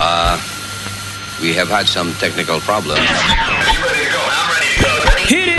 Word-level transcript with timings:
Uh, 0.00 0.38
we 1.40 1.52
have 1.54 1.68
had 1.68 1.86
some 1.86 2.12
technical 2.14 2.60
problems. 2.60 3.00
Hit 5.26 5.58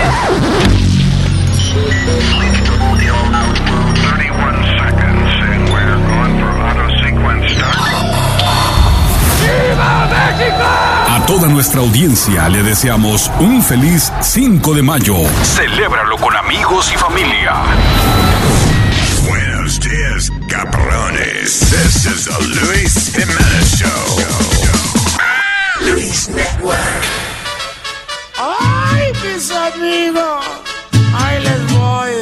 A 11.08 11.24
toda 11.26 11.48
nuestra 11.48 11.80
audiencia 11.80 12.48
le 12.48 12.62
deseamos 12.62 13.30
un 13.40 13.62
feliz 13.62 14.12
5 14.20 14.74
de 14.74 14.82
mayo. 14.82 15.14
Celébralo 15.42 16.16
con 16.16 16.34
amigos 16.36 16.90
y 16.92 16.96
familia. 16.96 17.54
Cabrones. 20.60 21.52
This 21.72 22.04
is 22.04 22.26
the 22.26 22.36
Luis 22.60 22.94
Jimenez 23.16 23.68
Show. 23.80 24.04
Luis 25.86 26.28
Network. 26.28 27.02
¡Ay, 28.36 29.10
mis 29.24 29.50
amigos! 29.50 30.44
¡Ahí 31.14 31.42
les 31.48 31.62
voy! 31.72 32.12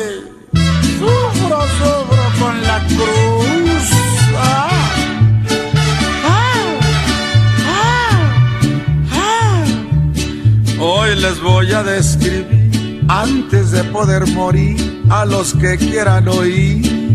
Sufro, 1.00 1.60
sufro 1.78 2.26
con 2.38 2.62
la 2.62 2.78
cruz. 2.86 3.90
¡Ah! 4.36 4.70
¡Ah! 6.24 6.78
¡Ah! 9.14 9.64
Hoy 10.78 11.16
les 11.16 11.40
voy 11.40 11.72
a 11.72 11.82
describir, 11.82 13.04
antes 13.08 13.72
de 13.72 13.82
poder 13.82 14.28
morir, 14.28 15.02
a 15.10 15.24
los 15.24 15.54
que 15.54 15.76
quieran 15.76 16.28
oír. 16.28 17.07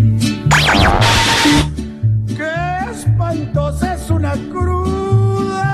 ¡Qué 2.35 2.53
espantosa 2.91 3.93
es 3.95 4.09
una 4.09 4.33
cruda! 4.51 5.73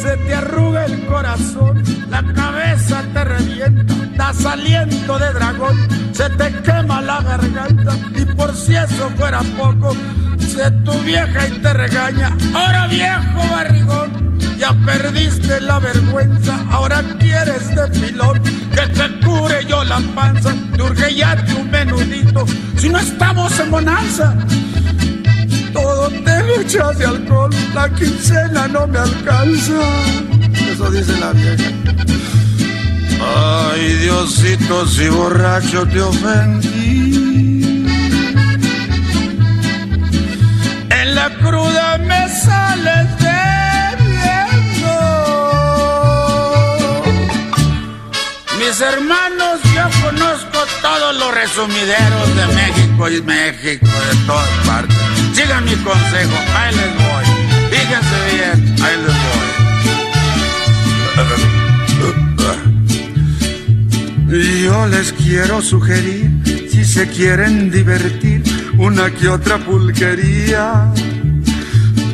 Se 0.00 0.16
te 0.16 0.34
arruga 0.34 0.84
el 0.84 1.04
corazón, 1.06 1.82
la 2.10 2.22
cabeza 2.32 3.02
te 3.12 3.24
revienta, 3.24 3.94
aliento 4.28 5.18
de 5.18 5.32
dragón, 5.32 5.88
se 6.12 6.28
te 6.30 6.52
quema 6.62 7.00
la 7.00 7.22
garganta 7.22 7.96
y 8.14 8.24
por 8.24 8.54
si 8.54 8.74
eso 8.76 9.10
fuera 9.16 9.40
poco, 9.56 9.96
se 10.38 10.70
tu 10.84 10.92
vieja 11.00 11.48
y 11.48 11.52
te 11.52 11.72
regaña. 11.72 12.36
Ahora 12.54 12.86
viejo 12.88 13.48
barrigón, 13.50 14.38
ya 14.58 14.74
perdiste 14.84 15.60
la 15.62 15.78
vergüenza, 15.78 16.58
ahora 16.70 17.02
quieres 17.18 17.74
de 17.74 17.88
pilón 17.88 18.42
que 18.42 18.86
te 18.88 19.20
cure 19.24 19.64
yo 19.66 19.82
la 19.84 19.98
panza, 20.14 20.54
te 20.76 20.82
urge 20.82 21.14
ya 21.14 21.42
tu 21.46 21.64
menudito, 21.64 22.44
si 22.76 22.90
no 22.90 22.98
estamos 22.98 23.58
en 23.58 23.70
bonanza. 23.70 24.34
Todo 25.72 26.08
te 26.10 26.42
lo 26.42 26.60
echas 26.60 26.98
de 26.98 27.06
alcohol, 27.06 27.50
la 27.74 27.88
quincena 27.90 28.68
no 28.68 28.86
me 28.86 28.98
alcanza. 28.98 29.80
Eso 30.70 30.90
dice 30.90 31.18
la 31.18 31.32
vieja. 31.32 31.70
Ay, 33.20 33.94
Diosito, 33.94 34.86
si 34.86 35.08
borracho 35.08 35.86
te 35.86 36.00
ofendí. 36.00 37.86
En 40.90 41.14
la 41.14 41.30
cruda 41.38 41.98
me 41.98 42.28
sales 42.28 43.08
debiendo. 43.18 43.38
Mis 48.58 48.80
hermanos, 48.80 49.60
yo 49.74 49.84
conozco 50.02 50.58
todos 50.82 51.16
los 51.16 51.34
resumideros 51.34 52.36
de 52.36 52.46
México 52.54 53.08
y 53.08 53.22
México, 53.22 53.86
de 53.86 54.16
todas 54.26 54.48
partes. 54.66 54.96
Sigan 55.34 55.64
mi 55.64 55.74
consejo, 55.76 56.36
ahí 56.56 56.74
les 56.74 56.94
voy. 56.96 57.24
Fíjense 57.70 58.16
bien, 58.34 58.76
ahí 58.82 58.96
les 58.96 59.06
voy. 59.06 59.37
Yo 64.28 64.86
les 64.88 65.10
quiero 65.14 65.62
sugerir, 65.62 66.30
si 66.70 66.84
se 66.84 67.08
quieren 67.08 67.70
divertir, 67.70 68.42
una 68.76 69.10
que 69.10 69.26
otra 69.26 69.56
pulquería, 69.56 70.92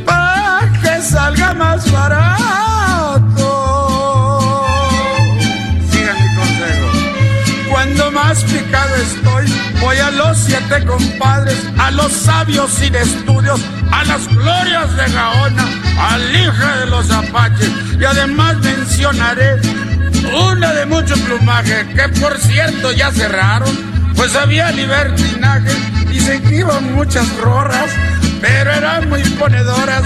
para 0.07 0.73
que 0.81 1.03
salga 1.03 1.55
más 1.55 1.91
barato. 1.91 3.41
Sigan 5.91 6.17
mi 6.23 6.37
consejo. 6.37 6.89
Cuando 7.69 8.13
más 8.13 8.45
picado 8.45 8.95
estoy, 8.95 9.53
voy 9.81 9.97
a 9.97 10.13
los 10.13 10.39
siete 10.39 10.85
compadres, 10.87 11.59
a 11.79 11.91
los 11.91 12.13
sabios 12.13 12.71
sin 12.71 12.95
estudios, 12.95 13.61
a 13.91 14.05
las 14.05 14.29
glorias 14.29 14.97
de 14.97 15.13
Gaona, 15.13 15.67
al 15.99 16.37
hija 16.37 16.77
de 16.79 16.87
los 16.87 17.11
apaches, 17.11 17.73
y 17.99 18.05
además 18.05 18.57
mencionaré 18.59 19.59
una 20.35 20.73
de 20.73 20.87
mucho 20.87 21.15
plumaje, 21.17 21.87
que 21.95 22.09
por 22.21 22.39
cierto 22.39 22.93
ya 22.93 23.11
cerraron, 23.11 23.71
pues 24.17 24.35
había 24.37 24.71
libertinaje, 24.73 25.73
y 26.13 26.21
se 26.21 26.37
iban 26.53 26.95
muchas 26.95 27.27
rorras, 27.39 27.91
pero 28.41 28.73
eran 28.73 29.09
muy 29.09 29.23
ponedoras. 29.23 30.03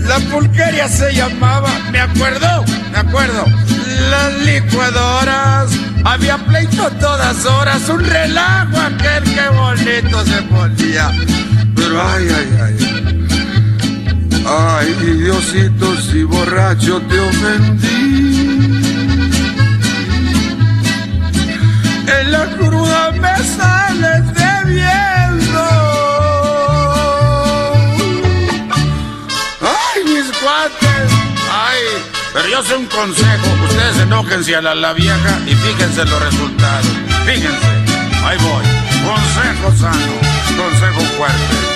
La 0.00 0.18
pulqueria 0.30 0.88
se 0.88 1.14
llamaba, 1.14 1.70
me 1.90 2.00
acuerdo, 2.00 2.64
me 2.92 2.98
acuerdo, 2.98 3.44
las 4.10 4.34
licuadoras. 4.42 5.70
Había 6.04 6.36
pleito 6.36 6.90
todas 7.00 7.46
horas, 7.46 7.88
un 7.88 8.04
relajo 8.04 8.78
aquel 8.78 9.24
que 9.24 9.48
bonito 9.48 10.24
se 10.26 10.42
ponía. 10.42 11.10
Pero 11.74 12.02
ay, 12.02 12.28
ay, 12.36 12.58
ay. 12.62 12.94
Ay, 14.46 14.94
Diosito, 15.00 15.96
si 15.96 16.22
borracho 16.22 17.00
te 17.08 17.18
ofendí. 17.18 18.73
En 22.06 22.32
la 22.32 22.46
cruda 22.56 23.10
me 23.12 23.36
sales 23.44 24.22
debiendo. 24.34 25.64
¡Ay, 29.60 30.04
mis 30.04 30.36
cuates! 30.38 31.12
¡Ay! 31.50 31.80
Pero 32.32 32.48
yo 32.48 32.62
sé 32.62 32.76
un 32.76 32.86
consejo. 32.86 33.46
Ustedes 33.68 33.98
enójense 33.98 34.56
a 34.56 34.60
la, 34.60 34.74
la 34.74 34.92
vieja 34.92 35.38
y 35.46 35.54
fíjense 35.54 36.04
los 36.04 36.22
resultados. 36.22 36.86
Fíjense. 37.24 37.66
Ahí 38.24 38.38
voy. 38.38 38.64
Consejo 39.04 39.72
sano. 39.78 40.12
Consejo 40.56 41.00
fuerte. 41.16 41.74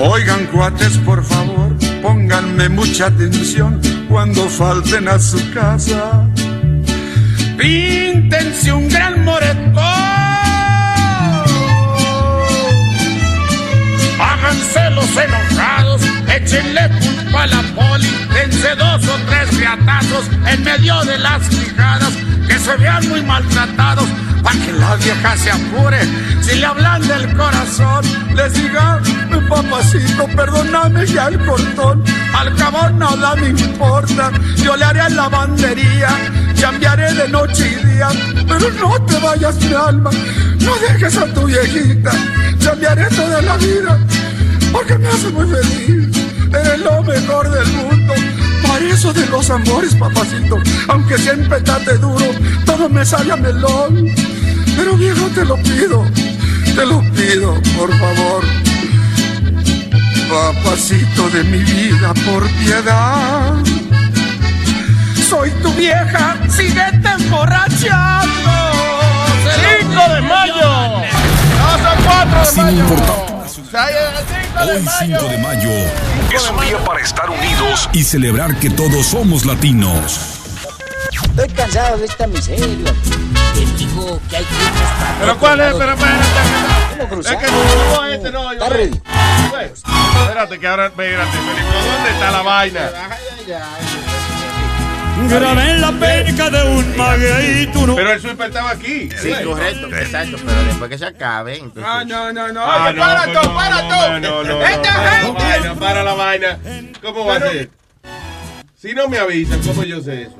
Oigan, 0.00 0.46
cuates, 0.46 0.96
por 0.98 1.24
favor, 1.24 1.74
pónganme 2.02 2.68
mucha 2.68 3.06
atención 3.06 3.80
cuando 4.08 4.48
falten 4.48 5.08
a 5.08 5.18
su 5.18 5.38
casa. 5.52 6.24
Píntense 7.58 8.72
un 8.72 8.88
gran 8.88 9.24
moretón. 9.24 9.82
Háganse 14.20 14.90
los 14.90 15.16
enojados, 15.16 16.02
échenle 16.28 16.88
a 17.36 17.46
la 17.46 17.62
poli, 17.74 18.08
dense 18.32 18.74
dos 18.76 19.06
o 19.06 19.16
tres 19.26 19.56
riatazos 19.56 20.24
en 20.46 20.64
medio 20.64 21.02
de 21.04 21.18
las 21.18 21.48
quijadas, 21.48 22.12
que 22.46 22.58
se 22.58 22.76
vean 22.76 23.08
muy 23.08 23.22
maltratados, 23.22 24.08
para 24.42 24.58
que 24.60 24.72
la 24.72 24.96
vieja 24.96 25.36
se 25.36 25.50
apure. 25.50 26.00
Si 26.40 26.56
le 26.56 26.66
hablan 26.66 27.06
del 27.06 27.36
corazón, 27.36 28.04
les 28.34 28.52
diga, 28.54 29.00
mi 29.30 29.40
papacito, 29.48 30.26
perdóname 30.36 31.06
ya 31.06 31.28
el 31.28 31.38
cortón, 31.44 32.02
al 32.34 32.54
cabo 32.56 32.88
nada 32.90 33.34
me 33.36 33.48
importa, 33.48 34.30
yo 34.56 34.76
le 34.76 34.84
haré 34.84 35.10
lavandería, 35.10 36.08
cambiaré 36.60 37.12
de 37.12 37.28
noche 37.28 37.78
y 37.80 37.86
día, 37.86 38.08
pero 38.46 38.70
no 38.72 39.02
te 39.04 39.18
vayas 39.18 39.56
mi 39.56 39.74
alma, 39.74 40.10
no 40.60 40.74
dejes 40.76 41.16
a 41.16 41.26
tu 41.34 41.44
viejita, 41.46 42.12
cambiaré 42.64 43.06
toda 43.10 43.42
la 43.42 43.56
vida, 43.56 43.98
porque 44.72 44.98
me 44.98 45.08
hace 45.08 45.28
muy 45.30 45.46
feliz, 45.46 46.17
eres 46.52 46.80
lo 46.80 47.02
mejor 47.02 47.50
del 47.50 47.66
mundo. 47.72 48.14
Para 48.62 48.84
eso 48.84 49.12
de 49.12 49.26
los 49.26 49.48
amores, 49.50 49.94
papacito, 49.94 50.56
aunque 50.88 51.16
siempre 51.18 51.60
trate 51.60 51.96
duro, 51.98 52.24
todo 52.64 52.88
me 52.88 53.04
sale 53.04 53.32
a 53.32 53.36
melón. 53.36 54.08
Pero 54.76 54.94
viejo, 54.96 55.26
te 55.34 55.44
lo 55.44 55.56
pido, 55.56 56.04
te 56.74 56.86
lo 56.86 57.00
pido, 57.12 57.54
por 57.76 57.90
favor. 57.98 58.44
Papacito 60.28 61.28
de 61.30 61.44
mi 61.44 61.58
vida, 61.58 62.12
por 62.26 62.46
piedad. 62.62 63.54
Soy 65.28 65.50
tu 65.62 65.72
vieja, 65.74 66.36
síguete 66.48 67.08
emborrachando. 67.18 68.50
5 69.80 70.14
de 70.14 70.20
mayo. 70.22 71.02
Son 71.82 72.04
4 72.04 72.40
de 72.40 72.46
Sin 72.46 72.64
mayo. 72.64 72.78
importar. 72.78 73.27
Ay, 73.72 73.94
el 73.94 74.26
5 74.26 74.64
de 74.64 74.72
Hoy 74.78 74.86
5 74.98 75.28
de 75.28 75.38
mayo. 75.38 75.70
es 76.34 76.50
un 76.50 76.60
día 76.60 76.78
para 76.84 77.00
estar 77.00 77.28
unidos 77.28 77.88
y 77.92 78.02
celebrar 78.02 78.54
que 78.56 78.70
todos 78.70 79.06
somos 79.06 79.44
latinos. 79.44 80.20
Estoy 81.12 81.48
cansado 81.50 81.98
de 81.98 82.06
esta 82.06 82.26
miseria. 82.26 82.92
Digo 83.76 84.20
que 84.28 84.36
hay 84.36 84.44
que 84.44 84.50
Pero 85.20 85.38
cuál 85.38 85.60
es, 85.60 85.74
pero 85.74 85.92
espérate. 85.92 86.24
¿Cómo 86.90 87.02
Es 87.02 87.08
cruzar? 87.08 87.38
que 87.38 87.46
no 87.50 88.06
este 88.06 88.30
no. 88.30 88.52
Está 88.52 88.68
ready. 88.70 89.00
Pues, 89.50 89.72
Espérate, 90.20 90.58
que 90.58 90.66
ahora, 90.66 90.86
espérate, 90.86 91.30
Felipe, 91.30 91.62
¿dónde 91.94 92.10
está 92.10 92.30
la 92.30 92.42
vaina? 92.42 92.90
Grabé 95.26 95.70
en 95.70 95.80
la 95.80 95.92
penca 95.92 96.48
de 96.48 96.62
un 96.70 96.96
maguey 96.96 97.66
tú 97.72 97.86
no. 97.86 97.96
Pero 97.96 98.12
el 98.12 98.20
super 98.20 98.48
estaba 98.48 98.70
aquí. 98.70 99.08
Sí, 99.16 99.32
correcto, 99.44 99.88
exacto, 99.88 100.36
pero 100.44 100.64
después 100.64 100.90
que 100.90 100.98
se 100.98 101.06
acabe, 101.06 101.58
entonces... 101.58 101.84
Ah, 101.86 102.04
no, 102.06 102.32
no, 102.32 102.52
no. 102.52 102.60
Ah, 102.62 102.84
Oye, 102.88 102.94
no, 102.94 103.00
para 103.02 103.24
pues 103.24 103.40
tú, 103.40 103.48
no, 103.48 103.54
para 103.54 103.82
no, 103.82 103.88
tú. 103.88 103.94
No, 103.94 104.20
no, 104.20 104.44
no. 104.44 104.62
Esta 104.62 104.92
no, 104.92 105.10
gente. 105.10 105.42
vaina, 105.42 105.74
para 105.74 106.02
la 106.04 106.14
vaina. 106.14 106.58
¿Cómo 107.02 107.26
va 107.26 107.36
a 107.36 107.40
ser? 107.40 107.70
Si 108.76 108.92
no 108.94 109.08
me 109.08 109.18
avisan, 109.18 109.60
¿cómo 109.60 109.82
yo 109.82 110.00
sé 110.00 110.22
eso? 110.22 110.36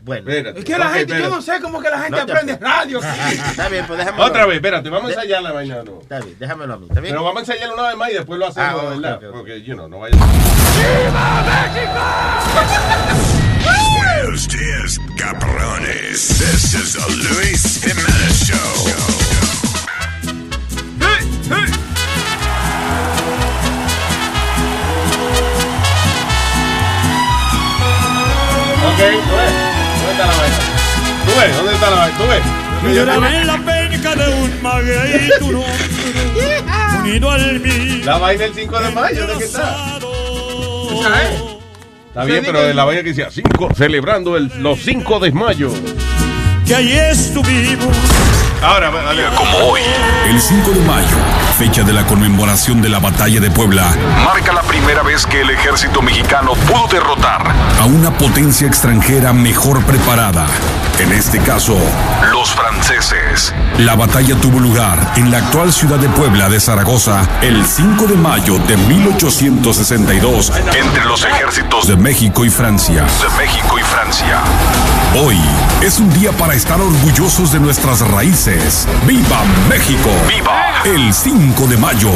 Bueno, 0.00 0.28
Espérate. 0.28 0.58
Es 0.58 0.64
que 0.64 0.78
la 0.78 0.88
gente, 0.88 1.16
yo 1.16 1.28
no 1.28 1.40
sé 1.42 1.60
cómo 1.60 1.80
que 1.80 1.88
la 1.88 2.00
gente 2.00 2.16
No 2.16 2.22
aprende 2.22 2.56
radio. 2.56 3.00
está 3.50 3.68
bien, 3.68 3.86
pues 3.86 3.98
déjame... 3.98 4.20
Otra 4.22 4.46
vez, 4.46 4.56
espérate, 4.56 4.88
vamos 4.90 5.10
a 5.10 5.14
ensayar 5.14 5.42
la 5.42 5.52
vaina. 5.52 5.82
No. 5.84 6.00
Está 6.00 6.18
bien, 6.18 6.36
déjamelo 6.40 6.74
a 6.74 6.78
mí, 6.78 6.86
¿está 6.88 7.00
bien? 7.00 7.12
Pero 7.12 7.22
vamos 7.22 7.36
a 7.36 7.40
ensayarlo 7.52 7.74
una 7.74 7.88
vez 7.88 7.96
más 7.96 8.10
y 8.10 8.14
después 8.14 8.38
lo 8.40 8.46
hacemos, 8.48 8.82
Ah, 8.82 8.88
¿verdad? 8.88 9.20
Porque, 9.30 9.62
you 9.62 9.74
know, 9.74 9.88
no 9.88 10.00
vaya 10.00 10.16
Buenos 12.56 13.51
días, 14.30 15.00
cabrones. 15.16 16.28
This 16.38 16.74
is 16.74 16.94
the 16.94 17.06
Luis 17.10 17.82
Jimenez 17.82 18.46
Show. 18.46 18.56
Ok, 28.86 29.00
tú 29.10 29.34
ves. 29.34 29.52
¿Dónde 29.98 30.12
está 30.12 30.26
la 30.26 30.36
vaina? 30.38 30.58
¿Tú 31.26 31.32
ves? 31.40 31.56
¿Dónde 31.56 31.72
está 31.72 31.90
la 31.90 31.96
vaina? 31.96 32.18
¿Tú 32.18 32.24
ves? 32.28 33.04
Grabé 33.04 33.36
en 33.40 33.46
la 33.46 33.58
penca 33.58 34.14
de 34.14 34.34
un 34.34 34.62
maguey. 34.62 35.30
Unido 37.00 37.30
al 37.30 37.60
mío. 37.60 38.04
La 38.04 38.18
vaina 38.18 38.44
el 38.44 38.54
5 38.54 38.80
de 38.80 38.90
mayo, 38.92 39.26
¿de 39.26 39.38
qué 39.38 39.44
está? 39.44 39.98
Esa 40.92 41.22
es. 41.22 41.51
Está 42.12 42.24
bien, 42.24 42.42
pero 42.44 42.60
de 42.60 42.74
la 42.74 42.84
vaina 42.84 43.02
que 43.02 43.08
decía 43.08 43.30
5, 43.30 43.70
celebrando 43.74 44.36
el, 44.36 44.52
los 44.58 44.80
5 44.80 45.18
de 45.18 45.32
mayo. 45.32 45.70
Que 46.66 46.74
allí 46.74 46.92
estuvimos. 46.92 47.96
Ahora, 48.60 48.90
dale. 48.90 49.22
Como 49.34 49.56
hoy, 49.70 49.80
el 50.28 50.38
5 50.38 50.72
de 50.72 50.80
mayo, 50.80 51.16
fecha 51.52 51.82
de 51.82 51.92
la 51.92 52.06
conmemoración 52.06 52.80
de 52.80 52.88
la 52.88 52.98
batalla 52.98 53.40
de 53.40 53.50
Puebla, 53.50 53.94
marca 54.24 54.52
la 54.52 54.62
primera 54.62 55.02
vez 55.02 55.26
que 55.26 55.42
el 55.42 55.50
ejército 55.50 56.02
mexicano 56.02 56.54
pudo 56.54 56.88
derrotar 56.88 57.52
a 57.80 57.84
una 57.84 58.10
potencia 58.16 58.66
extranjera 58.66 59.32
mejor 59.32 59.84
preparada. 59.84 60.46
En 60.98 61.12
este 61.12 61.38
caso, 61.40 61.76
los 62.30 62.54
franceses. 62.54 63.54
La 63.78 63.94
batalla 63.94 64.36
tuvo 64.36 64.60
lugar 64.60 65.12
en 65.16 65.30
la 65.30 65.38
actual 65.38 65.72
ciudad 65.72 65.98
de 65.98 66.08
Puebla 66.08 66.48
de 66.48 66.60
Zaragoza 66.60 67.28
el 67.42 67.64
5 67.66 68.06
de 68.06 68.16
mayo 68.16 68.58
de 68.58 68.76
1862 68.76 70.52
entre 70.74 71.04
los 71.04 71.24
ejércitos 71.24 71.86
de 71.86 71.96
México 71.96 72.44
y 72.44 72.50
Francia. 72.50 73.04
De 73.20 73.36
México 73.36 73.78
y 73.78 73.82
Francia. 73.82 74.40
Hoy 75.22 75.40
es 75.82 75.98
un 75.98 76.12
día 76.14 76.32
para 76.32 76.54
estar 76.54 76.80
orgullosos 76.80 77.52
de 77.52 77.60
nuestras 77.60 78.00
raíces. 78.08 78.86
¡Viva 79.06 79.42
México! 79.68 80.10
¡Viva! 80.28 80.71
El 80.84 81.14
5 81.14 81.66
de 81.68 81.76
mayo. 81.76 82.10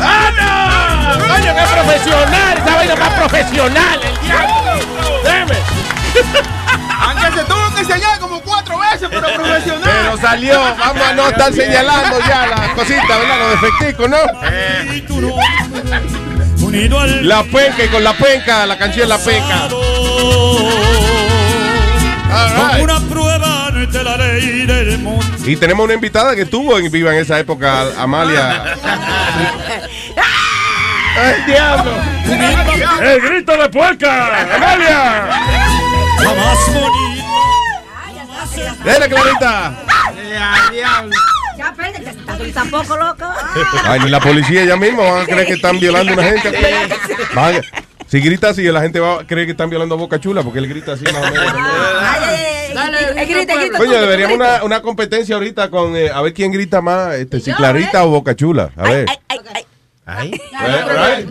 ¡Ah, 0.00 0.30
no! 0.36 1.18
¡Coño, 1.20 1.54
qué 1.54 1.62
profesional! 1.72 2.58
¡Esa 2.58 2.74
vaina 2.74 2.96
más 2.96 3.10
profesional! 3.10 4.00
¡El 4.02 4.20
diablo! 4.26 4.72
¡Deme! 5.22 5.54
Aunque 7.00 7.38
se 7.38 7.44
tuvo 7.44 7.74
que 7.74 7.80
enseñar 7.82 8.18
como 8.18 8.40
cuatro 8.40 8.76
veces, 8.76 9.08
pero 9.08 9.32
profesional. 9.34 9.82
Pero 9.84 10.16
salió, 10.16 10.60
vamos 10.80 11.02
a 11.02 11.12
no 11.12 11.28
estar 11.28 11.52
señalando 11.52 12.18
ya 12.26 12.46
las 12.48 12.70
cositas, 12.70 13.06
¿verdad? 13.08 13.38
Los 13.38 13.60
defecticos, 13.60 14.10
¿no? 14.10 14.18
Unido 16.66 16.98
al 16.98 17.28
La 17.28 17.44
penca 17.44 17.84
y 17.84 17.88
con 17.88 18.02
la 18.02 18.14
penca, 18.14 18.66
la 18.66 18.76
canción 18.76 19.08
La 19.08 19.18
penca. 19.18 19.68
All 22.34 22.54
Como 22.54 22.86
right. 22.86 23.01
Y 25.44 25.56
tenemos 25.56 25.84
una 25.84 25.94
invitada 25.94 26.36
que 26.36 26.42
estuvo 26.42 26.78
en 26.78 26.90
Viva 26.90 27.12
en 27.12 27.20
esa 27.20 27.38
época, 27.38 27.86
Amalia. 27.98 28.62
¡Ay, 31.14 31.42
diablo! 31.46 31.92
¡El 33.02 33.20
grito 33.20 33.56
de 33.56 33.68
puerca! 33.68 34.54
¡Amalia! 34.54 35.26
La 36.22 36.34
más 36.34 36.72
bonita. 36.72 37.22
¡Dale, 38.84 39.08
Clarita! 39.08 39.74
Ya, 41.56 41.68
espérate, 41.68 42.04
que 42.44 42.52
tampoco, 42.52 42.96
loco. 42.96 43.26
Ay, 43.84 44.00
ni 44.00 44.10
la 44.10 44.20
policía 44.20 44.64
ya 44.64 44.76
mismo 44.76 45.02
van 45.02 45.22
a 45.22 45.26
creer 45.26 45.46
que 45.46 45.54
están 45.54 45.78
violando 45.78 46.12
a 46.12 46.14
una 46.14 46.24
gente. 46.24 46.52
Van 47.34 47.62
si 48.12 48.20
grita 48.20 48.50
así, 48.50 48.62
la 48.64 48.82
gente 48.82 49.00
va 49.00 49.20
a 49.20 49.26
creer 49.26 49.46
que 49.46 49.52
están 49.52 49.70
violando 49.70 49.94
a 49.94 49.98
Boca 49.98 50.20
Chula 50.20 50.42
porque 50.42 50.58
él 50.58 50.68
grita 50.68 50.92
así 50.92 51.04
más 51.04 51.16
o 51.16 51.30
menos. 51.30 51.54
Ay, 52.02 52.51
Grita, 52.98 53.54
grita. 53.54 53.78
Coño, 53.78 53.92
tú, 53.92 53.98
deberíamos 54.00 54.36
una, 54.36 54.64
una 54.64 54.82
competencia 54.82 55.34
ahorita 55.34 55.70
con 55.70 55.96
eh, 55.96 56.10
a 56.10 56.20
ver 56.22 56.32
quién 56.32 56.52
grita 56.52 56.80
más, 56.80 57.14
este, 57.14 57.40
si 57.40 57.52
Clarita 57.52 58.04
o 58.04 58.10
Boca 58.10 58.34
Chula. 58.34 58.70
A 58.76 58.82
ver. 58.84 59.06
Ay, 59.08 59.16
ay, 59.28 59.38
ay. 59.54 59.61
Ahí. 60.04 60.32
Eh, 60.34 60.84
right? 61.28 61.30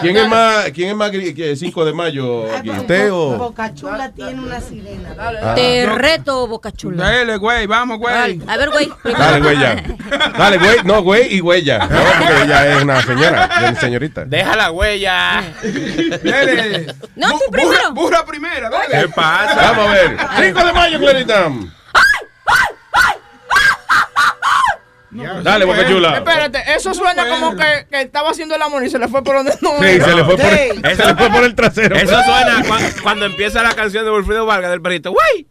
¿Quién 0.00 0.16
es 0.16 0.28
más, 0.28 0.64
quién 0.72 0.88
es 0.90 0.96
más 0.96 1.12
que 1.12 1.54
5 1.56 1.84
de 1.84 1.92
mayo? 1.92 2.52
aquí, 2.56 2.70
¿Usted 2.70 3.12
o? 3.12 3.38
Boca 3.38 3.72
Chula 3.72 4.10
tiene 4.10 4.42
una 4.42 4.60
sirena. 4.60 5.14
Ah. 5.16 5.54
Te 5.54 5.86
reto, 5.86 6.48
Boca 6.48 6.72
Chula. 6.72 7.04
Dale, 7.04 7.36
güey, 7.36 7.68
vamos, 7.68 7.98
güey. 7.98 8.40
A 8.48 8.56
ver, 8.56 8.70
güey. 8.70 8.90
Dale, 9.04 9.40
güey, 9.40 9.60
ya. 9.60 9.76
Dale, 10.36 10.58
güey. 10.58 10.76
No, 10.82 11.02
güey 11.02 11.38
y 11.38 11.62
ya. 11.64 11.78
No, 11.86 12.00
porque 12.18 12.42
ella 12.44 12.66
es 12.76 12.82
una 12.82 13.02
señora, 13.02 13.50
una 13.60 13.74
señorita. 13.80 14.24
Deja 14.24 14.56
la 14.56 14.72
huella. 14.72 15.44
Dale. 16.24 16.94
No, 17.14 17.28
tú 17.30 17.36
Bu- 17.46 17.50
primero. 17.52 17.70
Burra, 17.70 17.90
burra 17.90 18.26
primero, 18.26 18.70
dale. 18.70 19.02
¿Qué 19.02 19.08
pasa? 19.08 19.54
Vamos 19.54 19.86
a 19.88 19.92
ver. 19.92 20.16
5 20.40 20.64
de 20.66 20.72
mayo, 20.72 20.98
Clarita. 20.98 21.48
Dale, 25.10 25.64
Boca 25.64 25.86
Chula. 25.88 26.16
Espérate, 26.18 26.62
eso 26.76 26.92
suena 26.92 27.26
como 27.28 27.56
que, 27.56 27.86
que 27.90 28.02
estaba 28.02 28.30
haciendo 28.30 28.56
el 28.56 28.62
amor 28.62 28.84
y 28.84 28.90
se 28.90 28.98
le 28.98 29.08
fue 29.08 29.24
por 29.24 29.36
donde 29.36 29.54
no 29.62 29.78
Sí, 29.80 29.86
era. 29.86 30.04
se 30.04 30.14
le 30.14 30.24
fue 30.24 30.36
por, 30.36 30.50
Sí. 30.50 30.68
se 30.96 31.06
le 31.06 31.14
fue 31.16 31.30
por 31.30 31.44
el 31.44 31.54
trasero. 31.54 31.96
Eso 31.96 32.22
suena 32.22 32.62
cua- 32.64 33.02
cuando 33.02 33.24
empieza 33.26 33.62
la 33.62 33.74
canción 33.74 34.04
de 34.04 34.10
Wilfrido 34.10 34.44
Vargas 34.44 34.70
del 34.70 34.82
perrito. 34.82 35.12
¡Güey! 35.12 35.46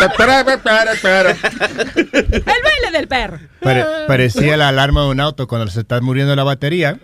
Espera, 0.00 0.40
espera, 0.40 0.92
espera. 0.92 1.30
El 1.30 2.42
baile 2.44 2.90
del 2.92 3.08
perro. 3.08 3.38
Pare- 3.60 3.84
parecía 4.06 4.56
la 4.56 4.68
alarma 4.68 5.02
de 5.02 5.08
un 5.08 5.20
auto 5.20 5.46
cuando 5.48 5.68
se 5.70 5.80
está 5.80 6.00
muriendo 6.00 6.34
la 6.36 6.44
batería. 6.44 6.98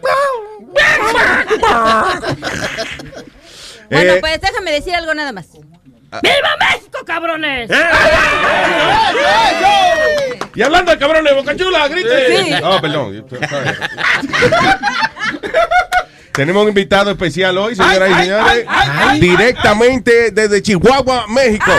Bueno, 3.91 4.13
Eh, 4.15 4.19
pues 4.21 4.41
déjame 4.41 4.73
decir 4.73 4.95
algo 4.95 5.15
nada 5.15 5.33
más. 5.33 5.47
¡Viva 6.23 6.57
México, 6.59 6.99
cabrones! 7.07 7.71
Y 10.55 10.63
hablando 10.63 10.93
de 10.93 10.99
cabrones, 10.99 11.35
Boca 11.35 11.57
Chula, 11.57 11.89
grite. 11.89 12.45
Sí. 12.45 12.51
No, 12.63 12.81
perdón. 12.81 13.27
Tenemos 16.33 16.63
un 16.63 16.69
invitado 16.69 17.11
especial 17.11 17.59
hoy, 17.59 17.75
señoras 17.75 18.11
y 18.11 18.15
señores. 18.15 18.67
Directamente 19.21 20.31
desde 20.31 20.63
Chihuahua, 20.63 21.27
México. 21.29 21.73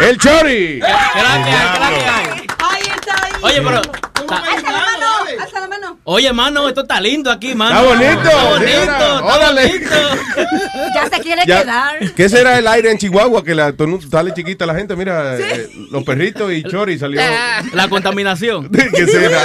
El 0.00 0.18
Chori. 0.18 0.80
Ahí 0.82 2.82
está 2.94 3.14
ahí. 3.24 3.32
Oye, 3.42 3.62
pero. 3.62 3.80
Alza 4.28 4.70
la 4.70 4.78
mano, 4.78 5.06
alza 5.40 5.60
la 5.60 5.68
mano. 5.68 5.89
Oye, 6.04 6.32
mano, 6.32 6.66
esto 6.68 6.80
está 6.82 7.00
lindo 7.00 7.30
aquí, 7.30 7.54
mano. 7.54 7.92
Está 7.92 7.94
bonito. 7.94 8.22
Está 8.22 8.44
bonito. 8.44 8.70
señora. 8.70 8.92
Está 8.92 9.24
Órale. 9.24 9.68
bonito. 9.68 9.90
Ya 10.94 11.08
se 11.08 11.22
quiere 11.22 11.42
Ya- 11.46 11.60
quedar. 11.62 12.12
¿Qué 12.14 12.28
será 12.28 12.58
el 12.58 12.66
aire 12.66 12.90
en 12.90 12.98
Chihuahua? 12.98 13.44
Que 13.44 13.54
la, 13.54 13.72
sale 14.10 14.34
chiquita 14.34 14.66
la 14.66 14.74
gente. 14.74 14.96
Mira, 14.96 15.38
eh, 15.38 15.70
los 15.90 16.02
perritos 16.02 16.52
y 16.52 16.64
Chori 16.64 16.98
salió. 16.98 17.20
La 17.74 17.88
contaminación. 17.88 18.68
¿Qué 18.94 19.06
será? 19.06 19.40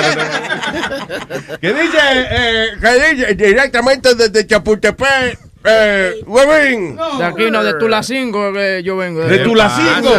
¿Qué 1.61 1.73
dice? 1.73 1.97
Eh, 2.01 2.67
¿Qué 2.81 3.15
dice? 3.15 3.35
Directamente 3.35 4.15
desde 4.15 4.47
Chapultepec. 4.47 5.39
Eh, 5.67 6.13
Huevín. 6.25 6.95
De 7.17 7.23
aquí 7.23 7.49
no, 7.51 7.63
de 7.63 7.73
Tulacingo 7.75 8.53
que 8.53 8.81
yo 8.83 8.97
vengo. 8.97 9.21
De 9.21 9.39
Tulacingo. 9.39 10.11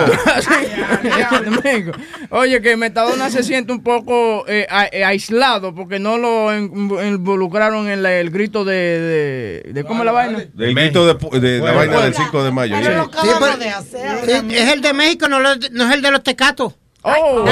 De 1.45 1.51
México. 1.63 1.93
Oye, 2.31 2.61
que 2.61 2.77
Metadona 2.77 3.31
se 3.31 3.43
siente 3.43 3.73
un 3.73 3.83
poco 3.83 4.45
eh, 4.49 4.67
a- 4.69 4.87
eh, 4.87 5.05
aislado 5.05 5.75
porque 5.75 5.99
no 5.99 6.19
lo 6.19 6.55
involucraron 6.57 7.89
en 7.89 8.03
la- 8.03 8.15
el 8.15 8.31
grito 8.31 8.65
de, 8.65 8.75
de, 8.75 9.73
de- 9.73 9.85
¿Cómo 9.85 10.01
es 10.03 10.07
la 10.07 10.13
vaina? 10.13 10.45
Del 10.53 10.75
grito 10.75 11.07
de, 11.07 11.15
pu- 11.17 11.39
de 11.39 11.59
la 11.61 11.73
vaina 11.73 12.01
del 12.03 12.15
5 12.15 12.43
de 12.45 12.51
mayo. 12.51 12.77
Pero 12.81 12.91
ya. 12.91 12.97
lo 12.97 13.03
acabamos 13.05 13.59
de 13.59 13.69
hacer. 13.69 14.19
Sí, 14.27 14.55
es 14.57 14.73
el 14.73 14.81
de 14.81 14.93
México, 14.93 15.29
no, 15.29 15.39
lo- 15.41 15.55
no 15.73 15.89
es 15.89 15.95
el 15.95 16.03
de 16.03 16.11
los 16.11 16.23
tecatos. 16.23 16.75
Oh, 17.03 17.45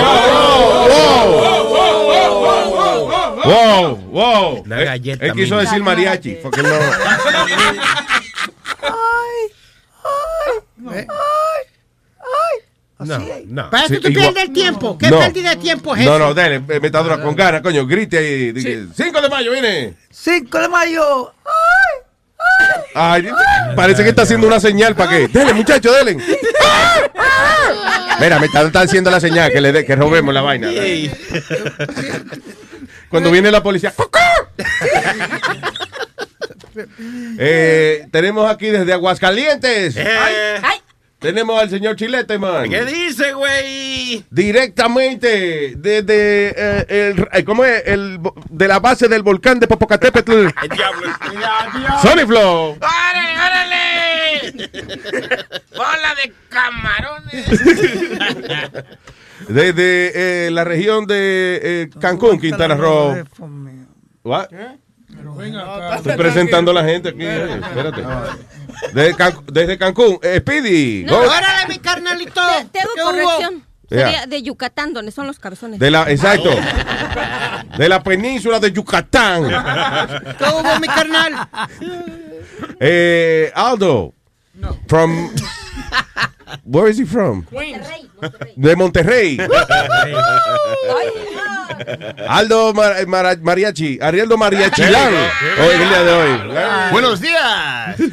Wow, 3.45 3.97
wow. 4.11 4.63
Una 4.65 4.77
galleta 4.85 5.25
Él 5.27 5.33
quiso 5.33 5.57
decir 5.59 5.83
mariachi. 5.83 6.37
Porque 6.43 6.63
no. 6.63 6.69
No, 12.99 13.19
no. 13.47 13.71
Para 13.71 13.85
eso 13.87 13.95
Sí, 13.97 14.01
tú 14.01 14.09
igual- 14.09 14.33
pierdes 14.33 14.45
el 14.45 14.53
tiempo. 14.53 14.97
¿Qué 14.97 15.11
No. 15.11 15.19
pérdida 15.19 15.51
de 15.51 15.57
tiempo 15.57 15.95
es 15.97 16.05
No, 16.05 16.17
eso? 16.17 16.19
no, 16.27 16.33
dale, 16.35 16.61
metadura 16.61 17.21
con 17.21 17.35
ganas, 17.35 17.61
coño, 17.61 17.87
grite 17.87 18.19
ahí. 18.19 18.53
diga, 18.53 18.87
5 18.95 19.21
de 19.21 19.29
mayo, 19.29 19.51
viene. 19.53 19.95
5 20.11 20.59
de 20.59 20.69
mayo. 20.69 21.33
Ay, 22.95 23.29
parece 23.75 24.03
que 24.05 24.11
está 24.11 24.23
haciendo 24.23 24.47
una 24.47 24.61
señal 24.61 24.95
para 24.95 25.11
que. 25.11 25.29
Dele, 25.29 25.53
muchacho, 25.55 25.93
dele. 25.93 26.17
Mira, 28.21 28.39
me 28.39 28.47
está, 28.47 28.63
está 28.63 28.81
haciendo 28.83 29.11
la 29.11 29.19
señal 29.21 29.51
que 29.53 29.61
le 29.61 29.73
dé, 29.73 29.85
que 29.85 29.97
robemos 29.97 30.33
la 30.33 30.43
vaina. 30.43 30.71
Cuando 33.15 33.31
viene 33.31 33.49
la 33.53 33.63
policía. 33.63 33.93
¡Cocó! 33.95 34.19
Eh, 37.39 38.09
tenemos 38.11 38.51
aquí 38.51 38.67
desde 38.67 38.93
Aguascalientes. 38.93 39.97
Ay. 39.97 40.83
Tenemos 41.21 41.63
al 41.63 41.71
señor 41.71 41.95
Chilete, 41.95 42.37
man. 42.37 42.69
¿Qué 42.69 42.85
dice, 42.85 43.33
güey? 43.33 44.25
Directamente 44.29 45.75
desde 45.77 46.53
eh, 46.57 46.87
el, 46.89 47.29
eh, 47.33 47.45
¿cómo 47.45 47.65
es? 47.65 47.81
El, 47.87 48.19
de 48.51 48.67
la 48.67 48.81
base 48.81 49.07
del 49.07 49.23
volcán 49.23 49.61
de 49.61 49.69
Popocatépetl. 49.69 50.33
El 50.63 50.69
diablo. 50.69 51.07
Sony 52.03 52.27
Flow. 52.27 52.77
¡Órale, 52.81 53.37
órale! 53.47 54.71
¡Bola 55.77 56.15
de 56.17 56.33
camarones! 56.49 57.47
Desde 59.49 60.47
eh, 60.47 60.51
la 60.51 60.65
región 60.65 61.07
de 61.07 61.61
eh, 61.63 61.91
Cancún, 62.01 62.41
Quintana 62.41 62.75
Roo. 62.75 63.25
What? 64.23 64.47
Estoy 65.97 66.17
presentando 66.17 66.71
a 66.71 66.75
la 66.75 66.85
gente 66.85 67.11
aquí. 67.11 67.19
eh, 67.23 67.61
Espérate. 67.63 68.03
Desde, 68.93 69.15
Can- 69.15 69.45
desde 69.53 69.79
Cancún. 69.79 70.19
Eh, 70.23 70.39
Speedy. 70.41 71.05
go. 71.05 71.19
Órale, 71.19 71.69
mi 71.69 71.79
carnalito. 71.79 72.41
Te 72.73 72.81
hago 72.81 72.91
¿Qué 72.95 73.03
hubo? 73.03 73.11
corrección. 73.11 73.65
Yeah. 73.91 74.27
De 74.27 74.43
Yucatán, 74.43 74.93
donde 74.93 75.13
son 75.13 75.27
los 75.27 75.39
cabezones. 75.39 75.79
De 75.79 75.91
la, 75.91 76.11
exacto. 76.11 76.51
De 77.79 77.89
la 77.89 78.03
península 78.03 78.59
de 78.59 78.73
Yucatán. 78.73 79.43
¿Qué 80.39 80.45
hubo, 80.45 80.81
mi 80.81 80.87
carnal? 80.89 81.49
Eh, 82.81 83.53
Aldo. 83.55 84.15
From. 84.89 85.31
Where 86.65 86.89
is 86.89 86.97
he 86.99 87.05
from? 87.05 87.47
De 88.57 88.75
Monterrey. 88.77 89.39
Aldo 92.29 92.73
Mar- 92.73 93.07
Mara- 93.07 93.37
Mariachi. 93.37 93.99
Arieldo 94.01 94.37
Mariachilán. 94.37 95.13
Hoy, 95.15 95.75
el 95.83 95.89
día 95.89 96.03
de 96.05 96.13
hoy. 96.13 96.41
Buenos 96.93 97.21
días. 97.21 97.97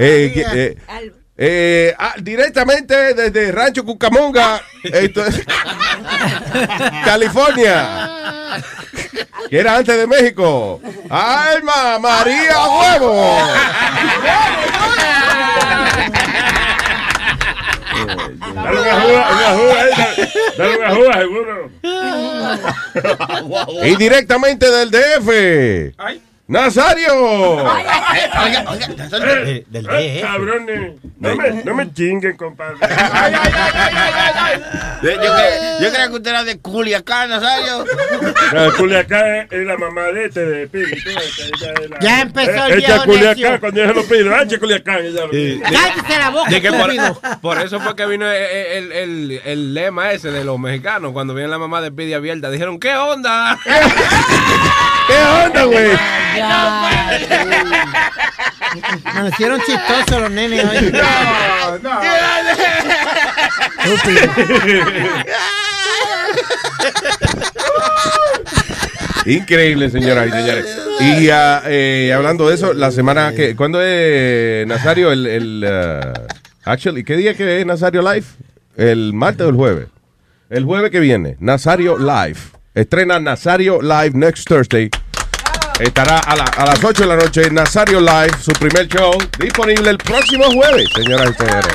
Eh, 0.00 0.32
eh, 0.36 0.76
eh, 1.36 1.92
ah, 1.98 2.14
directamente 2.22 3.14
desde 3.14 3.50
Rancho 3.50 3.84
Cucamonga, 3.84 4.60
esto 4.84 5.24
es- 5.26 5.42
California. 7.04 8.62
Que 9.50 9.58
era 9.58 9.76
antes 9.78 9.96
de 9.96 10.06
México. 10.06 10.80
¡Alma 11.10 11.98
María 11.98 12.54
Huevo! 12.68 13.38
Dale 18.64 18.80
una 18.80 18.94
juga, 19.00 19.22
una 19.30 19.48
juga 19.56 19.80
ahí, 19.80 19.90
dale- 19.96 20.28
dale 20.56 20.76
una 20.78 20.90
juga, 20.94 21.12
seguro. 21.18 21.70
Y 23.84 23.96
directamente 23.96 24.70
del 24.70 24.90
DF. 24.90 25.28
¡Nazario! 26.48 27.12
Oiga, 27.56 28.64
oiga, 28.70 28.88
eh, 29.46 29.64
eh, 29.70 30.20
cabrones. 30.22 30.92
No 31.18 31.36
me, 31.36 31.50
no 31.62 31.74
me 31.74 31.92
chinguen, 31.92 32.38
compadre. 32.38 32.76
Yo, 35.02 35.10
cre- 35.10 35.80
yo 35.82 35.90
creía 35.90 36.08
que 36.08 36.14
usted 36.14 36.30
era 36.30 36.44
de 36.44 36.58
Culiacán, 36.58 37.28
Nazario. 37.28 37.84
La 38.52 38.70
Culiacán 38.72 39.26
es, 39.36 39.52
es 39.52 39.66
la 39.66 39.76
mamá 39.76 40.04
de 40.04 40.24
este 40.24 40.46
de 40.46 40.68
la- 41.90 41.98
Ya 42.00 42.22
empezó 42.22 42.64
el 42.64 42.72
Eh, 42.72 42.78
Echa 42.78 42.92
viejo 42.92 43.04
Culiacán 43.04 43.58
cuando 43.60 43.80
ella 43.82 43.88
se 43.90 43.94
lo 43.94 44.04
pide. 44.06 44.42
Echa 44.44 44.58
Culiacán. 44.58 44.98
Ella 45.04 45.20
lo 45.26 45.30
pide. 45.30 45.60
Cállate 45.60 46.18
la 46.18 46.30
boca, 46.30 46.48
que 46.60 46.72
por, 47.42 47.58
eso 47.60 47.78
fue 47.80 47.94
que 47.94 48.06
vino 48.06 48.26
el, 48.26 48.42
el- 48.42 48.92
el- 48.92 49.42
el 49.44 49.74
lema 49.74 50.12
ese 50.12 50.30
de 50.30 50.44
los 50.44 50.58
mexicanos. 50.58 51.12
Cuando 51.12 51.34
viene 51.34 51.50
la 51.50 51.58
mamá 51.58 51.82
de 51.82 51.92
Pidi 51.92 52.14
abierta, 52.14 52.50
dijeron: 52.50 52.80
¿Qué 52.80 52.94
onda? 52.96 53.58
¿Qué 55.06 55.14
onda, 55.44 55.64
güey? 55.64 55.90
Hicieron 59.28 59.60
chistosos 59.60 60.20
los 60.22 60.30
nenes 60.30 60.64
hoy. 60.64 60.92
Increíble, 69.26 69.90
señoras 69.90 70.28
y 70.28 70.30
señores. 70.30 70.64
Y 71.00 71.28
ah, 71.30 71.62
eh, 71.66 72.12
hablando 72.14 72.48
de 72.48 72.54
eso, 72.54 72.72
la 72.72 72.90
semana 72.90 73.32
que. 73.34 73.54
¿Cuándo 73.54 73.82
es 73.82 74.66
Nazario? 74.66 75.12
El. 75.12 75.26
el 75.26 75.64
ah, 75.66 76.12
actually, 76.64 77.04
¿qué 77.04 77.16
día 77.16 77.34
que 77.34 77.60
es 77.60 77.66
Nazario 77.66 78.02
Live? 78.02 78.24
¿El 78.76 79.12
martes 79.12 79.46
o 79.46 79.50
el 79.50 79.56
jueves? 79.56 79.88
El 80.50 80.64
jueves 80.64 80.90
que 80.90 81.00
viene, 81.00 81.36
Nazario 81.40 81.98
Live. 81.98 82.38
Estrena 82.74 83.20
Nazario 83.20 83.82
Live 83.82 84.12
next 84.14 84.48
Thursday. 84.48 84.88
Estará 85.78 86.18
a, 86.18 86.34
la- 86.36 86.44
a 86.44 86.66
las 86.66 86.82
8 86.82 87.02
de 87.02 87.08
la 87.08 87.16
noche 87.16 87.50
Nazario 87.50 88.00
Live, 88.00 88.32
su 88.40 88.52
primer 88.52 88.88
show, 88.88 89.12
disponible 89.38 89.90
el 89.90 89.98
próximo 89.98 90.44
jueves, 90.50 90.88
señoras 90.94 91.30
y 91.30 91.34
señores. 91.44 91.74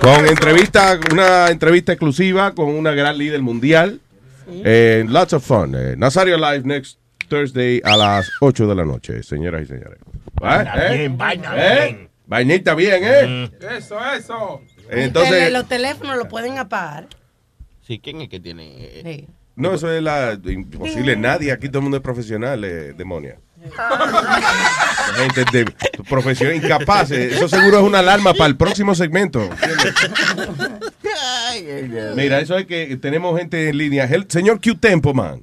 Con 0.00 0.26
entrevista, 0.26 0.98
una 1.12 1.48
entrevista 1.48 1.92
exclusiva 1.92 2.52
con 2.52 2.66
una 2.68 2.90
gran 2.92 3.16
líder 3.16 3.42
mundial. 3.42 4.00
Eh, 4.48 5.04
lots 5.08 5.32
of 5.34 5.44
fun. 5.46 5.74
Eh, 5.76 5.94
Nazario 5.96 6.36
Live 6.36 6.62
next 6.64 6.98
Thursday 7.28 7.80
a 7.84 7.96
las 7.96 8.28
8 8.40 8.66
de 8.66 8.74
la 8.74 8.84
noche, 8.84 9.22
señoras 9.22 9.62
y 9.62 9.66
señores. 9.66 9.98
Vaina 10.34 10.74
¿Eh? 10.88 10.98
bien, 10.98 11.16
vaina 11.16 11.52
¿Eh? 11.56 11.84
bien. 11.84 12.08
Vainita 12.26 12.74
bien, 12.74 13.00
¿eh? 13.04 13.50
Eso, 13.78 13.98
eso. 14.14 14.60
Tele- 14.88 15.04
Entonces, 15.04 15.52
los 15.52 15.68
teléfonos 15.68 16.16
lo 16.16 16.26
pueden 16.28 16.58
apagar. 16.58 17.06
Sí, 17.86 18.00
¿quién 18.02 18.20
es 18.20 18.28
que 18.28 18.40
tiene? 18.40 18.90
Sí. 19.04 19.26
No, 19.56 19.74
eso 19.74 19.90
es 19.92 20.02
la 20.02 20.38
imposible. 20.46 21.16
Nadie, 21.16 21.52
aquí 21.52 21.68
todo 21.68 21.78
el 21.78 21.82
mundo 21.84 21.96
es 21.98 22.02
profesional, 22.02 22.64
eh, 22.64 22.92
demonia. 22.94 23.38
La 23.76 25.14
Gente 25.16 25.44
de 25.52 25.64
profesión 26.08 26.54
incapaz. 26.54 27.10
eh, 27.12 27.30
Eso 27.34 27.48
seguro 27.48 27.78
es 27.78 27.82
una 27.84 28.00
alarma 28.00 28.34
para 28.34 28.46
el 28.48 28.56
próximo 28.56 28.94
segmento. 28.94 29.48
Mira, 32.14 32.40
eso 32.40 32.56
es 32.58 32.66
que 32.66 32.96
tenemos 32.96 33.38
gente 33.38 33.68
en 33.68 33.78
línea. 33.78 34.04
El 34.04 34.30
señor 34.30 34.60
Q 34.60 34.74
Tempo, 34.76 35.14
man. 35.14 35.42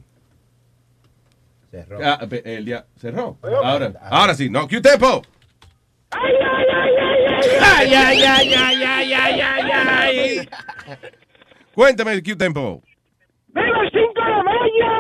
Cerró. 1.72 2.00
el 2.44 2.66
día 2.66 2.86
cerró. 3.00 3.38
Ahora, 3.64 3.94
ahora 4.10 4.36
sí, 4.36 4.50
no, 4.50 4.68
Q 4.68 4.82
Tempo. 4.82 5.22
¡Ay, 6.12 6.34
ay, 7.94 8.22
ay, 8.22 8.54
ay, 8.54 8.54
ay, 8.54 8.84
ay, 8.84 9.14
ay, 9.14 9.42
ay, 9.42 9.72
ay! 9.72 10.50
Cuéntame 11.74 12.12
el 12.14 12.22
Q 12.24 12.36
Tempo. 12.36 12.84
¡Viva 13.54 13.82
el 13.84 13.92
5 13.92 14.14
de 14.16 14.44
mayo! 14.44 14.92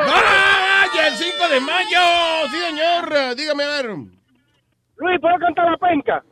¡Vaya, 0.00 1.08
el 1.08 1.14
5 1.14 1.48
de 1.48 1.60
mayo! 1.60 2.00
Sí, 2.50 2.58
señor. 2.58 3.36
Dígame, 3.36 3.64
a 3.64 3.68
ver. 3.68 3.86
Luis, 4.96 5.20
¿puedo 5.20 5.38
cantar 5.38 5.70
la 5.70 5.76
penca? 5.76 6.22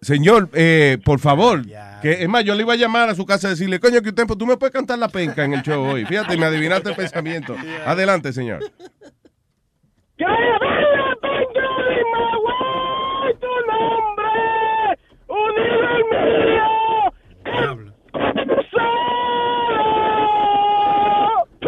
Señor, 0.00 0.48
eh, 0.52 0.98
por 1.04 1.18
favor, 1.18 1.62
que 2.02 2.12
es 2.22 2.28
más, 2.28 2.44
yo 2.44 2.54
le 2.54 2.62
iba 2.62 2.74
a 2.74 2.76
llamar 2.76 3.08
a 3.08 3.14
su 3.14 3.24
casa 3.26 3.48
a 3.48 3.50
decirle, 3.50 3.80
coño, 3.80 4.02
que 4.02 4.12
tiempo, 4.12 4.36
tú 4.36 4.46
me 4.46 4.56
puedes 4.56 4.72
cantar 4.72 4.98
la 4.98 5.08
penca 5.08 5.44
en 5.44 5.54
el 5.54 5.62
show 5.62 5.82
hoy. 5.84 6.04
Fíjate, 6.04 6.36
me 6.36 6.46
adivinaste 6.46 6.90
el 6.90 6.96
pensamiento. 6.96 7.56
Adelante, 7.86 8.32
señor. 8.32 8.60
¡Que 10.16 10.24
viva 10.24 10.58
la 10.60 11.16
penca 11.20 11.60
de 11.60 12.04
Magüey! 12.12 13.34
¡Tu 13.40 13.46
nombre! 13.66 14.98
¡Unido 15.28 15.88
mío! 16.10 16.66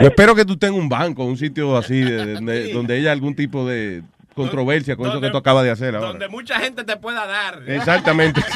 Yo 0.00 0.09
espero 0.09 0.35
que 0.35 0.45
tú 0.45 0.57
tengas 0.57 0.78
un 0.81 0.88
banco, 0.88 1.25
un 1.25 1.37
sitio 1.37 1.76
así, 1.76 2.00
de- 2.00 2.40
de- 2.40 2.73
donde 2.75 2.95
haya 2.97 3.12
algún 3.12 3.35
tipo 3.35 3.67
de 3.67 4.02
controversia 4.35 4.97
con 4.97 5.09
eso 5.09 5.21
que 5.21 5.31
tú 5.31 5.37
acabas 5.37 5.64
de 5.64 5.71
hacer 5.71 5.95
ahora. 5.97 6.09
Donde 6.09 6.28
mucha 6.28 6.59
gente 6.61 6.85
te 6.85 6.97
pueda 6.97 7.26
dar. 7.26 7.62
Exactamente. 7.67 8.40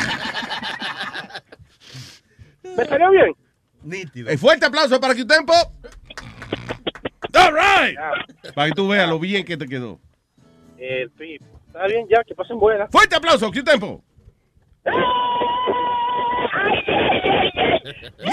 ¿Me 2.77 2.85
salió 2.85 3.11
bien? 3.11 3.35
Eh, 4.29 4.39
fuerte 4.39 4.67
aplauso 4.67 5.01
para 5.01 5.15
que 5.15 5.25
tiempo. 5.25 5.53
All 7.35 7.53
right. 7.55 7.99
Para 8.55 8.69
que 8.69 8.75
tú 8.75 8.89
veas 8.89 9.09
lo 9.09 9.19
bien 9.19 9.45
que 9.45 9.57
te 9.57 9.67
quedó. 9.67 9.99
Eh, 10.79 11.09
sí, 11.19 11.39
está 11.67 11.87
bien 11.87 12.07
ya, 12.09 12.23
que 12.25 12.35
pasen 12.35 12.59
buenas. 12.59 12.89
Fuerte 12.91 13.17
aplauso, 13.17 13.51
Q 13.51 13.63
Tempo. 13.65 14.05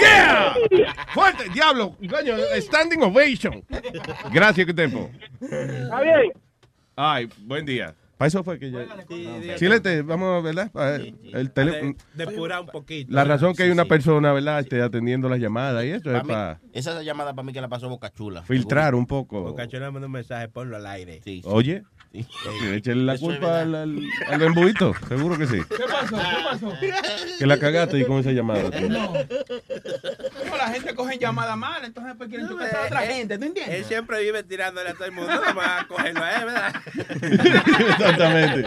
Yeah. 0.00 0.54
Fuerte, 1.12 1.48
diablo. 1.52 1.96
Coño, 2.08 2.34
standing 2.60 3.02
ovation. 3.02 3.64
Gracias, 4.32 4.66
Q 4.66 4.74
Tempo. 4.74 5.10
Está 5.40 6.00
bien. 6.02 6.32
Ay, 6.96 7.28
buen 7.44 7.64
día. 7.66 7.94
Para 8.16 8.28
eso 8.28 8.44
fue 8.44 8.58
que 8.58 8.70
ya. 8.70 8.86
Chilete, 9.56 10.02
vamos, 10.02 10.42
¿verdad? 10.44 10.70
Pa- 10.70 10.96
El 10.96 11.50
teléfono. 11.52 11.94
Depurar 12.12 12.60
un 12.60 12.66
poquito. 12.66 13.10
La 13.14 13.24
razón 13.24 13.54
que 13.54 13.62
hay 13.62 13.70
una 13.70 13.86
persona, 13.86 14.32
¿verdad? 14.34 14.60
Esté 14.60 14.82
atendiendo 14.82 15.26
las 15.28 15.38
llamadas 15.40 15.84
y 15.86 15.90
eso 15.90 16.10
es 16.10 16.18
Pa' 16.18 16.22
mí, 16.24 16.28
para 16.28 16.60
esa 16.74 17.02
llamada 17.02 17.32
para 17.34 17.46
mí 17.46 17.52
que 17.54 17.62
la 17.62 17.68
pasó 17.68 17.88
Boca 17.88 18.10
Chula. 18.12 18.42
filtrar 18.42 18.94
un 18.94 19.06
poco. 19.06 19.40
Boca 19.40 19.66
Chula 19.66 19.90
mandó 19.90 20.06
un 20.06 20.12
mensaje, 20.12 20.48
ponlo 20.48 20.76
al 20.76 20.86
aire. 20.86 21.20
Sí. 21.24 21.40
Oye, 21.46 21.82
échale 22.12 23.02
la 23.04 23.16
culpa 23.18 23.60
al, 23.60 23.74
al, 23.74 23.98
al 24.28 24.42
embuito, 24.42 24.92
seguro 25.08 25.38
que 25.38 25.46
sí. 25.46 25.58
¿Qué 25.68 25.84
pasó? 25.84 26.16
¿Qué 26.16 26.44
pasó? 26.50 26.72
Que 27.38 27.46
la 27.46 27.58
cagaste 27.58 27.98
y 27.98 28.04
con 28.04 28.18
esa 28.18 28.32
llamada. 28.32 28.70
tú. 28.70 28.88
No. 28.88 29.12
No, 29.12 30.56
la 30.56 30.68
gente 30.72 30.94
coge 30.94 31.18
llamadas 31.18 31.56
mal, 31.56 31.84
entonces 31.84 32.08
después 32.12 32.28
quieren 32.28 32.48
chocar 32.48 32.74
a 32.74 32.86
otra 32.86 33.00
gente, 33.02 33.38
¿tú 33.38 33.44
Él 33.44 33.48
entiendes? 33.48 33.86
siempre 33.86 34.20
vive 34.22 34.42
tirándole 34.42 34.90
a 34.90 34.94
todo 34.94 35.04
el 35.04 35.12
mundo, 35.12 35.30
no 35.32 35.54
va 35.54 35.80
a 35.80 35.86
cogerlo 35.86 36.22
a 36.24 36.30
él, 36.34 36.44
¿verdad? 36.46 36.74
Exactamente. 37.90 38.64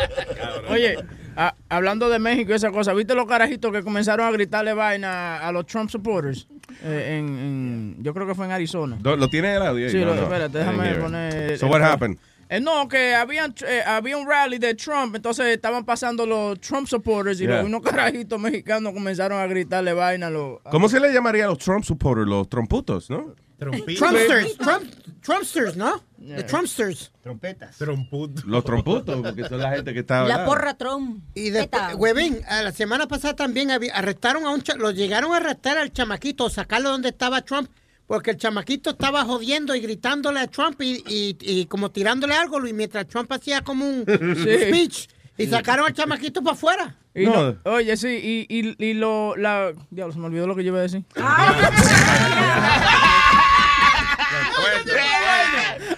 Oye, 0.70 0.98
a- 1.36 1.54
hablando 1.70 2.10
de 2.10 2.20
México 2.20 2.52
y 2.52 2.56
esa 2.56 2.72
cosa, 2.72 2.94
¿viste 2.94 3.14
los 3.16 3.26
carajitos 3.28 3.72
que 3.72 3.84
comenzaron 3.84 4.26
a 4.28 4.32
gritarle 4.32 4.74
vaina 4.74 5.38
a 5.46 5.52
los 5.52 5.66
Trump 5.66 5.90
supporters? 5.90 6.48
Eh, 6.84 7.18
en, 7.20 7.28
en- 7.38 7.98
yo 8.04 8.14
creo 8.14 8.26
que 8.26 8.36
fue 8.36 8.46
en 8.46 8.52
Arizona. 8.52 8.98
¿Lo, 9.04 9.16
lo 9.18 9.28
tiene 9.30 9.54
el 9.56 9.62
audio? 9.62 9.90
Sí, 9.90 10.00
No, 10.00 10.06
lo- 10.08 10.16
no. 10.16 10.22
espérate, 10.24 10.58
déjame 10.58 10.94
poner. 10.96 11.58
So 11.58 11.68
what 11.68 11.82
happened? 11.82 12.18
Eh, 12.55 12.60
no, 12.60 12.88
que 12.88 13.15
habían, 13.15 13.53
eh, 13.67 13.81
había 13.86 14.15
un 14.17 14.27
rally 14.27 14.60
de 14.60 14.75
Trump, 14.75 15.15
entonces 15.15 15.48
estaban 15.48 15.86
pasando 15.86 16.25
los 16.25 16.60
Trump 16.62 16.88
supporters 16.88 17.39
y 17.41 17.45
Yeah. 17.45 17.57
los, 17.57 17.65
unos 17.65 17.81
carajitos 17.81 18.39
mexicanos 18.39 18.93
comenzaron 18.93 19.39
a 19.39 19.48
gritarle 19.48 19.93
vaina 19.93 20.27
a 20.27 20.29
los... 20.29 20.60
¿Cómo 20.69 20.88
se 20.88 21.00
le 21.00 21.12
llamaría 21.12 21.45
a 21.45 21.48
los 21.48 21.57
Trump 21.57 21.83
supporters? 21.83 22.27
Los 22.27 22.48
tromputos, 22.50 23.10
¿no? 23.10 23.33
Trumpsters, 23.60 24.57
Trump, 24.57 24.83
Trumpsters, 25.22 25.77
¿no? 25.77 26.03
The 26.19 26.43
Trumpsters. 26.43 27.12
Trompetas. 27.22 27.77
Tromputo. 27.77 28.41
Los 28.45 28.63
tromputos, 28.63 29.22
porque 29.22 29.45
son 29.48 29.60
la 29.60 29.72
gente 29.72 29.93
que 29.93 30.00
está. 30.00 30.24
La 30.25 30.45
porra 30.45 30.74
Trump. 30.75 31.24
Y 31.33 31.50
después, 31.50 31.81
huevín, 31.95 32.39
a 32.48 32.62
la 32.62 32.72
semana 32.72 33.07
pasada 33.07 33.36
también 33.36 33.72
había- 33.72 33.95
arrestaron 33.95 34.45
a 34.45 34.51
un 34.51 34.63
lo 34.77 34.91
llegaron 34.91 35.33
a 35.33 35.38
arrestar 35.38 35.77
al 35.77 35.91
chamaquito, 35.91 36.50
sacarlo 36.50 36.89
donde 36.91 37.10
estaba 37.10 37.41
Trump, 37.41 37.69
porque 38.07 38.31
el 38.31 38.38
chamaquito 38.38 38.91
estaba 38.91 39.24
jodiendo 39.25 39.74
y 39.75 39.79
gritándole 39.81 40.39
a 40.41 40.48
Trump 40.48 40.81
y, 40.81 41.03
y- 41.07 41.38
y 41.39 41.65
como 41.67 41.89
tirándole 41.91 42.33
algo, 42.36 42.65
y 42.67 42.74
mientras 42.74 43.07
Trump 43.07 43.31
hacía 43.31 43.62
como 43.62 43.86
un 43.88 44.05
Sí. 44.43 44.65
speech, 44.67 45.07
y 45.38 45.48
sacaron 45.48 45.86
al 45.88 45.93
chamaquito 45.93 46.43
para 46.43 46.53
afuera. 46.55 46.95
Y 47.15 47.25
no- 47.25 47.55
oye, 47.65 47.95
sí, 47.98 48.07
y, 48.07 48.48
y, 48.50 48.75
y 48.83 48.93
lo... 48.93 49.36
La, 49.36 49.72
diablo, 49.91 50.13
se 50.13 50.19
me 50.19 50.25
olvidó 50.27 50.48
lo 50.48 50.55
que 50.55 50.63
yo 50.63 50.69
iba 50.69 50.79
a 50.79 50.83
decir. 50.83 51.03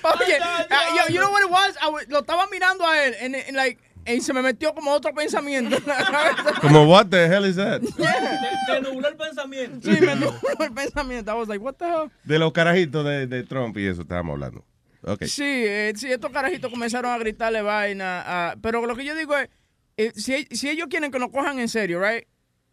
Oye, 0.03 0.38
uh, 0.39 0.95
yo, 0.95 1.13
you 1.13 1.19
know 1.19 1.31
what 1.31 1.41
it 1.43 1.50
was? 1.50 1.75
I 1.81 1.89
was- 1.89 2.07
lo 2.09 2.19
estaba 2.21 2.47
mirando 2.51 2.85
a 2.85 3.03
él 3.05 3.15
and, 3.21 3.35
and 3.35 3.55
like, 3.55 3.79
y 4.13 4.21
se 4.21 4.33
me 4.33 4.41
metió 4.41 4.74
como 4.74 4.91
otro 4.91 5.13
pensamiento. 5.13 5.77
en 5.77 5.85
la 5.85 5.95
cabeza. 5.95 6.62
Como, 6.62 6.83
what 6.85 7.07
the 7.07 7.25
hell 7.25 7.45
is 7.45 7.55
that? 7.55 7.81
Te 8.67 8.81
nubló 8.81 9.07
el 9.07 9.15
pensamiento. 9.15 9.91
Sí, 9.91 10.01
me 10.01 10.15
nubló 10.15 10.39
el 10.59 10.74
pensamiento. 10.74 11.31
I 11.31 11.35
was 11.35 11.47
like, 11.47 11.63
what 11.63 11.75
the 11.75 11.85
hell? 11.85 12.12
De 12.24 12.39
los 12.39 12.51
carajitos 12.51 13.05
de, 13.05 13.27
de 13.27 13.43
Trump 13.43 13.77
y 13.77 13.88
eso 13.88 14.01
estábamos 14.01 14.33
hablando. 14.33 14.65
Ok. 15.03 15.24
Sí, 15.25 15.43
eh, 15.43 15.93
sí, 15.95 16.12
estos 16.12 16.31
carajitos 16.31 16.71
comenzaron 16.71 17.12
a 17.12 17.17
gritarle 17.17 17.62
vaina. 17.62 18.55
pero 18.62 18.85
lo 18.85 18.95
que 18.95 19.05
yo 19.05 19.15
digo 19.15 19.35
es, 19.38 19.50
eh, 19.97 20.12
si, 20.15 20.45
si 20.51 20.69
ellos 20.69 20.88
quieren 20.89 21.12
que 21.12 21.19
nos 21.19 21.29
cojan 21.29 21.59
en 21.59 21.69
serio, 21.69 22.01
right? 22.01 22.25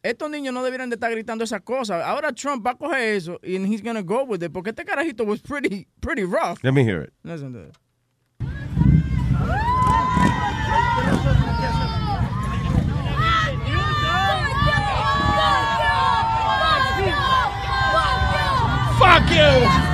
Estos 0.03 0.29
niños 0.31 0.53
no 0.53 0.65
deberían 0.65 0.91
de 0.91 0.95
estar 0.95 1.13
gritando 1.13 1.45
esas 1.45 1.61
cosas. 1.61 2.03
Ahora 2.05 2.33
Trump 2.33 2.67
va 2.67 2.73
a 2.73 2.75
coger 2.75 3.15
eso 3.15 3.39
y 3.43 3.57
he's 3.57 3.83
gonna 3.83 4.03
go 4.03 4.25
with 4.25 4.43
it. 4.43 4.51
Porque 4.51 4.71
este 4.71 4.85
carajito 4.85 5.25
was 5.25 5.41
pretty, 5.41 5.87
pretty 6.01 6.25
rough. 6.25 6.59
Let 6.65 6.73
me 6.73 6.83
hear 6.83 7.03
it. 7.05 7.13
Listen 7.23 7.53
to 7.53 7.69
it. 7.69 7.77
You! 19.33 19.93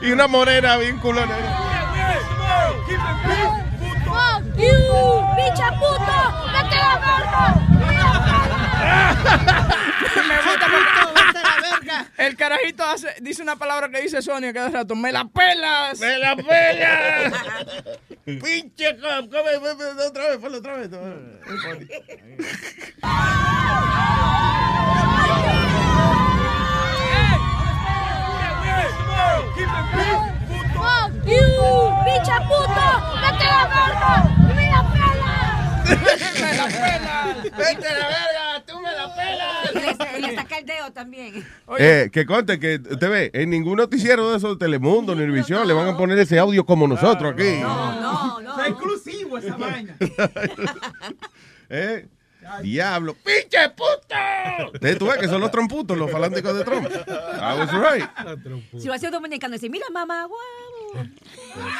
y 0.06 0.10
una 0.10 0.26
morena 0.26 0.76
bien 0.76 0.98
culona. 0.98 1.36
Fuck 4.04 4.44
you, 4.56 4.72
pinche 5.36 5.68
puto, 5.78 6.18
vete 6.52 6.76
a 6.76 6.82
la 6.88 6.98
verga. 6.98 7.42
Me 10.28 10.36
gusta 10.36 10.66
porque 10.70 10.98
el 12.18 12.36
carajito 12.36 12.84
hace, 12.84 13.14
dice 13.20 13.42
una 13.42 13.56
palabra 13.56 13.88
que 13.88 14.00
dice 14.02 14.20
Sonia 14.22 14.52
cada 14.52 14.68
rato. 14.70 14.94
¡Me 14.94 15.12
la 15.12 15.24
pelas! 15.24 15.98
¡Me 16.00 16.18
la 16.18 16.36
pelas! 16.36 17.32
Pinche 18.36 18.98
cop, 19.00 19.30
come, 19.30 19.56
otra 19.56 20.28
vez, 20.28 20.36
ponlo 20.38 20.58
otra 20.58 20.76
vez. 20.76 20.90
Pinche 32.04 32.36
puto, 32.48 32.86
vete 33.22 33.46
a 33.46 33.50
la 33.56 33.64
verga. 33.72 34.12
Me 34.54 34.64
la 34.70 34.82
pelas. 34.92 35.48
¡Me 35.88 36.52
la 36.54 36.66
pelas! 36.66 37.34
Vete 37.56 37.88
a 37.88 37.90
la 37.96 38.06
verga, 38.08 38.44
tú 38.68 38.80
me 38.80 38.92
la 38.92 39.14
pelas. 39.14 39.70
Y 39.74 40.20
le, 40.20 40.28
le 40.28 40.34
saca 40.34 40.58
el 40.58 40.66
dedo 40.66 40.92
también. 40.92 41.46
Eh, 41.78 42.10
que 42.12 42.26
conte 42.26 42.58
que 42.58 42.76
usted 42.76 43.10
ve, 43.10 43.30
en 43.32 43.50
ningún 43.50 43.76
noticiero 43.76 44.30
de 44.30 44.36
esos 44.36 44.58
de 44.58 44.64
Telemundo, 44.64 45.14
ni 45.14 45.22
Univisión, 45.22 45.66
le 45.66 45.74
van 45.74 45.88
a 45.88 45.96
poner 45.96 46.18
ese 46.18 46.38
audio 46.38 46.64
como 46.64 46.86
nosotros 46.86 47.32
aquí. 47.32 47.60
No, 47.60 48.40
no. 48.40 48.60
Es 48.60 48.68
exclusivo 48.68 49.38
esa 49.38 49.56
vaina. 49.56 49.96
¿Eh? 51.70 52.06
Diablo, 52.62 53.14
pinche 53.14 53.68
puto. 53.70 54.72
Ustedes 54.74 54.98
tú 54.98 55.06
ves 55.06 55.18
que 55.18 55.28
son 55.28 55.40
los 55.40 55.50
tromputos, 55.50 55.96
los 55.96 56.10
fanáticos 56.10 56.56
de 56.56 56.64
Trump. 56.64 56.86
I 56.88 57.58
was 57.58 57.70
right. 57.72 58.08
Si 58.80 58.88
va 58.88 58.94
a 58.96 58.98
ser 58.98 59.10
dominicano, 59.10 59.54
dice, 59.54 59.68
mira 59.70 59.86
mamá, 59.92 60.24
guau. 60.26 60.38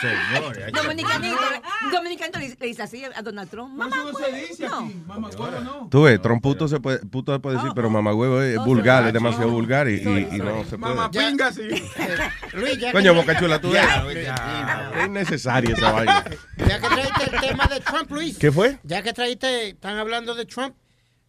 Señores. 0.01 0.73
Dominicanito, 0.73 1.37
dominicanito 1.93 2.39
le, 2.39 2.49
le 2.61 2.67
dice 2.67 2.83
así 2.83 3.03
a 3.05 3.23
Donald 3.23 3.49
Trump. 3.51 3.75
Mamá, 3.75 3.97
no 3.97 4.13
se 4.13 4.33
dice 4.33 4.67
aquí. 4.67 5.03
Mamá, 5.07 5.29
huevo, 5.31 5.61
no. 5.61 5.89
Tú 5.91 6.03
ves, 6.03 6.21
tromputo 6.21 6.69
se 6.69 6.79
puede, 6.81 6.99
puto 7.01 7.33
se 7.33 7.39
puede 7.41 7.57
decir, 7.57 7.71
pero 7.75 7.89
mamagüevo 7.91 8.43
es 8.43 8.57
vulgar, 8.59 9.07
es 9.07 9.13
demasiado 9.13 9.51
vulgar 9.51 9.89
y, 9.89 9.95
y- 9.95 10.29
y 10.33 10.39
no 10.39 10.65
se 10.65 10.77
puede. 10.79 10.95
Mamá 10.95 11.11
pinga, 11.11 11.53
sí. 11.53 11.63
Luis, 12.53 12.79
ya 12.79 12.93
Coño, 12.93 13.13
que, 13.15 13.21
Boca 13.21 13.39
Chula, 13.39 13.61
tú 13.61 13.71
ves. 13.71 13.83
Ya. 14.25 14.93
Es 14.99 15.07
innecesaria 15.07 15.75
esa 15.75 15.93
vaina. 15.93 16.25
ya 16.59 16.81
que 16.81 16.89
traíste 16.89 17.25
el 17.35 17.41
tema 17.41 17.67
de 17.67 17.81
Trump, 17.81 18.11
Luis. 18.11 18.39
¿Qué 18.39 18.53
fue? 18.53 18.79
Ya 18.83 19.03
que 19.03 19.13
traíste, 19.13 19.69
están 19.71 19.97
hablando 19.97 20.35
de 20.35 20.45
Trump. 20.45 20.58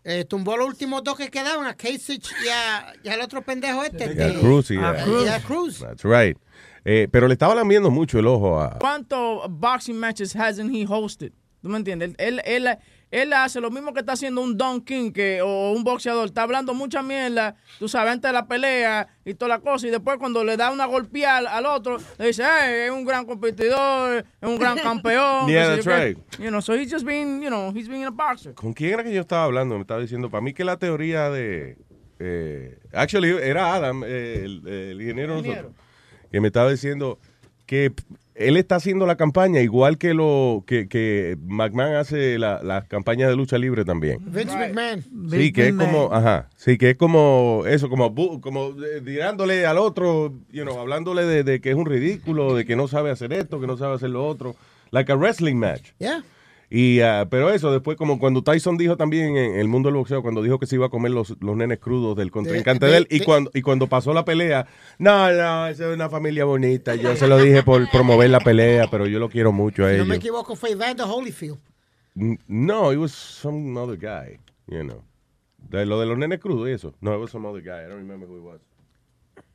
Eh, 0.03 0.25
tumbó 0.25 0.55
los 0.57 0.67
últimos 0.67 1.03
dos 1.03 1.17
que 1.17 1.29
quedaban, 1.29 1.67
a 1.67 1.73
Kasich 1.75 2.29
y, 2.43 2.47
a, 2.49 2.93
y 3.03 3.09
al 3.09 3.21
otro 3.21 3.41
pendejo 3.41 3.83
este. 3.83 4.05
Y 4.05 4.21
a 4.21 4.27
de- 4.27 4.39
Cruz, 4.39 4.71
y 4.71 4.77
a- 4.77 5.05
y 5.25 5.27
a 5.27 5.39
Cruz. 5.41 5.79
That's 5.79 6.03
right. 6.03 6.37
Eh, 6.85 7.07
pero 7.11 7.27
le 7.27 7.33
estaba 7.33 7.53
lambiendo 7.55 7.91
mucho 7.91 8.17
el 8.19 8.27
ojo 8.27 8.59
a. 8.59 8.79
¿Cuántos 8.79 9.41
boxing 9.49 9.97
matches 9.99 10.35
hasn't 10.35 10.73
he 10.73 10.85
hosted? 10.87 11.31
¿Tú 11.61 11.67
me 11.69 11.77
entiendes? 11.77 12.13
Él, 12.17 12.41
él, 12.45 12.69
él, 13.11 13.33
hace 13.33 13.59
lo 13.59 13.71
mismo 13.71 13.93
que 13.93 14.01
está 14.01 14.13
haciendo 14.13 14.41
un 14.41 14.57
Don 14.57 14.81
King 14.81 15.11
que, 15.11 15.41
o 15.41 15.71
un 15.71 15.83
boxeador. 15.83 16.27
Está 16.27 16.43
hablando 16.43 16.73
mucha 16.73 17.01
mierda, 17.01 17.55
tú 17.79 17.87
sabes, 17.87 18.13
antes 18.13 18.29
de 18.29 18.33
la 18.33 18.47
pelea 18.47 19.07
y 19.25 19.33
toda 19.33 19.49
la 19.49 19.59
cosa. 19.59 19.87
Y 19.87 19.89
después 19.89 20.17
cuando 20.17 20.43
le 20.43 20.57
da 20.57 20.71
una 20.71 20.85
golpeada 20.85 21.37
al, 21.37 21.47
al 21.47 21.65
otro, 21.65 21.97
le 22.17 22.27
dice, 22.27 22.43
hey, 22.43 22.85
es 22.85 22.91
un 22.91 23.05
gran 23.05 23.25
competidor, 23.25 24.25
es 24.41 24.47
un 24.49 24.57
gran 24.59 24.77
campeón. 24.83 25.47
Yeah, 25.47 25.67
that's 25.67 25.85
yo 25.85 25.91
right. 25.91 26.17
You 26.39 26.49
know, 26.49 26.61
so 26.61 26.73
he's 26.75 26.91
just 26.91 27.05
being, 27.05 27.41
you 27.41 27.49
know, 27.49 27.71
he's 27.73 27.87
being 27.89 28.05
a 28.05 28.11
boxer. 28.11 28.53
¿Con 28.53 28.73
quién 28.73 28.93
era 28.93 29.03
que 29.03 29.13
yo 29.13 29.21
estaba 29.21 29.45
hablando? 29.45 29.75
Me 29.75 29.81
estaba 29.81 29.99
diciendo, 30.01 30.29
para 30.29 30.41
mí 30.41 30.53
que 30.53 30.63
la 30.63 30.77
teoría 30.77 31.29
de... 31.29 31.77
eh, 32.19 32.77
actually, 32.93 33.29
era 33.41 33.73
Adam, 33.73 34.03
eh, 34.05 34.41
el, 34.43 34.67
el 34.67 35.01
ingeniero, 35.01 35.41
de 35.41 35.47
nosotros, 35.49 35.73
que 36.31 36.41
me 36.41 36.47
estaba 36.47 36.69
diciendo 36.69 37.17
que 37.65 37.93
él 38.39 38.55
está 38.55 38.75
haciendo 38.75 39.05
la 39.05 39.17
campaña 39.17 39.59
igual 39.59 39.97
que 39.97 40.13
lo 40.13 40.63
que, 40.65 40.87
que 40.87 41.37
McMahon 41.45 41.95
hace 41.95 42.39
la, 42.39 42.63
la 42.63 42.85
campaña 42.85 43.27
de 43.27 43.35
lucha 43.35 43.57
libre 43.57 43.83
también. 43.83 44.19
Vince 44.21 44.57
McMahon. 44.57 45.03
Sí, 45.29 45.51
que 45.51 45.67
es 45.67 45.73
como, 45.73 46.13
ajá, 46.13 46.49
sí, 46.55 46.77
que 46.77 46.91
es 46.91 46.97
como 46.97 47.63
eso, 47.67 47.89
como, 47.89 48.39
como 48.39 48.69
eh, 48.81 49.01
tirándole 49.03 49.65
al 49.65 49.77
otro, 49.77 50.33
you 50.51 50.63
know, 50.63 50.79
hablándole 50.79 51.25
de, 51.25 51.43
de 51.43 51.59
que 51.59 51.71
es 51.71 51.75
un 51.75 51.85
ridículo, 51.85 52.55
de 52.55 52.65
que 52.65 52.77
no 52.77 52.87
sabe 52.87 53.11
hacer 53.11 53.33
esto, 53.33 53.59
que 53.59 53.67
no 53.67 53.75
sabe 53.75 53.95
hacer 53.95 54.09
lo 54.09 54.25
otro, 54.25 54.55
like 54.91 55.11
a 55.11 55.15
wrestling 55.15 55.55
match. 55.55 55.91
Yeah. 55.99 56.23
Y, 56.71 56.99
ah, 57.01 57.27
pero 57.31 57.49
eso, 57.49 57.71
después, 57.71 57.97
como 57.97 58.19
cuando 58.19 58.43
Tyson 58.43 58.77
dijo 58.77 58.95
también 58.95 59.35
en 59.37 59.55
el 59.55 59.67
mundo 59.67 59.87
del 59.89 59.95
boxeo, 59.97 60.21
cuando 60.21 60.43
dijo 60.43 60.59
que 60.59 60.67
se 60.67 60.75
iba 60.75 60.85
a 60.85 60.89
comer 60.89 61.11
los, 61.11 61.35
los 61.41 61.55
nenes 61.55 61.79
crudos 61.79 62.15
del 62.15 62.29
contrincante 62.29 62.85
de- 62.85 62.91
de, 62.91 62.97
él, 62.99 63.07
y 63.09 63.19
de- 63.19 63.25
cuando, 63.25 63.49
y 63.55 63.61
cuando 63.63 63.87
pasó 63.87 64.13
la 64.13 64.23
pelea, 64.23 64.67
no, 64.99 65.31
no, 65.31 65.67
esa 65.67 65.89
es 65.89 65.95
una 65.95 66.09
familia 66.09 66.45
bonita, 66.45 66.93
yo 66.93 67.15
se 67.15 67.27
lo 67.27 67.39
dije 67.39 67.63
por 67.63 67.89
promover 67.89 68.29
la 68.29 68.39
pelea, 68.39 68.85
pero 68.91 69.07
yo 69.07 69.17
lo 69.17 69.29
quiero 69.29 69.51
mucho 69.51 69.83
a 69.83 69.89
Si 69.91 69.97
no 69.97 70.05
me 70.05 70.13
ellos. 70.15 70.17
equivoco, 70.25 70.55
fue 70.55 70.71
Evander 70.71 71.07
Holyfield. 71.09 71.57
No, 72.47 72.91
it 72.91 72.99
was 72.99 73.11
some 73.13 73.75
other 73.79 73.97
guy, 73.97 74.37
you 74.67 74.83
know. 74.83 75.01
De, 75.57 75.85
lo 75.85 75.99
de 75.99 76.05
los 76.05 76.17
nenes 76.17 76.39
crudos 76.39 76.69
y 76.69 76.73
eso. 76.73 76.93
No, 77.01 77.15
it 77.15 77.19
was 77.21 77.31
some 77.31 77.47
other 77.47 77.61
guy, 77.63 77.83
I 77.85 77.89
don't 77.89 77.97
remember 77.99 78.27
who 78.27 78.37
it 78.37 78.43
was. 78.43 78.61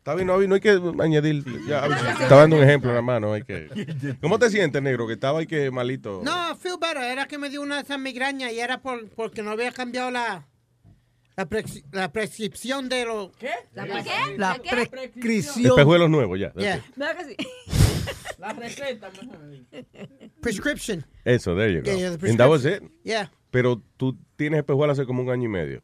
Está 0.05 0.15
bien, 0.17 0.27
no, 0.27 0.37
hay- 0.39 0.47
no 0.47 0.55
hay 0.57 0.61
que 0.61 0.79
añadir. 1.01 1.43
Ya, 1.67 1.87
estaba 1.87 2.43
dando 2.43 2.57
un 2.57 2.63
ejemplo 2.63 2.91
nada 2.91 3.01
más, 3.01 3.23
no 3.23 3.33
hay 3.33 3.43
que. 3.43 4.17
¿Cómo 4.21 4.39
te 4.39 4.51
sientes, 4.51 4.83
negro? 4.83 5.07
Que 5.07 5.15
estaba 5.15 5.39
ahí 5.39 5.47
que 5.47 5.71
malito. 5.71 6.21
No, 6.23 6.55
feel 6.57 6.77
better. 6.79 7.03
Era 7.05 7.27
que 7.27 7.39
me 7.39 7.49
dio 7.49 7.63
una 7.63 7.77
de 7.77 7.83
esas 7.85 7.99
migrañas 7.99 8.53
y 8.53 8.61
era 8.61 8.83
por, 8.83 9.09
porque 9.09 9.43
no 9.43 9.51
había 9.53 9.73
cambiado 9.73 10.11
la, 10.11 10.47
la, 11.39 11.49
presi- 11.49 11.85
la 11.91 12.13
prescripción 12.13 12.91
de 12.91 13.07
los... 13.07 13.31
¿Qué? 13.39 13.49
¿La 13.73 13.87
qué? 14.03 14.37
La 14.37 14.59
qué? 14.63 14.87
prescripción. 14.87 15.69
Espejuelos 15.69 16.11
nuevos, 16.11 16.39
ya. 16.39 16.53
Yeah. 16.53 16.85
¿Verdad 16.97 17.17
que 17.17 17.25
sí? 17.25 17.37
La 18.39 18.53
receta, 18.53 19.09
mejor. 19.11 19.39
Prescription. 20.43 21.07
Eso, 21.25 21.57
there 21.57 21.73
you 21.73 21.81
go. 21.81 21.87
Yeah, 21.87 21.97
yeah, 22.11 22.17
the 22.19 22.29
And 22.29 22.39
that 22.39 22.51
was 22.51 22.67
it. 22.67 22.83
Yeah. 23.05 23.31
Pero 23.51 23.81
tú 23.97 24.19
tienes 24.37 24.59
espejuelos 24.59 24.99
hace 24.99 25.07
como 25.07 25.23
un 25.23 25.31
año 25.31 25.45
y 25.45 25.49
medio. 25.49 25.83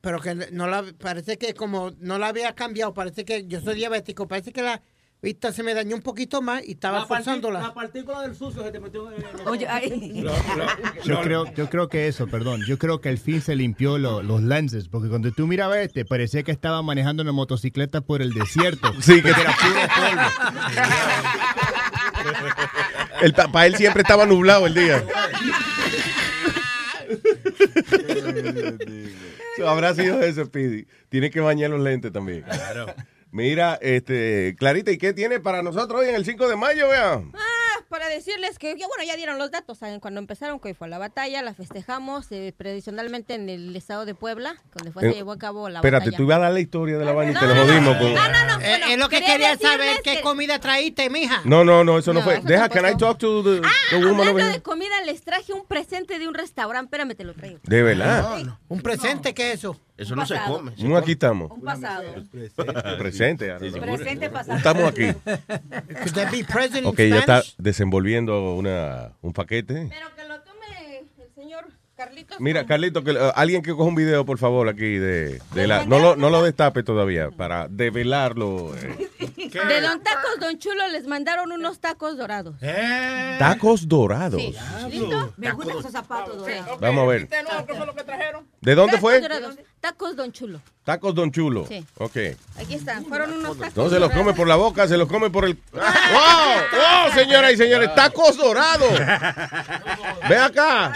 Pero 0.00 0.18
que 0.20 0.34
no 0.52 0.66
la, 0.66 0.84
parece 0.98 1.36
que 1.38 1.52
como 1.54 1.92
no 1.98 2.18
la 2.18 2.28
había 2.28 2.54
cambiado, 2.54 2.94
parece 2.94 3.24
que 3.24 3.46
yo 3.46 3.60
soy 3.60 3.74
diabético, 3.74 4.26
parece 4.26 4.50
que 4.52 4.62
la 4.62 4.80
vista 5.22 5.52
se 5.52 5.62
me 5.62 5.74
dañó 5.74 5.94
un 5.96 6.00
poquito 6.00 6.40
más 6.40 6.66
y 6.66 6.70
estaba 6.72 7.00
La, 7.00 7.04
forzándola. 7.06 7.60
la 7.60 7.74
partícula 7.74 8.22
del 8.22 8.34
sucio 8.34 8.62
se 8.62 8.70
te 8.70 8.80
metió 8.80 9.12
en 9.12 9.22
el... 9.22 9.46
Oye, 9.46 9.66
ay. 9.68 10.24
Yo 11.04 11.20
creo, 11.20 11.44
yo 11.54 11.68
creo 11.68 11.88
que 11.90 12.08
eso, 12.08 12.26
perdón, 12.28 12.62
yo 12.66 12.78
creo 12.78 13.02
que 13.02 13.10
al 13.10 13.18
fin 13.18 13.42
se 13.42 13.54
limpió 13.54 13.98
lo- 13.98 14.22
los 14.22 14.40
lenses, 14.42 14.88
porque 14.88 15.10
cuando 15.10 15.30
tú 15.32 15.46
mirabas 15.46 15.78
este, 15.78 16.06
parecía 16.06 16.42
que 16.42 16.52
estaba 16.52 16.80
manejando 16.82 17.22
una 17.22 17.32
motocicleta 17.32 18.00
por 18.00 18.22
el 18.22 18.32
desierto. 18.32 18.90
Sí, 19.02 19.20
que 19.20 19.28
era 19.28 19.54
puro 19.60 19.80
El, 23.22 23.32
para 23.34 23.66
él 23.66 23.76
siempre 23.76 24.00
estaba 24.02 24.24
nublado 24.24 24.66
el 24.66 24.72
día. 24.74 25.04
So, 29.60 29.68
habrá 29.68 29.94
sido 29.94 30.22
eso, 30.22 30.44
Speedy. 30.44 30.86
Tiene 31.08 31.30
que 31.30 31.40
bañar 31.40 31.70
los 31.70 31.80
lentes 31.80 32.12
también. 32.12 32.42
Claro. 32.42 32.86
Mira, 33.32 33.78
este, 33.80 34.56
Clarita, 34.58 34.90
¿y 34.90 34.98
qué 34.98 35.12
tiene 35.12 35.38
para 35.38 35.62
nosotros 35.62 36.00
hoy 36.00 36.08
en 36.08 36.16
el 36.16 36.24
5 36.24 36.48
de 36.48 36.56
mayo, 36.56 36.88
vea? 36.88 37.22
Ah, 37.34 37.69
para 37.88 38.08
decirles 38.08 38.58
que, 38.58 38.76
ya, 38.78 38.86
bueno, 38.86 39.04
ya 39.06 39.16
dieron 39.16 39.38
los 39.38 39.50
datos, 39.50 39.78
¿saben? 39.78 40.00
Cuando 40.00 40.20
empezaron, 40.20 40.60
que 40.60 40.74
fue 40.74 40.88
la 40.88 40.98
batalla, 40.98 41.42
la 41.42 41.54
festejamos 41.54 42.26
eh, 42.30 42.52
tradicionalmente 42.56 43.34
en 43.34 43.48
el 43.48 43.74
estado 43.76 44.04
de 44.04 44.14
Puebla, 44.14 44.54
donde 44.74 44.92
fue, 44.92 45.06
Eh, 45.06 45.10
se 45.10 45.16
llevó 45.16 45.32
a 45.32 45.38
cabo 45.38 45.68
la 45.68 45.78
Espérate, 45.80 46.06
batalla. 46.06 46.16
tú 46.16 46.22
ibas 46.24 46.36
a 46.36 46.40
dar 46.40 46.52
la 46.52 46.60
historia 46.60 46.98
de 46.98 47.04
la 47.04 47.12
vaina 47.12 47.32
y 47.32 47.34
te 47.34 47.40
no, 47.46 47.54
lo 47.54 47.54
no, 47.54 47.66
jodimos 47.66 47.96
con... 47.96 48.06
Eh, 48.62 48.78
es 48.90 48.98
lo 48.98 49.08
que 49.08 49.20
quería 49.22 49.56
saber 49.56 49.96
qué 50.04 50.16
que- 50.16 50.20
comida 50.22 50.58
traíste, 50.58 51.08
mija. 51.10 51.40
No, 51.44 51.64
no, 51.64 51.82
no, 51.84 51.98
eso 51.98 52.12
no, 52.12 52.20
No, 52.20 52.24
fue. 52.24 52.34
eso 52.38 52.46
Deja, 52.46 52.68
can 52.68 52.86
I 52.86 52.96
talk 52.96 53.18
to 53.18 53.42
the, 53.42 53.60
the 53.90 53.96
woman 53.96 54.28
Hablando 54.28 54.52
de 54.52 54.62
comida, 54.62 55.00
les 55.06 55.22
traje 55.22 55.52
un 55.52 55.64
presente 55.64 56.18
de 56.18 56.28
un 56.28 56.34
restaurante. 56.34 56.86
Espérame, 56.86 57.14
te 57.16 57.24
lo 57.24 57.34
traigo. 57.34 57.58
De 57.62 57.82
verdad. 57.82 58.36
Un 58.68 58.80
presente, 58.82 59.32
¿qué 59.34 59.52
es 59.52 59.58
eso? 59.60 59.80
Eso 59.96 60.16
no 60.16 60.24
se 60.24 60.34
come, 60.46 60.72
No, 60.78 60.96
aquí 60.96 61.12
estamos. 61.12 61.50
Un 61.50 61.60
pasado. 61.60 62.02
Presente. 62.98 63.50
ahora. 63.50 63.70
Presente 63.96 64.30
pasado. 64.30 64.56
Estamos 64.56 64.84
aquí. 64.84 65.12
Could 65.12 66.12
that 66.14 66.30
be 66.32 66.42
present 66.44 66.78
in 66.78 66.86
Ok, 66.86 67.00
ella 67.00 67.18
está 67.20 67.42
Spanish? 67.42 67.56
Desenvolviendo 67.70 68.54
una, 68.54 69.12
un 69.22 69.32
paquete. 69.32 69.88
Pero 69.90 70.14
que 70.16 70.24
lo 70.28 70.40
tome 70.42 70.98
el 70.98 71.34
señor 71.34 71.66
Carlitos. 71.96 72.40
Mira, 72.40 72.64
Carlito, 72.66 73.04
que, 73.04 73.12
uh, 73.12 73.32
alguien 73.34 73.62
que 73.62 73.72
coja 73.72 73.84
un 73.84 73.94
video, 73.94 74.24
por 74.24 74.38
favor, 74.38 74.68
aquí 74.68 74.96
de, 74.98 75.40
de 75.54 75.66
la... 75.66 75.84
No 75.84 75.98
lo, 75.98 76.16
no 76.16 76.30
lo 76.30 76.42
destape 76.42 76.82
todavía, 76.82 77.30
para 77.30 77.68
develarlo. 77.68 78.74
eh. 78.76 79.08
De 79.50 79.80
Don 79.80 80.00
Tacos 80.00 80.38
Don 80.38 80.58
Chulo 80.60 80.86
les 80.92 81.06
mandaron 81.08 81.50
unos 81.50 81.80
tacos 81.80 82.16
dorados. 82.16 82.54
Tacos 83.38 83.88
dorados. 83.88 84.40
Sí. 84.40 84.54
¿Listo? 84.90 85.34
Me 85.36 85.50
gustan 85.52 85.78
esos 85.78 85.90
zapatos 85.92 86.38
dorados. 86.38 86.78
Vamos 86.80 87.02
a 87.04 87.06
ver. 87.08 87.28
¿De 88.60 88.74
dónde 88.76 88.98
fue? 88.98 89.20
dorados. 89.20 89.56
Tacos 89.80 90.14
Don 90.14 90.30
Chulo. 90.30 90.60
Tacos 90.84 91.14
Don 91.14 91.30
Chulo. 91.32 91.66
Sí. 91.66 91.84
Ok. 91.96 92.16
Aquí 92.58 92.74
están. 92.74 93.04
Fueron 93.06 93.32
unos 93.32 93.56
tacos 93.58 93.76
No 93.76 93.84
se 93.88 93.98
los 93.98 94.08
dorados. 94.08 94.16
come 94.18 94.34
por 94.34 94.46
la 94.46 94.56
boca, 94.56 94.86
se 94.86 94.96
los 94.98 95.08
come 95.08 95.30
por 95.30 95.46
el... 95.46 95.58
¡Wow! 95.72 95.82
¡Wow, 95.82 97.12
señoras 97.14 97.52
y 97.52 97.56
señores! 97.56 97.94
¡Tacos 97.94 98.36
dorados! 98.36 98.92
¡Ve 100.28 100.36
acá! 100.36 100.92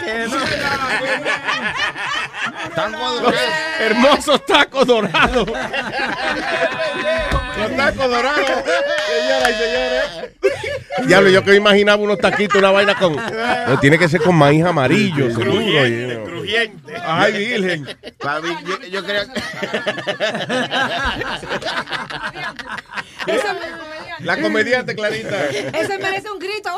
Los 3.21 3.33
hermosos 3.79 4.45
tacos 4.45 4.85
dorados. 4.85 5.49
Los 7.57 7.75
tacos 7.75 8.09
dorados. 8.09 8.45
Señoras 8.45 9.49
y 9.49 9.53
señores. 9.53 11.07
Diablo, 11.07 11.29
yo 11.29 11.43
que 11.43 11.51
me 11.51 11.57
imaginaba 11.57 12.01
unos 12.01 12.17
taquitos, 12.17 12.57
una 12.57 12.71
vaina 12.71 12.95
con... 12.97 13.15
No, 13.15 13.79
tiene 13.79 13.97
que 13.97 14.07
ser 14.07 14.21
con 14.21 14.35
maíz 14.35 14.63
amarillo, 14.63 15.29
seguro. 15.31 15.51
know. 15.51 16.25
Crujiente. 16.25 16.93
Ay, 17.03 17.33
virgen. 17.33 17.97
Papi, 18.17 18.47
yo, 18.65 18.87
yo 18.87 19.03
creo 19.03 19.23
La 24.19 24.41
comediante, 24.41 24.95
Clarita. 24.95 25.45
Ese 25.49 25.97
merece 25.97 26.31
un 26.31 26.39
grito. 26.39 26.69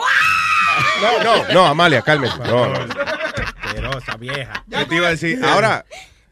No, 1.02 1.24
no, 1.24 1.54
no, 1.54 1.66
Amalia, 1.66 2.02
cálmate. 2.02 2.50
No, 2.50 2.68
no. 2.68 2.80
Vieja. 4.20 4.64
¿Qué 4.70 4.86
te 4.86 4.96
iba 4.96 5.08
a 5.08 5.12
decir? 5.12 5.40
Ahora, 5.44 5.86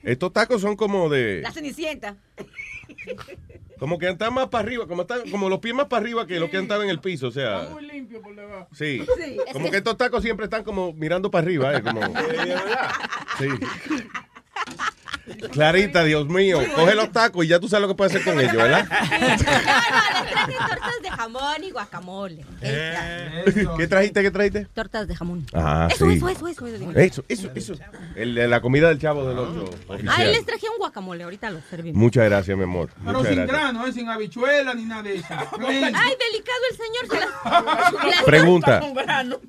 estos 0.03 0.33
tacos 0.33 0.61
son 0.61 0.75
como 0.75 1.07
de... 1.09 1.41
La 1.41 1.51
cenicienta. 1.51 2.15
Como 3.79 3.99
que 3.99 4.09
están 4.09 4.33
más 4.33 4.47
para 4.47 4.63
arriba, 4.63 4.87
como, 4.87 5.01
están, 5.01 5.29
como 5.29 5.49
los 5.49 5.59
pies 5.59 5.75
más 5.75 5.87
para 5.87 6.01
arriba 6.01 6.25
que 6.25 6.39
los 6.39 6.49
que 6.49 6.57
estaban 6.57 6.85
en 6.85 6.89
el 6.89 6.99
piso, 6.99 7.27
o 7.27 7.31
sea... 7.31 7.69
Muy 7.71 7.85
limpio 7.85 8.21
por 8.21 8.35
debajo. 8.35 8.67
Sí. 8.73 9.05
Sí. 9.17 9.37
Como 9.51 9.69
que 9.69 9.77
estos 9.77 9.97
tacos 9.97 10.23
siempre 10.23 10.45
están 10.45 10.63
como 10.63 10.93
mirando 10.93 11.29
para 11.29 11.43
arriba, 11.43 11.75
¿eh? 11.75 11.81
Como... 11.81 12.01
Sí. 13.37 13.49
Clarita, 15.51 16.03
Dios 16.03 16.27
mío, 16.27 16.59
coge 16.75 16.93
los 16.93 17.11
tacos 17.11 17.45
y 17.45 17.47
ya 17.47 17.59
tú 17.59 17.67
sabes 17.67 17.81
lo 17.83 17.87
que 17.87 17.95
puedes 17.95 18.13
hacer 18.13 18.23
con 18.31 18.39
ellos, 18.39 18.55
¿verdad? 18.55 18.87
Les 19.19 19.37
traje 19.41 20.53
tortas 20.69 21.01
de 21.01 21.09
jamón 21.09 21.63
y 21.63 21.71
guacamole. 21.71 22.45
¿Qué 22.61 23.87
trajiste, 23.87 24.21
qué 24.21 24.31
trajiste? 24.31 24.65
Tortas 24.73 25.07
de 25.07 25.15
jamón. 25.15 25.45
Ah, 25.53 25.87
eso, 25.91 26.05
sí. 26.09 26.17
eso, 26.17 26.29
eso, 26.29 26.47
eso, 26.47 26.67
eso. 26.67 26.91
Eso, 26.95 27.23
eso, 27.27 27.49
eso. 27.55 27.73
El 28.15 28.35
la 28.49 28.61
comida 28.61 28.89
del 28.89 28.99
chavo 28.99 29.27
del 29.27 29.39
otro 29.39 29.69
Ahí 29.89 29.95
oficial. 29.95 30.31
les 30.31 30.45
traje 30.45 30.69
un 30.69 30.77
guacamole, 30.77 31.23
ahorita 31.23 31.49
lo 31.49 31.59
servimos. 31.69 31.97
Muchas 31.99 32.25
gracias, 32.25 32.55
mi 32.55 32.63
amor. 32.63 32.89
Pero 33.03 33.17
Muchas 33.19 33.27
sin 33.33 33.35
gracias. 33.45 33.59
grano, 33.61 33.87
¿eh? 33.87 33.93
sin 33.93 34.09
habichuela 34.09 34.73
ni 34.75 34.85
nada 34.85 35.03
de 35.03 35.15
eso. 35.15 35.25
Ay, 35.29 36.13
delicado 36.19 36.61
el 36.69 36.77
señor. 36.77 37.07
Se 37.09 37.19
las- 37.19 37.93
las- 38.15 38.23
Pregunta. 38.23 38.79
Con 38.79 38.93
grano. 38.93 39.39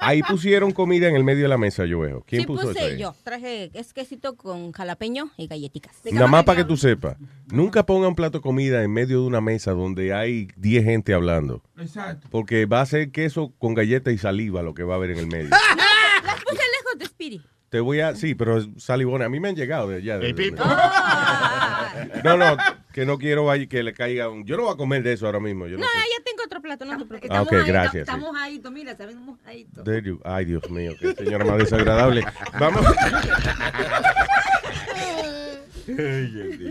Ahí 0.00 0.22
pusieron 0.22 0.72
comida 0.72 1.08
en 1.08 1.16
el 1.16 1.24
medio 1.24 1.42
de 1.42 1.48
la 1.48 1.58
mesa, 1.58 1.84
yo 1.84 2.00
veo. 2.00 2.24
¿Quién 2.26 2.42
Sí, 2.42 2.46
puso 2.46 2.68
puse 2.68 2.78
eso 2.78 2.88
ahí? 2.88 2.98
yo. 2.98 3.14
Traje 3.24 3.70
es 3.74 3.92
quesito 3.92 4.36
con 4.48 4.72
jalapeño 4.72 5.30
y 5.36 5.46
galletitas. 5.46 6.00
Nada 6.10 6.26
más 6.26 6.44
para 6.44 6.56
que 6.56 6.64
tú 6.64 6.78
sepas. 6.78 7.18
Nunca 7.52 7.84
ponga 7.84 8.08
un 8.08 8.14
plato 8.14 8.38
de 8.38 8.42
comida 8.42 8.82
en 8.82 8.90
medio 8.90 9.20
de 9.20 9.26
una 9.26 9.42
mesa 9.42 9.72
donde 9.72 10.14
hay 10.14 10.48
10 10.56 10.84
gente 10.84 11.12
hablando. 11.12 11.62
Exacto. 11.76 12.28
Porque 12.30 12.64
va 12.64 12.80
a 12.80 12.86
ser 12.86 13.10
queso 13.10 13.52
con 13.58 13.74
galleta 13.74 14.10
y 14.10 14.16
saliva 14.16 14.62
lo 14.62 14.72
que 14.72 14.84
va 14.84 14.94
a 14.94 14.96
haber 14.96 15.10
en 15.10 15.18
el 15.18 15.26
medio. 15.26 15.50
Las 16.24 16.42
puse 16.42 16.62
lejos 16.62 16.98
de 16.98 17.04
Spiri. 17.04 17.42
Te 17.70 17.80
voy 17.80 18.00
a... 18.00 18.14
Sí, 18.14 18.34
pero 18.34 18.56
es 18.58 18.68
salivona. 18.78 19.26
A 19.26 19.28
mí 19.28 19.40
me 19.40 19.48
han 19.48 19.56
llegado 19.56 19.88
de 19.88 19.96
allá. 19.98 20.18
de- 20.18 20.32
de- 20.32 20.54
Ah. 20.58 21.92
no, 22.24 22.36
no, 22.36 22.56
que 22.92 23.04
no 23.04 23.18
quiero 23.18 23.46
que 23.68 23.82
le 23.82 23.92
caiga 23.92 24.28
un... 24.30 24.44
Yo 24.46 24.56
no 24.56 24.62
voy 24.64 24.72
a 24.72 24.76
comer 24.76 25.02
de 25.02 25.12
eso 25.12 25.26
ahora 25.26 25.40
mismo. 25.40 25.66
Yo 25.66 25.76
no, 25.76 25.80
No, 25.82 25.86
sé. 25.86 25.98
ya 26.16 26.24
tengo 26.24 26.42
otro 26.44 26.62
plato, 26.62 26.84
no 26.86 26.96
te 26.98 27.04
preocupes. 27.04 27.30
Ah, 27.36 27.42
ok, 27.42 27.52
Estamos 27.52 27.64
ahí, 27.66 27.70
gracias, 27.72 27.92
sí. 27.92 27.98
Estamos 28.00 28.36
ahí, 28.36 28.62
mira, 28.72 28.92
estamos 28.92 29.38
ahí. 29.44 29.66
There 29.84 30.02
you- 30.02 30.20
Ay, 30.24 30.44
Dios 30.46 30.70
mío, 30.70 30.92
qué 30.98 31.14
señora 31.14 31.44
más 31.44 31.58
desagradable. 31.58 32.24
Vamos. 32.58 32.84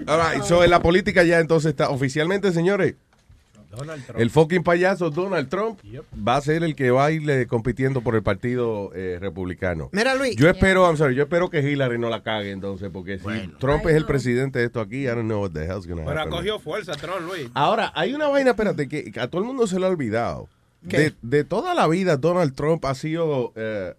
All 0.07 0.19
right, 0.19 0.43
so 0.43 0.63
en 0.63 0.69
la 0.69 0.79
política 0.81 1.23
ya 1.23 1.39
entonces 1.39 1.69
está 1.71 1.89
oficialmente, 1.89 2.51
señores. 2.51 2.95
El 4.15 4.29
fucking 4.29 4.63
payaso 4.63 5.09
Donald 5.09 5.49
Trump 5.49 5.79
va 6.15 6.37
a 6.37 6.41
ser 6.41 6.63
el 6.63 6.75
que 6.75 6.91
va 6.91 7.05
a 7.05 7.11
irle 7.11 7.47
compitiendo 7.47 8.01
por 8.01 8.15
el 8.15 8.23
partido 8.23 8.91
eh, 8.93 9.17
republicano. 9.19 9.89
Mira, 9.91 10.15
Luis. 10.15 10.35
Yo 10.35 10.49
espero, 10.49 10.85
I'm 10.85 10.97
sorry, 10.97 11.15
yo 11.15 11.23
espero 11.23 11.49
que 11.49 11.59
Hillary 11.59 11.99
no 11.99 12.09
la 12.09 12.23
cague 12.23 12.51
entonces, 12.51 12.89
porque 12.91 13.19
si 13.19 13.47
Trump 13.59 13.85
es 13.87 13.95
el 13.95 14.05
presidente 14.05 14.59
de 14.59 14.65
esto 14.65 14.79
aquí, 14.79 15.03
I 15.03 15.07
don't 15.07 15.25
know 15.25 15.41
what 15.41 15.51
the 15.51 15.65
hell's 15.65 15.85
gonna 15.85 16.05
Pero 16.05 16.19
happen. 16.19 16.33
acogió 16.33 16.59
fuerza, 16.59 16.93
Tron, 16.93 17.25
Luis. 17.25 17.49
Ahora, 17.53 17.91
hay 17.95 18.13
una 18.13 18.27
vaina, 18.27 18.51
espérate, 18.51 18.87
que, 18.87 19.11
a 19.19 19.27
todo 19.27 19.41
el 19.41 19.47
mundo 19.47 19.67
se 19.67 19.79
le 19.79 19.85
ha 19.85 19.89
olvidado. 19.89 20.49
De, 20.81 21.13
de 21.21 21.43
toda 21.43 21.73
la 21.73 21.87
vida, 21.87 22.17
Donald 22.17 22.55
Trump 22.55 22.85
ha 22.85 22.95
sido 22.95 23.51
eh, 23.55 23.93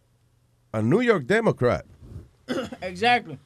a 0.72 0.80
New 0.80 1.02
York 1.02 1.24
Democrat. 1.26 1.84
Exactly. 2.80 3.38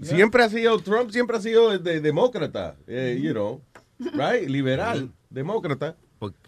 Siempre 0.00 0.42
ha 0.42 0.48
sido, 0.48 0.78
Trump 0.80 1.10
siempre 1.10 1.36
ha 1.36 1.40
sido 1.40 1.78
de, 1.78 2.00
demócrata, 2.00 2.76
eh, 2.86 3.18
you 3.22 3.32
know, 3.32 3.60
right? 4.14 4.48
Liberal, 4.48 5.10
demócrata. 5.30 5.96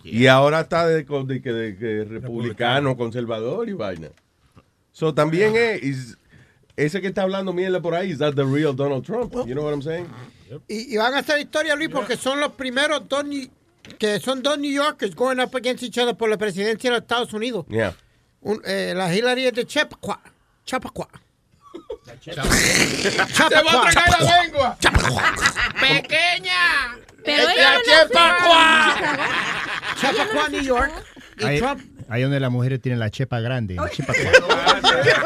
Y 0.04 0.26
ahora 0.28 0.60
está 0.60 0.86
de, 0.86 1.02
de 1.04 2.04
republicano, 2.04 2.96
conservador 2.96 3.68
y 3.68 3.72
vaina. 3.72 4.08
So 4.92 5.12
también 5.14 5.56
es, 5.56 5.82
is- 5.82 6.18
ese 6.76 7.00
que 7.00 7.08
está 7.08 7.22
hablando 7.22 7.52
mierda 7.52 7.80
por 7.80 7.94
ahí, 7.94 8.10
is 8.10 8.18
that 8.18 8.34
the 8.34 8.44
real 8.44 8.74
Donald 8.74 9.04
Trump? 9.04 9.32
You 9.46 9.54
know 9.54 9.64
what 9.64 9.72
I'm 9.72 9.82
saying? 9.82 10.06
Y, 10.68 10.94
y 10.94 10.96
van 10.96 11.14
a 11.14 11.18
hacer 11.18 11.40
historia, 11.40 11.74
Luis, 11.74 11.88
porque 11.90 12.16
son 12.16 12.38
los 12.40 12.52
primeros 12.52 13.08
dos 13.08 13.24
New- 13.24 13.48
que 13.98 14.18
son 14.20 14.42
dos 14.42 14.58
New 14.58 14.70
Yorkers 14.72 15.14
going 15.14 15.38
up 15.40 15.54
against 15.56 15.82
each 15.82 15.98
other 15.98 16.14
por 16.16 16.28
la 16.28 16.36
presidencia 16.36 16.90
de 16.90 16.96
los 16.96 17.02
Estados 17.02 17.32
Unidos. 17.32 17.64
Yeah. 17.68 17.94
Un- 18.42 18.60
eh, 18.64 18.92
la 18.96 19.12
Hillary 19.14 19.46
es 19.46 19.54
de 19.54 19.66
Chappaqua. 19.66 20.20
Chappaqua. 20.64 21.08
Se 22.22 22.30
va 22.32 22.42
a 22.42 23.90
tragar 23.90 24.22
la 24.22 24.42
lengua. 24.42 24.78
Pequeña. 25.80 26.98
Pero 27.24 27.48
Es 27.48 27.56
ella 27.56 27.72
la 27.72 27.78
no 30.34 30.48
New 30.48 30.62
York. 30.62 30.92
Y 31.38 31.44
Ahí, 31.44 31.58
Trump. 31.58 31.80
ahí 32.08 32.22
donde 32.22 32.40
las 32.40 32.50
mujeres 32.50 32.80
tienen 32.80 32.98
la 33.00 33.10
chepa 33.10 33.40
grande. 33.40 33.74
la 33.74 33.90
chepa 33.90 34.12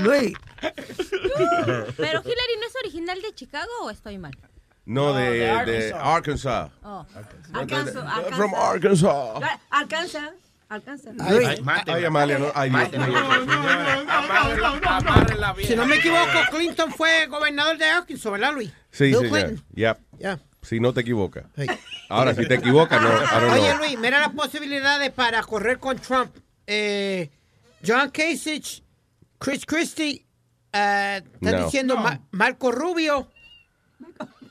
Luis. 0.00 0.34
Pero 1.96 2.20
Hillary 2.22 2.56
no 2.60 2.66
es 2.66 2.74
original 2.82 3.20
de 3.22 3.34
Chicago 3.34 3.70
o 3.82 3.90
estoy 3.90 4.18
mal. 4.18 4.32
No, 4.84 5.12
de, 5.12 5.30
de 5.30 5.38
de 5.38 5.50
Arkansas. 5.50 6.00
Arkansas. 6.02 6.70
Oh. 6.82 7.06
Alcanza, 7.52 8.00
alcanza. 8.00 8.36
From 8.36 8.54
Arkansas. 8.54 9.60
Alcanza, 9.70 10.32
alcanza. 10.68 11.10
Ay, 11.20 11.58
ay, 11.86 12.04
Amalia, 12.04 12.38
no. 12.38 12.52
Ay, 12.54 12.70
Dios 12.70 13.06
mío. 13.06 13.18
Si 15.66 15.74
no 15.76 15.86
me 15.86 15.96
equivoco, 15.96 16.38
Clinton 16.50 16.92
fue 16.92 17.26
gobernador 17.26 17.78
de 17.78 17.84
Arkansas, 17.86 18.30
¿verdad, 18.32 18.52
Luis? 18.54 18.70
Sí, 18.90 19.12
señor. 19.12 19.54
Yep. 19.74 19.98
Ya. 20.18 20.38
Si 20.62 20.80
no 20.80 20.92
te 20.92 21.00
equivocas. 21.00 21.44
Ahora, 22.08 22.34
si 22.34 22.46
te 22.46 22.54
equivocas, 22.54 23.00
no. 23.00 23.08
Oye, 23.52 23.68
know. 23.70 23.78
Luis, 23.78 23.98
mira 23.98 24.20
las 24.20 24.30
posibilidades 24.30 25.10
para 25.12 25.42
correr 25.42 25.78
con 25.78 25.96
Trump. 25.98 26.34
Eh, 26.66 27.30
John 27.86 28.10
Kasich, 28.10 28.82
Chris 29.38 29.64
Christie, 29.64 30.24
eh, 30.72 31.22
están 31.34 31.52
No. 31.60 31.64
diciendo 31.64 31.96
Ma- 31.96 32.20
Marco 32.32 32.70
Rubio, 32.72 33.30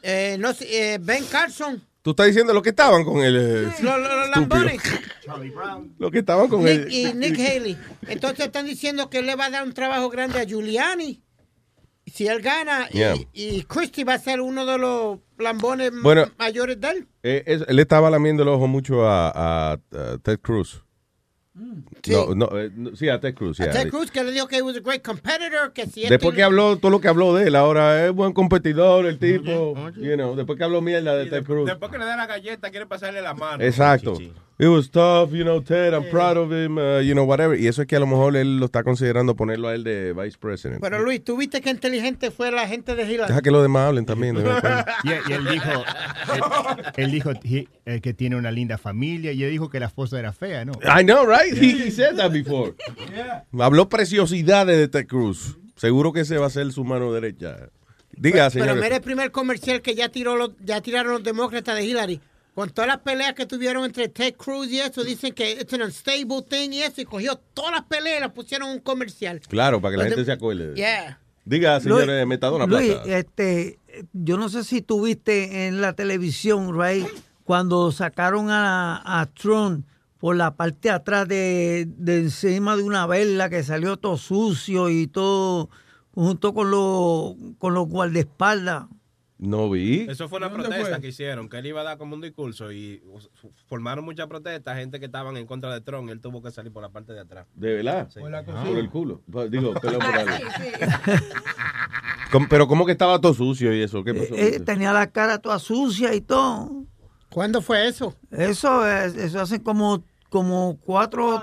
eh, 0.02 0.38
no 0.40 0.54
sé, 0.54 0.94
eh, 0.94 0.98
Ben 1.00 1.26
Carson, 1.26 1.84
Tú 2.08 2.12
estás 2.12 2.28
diciendo 2.28 2.54
lo 2.54 2.62
que 2.62 2.70
estaban 2.70 3.04
con 3.04 3.18
el. 3.22 3.36
eh, 3.36 3.62
los, 3.64 3.82
los- 3.82 4.00
estúpido. 4.00 4.28
lambones, 4.34 4.82
Lo 6.00 6.10
que 6.10 6.20
estaban 6.20 6.48
con 6.48 6.64
Nick, 6.64 6.72
el. 6.86 6.94
y 6.94 7.14
Nick 7.16 7.38
Haley. 7.38 7.78
Entonces 8.08 8.46
están 8.46 8.66
diciendo 8.66 9.10
que 9.10 9.22
le 9.22 9.36
va 9.36 9.48
a 9.48 9.50
dar 9.50 9.64
un 9.66 9.74
trabajo 9.74 10.10
grande 10.10 10.40
a 10.40 10.46
Giuliani. 10.46 11.22
Si 12.06 12.26
él 12.26 12.42
gana, 12.42 12.88
y- 12.94 12.98
Yeah. 13.00 13.16
y, 13.34 13.64
Christie 13.64 14.06
va 14.06 14.14
a 14.14 14.20
ser 14.20 14.40
uno 14.40 14.66
de 14.66 14.78
los 14.78 15.20
lambones 15.38 15.92
Bueno. 16.02 16.32
mayores 16.40 16.80
de 16.80 16.88
él. 16.92 17.08
Eh, 17.24 17.44
es- 17.46 17.66
él 17.68 17.78
estaba 17.78 18.10
lamiendo 18.10 18.44
el 18.44 18.48
ojo 18.48 18.68
mucho 18.68 19.06
a, 19.06 19.28
a- 19.28 19.74
a 19.74 20.18
Ted 20.24 20.40
Cruz. 20.40 20.86
Sí. 22.04 22.12
No, 22.12 22.36
no, 22.36 22.60
eh, 22.60 22.72
no, 22.76 22.96
sí, 22.96 23.10
a 23.10 23.20
Ted 23.20 23.34
Cruz. 23.34 23.60
A. 23.60 23.70
Ted 23.70 23.90
Cruz 23.90 24.12
que 24.12 24.24
le 24.24 24.32
dijo 24.32 24.48
que 24.48 24.58
he 24.58 24.62
was 24.62 24.78
a 24.78 24.80
great 24.80 25.02
competitor, 25.02 25.74
que 25.74 25.86
si 25.88 26.04
él 26.04 26.10
Después 26.10 26.36
que 26.36 26.44
habló 26.44 26.78
todo 26.78 26.92
lo 26.92 27.02
que 27.02 27.08
habló 27.08 27.34
de 27.36 27.48
él, 27.48 27.56
ahora 27.56 28.06
es 28.06 28.14
buen 28.14 28.34
competidor 28.34 29.06
el 29.06 29.18
tipo. 29.18 29.76
You 29.96 30.16
know, 30.16 30.36
después 30.36 30.58
que 30.58 30.64
habló 30.64 30.82
mierda 30.82 31.16
de 31.16 31.26
Ted 31.26 31.44
Cruz. 31.44 31.68
Después 31.68 31.92
que 31.92 31.98
le 31.98 32.06
da 32.06 32.16
la 32.16 32.28
galleta, 32.28 32.70
quiere 32.70 32.86
pasarle 32.86 33.22
la 33.22 33.34
mano. 33.34 33.64
Exacto. 33.64 34.18
It 34.60 34.66
was 34.70 34.90
tough, 34.90 35.34
you 35.34 35.44
know, 35.44 35.62
Ted, 35.62 35.94
I'm 35.94 36.10
proud 36.10 36.36
of 36.36 36.52
him, 36.52 36.80
uh, 36.80 37.00
you 37.00 37.14
know, 37.14 37.26
whatever. 37.26 37.56
Y 37.56 37.68
eso 37.68 37.84
es 37.84 37.88
que 37.88 37.96
a 37.96 38.00
lo 38.00 38.08
mejor 38.08 38.36
él 38.36 38.58
lo 38.60 38.66
está 38.66 38.84
considerando 38.84 39.36
ponerlo 39.36 39.68
a 39.68 39.76
él 39.76 39.84
de 39.84 40.14
vice 40.14 40.36
president. 40.40 40.82
Pero 40.82 41.00
Luis, 41.04 41.24
¿tú 41.24 41.38
viste 41.38 41.62
qué 41.62 41.70
inteligente 41.70 42.32
fue 42.32 42.50
la 42.52 42.68
gente 42.68 42.96
de 42.96 43.04
Hillary? 43.04 43.28
Deja 43.28 43.44
que 43.44 43.52
los 43.52 43.62
demás 43.62 43.88
hablen 43.90 44.08
también. 44.08 44.34
de 44.36 44.42
cuando. 44.42 44.60
Y, 45.04 45.32
él 45.32 45.46
dijo, 45.48 45.70
él, 46.34 46.44
él 46.98 47.12
dijo 47.12 47.32
he- 47.44 47.68
eh, 47.86 48.02
que 48.02 48.16
tiene 48.16 48.36
una 48.36 48.50
linda 48.50 48.80
familia 48.80 49.32
y 49.32 49.44
él 49.44 49.52
dijo 49.52 49.70
que 49.70 49.80
la 49.80 49.86
esposa 49.86 50.18
era 50.18 50.34
fea, 50.34 50.66
¿no? 50.66 50.74
I 50.84 51.04
know, 51.04 51.24
right? 51.28 51.54
He, 51.56 51.88
he 51.88 51.92
said 51.92 52.16
that 52.18 52.32
before. 52.32 52.74
Habló 53.60 53.90
preciosidades 53.90 54.76
de 54.78 54.88
Ted 54.88 55.06
Cruz. 55.06 55.58
Seguro 55.76 56.12
que 56.12 56.22
ese 56.22 56.38
va 56.40 56.48
a 56.48 56.50
ser 56.50 56.72
su 56.72 56.84
mano 56.84 57.14
derecha. 57.14 57.70
Diga, 58.12 58.50
Pero 58.52 58.66
señor. 58.66 58.82
mira 58.82 58.96
el 58.96 59.02
primer 59.04 59.32
comercial 59.32 59.84
que 59.84 59.94
ya 59.94 60.10
tiró 60.10 60.36
los, 60.36 60.52
ya 60.66 60.82
tiraron 60.82 61.12
los 61.14 61.24
demócratas 61.24 61.76
de 61.76 61.86
Hillary. 61.86 62.20
Con 62.58 62.72
todas 62.72 62.88
las 62.88 63.02
peleas 63.02 63.36
que 63.36 63.46
tuvieron 63.46 63.86
entre 63.86 64.10
Ted 64.10 64.34
Cruz 64.34 64.68
y 64.70 64.80
eso, 64.80 65.04
dicen 65.04 65.32
que 65.32 65.52
es 65.52 65.72
un 65.74 65.84
unstable 65.84 66.42
thing 66.50 66.72
y 66.72 66.82
eso, 66.82 67.00
y 67.02 67.06
cogió 67.06 67.36
todas 67.54 67.72
las 67.72 67.84
peleas 67.84 68.18
y 68.18 68.22
las 68.22 68.32
pusieron 68.32 68.70
en 68.70 68.74
un 68.78 68.82
comercial. 68.82 69.40
Claro, 69.48 69.80
para 69.80 69.92
que 69.92 69.98
la 69.98 70.06
gente 70.06 70.26
se 70.26 70.32
acuerde. 70.32 70.74
Yeah. 70.74 71.20
Diga, 71.46 71.80
señor 71.80 72.08
Luis, 72.08 72.26
Metadona 72.26 72.66
Luis, 72.66 72.96
este, 73.06 73.78
yo 74.12 74.38
no 74.38 74.50
sé 74.50 74.64
si 74.64 74.82
tuviste 74.82 75.68
en 75.68 75.82
la 75.82 75.94
televisión, 75.94 76.76
right, 76.76 77.06
cuando 77.44 77.92
sacaron 77.92 78.50
a, 78.50 79.04
a 79.06 79.28
Trump 79.28 79.86
por 80.18 80.36
la 80.36 80.56
parte 80.56 80.88
de 80.88 80.96
atrás 80.96 81.28
de, 81.28 81.86
de 81.88 82.22
encima 82.22 82.76
de 82.76 82.82
una 82.82 83.06
vela 83.06 83.52
que 83.52 83.62
salió 83.62 83.98
todo 83.98 84.18
sucio 84.18 84.90
y 84.90 85.06
todo 85.06 85.70
junto 86.16 86.56
con 86.56 86.72
los 86.72 87.36
con 87.60 87.76
los 87.76 87.88
guardaespaldas. 87.88 88.86
No 89.40 89.70
vi. 89.70 90.08
Eso 90.10 90.28
fue 90.28 90.40
una 90.40 90.50
¿Dónde 90.50 90.64
protesta 90.68 90.90
fue? 90.96 91.02
que 91.02 91.08
hicieron, 91.10 91.48
que 91.48 91.58
él 91.60 91.68
iba 91.68 91.82
a 91.82 91.84
dar 91.84 91.98
como 92.00 92.16
un 92.16 92.22
discurso 92.22 92.72
y 92.72 93.04
formaron 93.68 94.04
muchas 94.04 94.26
protestas, 94.28 94.78
gente 94.78 95.00
que 95.00 95.06
estaban 95.06 95.38
en 95.38 95.46
contra 95.46 95.72
de 95.74 95.82
Trump, 95.82 96.10
y 96.10 96.12
él 96.12 96.20
tuvo 96.22 96.42
que 96.42 96.50
salir 96.50 96.72
por 96.74 96.82
la 96.82 96.90
parte 96.90 97.14
de 97.14 97.20
atrás. 97.20 97.46
¿De 97.54 97.76
verdad? 97.76 98.10
Sí. 98.12 98.20
Por 98.20 98.78
el 98.78 98.90
culo. 98.90 99.22
Digo, 99.50 99.74
perdón 99.82 100.00
por 100.00 100.16
algo. 100.16 100.36
¿Cómo- 102.32 102.48
Pero 102.50 102.68
¿cómo 102.68 102.86
que 102.86 102.92
estaba 102.92 103.20
todo 103.22 103.34
sucio 103.34 103.74
y 103.74 103.82
eso? 103.82 104.04
¿Qué 104.04 104.14
pasó? 104.14 104.36
Eh, 104.36 104.60
tenía 104.60 104.92
la 104.92 105.08
cara 105.08 105.38
toda 105.40 105.60
sucia 105.60 106.14
y 106.14 106.22
todo. 106.22 106.84
¿Cuándo 107.30 107.62
fue 107.62 107.88
eso? 107.88 108.16
Eso 108.32 108.86
es- 108.88 109.16
eso 109.16 109.40
hace 109.42 109.62
como 109.62 110.04
como 110.30 110.78
cuatro 110.84 111.42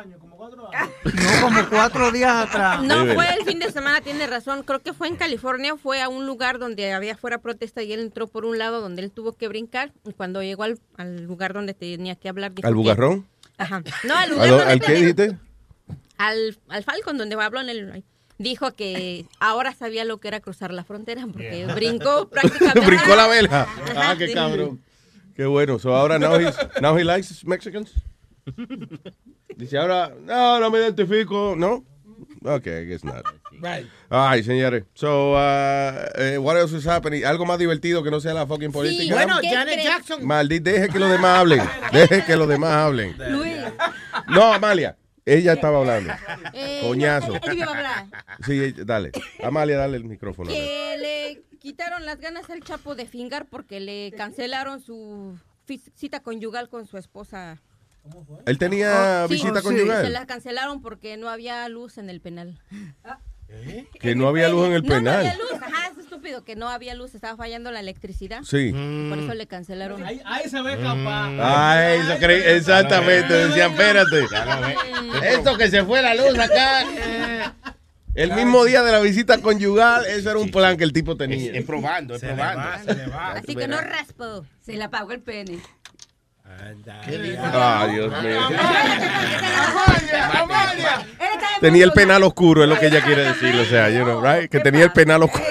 no 1.04 1.40
como 1.42 1.68
cuatro 1.68 2.10
días 2.12 2.32
atrás. 2.48 2.82
No 2.82 3.06
fue 3.14 3.26
el 3.38 3.44
fin 3.44 3.58
de 3.58 3.70
semana, 3.72 4.00
tiene 4.00 4.26
razón. 4.26 4.62
Creo 4.62 4.80
que 4.80 4.92
fue 4.92 5.08
en 5.08 5.16
California, 5.16 5.76
fue 5.76 6.00
a 6.02 6.08
un 6.08 6.26
lugar 6.26 6.58
donde 6.58 6.92
había 6.92 7.16
fuera 7.16 7.38
protesta 7.38 7.82
y 7.82 7.92
él 7.92 8.00
entró 8.00 8.26
por 8.26 8.44
un 8.44 8.58
lado 8.58 8.80
donde 8.80 9.02
él 9.02 9.10
tuvo 9.10 9.32
que 9.32 9.48
brincar. 9.48 9.92
Y 10.06 10.12
cuando 10.12 10.42
llegó 10.42 10.62
al, 10.64 10.78
al 10.96 11.24
lugar 11.24 11.52
donde 11.54 11.74
tenía 11.74 12.14
que 12.16 12.28
hablar, 12.28 12.52
dijo 12.54 12.66
¿Al 12.66 12.72
que- 12.74 12.78
bugarrón? 12.78 13.26
Ajá. 13.58 13.82
No, 14.04 14.16
al 14.16 14.24
¿A 14.24 14.26
lugar 14.32 14.48
donde 14.50 14.64
¿Al 14.72 14.80
qué 14.80 14.92
dijiste? 14.94 15.38
Al, 16.18 16.58
al 16.68 16.84
Falcon, 16.84 17.18
donde 17.18 17.34
habló 17.40 17.60
en 17.60 17.68
el... 17.68 18.04
Dijo 18.36 18.72
que 18.72 19.26
ahora 19.38 19.72
sabía 19.74 20.04
lo 20.04 20.18
que 20.18 20.26
era 20.26 20.40
cruzar 20.40 20.72
la 20.72 20.82
frontera 20.82 21.24
porque 21.32 21.66
brincó 21.72 22.28
prácticamente. 22.30 22.80
Brincó 22.80 23.14
la 23.14 23.28
vela. 23.28 23.62
Ajá, 23.62 24.10
Ah, 24.10 24.14
qué 24.18 24.26
sí. 24.26 24.34
cabrón. 24.34 24.82
Qué 25.36 25.44
bueno. 25.46 25.78
So 25.78 25.94
ahora 25.94 26.18
now, 26.18 26.34
he's, 26.40 26.56
now 26.80 26.98
he 26.98 27.04
likes 27.04 27.28
Mexicans. 27.44 27.92
Dice 29.56 29.78
ahora, 29.78 30.12
no, 30.22 30.60
no 30.60 30.70
me 30.70 30.78
identifico. 30.78 31.54
No. 31.56 31.84
Okay, 32.46 32.82
I 32.82 32.86
guess 32.86 33.04
not. 33.04 33.24
Right. 33.60 33.86
Ay, 34.10 34.42
señores. 34.42 34.84
So, 34.94 35.32
uh, 35.32 36.06
eh, 36.16 36.38
what 36.38 36.56
else 36.56 36.76
is 36.76 36.86
happening? 36.86 37.24
Algo 37.24 37.46
más 37.46 37.58
divertido 37.58 38.02
que 38.02 38.10
no 38.10 38.20
sea 38.20 38.34
la 38.34 38.46
fucking 38.46 38.70
política. 38.70 39.14
Bueno, 39.14 39.38
¿Qué 39.40 39.48
Janet 39.48 39.74
crees? 39.74 39.84
Jackson. 39.88 40.26
Maldito, 40.26 40.70
deje 40.70 40.88
que 40.90 40.98
los 40.98 41.10
demás 41.10 41.38
hablen. 41.38 41.62
Deje 41.92 42.24
que 42.24 42.36
los 42.36 42.46
demás 42.48 42.72
hablen. 42.72 43.16
Luis. 43.30 43.56
No, 44.28 44.52
Amalia. 44.52 44.96
Ella 45.26 45.54
estaba 45.54 45.78
hablando. 45.78 46.12
Eh, 46.52 46.82
Coñazo. 46.86 47.28
no, 47.28 47.36
él 47.50 47.58
iba 47.58 47.66
a 47.66 47.76
hablar. 47.76 48.06
Sí, 48.44 48.72
dale. 48.84 49.10
Amalia, 49.42 49.78
dale 49.78 49.96
el 49.96 50.04
micrófono. 50.04 50.50
Que 50.50 50.96
le 50.98 51.58
quitaron 51.58 52.04
las 52.04 52.20
ganas 52.20 52.50
al 52.50 52.62
Chapo 52.62 52.94
de 52.94 53.06
fingar 53.06 53.46
porque 53.46 53.80
le 53.80 54.12
cancelaron 54.12 54.80
su 54.80 55.38
cita 55.94 56.20
conyugal 56.20 56.68
con 56.68 56.86
su 56.86 56.98
esposa. 56.98 57.62
Él 58.46 58.58
tenía 58.58 59.22
Oh, 59.24 59.28
Sí, 59.28 59.34
visita 59.34 59.56
Se 59.56 59.62
conyugal. 59.62 60.12
la 60.12 60.26
cancelaron 60.26 60.82
porque 60.82 61.16
no 61.16 61.28
había 61.28 61.68
luz 61.68 61.98
en 61.98 62.10
el 62.10 62.20
penal. 62.20 62.58
Que 64.00 64.14
no 64.14 64.26
había 64.28 64.48
luz 64.48 64.66
en 64.66 64.72
el 64.72 64.82
No, 64.82 64.88
no 64.88 64.94
penal. 64.96 65.16
había 65.16 65.34
luz. 65.36 65.52
Ajá, 65.62 65.88
es 65.92 65.98
estúpido 65.98 66.44
que 66.44 66.56
no 66.56 66.68
había 66.68 66.94
luz, 66.94 67.14
estaba 67.14 67.36
fallando 67.36 67.70
la 67.70 67.80
electricidad. 67.80 68.42
Sí. 68.42 68.72
Por 68.72 69.18
eso 69.18 69.34
le 69.34 69.46
cancelaron. 69.46 70.02
Ahí, 70.04 70.20
ahí 70.24 70.48
se 70.48 70.60
ve 70.60 70.76
capaz. 70.78 71.30
Ay, 71.40 72.00
eso 72.00 72.16
creí, 72.18 72.42
exactamente. 72.56 73.32
Decían, 73.32 73.70
espérate. 73.72 74.24
Esto 75.28 75.56
que 75.56 75.68
se 75.68 75.84
fue 75.84 76.02
la 76.02 76.14
luz 76.14 76.38
acá. 76.38 76.84
El 78.14 78.32
mismo 78.32 78.64
día 78.64 78.82
de 78.84 78.92
la 78.92 79.00
visita 79.00 79.38
conyugal, 79.40 80.06
eso 80.06 80.30
era 80.30 80.38
un 80.38 80.50
plan 80.52 80.76
que 80.76 80.84
el 80.84 80.92
tipo 80.92 81.16
tenía. 81.16 81.50
Es 81.52 81.64
probando, 81.64 82.14
es 82.14 82.20
Se 82.20 82.28
le 82.28 82.34
probando. 82.34 82.60
va, 82.62 82.78
se 82.84 82.94
le 82.94 83.06
va. 83.08 83.32
Así 83.32 83.56
que 83.56 83.66
no 83.66 83.80
raspó. 83.80 84.46
Se 84.60 84.74
le 84.74 84.84
apagó 84.84 85.10
el 85.12 85.20
pene. 85.20 85.58
Ah, 87.38 87.86
Dios 87.90 88.22
mío. 88.22 88.40
Amalia. 90.32 91.06
Tenía 91.60 91.84
el 91.84 91.92
penal 91.92 92.22
oscuro, 92.22 92.62
es 92.62 92.68
lo 92.68 92.78
que 92.78 92.86
ella 92.86 93.02
quiere 93.02 93.24
decir. 93.24 93.54
O 93.54 93.64
sea, 93.64 93.90
you 93.90 94.04
know, 94.04 94.20
right? 94.20 94.50
Que 94.50 94.60
tenía 94.60 94.84
el 94.84 94.92
penal 94.92 95.22
oscuro. 95.22 95.44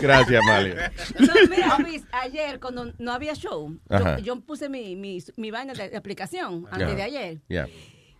Gracias, 0.00 0.42
Amalia. 0.42 0.92
No, 1.18 1.34
mira, 1.50 1.78
Luis, 1.78 2.02
ayer 2.12 2.58
cuando 2.58 2.92
no 2.98 3.12
había 3.12 3.34
show, 3.34 3.76
yo, 3.90 4.18
yo 4.18 4.40
puse 4.40 4.68
mi, 4.68 4.96
mi, 4.96 5.18
mi 5.36 5.50
vaina 5.50 5.74
de, 5.74 5.96
aplicación 5.96 6.66
antes 6.70 6.96
de 6.96 7.02
ayer. 7.02 7.38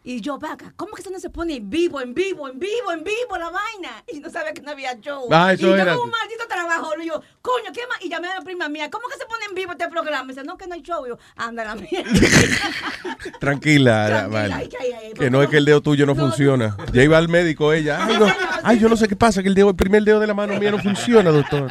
Y 0.02 0.22
yo, 0.22 0.38
vaca, 0.38 0.72
¿cómo 0.76 0.94
que 0.94 1.02
eso 1.02 1.10
no 1.10 1.20
se 1.20 1.28
pone 1.28 1.56
en 1.56 1.68
vivo, 1.68 2.00
en 2.00 2.14
vivo, 2.14 2.48
en 2.48 2.58
vivo, 2.58 2.90
en 2.90 3.04
vivo 3.04 3.36
la 3.38 3.50
vaina? 3.50 4.02
Y 4.10 4.20
no 4.20 4.30
sabía 4.30 4.54
que 4.54 4.62
no 4.62 4.70
había 4.70 4.98
show. 4.98 5.28
Ah, 5.30 5.52
eso 5.52 5.66
y 5.66 5.78
yo 5.78 5.84
con 5.84 6.04
un 6.06 6.10
maldito 6.10 6.46
trabajo, 6.48 6.90
y 7.02 7.06
yo, 7.06 7.20
coño, 7.42 7.70
¿qué 7.74 7.82
más? 7.86 8.02
Y 8.02 8.08
llamé 8.08 8.28
a 8.28 8.36
la 8.36 8.40
prima 8.40 8.70
mía, 8.70 8.90
¿cómo 8.90 9.08
que 9.08 9.18
se 9.18 9.26
pone 9.26 9.44
en 9.50 9.54
vivo 9.54 9.72
este 9.72 9.88
programa? 9.88 10.24
Y 10.24 10.28
dice, 10.34 10.42
no, 10.42 10.56
que 10.56 10.66
no 10.66 10.74
hay 10.74 10.80
show. 10.80 11.04
Y 11.04 11.10
yo, 11.10 11.18
anda 11.36 11.64
la 11.64 11.74
mía. 11.74 12.02
Tranquila, 13.40 14.06
Tranquila, 14.06 14.24
Amalia. 14.24 14.56
ay, 14.56 14.70
ay, 14.80 14.92
ay, 14.92 15.12
Que 15.12 15.30
no 15.30 15.42
es 15.42 15.50
que 15.50 15.58
el 15.58 15.66
dedo 15.66 15.82
tuyo 15.82 16.06
no 16.06 16.14
funciona. 16.14 16.78
Ya 16.94 17.02
iba 17.02 17.18
al 17.18 17.28
médico 17.28 17.74
ella. 17.74 17.98
Ay, 18.02 18.16
no. 18.18 18.26
Ay, 18.62 18.78
yo 18.78 18.88
no 18.88 18.96
sé 18.96 19.06
qué 19.06 19.16
pasa, 19.16 19.42
que 19.42 19.48
el 19.48 19.54
dedo, 19.54 19.70
el 19.70 19.76
primer 19.76 20.02
dedo 20.02 20.20
de 20.20 20.26
la 20.26 20.34
mano 20.34 20.58
mía 20.58 20.70
no 20.70 20.78
funciona, 20.78 21.30
doctor. 21.30 21.70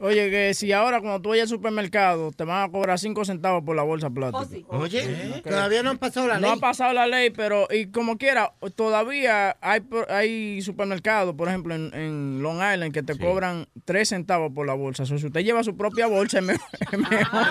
Oye, 0.00 0.30
que 0.30 0.54
si 0.54 0.70
ahora 0.72 1.00
cuando 1.00 1.20
tú 1.20 1.30
vayas 1.30 1.44
al 1.44 1.48
supermercado 1.56 2.30
te 2.30 2.44
van 2.44 2.62
a 2.62 2.70
cobrar 2.70 2.98
5 3.00 3.24
centavos 3.24 3.64
por 3.64 3.74
la 3.74 3.82
bolsa 3.82 4.08
plástica. 4.10 4.64
Oye, 4.68 5.40
todavía 5.42 5.82
no 5.82 5.90
han 5.90 5.98
pasado 5.98 6.28
la 6.28 6.34
No 6.38 6.42
ley. 6.42 6.50
ha 6.56 6.60
pasado 6.60 6.92
la 6.92 7.06
ley, 7.08 7.30
pero 7.30 7.66
y 7.68 7.86
como 7.86 8.16
quiera, 8.16 8.52
todavía 8.76 9.56
hay 9.60 9.80
hay 10.08 10.62
supermercados, 10.62 11.34
por 11.34 11.48
ejemplo, 11.48 11.74
en, 11.74 11.92
en 11.94 12.42
Long 12.42 12.58
Island, 12.58 12.92
que 12.92 13.02
te 13.02 13.18
cobran 13.18 13.66
3 13.84 14.08
centavos 14.08 14.52
por 14.54 14.66
la 14.66 14.74
bolsa. 14.74 15.02
O 15.02 15.06
sea, 15.06 15.18
si 15.18 15.26
usted 15.26 15.40
lleva 15.42 15.64
su 15.64 15.76
propia 15.76 16.06
bolsa, 16.06 16.38
es 16.38 16.44
mejor. 16.44 16.68
es 16.92 16.98
mejor. 16.98 17.46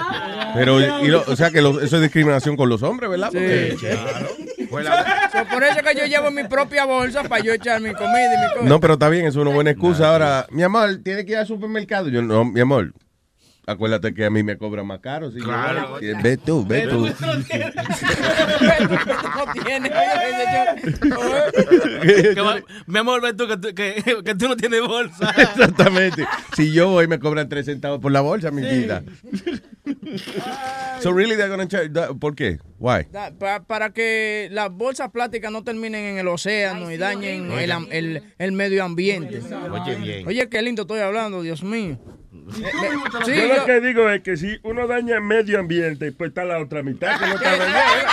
Pero, 0.53 0.79
y 1.03 1.07
lo- 1.10 1.23
o 1.27 1.36
sea 1.36 1.51
que 1.51 1.62
lo- 1.62 1.81
eso 1.81 1.97
es 1.97 2.01
discriminación 2.01 2.55
con 2.55 2.69
los 2.69 2.81
hombres, 2.81 3.10
¿verdad? 3.10 3.29
Porque- 3.31 3.75
So, 5.32 5.46
por 5.46 5.63
eso 5.63 5.80
es 5.80 5.84
que 5.84 5.96
yo 6.00 6.06
llevo 6.06 6.32
mi 6.32 6.44
propia 6.46 6.86
bolsa 6.86 7.24
para 7.24 7.44
yo 7.44 7.54
echar 7.54 7.82
mi 7.82 7.92
comida 7.94 8.34
y 8.34 8.38
mi 8.48 8.54
cosa. 8.54 8.66
No, 8.70 8.80
pero 8.80 8.94
está 8.94 9.10
bien, 9.10 9.26
es 9.26 9.36
una 9.36 9.52
buena 9.52 9.72
excusa. 9.72 10.10
Ahora, 10.10 10.46
mi 10.52 10.63
amor, 10.63 10.98
tiene 11.04 11.26
que 11.26 11.34
ir 11.34 11.38
al 11.40 11.48
supermercado. 11.48 12.08
Yo, 12.10 12.22
no, 12.22 12.46
mi 12.46 12.60
amor, 12.62 12.94
acuérdate 13.66 14.13
que 14.13 14.26
a 14.26 14.30
mí 14.30 14.42
me 14.44 14.58
cobran 14.58 14.88
más 14.88 15.00
caro. 15.00 15.32
Si 15.32 15.40
yo- 15.40 15.46
Claro. 15.46 15.98
Ve 16.24 16.38
tú, 16.38 16.66
ve 16.66 16.88
tú. 16.88 17.08
no 17.08 17.44
tiene. 17.44 17.74
Que 22.34 22.42
va- 22.42 22.62
mi 22.86 23.00
amor, 23.00 23.22
ven 23.22 23.36
tú 23.38 23.48
que, 23.48 23.58
tú- 23.58 23.74
que, 23.76 24.04
que 24.24 24.36
tú 24.36 24.48
no 24.48 24.56
tienes 24.56 24.82
bolsa. 24.82 25.34
Exactamente. 25.38 26.26
Si 26.56 26.72
yo 26.72 26.90
voy, 26.90 27.08
me 27.08 27.20
cobran 27.20 27.50
tres 27.50 27.66
centavos 27.66 28.00
por 28.00 28.12
la 28.12 28.22
bolsa, 28.22 28.52
mi 28.52 28.62
vida. 28.62 29.04
So, 31.02 31.12
really, 31.12 31.36
they're 31.36 31.50
gonna 31.50 31.68
charge 31.68 31.90
that- 31.94 32.18
¿Por 32.20 32.36
qué? 32.36 32.60
Why? 32.80 33.08
Da- 33.12 33.32
pa- 33.32 33.63
para 33.63 33.92
que 33.92 34.50
las 34.52 34.70
bolsas 34.72 35.10
plásticas 35.12 35.52
no 35.52 35.63
terminen 35.63 36.04
en 36.06 36.18
el 36.20 36.28
océano 36.28 36.92
y 36.92 36.98
dañen 36.98 37.52
el, 37.52 37.72
am- 37.72 37.88
el- 37.92 38.22
el 38.38 38.52
medio 38.52 38.84
ambiente. 38.84 39.42
Oye, 39.72 39.96
bien. 39.96 40.28
Oye, 40.28 40.48
qué 40.50 40.62
lindo 40.62 40.84
estoy 40.84 41.00
hablando, 41.00 41.42
Dios 41.42 41.63
mío. 41.63 41.98
Eh, 42.48 42.62
eh, 42.63 43.26
sí, 43.26 43.32
yo 43.36 43.48
yo- 43.48 43.56
lo 43.56 43.66
que 43.66 43.82
digo 43.82 44.10
es 44.10 44.22
que 44.22 44.38
si 44.38 44.58
uno 44.63 44.88
daña 44.88 45.16
el 45.16 45.22
medio 45.22 45.60
ambiente, 45.60 46.13
pues 46.13 46.30
está 46.30 46.46
la 46.46 46.60
otra 46.60 46.82
mitad 46.82 47.20
que 47.20 47.28
no 47.28 47.34
está 47.36 47.58
dañada. 47.58 48.08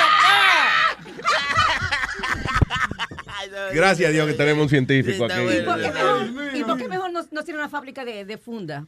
Gracias 3.73 4.09
a 4.09 4.13
Dios 4.13 4.27
que 4.27 4.35
tenemos 4.35 4.63
un 4.65 4.69
científico 4.69 5.25
aquí. 5.27 5.35
¿Y 5.41 5.63
por 5.63 5.81
qué 5.81 5.91
mejor, 5.91 6.57
y 6.57 6.65
por 6.65 6.79
qué 6.79 6.89
mejor 6.89 7.13
no, 7.13 7.21
no 7.31 7.45
tiene 7.45 7.61
una 7.61 7.69
fábrica 7.69 8.05
de, 8.05 8.25
de 8.25 8.39
funda? 8.39 8.87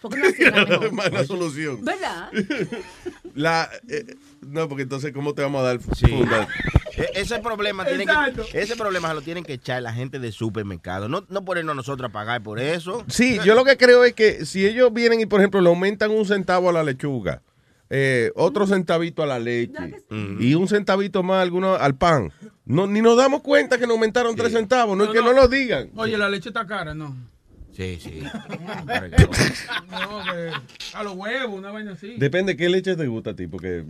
¿Por 0.00 0.12
qué 0.12 0.18
no 0.18 0.26
hacen 0.28 0.50
la 0.54 0.64
mejor? 0.66 0.92
Mala 0.92 1.24
solución. 1.24 1.84
¿Verdad? 1.84 2.30
La, 3.34 3.70
eh, 3.88 4.16
no, 4.46 4.68
porque 4.68 4.82
entonces, 4.82 5.12
¿cómo 5.12 5.34
te 5.34 5.42
vamos 5.42 5.60
a 5.60 5.64
dar 5.64 5.78
funda? 5.80 6.48
E- 6.96 7.20
Ese 7.20 7.38
problema, 7.40 7.84
tiene 7.84 8.04
que, 8.06 8.60
ese 8.60 8.76
problema 8.76 9.08
se 9.08 9.14
lo 9.14 9.22
tienen 9.22 9.44
que 9.44 9.54
echar 9.54 9.82
la 9.82 9.92
gente 9.92 10.18
de 10.18 10.30
supermercado. 10.32 11.08
No, 11.08 11.24
no 11.28 11.44
ponernos 11.44 11.74
nosotros 11.74 12.10
a 12.10 12.12
pagar 12.12 12.42
por 12.42 12.58
eso. 12.60 13.04
Sí, 13.08 13.38
yo 13.44 13.54
lo 13.54 13.64
que 13.64 13.76
creo 13.76 14.04
es 14.04 14.12
que 14.14 14.44
si 14.44 14.66
ellos 14.66 14.92
vienen 14.92 15.20
y, 15.20 15.26
por 15.26 15.40
ejemplo, 15.40 15.60
le 15.60 15.68
aumentan 15.68 16.10
un 16.10 16.26
centavo 16.26 16.68
a 16.68 16.72
la 16.72 16.82
lechuga, 16.82 17.40
eh, 17.88 18.30
otro 18.36 18.66
centavito 18.66 19.22
a 19.22 19.26
la 19.26 19.38
leche 19.38 20.02
y 20.40 20.54
un 20.54 20.66
centavito 20.68 21.22
más 21.22 21.42
alguno 21.42 21.74
al 21.74 21.94
pan, 21.94 22.32
no, 22.64 22.86
ni 22.86 23.00
nos 23.02 23.16
damos 23.16 23.42
cuenta 23.42 23.76
que 23.78 23.86
nos 23.86 23.94
aumentaron 23.94 24.34
tres 24.36 24.52
centavos, 24.52 24.96
no 24.96 25.04
es 25.04 25.10
que 25.10 25.20
no 25.20 25.32
lo 25.32 25.48
digan. 25.48 25.90
Oye, 25.96 26.16
la 26.18 26.28
leche 26.28 26.48
está 26.50 26.66
cara, 26.66 26.94
¿no? 26.94 27.14
Sí, 27.76 27.98
sí. 28.02 28.22
No, 29.90 30.22
que 30.24 30.50
a 30.94 31.02
los 31.02 31.14
huevos, 31.14 31.58
una 31.58 31.70
vaina 31.70 31.92
así. 31.92 32.16
Depende 32.18 32.56
qué 32.56 32.68
leche 32.68 32.96
te 32.96 33.06
gusta 33.06 33.30
a 33.30 33.34
ti, 33.36 33.46
porque 33.46 33.84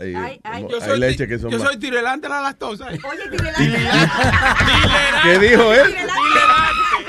hay, 0.00 0.14
Ay, 0.14 0.40
ay. 0.44 0.62
como- 0.62 0.70
Yo 0.70 0.76
hay 0.82 0.88
soy, 0.88 1.00
leche 1.00 1.26
que 1.28 1.38
son 1.38 1.50
yo 1.50 1.58
más- 1.58 1.66
soy 1.68 1.78
tirelante 1.78 2.26
a 2.26 2.30
la 2.30 2.40
lactosa. 2.42 2.86
Oye, 2.88 3.28
tirelante. 3.30 3.78
¿Qué 5.22 5.38
dijo 5.38 5.72
él? 5.74 5.94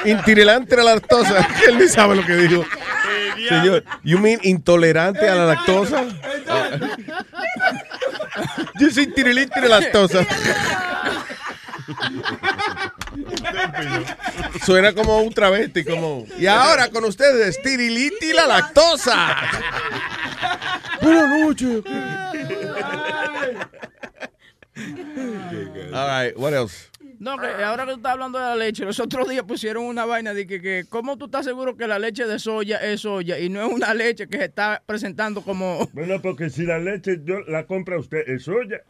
Intolerante 0.05 0.75
a 0.75 0.77
la 0.83 0.93
lactosa. 0.95 1.47
Él 1.67 1.77
ni 1.79 1.87
sabe 1.87 2.15
lo 2.15 2.25
que 2.25 2.35
dijo. 2.35 2.63
Señor, 3.49 3.83
you 4.03 4.17
mean 4.19 4.39
intolerante 4.43 5.27
a 5.29 5.35
la 5.35 5.45
lactosa? 5.45 6.03
Yo 8.79 8.89
soy 8.91 9.07
tirilante 9.07 9.59
a 9.59 9.63
la 9.63 9.79
lactosa. 9.79 10.25
Suena 14.65 14.93
como 14.93 15.19
un 15.21 15.33
travesti, 15.33 15.83
como. 15.83 16.25
Y 16.37 16.47
ahora 16.47 16.89
con 16.89 17.03
ustedes, 17.05 17.61
Tiriliti 17.61 18.33
la 18.33 18.47
lactosa. 18.47 19.37
Buenas 21.01 21.39
noches. 21.39 21.83
All 25.93 26.07
right, 26.07 26.37
what 26.37 26.53
else? 26.53 26.89
No, 27.25 27.37
que 27.39 27.47
ahora 27.63 27.85
que 27.85 27.91
tú 27.93 27.97
estás 27.97 28.11
hablando 28.11 28.37
de 28.37 28.45
la 28.45 28.55
leche, 28.55 28.85
los 28.85 28.99
otros 28.99 29.27
días 29.27 29.43
pusieron 29.45 29.83
una 29.85 30.05
vaina 30.05 30.33
de 30.35 30.45
que, 30.45 30.61
que 30.61 30.85
¿cómo 30.87 31.17
tú 31.17 31.25
estás 31.25 31.43
seguro 31.43 31.75
que 31.75 31.87
la 31.87 31.97
leche 31.97 32.25
de 32.27 32.37
soya 32.37 32.77
es 32.77 33.01
soya 33.01 33.39
y 33.39 33.49
no 33.49 33.65
es 33.65 33.73
una 33.73 33.95
leche 33.95 34.27
que 34.27 34.37
se 34.37 34.45
está 34.45 34.83
presentando 34.85 35.41
como... 35.41 35.89
Bueno, 35.93 36.21
porque 36.21 36.51
si 36.51 36.65
la 36.67 36.77
leche 36.77 37.19
yo 37.23 37.39
la 37.47 37.65
compra 37.65 37.97
usted, 37.97 38.19
es 38.27 38.43
soya. 38.43 38.81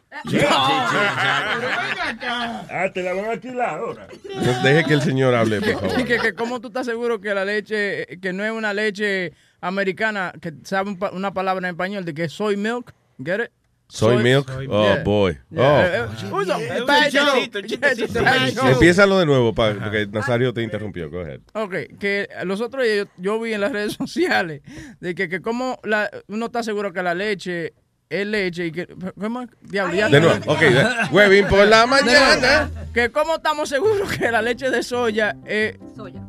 Ah, 2.69 2.89
te 2.93 3.01
la 3.03 3.13
van 3.13 3.25
a 3.25 3.31
alquilar 3.31 3.69
ahora. 3.69 4.07
No, 4.35 4.63
deje 4.63 4.83
que 4.85 4.93
el 4.95 5.01
señor 5.01 5.33
hable, 5.33 5.61
por 5.61 5.73
favor. 5.79 5.99
Y 5.99 6.03
que, 6.05 6.17
que 6.19 6.33
¿Cómo 6.33 6.59
tú 6.59 6.67
estás 6.67 6.85
seguro 6.85 7.21
que 7.21 7.33
la 7.33 7.45
leche, 7.45 8.05
que 8.21 8.33
no 8.33 8.43
es 8.43 8.51
una 8.51 8.73
leche 8.73 9.31
americana, 9.61 10.33
que 10.41 10.51
sabe 10.63 10.89
un 10.89 10.99
pa- 10.99 11.11
una 11.11 11.33
palabra 11.33 11.67
en 11.67 11.73
español, 11.75 12.03
de 12.05 12.13
que 12.13 12.25
es 12.25 12.33
soy 12.33 12.57
milk? 12.57 12.93
Get 13.23 13.39
it? 13.45 13.51
Soy 13.87 14.17
milk. 14.23 14.49
Oh, 14.69 14.83
Yeah. 14.83 15.03
boy. 15.03 15.37
Yeah. 15.51 16.07
Oh. 16.31 16.41
Eh, 16.41 16.67
eh, 16.71 17.09
joke. 17.11 18.71
Empiézalo 18.71 19.19
de 19.19 19.25
nuevo, 19.25 19.53
pa- 19.53 19.73
porque 19.73 20.07
Nazario 20.07 20.53
te 20.53 20.61
interrumpió. 20.63 21.09
Go 21.09 21.21
ahead. 21.21 21.41
Ok, 21.53 21.73
que 21.99 22.27
los 22.43 22.61
otros 22.61 22.83
días 22.83 23.07
yo, 23.17 23.35
yo 23.35 23.39
vi 23.39 23.53
en 23.53 23.61
las 23.61 23.71
redes 23.71 23.93
sociales 23.97 24.61
de 24.99 25.15
que, 25.15 25.29
que 25.29 25.41
como 25.41 25.79
la, 25.83 26.09
uno 26.27 26.47
está 26.47 26.63
seguro 26.63 26.91
que 26.93 27.03
la 27.03 27.13
leche 27.13 27.73
es 28.09 28.27
leche 28.27 28.67
y 28.67 28.71
que... 28.71 28.87
¿Cómo? 29.19 29.45
Diablo, 29.61 29.95
ya 29.95 30.09
De 30.09 30.21
nuevo. 30.21 30.39
Ok, 30.51 30.61
huevín 31.11 31.47
por 31.47 31.67
la 31.67 31.85
mañana. 31.85 32.69
Que 32.93 33.09
cómo 33.11 33.35
estamos 33.35 33.67
seguros 33.69 34.11
que 34.11 34.31
la 34.31 34.41
leche 34.41 34.69
de 34.69 34.83
soya 34.83 35.35
es, 35.45 35.75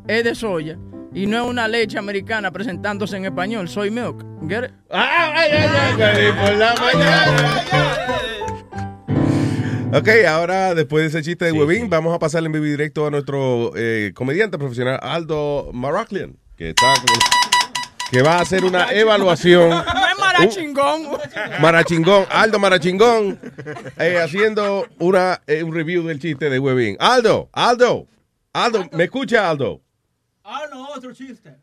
es 0.07 0.23
de 0.23 0.35
soya 0.35 0.77
y 1.13 1.25
no 1.25 1.43
es 1.43 1.49
una 1.49 1.67
leche 1.67 1.97
americana 1.97 2.51
presentándose 2.51 3.17
en 3.17 3.25
español. 3.25 3.67
Soy 3.69 3.89
milk. 3.91 4.23
Get 4.47 4.65
it? 4.65 4.71
Ay, 4.89 5.51
ay, 5.51 5.51
ay, 5.51 5.95
huevín 5.95 6.35
por 6.35 6.53
la 6.55 6.75
mañana. 6.75 7.53
Ok, 9.93 10.09
ahora 10.27 10.75
después 10.75 11.03
de 11.03 11.07
ese 11.19 11.27
chiste 11.27 11.45
de 11.45 11.51
huevín, 11.53 11.89
vamos 11.89 12.13
a 12.13 12.19
pasarle 12.19 12.47
en 12.47 12.53
vivo 12.53 12.65
y 12.65 12.71
directo 12.71 13.07
a 13.07 13.11
nuestro 13.11 13.71
eh, 13.75 14.11
comediante 14.13 14.57
profesional 14.57 14.99
Aldo 15.01 15.69
Maraclian, 15.73 16.37
que 16.57 16.69
está 16.69 16.93
con- 16.95 17.19
que 18.11 18.21
va 18.21 18.37
a 18.37 18.41
hacer 18.41 18.63
una 18.65 18.91
evaluación. 18.91 19.69
No 19.97 20.07
es 20.07 20.19
marachingón. 20.19 21.01
Marachingón, 21.61 22.25
Aldo 22.29 22.59
Marachingón, 22.59 23.39
eh, 23.97 24.19
haciendo 24.23 24.85
una, 24.99 25.41
eh, 25.47 25.63
un 25.63 25.73
review 25.73 26.03
del 26.05 26.19
chiste 26.19 26.49
de 26.49 26.59
Huevín. 26.59 26.95
Aldo, 26.99 27.49
Aldo, 27.53 28.07
Aldo, 28.53 28.85
¿me 28.91 29.05
escucha 29.05 29.49
Aldo? 29.49 29.81
No, 30.97 31.09
otro 31.09 31.13
chiste. 31.13 31.55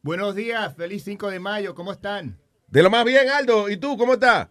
Buenos 0.00 0.34
días, 0.34 0.74
feliz 0.74 1.04
5 1.04 1.28
de 1.30 1.38
mayo, 1.38 1.74
¿cómo 1.74 1.92
están? 1.92 2.38
De 2.68 2.82
lo 2.82 2.88
más 2.88 3.04
bien, 3.04 3.28
Aldo, 3.28 3.68
¿y 3.68 3.76
tú 3.76 3.98
cómo 3.98 4.14
estás? 4.14 4.48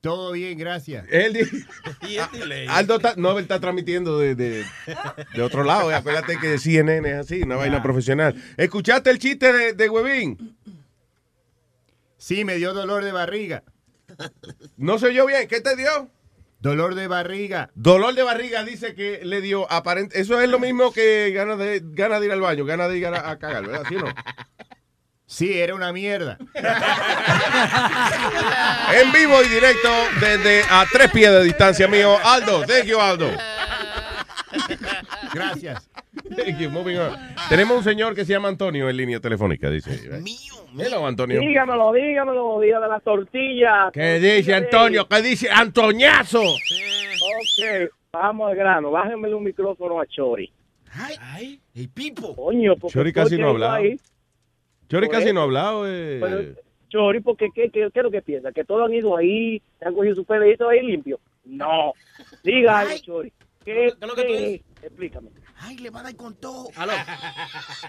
Todo 0.00 0.32
bien, 0.32 0.56
gracias. 0.56 1.06
Él 1.10 1.36
Aldo 2.70 2.96
está, 2.96 3.16
no, 3.16 3.32
él 3.36 3.42
está 3.42 3.60
transmitiendo 3.60 4.18
de, 4.18 4.34
de, 4.34 4.64
de 5.34 5.42
otro 5.42 5.62
lado. 5.62 5.90
eh. 5.90 5.94
Acuérdate 5.94 6.38
que 6.40 6.56
CNN 6.58 7.06
es 7.10 7.16
así, 7.16 7.42
una 7.42 7.56
vaina 7.56 7.82
profesional. 7.82 8.34
¿Escuchaste 8.56 9.10
el 9.10 9.18
chiste 9.18 9.52
de, 9.52 9.72
de 9.74 9.88
Huevín? 9.90 10.56
Sí, 12.16 12.46
me 12.46 12.56
dio 12.56 12.72
dolor 12.72 13.04
de 13.04 13.12
barriga. 13.12 13.62
No 14.78 14.98
se 14.98 15.08
oyó 15.08 15.26
bien. 15.26 15.46
¿Qué 15.48 15.60
te 15.60 15.76
dio? 15.76 16.10
Dolor 16.64 16.94
de 16.94 17.08
barriga. 17.08 17.70
Dolor 17.74 18.14
de 18.14 18.22
barriga 18.22 18.64
dice 18.64 18.94
que 18.94 19.20
le 19.22 19.42
dio 19.42 19.70
aparente. 19.70 20.18
Eso 20.18 20.40
es 20.40 20.48
lo 20.48 20.58
mismo 20.58 20.94
que 20.94 21.30
ganas 21.30 21.58
de, 21.58 21.82
ganas 21.84 22.20
de 22.20 22.26
ir 22.26 22.32
al 22.32 22.40
baño, 22.40 22.64
ganas 22.64 22.88
de 22.88 22.96
ir 22.96 23.06
a, 23.06 23.28
a 23.28 23.38
cagar, 23.38 23.66
¿verdad? 23.66 23.84
¿Sí 23.86 23.96
o 23.96 24.00
no? 24.00 24.14
Sí, 25.26 25.58
era 25.58 25.74
una 25.74 25.92
mierda. 25.92 26.38
En 28.94 29.12
vivo 29.12 29.42
y 29.42 29.48
directo 29.48 29.90
desde 30.20 30.62
a 30.70 30.86
tres 30.90 31.10
pies 31.10 31.32
de 31.32 31.44
distancia 31.44 31.86
mío. 31.86 32.16
Aldo, 32.24 32.64
thank 32.64 32.84
you, 32.84 32.98
Aldo. 32.98 33.30
Gracias. 35.34 35.90
Thank 36.36 36.58
you, 36.58 36.70
moving 36.70 36.96
on. 36.98 37.12
Tenemos 37.48 37.78
un 37.78 37.84
señor 37.84 38.14
que 38.14 38.24
se 38.24 38.32
llama 38.32 38.48
Antonio 38.48 38.88
en 38.88 38.96
línea 38.96 39.20
telefónica, 39.20 39.68
dice. 39.70 40.00
Hello, 40.78 41.06
Antonio. 41.06 41.40
Dígamelo, 41.40 41.92
dígamelo, 41.92 42.60
día 42.60 42.80
de 42.80 42.88
la 42.88 43.00
tortilla. 43.00 43.90
¿Qué 43.92 44.18
dice 44.20 44.54
Antonio? 44.54 45.06
¿Qué 45.08 45.22
dice 45.22 45.48
Antoñazo? 45.50 46.40
Ok, 46.42 47.90
vamos 48.12 48.50
al 48.50 48.56
grano. 48.56 48.90
Bájenme 48.90 49.32
un 49.34 49.44
micrófono 49.44 50.00
a 50.00 50.06
Chori. 50.06 50.50
Ay, 50.92 51.14
ay, 51.20 51.60
el 51.74 51.88
pipo. 51.88 52.34
Coño, 52.36 52.76
porque 52.76 52.92
Chori 52.94 53.12
casi 53.12 53.36
no 53.36 53.48
ha 53.48 53.50
viendo 53.52 53.66
hablado. 53.66 53.72
ahí, 53.74 53.96
Chori 54.88 55.08
casi 55.08 55.32
no 55.32 55.40
ha 55.40 55.44
hablado. 55.44 55.84
eh. 55.88 56.18
pero, 56.20 56.42
Chori, 56.88 57.20
porque 57.20 57.48
¿qué, 57.52 57.70
qué, 57.70 57.90
qué 57.92 57.98
es 58.00 58.04
lo 58.04 58.10
que 58.10 58.22
piensa? 58.22 58.52
¿Que 58.52 58.64
todos 58.64 58.86
han 58.86 58.94
ido 58.94 59.16
ahí, 59.16 59.60
se 59.80 59.86
han 59.88 59.94
cogido 59.94 60.14
su 60.14 60.24
pedacito 60.24 60.68
ahí 60.68 60.86
limpio? 60.86 61.18
No. 61.44 61.92
Diga 62.44 62.80
algo, 62.80 62.96
Chori. 62.98 63.32
¿Qué, 63.64 63.72
¿Qué 63.74 63.86
es 63.86 64.00
lo 64.00 64.14
que 64.14 64.22
tú 64.22 64.28
qué? 64.28 64.62
Explícame. 64.82 65.30
Ay, 65.66 65.78
le 65.78 65.88
va 65.88 66.00
a 66.00 66.02
dar 66.02 66.16
con 66.16 66.34
todo. 66.34 66.68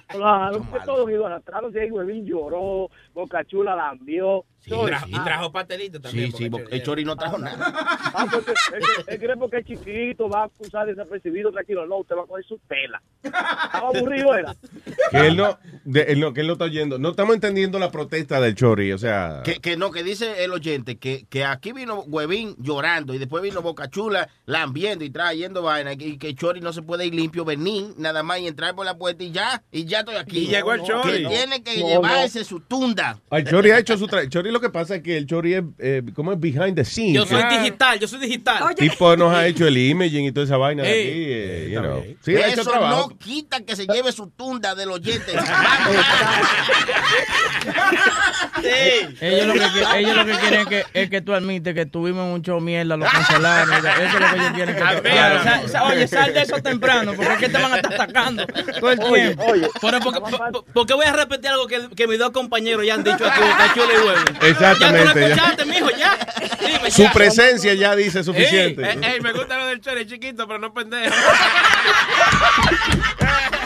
Claro, 0.07 0.63
porque 0.71 0.85
todos 0.85 1.09
arrastrándose, 1.25 1.81
ahí 1.81 1.91
Huevín 1.91 2.25
lloró, 2.25 2.89
Bocachula 3.13 3.75
la 3.75 3.91
envió. 3.91 4.45
Y 4.65 4.69
tra- 4.71 5.03
y 5.07 5.23
trajo 5.23 5.51
pastelito 5.51 5.99
Sí, 6.09 6.31
sí, 6.31 6.49
porque 6.49 6.75
el 6.75 6.83
Chori 6.83 7.03
no 7.05 7.15
trajo 7.15 7.37
nada. 7.37 7.57
Ah, 8.13 8.27
porque 8.31 8.51
él, 8.51 8.83
él 9.07 9.19
cree 9.19 9.37
porque 9.37 9.57
es 9.57 9.65
chiquito, 9.65 10.29
va 10.29 10.43
a 10.43 10.45
acusar 10.45 10.85
desapercibido, 10.87 11.51
tranquilo, 11.51 11.85
no, 11.85 11.97
usted 11.97 12.15
va 12.15 12.23
a 12.23 12.25
coger 12.25 12.45
su 12.45 12.59
tela. 12.67 13.01
Estaba 13.23 13.89
aburrido, 13.89 14.35
era. 14.35 14.55
Que 15.11 15.27
él 15.27 15.37
no, 15.37 15.57
de- 15.83 16.03
él 16.03 16.19
no, 16.19 16.33
que 16.33 16.41
él 16.41 16.47
no 16.47 16.53
está 16.53 16.65
oyendo. 16.65 16.97
No 16.99 17.09
estamos 17.09 17.35
entendiendo 17.35 17.79
la 17.79 17.91
protesta 17.91 18.39
del 18.39 18.55
Chori, 18.55 18.91
o 18.91 18.97
sea. 18.97 19.41
Que, 19.43 19.55
que 19.59 19.77
no, 19.77 19.91
que 19.91 20.03
dice 20.03 20.43
el 20.43 20.51
oyente 20.51 20.97
que, 20.97 21.25
que 21.29 21.43
aquí 21.45 21.71
vino 21.71 22.01
Huevín 22.01 22.55
llorando 22.59 23.13
y 23.13 23.17
después 23.17 23.43
vino 23.43 23.61
Bocachula 23.61 24.29
lambiendo 24.45 25.03
y 25.05 25.09
trayendo 25.09 25.61
vaina 25.61 25.93
y 25.93 26.17
que 26.17 26.33
Chori 26.35 26.61
no 26.61 26.73
se 26.73 26.81
puede 26.81 27.05
ir 27.05 27.13
limpio, 27.15 27.45
venir 27.45 27.93
nada 27.97 28.23
más 28.23 28.39
y 28.39 28.47
entrar 28.47 28.75
por 28.75 28.85
la 28.85 28.97
puerta 28.97 29.23
y 29.23 29.31
ya, 29.31 29.61
y 29.71 29.85
ya 29.85 29.99
estoy 29.99 30.15
aquí. 30.15 30.39
Y 30.39 30.47
llegó 30.47 30.73
el 30.73 30.81
Chori. 30.83 31.23
Que 31.23 31.27
tiene 31.27 31.63
que 31.63 31.79
No, 31.79 31.87
llevarse 31.87 32.43
su 32.43 32.59
tunda. 32.61 33.17
El 33.31 33.45
Chori 33.47 33.71
ha 33.71 33.79
hecho 33.79 33.97
su. 33.97 34.07
Chori 34.07 34.51
lo 34.55 34.61
que 34.61 34.69
pasa 34.69 34.95
es 34.95 35.03
que 35.03 35.17
el 35.17 35.27
Chori 35.27 35.53
es, 35.55 35.63
eh, 35.79 36.01
¿cómo 36.15 36.31
es? 36.31 36.39
Behind 36.39 36.75
the 36.75 36.85
scenes. 36.85 37.13
Yo 37.15 37.25
soy 37.25 37.43
digital, 37.57 37.99
yo 37.99 38.07
soy 38.07 38.19
digital. 38.19 38.73
tipo 38.75 39.15
nos 39.17 39.33
ha 39.35 39.45
hecho 39.47 39.67
el 39.67 39.77
imaging 39.77 40.25
y 40.25 40.31
toda 40.31 40.45
esa 40.45 40.55
vaina 40.57 40.83
de 40.83 40.89
aquí, 40.89 40.99
eh, 41.01 41.69
you 41.73 41.79
know. 41.81 42.03
Sí, 42.23 42.35
ha 42.37 42.47
hecho 42.47 42.61
Eso 42.61 42.71
trabajo. 42.71 43.09
no 43.09 43.17
quita 43.17 43.59
que 43.65 43.75
se 43.75 43.85
lleve 43.85 44.11
su 44.13 44.27
tunda 44.29 44.73
del 44.75 44.91
oyente. 44.91 45.33
Ellos 49.21 49.47
lo 49.47 49.53
que, 49.53 49.59
qui- 49.59 49.95
ellos 49.97 50.15
lo 50.15 50.25
que 50.25 50.31
quieren 50.33 50.59
es 50.61 50.67
que, 50.67 50.83
es 50.93 51.09
que 51.09 51.21
tú 51.21 51.33
admites 51.33 51.73
que 51.73 51.85
tuvimos 51.85 52.27
mucho 52.29 52.59
mierda, 52.59 52.97
lo 52.97 53.05
cancelaron. 53.05 53.73
Eso 53.73 53.87
es 53.87 54.13
lo 54.13 54.19
que 54.19 54.35
ellos 54.35 54.51
quieren 54.53 54.75
que 54.75 55.79
Oye, 55.79 56.07
sal 56.07 56.33
de 56.33 56.41
eso 56.41 56.57
temprano, 56.61 57.13
porque 57.15 57.33
es 57.33 57.39
que 57.39 57.49
te 57.49 57.57
van 57.61 57.73
a 57.73 57.75
estar 57.77 57.93
atacando 57.93 58.45
todo 58.79 58.91
el 58.91 58.99
tiempo. 58.99 59.43
Pero 59.81 59.99
porque, 59.99 60.19
por- 60.19 60.65
porque 60.73 60.93
voy 60.93 61.05
a 61.05 61.13
repetir 61.13 61.49
algo 61.49 61.67
que, 61.67 61.89
que 61.95 62.07
mis 62.07 62.17
dos 62.19 62.31
compañeros 62.31 62.85
ya 62.85 62.95
han 62.95 63.03
dicho 63.03 63.25
aquí, 63.25 63.39
Bocachula 63.41 63.93
y 63.93 63.97
Huevo. 64.07 64.23
Exactamente, 64.49 65.19
Ya 65.35 65.55
tú 65.55 65.65
lo 65.65 65.65
ya. 65.65 65.65
mijo, 65.65 65.89
ya. 65.97 66.17
Dime, 66.59 66.91
Su 66.91 67.03
ya. 67.03 67.11
presencia 67.13 67.73
ya 67.73 67.95
dice 67.95 68.23
suficiente. 68.23 68.81
Ey, 68.83 68.99
ey, 69.13 69.21
me 69.21 69.33
gusta 69.33 69.57
lo 69.57 69.67
del 69.67 69.81
chore 69.81 70.05
chiquito, 70.05 70.47
pero 70.47 70.59
no 70.59 70.73
pendejo. 70.73 71.13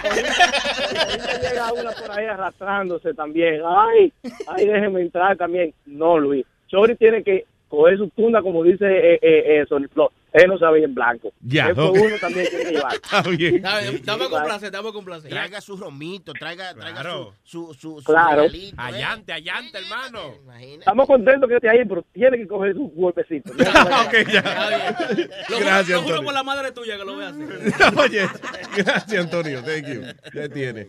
Ahí 0.04 1.42
llega 1.42 1.74
una 1.74 1.92
por 1.92 2.12
ahí 2.12 2.26
arrastrándose 2.26 3.14
también. 3.14 3.62
Ay, 3.66 4.12
ay, 4.48 4.66
déjeme 4.68 5.02
entrar 5.02 5.38
también. 5.38 5.74
No, 5.86 6.18
Luis. 6.18 6.46
Chori 6.68 6.96
tiene 6.96 7.24
que 7.24 7.46
coger 7.68 7.98
su 7.98 8.08
tunda, 8.10 8.42
como 8.42 8.64
dice 8.64 8.86
eh, 8.86 9.20
eh, 9.22 9.44
eh, 9.62 9.66
Sony 9.68 9.88
Flow. 9.94 10.10
Él 10.34 10.48
no 10.48 10.58
sabe 10.60 10.80
ir 10.80 10.86
en 10.86 10.94
blanco. 10.94 11.32
Ya, 11.42 11.70
Eso 11.70 11.90
ok. 11.90 11.98
uno 12.02 12.16
también 12.22 12.48
tiene 12.50 12.66
que 12.66 12.72
llevar. 12.72 12.94
Está 12.96 13.22
bien. 13.24 13.62
Placer, 13.62 14.72
dame 14.72 14.92
con 14.92 15.06
placer. 15.06 15.30
Traiga 15.30 15.62
su 15.62 15.76
romito, 15.78 16.34
traiga, 16.34 16.74
traiga 16.76 17.04
su, 17.04 17.34
su, 17.44 17.74
su, 17.74 18.00
su 18.02 18.04
Claro. 18.04 18.42
regalito, 18.44 18.76
¿eh? 18.76 18.78
Allante, 18.78 19.34
allante, 19.34 19.78
hermano. 19.80 20.36
Estamos 20.60 21.08
contentos 21.08 21.50
que 21.50 21.56
esté 21.56 21.70
ahí, 21.70 21.84
pero 21.88 22.04
tiene 22.14 22.38
que 22.38 22.48
coger 22.48 22.74
su 22.76 22.88
golpecito. 22.90 23.52
Lo 23.58 23.64
Gracias, 25.60 25.90
Lo 25.90 26.00
juro 26.02 26.16
Antonio. 26.16 26.24
por 26.24 26.34
la 26.34 26.44
madre 26.44 26.72
tuya 26.72 26.98
que 26.98 27.06
lo 27.06 27.16
voy 27.16 27.24
a 27.26 27.30
hacer. 27.30 27.98
Oye, 27.98 28.28
gracias, 28.78 29.24
Antonio. 29.24 29.64
Thank 29.64 29.88
you. 29.88 30.02
Ya 30.34 30.50
tiene. 30.50 30.88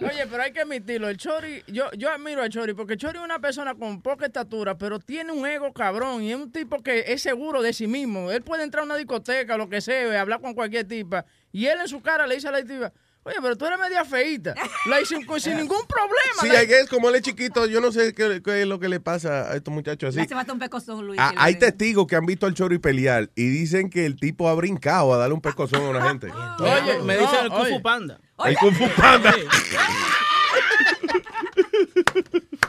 Oye, 0.00 0.26
pero 0.30 0.42
hay 0.42 0.52
que 0.52 0.60
admitirlo, 0.60 1.08
el 1.08 1.16
Chori, 1.16 1.62
yo, 1.68 1.90
yo 1.96 2.10
admiro 2.10 2.42
al 2.42 2.50
Chori, 2.50 2.74
porque 2.74 2.96
Chori 2.96 3.18
es 3.18 3.24
una 3.24 3.38
persona 3.38 3.74
con 3.74 4.02
poca 4.02 4.26
estatura, 4.26 4.76
pero 4.76 4.98
tiene 4.98 5.32
un 5.32 5.46
ego 5.46 5.72
cabrón 5.72 6.22
y 6.22 6.30
es 6.32 6.36
un 6.36 6.52
tipo 6.52 6.82
que 6.82 7.04
es 7.08 7.22
seguro 7.22 7.62
de 7.62 7.72
sí 7.72 7.86
mismo. 7.86 8.03
Él 8.04 8.42
puede 8.42 8.62
entrar 8.64 8.82
a 8.82 8.84
una 8.84 8.96
discoteca, 8.96 9.56
lo 9.56 9.68
que 9.68 9.80
sea, 9.80 10.20
hablar 10.20 10.40
con 10.40 10.54
cualquier 10.54 10.86
tipa, 10.86 11.24
y 11.52 11.66
él 11.66 11.78
en 11.80 11.88
su 11.88 12.00
cara 12.02 12.26
le 12.26 12.34
dice 12.36 12.48
a 12.48 12.52
la 12.52 12.62
tipa, 12.62 12.92
oye, 13.22 13.36
pero 13.40 13.56
tú 13.56 13.64
eres 13.66 13.78
media 13.78 14.04
feíta. 14.04 14.54
La 14.86 14.98
dice 14.98 15.16
sin, 15.16 15.40
sin 15.40 15.56
ningún 15.56 15.80
problema. 15.86 16.40
Sí, 16.42 16.48
La- 16.48 16.64
guess, 16.64 16.88
como 16.88 17.08
él 17.08 17.14
es 17.16 17.22
chiquito, 17.22 17.66
yo 17.66 17.80
no 17.80 17.90
sé 17.90 18.12
qué, 18.12 18.42
qué 18.44 18.62
es 18.62 18.66
lo 18.66 18.78
que 18.78 18.88
le 18.88 19.00
pasa 19.00 19.50
a 19.50 19.56
estos 19.56 19.72
muchachos 19.72 20.10
así. 20.10 20.20
hace 20.20 20.34
falta 20.34 20.52
un 20.52 20.58
pecozón, 20.58 21.06
Luis. 21.06 21.18
Ah, 21.20 21.32
hay 21.36 21.58
testigos 21.58 22.06
que 22.06 22.16
han 22.16 22.26
visto 22.26 22.46
al 22.46 22.54
Chori 22.54 22.78
pelear 22.78 23.30
y 23.34 23.48
dicen 23.48 23.88
que 23.88 24.04
el 24.04 24.16
tipo 24.16 24.48
ha 24.48 24.54
brincado 24.54 25.14
a 25.14 25.16
darle 25.16 25.34
un 25.34 25.40
pescozón 25.40 25.82
a 25.84 25.88
una 25.88 26.06
gente. 26.08 26.28
Oye, 26.60 26.98
me 27.02 27.16
dicen 27.16 27.44
el 27.44 27.48
Kung 27.50 27.60
oye. 27.62 27.74
Fu 27.76 27.82
Panda. 27.82 28.20
El 28.44 28.56
Kung 28.58 28.74
Fu 28.74 28.88
Panda. 29.00 29.34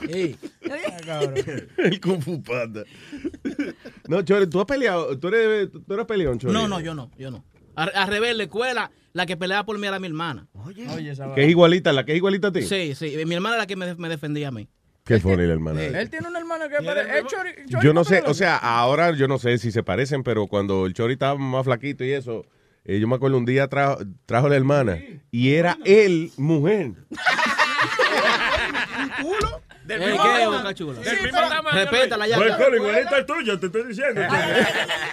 El 1.78 2.00
Kung 2.00 2.20
Fu 2.22 2.42
Panda. 2.42 2.82
No, 4.08 4.22
Chori, 4.22 4.46
tú 4.48 4.60
has 4.60 4.66
peleado, 4.66 5.18
tú 5.18 5.28
eres, 5.28 5.70
tú 5.72 5.94
eres 5.94 6.06
peleón, 6.06 6.38
Chori. 6.38 6.52
No, 6.54 6.68
no, 6.68 6.80
yo 6.80 6.94
no, 6.94 7.10
yo 7.18 7.30
no. 7.30 7.44
Al 7.74 7.90
al 7.94 8.08
revés, 8.08 8.36
la 8.36 8.44
escuela, 8.44 8.90
la 9.12 9.26
que 9.26 9.36
peleaba 9.36 9.64
por 9.64 9.78
mí 9.78 9.86
era 9.86 9.98
mi 9.98 10.06
hermana. 10.06 10.46
Oye, 10.54 11.10
esa 11.10 11.34
Que 11.34 11.44
es 11.44 11.50
igualita, 11.50 11.92
la 11.92 12.04
que 12.04 12.12
es 12.12 12.16
igualita 12.16 12.48
a 12.48 12.52
ti. 12.52 12.62
Sí, 12.62 12.94
sí. 12.94 13.16
Mi 13.26 13.34
hermana 13.34 13.56
era 13.56 13.62
la 13.64 13.66
que 13.66 13.76
me, 13.76 13.94
me 13.96 14.08
defendía 14.08 14.48
a 14.48 14.50
mí. 14.52 14.68
Qué 15.04 15.20
funny 15.20 15.46
la 15.46 15.52
hermana. 15.52 15.82
Él 15.84 16.10
tiene 16.10 16.28
una 16.28 16.38
hermana 16.38 16.68
que 16.68 16.82
parece... 16.84 17.18
el 17.18 17.24
Chori- 17.26 17.70
Chori 17.70 17.84
Yo 17.84 17.92
no 17.92 18.02
sé, 18.04 18.22
o 18.26 18.34
sea, 18.34 18.56
ahora 18.56 19.12
yo 19.12 19.28
no 19.28 19.38
sé 19.38 19.58
si 19.58 19.70
se 19.70 19.82
parecen, 19.82 20.22
pero 20.22 20.46
cuando 20.48 20.86
el 20.86 20.94
Chori 20.94 21.12
estaba 21.12 21.38
más 21.38 21.64
flaquito 21.64 22.04
y 22.04 22.10
eso, 22.12 22.44
eh, 22.84 22.98
yo 22.98 23.06
me 23.06 23.14
acuerdo 23.16 23.38
un 23.38 23.44
día 23.44 23.68
trajo, 23.68 23.98
trajo 24.26 24.48
la 24.48 24.56
hermana 24.56 24.98
y 25.30 25.52
era 25.52 25.78
él 25.84 26.32
mujer. 26.36 26.92
Del 29.86 30.00
mismo 30.00 30.16
¿qué, 30.22 30.28
tamaño. 30.28 30.50
Boca 30.52 30.74
Chula? 30.74 31.00
Del 31.00 31.22
mismo 31.22 31.30
pero- 31.38 31.48
tamaño. 31.48 31.76
Respétala 31.78 32.26
ya. 32.26 32.36
Buen 32.38 32.54
colo, 32.56 32.76
igualito 32.76 33.14
al 33.14 33.26
tuyo, 33.26 33.60
te 33.60 33.66
estoy 33.66 33.84
diciendo. 33.86 34.20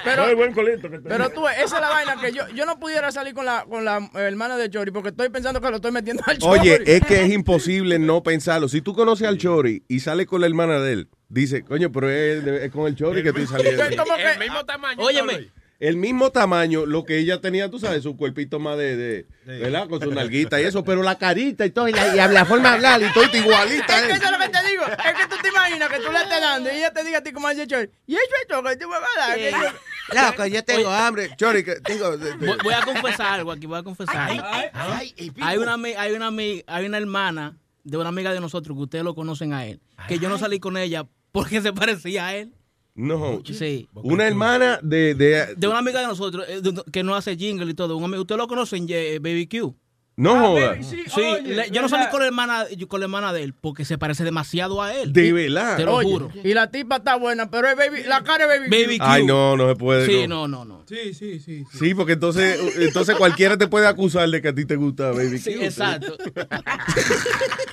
Pero- 0.04 0.26
Muy 0.26 0.34
buen 0.34 0.54
colito 0.54 0.90
que 0.90 1.00
Pero 1.00 1.30
tú, 1.30 1.48
esa 1.48 1.64
es 1.64 1.72
la 1.82 1.90
vaina 1.90 2.16
que 2.20 2.32
yo, 2.32 2.48
yo 2.50 2.66
no 2.66 2.80
pudiera 2.80 3.12
salir 3.12 3.34
con 3.34 3.46
la, 3.46 3.66
con 3.70 3.86
la 3.86 4.10
hermana 4.16 4.58
de 4.58 4.70
Chori 4.70 4.92
porque 4.92 5.10
estoy 5.10 5.30
pensando 5.30 5.62
que 5.62 5.70
lo 5.70 5.76
estoy 5.78 5.92
metiendo 5.92 6.24
al 6.26 6.38
Chori. 6.38 6.60
Oye, 6.60 6.82
es 6.86 7.02
que 7.06 7.24
es 7.24 7.32
imposible 7.32 8.00
no 8.00 8.24
pensarlo. 8.24 8.68
Si 8.68 8.82
tú 8.82 8.94
conoces 8.94 9.28
al 9.28 9.38
Chori 9.38 9.84
y 9.88 10.00
sales 10.00 10.26
con 10.28 10.42
la 10.42 10.48
hermana 10.48 10.80
de 10.80 10.94
él, 10.94 11.10
dice, 11.30 11.64
coño, 11.64 11.92
pero 11.92 12.10
es, 12.10 12.44
es 12.46 12.72
con 12.72 12.88
el 12.88 12.96
Chori 12.96 13.22
que 13.24 13.30
estoy 13.30 13.48
saliendo. 13.48 13.84
Es 13.84 13.96
como 13.96 14.16
que- 14.16 14.32
El 14.34 14.40
mismo 14.40 14.66
tamaño. 14.66 15.02
Óyeme, 15.04 15.50
El 15.84 15.98
mismo 15.98 16.32
tamaño, 16.32 16.86
lo 16.86 17.04
que 17.04 17.18
ella 17.18 17.42
tenía, 17.42 17.70
tú 17.70 17.78
sabes, 17.78 18.04
su 18.04 18.16
cuerpito 18.16 18.58
más 18.58 18.78
de, 18.78 18.96
de 18.96 19.26
¿verdad? 19.46 19.90
Con 19.90 20.02
su 20.02 20.12
nalguita 20.12 20.62
y 20.62 20.64
eso, 20.64 20.82
pero 20.86 21.04
la 21.04 21.18
carita 21.18 21.66
y 21.66 21.72
todo, 21.72 21.90
y 21.90 21.92
la, 21.92 22.16
y 22.16 22.34
la 22.34 22.46
forma 22.46 22.70
de 22.70 22.76
hablar 22.76 23.02
y 23.02 23.12
todo 23.12 23.26
igualita. 23.34 24.00
Es 24.00 24.04
que 24.04 24.12
¿eh? 24.14 24.16
eso 24.16 24.24
es 24.24 24.32
lo 24.32 24.38
que 24.38 24.48
te 24.48 24.70
digo. 24.70 24.86
Es 24.86 25.14
que 25.14 25.28
tú 25.28 25.36
te 25.42 25.50
imaginas 25.50 25.90
que 25.90 26.00
tú 26.00 26.10
le 26.10 26.20
estés 26.20 26.40
dando 26.40 26.72
y 26.72 26.78
ella 26.78 26.94
te 26.94 27.04
diga 27.04 27.18
a 27.18 27.22
ti 27.22 27.34
como 27.34 27.50
dice 27.50 27.68
Chori. 27.68 27.90
Y 28.08 28.16
eso 28.16 28.24
es 28.42 28.48
todo 28.48 28.64
que 28.64 28.78
tú 28.78 28.88
me 28.88 28.98
vas 28.98 29.10
a 29.18 29.28
dar. 29.28 29.38
que 29.38 29.52
yo- 29.52 30.22
Loco, 30.22 30.46
yo 30.46 30.64
tengo 30.64 30.90
hambre. 30.90 31.36
Chori, 31.36 31.66
que 31.66 31.76
tengo... 31.82 32.18
voy, 32.18 32.58
voy 32.64 32.74
a 32.74 32.82
confesar 32.86 33.40
algo 33.40 33.52
aquí, 33.52 33.66
voy 33.66 33.80
a 33.80 33.84
confesar. 33.84 34.72
Ay, 34.72 35.14
y 35.18 35.32
pico. 35.32 35.46
Hay 35.46 35.58
una, 35.58 35.74
hay 35.76 36.14
una, 36.14 36.30
hay 36.68 36.86
una 36.86 36.98
hermana 36.98 37.58
de 37.84 37.98
una 37.98 38.08
amiga 38.08 38.32
de 38.32 38.40
nosotros 38.40 38.78
que 38.78 38.84
ustedes 38.84 39.04
lo 39.04 39.16
conocen 39.16 39.52
a 39.52 39.66
él, 39.66 39.82
que 40.08 40.18
yo 40.18 40.30
no 40.30 40.38
salí 40.38 40.62
con 40.62 40.78
ella 40.78 41.08
porque 41.34 41.62
se 41.62 41.74
parecía 41.74 42.28
a 42.28 42.36
él. 42.36 42.54
No. 42.96 43.42
Sí. 43.46 43.90
Una 43.96 44.28
hermana 44.28 44.80
de... 44.84 45.16
de 45.16 45.56
De 45.58 45.68
una 45.68 45.80
amiga 45.80 46.02
de 46.02 46.08
nosotros 46.08 46.46
eh, 46.48 46.62
de- 46.62 46.84
que 46.92 47.04
no 47.04 47.16
hace 47.16 47.36
jingle 47.36 47.70
y 47.72 47.74
todo. 47.74 47.98
Un 47.98 48.04
amigo, 48.04 48.22
¿Ustedes 48.22 48.38
lo 48.40 48.48
conocen, 48.48 48.86
eh, 48.90 49.20
Baby 49.20 49.48
Q? 49.48 49.76
no 50.16 50.40
joda. 50.40 50.76
Sí, 50.84 51.02
Sí, 51.08 51.22
oye, 51.22 51.42
le- 51.42 51.72
yo 51.72 51.82
no 51.82 51.90
salí 51.90 52.08
con 52.12 52.20
la 52.20 52.28
hermana 52.28 52.66
con 52.88 53.00
la 53.00 53.06
hermana 53.08 53.34
de 53.34 53.42
él 53.42 53.56
porque 53.60 53.84
se 53.84 53.98
parece 53.98 54.24
demasiado 54.24 54.80
a 54.84 54.94
él. 54.94 55.12
De 55.12 55.34
verdad. 55.34 55.76
Te 55.76 55.86
lo 55.86 55.96
Oye, 55.96 56.08
juro. 56.12 56.30
Y 56.44 56.54
la 56.54 56.70
tipa 56.70 56.98
está 56.98 57.16
buena, 57.16 57.50
pero 57.50 57.68
es 57.68 57.76
baby, 57.76 58.04
la 58.06 58.24
cara 58.24 58.44
es 58.44 58.60
baby. 58.60 58.84
Baby 58.84 58.98
Q. 59.00 59.04
Ay, 59.08 59.26
no, 59.26 59.58
no 59.58 59.68
se 59.70 59.76
puede. 59.76 60.06
Sí, 60.06 60.28
no. 60.28 60.48
no, 60.48 60.64
no, 60.64 60.78
no. 60.82 60.86
Sí, 60.88 61.16
sí, 61.16 61.40
sí. 61.40 61.64
Sí, 61.74 61.96
porque 61.96 62.14
entonces, 62.14 62.60
entonces 62.78 63.16
cualquiera 63.16 63.58
te 63.58 63.68
puede 63.68 63.88
acusar 63.88 64.30
de 64.30 64.40
que 64.40 64.50
a 64.50 64.54
ti 64.54 64.66
te 64.66 64.76
gusta 64.76 65.10
Baby 65.10 65.40
Sí, 65.40 65.56
Q. 65.56 65.64
exacto. 65.64 66.16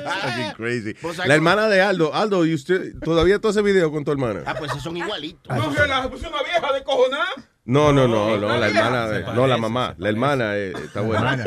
Fucking 0.00 0.52
crazy. 0.56 0.94
Pues, 0.94 1.18
La 1.18 1.34
hermana 1.34 1.68
de 1.68 1.80
Aldo. 1.80 2.14
Aldo, 2.14 2.44
¿y 2.46 2.54
usted 2.54 2.94
todavía 3.02 3.38
todo 3.40 3.52
ese 3.52 3.62
video 3.62 3.90
con 3.90 4.04
tu 4.04 4.12
hermana? 4.12 4.42
Ah, 4.46 4.54
pues 4.58 4.70
son 4.82 4.96
igualitos. 4.96 5.56
No, 5.56 5.72
que 5.72 5.86
la 5.86 6.08
puso 6.10 6.28
una 6.28 6.42
vieja 6.42 6.72
de 6.72 6.82
cojonar. 6.84 7.26
No, 7.64 7.92
no, 7.92 8.08
no, 8.08 8.38
no, 8.38 8.56
la 8.56 8.68
hermana, 8.68 9.08
de- 9.08 9.22
no, 9.34 9.46
la 9.46 9.58
mamá, 9.58 9.94
la 9.98 10.08
hermana 10.08 10.56
eh, 10.56 10.72
está 10.84 11.02
buena. 11.02 11.34
Hermana. 11.34 11.44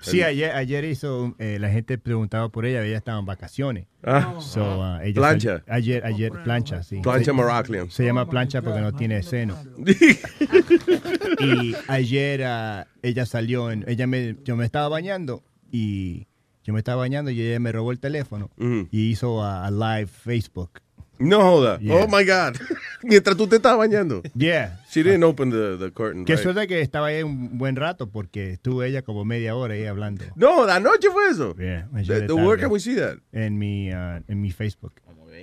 Sí, 0.00 0.20
ayer, 0.20 0.50
ayer 0.50 0.84
hizo, 0.84 1.36
eh, 1.38 1.58
la 1.60 1.68
gente 1.70 1.96
preguntaba 1.96 2.48
por 2.48 2.66
ella, 2.66 2.82
ella 2.84 2.96
estaba 2.96 3.20
en 3.20 3.26
vacaciones. 3.26 3.86
Ah. 4.02 4.34
So, 4.40 4.62
uh, 4.64 5.00
ella 5.00 5.14
Plancha. 5.14 5.58
sal- 5.58 5.64
ayer, 5.68 6.04
ayer, 6.04 6.32
plancha, 6.42 6.82
sí. 6.82 6.98
Plancha 7.00 7.26
Se- 7.26 7.32
Maraclian. 7.34 7.88
Se 7.88 8.04
llama 8.04 8.28
plancha 8.28 8.62
porque 8.62 8.80
no 8.80 8.92
tiene 8.94 9.22
seno. 9.22 9.56
y 11.38 11.74
ayer 11.88 12.42
ah, 12.44 12.86
ella 13.02 13.26
salió, 13.26 13.70
en, 13.70 13.84
ella 13.88 14.06
me, 14.08 14.36
yo 14.44 14.56
me 14.56 14.64
estaba 14.64 14.88
bañando 14.88 15.44
y 15.70 16.26
yo 16.70 16.74
me 16.74 16.78
estaba 16.78 16.98
bañando 17.00 17.30
y 17.32 17.40
ella 17.42 17.58
me 17.58 17.72
robó 17.72 17.90
el 17.90 17.98
teléfono 17.98 18.48
Ujú. 18.56 18.86
y 18.92 19.10
hizo 19.10 19.42
a, 19.42 19.66
a 19.66 19.70
live 19.72 20.06
Facebook. 20.06 20.70
No 21.18 21.42
joda. 21.42 21.78
Yeah. 21.80 21.96
Oh 21.96 22.06
my 22.08 22.24
God. 22.24 22.56
Mientras 23.02 23.36
tú 23.36 23.46
te 23.46 23.56
estabas 23.56 23.76
bañando. 23.78 24.22
Yeah. 24.34 24.80
She 24.90 25.02
didn't 25.02 25.22
open 25.24 25.50
the, 25.50 25.76
the 25.76 25.90
curtain. 25.92 26.24
Que 26.24 26.32
right? 26.34 26.42
suerte 26.42 26.66
que 26.66 26.80
estaba 26.80 27.08
ahí 27.08 27.22
un 27.22 27.58
buen 27.58 27.76
rato 27.76 28.08
porque 28.08 28.52
estuvo 28.52 28.82
ella 28.84 29.02
como 29.02 29.24
media 29.26 29.54
hora 29.54 29.74
ahí 29.74 29.84
hablando. 29.84 30.24
No, 30.34 30.64
de 30.64 30.72
anoche 30.72 31.10
fue 31.12 31.28
eso. 31.28 31.54
Yeah, 31.58 31.88
The- 32.06 32.22
the- 32.26 32.32
where 32.32 32.58
can 32.58 32.70
we 32.70 32.80
see 32.80 32.94
that? 32.96 33.18
En 33.32 33.58
mi, 33.58 33.90
ah, 33.92 34.22
en 34.28 34.40
mi 34.40 34.50
Facebook. 34.50 34.94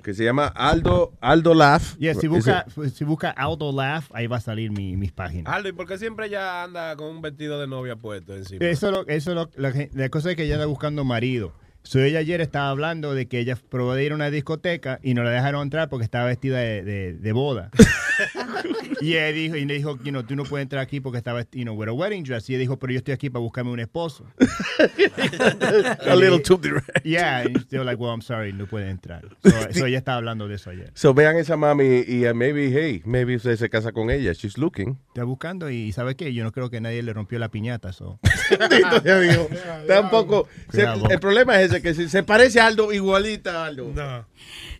Que 0.03 0.13
se 0.13 0.23
llama 0.23 0.47
Aldo, 0.47 1.13
Aldo 1.21 1.53
Laugh. 1.53 1.97
Yeah, 1.97 2.13
si 2.15 2.27
busca, 2.27 2.65
si 2.93 3.03
busca 3.03 3.29
Aldo 3.31 3.71
Laugh, 3.71 4.05
ahí 4.13 4.27
va 4.27 4.37
a 4.37 4.41
salir 4.41 4.71
mi, 4.71 4.95
mis 4.97 5.11
páginas. 5.11 5.53
Aldo, 5.53 5.69
¿y 5.69 5.73
por 5.73 5.87
qué 5.87 5.97
siempre 5.97 6.27
ella 6.27 6.63
anda 6.63 6.95
con 6.95 7.07
un 7.07 7.21
vestido 7.21 7.59
de 7.59 7.67
novia 7.67 7.95
puesto 7.95 8.35
encima? 8.35 8.65
Eso, 8.65 8.91
lo, 8.91 9.07
eso 9.07 9.33
lo, 9.33 9.49
la, 9.55 10.09
cosa 10.09 10.31
es 10.31 10.35
que 10.35 10.43
ella 10.43 10.55
anda 10.55 10.65
buscando 10.65 11.03
marido. 11.03 11.53
So, 11.83 11.99
ella 12.01 12.19
ayer 12.19 12.41
estaba 12.41 12.69
hablando 12.69 13.13
de 13.13 13.27
que 13.27 13.39
ella 13.39 13.57
probó 13.69 13.93
de 13.93 14.03
ir 14.03 14.11
a 14.11 14.15
una 14.15 14.29
discoteca 14.29 14.99
y 15.03 15.13
no 15.13 15.23
la 15.23 15.29
dejaron 15.31 15.61
entrar 15.61 15.87
porque 15.87 16.03
estaba 16.03 16.25
vestida 16.25 16.57
de, 16.59 16.83
de- 16.83 17.13
de 17.13 17.31
boda. 17.31 17.71
y 19.01 19.13
ella 19.13 19.31
dijo, 19.31 19.55
y 19.55 19.65
le 19.65 19.73
dijo, 19.75 19.97
you 20.03 20.11
know, 20.11 20.23
tú 20.23 20.35
no 20.35 20.43
puedes 20.43 20.63
entrar 20.63 20.81
aquí 20.81 20.99
porque 20.99 21.17
estaba, 21.17 21.43
you 21.51 21.63
know, 21.63 21.73
with 21.75 21.87
a 21.89 21.93
wedding 21.93 22.23
dress. 22.23 22.49
Y 22.49 22.53
ella 22.53 22.59
dijo, 22.61 22.77
pero 22.79 22.93
yo 22.93 22.97
estoy 22.99 23.13
aquí 23.13 23.29
para 23.29 23.41
buscarme 23.41 23.71
un 23.71 23.79
esposo. 23.79 24.25
A 26.07 26.15
little 26.15 26.39
too 26.39 26.57
direct. 26.57 26.89
Yeah, 27.03 27.41
and 27.41 27.65
they 27.69 27.77
were 27.77 27.85
like, 27.85 27.99
well, 27.99 28.11
I'm 28.11 28.21
sorry, 28.21 28.53
no 28.53 28.65
puede 28.65 28.89
entrar. 28.89 29.23
So, 29.43 29.51
so 29.73 29.85
ella 29.85 29.97
estaba 29.97 30.17
hablando 30.17 30.47
de 30.47 30.55
eso 30.55 30.69
ayer. 30.69 30.91
So 30.93 31.13
vean 31.13 31.37
esa 31.37 31.57
mami 31.57 32.03
y 32.07 32.25
uh, 32.27 32.33
maybe, 32.33 32.69
hey, 32.71 33.01
maybe 33.05 33.35
usted 33.35 33.55
se 33.57 33.69
casa 33.69 33.91
con 33.91 34.09
ella. 34.09 34.33
She's 34.33 34.57
looking. 34.57 34.97
Está 35.09 35.23
buscando 35.23 35.69
y 35.69 35.91
¿sabe 35.91 36.15
qué? 36.15 36.33
Yo 36.33 36.43
no 36.43 36.51
creo 36.51 36.69
que 36.69 36.81
nadie 36.81 37.01
le 37.03 37.13
rompió 37.13 37.39
la 37.39 37.49
piñata. 37.49 37.93
So. 37.93 38.19
Tampoco. 39.87 40.47
se- 40.71 40.83
el 41.09 41.19
problema 41.19 41.59
es 41.61 41.71
ese, 41.71 41.81
que 41.81 41.93
si 41.93 42.09
se 42.09 42.23
parece 42.23 42.59
a 42.59 42.67
Aldo, 42.67 42.91
igualita 42.93 43.63
a 43.63 43.67
Aldo. 43.67 43.91
No. 43.93 44.25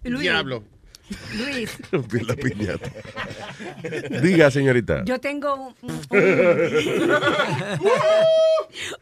Luis. 0.04 0.22
Diablo. 0.22 0.64
Luis, 1.38 1.78
Rompió 1.91 2.22
la 2.26 2.36
piñata. 2.36 2.89
Diga, 4.22 4.51
señorita. 4.51 5.03
yo 5.05 5.20
tengo 5.20 5.55
un- 5.55 5.76
un- 5.82 6.01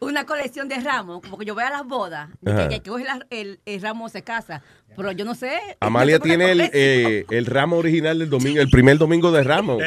una 0.00 0.24
colección 0.26 0.68
de 0.68 0.76
ramos, 0.80 1.20
como 1.22 1.38
que 1.38 1.44
yo 1.44 1.54
voy 1.54 1.64
a 1.64 1.70
las 1.70 1.84
bodas, 1.86 2.28
Ajá. 2.46 2.68
que, 2.68 2.80
que 2.80 2.90
coge 2.90 3.04
la- 3.04 3.26
el, 3.30 3.60
el 3.66 3.82
ramo 3.82 4.08
se 4.08 4.22
casa, 4.22 4.62
pero 4.96 5.12
yo 5.12 5.24
no 5.24 5.34
sé. 5.34 5.58
Amalia 5.80 6.18
tiene 6.20 6.52
el, 6.52 6.60
eh, 6.72 7.26
el 7.30 7.46
ramo 7.46 7.76
original 7.76 8.18
del 8.18 8.30
domingo, 8.30 8.60
el 8.60 8.70
primer 8.70 8.98
domingo 8.98 9.30
de 9.32 9.42
Ramos. 9.44 9.82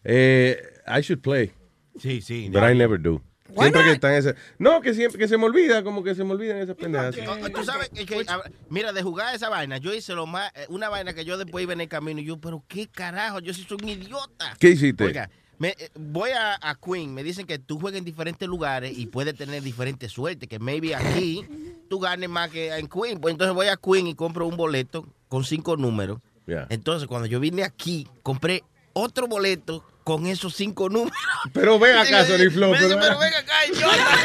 Eh, 0.04 0.56
I 0.86 1.00
should 1.00 1.20
play. 1.20 1.52
Sí, 1.98 2.20
sí. 2.20 2.48
But 2.52 2.62
I 2.70 2.74
never 2.74 3.00
do. 3.00 3.20
Siempre 3.58 3.82
que 3.82 3.92
están 3.92 4.12
ese. 4.12 4.34
No, 4.58 4.80
que 4.82 4.92
siempre 4.92 5.18
que 5.18 5.26
se 5.26 5.38
me 5.38 5.46
olvida, 5.46 5.82
como 5.82 6.02
que 6.04 6.14
se 6.14 6.22
me 6.22 6.32
olvidan 6.32 6.58
esas 6.58 6.76
pendejas. 6.76 7.14
Tú 7.54 7.64
sabes 7.64 7.88
que, 7.88 8.04
que, 8.04 8.24
a- 8.28 8.42
mira, 8.68 8.92
de 8.92 9.02
jugar 9.02 9.34
esa 9.34 9.48
vaina, 9.48 9.78
yo 9.78 9.94
hice 9.94 10.14
lo 10.14 10.26
más, 10.26 10.52
eh, 10.54 10.66
una 10.68 10.88
vaina 10.90 11.14
que 11.14 11.24
yo 11.24 11.38
después 11.38 11.62
iba 11.62 11.72
en 11.72 11.80
el 11.80 11.88
camino 11.88 12.20
y 12.20 12.24
yo, 12.24 12.38
pero 12.38 12.62
qué 12.68 12.86
carajo, 12.88 13.40
yo 13.40 13.54
sí 13.54 13.64
soy 13.66 13.78
un 13.82 13.88
idiota. 13.88 14.54
¿Qué 14.60 14.68
hiciste? 14.70 15.02
Oiga, 15.04 15.30
me, 15.58 15.70
eh, 15.70 15.88
voy 15.94 16.30
a, 16.30 16.58
a 16.60 16.74
Queen, 16.74 17.14
me 17.14 17.24
dicen 17.24 17.46
que 17.46 17.58
tú 17.58 17.80
juegas 17.80 17.98
en 17.98 18.04
diferentes 18.04 18.46
lugares 18.46 18.96
y 18.96 19.06
puedes 19.06 19.34
tener 19.34 19.62
diferentes 19.62 20.12
suertes, 20.12 20.46
que 20.46 20.58
maybe 20.58 20.94
aquí 20.94 21.42
tú 21.88 21.98
ganes 22.00 22.28
más 22.28 22.50
que 22.50 22.68
en 22.76 22.86
Queen. 22.86 23.18
Pues 23.18 23.32
entonces 23.32 23.54
voy 23.54 23.68
a 23.68 23.76
Queen 23.78 24.08
y 24.08 24.14
compro 24.14 24.46
un 24.46 24.58
boleto 24.58 25.06
con 25.28 25.42
cinco 25.44 25.76
números. 25.78 26.20
Yeah. 26.46 26.66
Entonces 26.68 27.08
cuando 27.08 27.26
yo 27.26 27.40
vine 27.40 27.64
aquí, 27.64 28.06
compré 28.22 28.62
otro 28.92 29.26
boleto 29.26 29.84
con 30.08 30.26
esos 30.26 30.54
cinco 30.54 30.88
números. 30.88 31.12
Pero 31.52 31.78
ven 31.78 31.94
acá, 31.98 32.24
Sony 32.24 32.48
Flow. 32.50 32.72
Pero- 32.72 32.98
pero 32.98 33.18
ven 33.18 33.34
acá, 33.34 33.66
idiota. 33.66 34.18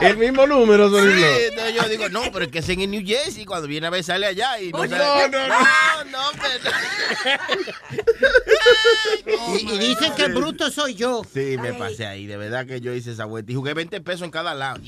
El 0.00 0.16
mismo 0.16 0.46
número, 0.46 0.88
Sony 0.88 1.10
Sí, 1.10 1.16
Flow. 1.18 1.36
entonces 1.50 1.74
yo 1.74 1.82
digo, 1.90 2.08
no, 2.08 2.22
pero 2.32 2.46
es 2.46 2.50
que 2.50 2.60
es 2.60 2.68
en 2.70 2.90
New 2.90 3.02
Jersey, 3.04 3.44
cuando 3.44 3.68
viene 3.68 3.86
a 3.88 3.90
ver 3.90 4.02
sale 4.02 4.24
allá 4.26 4.58
y 4.58 4.72
no 4.72 4.78
sale- 4.88 4.96
no, 4.96 5.28
no, 5.28 5.48
no, 5.48 6.04
no, 6.04 6.18
Y, 9.58 9.74
y 9.74 9.78
dicen 9.78 10.14
que 10.14 10.22
el 10.24 10.32
bruto 10.34 10.70
soy 10.70 10.94
yo. 10.94 11.22
Sí, 11.34 11.56
me 11.60 11.74
pasé 11.74 12.06
ahí, 12.06 12.24
de 12.26 12.38
verdad 12.38 12.64
que 12.66 12.80
yo 12.80 12.94
hice 12.94 13.12
esa 13.12 13.26
vuelta 13.26 13.52
y 13.52 13.54
jugué 13.54 13.74
20 13.74 14.00
pesos 14.00 14.22
en 14.22 14.30
cada 14.30 14.54
lado, 14.54 14.80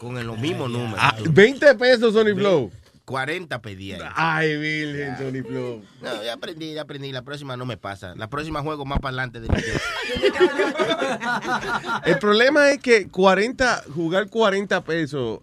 con 0.00 0.16
el- 0.16 0.26
los 0.26 0.38
mismos 0.38 0.70
números. 0.70 0.98
Ah, 0.98 1.14
20 1.28 1.74
pesos, 1.74 2.14
Sony 2.14 2.34
Flow. 2.34 2.72
40 3.12 3.60
pedí 3.60 3.92
ahí. 3.92 4.00
Ay, 4.14 4.56
Virgen, 4.56 5.18
Sony 5.18 5.46
Flow. 5.46 5.84
No, 6.00 6.24
ya 6.24 6.32
aprendí, 6.32 6.72
ya 6.72 6.80
aprendí. 6.82 7.12
La 7.12 7.20
próxima 7.22 7.58
no 7.58 7.66
me 7.66 7.76
pasa. 7.76 8.14
La 8.16 8.30
próxima 8.30 8.62
juego 8.62 8.86
más 8.86 9.00
para 9.00 9.08
adelante 9.10 9.40
de 9.40 9.48
Jersey. 9.48 9.80
El 12.06 12.18
problema 12.18 12.70
es 12.70 12.78
que 12.80 13.08
40, 13.08 13.84
jugar 13.94 14.28
40 14.30 14.82
pesos, 14.84 15.40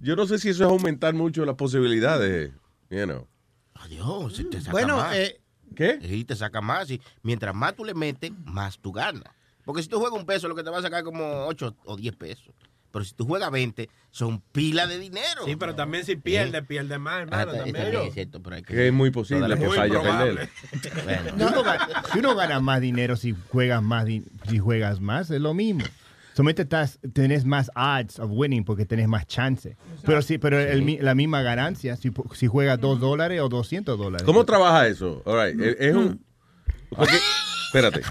yo 0.00 0.16
no 0.16 0.26
sé 0.26 0.38
si 0.38 0.48
eso 0.48 0.64
es 0.64 0.70
aumentar 0.70 1.12
mucho 1.14 1.44
las 1.44 1.56
posibilidades, 1.56 2.52
you 2.88 3.04
know. 3.04 3.26
Adiós, 3.74 4.34
si 4.36 4.44
te 4.44 4.58
saca 4.60 4.72
Bueno, 4.72 4.96
más. 4.96 5.14
eh, 5.14 5.40
¿Qué? 5.76 5.98
Sí, 6.02 6.24
te 6.24 6.34
saca 6.36 6.60
más. 6.60 6.90
Y 6.90 7.00
mientras 7.22 7.54
más 7.54 7.76
tú 7.76 7.84
le 7.84 7.92
metes, 7.94 8.32
más 8.44 8.78
tú 8.78 8.92
ganas. 8.92 9.24
Porque 9.64 9.82
si 9.82 9.88
tú 9.88 10.00
juegas 10.00 10.18
un 10.18 10.24
peso, 10.24 10.48
lo 10.48 10.54
que 10.54 10.62
te 10.64 10.70
va 10.70 10.78
a 10.78 10.82
sacar 10.82 11.04
como 11.04 11.44
8 11.46 11.76
o 11.84 11.96
10 11.96 12.16
pesos. 12.16 12.54
Pero 12.90 13.04
si 13.04 13.14
tú 13.14 13.26
juegas 13.26 13.50
20, 13.50 13.88
son 14.10 14.40
pila 14.52 14.86
de 14.86 14.98
dinero. 14.98 15.42
Sí, 15.44 15.56
pero 15.56 15.74
también 15.74 16.04
si 16.04 16.16
pierde, 16.16 16.62
pierde 16.62 16.98
más, 16.98 17.14
Ah, 17.16 17.22
hermano. 17.22 17.52
ta- 17.52 17.56
también. 17.58 17.76
también 17.76 18.02
es 18.06 18.14
cierto, 18.14 18.42
pero 18.42 18.56
hay 18.56 18.62
que- 18.62 18.74
Que 18.74 18.86
es 18.88 18.92
muy 18.92 19.10
posible 19.10 19.46
que 19.56 19.64
cosas. 19.66 19.88
vaya 19.90 19.98
a 19.98 20.02
Muy 20.02 20.34
perder. 20.34 20.48
Bueno. 21.04 21.28
Si 21.38 21.44
uno, 21.52 21.62
gana, 21.62 21.88
si 22.12 22.18
uno 22.18 22.34
gana 22.34 22.60
más 22.60 22.80
dinero 22.80 23.16
si 23.16 23.34
juegas 23.50 23.82
más, 23.82 24.06
si 24.48 24.58
juegas 24.58 25.00
más, 25.00 25.30
es 25.30 25.40
lo 25.40 25.52
mismo. 25.54 25.84
Solamente 26.34 26.62
estás, 26.62 26.98
tenés 27.12 27.44
más 27.44 27.68
odds 27.74 28.20
of 28.20 28.30
winning 28.32 28.64
porque 28.64 28.86
tenés 28.86 29.08
más 29.08 29.26
chance. 29.26 29.76
Pero 30.06 30.22
sí, 30.22 30.38
pero 30.38 30.58
el 30.60 30.98
la 31.02 31.14
misma 31.16 31.42
ganancia 31.42 31.96
si, 31.96 32.12
juegas 32.46 32.80
dos 32.80 33.00
dólares 33.00 33.40
o 33.40 33.48
200 33.48 33.98
dólares. 33.98 34.24
¿Cómo 34.24 34.44
trabaja 34.44 34.86
eso? 34.86 35.20
All 35.26 35.44
right, 35.50 35.60
Es 35.60 35.76
es 35.80 35.94
un... 35.96 36.24
porque- 36.90 37.18
espérate. 37.66 38.02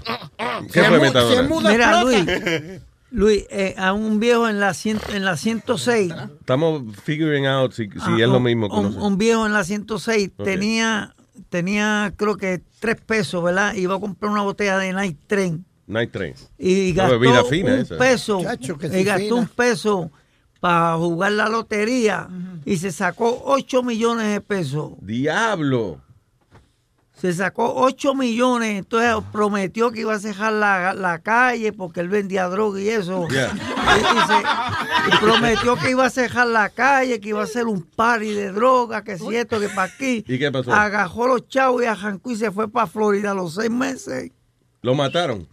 ¿Qué 0.70 0.82
Se 0.82 0.84
fue, 0.84 0.98
mu- 0.98 1.34
se 1.34 1.42
muda 1.44 1.70
Mira, 1.70 2.02
Luis, 2.04 2.24
Luis, 3.10 3.44
eh, 3.50 3.74
a 3.78 3.92
un 3.94 4.20
viejo 4.20 4.48
en 4.48 4.60
la, 4.60 4.70
cien- 4.70 5.00
en 5.14 5.24
la 5.24 5.36
106. 5.36 6.12
Estamos 6.40 6.82
figuring 7.04 7.46
out 7.46 7.72
si, 7.72 7.84
si 7.86 7.90
ah, 8.02 8.16
es 8.20 8.28
lo 8.28 8.36
un- 8.36 8.42
mismo 8.42 8.68
que 8.68 8.76
un, 8.76 8.96
un 8.96 9.16
viejo 9.18 9.46
en 9.46 9.52
la 9.54 9.64
106 9.64 10.30
Ok. 10.36 10.44
tenía, 10.44 11.14
tenía 11.48 12.12
creo 12.16 12.36
que 12.36 12.62
tres 12.80 12.96
pesos, 13.00 13.42
¿verdad? 13.42 13.74
Iba 13.74 13.94
a 13.96 14.00
comprar 14.00 14.30
una 14.30 14.42
botella 14.42 14.76
de 14.78 14.92
Night 14.92 15.16
Train. 15.26 15.64
Night 15.86 16.12
Train. 16.12 16.34
Y 16.58 16.92
gastó 16.92 17.18
fina 17.46 17.72
un 17.74 17.80
esa. 17.80 17.96
peso. 17.96 18.40
Chacho, 18.42 18.76
que 18.76 18.86
y 19.00 19.04
gastó 19.04 19.22
fina. 19.24 19.34
un 19.36 19.46
peso 19.48 20.10
para 20.60 20.96
jugar 20.96 21.32
la 21.32 21.48
lotería 21.48 22.28
y 22.66 22.76
se 22.76 22.92
sacó 22.92 23.42
8 23.46 23.82
millones 23.82 24.30
de 24.30 24.40
pesos. 24.42 24.92
Diablo. 25.00 26.02
Se 27.20 27.32
sacó 27.32 27.74
8 27.74 28.14
millones, 28.14 28.78
entonces 28.78 29.12
prometió 29.32 29.90
que 29.90 30.02
iba 30.02 30.14
a 30.14 30.20
cerrar 30.20 30.52
la, 30.52 30.94
la 30.94 31.18
calle 31.18 31.72
porque 31.72 31.98
él 31.98 32.08
vendía 32.08 32.46
droga 32.48 32.80
y 32.80 32.88
eso. 32.88 33.26
Yeah. 33.28 33.52
Y, 33.56 33.98
y 34.00 34.20
se- 34.28 35.14
y 35.16 35.18
prometió 35.20 35.74
que 35.76 35.90
iba 35.90 36.06
a 36.06 36.10
cerrar 36.10 36.46
la 36.46 36.68
calle, 36.68 37.18
que 37.18 37.30
iba 37.30 37.40
a 37.40 37.44
hacer 37.44 37.66
un 37.66 37.82
party 37.82 38.30
de 38.34 38.52
droga, 38.52 39.02
que 39.02 39.18
si 39.18 39.34
esto, 39.34 39.58
que 39.58 39.68
para 39.68 39.92
aquí. 39.92 40.24
¿Y 40.28 40.38
qué 40.38 40.52
pasó? 40.52 40.72
Agajó 40.72 41.26
los 41.26 41.48
chavos 41.48 41.82
y 41.82 41.86
arrancó 41.86 42.30
y 42.30 42.36
se 42.36 42.52
fue 42.52 42.68
para 42.70 42.86
Florida 42.86 43.32
a 43.32 43.34
los 43.34 43.54
seis 43.54 43.70
meses. 43.70 44.30
Lo 44.82 44.94
mataron. 44.94 45.48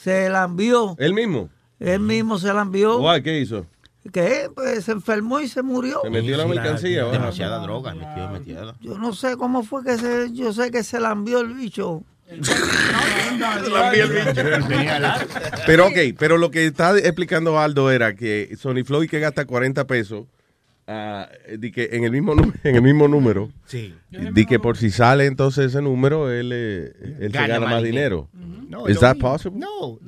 Se 0.00 0.28
la 0.28 0.44
envió. 0.44 0.94
Él 0.98 1.14
mismo. 1.14 1.48
Él 1.80 1.98
mismo 1.98 2.38
se 2.38 2.52
la 2.52 2.62
envió. 2.62 2.98
Guay, 2.98 3.22
¿qué 3.24 3.40
hizo? 3.40 3.66
Que 4.10 4.50
pues, 4.54 4.84
se 4.84 4.92
enfermó 4.92 5.40
y 5.40 5.48
se 5.48 5.62
murió. 5.62 6.00
Se 6.02 6.10
metió 6.10 6.36
la 6.36 6.46
mercancía. 6.46 7.04
¿verdad? 7.04 7.20
Demasiada 7.20 7.58
droga, 7.60 7.94
metió 7.94 8.26
demasiada. 8.26 8.74
Yo 8.80 8.98
no 8.98 9.12
sé 9.12 9.36
cómo 9.36 9.62
fue 9.62 9.84
que 9.84 9.96
se, 9.96 10.32
yo 10.32 10.52
sé 10.52 10.70
que 10.70 10.82
se 10.82 10.98
la 10.98 11.12
envió 11.12 11.40
el 11.40 11.54
bicho. 11.54 12.02
Pero 15.66 15.86
ok, 15.86 15.98
pero 16.18 16.38
lo 16.38 16.50
que 16.50 16.66
está 16.66 16.96
explicando 16.98 17.58
Aldo 17.58 17.90
era 17.90 18.14
que 18.14 18.56
Sony 18.58 18.84
Floyd 18.84 19.10
que 19.10 19.20
gasta 19.20 19.44
40 19.44 19.86
pesos 19.86 20.26
di 21.58 21.72
que 21.72 21.90
en, 21.92 22.04
el 22.04 22.10
mismo, 22.10 22.34
en 22.64 22.76
el 22.76 22.82
mismo 22.82 23.08
número, 23.08 23.50
Sí. 23.66 23.94
Di 24.32 24.46
que 24.46 24.58
por 24.58 24.76
si 24.76 24.90
sale 24.90 25.26
entonces 25.26 25.66
ese 25.66 25.82
número, 25.82 26.30
él, 26.30 26.50
eh, 26.52 26.92
él 27.20 27.32
se 27.32 27.38
Gana 27.38 27.46
gana 27.48 27.60
más 27.60 27.70
más 27.70 27.80
No, 27.82 27.86
dinero. 27.86 28.28
es 28.32 28.90
¿Is 28.90 28.94
lo 28.96 29.00
that 29.00 29.14
mismo. 29.14 29.30
possible? 29.32 29.58
No, 29.60 29.98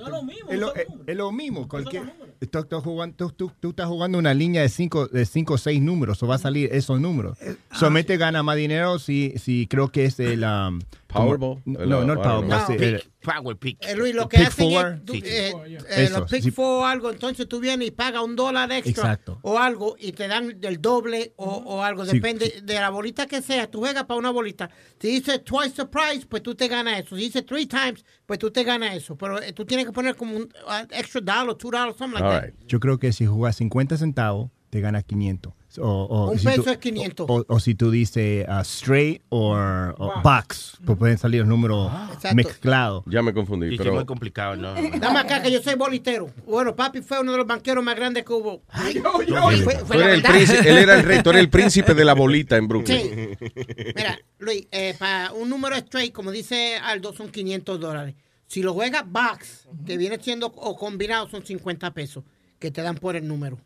es 0.49 0.59
lo, 0.59 0.75
es- 0.75 0.87
es 1.07 1.17
lo 1.17 1.33
mismo. 1.33 1.69
Cualquier, 1.69 2.03
tú, 2.51 2.59
estás 2.59 2.83
jugando, 2.83 3.17
tú, 3.17 3.31
tú- 3.31 3.53
tú 3.61 3.71
estás 3.71 3.87
jugando 3.87 4.19
una 4.19 4.35
línea 4.35 4.63
de 4.63 4.69
cinco 4.69 5.07
de 5.09 5.25
cinco 5.27 5.55
o 5.55 5.59
seis 5.59 5.81
números, 5.83 6.23
o 6.23 6.27
va 6.27 6.37
a 6.37 6.39
salir 6.39 6.71
esos 6.73 7.01
números. 7.01 7.39
Solamente 7.73 8.17
gana 8.17 8.43
más 8.43 8.57
dinero 8.57 8.99
si, 8.99 9.35
si 9.39 9.67
creo 9.67 9.89
que 9.89 10.05
es 10.07 10.19
el 10.21 10.45
um, 10.45 10.81
Powerball. 11.07 11.61
No, 11.65 12.05
no 12.05 12.13
el 12.15 12.19
Powerball. 12.19 12.53
Ah, 12.53 12.65
sí, 12.67 12.75
el- 12.79 13.03
Power 13.25 13.57
Pick. 13.57 13.79
Eh, 13.87 13.97
Luis, 13.97 14.15
lo 14.15 14.29
que 14.29 14.37
Pick 14.37 14.49
hacen 14.49 14.71
four. 14.71 14.87
es, 14.99 15.05
tú, 15.07 15.13
Sí, 15.15 15.21
sí. 15.23 15.27
eh, 15.31 15.53
eh, 15.97 16.09
los 16.13 16.31
Pick 16.31 16.43
sí. 16.43 16.51
Four 16.51 16.83
o 16.83 16.85
algo, 16.87 17.11
entonces 17.11 17.49
tú 17.49 17.59
vienes 17.59 17.89
y 17.89 17.91
pagas 17.91 18.23
un 18.23 18.37
dólar 18.37 18.71
extra 18.71 18.91
Exacto. 19.15 19.39
o 19.41 19.59
algo 19.59 19.97
y 19.99 20.13
te 20.13 20.29
dan 20.29 20.59
el 20.61 20.83
doble 20.83 21.33
o, 21.37 21.47
o 21.47 21.83
algo, 21.83 22.05
Sí, 22.05 22.13
depende 22.19 22.61
de 22.63 22.75
la 22.75 22.91
bolita 22.91 23.25
que 23.27 23.41
sea, 23.41 23.71
tú 23.71 23.81
juegas 23.95 24.07
para 24.07 24.19
una 24.19 24.31
bolita. 24.31 24.71
Si 24.99 25.09
dice 25.09 25.39
twice 25.39 25.75
the 25.77 25.87
price, 25.87 26.27
pues 26.29 26.43
tú 26.43 26.55
te 26.55 26.69
ganas 26.69 27.01
eso. 27.01 27.17
Si 27.17 27.23
dice 27.23 27.43
three 27.43 27.67
times, 27.67 28.05
pues 28.27 28.39
tú 28.39 28.51
te 28.51 28.65
ganas 28.65 28.95
eso. 28.95 29.17
Pero 29.17 29.41
eh, 29.41 29.53
tú 29.53 29.65
tienes 29.65 29.87
que 29.87 29.93
poner 29.93 30.17
como 30.17 30.37
un 30.37 30.43
uh, 30.43 30.87
extra 30.91 31.21
dollar, 31.21 31.55
two 31.55 31.71
dollars, 31.71 31.97
something 31.97 32.21
like 32.21 32.53
that. 32.53 32.67
Yo 32.67 32.81
creo 32.81 32.99
que 32.99 33.13
si 33.13 33.27
jugas 33.27 33.57
50 33.57 33.97
centavos, 33.97 34.51
te 34.71 34.81
ganas 34.81 35.05
500. 35.05 35.53
O, 35.79 35.89
o 36.05 36.31
Un 36.31 36.39
si 36.39 36.45
peso 36.47 36.63
tú- 36.63 36.71
es 36.71 36.79
500. 36.79 37.27
O, 37.29 37.45
o 37.49 37.61
si 37.61 37.75
tú 37.75 37.91
dices 37.91 38.47
uh, 38.49 38.61
straight 38.63 39.23
o 39.31 39.55
box, 40.23 40.79
pues 40.85 40.99
pueden 40.99 41.19
salir 41.19 41.41
los 41.41 41.49
números 41.49 41.91
Exacto. 42.15 42.37
mezclados. 42.37 43.05
Ya 43.07 43.23
me 43.23 43.35
confundí, 43.35 43.71
Sí, 43.71 43.77
pero 43.79 43.95
muy 43.95 44.05
complicado, 44.05 44.57
¿no? 44.57 44.75
Dame 44.75 45.19
acá 45.21 45.43
que 45.43 45.51
yo 45.51 45.61
soy 45.63 45.75
bolitero. 45.75 46.31
Bueno, 46.47 46.77
papi 46.77 47.01
fue 47.03 47.21
uno 47.21 47.33
de 47.33 47.39
los 47.39 47.47
banqueros 47.47 47.83
más 47.85 47.97
grandes 47.97 48.25
que 48.25 48.33
hubo. 48.33 48.63
Fue- 48.69 48.93
fue 48.95 49.25
tú 49.27 49.35
la 49.35 50.05
eres 50.05 50.15
el 50.17 50.23
verdad. 50.23 50.31
príncipe- 50.31 50.69
él 50.71 50.79
era 50.79 50.95
el 50.95 51.03
rey, 51.05 51.23
tú 51.23 51.31
eres 51.31 51.41
el 51.41 51.51
príncipe 51.51 51.95
de 51.95 52.05
la 52.05 52.15
bolita 52.15 52.57
en 52.57 52.69
Brooklyn. 52.69 53.37
Sí. 53.39 53.49
Mira, 53.97 54.19
Luis, 54.39 54.67
eh, 54.71 54.95
para 54.99 55.33
un 55.33 55.49
número 55.51 55.75
straight, 55.77 56.13
como 56.13 56.31
dice 56.31 56.77
Aldo, 56.83 57.13
son 57.13 57.31
500 57.31 57.81
dólares. 57.81 58.15
Si 58.47 58.63
lo 58.63 58.75
juegas 58.75 59.05
box, 59.11 59.69
que 59.87 59.97
viene 59.97 60.19
siendo 60.21 60.47
o 60.49 60.77
combinado, 60.77 61.29
son 61.29 61.45
50 61.45 61.93
pesos 61.95 62.23
que 62.59 62.71
te 62.71 62.83
dan 62.83 62.95
por 62.97 63.17
el 63.17 63.27
número. 63.27 63.59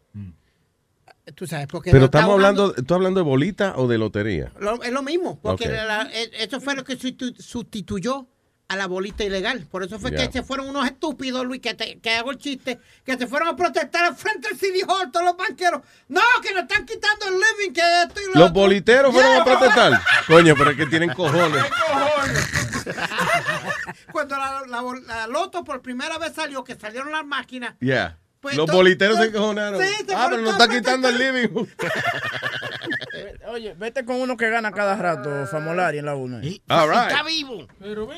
Tú 1.34 1.46
sabes, 1.46 1.66
porque 1.66 1.90
Pero 1.90 2.06
estamos 2.06 2.34
hablando, 2.34 2.72
¿tú 2.74 2.94
hablando 2.94 3.20
de 3.20 3.24
bolita 3.24 3.74
o 3.76 3.88
de 3.88 3.98
lotería? 3.98 4.52
lo- 4.60 4.82
es 4.82 4.92
lo 4.92 5.02
mismo, 5.02 5.38
porque 5.40 5.64
Ok. 5.66 5.72
la- 5.74 6.08
eh, 6.12 6.30
eso 6.38 6.60
fue 6.60 6.74
lo 6.74 6.84
que 6.84 6.98
sustitu- 6.98 7.36
sustituyó 7.40 8.26
a 8.70 8.76
la 8.76 8.86
bolita 8.86 9.24
ilegal. 9.24 9.66
Por 9.70 9.82
eso 9.82 9.98
fue 9.98 10.10
Ya. 10.10 10.18
que 10.26 10.30
se 10.32 10.42
fueron 10.42 10.68
unos 10.68 10.84
estúpidos, 10.86 11.42
Luis, 11.46 11.62
que, 11.62 11.72
te- 11.72 11.98
que 12.00 12.10
hago 12.10 12.30
el 12.32 12.36
chiste, 12.36 12.78
que 13.02 13.16
se 13.16 13.26
fueron 13.26 13.48
a 13.48 13.56
protestar 13.56 14.04
al 14.04 14.14
frente 14.14 14.46
del 14.48 14.58
City 14.58 14.82
Hall, 14.86 15.10
todos 15.10 15.24
los 15.24 15.36
banqueros. 15.38 15.80
No, 16.08 16.20
que 16.42 16.52
nos 16.52 16.64
están 16.64 16.84
quitando 16.84 17.28
el 17.28 17.34
living, 17.34 17.72
que 17.72 17.80
esto 18.02 18.20
y 18.20 18.24
lo 18.26 18.32
Los 18.40 18.50
otro". 18.50 18.60
boliteros 18.60 19.12
fueron 19.14 19.32
a 19.32 19.34
Yeah. 19.36 19.44
protestar. 19.44 20.02
Coño, 20.26 20.54
pero 20.54 20.70
es 20.72 20.76
que 20.76 20.84
tienen 20.86 21.14
cojones. 21.14 21.64
Cuando 24.12 24.36
la, 24.36 24.62
la, 24.66 24.82
la 25.06 25.26
loto 25.26 25.64
por 25.64 25.82
primera 25.82 26.18
vez 26.18 26.32
salió, 26.34 26.64
que 26.64 26.74
salieron 26.74 27.12
las 27.12 27.24
máquinas. 27.24 27.74
Yeah. 27.80 28.18
Pues 28.40 28.56
Los 28.56 28.70
boliteros 28.70 29.18
se 29.18 29.24
encojonaron. 29.26 29.82
Sí, 29.82 29.92
se 30.06 30.14
ah, 30.14 30.28
pero 30.30 30.42
nos 30.42 30.52
está 30.52 30.68
quitando 30.68 31.08
el 31.08 31.18
living. 31.18 31.48
Oye, 33.48 33.74
vete 33.76 34.04
con 34.04 34.20
uno 34.20 34.36
que 34.36 34.48
gana 34.48 34.70
cada 34.72 34.94
rato, 34.96 35.46
Famolari 35.46 35.98
en 35.98 36.06
la 36.06 36.14
1. 36.14 36.36
All 36.68 36.88
right. 36.88 37.08
Está 37.08 37.22
vivo. 37.24 37.66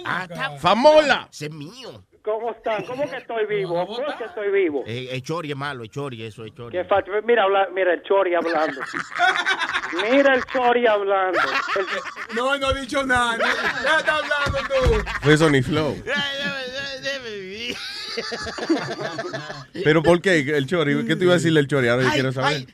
Ah, 0.04 0.26
está 0.28 0.58
Famola. 0.58 1.28
Ese 1.32 1.46
es 1.46 1.52
mío. 1.52 2.04
¿Cómo 2.22 2.50
están? 2.50 2.84
¿Cómo 2.84 3.08
que 3.08 3.16
estoy 3.16 3.46
vivo? 3.46 3.86
¿Cómo 3.86 4.06
que 4.18 4.24
estoy 4.24 4.50
vivo? 4.50 4.84
Eh, 4.86 5.08
el 5.12 5.22
chori 5.22 5.52
es 5.52 5.56
malo, 5.56 5.84
el 5.84 5.90
chori, 5.90 6.22
eso 6.22 6.44
es 6.44 6.54
chori. 6.54 6.76
Qué 6.76 6.84
falta. 6.84 7.10
Mira, 7.24 7.44
habla- 7.44 7.68
mira 7.74 7.94
el 7.94 8.02
Chori 8.02 8.34
hablando. 8.34 8.78
Mira 10.10 10.34
el 10.34 10.44
Chori 10.44 10.86
hablando. 10.86 11.38
El- 11.40 12.36
No, 12.36 12.56
no 12.58 12.70
he 12.76 12.80
dicho 12.82 13.04
nada. 13.04 13.38
Ya 13.82 13.98
está 13.98 14.16
hablando 14.16 14.58
tú. 14.68 15.02
Fue 15.22 15.36
Sony 15.36 15.62
Flow. 15.62 15.96
Pero 19.84 20.02
¿por 20.02 20.20
qué 20.20 20.40
el 20.40 20.66
Chori? 20.66 21.06
¿Qué 21.06 21.16
te 21.16 21.24
iba 21.24 21.32
a 21.32 21.36
decirle 21.36 21.60
el 21.60 21.68
Chori? 21.68 21.88
Ahora 21.88 22.04
yo 22.04 22.10
quiero 22.10 22.32
saber. 22.32 22.66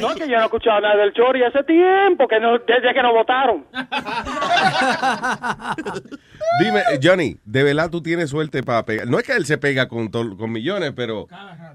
No, 0.00 0.14
que 0.14 0.28
yo 0.28 0.36
no 0.36 0.42
he 0.42 0.44
escuchado 0.44 0.80
nada 0.80 0.96
del 0.96 1.12
Chori 1.12 1.42
hace 1.42 1.64
tiempo, 1.64 2.28
que 2.28 2.38
no, 2.38 2.56
desde 2.58 2.94
que 2.94 3.02
nos 3.02 3.12
votaron. 3.12 3.66
Dime, 6.62 6.82
Johnny, 7.02 7.36
de 7.44 7.62
verdad 7.62 7.90
tú 7.90 8.02
tienes 8.02 8.30
suerte 8.30 8.62
para 8.62 8.84
pegar. 8.84 9.06
No 9.08 9.18
es 9.18 9.24
que 9.26 9.32
él 9.32 9.44
se 9.46 9.58
pega 9.58 9.88
con, 9.88 10.08
con 10.08 10.52
millones, 10.52 10.92
pero, 10.94 11.26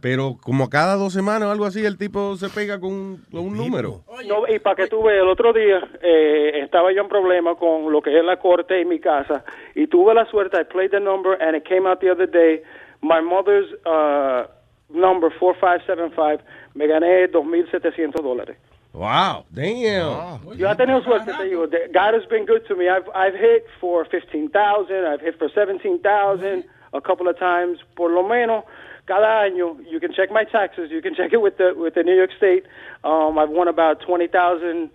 pero 0.01 0.37
como 0.41 0.69
cada 0.69 0.95
dos 0.95 1.13
semanas 1.13 1.47
o 1.47 1.51
algo 1.51 1.65
así, 1.65 1.83
el 1.85 1.97
tipo 1.97 2.35
se 2.37 2.49
pega 2.49 2.79
con, 2.79 2.91
un- 2.91 3.25
con 3.31 3.41
un 3.41 3.57
número. 3.57 4.03
No, 4.27 4.47
y 4.47 4.59
para 4.59 4.75
que 4.75 4.87
tú 4.87 5.01
veas, 5.03 5.21
el 5.23 5.27
otro 5.29 5.51
día 5.53 5.79
eh, 6.01 6.59
estaba 6.63 6.93
yo 6.93 7.01
en 7.01 7.07
problema 7.09 7.55
con 7.55 7.91
lo 7.91 8.01
que 8.01 8.17
es 8.17 8.23
la 8.23 8.37
corte 8.37 8.79
en 8.81 8.87
mi 8.89 8.99
casa 8.99 9.43
y 9.75 9.87
tuve 9.87 10.13
la 10.13 10.25
suerte, 10.29 10.57
I 10.61 10.63
played 10.65 10.91
the 10.91 10.99
number 10.99 11.41
and 11.41 11.55
it 11.57 11.63
came 11.67 11.87
out 11.89 11.99
the 11.99 12.11
other 12.11 12.29
day, 12.29 12.61
my 13.01 13.19
mother's 13.21 13.67
uh, 13.85 14.47
number 14.89 15.31
4575, 15.39 16.43
me 16.75 16.87
gané 16.87 17.29
2.700 17.31 18.21
dólares. 18.21 18.57
Wow, 18.97 19.45
damn. 19.53 20.57
Yo 20.57 20.67
he 20.67 20.75
tenido 20.75 21.03
suerte, 21.03 21.31
te 21.31 21.43
digo. 21.43 21.67
God 21.93 22.15
has 22.15 22.25
been 22.31 22.47
good 22.47 22.65
to 22.67 22.75
me. 22.75 22.89
I've, 22.89 23.07
I've 23.13 23.35
hit 23.35 23.67
for 23.79 24.03
15,000, 24.05 25.05
I've 25.05 25.21
hit 25.21 25.37
for 25.37 25.49
17,000 25.53 26.63
a 26.93 27.01
couple 27.01 27.27
of 27.27 27.37
times. 27.37 27.77
Por 27.95 28.09
lo 28.09 28.23
menos, 28.23 28.63
cada 29.05 29.43
año, 29.45 29.77
you 29.87 29.99
can 29.99 30.11
check 30.13 30.31
my 30.31 30.45
taxes, 30.45 30.89
you 30.89 31.03
can 31.03 31.13
check 31.13 31.31
it 31.31 31.41
with 31.41 31.57
the, 31.57 31.73
with 31.77 31.93
the 31.93 32.01
New 32.01 32.15
York 32.15 32.31
State. 32.37 32.65
Um, 33.03 33.37
I've 33.37 33.51
won 33.51 33.67
about 33.67 34.01
20,000 34.01 34.89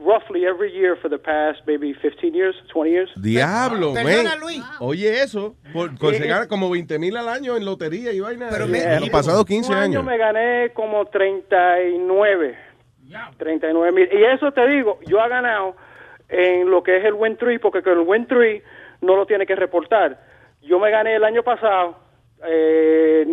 roughly 0.00 0.44
every 0.44 0.74
year 0.74 0.96
for 1.00 1.08
the 1.08 1.16
past 1.16 1.60
maybe 1.68 1.94
15 2.02 2.34
years, 2.34 2.56
20 2.72 2.90
years. 2.90 3.10
Diablo, 3.14 3.94
Perdona, 3.94 4.24
man. 4.24 4.40
Luis. 4.40 4.62
Oye, 4.80 5.22
eso, 5.22 5.54
por, 5.72 5.94
gana 5.96 6.48
como 6.48 6.68
20 6.68 6.98
mil 6.98 7.16
al 7.16 7.28
año 7.28 7.56
en 7.56 7.64
lotería 7.64 8.12
y 8.12 8.18
vaina. 8.18 8.48
Pero 8.50 8.64
en 8.64 9.00
los 9.00 9.10
pasados 9.10 9.44
15 9.46 9.70
un 9.70 9.78
año 9.78 9.84
años. 9.84 10.04
me 10.04 10.18
gané 10.18 10.72
como 10.74 11.06
39. 11.06 12.65
39 13.38 13.92
mil. 13.92 14.08
Y 14.12 14.24
eso 14.24 14.52
te 14.52 14.66
digo, 14.66 14.98
yo 15.06 15.18
he 15.24 15.28
ganado 15.28 15.76
en 16.28 16.70
lo 16.70 16.82
que 16.82 16.96
es 16.96 17.04
el 17.04 17.14
Win 17.14 17.36
3, 17.36 17.60
porque 17.60 17.82
con 17.82 17.92
el 17.94 18.00
Win 18.00 18.26
3 18.26 18.62
no 19.02 19.16
lo 19.16 19.26
tiene 19.26 19.46
que 19.46 19.54
reportar. 19.56 20.20
Yo 20.62 20.78
me 20.78 20.90
gané 20.90 21.14
el 21.14 21.24
año 21.24 21.42
pasado 21.42 21.96
eh, 22.46 23.24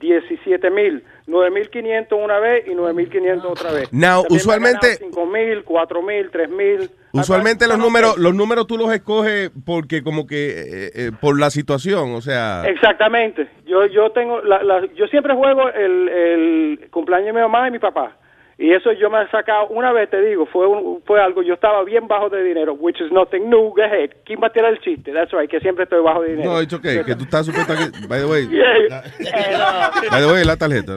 17 0.00 0.70
mil, 0.70 1.04
9 1.26 1.50
mil 1.50 1.70
500 1.70 2.18
una 2.22 2.38
vez 2.38 2.66
y 2.66 2.74
9 2.74 2.92
mil 2.94 3.08
500 3.08 3.44
otra 3.50 3.72
vez. 3.72 3.92
Now, 3.92 4.22
También 4.22 4.40
usualmente- 4.40 4.86
ganado 4.96 4.98
5 5.14 5.26
mil, 5.26 5.64
4 5.64 6.02
mil, 6.02 6.30
3 6.30 6.48
mil. 6.50 6.90
Usualmente 7.12 7.68
los 7.68 7.78
números, 7.78 8.18
los 8.18 8.34
números 8.34 8.66
tú 8.66 8.76
los 8.76 8.92
escoges 8.92 9.50
porque 9.64 10.02
como 10.02 10.26
que 10.26 10.48
eh, 10.50 10.90
eh, 10.94 11.10
por 11.20 11.38
la 11.38 11.50
situación, 11.50 12.12
o 12.14 12.20
sea. 12.20 12.64
Exactamente. 12.66 13.48
Yo 13.66 13.86
yo 13.86 14.10
tengo 14.10 14.40
la, 14.42 14.62
la- 14.62 14.86
yo 14.94 15.06
siempre 15.06 15.34
juego 15.34 15.68
el, 15.70 16.08
el 16.08 16.88
cumpleaños 16.90 17.26
de 17.28 17.32
mi 17.34 17.40
mamá 17.40 17.68
y 17.68 17.70
mi 17.70 17.78
papá. 17.78 18.16
Y 18.56 18.72
eso 18.72 18.92
yo 18.92 19.10
me 19.10 19.20
he 19.22 19.28
sacado 19.30 19.66
una 19.68 19.90
vez, 19.92 20.08
te 20.10 20.20
digo, 20.22 20.46
fue 20.46 20.66
un- 20.68 21.02
fue 21.04 21.20
algo, 21.20 21.42
yo 21.42 21.54
estaba 21.54 21.82
bien 21.84 22.06
bajo 22.06 22.28
de 22.30 22.42
dinero, 22.44 22.74
which 22.74 23.00
is 23.00 23.10
nothing 23.10 23.50
new, 23.50 23.70
go 23.74 23.82
ahead. 23.82 24.10
¿Quién 24.24 24.38
va 24.40 24.46
a 24.46 24.52
tirar 24.52 24.72
el 24.72 24.78
chiste? 24.80 25.12
That's 25.12 25.32
right, 25.32 25.50
que 25.50 25.58
siempre 25.60 25.84
estoy 25.84 26.00
bajo 26.02 26.22
de 26.22 26.30
dinero. 26.36 26.52
No, 26.52 26.62
it's 26.62 26.72
okay, 26.72 27.02
que 27.04 27.16
tú 27.16 27.24
estás 27.24 27.46
supuesto 27.46 27.74
que. 27.74 28.06
By 28.06 28.20
the 28.20 28.26
way. 28.26 28.46
Yeah. 28.48 29.02
No. 29.18 30.10
By 30.10 30.20
the 30.20 30.32
way, 30.32 30.44
la 30.44 30.56
tarjeta. 30.56 30.92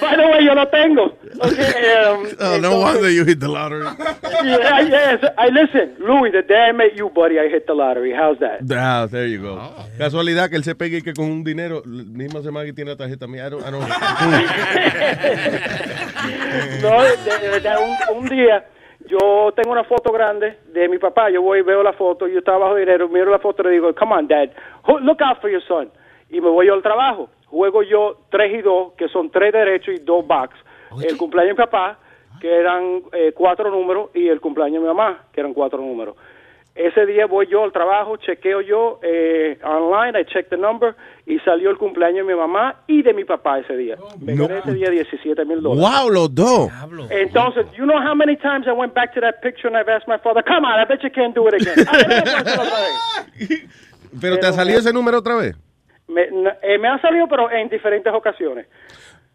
By 0.00 0.16
the 0.16 0.26
way, 0.26 0.44
yo 0.44 0.54
lo 0.54 0.66
tengo. 0.68 1.16
Okay, 1.40 2.04
um, 2.06 2.26
Oh, 2.40 2.58
no 2.60 2.78
wonder 2.78 3.10
you 3.10 3.24
hit 3.24 3.40
the 3.40 3.48
lottery. 3.48 3.84
yeah, 4.44 4.80
yes. 4.80 5.20
I 5.38 5.48
listen, 5.48 5.94
Louis, 5.98 6.30
the 6.30 6.42
day 6.42 6.68
I 6.68 6.72
met 6.72 6.94
you, 6.96 7.10
buddy, 7.10 7.38
I 7.38 7.48
hit 7.48 7.66
the 7.66 7.74
lottery. 7.74 8.12
How's 8.14 8.38
that? 8.40 8.60
Ah, 8.72 9.06
there 9.10 9.26
you 9.26 9.40
go. 9.42 9.60
Casualidad 9.98 10.48
que 10.50 10.56
él 10.56 10.64
se 10.64 10.74
pegue 10.74 10.98
y 10.98 11.02
que 11.02 11.12
con 11.14 11.26
un 11.26 11.44
dinero, 11.44 11.82
la 11.84 12.04
misma 12.04 12.42
semana 12.42 12.66
que 12.66 12.72
tiene 12.72 12.90
la 12.92 12.96
tarjeta 12.96 13.26
mía. 13.26 13.46
I 13.46 13.50
don't- 13.50 13.62
I 13.62 13.70
don't- 13.70 14.51
No, 16.82 17.02
de, 17.02 17.38
de 17.40 17.48
verdad, 17.50 17.78
un, 17.80 18.18
un 18.18 18.28
día 18.28 18.66
yo 19.06 19.52
tengo 19.54 19.72
una 19.72 19.84
foto 19.84 20.12
grande 20.12 20.58
de 20.72 20.88
mi 20.88 20.98
papá. 20.98 21.30
Yo 21.30 21.42
voy 21.42 21.60
y 21.60 21.62
veo 21.62 21.82
la 21.82 21.92
foto. 21.92 22.26
Yo 22.26 22.38
estaba 22.38 22.58
bajo 22.58 22.76
dinero, 22.76 23.08
miro 23.08 23.30
la 23.30 23.38
foto 23.38 23.62
y 23.62 23.66
le 23.66 23.70
digo, 23.72 23.94
come 23.94 24.14
on, 24.14 24.28
dad, 24.28 24.50
look 25.00 25.22
out 25.22 25.40
for 25.40 25.50
your 25.50 25.62
son. 25.62 25.90
Y 26.30 26.40
me 26.40 26.48
voy 26.48 26.66
yo 26.66 26.74
al 26.74 26.82
trabajo. 26.82 27.28
Juego 27.46 27.82
yo 27.82 28.16
tres 28.30 28.54
y 28.54 28.62
dos, 28.62 28.92
que 28.94 29.08
son 29.08 29.30
tres 29.30 29.52
derechos 29.52 29.94
y 29.94 29.98
dos 29.98 30.26
backs. 30.26 30.56
El 31.06 31.16
cumpleaños 31.18 31.56
de 31.56 31.62
mi 31.62 31.66
papá, 31.66 31.98
que 32.40 32.50
eran 32.50 33.02
eh, 33.12 33.32
cuatro 33.34 33.70
números, 33.70 34.10
y 34.14 34.28
el 34.28 34.40
cumpleaños 34.40 34.74
de 34.74 34.80
mi 34.80 34.86
mamá, 34.86 35.24
que 35.32 35.40
eran 35.40 35.52
cuatro 35.52 35.78
números. 35.78 36.16
Ese 36.74 37.04
día 37.04 37.26
voy 37.26 37.46
yo 37.48 37.64
al 37.64 37.72
trabajo, 37.72 38.16
chequeo 38.16 38.62
yo 38.62 38.98
eh, 39.02 39.58
online, 39.62 40.18
I 40.18 40.24
check 40.24 40.48
the 40.48 40.56
number, 40.56 40.94
y 41.26 41.38
salió 41.40 41.68
el 41.70 41.76
cumpleaños 41.76 42.26
de 42.26 42.32
mi 42.32 42.38
mamá 42.38 42.76
y 42.86 43.02
de 43.02 43.12
mi 43.12 43.24
papá 43.24 43.58
ese 43.58 43.76
día. 43.76 43.96
Me 44.20 44.34
No. 44.34 44.48
gané 44.48 44.60
ese 44.60 44.72
día 44.72 44.88
17 44.90 45.44
mil 45.44 45.60
dólares. 45.62 46.00
Wow, 46.00 46.10
los 46.10 46.34
dos. 46.34 46.70
Entonces, 47.10 47.66
you 47.76 47.84
know 47.84 48.00
how 48.00 48.14
many 48.14 48.36
times 48.36 48.66
I 48.66 48.72
went 48.72 48.94
back 48.94 49.12
to 49.14 49.20
that 49.20 49.42
picture 49.42 49.68
and 49.68 49.76
I've 49.76 49.90
asked 49.90 50.08
my 50.08 50.16
father, 50.18 50.42
come 50.42 50.64
on, 50.64 50.80
I 50.80 50.84
bet 50.86 51.02
you 51.02 51.10
can't 51.10 51.34
do 51.34 51.46
it 51.48 51.54
again. 51.60 51.86
Pero 54.20 54.38
te 54.38 54.46
ha 54.46 54.52
salido 54.52 54.78
ese 54.78 54.92
número 54.92 55.18
otra 55.18 55.36
vez. 55.36 55.56
me, 56.08 56.22
eh, 56.62 56.78
me 56.78 56.88
ha 56.88 57.00
salido, 57.00 57.26
pero 57.28 57.50
en 57.50 57.68
diferentes 57.68 58.12
ocasiones. 58.12 58.66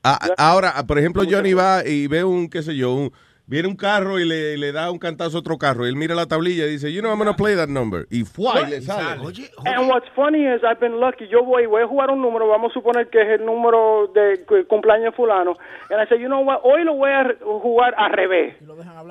Ah, 0.04 0.20
ahora, 0.38 0.74
por 0.88 0.98
ejemplo, 1.00 1.24
Johnny 1.30 1.54
va 1.54 1.82
y 1.86 2.08
ve 2.08 2.24
un, 2.24 2.50
qué 2.50 2.62
sé 2.62 2.76
yo, 2.76 2.94
un, 2.94 3.12
viene 3.48 3.68
un 3.68 3.76
carro 3.76 4.20
y 4.20 4.26
le, 4.26 4.58
le 4.58 4.72
da 4.72 4.91
un 4.91 5.00
cantazo 5.00 5.38
a 5.38 5.39
otro 5.39 5.58
carro. 5.58 5.86
Y 5.86 5.89
él 5.89 5.95
mira 5.95 6.14
la 6.14 6.26
tablilla 6.28 6.66
y 6.68 6.70
dice, 6.72 6.91
you 6.93 7.00
know, 7.02 7.10
I'm 7.12 7.18
going 7.18 7.32
to 7.32 7.36
play 7.36 7.56
that 7.56 7.70
number. 7.70 8.06
Y 8.12 8.24
¡fua! 8.24 8.62
y 8.68 8.70
le 8.70 8.82
sale. 8.82 9.22
And 9.66 9.89
what's 9.89 10.08
funny 10.16 10.45
is 10.45 10.62
I've 10.64 10.80
been 10.80 11.00
lucky. 11.00 11.28
Yo 11.28 11.43
voy, 11.43 11.66
voy 11.66 11.82
a 11.84 11.88
jugar 11.88 12.12
un 12.12 12.22
número, 12.22 12.48
vamos 12.48 12.72
a 12.72 12.74
suponer 12.74 13.10
que 13.10 13.22
es 13.22 13.39
el 13.39 13.45
número 13.45 14.08
de 14.14 14.45
cu- 14.45 14.68
cumpleaños 14.68 15.16
fulano. 15.16 15.54
And 15.89 16.00
I 16.02 16.08
say, 16.08 16.20
you 16.22 16.28
know 16.28 16.41
what, 16.41 16.60
hoy 16.64 16.84
lo 16.84 16.93
voy 16.93 17.10
a 17.12 17.36
jugar 17.41 17.95
al 17.98 18.12
revés. 18.12 18.56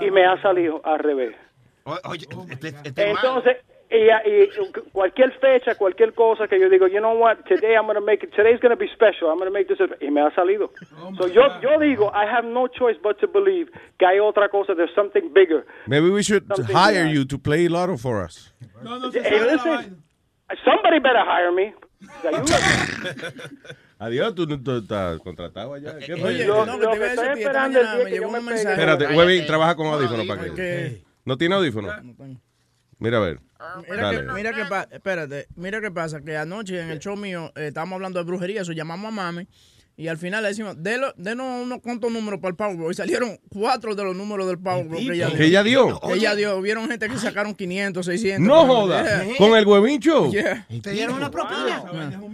Y 0.01 0.11
me 0.11 0.24
ha 0.26 0.41
salido 0.43 0.80
al 0.84 0.99
revés. 1.01 1.34
Oye, 1.84 2.26
este, 2.51 2.74
este 2.84 3.11
Entonces, 3.11 3.57
y, 3.91 4.11
y 4.28 4.49
cualquier 4.93 5.32
fecha, 5.39 5.74
cualquier 5.76 6.12
cosa 6.14 6.49
que 6.49 6.59
yo 6.59 6.68
digo, 6.68 6.87
you 6.89 6.99
know 6.99 7.14
what, 7.14 7.37
today 7.47 7.76
I'm 7.76 7.87
going 7.87 7.95
to 7.95 8.01
make 8.01 8.22
it, 8.24 8.32
today's 8.34 8.59
going 8.61 8.70
to 8.70 8.76
be 8.76 8.89
special, 8.95 9.30
I'm 9.30 9.39
going 9.39 9.51
to 9.51 9.53
make 9.53 9.68
this, 9.68 9.78
y 10.01 10.11
me 10.11 10.20
ha 10.20 10.30
salido. 10.34 10.70
so 11.18 11.26
yo, 11.28 11.43
yo 11.61 11.78
digo, 11.78 12.11
I 12.12 12.26
have 12.26 12.45
no 12.45 12.68
choice 12.68 12.97
but 13.03 13.18
to 13.20 13.28
believe 13.28 13.68
que 13.99 14.07
hay 14.07 14.18
otra 14.18 14.49
cosa, 14.51 14.74
there's 14.74 14.95
something 14.95 15.32
bigger. 15.32 15.64
Maybe 15.87 16.11
we 16.11 16.22
should 16.22 16.47
Something 16.55 16.74
hire 16.74 17.07
you 17.07 17.24
to 17.26 17.39
play 17.39 17.68
Lotto 17.68 17.97
for 17.97 18.22
us. 18.24 18.53
Hey, 19.12 19.41
listen, 19.41 20.03
somebody 20.64 20.99
better 20.99 21.24
hire 21.24 21.53
me. 21.53 21.72
Adiós, 23.99 24.34
tú 24.34 24.47
no 24.47 24.57
estás 24.76 25.18
contratado 25.20 25.72
allá. 25.72 25.99
¿Qué 25.99 26.16
fue? 26.16 26.28
Oye, 26.30 26.45
lo, 26.47 26.66
lo 26.66 26.91
que 26.93 27.07
estoy 27.07 27.28
esperando 27.41 27.80
es 27.80 27.89
el 27.89 27.97
día 27.99 28.07
que 28.07 28.16
yo 28.20 28.30
me. 28.30 28.55
Espérate, 28.55 29.07
Webby, 29.16 29.47
trabaja 29.47 29.74
con 29.74 29.87
audífonos 29.87 30.26
para 30.26 30.55
que. 30.55 31.03
¿No 31.24 31.39
tiene 31.39 31.55
audífonos? 31.55 31.95
Mira 32.99 33.16
a 33.18 33.20
ver. 33.20 33.41
Mira 33.88 34.11
que, 34.11 34.16
Dale. 34.16 34.32
mira 34.34 34.52
que 34.54 34.64
pa- 34.66 34.88
espérate, 34.90 35.46
mira 35.57 35.80
qué 35.80 35.90
pasa, 35.90 36.20
que 36.20 36.36
anoche 36.36 36.80
en 36.80 36.90
el 36.90 36.98
show 36.98 37.16
mío 37.16 37.52
eh, 37.57 37.68
estábamos 37.68 37.94
hablando 37.96 38.18
de 38.18 38.24
brujería, 38.24 38.62
eso 38.62 38.72
llamamos 38.72 39.09
a 39.09 39.11
mami 39.11 39.48
y 39.98 40.09
al 40.09 40.18
final 40.18 40.42
le 40.42 40.50
decimos, 40.50 40.76
"Delo- 40.76 41.14
denos 41.16 41.62
unos 41.64 41.80
cuantos 41.80 42.12
números 42.12 42.38
para 42.40 42.50
el 42.50 42.57
Powerball 42.57 42.92
y 42.92 42.94
salieron 42.94 43.38
cuatro 43.48 43.94
de 43.94 44.04
los 44.04 44.14
números 44.14 44.46
del 44.46 44.59
Powerball 44.59 44.98
que 44.98 45.12
ella 45.14 45.28
dio. 45.28 45.36
¿Que 45.38 45.44
ella 45.46 45.62
dio? 45.62 46.00
Ella 46.12 46.34
dio, 46.34 46.61
vieron 46.61 46.86
gente 46.88 47.09
que 47.09 47.16
sacaron 47.18 47.54
500, 47.54 48.04
600. 48.04 48.46
No 48.46 48.66
joda. 48.66 49.24
Yeah. 49.24 49.36
Con 49.38 49.57
el 49.57 49.66
huevincho. 49.66 50.30
Yeah. 50.30 50.66
¿Te 50.82 50.90
dieron 50.90 51.16
una 51.16 51.30
propina? 51.30 51.82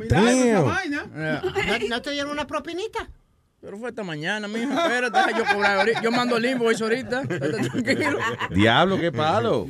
Damn. 0.08 0.64
¿No, 0.64 1.88
no 1.88 2.02
te 2.02 2.10
dieron 2.10 2.32
una 2.32 2.46
propinita? 2.48 3.08
Pero 3.60 3.78
fue 3.78 3.90
esta 3.90 4.02
mañana, 4.02 4.48
mijo. 4.48 4.72
Espérate, 4.72 5.18
yo 5.38 5.44
cobrar 5.54 5.78
ahorita. 5.78 6.02
Yo 6.02 6.10
mando 6.10 6.36
el 6.36 6.44
invoice 6.46 6.82
ahorita. 6.82 7.22
Diablo, 8.50 8.98
qué 8.98 9.12
palo. 9.12 9.66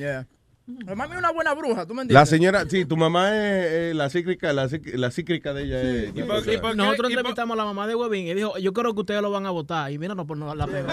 Pero 0.65 0.95
Mami 0.97 1.13
es 1.15 1.19
una 1.19 1.33
buena 1.33 1.55
bruja, 1.55 1.87
¿tú 1.87 1.93
me 1.95 2.03
entiendes? 2.03 2.15
La 2.15 2.25
señora, 2.27 2.65
sí, 2.69 2.85
tu 2.85 2.97
mamá 2.97 3.31
es 3.31 3.35
eh, 3.35 3.93
la 3.95 4.09
cíclica, 4.09 4.53
la, 4.53 4.69
la 4.95 5.11
cíclica 5.11 5.53
de 5.53 5.65
ella 5.65 5.81
es. 5.83 6.15
Nosotros 6.77 7.11
entrevistamos 7.11 7.55
a 7.55 7.59
la 7.59 7.65
mamá 7.65 7.89
de 7.89 7.97
Webin 7.97 8.29
y 8.29 8.35
dijo, 8.35 8.57
yo 8.59 8.73
creo 8.73 8.95
que 8.95 9.01
ustedes 9.01 9.23
lo 9.23 9.33
van 9.33 9.45
a 9.47 9.51
votar. 9.51 9.91
Y 9.91 9.99
mira, 9.99 10.15
no, 10.15 10.25
pues 10.25 10.39
no 10.39 10.55
la 10.55 10.67
pegó. 10.69 10.89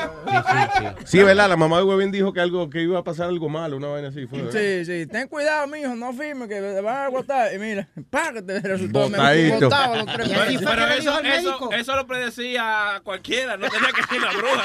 Sí, 1.06 1.22
¿verdad? 1.22 1.48
La 1.50 1.56
mamá 1.56 1.78
de 1.78 1.84
Webin 1.84 2.12
dijo 2.12 2.34
que 2.34 2.42
algo 2.42 2.68
que 2.70 2.82
iba 2.82 2.98
a 2.98 3.04
pasar 3.04 3.28
algo 3.28 3.48
malo, 3.48 3.78
una 3.78 3.90
vaina 3.90 4.08
así. 4.08 4.28
Sí, 4.52 4.86
sí. 4.86 5.06
Ten 5.06 5.28
cuidado, 5.28 5.68
mijo. 5.68 5.96
No 5.96 6.14
firme 6.14 6.48
que 6.48 6.56
te 6.56 6.82
van 6.82 6.96
a 6.96 7.06
agotar. 7.06 7.54
Y 7.54 7.60
mira, 7.60 7.88
pa, 8.10 8.34
que 8.34 8.42
te 8.42 8.60
resultó. 8.62 9.08
botaba 9.08 9.98
los 9.98 10.06
tres 10.08 10.30
Pero, 10.30 10.46
meses. 10.46 10.62
pero 10.68 10.88
eso, 10.88 11.20
eso, 11.22 11.72
eso 11.74 11.96
lo 11.96 12.08
predecía 12.08 13.02
cualquiera, 13.04 13.56
no 13.56 13.68
tenía 13.70 13.90
que 13.90 14.02
ser 14.04 14.18
una 14.18 14.32
bruja. 14.32 14.64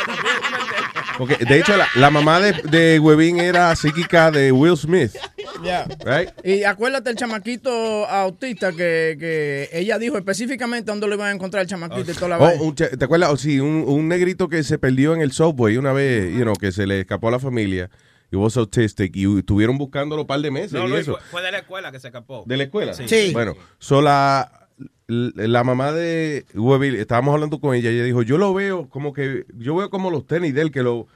Porque, 1.18 1.36
de 1.44 1.58
hecho, 1.60 1.76
la, 1.76 1.86
la 1.96 2.10
mamá 2.10 2.40
de, 2.40 2.52
de 2.64 2.98
Webin 2.98 3.38
era 3.38 3.76
psíquica 3.76 4.30
de 4.30 4.50
Will 4.50 4.76
Smith. 4.78 4.93
Ya. 5.64 5.86
Right? 6.04 6.30
Y 6.44 6.64
acuérdate 6.64 7.10
el 7.10 7.16
chamaquito 7.16 7.70
autista 8.06 8.72
que, 8.72 9.16
que 9.18 9.68
ella 9.72 9.98
dijo 9.98 10.16
específicamente 10.18 10.90
dónde 10.90 11.06
lo 11.06 11.14
iban 11.14 11.28
a 11.28 11.32
encontrar 11.32 11.62
el 11.62 11.68
chamaquito 11.68 12.10
y 12.10 12.14
toda 12.14 12.28
la 12.28 12.38
Oh, 12.38 12.62
un 12.64 12.74
¿Te 12.74 13.04
acuerdas? 13.04 13.30
Oh, 13.32 13.36
sí, 13.36 13.60
un, 13.60 13.84
un 13.86 14.08
negrito 14.08 14.48
que 14.48 14.62
se 14.62 14.78
perdió 14.78 15.14
en 15.14 15.20
el 15.20 15.32
subway 15.32 15.76
una 15.76 15.92
vez, 15.92 16.32
you 16.34 16.42
know, 16.42 16.54
que 16.54 16.72
se 16.72 16.86
le 16.86 17.00
escapó 17.00 17.28
a 17.28 17.32
la 17.32 17.38
familia. 17.38 17.90
Y 18.32 18.36
was 18.36 18.56
autistic 18.56 19.14
y 19.14 19.38
estuvieron 19.38 19.78
buscándolo 19.78 20.22
un 20.22 20.26
par 20.26 20.40
de 20.40 20.50
meses 20.50 20.72
No, 20.72 20.88
y 20.88 20.94
eso. 20.94 21.18
fue, 21.30 21.40
de 21.40 21.52
la 21.52 21.58
escuela 21.58 21.92
que 21.92 22.00
se 22.00 22.08
escapó. 22.08 22.42
¿De 22.46 22.56
la 22.56 22.64
escuela? 22.64 22.92
Sí. 22.94 23.30
Bueno, 23.32 23.54
so 23.78 24.02
la, 24.02 24.68
la 25.06 25.62
mamá 25.62 25.92
de 25.92 26.44
Webby, 26.54 26.96
estábamos 26.96 27.34
hablando 27.34 27.60
con 27.60 27.74
ella 27.76 27.90
y 27.90 27.94
ella 27.94 28.04
dijo, 28.04 28.22
yo 28.22 28.38
lo 28.38 28.52
veo 28.52 28.88
como 28.88 29.12
que, 29.12 29.44
yo 29.56 29.76
veo 29.76 29.88
como 29.90 30.10
los 30.10 30.26
tenis 30.26 30.52
de 30.54 30.62
él 30.62 30.70
que 30.72 30.82
lo, 30.82 31.06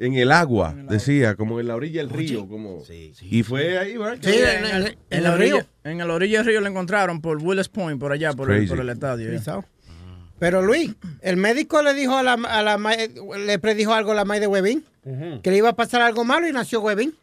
en 0.00 0.14
el 0.14 0.32
agua, 0.32 0.74
decía, 0.88 1.34
como 1.36 1.60
en 1.60 1.68
la 1.68 1.76
orilla 1.76 2.00
del 2.00 2.10
río, 2.10 2.48
como. 2.48 2.82
Y 3.20 3.42
fue 3.42 3.78
ahí, 3.78 3.96
¿verdad? 3.98 4.16
Sí, 4.20 4.34
en, 4.34 4.64
el, 4.64 4.98
en 5.10 5.22
la 5.22 5.32
orilla, 5.34 5.66
en 5.84 5.98
la 5.98 6.06
orilla 6.14 6.38
del 6.38 6.46
río 6.46 6.60
lo 6.62 6.66
encontraron 6.68 7.20
por 7.20 7.36
Willis 7.36 7.68
Point, 7.68 8.00
por 8.00 8.10
allá, 8.10 8.32
por, 8.32 8.50
el, 8.50 8.66
por 8.66 8.80
el 8.80 8.88
estadio. 8.88 9.30
Pisado. 9.30 9.64
Pero 10.38 10.62
Luis, 10.62 10.90
el 11.20 11.36
médico 11.36 11.82
le 11.82 11.92
dijo 11.92 12.16
a 12.16 12.22
la, 12.22 12.32
a 12.32 12.62
la 12.62 12.78
ma- 12.78 12.94
le 12.96 13.58
predijo 13.58 13.92
algo 13.92 14.12
a 14.12 14.14
la 14.14 14.24
May 14.24 14.40
de 14.40 14.46
Webin, 14.46 14.82
que 15.42 15.50
le 15.50 15.58
iba 15.58 15.68
a 15.68 15.76
pasar 15.76 16.00
algo 16.00 16.24
malo 16.24 16.48
y 16.48 16.52
nació 16.52 16.80
Webin. 16.80 17.14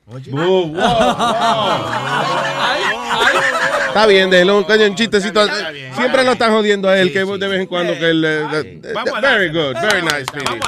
Está 3.88 4.06
bien, 4.06 4.30
déjelo, 4.30 4.68
coño, 4.68 4.86
un 4.86 4.94
chistecito. 4.94 5.44
Siempre 5.96 6.24
lo 6.24 6.34
están 6.34 6.52
jodiendo 6.52 6.88
a 6.90 7.00
él, 7.00 7.12
que 7.12 7.26
de 7.26 7.48
vez 7.48 7.62
en 7.62 7.66
cuando 7.66 7.98
que 7.98 8.10
él... 8.12 8.22
very 9.20 9.50
good, 9.50 9.74
very 9.82 10.04
nice, 10.04 10.26
Speedy. 10.26 10.60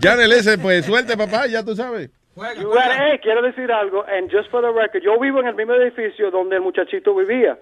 Janel 0.00 0.32
ese, 0.32 0.58
pues 0.58 0.84
suelte, 0.86 1.16
papá, 1.16 1.46
ya 1.46 1.64
tú 1.64 1.74
sabes. 1.74 2.10
Got- 2.34 2.56
hey, 2.98 3.18
quiero 3.22 3.42
decir 3.42 3.70
algo, 3.70 4.04
and 4.08 4.30
just 4.30 4.50
for 4.50 4.62
the 4.62 4.72
record, 4.72 5.02
yo 5.02 5.18
vivo 5.20 5.40
en 5.40 5.46
el 5.48 5.54
mismo 5.54 5.74
edificio 5.74 6.30
donde 6.30 6.56
el 6.56 6.62
muchachito 6.62 7.14
vivía. 7.14 7.58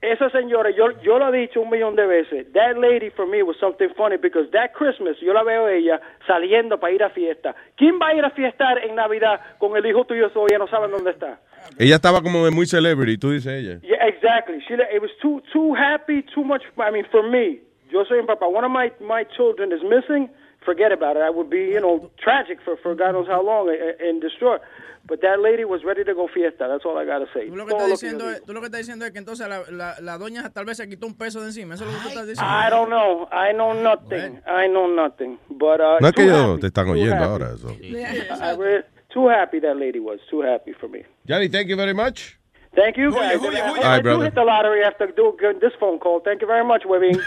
Esa 0.00 0.28
señora, 0.30 0.70
yo, 0.70 0.90
yo 1.02 1.18
lo 1.18 1.32
he 1.32 1.38
dicho 1.38 1.60
un 1.62 1.70
millón 1.70 1.96
de 1.96 2.06
veces, 2.06 2.52
that 2.52 2.76
lady 2.76 3.10
for 3.10 3.26
me 3.26 3.42
was 3.42 3.56
something 3.58 3.88
funny 3.96 4.16
because 4.18 4.50
that 4.52 4.72
Christmas 4.74 5.16
yo 5.20 5.32
la 5.32 5.42
veo 5.42 5.66
a 5.66 5.72
ella 5.72 6.00
saliendo 6.26 6.78
para 6.78 6.92
ir 6.92 7.02
a 7.02 7.10
fiesta. 7.10 7.54
¿Quién 7.76 7.98
va 7.98 8.08
a 8.08 8.14
ir 8.14 8.24
a 8.24 8.30
fiestar 8.30 8.78
en 8.84 8.94
Navidad 8.94 9.40
con 9.58 9.76
el 9.76 9.86
hijo 9.86 10.04
tuyo 10.04 10.28
todavía 10.30 10.58
no 10.58 10.68
saben 10.68 10.90
dónde 10.90 11.12
está? 11.12 11.40
Ella 11.78 11.94
estaba 11.96 12.20
como 12.20 12.44
de 12.44 12.50
muy 12.50 12.66
celebrity, 12.66 13.16
tú 13.16 13.30
dices 13.30 13.52
ella. 13.64 13.80
Yeah, 13.80 14.06
exactly. 14.06 14.60
She, 14.68 14.74
it 14.74 15.00
was 15.00 15.10
too 15.22 15.40
too 15.52 15.74
happy, 15.74 16.22
too 16.34 16.44
much. 16.44 16.62
I 16.76 16.90
mean, 16.90 17.06
for 17.10 17.22
me, 17.22 17.60
yo 17.90 18.04
soy 18.04 18.18
un 18.18 18.26
papá. 18.26 18.46
One 18.46 18.64
of 18.66 18.70
my 18.70 18.92
my 19.00 19.24
children 19.34 19.72
is 19.72 19.82
missing. 19.82 20.28
Forget 20.64 20.92
about 20.92 21.16
it. 21.16 21.22
I 21.22 21.30
would 21.30 21.50
be, 21.50 21.64
you 21.74 21.80
know, 21.80 22.10
tragic 22.18 22.58
for 22.64 22.76
for 22.82 22.94
God 22.94 23.12
knows 23.12 23.26
how 23.28 23.42
long 23.44 23.68
and, 23.68 24.00
and 24.00 24.20
destroyed. 24.22 24.60
But 25.06 25.20
that 25.20 25.38
lady 25.38 25.66
was 25.66 25.84
ready 25.84 26.02
to 26.02 26.14
go 26.14 26.26
fiesta. 26.32 26.66
That's 26.66 26.86
all 26.86 26.96
I 26.96 27.04
gotta 27.04 27.26
say. 27.34 27.48
Tú 27.50 27.56
lo 27.56 27.66
que 27.66 27.74
estás 27.74 27.88
lo 27.90 27.96
que 27.96 28.08
yo 28.08 28.16
diciendo 28.16 28.30
es, 28.30 28.42
tú 28.42 28.54
lo 28.54 28.60
que 28.60 28.66
estás 28.68 28.78
diciendo 28.80 29.04
es 29.04 29.10
que 29.12 29.18
entonces 29.18 29.46
la, 29.46 29.62
la, 29.70 29.96
la 30.00 30.16
doña 30.16 30.48
tal 30.50 30.64
vez 30.64 30.78
se 30.78 30.88
quitó 30.88 31.06
un 31.06 31.12
peso 31.14 31.40
de 31.40 31.48
encima. 31.48 31.74
Eso 31.74 31.84
es 31.84 31.90
lo 31.92 31.96
que 31.98 32.02
tú 32.04 32.08
estás 32.08 32.26
diciendo. 32.26 32.50
I 32.50 32.70
don't 32.70 32.88
know. 32.88 33.28
I 33.30 33.52
know 33.52 33.74
nothing. 33.74 34.40
I 34.46 34.66
know 34.66 34.86
nothing. 34.88 35.38
But 35.50 35.80
uh, 35.82 35.98
No 36.00 36.08
es 36.08 36.14
que 36.14 36.22
too 36.24 36.30
ellos 36.30 36.52
happy, 36.52 36.60
te 36.62 36.66
están 36.68 36.86
too 36.86 36.92
oyendo 36.92 37.16
happy. 37.16 37.24
ahora. 37.26 37.52
Eso. 37.52 37.68
I 37.70 38.56
re- 38.56 38.84
too 39.12 39.28
happy 39.28 39.60
that 39.60 39.76
lady 39.76 39.98
was. 40.00 40.20
Too 40.30 40.40
happy 40.40 40.72
for 40.72 40.88
me. 40.88 41.04
Johnny, 41.26 41.48
thank 41.50 41.68
you 41.68 41.76
very 41.76 41.92
much. 41.92 42.38
Thank 42.74 42.96
you 42.96 43.10
guys. 43.12 43.38
Julio, 43.38 43.58
And 43.62 43.68
I- 43.68 43.68
Julio. 43.68 43.82
I, 43.84 43.96
do 43.98 44.02
brother. 44.02 44.24
hit 44.24 44.34
the 44.34 44.42
lottery 44.42 44.82
after 44.84 45.06
do 45.08 45.36
this 45.60 45.72
phone 45.78 45.98
call. 45.98 46.20
Thank 46.20 46.40
you 46.40 46.46
very 46.48 46.64
much, 46.64 46.86
Webby. 46.86 47.12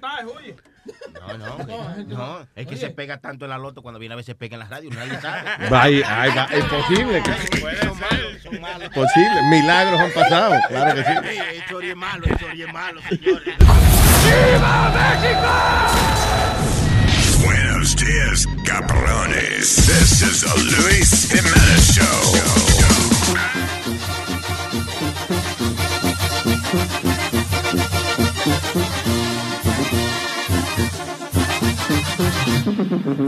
van 0.00 0.26
No, 1.38 1.58
no, 1.66 2.04
no. 2.06 2.46
Es 2.56 2.66
que 2.66 2.76
se 2.76 2.90
pega 2.90 3.18
tanto 3.18 3.44
en 3.44 3.50
la 3.50 3.58
loto 3.58 3.82
cuando 3.82 3.98
viene 4.00 4.14
a 4.14 4.16
veces 4.16 4.34
pega 4.34 4.54
en 4.54 4.60
la 4.60 4.66
radio. 4.66 4.90
Nadie 4.90 5.20
sabe. 5.20 5.48
Ay, 5.70 6.02
ay, 6.06 6.30
va, 6.36 6.44
es 6.44 6.64
posible. 6.64 7.22
que- 7.22 7.76
Son 7.76 8.00
malos, 8.00 8.42
son 8.42 8.60
malos. 8.60 8.88
Posible. 8.94 9.42
Milagros 9.50 10.00
han 10.00 10.12
pasado. 10.12 10.54
Claro 10.68 10.94
que 10.94 11.04
sí. 11.04 11.62
Chori 11.68 11.90
es 11.90 11.96
malo, 11.96 12.26
chori 12.38 12.62
es 12.62 12.72
malo, 12.72 13.00
señores. 13.08 13.56
Buenos 17.44 17.96
dias, 17.96 18.46
cabrones. 18.64 19.76
This 19.86 20.22
is 20.22 20.40
the 20.42 20.60
Luis 20.82 21.28
Jimenez 21.30 21.94
Show. 21.94 22.69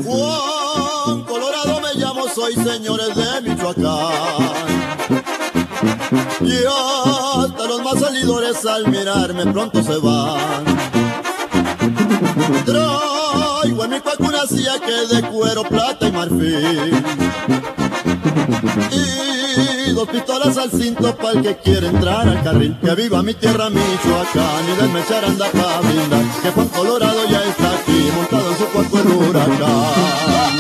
Juan 0.05 1.23
Colorado 1.25 1.81
me 1.81 2.01
llamo, 2.01 2.29
soy 2.29 2.55
señores 2.55 3.09
de 3.15 3.41
Michoacán. 3.41 3.93
Y 6.41 6.53
hasta 6.65 7.67
los 7.67 7.83
más 7.83 7.99
salidores 7.99 8.65
al 8.67 8.89
mirarme 8.89 9.47
pronto 9.47 9.83
se 9.83 9.97
van. 9.99 10.65
Traigo 12.65 13.85
en 13.85 13.91
mi 13.91 14.01
cuaco 14.01 14.25
una 14.25 14.47
silla 14.47 14.75
que 14.79 15.15
de 15.15 15.23
cuero, 15.29 15.65
plata 15.65 16.07
y 16.07 16.13
marfil. 16.13 17.05
Y 18.91 19.93
dos 19.93 20.09
pistolas 20.09 20.57
al 20.57 20.71
cinto 20.71 21.15
para 21.17 21.39
el 21.39 21.43
que 21.43 21.57
quiere 21.57 21.89
entrar 21.89 22.29
al 22.29 22.43
carril. 22.43 22.79
Que 22.81 22.95
viva 22.95 23.23
mi 23.23 23.35
tierra 23.35 23.71
Michoacán 23.71 24.65
y 24.73 24.81
denme 24.81 25.05
charanda 25.09 25.51
para 25.51 25.81
brindar. 25.81 26.25
Que 26.43 26.51
Juan 26.51 26.69
Colorado 26.69 27.29
ya 27.29 27.45
está 27.45 27.71
aquí 27.73 28.09
montado 28.17 28.51
en 28.51 28.59
su 28.59 28.65
cuerpo 28.67 28.99
el 28.99 29.07
huracán. 29.09 30.53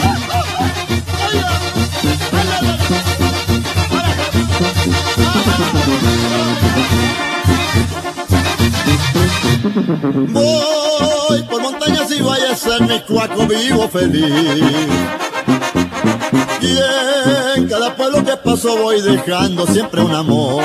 Voy 10.29 11.43
por 11.43 11.63
montañas 11.63 12.11
y 12.11 12.21
valles 12.21 12.67
en 12.67 12.87
mi 12.87 13.01
cuaco 13.01 13.47
vivo 13.47 13.89
feliz. 13.89 14.89
Y 16.61 16.79
en 17.57 17.69
cada 17.69 17.95
pueblo 17.97 18.25
que 18.25 18.37
paso 18.37 18.77
voy 18.77 19.01
dejando 19.01 19.67
siempre 19.67 20.03
un 20.03 20.15
amor. 20.15 20.63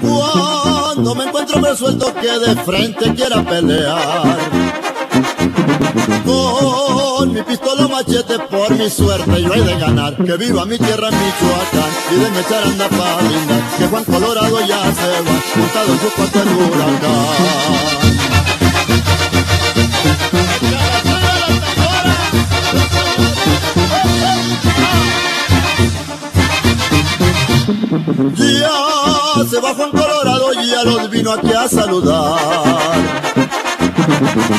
Cuando 0.00 1.14
me 1.14 1.24
encuentro 1.24 1.60
me 1.60 1.76
suelto 1.76 2.14
que 2.14 2.38
de 2.38 2.56
frente 2.62 3.14
quiera 3.14 3.42
pelear. 3.42 4.38
Con 7.24 7.32
mi 7.32 7.40
pistola 7.40 7.88
machete 7.88 8.38
por 8.50 8.70
mi 8.76 8.90
suerte 8.90 9.42
yo 9.42 9.54
he 9.54 9.62
de 9.62 9.78
ganar. 9.78 10.14
Que 10.14 10.36
viva 10.36 10.66
mi 10.66 10.76
tierra 10.76 11.08
Michoacán 11.10 11.90
y 12.10 12.16
de 12.16 12.26
echar 12.38 12.64
anda 12.64 12.86
pa' 12.86 13.16
brindar. 13.16 13.62
Que 13.78 13.86
Juan 13.86 14.04
Colorado 14.04 14.60
ya 14.66 14.82
se 14.92 15.08
va, 15.22 15.32
montado 15.56 15.92
en 15.94 16.00
su 16.00 16.10
cuarto 16.10 16.42
el 16.42 16.48
huracán. 16.48 17.24
Ya 28.36 29.44
se 29.48 29.60
va 29.60 29.74
Juan 29.74 29.90
Colorado 29.92 30.52
y 30.62 30.68
ya 30.68 30.82
los 30.84 31.08
vino 31.08 31.32
aquí 31.32 31.52
a 31.54 31.68
saludar. 31.68 33.23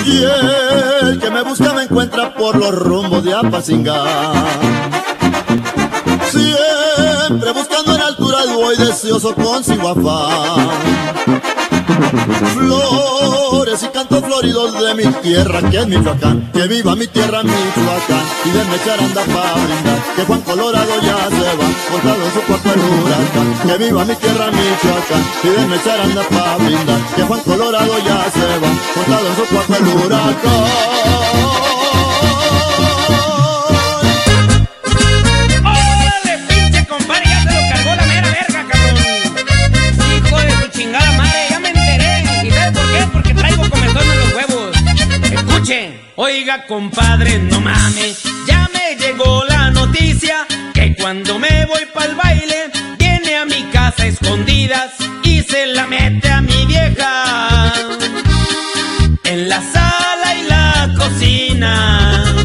Y 0.05 0.23
el 1.05 1.19
que 1.19 1.29
me 1.29 1.43
busca 1.43 1.73
me 1.73 1.83
encuentra 1.83 2.33
por 2.33 2.55
los 2.55 2.71
rumbos 2.73 3.23
de 3.23 3.33
Apacingar. 3.33 4.45
Siempre 6.31 7.51
buscando 7.51 7.95
en 7.95 8.01
altura 8.01 8.37
voy 8.53 8.75
deseoso 8.77 9.33
consigo 9.35 9.89
afán. 9.89 10.69
Flores 12.53 13.83
y 13.83 13.87
cantos 13.89 14.23
floridos 14.23 14.73
de 14.79 14.95
mi 14.95 15.05
tierra 15.21 15.61
que 15.69 15.77
es 15.77 15.87
Michoacán. 15.87 16.51
Que 16.51 16.67
viva 16.67 16.95
mi 16.95 17.07
tierra 17.07 17.43
Michoacán 17.43 18.25
y 18.45 18.49
de 18.49 18.63
me 18.65 18.75
echar 18.75 18.99
anda 18.99 19.21
pa' 19.23 19.53
brindar. 19.53 20.15
Que 20.15 20.23
Juan 20.23 20.41
Colorado 20.41 21.01
ya 21.01 21.17
se 21.29 21.55
va, 21.57 21.67
montado 21.91 22.25
en 22.25 22.33
su 22.33 22.41
cuerpo 22.41 22.69
el 22.69 22.79
huracán. 22.79 23.67
Que 23.67 23.77
viva 23.83 24.05
mi 24.05 24.15
tierra 24.15 24.47
Michoacán 24.51 25.23
y 25.43 25.47
de 25.47 25.67
me 25.67 25.75
echar 25.75 25.99
anda 25.99 26.23
pa' 26.23 26.57
brindar. 26.57 27.01
Que 27.15 27.23
Juan 27.23 27.39
Colorado 27.41 27.93
ya 27.99 28.31
se 28.31 28.47
va, 28.59 28.69
montado 28.95 29.27
en 29.27 29.35
su 29.35 29.45
cuerpo 29.45 29.75
el 29.75 30.05
huracán. 30.05 31.74
Oiga, 46.15 46.67
compadre, 46.67 47.39
no 47.39 47.59
mames. 47.59 48.21
Ya 48.45 48.69
me 48.71 48.95
llegó 49.03 49.43
la 49.45 49.71
noticia 49.71 50.45
que 50.75 50.95
cuando 50.95 51.39
me 51.39 51.65
voy 51.65 51.81
pa'l 51.91 52.13
baile, 52.13 52.71
viene 52.99 53.35
a 53.35 53.45
mi 53.45 53.63
casa 53.71 54.03
a 54.03 54.05
escondidas 54.05 54.91
y 55.23 55.41
se 55.41 55.65
la 55.65 55.87
mete 55.87 56.29
a 56.29 56.41
mi 56.41 56.67
vieja. 56.67 57.73
En 59.23 59.49
la 59.49 59.59
sala 59.59 60.35
y 60.35 60.43
la 60.43 60.93
cocina. 60.99 62.35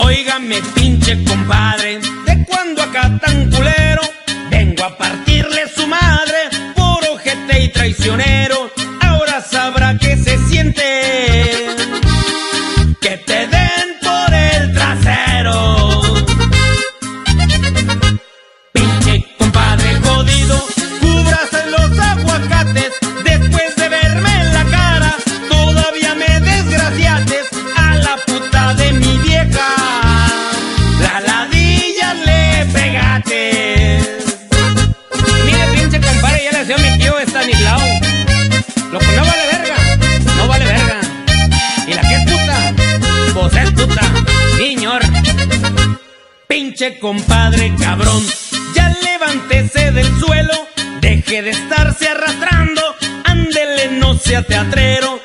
Óigame, 0.00 0.60
pinche 0.74 1.24
compadre, 1.24 1.98
de 2.26 2.44
cuando 2.44 2.82
acá 2.82 3.18
tan 3.24 3.50
culero, 3.50 3.77
Compadre 46.96 47.74
cabrón, 47.78 48.24
ya 48.74 48.88
levántese 49.02 49.92
del 49.92 50.06
suelo, 50.18 50.54
deje 51.00 51.42
de 51.42 51.50
estarse 51.50 52.08
arrastrando, 52.08 52.82
ándele, 53.24 53.98
no 54.00 54.14
sea 54.14 54.42
teatrero, 54.42 55.17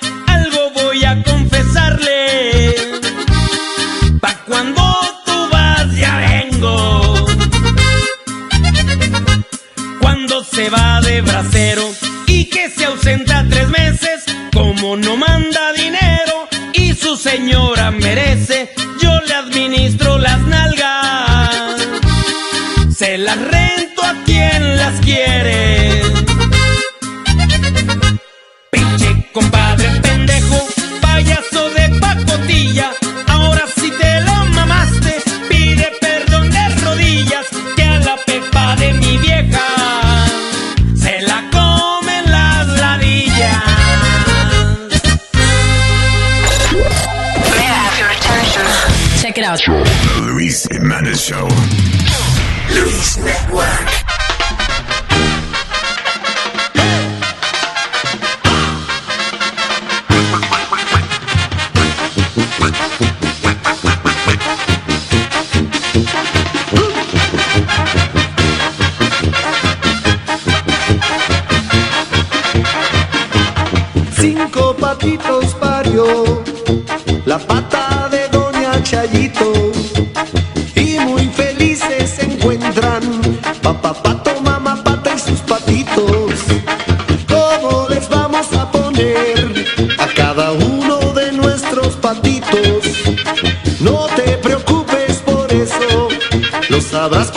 lo 97.09 97.32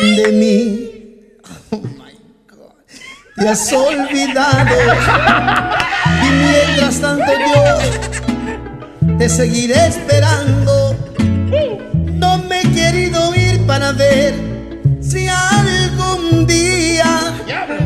de 0.01 0.33
mí. 0.33 0.91
Te 3.37 3.49
has 3.49 3.73
olvidado. 3.73 4.77
Y 6.23 6.31
mientras 6.31 7.01
tanto 7.01 7.33
yo 7.33 7.65
te 9.19 9.29
seguiré 9.29 9.89
esperando. 9.89 10.97
No 12.15 12.39
me 12.39 12.61
he 12.61 12.71
querido 12.71 13.35
ir 13.35 13.67
para 13.67 13.91
ver 13.91 14.35
si 15.01 15.27
algún 15.27 16.47
día 16.47 17.35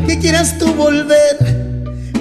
que 0.07 0.19
quieras 0.19 0.59
tú 0.59 0.71
volver 0.75 1.44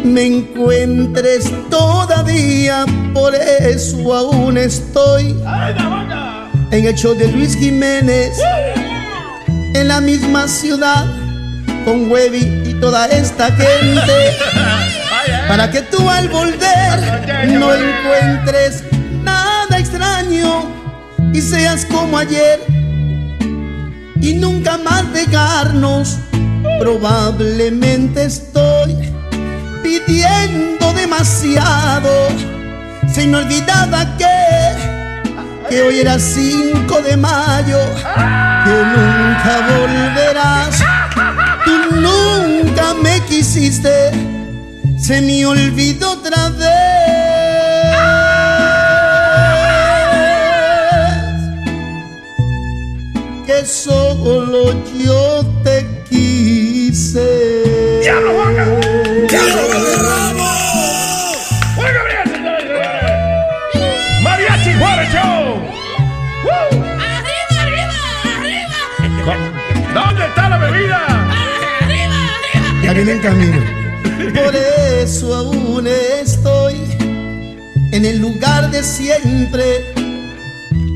me 0.05 0.26
encuentres 0.26 1.50
todavía. 1.70 2.84
Por 3.12 3.34
eso 3.34 4.14
aún 4.14 4.59
estoy 4.59 5.34
en 6.70 6.86
el 6.86 6.94
show 6.94 7.14
de 7.14 7.28
Luis 7.28 7.57
Jiménez. 7.57 8.36
En 9.74 9.88
la 9.88 10.00
misma 10.00 10.46
ciudad 10.46 11.07
con 11.84 12.11
Webby 12.11 12.70
y 12.70 12.74
toda 12.74 13.07
esta 13.07 13.50
gente. 13.50 14.36
Para 15.48 15.70
que 15.70 15.82
tú 15.82 16.09
al 16.09 16.28
volver 16.28 17.48
no 17.48 17.74
encuentres 17.74 18.84
nada 19.22 19.78
extraño 19.78 20.64
y 21.32 21.40
seas 21.40 21.86
como 21.86 22.18
ayer. 22.18 22.61
Y 24.20 24.34
nunca 24.34 24.78
más 24.78 25.12
dejarnos. 25.12 26.18
Probablemente 26.80 28.24
estoy 28.24 29.14
pidiendo 29.85 30.93
demasiado. 30.95 32.11
Se 33.12 33.26
me 33.26 33.37
olvidaba 33.37 34.16
que, 34.16 35.68
que 35.68 35.82
hoy 35.82 36.01
era 36.01 36.18
5 36.18 37.03
de 37.03 37.16
mayo, 37.16 37.78
que 38.64 38.76
nunca 38.95 39.55
volverás. 39.70 40.82
Tú 41.64 41.97
nunca 41.97 42.95
me 42.95 43.20
quisiste, 43.28 44.11
se 44.99 45.20
me 45.20 45.47
olvidó 45.47 46.12
otra 46.12 46.49
vez 46.49 47.05
que 53.47 53.64
solo 53.66 54.72
yo 54.99 55.45
te 55.62 55.87
quise. 56.09 58.01
¡Diablo, 58.01 58.84
¿Dónde 69.95 70.26
está 70.26 70.49
la 70.49 70.59
bebida? 70.59 71.01
Ya 72.82 72.92
viene 72.92 73.12
en 73.12 73.20
camino. 73.20 73.61
Por 74.34 74.55
eso 74.57 75.34
aún 75.34 75.86
estoy 75.86 76.74
en 77.92 78.05
el 78.05 78.18
lugar 78.18 78.70
de 78.70 78.82
siempre, 78.82 79.95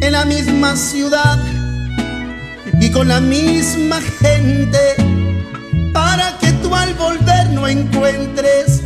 en 0.00 0.12
la 0.12 0.24
misma 0.24 0.76
ciudad 0.76 1.38
y 2.80 2.90
con 2.90 3.08
la 3.08 3.20
misma 3.20 4.00
gente, 4.20 4.96
para 5.92 6.38
que 6.38 6.47
tú 6.68 6.74
al 6.74 6.94
volver 6.94 7.48
no 7.50 7.66
encuentres 7.66 8.82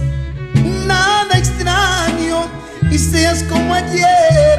nada 0.86 1.36
extraño 1.36 2.46
y 2.90 2.98
seas 2.98 3.42
como 3.44 3.74
ayer 3.74 4.58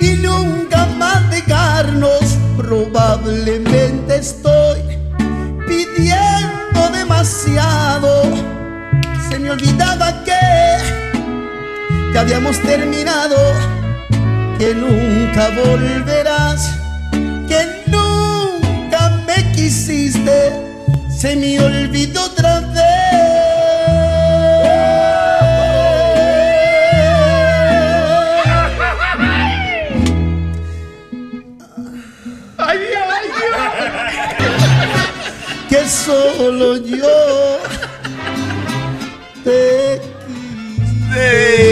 y 0.00 0.10
nunca 0.22 0.86
más 0.98 1.30
dejarnos. 1.30 2.38
Probablemente 2.56 4.16
estoy 4.16 4.80
pidiendo 5.66 6.88
demasiado. 6.92 8.22
Se 9.28 9.38
me 9.38 9.50
olvidaba 9.50 10.24
que 10.24 10.32
ya 12.12 12.20
habíamos 12.20 12.58
terminado, 12.62 13.36
que 14.58 14.74
nunca 14.74 15.50
volverás, 15.50 16.70
que 17.48 17.84
nunca 17.86 19.10
me 19.26 19.52
quisiste. 19.52 20.67
Se 21.18 21.34
me 21.34 21.58
olvidó 21.58 22.26
otra 22.26 22.60
vez. 22.60 22.78
¡Ay, 32.56 32.78
ay, 33.10 33.26
Dios! 33.36 33.58
que 35.68 35.88
solo 35.88 36.76
yo 36.76 37.58
te 39.42 40.00
¡Órale! 41.18 41.67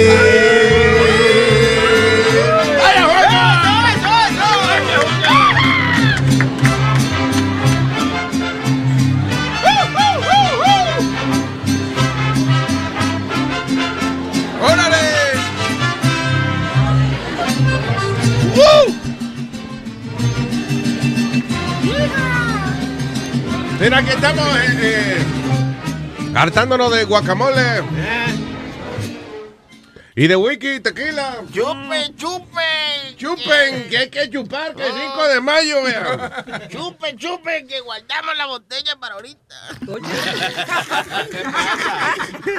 Aquí 23.96 24.10
estamos 24.10 24.46
eh, 24.58 24.78
eh, 24.82 25.24
hartándonos 26.34 26.94
de 26.94 27.04
guacamole. 27.04 27.82
Y 30.14 30.26
de 30.26 30.36
wiki, 30.36 30.80
tequila. 30.80 31.36
Chupen, 31.50 32.14
chupen. 32.16 32.75
Chupen, 33.16 33.88
que 33.90 33.98
hay 33.98 34.10
que 34.10 34.28
chupar, 34.30 34.74
que 34.74 34.86
es 34.86 34.92
5 34.94 35.28
de 35.28 35.40
mayo, 35.40 35.82
vean. 35.82 36.68
Chupen, 36.68 37.16
chupen, 37.18 37.66
que 37.66 37.80
guardamos 37.80 38.36
la 38.36 38.46
botella 38.46 38.96
para 39.00 39.14
ahorita. 39.14 39.54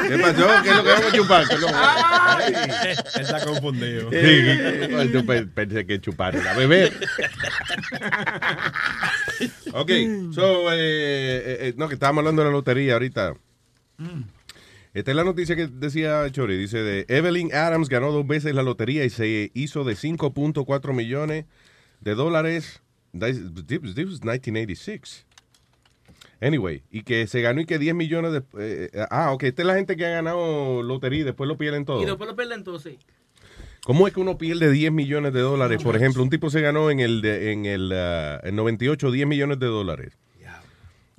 ¿Qué 0.07 0.17
pasó? 0.19 0.47
¿Qué 0.63 0.69
es 0.69 0.75
lo 0.75 0.83
que 0.83 0.89
vamos 0.89 1.05
a 1.05 1.15
chupar? 1.15 1.47
¿Qué 1.47 1.55
es 1.55 1.61
lo 1.61 1.67
que- 1.67 3.21
Está 3.21 3.45
confundido. 3.45 4.09
Sí, 4.11 5.11
yo 5.13 5.25
pensé 5.53 5.85
que 5.85 5.99
chupar 6.01 6.35
era 6.35 6.53
beber. 6.53 6.93
ok, 9.73 9.91
so, 10.33 10.71
eh, 10.73 10.77
eh, 10.77 11.57
eh, 11.61 11.73
no, 11.77 11.87
que 11.87 11.93
estábamos 11.95 12.21
hablando 12.21 12.41
de 12.41 12.47
la 12.47 12.51
lotería 12.51 12.93
ahorita. 12.93 13.33
Esta 14.97 15.11
es 15.11 15.15
la 15.17 15.23
noticia 15.23 15.55
que 15.55 15.67
decía 15.67 16.27
Chori. 16.31 16.57
Dice 16.57 16.79
de 16.81 17.05
Evelyn 17.07 17.53
Adams 17.53 17.87
ganó 17.87 18.11
dos 18.11 18.25
veces 18.25 18.55
la 18.55 18.63
lotería 18.63 19.05
y 19.05 19.11
se 19.11 19.51
hizo 19.53 19.83
de 19.83 19.93
5.4 19.93 20.93
millones 20.93 21.45
de 22.01 22.15
dólares. 22.15 22.81
This 23.11 23.39
this 23.67 23.79
was 24.07 24.21
1986. 24.23 25.25
Anyway, 26.41 26.81
y 26.91 27.03
que 27.03 27.27
se 27.27 27.41
ganó 27.41 27.61
y 27.61 27.65
que 27.65 27.77
10 27.77 27.93
millones 27.93 28.31
de... 28.31 28.39
eh, 28.59 28.89
eh, 28.93 29.05
ah, 29.11 29.31
ok, 29.33 29.43
esta 29.43 29.61
es 29.61 29.67
la 29.67 29.75
gente 29.75 29.95
que 29.95 30.05
ha 30.05 30.09
ganado 30.09 30.81
lotería 30.81 31.19
y 31.21 31.23
después 31.23 31.47
lo 31.47 31.57
pierden 31.57 31.85
todo. 31.85 32.01
Y 32.01 32.05
después 32.05 32.27
lo 32.27 32.35
pierden 32.35 32.59
entonces. 32.59 32.95
¿Cómo 33.83 34.07
es 34.07 34.13
que 34.15 34.19
uno 34.19 34.37
pierde 34.39 34.71
10 34.71 34.91
millones 34.91 35.31
de 35.31 35.41
dólares? 35.41 35.81
Por 35.83 35.95
ejemplo, 35.95 36.23
un 36.23 36.29
tipo 36.31 36.49
se 36.49 36.61
ganó 36.61 36.89
en 36.89 36.99
el, 37.01 37.21
de- 37.21 37.51
en 37.51 37.65
el 37.65 37.91
en 37.91 38.55
98 38.55 39.11
10 39.11 39.27
millones 39.27 39.59
de 39.59 39.67
dólares. 39.67 40.13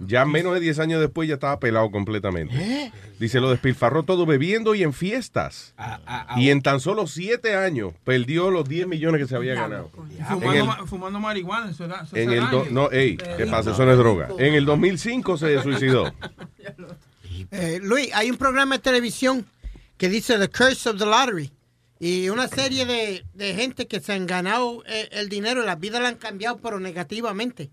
Ya 0.00 0.24
menos 0.24 0.54
de 0.54 0.60
10 0.60 0.78
años 0.78 1.00
después 1.00 1.28
ya 1.28 1.34
estaba 1.34 1.58
pelado 1.58 1.90
completamente. 1.90 2.54
¿Eh? 2.56 2.92
Dice, 3.18 3.40
lo 3.40 3.50
despilfarró 3.50 4.04
todo 4.04 4.26
bebiendo 4.26 4.74
y 4.74 4.82
en 4.82 4.92
fiestas. 4.92 5.74
Ah, 5.76 6.34
y 6.36 6.50
en 6.50 6.62
tan 6.62 6.78
solo 6.80 7.06
7 7.06 7.56
años 7.56 7.92
perdió 8.04 8.50
los 8.50 8.68
10 8.68 8.86
millones 8.86 9.20
que 9.20 9.26
se 9.26 9.34
había 9.36 9.54
ganado. 9.54 9.90
Fumando, 9.90 10.52
el- 10.52 10.64
ma- 10.64 10.86
fumando 10.86 11.18
marihuana. 11.20 11.70
Eso 11.70 11.88
da, 11.88 12.02
eso 12.04 12.16
En 12.16 12.30
el 12.30 12.48
do- 12.50 12.66
no, 12.70 12.90
ey, 12.90 13.16
¿qué 13.16 13.46
pasa? 13.46 13.72
Eso 13.72 13.84
no 13.84 13.92
es 13.92 13.98
droga. 13.98 14.28
En 14.38 14.54
el 14.54 14.64
2005 14.64 15.36
se 15.36 15.60
suicidó. 15.62 16.12
Eh, 17.50 17.80
Luis, 17.82 18.10
hay 18.14 18.30
un 18.30 18.36
programa 18.36 18.76
de 18.76 18.82
televisión 18.82 19.46
que 19.96 20.08
dice 20.08 20.38
The 20.38 20.48
Curse 20.48 20.90
of 20.90 20.98
the 20.98 21.06
Lottery. 21.06 21.52
Y 22.00 22.28
una 22.28 22.46
serie 22.46 22.86
de, 22.86 23.24
de 23.34 23.54
gente 23.54 23.88
que 23.88 23.98
se 23.98 24.12
han 24.12 24.26
ganado 24.26 24.84
eh, 24.86 25.08
el 25.10 25.28
dinero 25.28 25.62
y 25.62 25.66
las 25.66 25.80
vidas 25.80 26.00
la 26.00 26.08
han 26.10 26.14
cambiado, 26.14 26.58
pero 26.58 26.78
negativamente. 26.78 27.70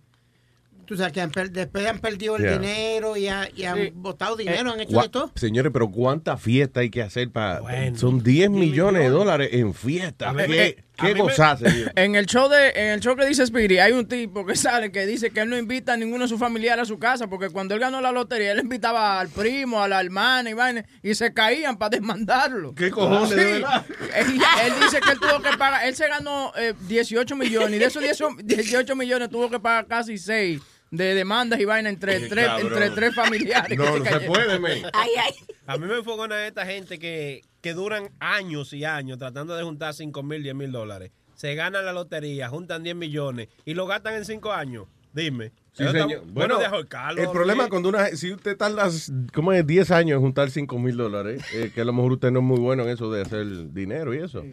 Tú 0.86 0.96
sabes 0.96 1.14
que 1.14 1.22
han 1.22 1.32
después 1.52 1.86
han 1.88 2.00
perdido 2.00 2.36
el 2.38 2.44
Yeah. 2.44 2.58
dinero 2.60 3.18
y, 3.18 3.28
ha- 3.28 3.50
y 3.56 3.64
han 3.64 3.78
Sí. 3.78 3.92
botado 3.96 4.36
dinero, 4.36 4.72
han 4.72 4.80
hecho 4.82 5.02
de 5.02 5.10
todo. 5.10 5.32
Señores, 5.36 5.72
pero 5.74 5.90
¿cuánta 5.90 6.38
fiesta 6.38 6.82
hay 6.82 6.90
que 6.90 7.02
hacer 7.02 7.30
para... 7.32 7.62
Son 7.96 8.22
10 8.24 8.50
millones 8.50 9.02
de 9.04 9.10
dólares 9.10 9.50
en 9.54 9.74
fiesta. 9.74 10.34
¿Qué, 10.36 10.84
qué 10.98 11.14
gozaste, 11.14 11.72
Dios? 11.72 11.90
En 11.96 12.16
el 12.16 12.26
show 12.28 12.48
de, 12.50 12.70
en 12.70 12.86
el 12.92 13.00
show 13.00 13.16
que 13.16 13.26
dice 13.26 13.46
Speedy, 13.46 13.80
hay 13.80 13.94
un 13.94 14.08
tipo 14.08 14.46
que 14.46 14.56
sale 14.56 14.92
que 14.92 15.06
dice 15.06 15.32
que 15.32 15.42
él 15.42 15.50
no 15.50 15.58
invita 15.58 15.94
a 15.94 15.98
ninguno 15.98 16.26
de 16.26 16.30
sus 16.30 16.40
familiares 16.40 16.84
a 16.84 16.86
su 16.86 17.00
casa 17.00 17.28
porque 17.28 17.50
cuando 17.50 17.74
él 17.74 17.80
ganó 17.80 18.00
la 18.02 18.12
lotería, 18.12 18.52
él 18.52 18.60
invitaba 18.60 19.20
al 19.20 19.30
primo, 19.30 19.82
a 19.82 19.88
la 19.88 20.02
hermana 20.02 20.50
y 20.50 20.54
vaina, 20.54 20.86
y 21.02 21.16
se 21.16 21.34
caían 21.34 21.78
para 21.78 21.90
desmandarlo. 21.92 22.76
¿Qué 22.76 22.92
cojones, 22.92 23.30
de 23.32 23.36
verdad? 23.44 23.86
Él, 24.16 24.28
él 24.66 24.74
dice 24.82 25.00
que 25.02 25.12
él 25.12 25.20
tuvo 25.20 25.42
que 25.42 25.58
pagar, 25.58 25.86
él 25.86 25.96
se 25.96 26.08
ganó 26.08 26.52
eh, 26.58 26.74
18 26.88 27.36
millones 27.36 27.72
y 27.76 27.80
de 27.80 27.86
esos 27.86 28.02
18, 28.02 28.30
18 28.44 28.96
millones 28.96 29.30
tuvo 29.30 29.50
que 29.50 29.60
pagar 29.60 29.88
casi 29.88 30.18
6 30.18 30.62
de 30.98 31.14
demandas 31.16 31.60
y 31.60 31.66
vaina 31.66 31.90
entre 31.90 32.20
Qué 32.22 32.28
tres, 32.28 32.46
cabrón. 32.48 32.68
entre 32.74 32.90
tres 32.92 33.16
familiares. 33.16 33.78
No, 33.78 33.94
que 33.94 34.00
no 34.00 34.06
se 34.06 34.20
puede, 34.22 34.60
men. 34.60 34.84
Ay, 34.94 35.10
ay. 35.24 35.34
A 35.68 35.78
mí 35.78 35.88
me 35.88 35.98
enfogona 35.98 36.46
esta 36.48 36.66
gente 36.66 37.00
que, 37.00 37.42
que 37.62 37.74
duran 37.74 38.10
años 38.20 38.72
y 38.74 38.86
años 38.86 39.18
tratando 39.18 39.56
de 39.56 39.64
juntar 39.64 39.94
5 39.94 40.24
mil, 40.24 40.44
10 40.44 40.56
mil 40.56 40.72
dólares. 40.72 41.12
Se 41.36 41.54
ganan 41.56 41.84
la 41.86 41.92
lotería, 41.94 42.50
juntan 42.50 42.84
10 42.84 42.96
millones 42.96 43.50
y 43.66 43.74
lo 43.74 43.88
gastan 43.88 44.16
en 44.16 44.26
5 44.26 44.52
años. 44.54 44.86
Dime. 45.14 45.52
Sí, 45.72 45.84
está-. 45.84 46.06
Bueno, 46.06 46.22
Bueno, 46.28 46.60
de 46.60 46.66
ahorcarlo, 46.66 47.22
el 47.22 47.30
problema 47.30 47.68
cuando 47.70 47.90
una 47.90 48.08
si 48.08 48.32
usted 48.32 48.56
tarda 48.58 48.90
como 49.34 49.52
es 49.54 49.66
10 49.66 49.92
años 49.92 50.16
en 50.18 50.22
juntar 50.22 50.50
5 50.52 50.78
mil 50.80 50.96
dólares, 50.96 51.42
eh, 51.54 51.72
que 51.74 51.82
a 51.82 51.86
lo 51.86 51.94
mejor 51.94 52.14
usted 52.14 52.32
no 52.32 52.40
es 52.40 52.46
muy 52.46 52.60
bueno 52.60 52.84
en 52.84 52.90
eso 52.90 53.12
de 53.12 53.22
hacer 53.22 53.72
dinero 53.74 54.14
y 54.14 54.20
eso. 54.20 54.44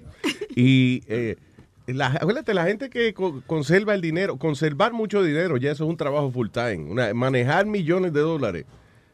Y 0.55 1.03
eh, 1.09 1.36
la, 1.87 2.07
acuérdate, 2.07 2.55
la 2.55 2.64
gente 2.64 2.91
que 2.91 3.12
co- 3.14 3.43
conserva 3.47 3.95
el 3.95 4.01
dinero, 4.01 4.37
conservar 4.39 4.93
mucho 4.93 5.22
dinero, 5.22 5.57
ya 5.57 5.72
eso 5.72 5.85
es 5.85 5.91
un 5.91 5.97
trabajo 5.97 6.30
full 6.30 6.49
time. 6.49 6.91
Una- 6.91 7.12
manejar 7.14 7.66
millones 7.66 8.12
de 8.12 8.20
dólares 8.20 8.64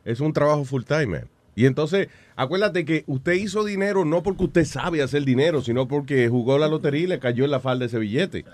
es 0.05 0.21
un 0.21 0.33
trabajo 0.33 0.65
full 0.65 0.85
time, 0.85 1.07
man. 1.07 1.29
Y 1.57 1.67
entonces, 1.67 2.09
acuérdate 2.37 2.85
que 2.85 3.03
usted 3.09 3.33
hizo 3.33 3.65
dinero 3.65 4.05
no 4.05 4.23
porque 4.23 4.45
usted 4.45 4.65
sabe 4.65 5.03
hacer 5.03 5.25
dinero, 5.25 5.61
sino 5.63 5.89
porque 5.89 6.29
jugó 6.29 6.57
la 6.59 6.69
lotería 6.69 7.03
y 7.03 7.07
le 7.09 7.19
cayó 7.19 7.45
en 7.45 7.51
la 7.51 7.59
falda 7.61 7.87
ese 7.87 7.99
billete. 7.99 8.45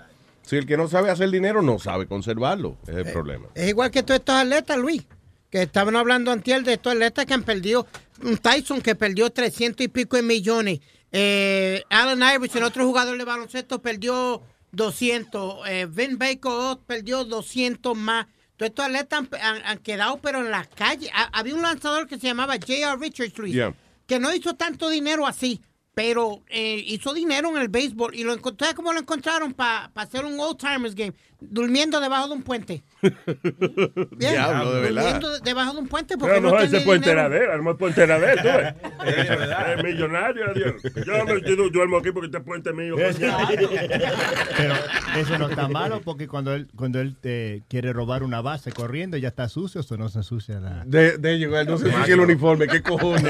Si 0.41 0.55
el 0.55 0.65
que 0.65 0.77
no 0.77 0.87
sabe 0.87 1.09
hacer 1.11 1.29
dinero 1.29 1.61
no 1.61 1.77
sabe 1.79 2.07
conservarlo, 2.07 2.77
es 2.87 2.95
el 2.95 3.11
problema. 3.11 3.45
Es 3.53 3.69
igual 3.69 3.91
que 3.91 4.01
todos 4.03 4.19
estos 4.19 4.35
atletas, 4.35 4.77
Luis, 4.77 5.03
que 5.51 5.61
estaban 5.63 5.95
hablando 5.95 6.31
antier 6.31 6.63
de 6.63 6.73
estos 6.73 6.93
atletas 6.93 7.25
que 7.25 7.33
han 7.33 7.43
perdido. 7.43 7.85
Un 8.23 8.37
Tyson 8.37 8.81
que 8.81 8.95
perdió 8.95 9.29
300 9.29 9.85
y 9.85 9.87
pico 9.87 10.15
de 10.17 10.23
millones. 10.23 10.79
Eh, 11.11 11.83
Allen 11.89 12.21
Iverson, 12.35 12.63
otro 12.63 12.85
jugador 12.85 13.17
de 13.17 13.23
baloncesto, 13.23 13.81
perdió 13.81 14.41
200. 14.71 15.67
Eh, 15.67 15.87
Vin 15.89 16.17
Bacon 16.17 16.79
perdió 16.85 17.23
200 17.23 17.95
más. 17.97 18.27
Todos 18.57 18.69
estos 18.69 18.85
atletas 18.85 19.19
han, 19.19 19.29
han- 19.41 19.65
han 19.65 19.77
quedado, 19.79 20.17
pero 20.21 20.39
en 20.39 20.51
las 20.51 20.67
calles. 20.67 21.09
Ha- 21.13 21.29
había 21.37 21.55
un 21.55 21.61
lanzador 21.61 22.07
que 22.07 22.17
se 22.19 22.27
llamaba 22.27 22.53
J.R. 22.55 22.95
Richards, 22.97 23.37
Luis, 23.37 23.53
Yeah. 23.53 23.73
que 24.07 24.19
no 24.19 24.33
hizo 24.33 24.55
tanto 24.55 24.89
dinero 24.89 25.25
así, 25.27 25.61
pero 25.95 26.43
eh, 26.49 26.83
hizo 26.85 27.13
dinero 27.13 27.49
en 27.49 27.57
el 27.57 27.69
béisbol. 27.69 28.13
Y 28.13 28.23
lo 28.23 28.33
encontré 28.33 28.73
como 28.75 28.93
lo 28.93 28.99
encontraron 28.99 29.53
para 29.53 29.89
hacer 29.95 30.25
un 30.25 30.37
old 30.39 30.57
timers 30.57 30.93
game, 30.93 31.13
durmiendo 31.39 31.99
debajo 32.01 32.27
de 32.27 32.33
un 32.35 32.43
puente. 32.43 32.83
Bien, 33.01 34.33
Diablo, 34.33 34.73
de 34.73 34.81
verdad. 34.81 35.01
durmiendo 35.03 35.29
de- 35.31 35.39
debajo 35.39 35.73
de 35.73 35.79
un 35.79 35.87
puente 35.87 36.17
porque 36.17 36.33
a 36.35 36.39
lo 36.39 36.41
no 36.41 36.47
mejor 36.51 36.61
tenía 36.63 36.77
ese 36.77 36.85
puente 36.85 37.09
dinero. 37.09 37.27
era 37.27 37.29
de 37.39 37.45
él, 37.45 37.51
a 37.51 37.55
lo 37.57 37.63
mejor 37.63 37.71
el 37.71 37.77
puente 37.77 38.03
era 38.03 38.19
de 38.19 38.31
él, 38.33 38.39
tú 38.41 38.47
ves. 38.47 38.73
Es 39.77 39.83
millonario, 39.83 40.51
adiós. 40.51 40.81
Yo, 41.05 41.25
me, 41.25 41.41
yo 41.41 41.69
duermo 41.69 41.97
aquí 41.97 42.11
porque 42.11 42.27
este 42.27 42.39
puente 42.41 42.69
es 42.71 42.75
mío. 42.75 42.95
Pero 44.57 44.73
eso 45.17 45.37
no 45.37 45.49
está 45.49 45.67
malo 45.67 46.01
porque 46.03 46.27
cuando 46.27 46.53
él 46.53 46.67
cuando 46.75 46.99
él 46.99 47.15
te 47.19 47.63
quiere 47.69 47.93
robar 47.93 48.23
una 48.23 48.41
base 48.41 48.71
corriendo 48.71 49.17
ya 49.17 49.29
está 49.29 49.47
sucio 49.49 49.81
o 49.87 49.97
no 49.97 50.09
se 50.09 50.19
ensucia 50.19 50.59
la... 50.59 50.83
De, 50.85 51.17
de 51.17 51.37
llegar, 51.37 51.67
no 51.67 51.77
sé 51.77 51.91
si 52.05 52.11
el 52.11 52.19
uniforme, 52.19 52.67
qué 52.67 52.81
cojones. 52.81 53.23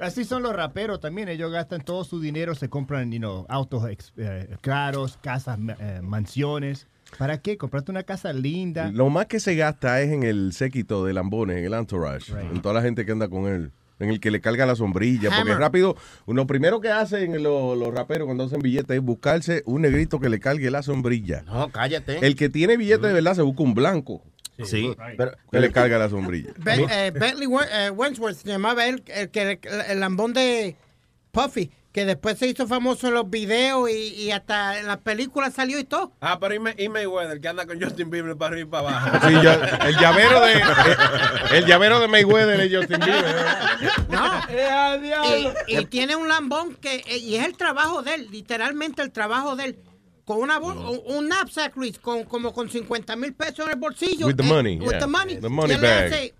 Así 0.00 0.24
son 0.24 0.42
los 0.42 0.54
raperos 0.54 1.00
también, 1.00 1.28
ellos 1.28 1.50
gastan 1.50 1.82
todo 1.82 2.04
su 2.04 2.20
dinero, 2.20 2.54
se 2.54 2.68
compran 2.68 3.10
you 3.10 3.18
know, 3.18 3.46
autos 3.48 3.84
eh, 4.16 4.56
caros, 4.60 5.18
casas, 5.22 5.58
eh, 5.78 6.00
mansiones. 6.02 6.86
¿Para 7.18 7.38
qué? 7.38 7.56
Comprarte 7.56 7.90
una 7.90 8.04
casa 8.04 8.32
linda. 8.32 8.90
Lo 8.92 9.10
más 9.10 9.26
que 9.26 9.40
se 9.40 9.56
gasta 9.56 10.00
es 10.00 10.12
en 10.12 10.22
el 10.22 10.52
séquito 10.52 11.04
de 11.04 11.12
Lambones, 11.12 11.58
en 11.58 11.64
el 11.64 11.74
entourage, 11.74 12.32
en 12.32 12.62
toda 12.62 12.74
la 12.74 12.82
gente 12.82 13.04
que 13.04 13.12
anda 13.12 13.28
con 13.28 13.46
él. 13.46 13.72
En 13.98 14.08
el 14.08 14.18
que 14.18 14.30
le 14.30 14.40
carga 14.40 14.64
la 14.64 14.76
sombrilla, 14.76 15.28
porque 15.28 15.42
Hammer. 15.42 15.58
rápido, 15.58 15.94
lo 16.26 16.46
primero 16.46 16.80
que 16.80 16.88
hacen 16.88 17.42
los, 17.42 17.76
los 17.76 17.92
raperos 17.92 18.24
cuando 18.24 18.44
hacen 18.44 18.60
billetes 18.60 18.96
es 18.96 19.02
buscarse 19.02 19.62
un 19.66 19.82
negrito 19.82 20.18
que 20.20 20.30
le 20.30 20.40
cargue 20.40 20.70
la 20.70 20.82
sombrilla. 20.82 21.42
No, 21.42 21.68
cállate. 21.68 22.26
El 22.26 22.34
que 22.34 22.48
tiene 22.48 22.78
billete 22.78 23.08
de 23.08 23.12
verdad 23.12 23.34
se 23.34 23.42
busca 23.42 23.62
un 23.62 23.74
blanco. 23.74 24.22
Sí, 24.66 24.94
pero- 25.16 25.32
que 25.50 25.60
le 25.60 25.72
carga 25.72 25.98
la 25.98 26.08
sombrilla. 26.08 26.52
Ben- 26.58 26.86
eh, 26.90 27.10
Bentley 27.14 27.48
eh, 27.72 27.90
Wentworth 27.90 28.36
se 28.36 28.48
llamaba 28.48 28.86
él, 28.86 29.02
el, 29.06 29.30
el, 29.32 29.58
el 29.88 30.00
lambón 30.00 30.32
de 30.32 30.76
Puffy, 31.32 31.70
que 31.92 32.04
después 32.04 32.38
se 32.38 32.46
hizo 32.46 32.66
famoso 32.68 33.08
en 33.08 33.14
los 33.14 33.28
videos 33.28 33.90
y, 33.90 33.94
y 34.14 34.30
hasta 34.30 34.78
en 34.78 34.86
las 34.86 34.98
películas 34.98 35.54
salió 35.54 35.78
y 35.78 35.84
todo. 35.84 36.12
Ah, 36.20 36.38
pero 36.40 36.54
y, 36.54 36.58
May- 36.60 36.74
y 36.78 36.88
Mayweather, 36.88 37.40
que 37.40 37.48
anda 37.48 37.66
con 37.66 37.80
Justin 37.82 38.10
Bieber 38.10 38.36
para 38.36 38.52
arriba 38.54 38.68
y 38.68 38.70
para 38.70 38.88
abajo. 39.00 39.28
Sí, 39.28 39.34
el 39.86 39.96
llavero 39.96 40.40
de 40.40 40.62
el 41.58 41.66
llavero 41.66 41.98
de 42.00 42.06
Mayweather 42.08 42.60
es 42.60 42.76
Justin 42.76 43.00
Bieber. 43.00 43.36
No. 44.10 44.40
Eh, 44.50 45.52
y, 45.68 45.76
y 45.78 45.84
tiene 45.86 46.16
un 46.16 46.28
lambón 46.28 46.74
que 46.76 46.96
eh, 47.06 47.18
y 47.18 47.36
es 47.36 47.46
el 47.46 47.56
trabajo 47.56 48.02
de 48.02 48.14
él, 48.14 48.28
literalmente 48.30 49.02
el 49.02 49.10
trabajo 49.12 49.56
de 49.56 49.64
él. 49.66 49.78
Con 50.30 50.42
una 50.42 50.60
bol- 50.60 50.78
un, 50.78 51.00
un 51.16 51.26
knapsack, 51.28 51.76
Luis, 51.76 51.98
con, 51.98 52.22
como 52.22 52.52
con 52.52 52.70
50 52.70 53.16
mil 53.16 53.34
pesos 53.34 53.66
en 53.66 53.72
el 53.72 53.78
bolsillo. 53.80 54.28
With 54.28 54.36
the 54.36 54.44
eh, 54.44 54.48
money, 54.48 54.78
with 54.78 54.90
yeah. 54.90 55.00
the 55.00 55.06
money. 55.08 55.36
The 55.40 55.48
money 55.48 55.74
y 55.74 55.80
bag. 55.80 56.06
hace- 56.06 56.34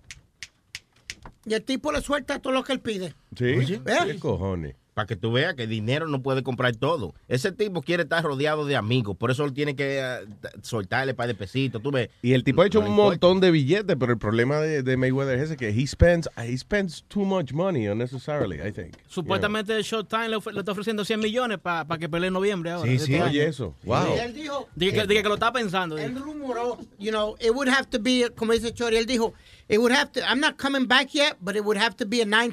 y 1.45 1.53
el 1.53 1.61
tipo 1.63 1.91
le 1.91 1.99
suelta 1.99 2.39
todo 2.39 2.53
lo 2.53 2.63
que 2.63 2.71
él 2.71 2.79
pide. 2.79 3.13
Sí, 3.37 3.43
Oye. 3.43 3.81
qué 3.83 4.17
cojones. 4.17 4.75
Para 5.01 5.07
que 5.07 5.15
tú 5.15 5.31
veas 5.31 5.55
que 5.55 5.65
dinero 5.65 6.07
no 6.07 6.21
puede 6.21 6.43
comprar 6.43 6.75
todo. 6.75 7.15
Ese 7.27 7.51
tipo 7.51 7.81
quiere 7.81 8.03
estar 8.03 8.23
rodeado 8.23 8.67
de 8.67 8.75
amigos, 8.75 9.17
por 9.17 9.31
eso 9.31 9.43
él 9.45 9.51
tiene 9.53 9.75
que 9.75 9.99
eh, 9.99 10.25
soltarle 10.61 11.15
para 11.15 11.25
de 11.27 11.33
pesitos, 11.33 11.81
tú 11.81 11.89
ves. 11.89 12.09
Y 12.21 12.33
el 12.33 12.43
tipo 12.43 12.61
ha 12.61 12.67
hecho 12.67 12.79
No 12.81 12.85
un 12.85 12.91
importa. 12.91 13.09
montón 13.09 13.39
de 13.41 13.49
billetes, 13.49 13.95
pero 13.99 14.11
el 14.11 14.19
problema 14.19 14.59
de, 14.59 14.83
de 14.83 14.97
Mayweather 14.97 15.39
es 15.39 15.45
ese 15.45 15.57
que 15.57 15.69
he 15.69 15.87
spends, 15.87 16.29
he 16.37 16.55
spends 16.55 17.03
too 17.07 17.25
much 17.25 17.51
money 17.51 17.87
unnecessarily, 17.87 18.57
I 18.61 18.71
think. 18.71 18.93
Supuestamente 19.07 19.75
el 19.75 19.81
Showtime 19.83 20.29
le, 20.29 20.37
está 20.37 20.71
ofreciendo 20.71 21.03
100 21.03 21.19
millones 21.19 21.57
para 21.57 21.97
que 21.97 22.07
pelee 22.07 22.27
en 22.27 22.33
noviembre 22.33 22.69
ahora. 22.69 22.87
Sí, 22.91 22.99
sí, 22.99 23.13
este 23.15 23.23
oye 23.23 23.41
año. 23.41 23.49
eso. 23.49 23.75
Wow. 23.83 24.15
Y 24.15 24.19
él 24.19 24.33
dijo, 24.35 24.67
Dije 24.75 24.93
que, 24.93 25.07
dije 25.07 25.23
que 25.23 25.29
lo 25.29 25.33
está 25.35 25.51
pensando. 25.51 25.97
él 25.97 26.15
rumoró, 26.15 26.77
you 26.99 27.09
know, 27.09 27.35
it 27.39 27.49
would 27.49 27.69
have 27.69 27.87
to 27.89 27.97
be, 27.99 28.29
como 28.35 28.53
dice 28.53 28.71
Chori, 28.71 28.97
él 28.97 29.07
dijo, 29.07 29.33
it 29.67 29.79
would 29.79 29.91
have 29.93 30.11
to, 30.11 30.19
I'm 30.21 30.39
not 30.39 30.57
coming 30.61 30.85
back 30.87 31.13
yet, 31.15 31.37
but 31.41 31.55
it 31.55 31.63
would 31.63 31.77
have 31.77 31.95
to 31.97 32.05
be 32.05 32.21
a 32.21 32.25
nine 32.25 32.51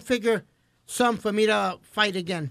some 0.88 1.18
for 1.18 1.32
me 1.32 1.46
to 1.46 1.78
fight 1.82 2.16
again. 2.16 2.50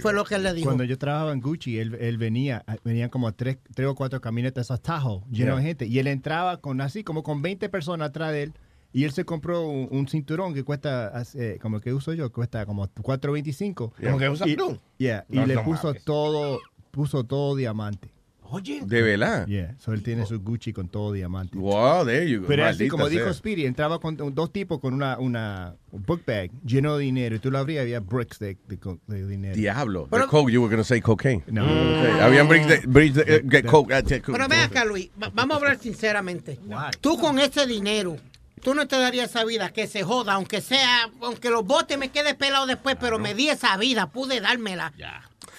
Fue 0.00 0.12
lo 0.12 0.24
que 0.24 0.36
él 0.36 0.44
le 0.44 0.54
dijo. 0.54 0.66
Cuando 0.66 0.84
yo 0.84 0.96
trabajaba 0.96 1.32
en 1.32 1.40
Gucci, 1.40 1.78
él, 1.80 1.96
él 2.00 2.16
venía, 2.16 2.64
venían 2.84 3.10
como 3.10 3.32
tres, 3.34 3.58
tres 3.74 3.88
o 3.88 3.96
cuatro 3.96 4.20
camionetas 4.20 4.70
a 4.70 4.78
Tahoe 4.78 5.22
llenos 5.28 5.56
de 5.56 5.62
Yeah. 5.62 5.68
gente. 5.68 5.86
Y 5.86 5.98
él 5.98 6.06
entraba 6.06 6.60
con 6.60 6.80
así, 6.80 7.02
como 7.02 7.24
con 7.24 7.42
20 7.42 7.68
personas 7.68 8.10
atrás 8.10 8.30
de 8.30 8.44
él. 8.44 8.52
Y 8.92 9.02
él 9.04 9.10
se 9.10 9.24
compró 9.24 9.66
un, 9.66 9.88
un 9.90 10.06
cinturón 10.06 10.54
que 10.54 10.62
cuesta, 10.62 11.12
eh, 11.34 11.58
como 11.60 11.78
el 11.78 11.82
que 11.82 11.92
uso 11.92 12.12
yo, 12.12 12.30
cuesta 12.30 12.64
como 12.64 12.86
4.25. 12.86 13.74
¿Como 14.00 14.18
que 14.18 14.28
usas 14.28 14.46
Y- 14.48 14.56
tú? 14.56 14.78
Yeah, 14.98 15.24
y 15.28 15.36
No, 15.36 15.46
le 15.46 15.54
no 15.56 15.64
puso 15.64 15.88
mames. 15.88 16.04
todo, 16.04 16.60
puso 16.92 17.24
todo 17.24 17.56
diamante. 17.56 18.12
Oye. 18.54 18.82
¿De 18.84 19.00
verdad? 19.00 19.46
Yeah, 19.46 19.74
so 19.78 19.92
él 19.94 20.02
tiene 20.02 20.26
su 20.26 20.38
Gucci 20.40 20.72
con 20.74 20.88
todo 20.88 21.10
diamante. 21.12 21.56
Wow, 21.56 22.04
there 22.04 22.28
you 22.28 22.42
go. 22.42 22.46
Pero 22.46 22.66
así 22.66 22.86
como 22.88 23.08
dijo. 23.08 23.32
Speedy, 23.32 23.64
entraba 23.64 23.98
con 23.98 24.16
dos 24.34 24.52
tipos 24.52 24.78
con 24.78 24.92
una, 24.92 25.18
una 25.18 25.74
un 25.90 26.02
book 26.02 26.22
bag 26.26 26.50
lleno 26.64 26.96
de 26.98 27.04
dinero 27.04 27.36
y 27.36 27.38
tú 27.38 27.50
lo 27.50 27.58
abrías 27.58 27.82
había 27.82 28.00
bricks 28.00 28.38
de, 28.38 28.58
de 28.68 28.78
de 29.06 29.26
dinero. 29.26 29.56
Diablo. 29.56 30.06
Pero- 30.10 30.28
coke, 30.28 30.50
you 30.52 30.60
were 30.60 30.68
going 30.68 30.80
to 30.82 30.84
say 30.84 31.00
cocaine. 31.00 31.42
No. 31.46 31.64
Okay. 31.64 32.20
Habían 32.20 32.46
bricks 32.48 32.68
de, 32.68 32.80
bricks 32.86 33.14
de, 33.16 33.22
eh, 33.36 33.42
get 33.48 33.64
coke. 33.66 33.90
eh, 33.92 34.22
Pero 34.24 34.48
ven 34.48 34.60
acá, 34.60 34.84
Luis, 34.84 35.10
va- 35.22 35.30
vamos 35.32 35.54
a 35.54 35.58
hablar 35.58 35.78
sinceramente. 35.78 36.58
Tú 37.00 37.18
con 37.18 37.38
ese 37.38 37.66
dinero, 37.66 38.16
tú 38.62 38.74
no 38.74 38.86
te 38.86 38.96
darías 38.98 39.30
esa 39.30 39.44
vida 39.44 39.70
que 39.70 39.86
se 39.86 40.02
joda, 40.02 40.34
aunque 40.34 40.60
sea, 40.60 41.10
aunque 41.22 41.48
los 41.50 41.64
botes 41.64 41.96
me 41.98 42.10
quede 42.10 42.34
pelado 42.34 42.66
después, 42.66 42.96
pero 43.00 43.18
me 43.18 43.34
di 43.34 43.48
esa 43.48 43.76
vida, 43.78 44.10
pude 44.10 44.40
dármela. 44.40 44.92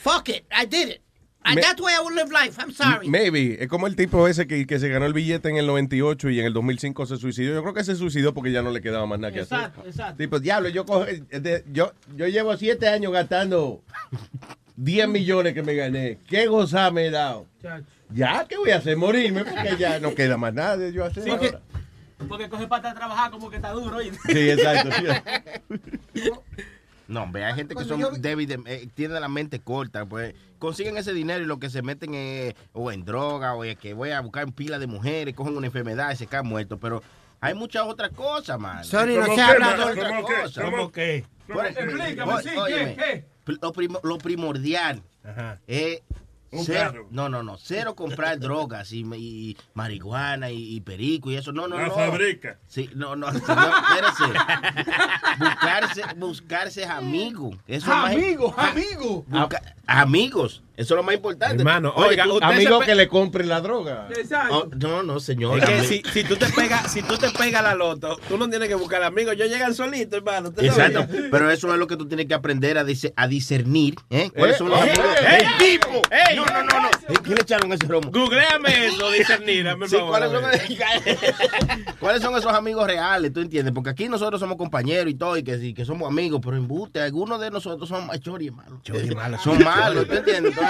Fuck 0.03 0.29
it, 0.29 0.43
I 0.51 0.65
did 0.65 0.89
it. 0.89 1.01
Me- 1.55 1.61
that's 1.61 1.75
the 1.75 1.83
way 1.83 1.93
I 1.93 1.99
would 2.01 2.15
live 2.15 2.31
life. 2.31 2.57
I'm 2.59 2.71
sorry. 2.71 3.09
Maybe. 3.09 3.61
Es 3.61 3.67
como 3.67 3.87
el 3.87 3.95
tipo 3.95 4.27
ese 4.27 4.47
que, 4.47 4.65
que 4.65 4.79
se 4.79 4.87
ganó 4.89 5.05
el 5.05 5.13
billete 5.13 5.49
en 5.49 5.57
el 5.57 5.67
98 5.67 6.29
y 6.29 6.39
en 6.39 6.45
el 6.45 6.53
2005 6.53 7.05
se 7.05 7.17
suicidó. 7.17 7.53
Yo 7.55 7.61
creo 7.61 7.73
que 7.73 7.83
se 7.83 7.95
suicidó 7.95 8.33
porque 8.33 8.51
ya 8.51 8.61
no 8.61 8.71
le 8.71 8.81
quedaba 8.81 9.05
más 9.05 9.19
nada 9.19 9.33
que 9.33 9.41
hacer. 9.41 9.57
Exacto, 9.57 9.83
exacto. 9.85 10.15
Tipo, 10.17 10.39
diablo, 10.39 10.69
yo, 10.69 10.85
cojo- 10.85 11.05
eh, 11.07 11.63
yo, 11.71 11.91
yo 12.15 12.27
llevo 12.27 12.55
siete 12.57 12.87
años 12.87 13.11
gastando 13.11 13.81
10 14.77 15.07
millones 15.09 15.53
que 15.53 15.63
me 15.63 15.75
gané. 15.75 16.17
¿Qué 16.27 16.47
gozada 16.47 16.91
me 16.91 17.07
he 17.07 17.11
dado? 17.11 17.45
Ya, 18.09 18.45
¿qué 18.47 18.57
voy 18.57 18.71
a 18.71 18.77
hacer? 18.77 18.95
Morirme 18.95 19.43
porque 19.43 19.75
ya 19.77 19.99
no 19.99 20.13
queda 20.15 20.37
más 20.37 20.53
nada 20.53 20.77
de 20.77 20.93
yo 20.93 21.03
hacer. 21.05 21.23
Sí, 21.23 21.29
ahora. 21.29 21.59
Porque 22.29 22.47
coge 22.47 22.67
pata 22.67 22.89
de 22.89 22.95
trabajar 22.95 23.31
como 23.31 23.49
que 23.49 23.57
está 23.57 23.71
duro. 23.71 23.97
oye. 23.97 24.11
Sí, 24.27 24.49
exacto. 24.51 24.89
sí. 26.13 26.21
No, 27.13 27.23
hombre, 27.23 27.45
hay 27.45 27.53
gente 27.53 27.75
que 27.75 27.85
Cuando 27.85 28.09
son 28.09 28.21
débiles, 28.21 28.57
eh, 28.65 28.87
tienen 28.95 29.21
la 29.21 29.27
mente 29.27 29.59
corta, 29.59 30.05
pues 30.05 30.33
consiguen 30.57 30.97
ese 30.97 31.13
dinero 31.13 31.43
y 31.43 31.47
lo 31.47 31.59
que 31.59 31.69
se 31.69 31.81
meten 31.83 32.15
es 32.15 32.55
o 32.73 32.91
en 32.91 33.05
droga 33.05 33.53
o 33.53 33.63
es 33.63 33.77
que 33.77 33.93
voy 33.93 34.09
a 34.09 34.21
buscar 34.21 34.51
pila 34.51 34.79
de 34.79 34.87
mujeres, 34.87 35.35
cogen 35.35 35.55
una 35.55 35.67
enfermedad 35.67 36.11
y 36.11 36.15
se 36.15 36.25
caen 36.25 36.47
muertos, 36.47 36.79
pero 36.81 37.03
hay 37.39 37.53
muchas 37.53 37.83
otras 37.83 38.11
cosas, 38.11 38.59
man. 38.59 38.83
Sorry, 38.83 39.15
no 39.15 39.25
¿Cómo 39.25 39.35
se 39.35 39.59
man? 39.59 39.77
de 39.77 39.83
Otra 39.83 40.07
¿Cómo 40.09 40.27
qué? 40.27 40.41
cosa. 40.41 40.61
¿Cómo 40.63 40.91
qué? 40.91 41.25
Explícame, 41.47 42.41
sí, 42.41 42.49
¿qué? 42.95 43.25
lo 44.03 44.17
primordial 44.17 45.03
es 45.67 46.01
Un 46.59 46.65
cero, 46.65 46.79
carro. 46.91 47.07
no, 47.11 47.29
no, 47.29 47.43
no, 47.43 47.57
cero 47.57 47.95
comprar 47.95 48.39
drogas 48.39 48.91
y, 48.91 49.01
y 49.15 49.57
marihuana 49.73 50.49
y, 50.51 50.75
y 50.75 50.81
perico 50.81 51.31
y 51.31 51.35
eso, 51.35 51.51
no, 51.51 51.67
no, 51.67 51.77
La 51.77 51.87
no. 51.87 51.95
fabrica. 51.95 52.57
Sí, 52.67 52.89
no, 52.95 53.15
no, 53.15 53.31
señor, 53.31 53.71
espérese. 53.91 54.39
Buscarse, 55.39 56.01
buscarse 56.17 56.85
amigos. 56.85 57.55
Eso 57.67 57.85
es 57.91 57.97
más- 57.97 58.13
Amigos, 58.13 58.53
amigos. 58.57 59.23
Busca- 59.27 59.61
amigos. 59.87 60.61
Eso 60.75 60.95
es 60.95 60.97
lo 60.97 61.03
más 61.03 61.13
importante. 61.13 61.57
Hermano, 61.57 61.93
Oye, 61.95 62.19
oiga, 62.19 62.23
Amigo 62.41 62.79
que 62.79 62.95
le 62.95 63.07
compre 63.07 63.45
la 63.45 63.61
droga. 63.61 64.07
Oh, 64.49 64.67
no, 64.75 65.03
no, 65.03 65.19
señor. 65.19 65.59
Es 65.59 65.65
que 65.69 65.83
si, 65.83 66.01
si 66.11 66.23
tú 66.23 66.35
te 66.35 66.47
pegas, 66.47 66.91
si 66.91 67.03
tú 67.03 67.15
te 67.15 67.29
pegas 67.29 67.61
la 67.61 67.75
loto, 67.75 68.17
tú 68.27 68.39
no 68.39 68.49
tienes 68.49 68.69
que 68.69 68.73
buscar 68.75 69.03
amigos. 69.03 69.35
Ellos 69.35 69.49
llegan 69.49 69.75
solitos, 69.75 70.17
hermano. 70.17 70.49
¿Usted 70.49 70.63
Exacto, 70.65 71.05
pero 71.29 71.51
eso 71.51 71.71
es 71.71 71.77
lo 71.77 71.85
que 71.85 71.95
tú 71.95 72.07
tienes 72.07 72.25
que 72.25 72.33
aprender 72.33 72.79
a, 72.79 72.83
dice- 72.83 73.13
a 73.15 73.27
discernir. 73.27 73.95
¿eh? 74.09 74.31
¿Cuáles 74.35 74.55
Eh, 74.55 74.57
son 74.59 74.69
los 74.69 74.79
eh, 74.79 74.81
amigos? 74.81 75.05
eh, 75.21 75.37
¡El 75.41 75.57
tipo! 75.59 76.01
ey. 76.09 76.35
No, 76.45 76.63
no, 76.63 76.63
no, 76.63 76.81
no. 76.81 76.89
¿Quién 77.23 77.35
le 77.35 77.41
echaron 77.41 77.71
ese 77.73 77.85
romo? 77.87 78.09
Googleame 78.11 78.87
eso, 78.87 79.11
Sí, 79.11 79.23
favor, 79.95 80.09
¿cuáles, 80.09 80.31
son, 80.31 80.43
ver. 80.43 81.95
cuáles 81.99 82.21
son 82.21 82.35
esos 82.37 82.53
amigos 82.53 82.85
reales? 82.87 83.31
¿Tú 83.33 83.39
entiendes? 83.41 83.73
Porque 83.73 83.89
aquí 83.89 84.07
nosotros 84.09 84.39
somos 84.39 84.57
compañeros 84.57 85.11
y 85.11 85.15
todo, 85.15 85.37
y 85.37 85.43
que, 85.43 85.85
somos 85.85 86.07
amigos, 86.07 86.41
pero 86.43 86.57
en 86.57 86.67
buste, 86.67 87.01
algunos 87.01 87.39
de 87.39 87.51
nosotros 87.51 87.87
son 87.89 88.07
más 88.07 88.19
chori, 88.19 88.47
hermano. 88.47 88.81
Son 89.43 89.63
malos, 89.63 90.07
¿tú 90.07 90.13
entiendes? 90.15 90.53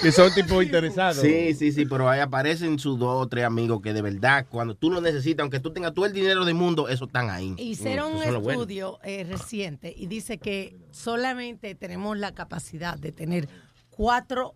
Que 0.00 0.12
son 0.12 0.32
tipos 0.34 0.62
interesados. 0.64 1.16
Sí, 1.18 1.54
sí, 1.54 1.72
sí, 1.72 1.84
pero 1.86 2.08
ahí 2.08 2.20
aparecen 2.20 2.78
sus 2.78 2.98
dos 2.98 3.24
o 3.24 3.26
tres 3.28 3.44
amigos 3.44 3.80
que 3.82 3.92
de 3.92 4.02
verdad, 4.02 4.46
cuando 4.48 4.74
tú 4.74 4.90
lo 4.90 5.00
necesitas, 5.00 5.42
aunque 5.42 5.60
tú 5.60 5.72
tengas 5.72 5.92
todo 5.94 6.06
el 6.06 6.12
dinero 6.12 6.44
del 6.44 6.54
mundo, 6.54 6.88
esos 6.88 7.08
están 7.08 7.30
ahí. 7.30 7.54
Hicieron 7.58 8.12
Mm, 8.14 8.16
un 8.16 8.22
bueno. 8.42 8.50
estudio 8.50 8.98
eh, 9.02 9.24
reciente 9.24 9.94
y 9.96 10.06
dice 10.06 10.38
que 10.38 10.76
solamente 10.90 11.74
tenemos 11.74 12.16
la 12.18 12.32
capacidad 12.32 12.96
de 12.98 13.12
tener 13.12 13.48
cuatro 13.96 14.54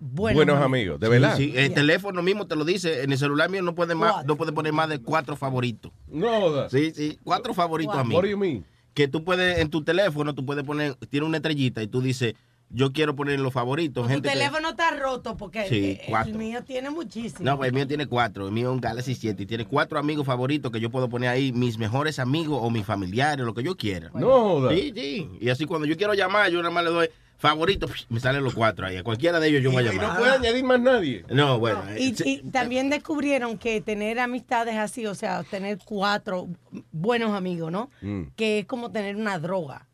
buenos, 0.00 0.36
Buenos 0.44 0.62
amigos, 0.62 1.00
de 1.00 1.08
verdad. 1.08 1.36
Sí, 1.36 1.50
sí, 1.52 1.58
el 1.58 1.72
teléfono 1.72 2.22
mismo 2.22 2.46
te 2.46 2.56
lo 2.56 2.64
dice. 2.64 3.02
En 3.02 3.12
el 3.12 3.18
celular 3.18 3.48
mío 3.50 3.62
no 3.62 3.74
puede 3.74 3.94
más, 3.94 4.24
no 4.26 4.36
puede 4.36 4.52
poner 4.52 4.72
más 4.72 4.88
de 4.88 4.98
cuatro 5.00 5.36
favoritos. 5.36 5.92
No, 6.08 6.68
Sí, 6.68 6.92
sí, 6.94 7.18
cuatro 7.24 7.54
favoritos 7.54 7.96
amigos. 7.96 8.16
What 8.16 8.24
do 8.24 8.30
you 8.30 8.38
mean? 8.38 8.64
Que 8.92 9.08
tú 9.08 9.24
puedes, 9.24 9.58
en 9.58 9.70
tu 9.70 9.82
teléfono, 9.82 10.34
tú 10.34 10.44
puedes 10.44 10.62
poner, 10.64 10.94
tiene 11.10 11.26
una 11.26 11.38
estrellita 11.38 11.82
y 11.82 11.88
tú 11.88 12.00
dices, 12.00 12.34
yo 12.70 12.92
quiero 12.92 13.14
poner 13.16 13.40
los 13.40 13.52
favoritos. 13.52 14.06
Tu 14.08 14.14
que- 14.22 14.28
teléfono 14.30 14.70
está 14.70 14.90
roto 14.90 15.36
porque 15.36 15.68
Sí, 15.68 15.84
eh, 15.84 16.00
el 16.04 16.10
cuatro. 16.10 16.38
mío 16.38 16.62
tiene 16.64 16.90
muchísimo. 16.90 17.44
No, 17.44 17.56
pues 17.56 17.68
el 17.68 17.74
mío 17.74 17.86
tiene 17.86 18.06
cuatro. 18.06 18.46
El 18.46 18.52
mío 18.52 18.68
es 18.70 18.74
un 18.74 18.80
Galaxy 18.80 19.14
7 19.14 19.42
y 19.42 19.46
tiene 19.46 19.64
cuatro 19.64 19.98
amigos 19.98 20.26
favoritos 20.26 20.70
que 20.72 20.80
yo 20.80 20.90
puedo 20.90 21.08
poner 21.08 21.28
ahí, 21.30 21.52
mis 21.52 21.78
mejores 21.78 22.18
amigos 22.18 22.58
o 22.62 22.70
mis 22.70 22.84
familiares, 22.84 23.44
lo 23.44 23.54
que 23.54 23.62
yo 23.62 23.76
quiera. 23.76 24.10
No 24.14 24.26
joda. 24.30 24.70
Sí, 24.74 24.92
sí. 24.94 25.28
Y 25.40 25.48
así 25.50 25.66
cuando 25.66 25.86
yo 25.86 25.96
quiero 25.96 26.14
llamar, 26.14 26.50
yo 26.50 26.58
nada 26.58 26.70
más 26.74 26.84
le 26.84 26.90
doy 26.90 27.08
favorito, 27.38 27.86
me 28.08 28.20
salen 28.20 28.42
los 28.44 28.54
cuatro 28.54 28.86
ahí. 28.86 28.96
A 28.96 29.02
cualquiera 29.02 29.38
de 29.40 29.48
ellos 29.48 29.62
yo 29.62 29.70
voy 29.70 29.86
a 29.86 29.92
Y 29.92 29.96
llamar. 29.96 30.14
no 30.14 30.18
puede 30.18 30.32
añadir 30.32 30.64
más 30.64 30.80
nadie. 30.80 31.24
No, 31.28 31.58
bueno. 31.58 31.82
Y, 31.98 32.10
eh, 32.10 32.14
y 32.24 32.50
también 32.50 32.90
descubrieron 32.90 33.58
que 33.58 33.80
tener 33.80 34.18
amistades 34.18 34.76
así, 34.76 35.06
o 35.06 35.14
sea, 35.14 35.42
tener 35.44 35.78
cuatro 35.84 36.48
buenos 36.92 37.32
amigos, 37.32 37.70
¿no? 37.70 37.90
Mm. 38.00 38.24
Que 38.36 38.60
es 38.60 38.66
como 38.66 38.90
tener 38.92 39.16
una 39.16 39.38
droga. 39.38 39.86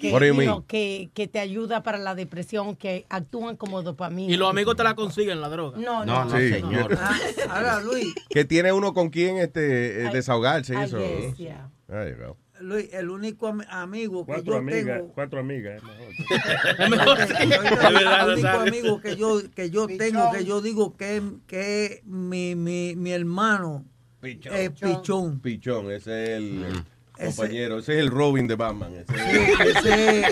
Que, 0.00 0.62
que, 0.66 1.10
que 1.12 1.28
te 1.28 1.38
ayuda 1.38 1.82
para 1.82 1.98
la 1.98 2.14
depresión, 2.14 2.76
que 2.76 3.04
actúan 3.10 3.56
como 3.56 3.82
dopamina. 3.82 4.32
Y 4.32 4.38
los 4.38 4.48
amigos 4.48 4.74
te 4.74 4.82
la 4.82 4.94
consiguen, 4.94 5.42
la 5.42 5.50
droga. 5.50 5.76
No, 5.78 6.02
No, 6.02 6.24
no, 6.24 6.30
Sí. 6.38 6.48
señor. 6.50 6.98
Ahora, 7.50 7.80
Luis, 7.80 8.14
Que 8.30 8.46
tiene 8.46 8.72
uno 8.72 8.94
con 8.94 9.10
quien 9.10 9.36
este, 9.36 10.06
eh, 10.06 10.10
desahogarse 10.14 10.72
y 10.72 10.76
ay, 10.78 10.84
eso. 10.84 10.98
yes, 10.98 11.36
yeah. 11.36 11.68
There 11.88 12.10
you 12.10 12.16
go. 12.16 12.36
Luis, 12.60 12.88
el 12.92 13.10
único 13.10 13.48
am- 13.48 13.62
amigo 13.68 14.24
que 14.24 14.32
Cuatro 14.34 14.52
yo 14.54 14.58
amigas, 14.58 14.98
tengo. 14.98 15.12
cuatro 15.14 15.40
amigas. 15.40 15.82
es 16.78 16.90
mejor. 16.90 17.18
El 17.30 18.30
único 18.32 18.48
amigo 18.48 19.00
que 19.00 19.16
yo, 19.16 19.42
que 19.54 19.70
yo 19.70 19.86
tengo, 19.86 20.30
que 20.32 20.44
yo 20.44 20.60
digo 20.60 20.96
que, 20.96 21.22
que 21.46 21.84
es 21.86 22.04
mi, 22.06 22.54
mi, 22.54 22.94
mi 22.96 23.12
hermano, 23.12 23.84
es 24.22 24.70
Pichón. 24.72 25.40
Pichón, 25.40 25.90
ese 25.92 26.22
es 26.24 26.28
el, 26.38 26.64
el 26.64 26.82
Ese- 27.18 27.36
compañero, 27.36 27.78
ese 27.78 27.94
es 27.94 27.98
el 28.00 28.08
Robin 28.10 28.46
de 28.46 28.54
Batman. 28.56 28.92
ese 28.94 29.70
ese, 29.70 30.24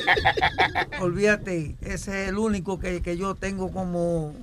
olvídate, 1.00 1.76
ese 1.80 2.24
es 2.24 2.28
el 2.30 2.38
único 2.38 2.78
que, 2.78 3.02
que 3.02 3.16
yo 3.16 3.34
tengo 3.34 3.70
como 3.72 4.34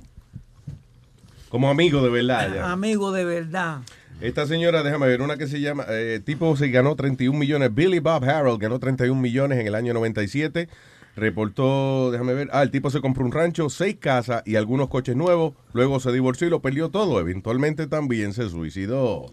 Como 1.48 1.68
amigo 1.70 2.02
de 2.02 2.10
verdad. 2.10 2.54
ya. 2.54 2.70
amigo 2.72 3.12
de 3.12 3.24
verdad. 3.24 3.80
Esta 4.22 4.46
señora, 4.46 4.84
déjame 4.84 5.08
ver, 5.08 5.20
una 5.20 5.36
que 5.36 5.48
se 5.48 5.60
llama, 5.60 5.84
eh, 5.88 6.20
tipo 6.24 6.54
se 6.56 6.68
ganó 6.68 6.94
31 6.94 7.36
millones, 7.36 7.74
Billy 7.74 7.98
Bob 7.98 8.22
Harold 8.22 8.62
ganó 8.62 8.78
31 8.78 9.20
millones 9.20 9.58
en 9.58 9.66
el 9.66 9.74
año 9.74 9.94
97, 9.94 10.68
reportó, 11.16 12.12
déjame 12.12 12.32
ver, 12.32 12.48
ah, 12.52 12.62
el 12.62 12.70
tipo 12.70 12.88
se 12.90 13.00
compró 13.00 13.24
un 13.24 13.32
rancho, 13.32 13.68
seis 13.68 13.96
casas 13.98 14.44
y 14.46 14.54
algunos 14.54 14.86
coches 14.86 15.16
nuevos, 15.16 15.54
luego 15.72 15.98
se 15.98 16.12
divorció 16.12 16.46
y 16.46 16.50
lo 16.50 16.62
perdió 16.62 16.88
todo, 16.88 17.18
eventualmente 17.18 17.88
también 17.88 18.32
se 18.32 18.48
suicidó. 18.48 19.26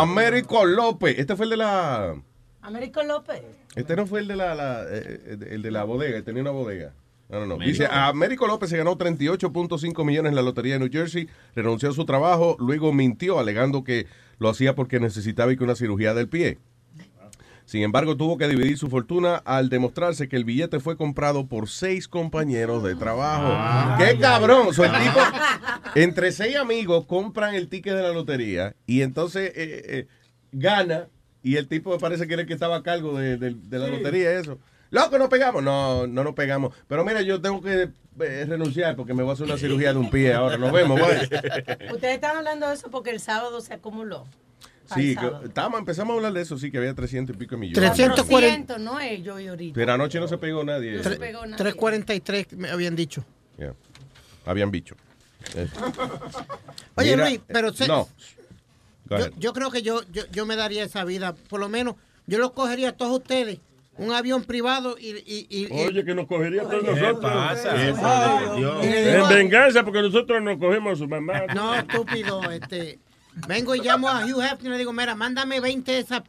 Américo 0.00 0.64
López, 0.64 1.16
este 1.16 1.36
fue 1.36 1.44
el 1.44 1.50
de 1.50 1.56
la, 1.58 2.16
Américo 2.62 3.00
López. 3.04 3.42
este 3.76 3.94
no 3.94 4.06
fue 4.06 4.18
el 4.18 4.26
de 4.26 4.34
la, 4.34 4.56
la, 4.56 4.82
eh, 4.82 5.20
eh, 5.24 5.38
el 5.52 5.62
de 5.62 5.70
la 5.70 5.84
bodega, 5.84 6.16
él 6.16 6.24
tenía 6.24 6.42
una 6.42 6.50
bodega. 6.50 6.94
No, 7.28 7.40
no, 7.40 7.46
no. 7.46 7.58
Dice, 7.64 7.86
Américo 7.90 8.46
López 8.46 8.68
se 8.70 8.76
ganó 8.76 8.96
38.5 8.98 10.04
millones 10.04 10.30
en 10.30 10.36
la 10.36 10.42
lotería 10.42 10.74
de 10.74 10.80
New 10.80 10.90
Jersey, 10.92 11.28
renunció 11.54 11.88
a 11.90 11.92
su 11.92 12.04
trabajo, 12.04 12.56
luego 12.60 12.92
mintió 12.92 13.38
alegando 13.38 13.82
que 13.82 14.06
lo 14.38 14.48
hacía 14.50 14.74
porque 14.74 15.00
necesitaba 15.00 15.50
ir 15.52 15.58
con 15.58 15.66
una 15.68 15.74
cirugía 15.76 16.12
del 16.14 16.28
pie. 16.28 16.58
Sin 17.66 17.82
embargo, 17.82 18.14
tuvo 18.14 18.36
que 18.36 18.46
dividir 18.46 18.76
su 18.76 18.88
fortuna 18.90 19.36
al 19.36 19.70
demostrarse 19.70 20.28
que 20.28 20.36
el 20.36 20.44
billete 20.44 20.80
fue 20.80 20.98
comprado 20.98 21.46
por 21.46 21.70
seis 21.70 22.08
compañeros 22.08 22.82
de 22.82 22.94
trabajo. 22.94 23.46
Ah. 23.48 23.96
¡Qué 23.98 24.18
cabrón! 24.18 24.66
Tipo, 24.68 24.84
entre 25.94 26.30
seis 26.30 26.56
amigos 26.56 27.06
compran 27.06 27.54
el 27.54 27.68
ticket 27.68 27.94
de 27.94 28.02
la 28.02 28.12
lotería 28.12 28.74
y 28.86 29.00
entonces 29.00 29.50
eh, 29.56 29.82
eh, 29.86 30.06
gana 30.52 31.08
y 31.42 31.56
el 31.56 31.66
tipo 31.66 31.96
parece 31.98 32.26
que 32.26 32.34
era 32.34 32.42
el 32.42 32.48
que 32.48 32.52
estaba 32.54 32.76
a 32.76 32.82
cargo 32.82 33.18
de, 33.18 33.38
de- 33.38 33.54
de 33.54 33.78
la 33.78 33.86
Sí. 33.86 33.92
lotería 33.92 34.38
eso. 34.38 34.58
Loco, 34.90 35.18
no 35.18 35.28
pegamos. 35.28 35.62
No, 35.62 36.06
no 36.06 36.24
nos 36.24 36.34
pegamos. 36.34 36.74
Pero 36.88 37.04
mira, 37.04 37.22
yo 37.22 37.40
tengo 37.40 37.60
que 37.60 37.90
eh, 38.20 38.44
renunciar 38.48 38.94
porque 38.96 39.12
me 39.14 39.22
voy 39.22 39.30
a 39.30 39.34
hacer 39.34 39.46
una 39.46 39.56
cirugía 39.58 39.92
de 39.92 39.98
un 39.98 40.10
pie 40.10 40.32
ahora. 40.32 40.56
Nos 40.56 40.72
vemos. 40.72 41.00
Ustedes 41.92 42.14
están 42.14 42.36
hablando 42.36 42.68
de 42.68 42.74
eso 42.74 42.90
porque 42.90 43.10
el 43.10 43.20
sábado 43.20 43.60
se 43.60 43.74
acumuló. 43.74 44.26
Sí, 44.94 45.16
que- 45.16 45.46
estábamos, 45.46 45.80
empezamos 45.80 46.12
a 46.12 46.16
hablar 46.18 46.32
de 46.34 46.42
eso, 46.42 46.58
sí, 46.58 46.70
que 46.70 46.76
había 46.78 46.94
300 46.94 47.34
y 47.34 47.38
pico 47.38 47.56
millones. 47.56 47.92
340. 47.94 48.78
no 48.78 49.00
es 49.00 49.22
yo 49.22 49.40
y 49.40 49.48
ahorita. 49.48 49.74
Pero 49.74 49.92
anoche 49.94 50.20
no 50.20 50.28
se 50.28 50.36
pegó 50.38 50.62
nadie. 50.62 50.92
No 50.98 51.02
se 51.02 51.16
pegó 51.16 51.40
nadie. 51.40 51.56
343 51.56 52.52
me 52.58 52.68
habían 52.70 52.94
dicho. 52.94 53.24
Yeah. 53.56 53.72
Habían 54.44 54.70
bicho. 54.70 54.94
Eh. 55.56 55.66
Oye, 56.96 57.12
Mira, 57.12 57.28
Luis, 57.28 57.40
pero 57.46 57.72
se- 57.72 57.88
No. 57.88 58.08
Yo, 59.10 59.28
yo 59.38 59.52
creo 59.52 59.70
que 59.70 59.82
yo, 59.82 60.00
yo, 60.12 60.24
yo 60.30 60.46
me 60.46 60.56
daría 60.56 60.84
esa 60.84 61.04
vida. 61.04 61.34
Por 61.34 61.60
lo 61.60 61.68
menos, 61.68 61.94
yo 62.26 62.38
los 62.38 62.52
cogería 62.52 62.90
a 62.90 62.92
todos 62.92 63.18
ustedes. 63.20 63.58
Un 63.96 64.12
avión 64.12 64.42
privado 64.44 64.96
y... 64.98 65.10
y, 65.48 65.68
Oye, 65.72 66.04
que 66.04 66.14
nos 66.14 66.26
cogería 66.26 66.62
a 66.62 66.64
todos 66.64 66.82
¿Qué 66.82 66.90
nosotros. 66.90 67.20
pasa? 67.20 67.88
En 68.82 69.28
venganza, 69.28 69.84
porque 69.84 70.02
nosotros 70.02 70.42
nos 70.42 70.58
cogemos 70.58 70.94
a 70.94 70.96
su 70.96 71.08
mamá. 71.08 71.42
No, 71.54 71.74
estúpido. 71.74 72.42
Este, 72.50 72.98
vengo 73.46 73.74
y 73.74 73.80
llamo 73.80 74.08
a 74.08 74.24
Hugh 74.24 74.42
Hefner 74.42 74.66
y 74.66 74.68
le 74.70 74.78
digo, 74.78 74.92
mira, 74.92 75.14
mándame 75.14 75.60
20 75.60 75.92
de 75.92 75.98
esas 75.98 76.22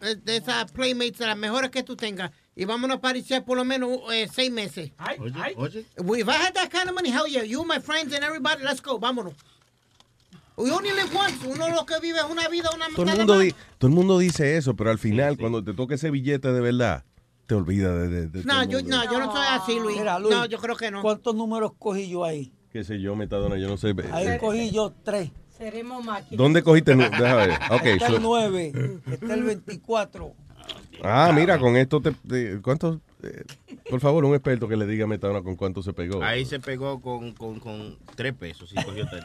de 0.00 0.36
esas 0.36 0.70
Playmates, 0.72 1.18
de 1.18 1.26
las 1.26 1.36
mejores 1.36 1.70
que 1.70 1.82
tú 1.82 1.96
tengas. 1.96 2.30
Y 2.56 2.66
vámonos 2.66 2.98
a 2.98 3.00
pariciar 3.00 3.44
por 3.44 3.56
lo 3.56 3.64
menos 3.64 4.00
eh, 4.12 4.28
seis 4.32 4.50
meses. 4.50 4.90
Oye, 5.18 5.54
oye. 5.56 5.86
If 6.20 6.28
I 6.28 6.32
had 6.32 6.54
that 6.54 6.70
kind 6.70 6.88
of 6.88 6.94
money, 6.94 7.10
hell 7.10 7.26
yeah, 7.26 7.42
you, 7.42 7.64
my 7.64 7.78
friends 7.78 8.12
and 8.14 8.22
everybody, 8.22 8.62
let's 8.62 8.80
go, 8.80 8.98
vámonos. 8.98 9.34
We 9.34 9.38
only 9.38 9.42
live 9.42 10.32
once. 10.32 10.42
Uno 10.56 11.68
lo 11.74 11.84
que 11.86 11.98
vive 12.00 12.18
es 12.18 12.24
una 12.30 12.48
vida, 12.48 12.70
una 12.74 12.86
Todo 12.94 13.02
el, 13.02 13.06
mitad 13.12 13.16
mundo 13.18 13.38
di- 13.38 13.54
todo 13.78 13.88
el 13.88 13.94
mundo 13.94 14.18
dice 14.18 14.56
eso, 14.56 14.74
pero 14.74 14.90
al 14.90 14.98
final, 14.98 15.36
cuando 15.36 15.64
te 15.64 15.74
toca 15.74 15.94
ese 15.96 16.10
billete 16.10 16.52
de 16.52 16.60
verdad, 16.60 17.04
te 17.46 17.54
olvidas 17.54 17.92
de, 17.94 18.08
de- 18.08 18.26
de 18.28 18.42
todo 18.42 18.52
No, 18.54 18.62
yo, 18.64 18.78
mundo. 18.80 18.96
no, 18.96 19.04
yo 19.12 19.18
no 19.18 19.32
soy 19.32 19.46
así, 19.50 19.78
Luis. 19.80 19.98
Mira, 19.98 20.18
Luis, 20.18 20.34
no, 20.34 20.46
yo 20.46 20.58
creo 20.58 20.76
que 20.76 20.90
no. 20.90 21.02
¿Cuántos 21.02 21.34
números 21.34 21.72
cogí 21.78 22.08
yo 22.08 22.24
ahí? 22.24 22.52
Qué 22.72 22.84
sé 22.84 23.00
yo, 23.00 23.14
Metadona, 23.16 23.56
yo 23.56 23.68
no 23.68 23.76
sé. 23.76 23.94
Ahí 24.12 24.38
cogí 24.38 24.70
yo 24.70 24.92
tres. 25.02 25.30
Seremos 25.56 26.04
máquinas. 26.04 26.36
¿Dónde 26.38 26.62
cogiste? 26.62 26.94
Déjame 26.96 27.46
ver. 27.46 27.50
Ok, 27.70 27.84
está 27.84 28.08
so- 28.08 28.16
el 28.16 28.22
9, 28.22 28.72
está 29.10 29.34
el 29.34 29.42
24. 29.44 30.34
Ah, 31.02 31.32
mira, 31.34 31.58
con 31.58 31.76
esto 31.76 32.00
te... 32.00 32.12
te- 32.12 32.60
¿Cuántos? 32.62 32.98
Eh, 33.24 33.44
por 33.90 34.00
favor, 34.00 34.24
un 34.24 34.34
experto 34.34 34.68
que 34.68 34.76
le 34.76 34.86
diga 34.86 35.04
a 35.04 35.08
Metadona 35.08 35.42
con 35.42 35.56
cuánto 35.56 35.82
se 35.82 35.92
pegó. 35.92 36.22
Ahí 36.22 36.44
se 36.44 36.60
pegó 36.60 37.00
con, 37.00 37.32
con, 37.32 37.58
con 37.60 37.98
tres 38.14 38.34
pesos 38.34 38.72
y 38.72 38.82
cogió 38.82 39.06
tres. 39.08 39.24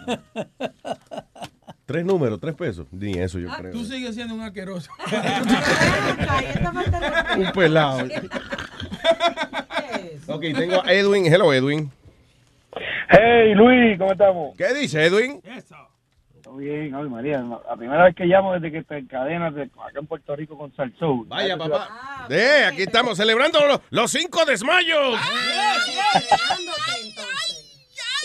Tres 1.85 2.05
números, 2.05 2.39
tres 2.39 2.55
pesos. 2.55 2.85
Ni 2.91 3.13
eso 3.13 3.39
yo 3.39 3.49
creo. 3.57 3.71
Tú 3.71 3.83
sigues 3.83 4.13
siendo 4.13 4.35
un 4.35 4.41
asqueroso. 4.41 4.91
Un 7.37 7.51
pelado. 7.51 8.07
Ok, 10.27 10.41
tengo 10.55 10.85
a 10.85 10.93
Edwin. 10.93 11.25
Hello, 11.25 11.51
Edwin. 11.51 11.91
Hey, 13.09 13.55
Luis, 13.55 13.97
¿cómo 13.97 14.11
estamos? 14.11 14.55
¿Qué 14.55 14.71
dice 14.75 15.03
Edwin? 15.03 15.41
Todo 16.49 16.57
bien, 16.57 16.95
ay 16.95 17.07
María, 17.07 17.41
la 17.43 17.75
primera 17.75 18.05
vez 18.05 18.15
que 18.15 18.25
llamo 18.25 18.53
desde 18.53 18.71
que 18.71 18.81
te 18.83 18.97
encadenas 18.97 19.53
de- 19.53 19.61
acá 19.85 19.99
en 19.99 20.07
Puerto 20.07 20.35
Rico 20.35 20.57
con 20.57 20.75
Salsoul. 20.75 21.27
Vaya, 21.27 21.55
papá. 21.55 22.25
Eh, 22.27 22.65
aquí 22.67 22.81
estamos 22.81 23.15
celebrando 23.17 23.59
los, 23.67 23.79
los 23.91 24.09
cinco 24.09 24.43
desmayos. 24.45 25.15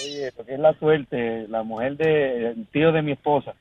Oye, 0.06 0.28
esto 0.28 0.42
que 0.46 0.54
es 0.54 0.58
la 0.58 0.72
suerte, 0.78 1.46
la 1.48 1.62
mujer 1.64 1.98
de 1.98 2.46
el 2.52 2.66
tío 2.68 2.92
de 2.92 3.02
mi 3.02 3.12
esposa 3.12 3.52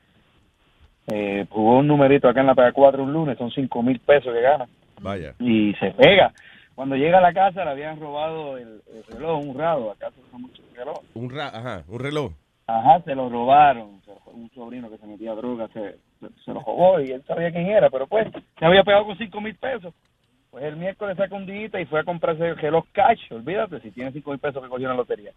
eh, 1.08 1.44
jugó 1.50 1.80
un 1.80 1.86
numerito 1.86 2.26
acá 2.26 2.40
en 2.40 2.46
la 2.46 2.54
Pega 2.54 2.72
4 2.72 3.02
un 3.02 3.12
lunes, 3.12 3.36
son 3.36 3.50
cinco 3.50 3.82
mil 3.82 4.00
pesos 4.00 4.32
que 4.32 4.40
gana 4.40 4.66
Vaya. 5.02 5.34
y 5.40 5.74
se 5.74 5.90
pega. 5.90 6.32
Cuando 6.74 6.96
llega 6.96 7.18
a 7.18 7.20
la 7.20 7.34
casa 7.34 7.64
le 7.66 7.70
habían 7.70 8.00
robado 8.00 8.56
el, 8.56 8.80
el 8.94 9.04
reloj, 9.14 9.44
un 9.44 9.58
rado, 9.58 9.90
acá 9.90 10.10
se 10.10 10.20
usa 10.22 10.38
mucho 10.38 10.62
el 10.70 10.74
reloj. 10.76 10.98
Un, 11.12 11.28
ra 11.30 11.48
ajá, 11.48 11.84
un 11.86 12.00
reloj. 12.00 12.32
Ajá, 12.66 13.00
se 13.02 13.14
lo 13.14 13.28
robaron. 13.28 14.00
Un 14.26 14.50
sobrino 14.54 14.90
que 14.90 14.98
se 14.98 15.06
metía 15.06 15.32
a 15.32 15.36
droga 15.36 15.68
se, 15.68 15.96
se, 16.44 16.52
lo 16.52 16.60
robó 16.60 17.00
y 17.00 17.10
él 17.10 17.22
sabía 17.26 17.52
quién 17.52 17.66
era, 17.66 17.90
pero 17.90 18.06
pues 18.06 18.26
se 18.58 18.64
había 18.64 18.82
pegado 18.82 19.06
con 19.06 19.18
cinco 19.18 19.40
mil 19.40 19.54
pesos. 19.54 19.94
Pues 20.50 20.64
el 20.64 20.76
miércoles 20.76 21.16
sacó 21.16 21.36
un 21.36 21.46
día 21.46 21.68
y 21.80 21.84
fue 21.86 22.00
a 22.00 22.04
comprarse 22.04 22.46
el 22.46 22.56
reloj 22.56 22.84
cash. 22.92 23.32
Olvídate, 23.32 23.80
si 23.80 23.90
tiene 23.90 24.12
cinco 24.12 24.30
mil 24.30 24.40
pesos 24.40 24.62
que 24.62 24.68
cogió 24.68 24.86
en 24.86 24.92
la 24.92 24.96
lotería. 24.96 25.32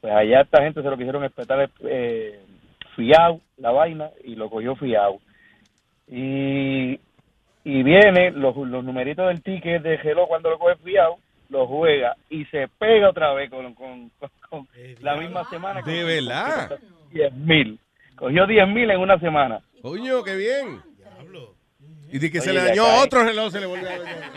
Pues 0.00 0.12
allá 0.12 0.40
esta 0.40 0.62
gente 0.62 0.82
se 0.82 0.88
lo 0.88 0.96
quisieron 0.96 1.24
espetar 1.24 1.70
eh, 1.84 2.40
fiao, 2.96 3.40
la 3.58 3.72
vaina, 3.72 4.10
y 4.24 4.34
lo 4.34 4.48
cogió 4.48 4.74
fiao. 4.76 5.20
Y, 6.08 6.98
y 7.64 7.82
viene 7.82 8.30
los, 8.30 8.56
los 8.56 8.84
numeritos 8.84 9.28
del 9.28 9.42
ticket 9.42 9.82
de 9.82 9.96
reloj 9.98 10.28
cuando 10.28 10.50
lo 10.50 10.58
coge 10.58 10.76
fiao, 10.76 11.18
lo 11.50 11.66
juega 11.66 12.16
y 12.30 12.44
se 12.46 12.68
pega 12.78 13.10
otra 13.10 13.32
vez 13.34 13.50
con, 13.50 13.74
con, 13.74 14.10
con- 14.18 14.30
con 14.48 14.68
la 15.00 15.16
misma 15.16 15.48
semana. 15.50 15.82
¿De 15.82 16.02
verdad? 16.04 16.78
10 17.12 17.32
mil. 17.34 17.78
Cogió 18.16 18.46
10 18.46 18.68
mil 18.68 18.90
en 18.90 19.00
una 19.00 19.18
semana. 19.18 19.60
Coño, 19.82 20.22
qué 20.22 20.36
bien. 20.36 20.80
Y 22.12 22.18
de 22.18 22.30
que 22.30 22.40
se 22.40 22.52
le 22.52 22.60
dañó 22.60 22.84
otro 23.02 23.22
reloj, 23.24 23.50
se 23.52 23.60
le 23.60 23.66
volvió 23.66 23.88
a 23.88 23.98
dañar. 23.98 24.30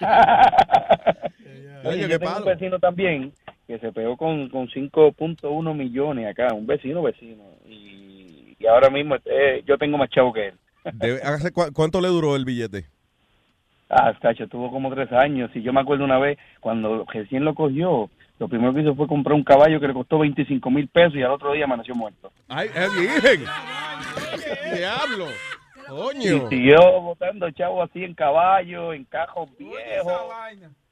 Oye, 1.84 1.90
Coño, 1.90 1.96
yo 2.02 2.08
qué 2.08 2.18
tengo 2.18 2.30
un 2.38 2.44
vecino 2.44 2.78
también 2.78 3.32
que 3.66 3.78
se 3.78 3.92
pegó 3.92 4.16
con, 4.16 4.48
con 4.48 4.68
5.1 4.68 5.74
millones 5.76 6.26
acá, 6.26 6.52
un 6.54 6.66
vecino 6.66 7.02
vecino. 7.02 7.44
Y, 7.66 8.56
y 8.58 8.66
ahora 8.66 8.90
mismo 8.90 9.16
eh, 9.24 9.62
yo 9.66 9.78
tengo 9.78 9.96
más 9.98 10.10
chavo 10.10 10.32
que 10.32 10.48
él. 10.48 10.54
Cu- 11.52 11.72
¿Cuánto 11.72 12.00
le 12.00 12.08
duró 12.08 12.34
el 12.36 12.44
billete? 12.44 12.86
Ah, 13.90 14.12
cacho, 14.20 14.46
tuvo 14.48 14.70
como 14.70 14.92
tres 14.94 15.10
años. 15.12 15.50
Y 15.54 15.62
yo 15.62 15.72
me 15.72 15.80
acuerdo 15.80 16.04
una 16.04 16.18
vez, 16.18 16.38
cuando 16.60 17.04
recién 17.12 17.44
lo 17.44 17.54
cogió, 17.54 18.10
lo 18.38 18.48
primero 18.48 18.74
que 18.74 18.82
hizo 18.82 18.94
fue 18.94 19.06
comprar 19.08 19.34
un 19.34 19.44
caballo 19.44 19.80
que 19.80 19.88
le 19.88 19.94
costó 19.94 20.18
25 20.18 20.70
mil 20.70 20.88
pesos 20.88 21.14
y 21.14 21.22
al 21.22 21.32
otro 21.32 21.52
día 21.52 21.64
amaneció 21.64 21.94
muerto. 21.94 22.30
Ay, 22.48 22.68
es 22.74 22.96
virgen. 22.96 23.44
Diablo. 24.74 25.26
Y 25.76 25.88
Coño. 25.88 26.48
siguió 26.50 27.00
botando 27.00 27.50
chavo 27.52 27.82
así 27.82 28.04
en 28.04 28.12
caballo, 28.14 28.92
en 28.92 29.04
cajos 29.04 29.48
viejos, 29.58 30.12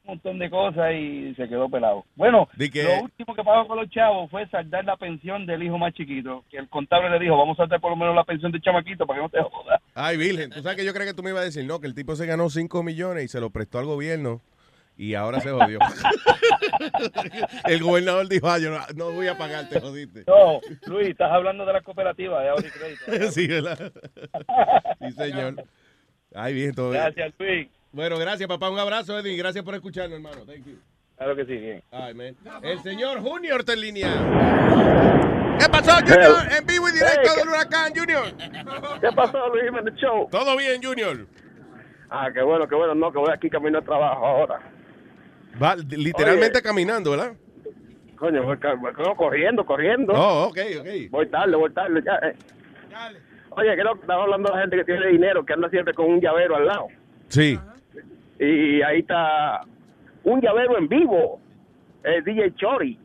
un 0.07 0.15
montón 0.15 0.39
de 0.39 0.49
cosas 0.49 0.93
y 0.95 1.35
se 1.35 1.49
quedó 1.49 1.69
pelado. 1.69 2.05
Bueno, 2.15 2.49
que- 2.73 2.83
lo 2.85 3.03
último 3.03 3.35
que 3.35 3.43
pagó 3.43 3.67
con 3.67 3.77
los 3.77 3.91
chavos 3.91 4.31
fue 4.31 4.47
saldar 4.49 4.85
la 4.85 4.97
pensión 4.97 5.47
del 5.47 5.63
hijo 5.63 5.77
más 5.79 5.93
chiquito, 5.95 6.45
que 6.51 6.59
el 6.59 6.69
contable 6.69 7.11
le 7.11 7.19
dijo, 7.19 7.37
vamos 7.37 7.59
a 7.59 7.63
saldar 7.65 7.81
por 7.81 7.91
lo 7.91 7.97
menos 7.97 8.15
la 8.15 8.25
pensión 8.25 8.53
del 8.53 8.61
chamaquito 8.63 9.07
para 9.07 9.19
que 9.19 9.23
no 9.25 9.29
te 9.29 9.43
jodas. 9.43 9.81
Ay, 9.95 10.17
virgen. 10.17 10.51
Tú 10.51 10.63
sabes 10.63 10.77
que 10.79 10.85
yo 10.85 10.93
creo 10.95 11.07
que 11.07 11.15
tú 11.15 11.23
me 11.23 11.31
ibas 11.31 11.43
a 11.43 11.47
decir, 11.47 11.65
no, 11.65 11.81
que 11.81 11.87
el 11.89 11.95
tipo 11.95 12.15
se 12.17 12.27
ganó 12.27 12.49
5 12.49 12.83
millones 12.83 13.25
y 13.25 13.29
se 13.29 13.41
lo 13.41 13.51
prestó 13.51 13.79
al 13.79 13.87
gobierno 13.87 14.41
y 14.97 15.15
ahora 15.15 15.41
se 15.41 15.51
jodió. 15.51 15.79
el 17.67 17.83
gobernador 17.83 18.29
dijo, 18.29 18.49
ah, 18.49 18.59
yo 18.59 18.71
no, 18.71 18.79
no 18.95 19.13
voy 19.13 19.27
a 19.29 19.37
pagar, 19.37 19.69
te 19.69 19.81
jodiste. 19.81 20.25
No, 20.27 20.61
Luis, 20.87 21.09
estás 21.09 21.33
hablando 21.33 21.67
de 21.67 21.73
la 21.73 21.81
cooperativa 21.83 22.43
de 22.43 22.49
ahorro 22.51 22.67
y 22.67 22.71
crédito. 22.71 23.31
sí, 23.33 23.47
¿verdad? 23.47 23.93
sí, 25.01 25.13
señor. 25.13 25.65
Ay, 26.35 26.55
bien, 26.55 26.75
todo 26.75 26.91
bien. 26.91 27.03
Gracias, 27.03 27.35
Luis. 27.39 27.69
Bueno, 27.97 28.19
gracias, 28.19 28.47
papá. 28.47 28.69
Un 28.69 28.79
abrazo, 28.79 29.19
Eddie. 29.19 29.39
Gracias 29.39 29.65
por 29.65 29.75
escucharnos, 29.75 30.17
hermano. 30.17 30.45
Thank 30.45 30.67
you. 30.67 30.77
Claro 31.17 31.35
que 31.35 31.47
sí, 31.47 31.57
bien. 31.57 31.83
Ay, 31.91 32.13
man. 32.13 32.37
El 32.63 32.79
señor 32.81 33.23
Junior 33.23 33.61
está 33.61 33.73
en 33.73 33.81
línea. 33.81 35.57
¿Qué 35.59 35.67
pasó, 35.71 35.93
Junior? 36.01 36.43
En 36.59 36.67
vivo 36.67 36.91
y 36.91 36.93
directo 36.93 37.35
del 37.39 37.49
huracán, 37.49 37.95
Junior. 37.97 38.27
¿Qué 39.01 39.09
pasó, 39.17 39.49
Luis? 39.49 39.73
¿Me 39.73 39.91
show? 39.93 40.29
Todo 40.31 40.59
bien, 40.59 40.83
Junior. 40.83 41.27
Ah, 42.11 42.29
qué 42.35 42.43
bueno, 42.43 42.69
qué 42.69 42.75
bueno. 42.75 42.95
No, 42.95 43.11
que 43.11 43.17
voy 43.17 43.31
aquí 43.33 43.49
camino 43.49 43.79
al 43.79 43.85
trabajo 43.85 44.27
ahora. 44.27 44.61
Va 45.61 45.75
literalmente 45.75 46.61
caminando, 46.61 47.13
¿verdad? 47.13 47.33
Coño, 48.17 48.43
voy, 48.43 48.59
corriendo, 49.17 49.65
corriendo. 49.65 50.13
Oh, 50.13 50.49
ok, 50.49 50.59
ok. 50.81 50.87
Voy 51.09 51.31
tarde, 51.31 51.57
voy 51.57 51.73
tarde. 51.73 52.03
Ya, 52.05 52.17
eh. 52.29 52.37
Oye, 53.53 53.75
creo 53.75 53.95
que 53.95 54.01
estaba 54.03 54.25
hablando 54.25 54.51
de 54.51 54.55
la 54.55 54.61
gente 54.61 54.77
que 54.77 54.85
tiene 54.85 55.07
dinero, 55.07 55.47
que 55.47 55.55
anda 55.55 55.71
siempre 55.71 55.95
con 55.95 56.11
un 56.11 56.21
llavero 56.21 56.57
al 56.57 56.67
lado. 56.67 56.89
Sí. 57.29 57.59
Y 58.39 58.83
ahí 58.83 59.01
está 59.01 59.63
un 60.25 60.41
llavero 60.41 60.77
en 60.79 60.89
vivo, 60.89 61.41
el 62.05 62.23
DJ 62.25 62.55
Chori. 62.57 62.99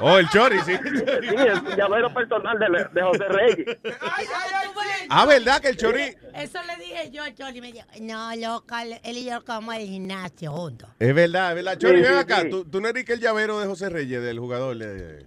Oh, 0.00 0.16
el 0.18 0.28
Chori, 0.28 0.58
sí. 0.60 0.72
Sí, 0.84 1.34
el 1.36 1.76
llavero 1.76 2.12
personal 2.14 2.58
de, 2.58 2.86
de 2.92 3.02
José 3.02 3.24
Reyes. 3.28 3.78
Ah, 5.10 5.26
¿verdad 5.26 5.60
que 5.60 5.68
el 5.68 5.76
Chori? 5.76 6.02
Eso 6.34 6.58
le 6.66 6.82
dije 6.84 7.10
yo 7.10 7.22
a 7.22 7.34
Chori. 7.34 7.60
Me 7.60 7.72
dijo, 7.72 7.86
no, 8.00 8.34
loca, 8.36 8.82
él 8.84 9.16
y 9.16 9.24
yo 9.24 9.44
como 9.44 9.72
al 9.72 9.80
gimnasio 9.80 10.52
juntos. 10.52 10.88
Es 10.98 11.14
verdad, 11.14 11.50
es 11.50 11.56
verdad. 11.56 11.78
Chori, 11.78 11.96
Sí, 11.98 12.02
ven 12.02 12.12
sí, 12.12 12.18
acá. 12.18 12.40
sí. 12.42 12.50
¿Tú, 12.50 12.64
tú 12.64 12.80
no 12.80 12.88
eres 12.88 13.04
que 13.04 13.14
el 13.14 13.20
llavero 13.20 13.58
de 13.60 13.66
José 13.66 13.90
Reyes, 13.90 14.22
del 14.22 14.38
jugador. 14.38 14.76
Eh, 14.80 15.26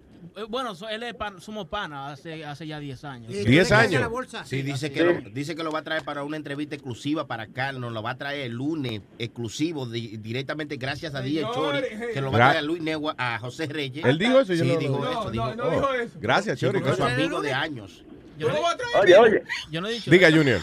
Bueno, 0.49 0.73
él 0.89 1.03
es 1.03 1.14
pan- 1.15 1.41
somos 1.41 1.68
panas 1.68 2.14
hace, 2.14 2.45
hace 2.45 2.68
ya 2.68 2.80
10 2.80 3.03
años. 3.05 3.30
¿Y 3.34 3.43
tú 3.43 3.45
10 3.45 3.45
le 3.47 3.51
crees 3.53 3.72
años? 3.72 4.01
la 4.01 4.07
bolsa? 4.07 4.45
Sí, 4.45 4.61
dice 4.61 4.91
que, 4.91 4.99
Sí. 4.99 5.05
Lo, 5.23 5.30
dice 5.31 5.55
que 5.55 5.64
lo 5.64 5.72
va 5.72 5.80
a 5.80 5.84
traer 5.84 6.03
para 6.03 6.23
una 6.23 6.38
entrevista 6.38 6.76
exclusiva 6.76 7.26
para 7.27 7.43
acá. 7.43 7.72
Nos 7.72 7.91
lo 7.91 8.03
va 8.03 8.11
a 8.11 8.18
traer 8.18 8.41
el 8.47 8.53
lunes 8.53 9.01
exclusivo 9.18 9.85
di- 9.88 10.18
directamente 10.18 10.77
gracias 10.77 11.15
a 11.15 11.22
DJ 11.22 11.41
Chori. 11.53 11.81
Que 12.14 12.22
lo 12.22 12.31
va 12.31 12.38
a 12.38 12.41
traer 12.51 12.57
a 12.57 12.61
Luis 12.61 12.81
Negua, 12.81 13.15
a 13.18 13.39
José 13.39 13.65
Reyes. 13.68 14.05
¿Él 14.05 14.18
dijo 14.18 14.39
eso? 14.39 14.53
Yo 14.53 14.64
Sí, 14.64 14.73
no- 14.73 14.80
dijo 14.80 14.99
no, 14.99 15.09
eso. 15.11 15.23
no, 15.26 15.30
dijo, 15.31 15.55
no 15.55 15.69
dijo 15.72 15.93
eso. 15.93 16.14
Gracias, 16.19 16.59
Chori. 16.59 16.73
porque 16.80 16.91
es 16.91 16.97
su 16.97 17.03
amigo 17.03 17.41
de 17.41 17.53
años. 17.53 18.03
Yo 18.38 18.49
no- 18.49 18.59
Oye, 19.01 19.18
oye. 19.18 19.43
Yo 19.72 19.81
no 19.81 19.88
he 19.88 19.93
dicho 19.93 20.11
Diga, 20.11 20.27
eso. 20.27 20.38
Junior. 20.38 20.61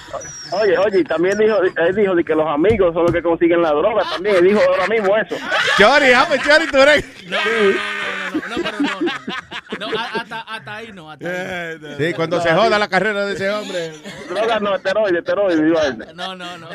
Oye, 0.52 0.78
oye, 0.78 1.00
y 1.00 1.04
también 1.04 1.36
dijo, 1.36 1.56
él 1.60 1.96
dijo 1.96 2.14
de 2.14 2.22
que 2.24 2.34
los 2.36 2.46
amigos 2.46 2.94
son 2.94 3.02
los 3.02 3.12
que 3.12 3.20
consiguen 3.20 3.62
la 3.62 3.70
droga. 3.72 4.04
También 4.08 4.36
él 4.36 4.44
dijo 4.44 4.60
ahora 4.60 4.86
mismo 4.86 5.16
eso. 5.16 5.34
Chori, 5.76 6.12
ah, 6.12 6.24
pues 6.28 6.40
Chori, 6.44 6.66
tú 6.70 6.76
eres. 6.78 7.04
No, 7.28 7.36
no, 7.36 8.48
no, 8.48 8.56
no, 8.56 8.70
no, 8.70 8.80
no, 8.80 8.80
no, 8.80 9.00
no. 9.00 9.33
No, 9.80 9.86
hasta, 10.14 10.40
hasta 10.40 10.76
ahí 10.76 10.92
no. 10.92 11.10
Hasta 11.10 11.26
ahí. 11.70 11.78
Sí, 11.98 12.12
cuando 12.14 12.40
se 12.40 12.52
joda 12.52 12.78
la 12.78 12.88
carrera 12.88 13.24
de 13.26 13.34
ese 13.34 13.50
hombre. 13.50 13.92
Drogas 14.28 14.60
no, 14.62 14.74
esteroides, 14.74 15.18
esteroides. 15.18 15.60
y 15.60 15.70
vaina. 15.72 16.06
No, 16.14 16.34
no, 16.36 16.58
no. 16.58 16.68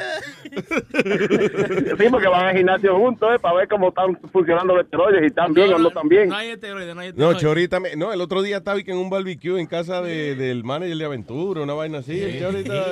Sí, 1.98 2.06
porque 2.10 2.28
van 2.28 2.46
al 2.48 2.56
gimnasio 2.58 2.96
juntos, 2.98 3.30
eh, 3.36 3.40
para 3.40 3.56
ver 3.56 3.68
cómo 3.68 3.90
están 3.90 4.18
funcionando 4.32 4.76
los 4.76 4.86
esteroides, 4.86 5.22
si 5.22 5.28
están 5.28 5.54
bien 5.54 5.74
o 5.74 5.78
no 5.78 5.88
están 5.90 6.08
bien. 6.10 6.30
No 6.30 6.36
hay 6.36 6.50
esteroides, 6.50 6.96
no 6.96 7.02
hay 7.02 7.08
No, 7.10 7.32
esteroides. 7.32 7.42
Chorita, 7.42 7.80
me- 7.80 7.96
no, 7.96 8.12
el 8.14 8.22
otro 8.22 8.42
día 8.42 8.58
estaba 8.58 8.80
en 8.80 8.98
un 8.98 9.10
barbecue 9.10 9.60
en 9.60 9.68
casa 9.68 10.02
de- 10.02 10.36
del 10.36 10.64
manager 10.64 10.98
de 10.98 11.06
Aventura, 11.06 11.62
una 11.62 11.74
vaina 11.74 12.00
así. 12.00 12.20
el 12.22 12.40
Chorita, 12.40 12.86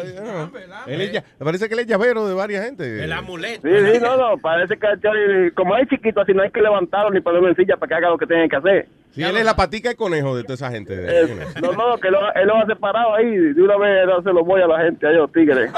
él 0.88 1.02
es 1.02 1.11
ya- 1.11 1.24
me 1.40 1.45
parece 1.45 1.68
que 1.68 1.74
él 1.74 1.80
es 1.82 1.88
llavero 1.88 2.28
de 2.28 2.34
varias 2.34 2.64
gente. 2.65 3.03
El 3.03 3.11
amuleto. 3.14 3.68
Sí, 3.68 3.74
sí, 3.94 3.99
no, 4.02 4.18
no, 4.18 4.38
parece 4.38 4.78
que 4.78 4.88
el 4.88 5.02
Chori, 5.02 5.52
como 5.52 5.76
es 5.78 5.88
chiquito, 5.90 6.22
así 6.22 6.34
no 6.34 6.44
hay 6.44 6.52
que 6.52 6.61
levantarlo 6.61 7.11
ni 7.11 7.22
ponerlo 7.22 7.49
en 7.49 7.56
silla 7.56 7.78
para 7.78 7.88
que 7.90 7.95
haga 7.95 8.10
lo 8.10 8.18
que 8.18 8.28
tienen 8.28 8.49
que 8.49 8.56
hacer. 8.56 8.88
Sí, 9.18 9.23
él 9.23 9.38
es 9.38 9.45
la 9.45 9.56
patica 9.56 9.89
de 9.89 9.95
conejo 9.95 10.35
de 10.35 10.44
toda 10.44 10.53
esa 10.56 10.72
gente. 10.72 10.94
Eh, 10.95 11.27
no, 11.61 11.72
no, 11.73 11.98
que 11.98 12.10
lo, 12.10 12.19
él 12.35 12.48
lo 12.48 12.57
ha 12.57 12.65
separado 12.65 13.15
ahí, 13.15 13.26
de 13.30 13.61
una 13.61 13.77
vez 13.77 14.06
no 14.06 14.22
se 14.22 14.30
lo 14.31 14.44
voy 14.45 14.61
a 14.61 14.68
la 14.68 14.80
gente, 14.84 15.07
a 15.07 15.11
ellos 15.11 15.31
tigres. 15.34 15.72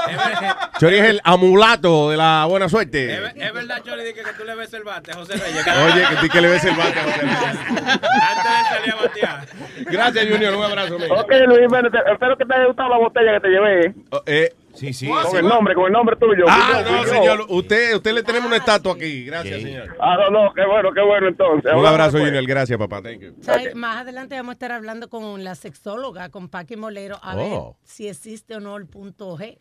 Chori 0.78 0.96
es 0.98 1.04
el 1.04 1.20
amulato 1.24 2.10
de 2.10 2.16
la 2.16 2.44
buena 2.48 2.68
suerte. 2.68 3.12
Es, 3.14 3.20
es 3.36 3.52
verdad, 3.52 3.82
Chori, 3.82 4.04
que, 4.04 4.22
que 4.22 4.32
tú 4.38 4.44
le 4.44 4.54
ves 4.54 4.72
el 4.74 4.84
bate 4.84 5.12
a 5.12 5.14
José 5.14 5.32
Reyes. 5.34 5.66
Oye, 5.94 6.04
que 6.20 6.28
que 6.28 6.40
le 6.40 6.48
ves 6.48 6.64
el 6.64 6.76
bate 6.76 6.98
a 6.98 7.02
José 7.02 7.20
Reyes. 7.22 7.36
Antes 7.80 8.44
de 8.44 8.76
salir 8.76 8.92
a 8.92 8.96
batear. 8.96 9.46
Gracias, 9.90 10.26
Junior. 10.30 10.54
Un 10.54 10.62
abrazo, 10.64 10.94
amigo. 10.96 11.14
Ok, 11.14 11.32
Luis, 11.46 11.68
te- 11.92 12.12
espero 12.12 12.36
que 12.36 12.44
te 12.44 12.54
haya 12.54 12.66
gustado 12.66 12.88
la 12.90 12.98
botella 12.98 13.32
que 13.34 13.40
te 13.40 13.48
llevé. 13.48 13.94
Oh, 14.10 14.22
eh, 14.26 14.52
sí, 14.74 14.92
sí. 14.92 15.08
Con 15.08 15.36
el 15.36 15.46
nombre, 15.48 15.74
con 15.74 15.86
el 15.86 15.92
nombre 15.92 16.16
tuyo. 16.16 16.44
Ah, 16.48 16.82
no, 16.84 17.04
señor. 17.04 17.46
Usted, 17.48 17.96
usted 17.96 18.12
le 18.12 18.22
tenemos 18.22 18.46
una 18.48 18.56
estatua 18.56 18.94
aquí. 18.94 19.24
Gracias, 19.24 19.62
señor. 19.62 19.96
Ah, 20.00 20.16
no, 20.16 20.30
no, 20.44 20.52
qué 20.54 20.64
bueno, 20.66 20.92
qué 20.92 21.00
bueno 21.02 21.28
entonces. 21.28 21.72
Un 21.74 21.86
abrazo, 21.86 22.12
Pues. 22.12 22.24
Junior. 22.24 22.44
Gracias, 22.46 22.78
papá. 22.78 23.02
Thank 23.02 23.20
you. 23.20 23.34
Más 23.74 23.98
adelante 23.98 24.36
vamos 24.36 24.50
a 24.50 24.52
estar 24.54 24.72
hablando 24.72 25.08
con 25.08 25.42
la 25.44 25.54
sexóloga, 25.54 26.28
con 26.30 26.48
Paqui 26.48 26.76
Molero, 26.76 27.18
a 27.22 27.34
ver 27.36 27.46
Oh. 27.52 27.76
si 27.84 28.08
existe 28.08 28.54
o 28.56 28.60
no 28.60 28.76
el 28.76 28.86
punto 28.86 29.36
G. 29.36 29.58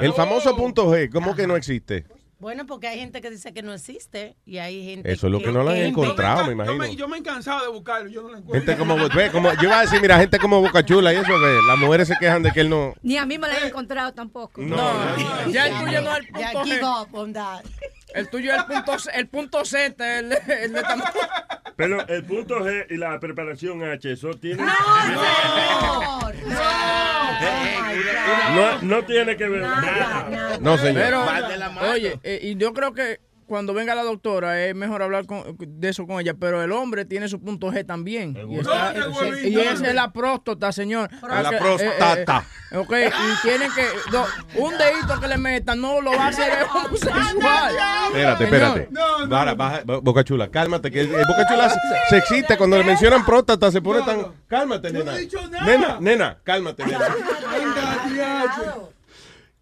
El 0.00 0.12
famoso 0.12 0.54
punto 0.54 0.92
G, 0.94 1.10
¿cómo 1.10 1.34
que 1.34 1.46
no 1.46 1.56
existe? 1.56 2.04
Bueno, 2.42 2.66
porque 2.66 2.88
hay 2.88 2.98
gente 2.98 3.20
que 3.20 3.30
dice 3.30 3.54
que 3.54 3.62
no 3.62 3.72
existe 3.72 4.34
y 4.44 4.58
hay 4.58 4.84
gente 4.84 5.12
Eso 5.12 5.28
es 5.28 5.32
lo 5.32 5.38
que 5.38 5.52
no 5.52 5.62
lo 5.62 5.70
han 5.70 5.76
encontrado, 5.76 6.44
me 6.46 6.54
imagino. 6.54 6.84
Yo 6.86 7.06
me 7.06 7.18
he 7.18 7.22
cansado 7.22 7.62
de 7.62 7.68
buscarlo, 7.68 8.08
yo 8.10 8.20
no 8.22 8.30
lo 8.30 8.38
encuentro. 8.38 8.66
Gente 8.66 8.76
como, 8.76 8.96
ve, 9.14 9.30
como, 9.30 9.52
yo 9.54 9.62
iba 9.68 9.78
a 9.78 9.82
decir, 9.82 10.00
mira, 10.00 10.18
gente 10.18 10.40
como 10.40 10.60
Boca 10.60 10.84
Chula 10.84 11.12
y 11.14 11.18
eso, 11.18 11.28
que 11.28 11.60
las 11.68 11.78
mujeres 11.78 12.08
se 12.08 12.16
quejan 12.16 12.42
de 12.42 12.50
que 12.50 12.62
él 12.62 12.68
no. 12.68 12.94
Ni 13.00 13.16
a 13.16 13.24
mí 13.26 13.38
me 13.38 13.46
la 13.46 13.58
he 13.60 13.68
encontrado 13.68 14.12
tampoco. 14.12 14.60
No, 14.60 14.76
Ya 15.52 15.68
el 15.68 15.84
tuyo 15.84 16.02
no 16.02 16.16
es 16.16 16.18
el 16.18 16.40
Ya, 16.40 16.50
punto 16.50 16.64
give 16.64 16.80
G. 16.80 17.62
El 18.14 18.28
tuyo 18.28 18.52
es 18.52 18.58
el 18.58 18.64
punto, 18.66 18.96
el 19.14 19.28
punto 19.28 19.64
Z, 19.64 20.18
el, 20.18 20.32
el 20.32 20.72
de 20.72 20.82
tam- 20.82 21.02
Pero 21.76 22.06
el 22.08 22.24
punto 22.24 22.60
G 22.60 22.86
y 22.90 22.96
la 22.96 23.18
preparación 23.18 23.82
H, 23.82 24.12
eso 24.12 24.30
tiene. 24.34 24.62
No, 28.54 28.82
no 28.82 29.04
tiene 29.04 29.36
que 29.36 29.48
ver 29.48 29.62
nada. 29.62 30.58
No, 30.60 30.76
señor. 30.78 31.02
Pero, 31.02 31.20
Va 31.20 31.48
de 31.48 31.56
la 31.56 31.70
mano. 31.70 31.90
oye, 31.90 32.18
eh, 32.22 32.38
y 32.42 32.56
yo 32.56 32.72
creo 32.72 32.92
que 32.92 33.20
cuando 33.52 33.74
venga 33.74 33.94
la 33.94 34.02
doctora 34.02 34.64
es 34.64 34.74
mejor 34.74 35.02
hablar 35.02 35.26
con- 35.26 35.44
de 35.58 35.88
eso 35.90 36.06
con 36.06 36.18
ella, 36.18 36.32
pero 36.32 36.62
el 36.62 36.72
hombre 36.72 37.04
tiene 37.04 37.28
su 37.28 37.38
punto 37.38 37.66
G 37.70 37.84
también. 37.84 38.34
Y, 38.48 38.58
está- 38.60 38.94
y 39.44 39.60
esa 39.60 39.88
es 39.88 39.94
la 39.94 40.10
próstata, 40.10 40.72
señor. 40.72 41.10
La 41.20 41.50
Que, 41.50 41.56
eh, 41.56 41.58
próstata. 41.58 42.46
eh, 42.70 42.76
ok, 42.78 42.90
y 42.92 43.42
tienen 43.46 43.70
que, 43.74 43.84
no, 44.10 44.24
un 44.56 44.72
dedito 44.78 45.20
que 45.20 45.28
le 45.28 45.36
metan 45.36 45.78
no 45.82 46.00
lo 46.00 46.12
va 46.12 46.24
a 46.24 46.28
hacer 46.28 46.50
el 46.50 46.64
homosexual. 46.64 47.74
Espérate, 48.06 48.44
espérate. 48.44 48.88
Bara, 49.28 49.52
baja, 49.54 49.82
Bo- 49.84 50.00
Boca 50.00 50.24
Chula, 50.24 50.48
cálmate, 50.50 50.90
que 50.90 51.04
Boca 51.04 51.46
Chula 51.46 51.68
se, 51.68 51.78
se 52.08 52.16
excita 52.16 52.56
cuando 52.56 52.78
le 52.78 52.84
mencionan 52.84 53.22
próstata, 53.26 53.70
se 53.70 53.82
pone 53.82 54.00
tan... 54.00 54.28
Cálmate, 54.48 54.90
nena. 54.92 55.12
Nena, 55.66 55.96
nena, 56.00 56.38
cálmate, 56.42 56.86
nena. 56.86 57.04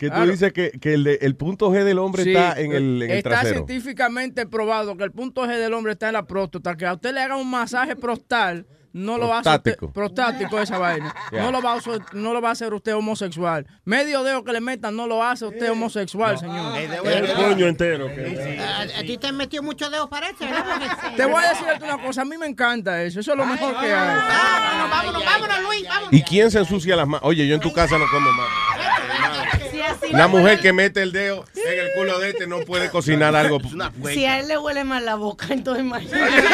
Que 0.01 0.09
tú 0.09 0.15
Claro. 0.15 0.31
dices 0.31 0.53
que, 0.55 0.71
que 0.81 0.95
el, 0.95 1.05
de- 1.05 1.19
el 1.21 1.37
punto 1.37 1.71
G 1.71 1.85
del 1.85 1.99
hombre 1.99 2.25
Sí, 2.25 2.31
está 2.31 2.59
en 2.59 2.73
el, 2.73 3.03
en 3.03 3.11
el 3.11 3.17
está 3.19 3.29
trasero. 3.31 3.67
científicamente 3.67 4.47
probado 4.47 4.97
que 4.97 5.05
el 5.05 5.13
punto 5.13 5.45
G 5.45 5.59
del 5.59 5.75
hombre 5.75 5.93
está 5.93 6.07
en 6.09 6.15
la 6.15 6.27
próstata. 6.27 6.75
Que 6.75 6.87
a 6.87 6.95
usted 6.95 7.13
le 7.13 7.21
haga 7.21 7.37
un 7.37 7.51
masaje 7.51 7.97
prostal, 7.97 8.67
no 8.95 9.19
lo 9.19 9.29
va 9.29 9.37
a 9.37 9.41
hacer 9.41 9.53
usted- 9.59 9.77
Prostático. 9.77 9.93
prostático 9.93 10.59
esa 10.59 10.79
vaina. 10.79 11.15
No 11.33 11.53
lo 11.53 11.61
va 11.63 11.75
a 11.75 11.77
hacer, 11.77 12.01
no 12.15 12.33
lo 12.33 12.41
va 12.41 12.49
a 12.49 12.53
hacer 12.53 12.73
usted 12.73 12.95
homosexual. 12.97 13.67
Medio 13.85 14.23
dedo 14.25 14.43
que 14.43 14.53
le 14.53 14.61
metan 14.63 14.97
no 14.97 15.07
lo 15.07 15.23
hace 15.23 15.45
usted 15.45 15.71
homosexual, 15.71 16.39
señor. 16.39 16.77
El 16.79 17.35
coño 17.35 17.67
entero. 17.69 18.07
que- 18.09 18.59
A, 18.59 18.81
a 19.01 19.03
ti 19.03 19.19
te 19.19 19.27
han 19.27 19.37
metido 19.37 19.63
muchos 19.63 19.91
dedos 19.91 20.09
para. 20.09 20.29
Porque- 20.39 21.17
Te 21.17 21.27
voy 21.27 21.45
a 21.45 21.51
decir 21.51 21.67
una 21.85 22.03
cosa, 22.03 22.23
a 22.23 22.25
mí 22.25 22.39
me 22.39 22.47
encanta 22.47 23.03
eso, 23.03 23.21
eso 23.21 23.33
es 23.33 23.37
lo 23.37 23.45
mejor 23.45 23.79
que 23.79 23.87
hay. 23.93 24.17
Vámonos, 24.17 24.91
vámonos, 24.91 25.25
vámonos, 25.27 25.63
Luis, 25.63 25.87
vámonos. 25.87 26.13
¿Y 26.15 26.23
quién 26.23 26.51
se 26.51 26.59
ensucia 26.59 26.97
las 26.97 27.07
manos? 27.07 27.21
Oye, 27.29 27.47
yo 27.47 27.55
en 27.55 27.61
tu 27.61 27.71
casa 27.73 27.99
no 27.99 28.07
como 28.11 28.33
más. 28.33 28.49
Una 30.13 30.29
mujer 30.29 30.61
que 30.61 30.73
mete 30.73 31.03
el 31.03 31.13
dedo 31.13 31.45
en 31.55 31.79
el 31.79 31.93
culo 31.95 32.19
de 32.19 32.31
este 32.31 32.47
no 32.47 32.61
puede 32.61 32.91
cocinar 32.91 33.35
algo. 33.37 33.61
Si 34.13 34.25
a 34.25 34.41
él 34.41 34.49
le 34.49 34.59
huele 34.59 34.85
mal 34.85 35.05
la 35.05 35.15
boca, 35.15 35.47
entonces 35.51 35.85
imagínate. 35.85 36.49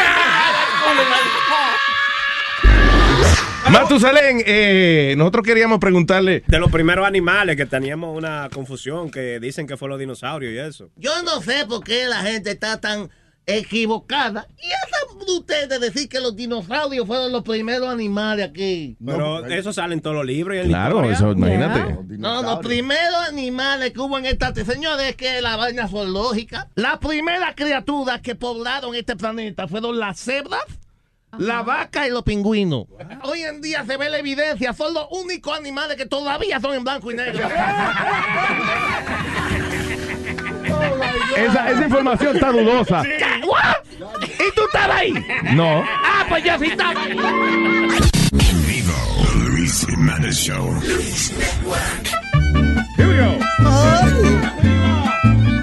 Matusalén, 3.71 4.43
eh, 4.47 5.15
nosotros 5.17 5.45
queríamos 5.45 5.81
preguntarle. 5.81 6.45
De 6.47 6.59
los 6.59 6.71
primeros 6.71 7.07
animales 7.07 7.57
que 7.57 7.67
teníamos 7.67 8.17
una 8.17 8.49
confusión 8.53 9.11
que 9.11 9.41
dicen 9.41 9.67
que 9.67 9.77
fue 9.77 9.89
los 9.89 9.99
dinosaurios 9.99 10.53
y 10.53 10.59
eso. 10.59 10.91
Yo 10.97 11.23
no 11.23 11.41
sé 11.41 11.67
por 11.67 11.83
qué 11.83 12.07
la 12.07 12.23
gente 12.23 12.53
está 12.53 12.81
tan 12.81 13.11
equivocada. 13.47 14.47
Y 14.61 14.67
esa 14.67 15.07
de 15.27 15.33
ustedes 15.33 15.81
decir 15.81 16.09
que 16.09 16.21
los 16.21 16.37
dinosaurios 16.37 17.05
fueron 17.07 17.33
los 17.33 17.43
primeros 17.43 17.89
animales 17.89 18.49
aquí. 18.49 18.97
Pero 19.05 19.45
eso 19.47 19.73
sale 19.73 19.95
en 19.95 20.01
todos 20.01 20.15
los 20.17 20.25
libros 20.27 20.57
y 20.57 20.61
en 20.61 20.71
la 20.71 20.87
Claro, 20.89 21.11
historia. 21.11 21.17
eso, 21.17 21.33
imagínate. 21.33 21.97
No, 22.19 22.43
los 22.43 22.59
primeros 22.61 23.17
animales 23.29 23.93
que 23.93 24.01
hubo 24.01 24.19
en 24.19 24.27
esta 24.27 24.53
tierra, 24.53 24.73
señores, 24.75 25.09
es 25.11 25.17
que 25.17 25.41
la 25.41 25.57
vaina 25.57 25.89
son 25.89 26.13
lógicas. 26.13 26.67
Las 26.77 26.99
primeras 26.99 27.55
criaturas 27.57 28.21
que 28.21 28.35
poblaron 28.37 28.95
este 28.95 29.17
planeta 29.17 29.67
fueron 29.67 29.99
las 29.99 30.21
cebras, 30.21 30.63
la 31.39 31.63
vaca 31.63 32.07
y 32.07 32.11
los 32.11 32.23
pingüinos. 32.23 32.85
Hoy 33.25 33.43
en 33.43 33.61
día 33.61 33.85
se 33.85 33.97
ve 33.97 34.09
la 34.09 34.19
evidencia, 34.19 34.73
son 34.75 34.95
los 34.95 35.07
únicos 35.11 35.59
animales 35.59 35.97
que 35.97 36.07
todavía 36.07 36.61
son 36.61 36.75
en 36.75 36.85
blanco 36.85 37.11
y 37.11 37.17
negro. 37.17 37.49
Esa, 41.37 41.71
esa 41.71 41.85
información 41.85 42.37
está 42.37 42.53
dudosa. 42.53 43.03
¿Y 43.07 44.55
tú 44.55 44.63
estabas 44.67 44.97
ahí? 44.97 45.13
No. 45.55 45.85
Ah, 46.05 46.25
pues 46.29 46.45
yo 46.45 46.59
sí 46.59 46.67
estaba. 46.67 46.95
The 47.05 47.15
Luis 49.49 49.87
Jimenez 49.87 50.37
Show. 50.37 50.81
Here 52.97 53.07
we 53.09 53.17
go. 53.17 53.39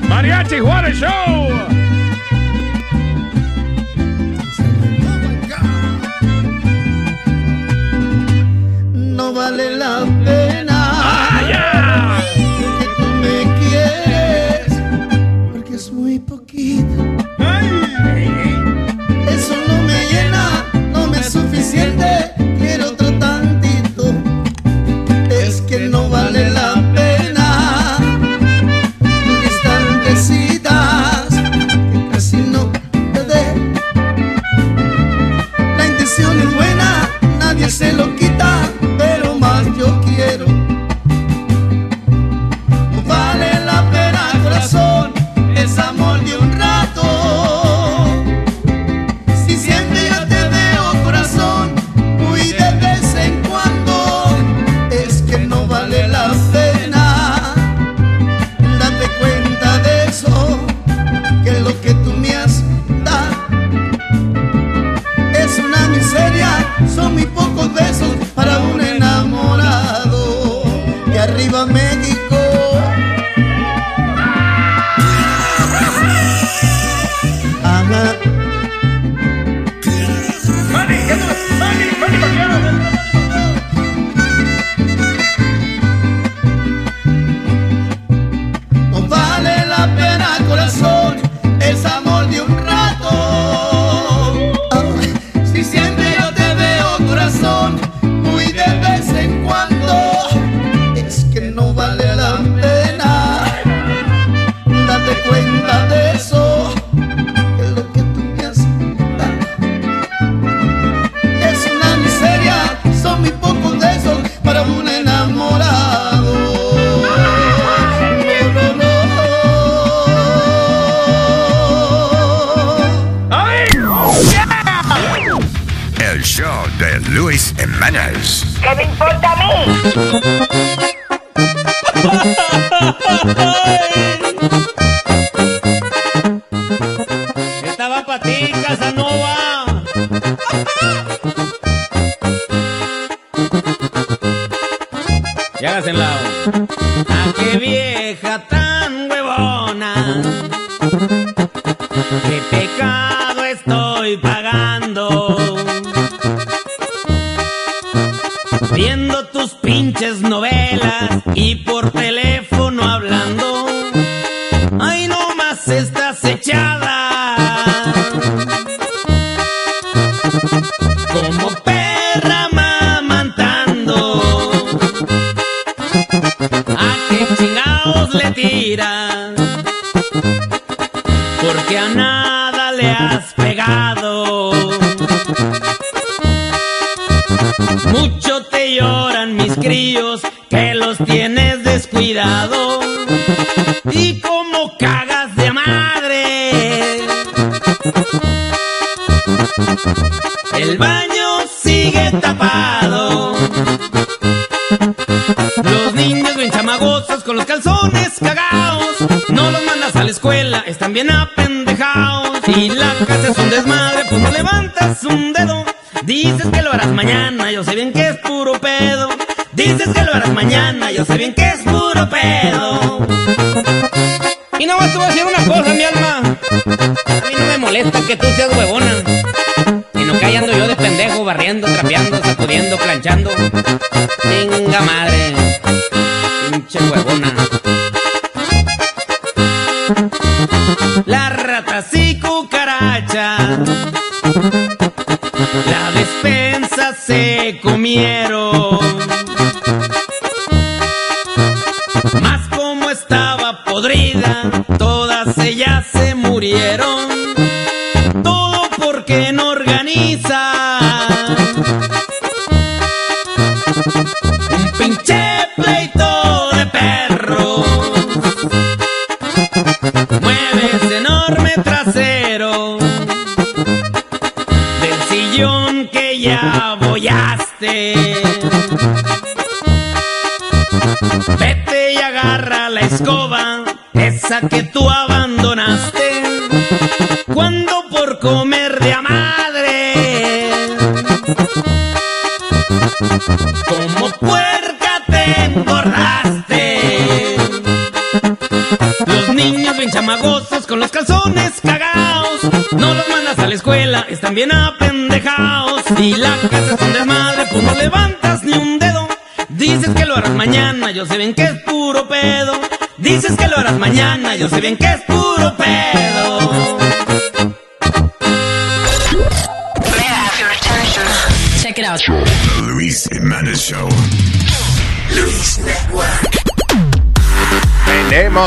Mariachi 0.10 0.60
Juárez 0.60 0.98
Show. 0.98 1.50
No 8.94 9.34
vale 9.34 9.78
la 9.78 10.06
pena 10.26 10.43
suficiente. 21.74 22.32
Quiero 22.60 22.90
otro 22.90 23.12
tantito. 23.18 23.53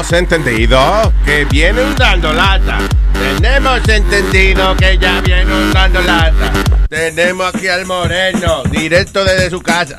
Tenemos 0.09 0.31
entendido 0.31 1.13
que 1.25 1.45
viene 1.47 1.83
dando 1.97 2.33
lata. 2.33 2.79
Tenemos 3.13 3.89
entendido 3.89 4.77
que 4.77 4.97
ya 4.99 5.21
viene 5.21 5.73
dando 5.73 6.01
lata. 6.01 6.53
Tenemos 6.89 7.53
aquí 7.53 7.67
al 7.67 7.87
moreno, 7.87 8.63
directo 8.71 9.25
desde 9.25 9.51
su 9.51 9.61
casa. 9.61 9.97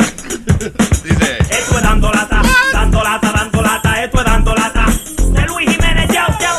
Dice. 1.03 1.38
Esto 1.49 1.77
es 1.77 1.84
dando 1.84 2.09
lata, 2.09 2.41
dando 2.71 3.03
lata, 3.03 3.31
dando 3.34 3.61
lata, 3.61 4.03
esto 4.03 4.19
es 4.19 4.25
dando 4.25 4.55
lata. 4.55 4.85
De 5.17 5.41
Luis 5.41 5.69
Jiménez, 5.69 6.09
chao, 6.13 6.38
chao. 6.39 6.55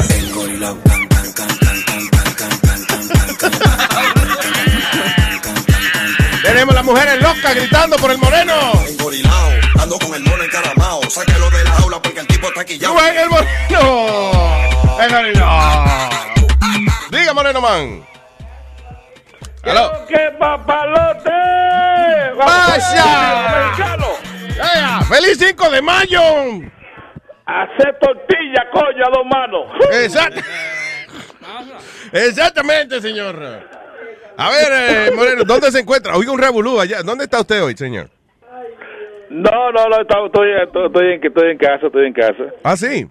Tenemos 6.42 6.74
las 6.74 6.84
mujeres 6.84 7.22
locas 7.22 7.54
gritando 7.54 7.96
por 7.96 8.10
el 8.10 8.18
moreno. 8.18 8.72
Engorilao, 8.86 9.50
ando 9.80 9.98
con 9.98 10.14
el 10.14 10.22
mono 10.22 10.44
encaramao. 10.44 11.00
Sáquelo 11.08 11.48
de 11.48 11.64
la 11.64 11.70
jaula 11.70 12.02
porque 12.02 12.20
el 12.20 12.26
tipo 12.26 12.48
está 12.48 12.60
aquí 12.60 12.78
Diga, 17.69 17.78
moreno 17.81 18.01
man. 18.01 18.05
¡Aló! 19.65 20.07
¡Qué 20.09 20.31
papalote! 20.39 21.31
¡Vaya! 22.36 23.05
¡Feliz 25.09 25.39
5 25.39 25.70
de 25.70 25.82
mayo! 25.82 26.20
Hacer 27.47 27.99
tortilla, 28.01 28.66
coño, 28.73 29.05
a 29.07 29.11
dos 29.11 29.27
manos. 29.27 29.66
Exact- 29.93 30.45
Exactamente, 32.12 33.01
señor. 33.01 33.36
A 34.36 34.51
ver, 34.51 34.69
eh, 34.73 35.11
Moreno, 35.15 35.45
¿dónde 35.45 35.70
se 35.73 35.81
encuentra? 35.81 36.15
Oiga 36.15 36.31
un 36.31 36.39
revolú 36.39 36.78
allá. 36.81 37.03
¿Dónde 37.03 37.24
está 37.24 37.40
usted 37.40 37.62
hoy, 37.62 37.77
señor? 37.77 38.09
No, 39.31 39.73
no, 39.73 39.89
no, 39.89 40.01
estoy, 40.01 40.27
estoy, 40.27 40.51
estoy, 40.86 41.12
en, 41.15 41.24
estoy 41.24 41.51
en 41.51 41.59
casa, 41.59 41.86
estoy 41.86 42.07
en 42.07 42.12
casa. 42.12 42.45
Ah, 42.62 42.77
sí. 42.77 43.09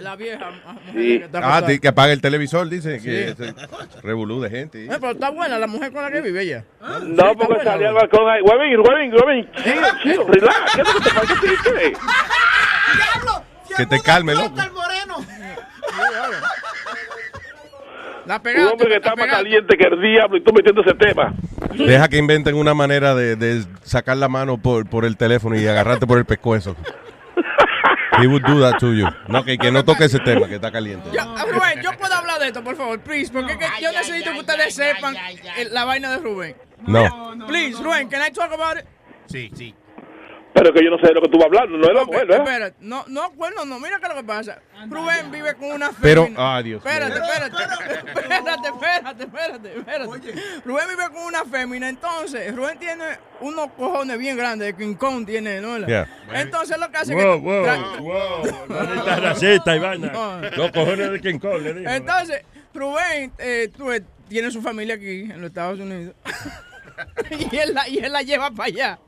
La 0.00 0.16
vieja. 0.16 0.50
Sí. 0.92 1.22
Ah, 1.34 1.62
que 1.80 1.88
apague 1.88 2.12
el 2.12 2.20
televisor, 2.20 2.68
dice. 2.68 3.00
Sí. 3.00 3.06
Que 3.06 3.54
revolú 4.02 4.40
de 4.40 4.50
gente. 4.50 4.84
Eh, 4.84 4.88
pero 4.88 5.12
está 5.12 5.30
buena 5.30 5.58
la 5.58 5.66
mujer 5.66 5.92
con 5.92 6.02
la 6.02 6.10
que 6.10 6.20
vive 6.20 6.42
ella. 6.42 6.64
No, 7.02 7.34
porque 7.36 7.64
salí 7.64 7.84
al 7.84 7.94
balcón 7.94 8.28
ahí. 8.28 8.42
Huevín, 8.42 8.80
huevín, 8.80 9.14
huevín. 9.14 9.50
Chido, 9.62 9.86
chido, 10.02 10.26
relax. 10.28 10.74
¿Qué 10.74 10.80
es 10.82 10.88
lo 10.88 10.94
que 10.94 11.08
te 11.08 11.14
pasa? 11.14 11.34
¿Qué 11.40 11.48
te 11.48 11.80
dice? 11.80 11.92
Que 13.76 13.86
te 13.86 14.00
calme, 14.00 14.34
loco. 14.34 14.54
La 18.26 18.40
Un 18.44 18.66
hombre 18.72 18.88
que 18.88 18.96
está 18.96 19.14
más 19.14 19.28
caliente 19.28 19.76
que 19.76 19.84
el 19.84 20.00
diablo 20.00 20.36
y 20.36 20.40
tú 20.42 20.52
metiendo 20.52 20.82
ese 20.82 20.94
tema. 20.94 21.32
Deja 21.74 22.08
que 22.08 22.16
inventen 22.16 22.56
una 22.56 22.74
manera 22.74 23.14
de, 23.14 23.36
de 23.36 23.64
sacar 23.84 24.16
la 24.16 24.28
mano 24.28 24.58
por, 24.58 24.88
por 24.88 25.04
el 25.04 25.16
teléfono 25.16 25.54
y 25.56 25.64
agarrarte 25.66 26.08
por 26.08 26.18
el 26.18 26.24
pescuezo. 26.24 26.74
He 28.20 28.26
would 28.26 28.44
do 28.44 28.60
that 28.60 28.78
to 28.80 28.92
you. 28.94 29.06
No, 29.28 29.44
que, 29.44 29.58
que 29.58 29.70
no 29.70 29.84
toque 29.84 30.04
ese 30.04 30.18
tema, 30.20 30.48
que 30.48 30.56
está 30.56 30.70
caliente. 30.70 31.10
Yo, 31.12 31.22
Rubén, 31.46 31.82
yo 31.82 31.92
puedo 31.96 32.14
hablar 32.14 32.38
de 32.38 32.46
esto, 32.48 32.62
por 32.62 32.76
favor, 32.76 32.98
please, 33.00 33.30
porque 33.32 33.52
es 33.52 33.58
que 33.58 33.82
yo 33.82 33.92
necesito 33.92 34.32
que 34.32 34.40
ustedes 34.40 34.74
sepan 34.74 35.16
la 35.70 35.84
vaina 35.84 36.10
de 36.10 36.18
Rubén. 36.18 36.56
No. 36.86 37.46
Please, 37.46 37.82
Rubén, 37.82 38.08
can 38.08 38.22
I 38.22 38.30
talk 38.30 38.52
about 38.52 38.78
it? 38.78 38.84
Sí, 39.26 39.50
sí. 39.54 39.74
Pero 40.56 40.72
que 40.72 40.82
yo 40.82 40.90
no 40.90 40.98
sé 40.98 41.08
de 41.08 41.14
lo 41.14 41.20
que 41.20 41.28
tú 41.28 41.36
vas 41.36 41.46
hablando, 41.46 41.76
no 41.76 41.86
es 41.86 41.94
la 41.94 42.04
mujer, 42.04 42.30
¿eh? 42.30 42.36
Espera, 42.36 42.72
no, 42.80 43.04
no, 43.08 43.30
bueno, 43.32 43.64
no, 43.66 43.78
mira 43.78 43.98
qué 43.98 44.06
es 44.06 44.08
lo 44.08 44.20
que 44.20 44.24
pasa. 44.26 44.58
Rubén 44.88 45.30
vive 45.30 45.54
con 45.54 45.70
una 45.72 45.90
Pero, 46.00 46.24
fémina. 46.24 46.56
ah, 46.56 46.62
Dios 46.62 46.82
Espérate, 46.84 47.18
espérate, 47.20 47.56
espérate, 48.06 48.68
espérate, 48.68 49.22
espérate, 49.24 49.78
espérate. 49.78 50.62
Rubén 50.64 50.88
vive 50.88 51.08
con 51.12 51.22
una 51.24 51.44
fémina, 51.44 51.88
entonces 51.90 52.54
Rubén 52.56 52.78
tiene 52.78 53.04
unos 53.40 53.70
cojones 53.72 54.18
bien 54.18 54.36
grandes, 54.36 54.72
King 54.74 54.94
Kong 54.94 55.26
tiene, 55.26 55.60
¿no? 55.60 55.78
Ya. 55.86 56.08
Entonces 56.32 56.78
lo 56.78 56.90
que 56.90 56.96
hace 56.96 57.14
Wow, 57.14 57.40
que... 57.42 57.46
wow, 57.46 57.98
wow. 58.00 58.66
Racista. 59.20 59.76
No. 59.76 60.40
Los 60.56 60.70
cojones 60.72 61.10
de 61.10 61.20
King 61.20 61.38
Kong, 61.38 61.60
le 61.62 61.74
digo. 61.74 61.90
Entonces, 61.90 62.42
Rubén 62.72 63.30
eh, 63.38 63.70
tú, 63.76 63.92
eh, 63.92 64.02
tiene 64.28 64.50
su 64.50 64.62
familia 64.62 64.94
aquí 64.94 65.20
en 65.20 65.40
los 65.40 65.48
Estados 65.48 65.78
Unidos. 65.80 66.14
y, 67.52 67.56
él 67.56 67.74
la, 67.74 67.88
y 67.88 67.98
él 67.98 68.12
la 68.12 68.22
lleva 68.22 68.50
para 68.50 68.64
allá. 68.68 68.98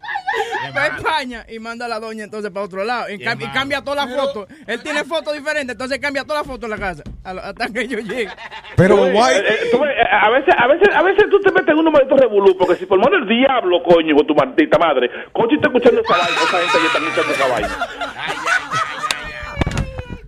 Para 0.74 0.96
España 0.96 1.44
y 1.48 1.58
manda 1.58 1.86
a 1.86 1.88
la 1.88 1.98
doña 2.00 2.24
entonces 2.24 2.50
para 2.50 2.66
otro 2.66 2.84
lado. 2.84 3.08
Y, 3.10 3.18
cam- 3.18 3.52
cambia 3.52 3.82
todas 3.82 4.06
las 4.06 4.16
fotos. 4.16 4.46
Él 4.66 4.82
tiene 4.82 5.04
fotos 5.04 5.34
diferentes, 5.34 5.72
entonces 5.74 5.98
cambia 5.98 6.24
todas 6.24 6.40
las 6.42 6.46
fotos 6.46 6.64
en 6.64 6.70
la 6.70 6.86
casa. 6.86 7.02
a 7.24 7.30
Hasta 7.30 7.68
que 7.68 7.88
yo 7.88 7.98
llegue. 7.98 8.28
Pero, 8.76 9.06
Eh, 9.06 9.12
eh, 9.48 9.68
tú 9.72 9.78
ves, 9.80 9.90
eh, 9.90 10.06
a 10.10 10.30
veces, 10.30 10.54
a 10.56 10.66
veces, 10.66 10.88
a 10.94 11.02
veces 11.02 11.24
tú 11.30 11.40
te 11.40 11.50
metes 11.52 11.68
en 11.68 11.78
unos 11.78 11.92
malditos 11.92 12.20
revolú, 12.20 12.56
porque 12.58 12.76
si 12.76 12.86
por 12.86 12.98
mano 12.98 13.16
el 13.16 13.28
diablo, 13.28 13.82
coño, 13.82 14.14
con 14.16 14.26
tu 14.26 14.34
maldita 14.34 14.78
madre, 14.78 15.10
coño, 15.32 15.56
está 15.56 15.68
escuchando 15.68 16.00
esa 16.02 16.12
vaina, 16.16 16.36
esa 16.36 16.58
gente 16.58 16.78
ya 16.78 16.86
está 16.86 16.98
escuchando 16.98 17.32
esa 17.32 17.48
vaina. 17.48 18.67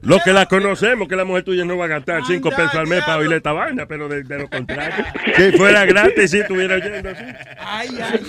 Lo 0.03 0.19
que 0.25 0.33
la 0.33 0.47
conocemos, 0.47 1.09
que 1.09 1.17
la 1.17 1.25
mujer 1.25 1.45
tuya 1.45 1.65
no 1.65 1.77
va 1.77 1.85
a 1.85 1.89
gastar 1.89 2.23
cinco 2.25 2.49
pesos 2.51 2.75
al 2.75 2.87
mes 2.87 3.05
para 3.05 3.19
oír 3.19 3.33
esta 3.33 3.53
vaina, 3.53 3.87
pero 3.87 4.09
de, 4.09 4.23
de 4.23 4.39
lo 4.39 4.49
contrario. 4.49 5.05
Si 5.37 5.53
fuera 5.53 5.85
gratis, 5.85 6.31
si 6.31 6.39
estuviera 6.39 6.77
oyendo 6.77 7.11
así. 7.11 7.25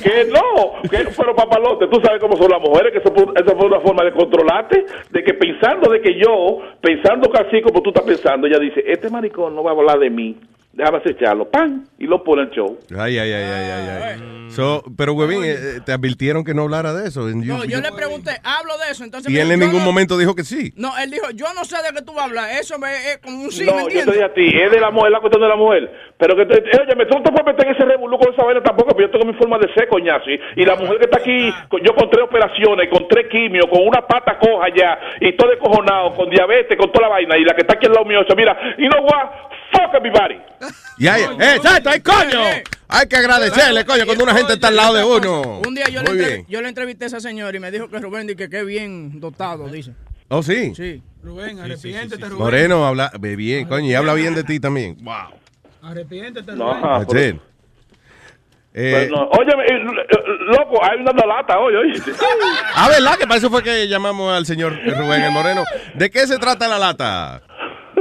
Que 0.02 0.26
no, 0.26 0.82
que, 0.90 1.08
pero 1.18 1.36
papalote, 1.36 1.88
tú 1.88 2.02
sabes 2.04 2.20
cómo 2.20 2.36
son 2.38 2.52
las 2.52 2.60
mujeres, 2.60 2.92
que 2.92 3.00
eso 3.00 3.14
fue, 3.14 3.26
esa 3.36 3.56
fue 3.56 3.68
una 3.68 3.80
forma 3.80 4.04
de 4.04 4.12
controlarte, 4.12 4.86
de 5.12 5.24
que 5.24 5.34
pensando 5.34 5.90
de 5.90 6.02
que 6.02 6.20
yo, 6.20 6.60
pensando 6.82 7.32
que 7.32 7.40
así 7.40 7.62
como 7.62 7.82
tú 7.82 7.92
estás 7.92 8.04
pensando, 8.04 8.48
ella 8.48 8.60
dice, 8.60 8.84
este 8.86 9.10
maricón 9.10 9.56
no 9.56 9.64
va 9.64 9.72
a 9.72 9.74
hablar 9.74 10.00
de 10.00 10.10
mí, 10.10 10.38
déjame 10.74 10.98
acecharlo, 11.00 11.50
pan, 11.50 11.88
y 12.00 12.06
lo 12.06 12.24
pone 12.24 12.44
en 12.44 12.48
el 12.50 12.54
show. 12.56 12.80
Ay, 12.98 13.18
ay, 13.20 13.32
ay, 13.32 13.44
ay, 13.44 13.72
ay. 13.72 14.04
ay. 14.04 14.52
So, 14.52 14.84
pero, 14.98 15.14
Huevín, 15.14 15.44
eh, 15.46 15.52
eh, 15.54 15.80
te 15.86 15.94
advirtieron 15.94 16.44
que 16.44 16.54
no 16.54 16.64
hablara 16.64 16.94
de 16.94 17.08
eso. 17.08 17.30
You- 17.30 17.36
No, 17.56 17.64
yo 17.64 17.80
le 17.80 17.92
pregunté, 17.94 18.32
hablo 18.44 18.78
de 18.86 18.92
eso. 18.92 19.04
Entonces 19.06 19.32
y 19.32 19.38
él 19.38 19.44
dijo, 19.48 19.54
en 19.54 19.60
ningún 19.62 19.80
no- 19.80 19.86
momento 19.86 20.18
dijo 20.18 20.36
que 20.36 20.44
sí. 20.44 20.74
No, 20.76 20.92
él 20.98 21.10
dijo, 21.10 21.30
yo 21.32 21.46
no 21.56 21.64
sé 21.64 21.78
de 21.78 21.96
qué 21.96 22.02
tú 22.02 22.12
vas 22.14 22.24
a 22.24 22.28
hablar. 22.28 22.50
Eso 22.60 22.78
me, 22.78 22.92
es 23.12 23.20
como 23.24 23.44
un 23.46 23.52
sí, 23.52 23.66
no, 23.66 23.72
¿me 23.76 23.84
yo 23.84 23.88
te 23.88 24.00
entiendes? 24.00 24.14
dije 24.16 24.26
a 24.26 24.34
ti, 24.34 24.48
es 24.62 24.72
de 24.72 24.80
la 24.82 24.92
mujer, 24.92 25.12
la 25.12 25.20
cuestión 25.22 25.42
de 25.42 25.48
la 25.48 25.56
mujer. 25.56 25.90
Pero 26.18 26.36
que, 26.36 26.46
te, 26.46 26.56
oye, 26.82 26.96
me 26.98 27.06
tú 27.06 27.16
no 27.18 27.24
te 27.24 27.32
puedes 27.32 27.46
meter 27.48 27.68
en 27.68 27.76
ese 27.76 27.86
revolú 27.86 28.18
con 28.20 28.34
esa 28.34 28.44
vaina 28.44 28.62
tampoco, 28.62 28.94
pero 28.94 29.08
yo 29.08 29.12
tengo 29.12 29.26
mi 29.32 29.38
forma 29.38 29.58
de 29.58 29.74
ser, 29.74 29.88
coñazo. 29.88 30.30
Y, 30.30 30.40
y 30.62 30.66
la 30.66 30.76
mujer 30.76 30.98
que 30.98 31.06
está 31.06 31.20
aquí, 31.20 31.54
con- 31.70 31.82
yo 31.82 31.96
con 31.96 32.10
tres 32.10 32.26
operaciones, 32.26 32.90
con 32.90 33.08
tres 33.08 33.28
quimios, 33.32 33.68
con 33.72 33.88
una 33.88 34.06
pata 34.06 34.38
coja 34.38 34.68
ya, 34.76 35.00
y 35.22 35.32
todo 35.38 35.50
descojonado, 35.50 36.14
con 36.16 36.30
diabetes, 36.30 36.78
con 36.78 36.92
toda 36.92 37.08
la 37.08 37.14
vaina, 37.16 37.38
y 37.38 37.46
la 37.46 37.54
que 37.56 37.62
está 37.62 37.76
aquí 37.76 37.86
al 37.88 37.94
lado 37.94 38.06
mío, 38.06 38.20
dice, 38.20 38.36
mira, 38.36 38.58
y 38.78 38.84
no 38.90 39.00
what, 39.00 39.30
fuck 39.72 39.96
everybody. 39.96 40.36
Y 40.98 41.08
hay, 41.08 41.24
eh, 41.24 41.56
exacto, 41.56 41.90
hay 41.90 42.02
coño. 42.02 42.40
Hay 42.88 43.08
que 43.08 43.16
agradecerle, 43.16 43.86
coño, 43.86 44.06
cuando 44.06 44.24
una 44.26 44.36
gente 44.36 44.54
está 44.54 44.68
al 44.68 44.76
lado 44.76 44.94
de 44.96 45.04
uno. 45.04 45.62
Un 45.66 45.74
día 45.74 45.86
yo 45.90 46.04
le, 46.04 46.10
Muy 46.10 46.18
bien. 46.18 46.46
yo 46.50 46.62
le 46.62 46.70
entrevisté 46.70 47.06
a 47.06 47.08
esa 47.08 47.20
señora 47.22 47.56
y 47.56 47.60
me 47.60 47.72
dijo 47.72 47.88
que 47.90 48.00
Rubén 48.00 48.28
di 48.28 48.36
que 48.36 48.50
qué 48.50 48.64
bien 48.64 49.20
dotado, 49.20 49.68
dice. 49.70 49.94
Oh, 50.28 50.44
sí. 50.44 50.74
Sí. 50.76 51.02
Rubén, 51.24 51.60
arrepiéntete, 51.60 52.24
Rubén. 52.26 52.38
Moreno 52.38 52.86
habla 52.86 53.12
ve 53.20 53.36
bien, 53.36 53.68
coño, 53.68 53.88
y 53.88 53.94
habla 53.94 54.14
bien 54.14 54.36
de 54.36 54.44
ti 54.44 54.60
también. 54.60 54.98
Wow. 55.02 55.14
Arrepiéntete, 55.84 56.54
No, 56.54 57.04
Rubén. 57.04 57.42
Eh, 58.74 59.10
no, 59.12 59.28
Oye, 59.32 59.52
eh, 59.68 59.80
loco, 60.48 60.82
hay 60.82 61.02
una 61.02 61.12
lata 61.26 61.60
hoy, 61.60 61.76
oíste. 61.76 62.12
Ah, 62.74 62.88
¿verdad? 62.88 63.18
Que 63.18 63.26
para 63.28 63.36
eso 63.38 63.50
fue 63.50 63.62
que 63.62 63.88
llamamos 63.90 64.34
al 64.34 64.46
señor 64.46 64.74
Rubén 64.86 65.24
el 65.24 65.32
Moreno. 65.32 65.64
¿De 65.94 66.10
qué 66.10 66.26
se 66.26 66.38
trata 66.38 66.70
la 66.70 66.80
lata? 66.80 67.42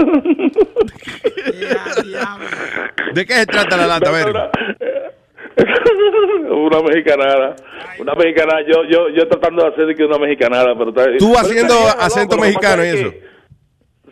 ¿De 3.14 3.26
qué 3.26 3.32
se 3.34 3.46
trata 3.46 3.76
la 3.76 3.86
lata? 3.86 4.10
A 4.10 4.12
ver. 4.12 4.26
una 6.50 6.80
mexicanada. 6.82 7.56
Una 7.98 8.14
mexicanada. 8.14 8.62
Yo, 8.66 8.84
yo, 8.84 9.08
yo 9.10 9.28
tratando 9.28 9.62
de 9.64 9.68
hacer 9.68 9.86
de 9.86 9.94
que 9.94 10.04
una 10.04 10.18
mexicanada, 10.18 10.74
pero 10.76 10.90
está- 10.90 11.16
Tú 11.18 11.34
haciendo 11.36 11.74
acento 11.98 12.36
loco, 12.36 12.46
mexicano 12.46 12.84
y 12.84 12.88
es 12.88 12.94
eso. 12.94 13.10
que- 13.10 13.30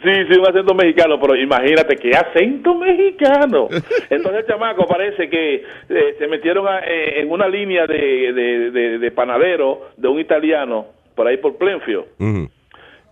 Sí, 0.00 0.10
sí, 0.30 0.38
un 0.38 0.46
acento 0.48 0.74
mexicano, 0.76 1.20
pero 1.20 1.34
imagínate 1.34 1.96
qué 1.96 2.12
acento 2.12 2.72
mexicano. 2.76 3.66
Entonces 4.08 4.42
el 4.42 4.46
chamaco 4.46 4.86
parece 4.86 5.28
que 5.28 5.54
eh, 5.88 6.14
se 6.20 6.28
metieron 6.28 6.68
a- 6.68 6.78
eh, 6.86 7.20
en 7.20 7.28
una 7.32 7.48
línea 7.48 7.84
de, 7.86 8.32
de, 8.32 8.70
de- 8.70 8.98
de 8.98 9.10
panadero 9.10 9.88
de 9.96 10.06
un 10.06 10.20
italiano 10.20 10.86
por 11.16 11.26
ahí 11.26 11.38
por 11.38 11.56
Plenfield. 11.56 12.04
Ujú. 12.20 12.48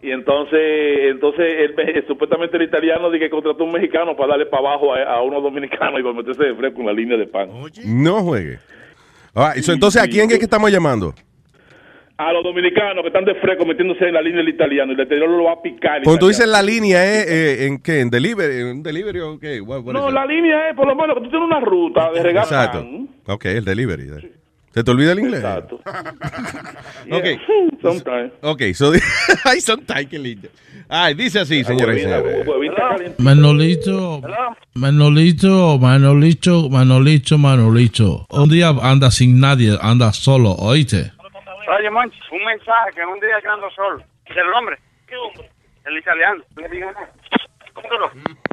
Y 0.06 0.12
entonces, 0.12 0.60
entonces 1.10 1.70
me- 1.76 2.02
supuestamente 2.06 2.56
el 2.56 2.62
italiano 2.62 3.10
dice 3.10 3.24
que 3.24 3.30
contrató 3.30 3.64
a 3.64 3.66
un 3.66 3.72
mexicano 3.72 4.14
para 4.16 4.28
darle 4.30 4.46
para 4.46 4.68
abajo 4.68 4.94
a, 4.94 5.02
a 5.02 5.22
unos 5.22 5.42
dominicanos 5.42 5.98
y 6.00 6.02
para 6.04 6.14
meterse 6.14 6.44
de 6.44 6.54
fresco 6.54 6.80
en 6.80 6.86
la 6.86 6.92
línea 6.92 7.16
de 7.16 7.26
pan. 7.26 7.50
No 7.84 8.22
juegue. 8.22 8.58
All 9.34 9.52
right, 9.52 9.62
so, 9.64 9.72
entonces, 9.72 10.00
¿a 10.00 10.06
quién 10.06 10.30
es 10.30 10.38
que 10.38 10.44
estamos 10.44 10.70
llamando? 10.70 11.12
A 12.18 12.32
los 12.32 12.42
dominicanos 12.44 13.02
que 13.02 13.08
están 13.08 13.24
de 13.26 13.34
fresco 13.34 13.66
metiéndose 13.66 14.06
en 14.06 14.14
la 14.14 14.22
línea 14.22 14.38
del 14.38 14.48
italiano 14.48 14.92
y 14.92 14.94
el 14.94 15.00
italiano 15.02 15.36
lo 15.36 15.44
va 15.44 15.52
a 15.52 15.60
picar. 15.62 15.98
el 15.98 16.04
Cuando 16.04 16.20
tú 16.20 16.28
dices 16.28 16.46
la 16.48 16.62
línea, 16.62 17.04
¿eh? 17.04 17.24
eh, 17.28 17.66
¿En 17.66 17.82
qué? 17.82 18.00
¿En 18.00 18.08
delivery? 18.08 18.60
¿En 18.70 18.82
delivery 18.82 19.20
o 19.20 19.38
qué? 19.38 19.60
What- 19.60 19.82
what 19.84 19.92
No, 19.92 20.10
la 20.10 20.24
línea 20.24 20.70
es 20.70 20.76
por 20.76 20.86
lo 20.86 20.94
menos 20.94 21.16
que 21.16 21.24
tú 21.24 21.30
tienes 21.30 21.46
una 21.46 21.60
ruta 21.60 22.10
de 22.12 22.22
regar 22.22 22.44
Exacto. 22.44 22.86
Ok, 23.26 23.44
el 23.46 23.64
delivery. 23.66 24.04
¿Se 24.76 24.84
te 24.84 24.90
olvida 24.90 25.12
el 25.12 25.20
inglés? 25.20 25.40
Exacto. 25.40 25.80
Ok. 27.10 27.24
Sometimes. 27.82 28.32
Ok, 28.42 28.62
so, 28.74 28.92
ay, 29.44 29.60
sometimes, 29.60 30.06
qué 30.08 30.18
lindo. 30.18 30.48
Ay, 30.88 31.14
dice 31.14 31.40
así, 31.40 31.62
señores. 31.62 32.04
Manolito, 33.18 34.20
Manolito, 34.74 35.78
Manolito, 35.78 36.68
Manolito, 36.68 37.38
Manolito. 37.38 38.26
Un 38.30 38.48
día 38.48 38.74
anda 38.82 39.10
sin 39.10 39.40
nadie, 39.40 39.78
anda 39.80 40.12
solo, 40.12 40.50
oíste. 40.52 41.12
Oye, 41.78 41.90
Monchi, 41.90 42.18
un 42.32 42.44
mensaje 42.44 42.90
que 42.94 43.04
un 43.04 43.20
día 43.20 43.40
que 43.40 43.48
ando 43.48 43.70
solo. 43.70 44.02
¿Del 44.34 44.52
hombre? 44.58 44.76
¿Qué 45.06 45.16
hombre? 45.16 45.48
El 45.84 45.98
italiano. 45.98 46.42
¿Cómo 47.74 47.88
que 47.88 47.98
no? 47.98 48.45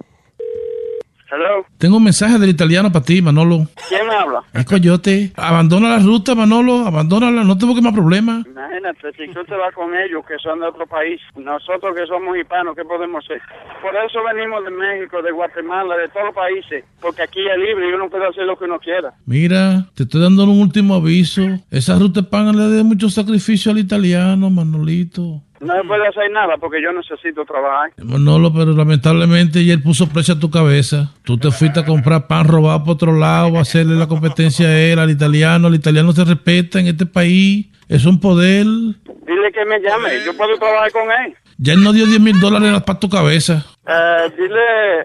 Hello. 1.34 1.66
Tengo 1.80 1.98
un 1.98 2.04
mensaje 2.04 2.38
del 2.38 2.52
italiano 2.52 2.92
para 2.92 3.04
ti, 3.04 3.20
Manolo. 3.20 3.66
¿Quién 3.90 4.06
me 4.06 4.14
habla? 4.14 4.44
Es 4.54 4.66
coyote. 4.66 5.32
Abandona 5.36 5.90
la 5.90 5.98
ruta, 5.98 6.36
Manolo. 6.36 6.86
Abandónala, 6.86 7.44
no 7.44 7.58
te 7.58 7.66
busques 7.66 7.84
más 7.84 7.94
problemas. 7.94 8.46
Imagínate, 8.46 9.12
si 9.18 9.34
tú 9.34 9.44
te 9.44 9.56
vas 9.56 9.74
con 9.74 9.96
ellos 9.96 10.24
que 10.28 10.38
son 10.38 10.60
de 10.60 10.68
otro 10.68 10.86
país, 10.86 11.20
nosotros 11.36 11.96
que 11.96 12.06
somos 12.06 12.38
hispanos, 12.38 12.76
¿qué 12.76 12.86
podemos 12.86 13.26
hacer? 13.26 13.42
Por 13.82 13.96
eso 13.96 14.20
venimos 14.32 14.64
de 14.64 14.70
México, 14.70 15.24
de 15.24 15.32
Guatemala, 15.32 15.98
de 15.98 16.08
todos 16.10 16.28
los 16.28 16.36
países, 16.36 16.86
porque 17.02 17.24
aquí 17.24 17.40
es 17.40 17.58
libre 17.58 17.90
y 17.90 17.94
uno 17.94 18.12
puede 18.12 18.28
hacer 18.28 18.46
lo 18.46 18.56
que 18.56 18.66
uno 18.66 18.78
quiera. 18.78 19.16
Mira, 19.26 19.88
te 19.96 20.04
estoy 20.04 20.22
dando 20.22 20.44
un 20.44 20.62
último 20.62 20.94
aviso. 20.94 21.42
Esa 21.72 21.98
ruta 21.98 22.22
de 22.22 22.28
pan 22.28 22.56
le 22.56 22.78
da 22.78 22.84
mucho 22.84 23.10
sacrificio 23.10 23.72
al 23.72 23.80
italiano, 23.80 24.52
Manolito. 24.52 25.42
No 25.64 25.76
se 25.76 25.84
puede 25.88 26.08
hacer 26.08 26.30
nada 26.32 26.58
porque 26.58 26.82
yo 26.82 26.92
necesito 26.92 27.46
trabajar. 27.46 27.92
Manolo, 28.04 28.52
pero 28.54 28.72
lamentablemente 28.74 29.64
ya 29.64 29.74
él 29.74 29.82
puso 29.82 30.10
precio 30.10 30.34
a 30.34 30.40
tu 30.40 30.52
cabeza. 30.52 31.14
Tú 31.24 31.38
te 31.38 31.52
fuiste 31.52 31.80
a 31.80 31.86
comprar 31.86 32.28
pan 32.28 32.48
robado 32.48 32.84
por 32.84 32.96
otro 32.96 33.14
lado, 33.14 33.58
a 33.58 33.62
hacerle 33.62 33.96
la 33.96 34.08
competencia 34.08 34.68
a 34.68 34.78
él, 34.78 35.00
al 35.00 35.10
italiano. 35.10 35.68
El 35.68 35.76
italiano 35.76 36.12
se 36.12 36.26
respeta 36.26 36.80
en 36.80 36.88
este 36.88 37.06
país. 37.06 37.68
Es 37.88 38.06
un 38.06 38.20
poder. 38.20 38.66
Dile 38.66 39.52
que 39.54 39.66
me 39.66 39.80
llame, 39.80 40.24
yo 40.26 40.36
puedo 40.36 40.58
trabajar 40.58 40.92
con 40.92 41.12
él. 41.12 41.36
Ya 41.58 41.74
él 41.74 41.84
no 41.84 41.94
dio 41.94 42.06
10 42.06 42.20
mil 42.20 42.40
dólares 42.40 42.82
para 42.82 43.00
tu 43.00 43.10
cabeza. 43.10 43.66
Eh, 43.88 44.32
dile... 44.38 45.02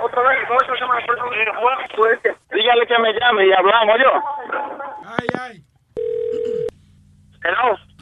Otra 0.00 0.22
vez, 0.22 0.38
¿cómo 0.48 0.60
se 0.60 0.80
llama? 0.80 0.94
Dígale 2.52 2.86
que 2.86 2.98
me 2.98 3.12
llame 3.12 3.46
y 3.46 3.52
hablamos 3.52 3.96
yo. 3.98 4.12
Hello. 7.44 7.93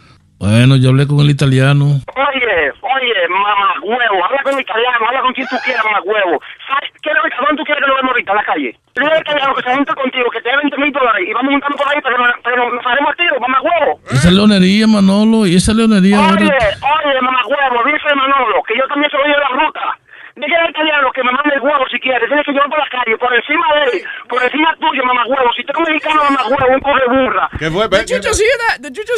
Bueno, 0.42 0.74
yo 0.74 0.90
hablé 0.90 1.06
con 1.06 1.20
el 1.20 1.30
italiano. 1.30 2.02
Oye, 2.18 2.54
oye, 2.82 3.28
mamá 3.30 3.78
huevo, 3.80 4.24
habla 4.26 4.42
con 4.42 4.54
el 4.54 4.60
italiano, 4.66 5.06
habla 5.06 5.20
con 5.22 5.32
quien 5.34 5.46
tú 5.46 5.54
quieras, 5.62 5.84
mamá 5.84 6.02
huevo. 6.02 6.42
¿Sabes 6.66 6.90
qué 7.00 7.10
es 7.10 7.14
lo 7.14 7.22
que 7.22 7.36
dónde 7.38 7.62
tú 7.62 7.62
quieres 7.62 7.78
que 7.78 7.86
lo 7.86 7.94
vemos 7.94 8.10
ahorita 8.10 8.32
en 8.32 8.36
la 8.36 8.42
calle? 8.42 8.70
Dile 8.98 9.12
al 9.14 9.22
italiano 9.22 9.54
que 9.54 9.62
se 9.62 9.70
junte 9.70 9.94
contigo, 9.94 10.26
que 10.34 10.40
te 10.42 10.50
dé 10.50 10.56
20 10.56 10.76
mil 10.82 10.90
dólares 10.90 11.22
y 11.22 11.32
vamos 11.32 11.52
juntando 11.54 11.76
por 11.78 11.86
ahí, 11.86 12.00
pero, 12.02 12.16
pero 12.42 12.74
nos 12.74 12.84
haremos 12.84 13.14
tiros, 13.14 13.38
mamá 13.38 13.58
huevo. 13.62 14.00
Esa 14.10 14.30
leonería, 14.34 14.86
Manolo, 14.90 15.46
y 15.46 15.54
esa 15.54 15.72
leonería 15.78 16.18
Oye, 16.18 16.50
oye, 16.50 17.20
mamá 17.22 17.42
huevo, 17.46 17.78
dice 17.86 18.10
Manolo, 18.10 18.66
que 18.66 18.74
yo 18.74 18.82
también 18.90 19.14
soy 19.14 19.22
de 19.22 19.38
la 19.38 19.50
ruta. 19.62 19.94
Dile 20.42 20.56
al 20.56 20.70
italiano 20.70 21.12
que 21.14 21.22
me 21.22 21.30
mande 21.30 21.54
el 21.54 21.60
huevo 21.62 21.84
si 21.88 22.00
quiere. 22.00 22.26
Tiene 22.26 22.42
que 22.42 22.50
llevar 22.50 22.68
por 22.68 22.78
la 22.80 22.88
calle, 22.90 23.16
por 23.16 23.32
encima 23.32 23.66
de 23.74 23.82
él, 23.98 24.04
por 24.28 24.42
encima 24.42 24.74
tuyo, 24.80 25.04
mamá 25.04 25.22
huevo. 25.26 25.48
Si 25.56 25.62
tú 25.62 25.70
eres 25.78 25.94
mexicano, 25.94 26.24
mamá 26.24 26.42
huevo, 26.48 26.74
un 26.74 26.80
coge 26.80 27.06
burra. 27.08 27.48
¿Qué 27.60 27.70
fue? 27.70 27.88
The 27.88 28.04
chucho 28.04 28.30
da, 28.30 28.78
the 28.82 28.90
chucho. 28.92 29.12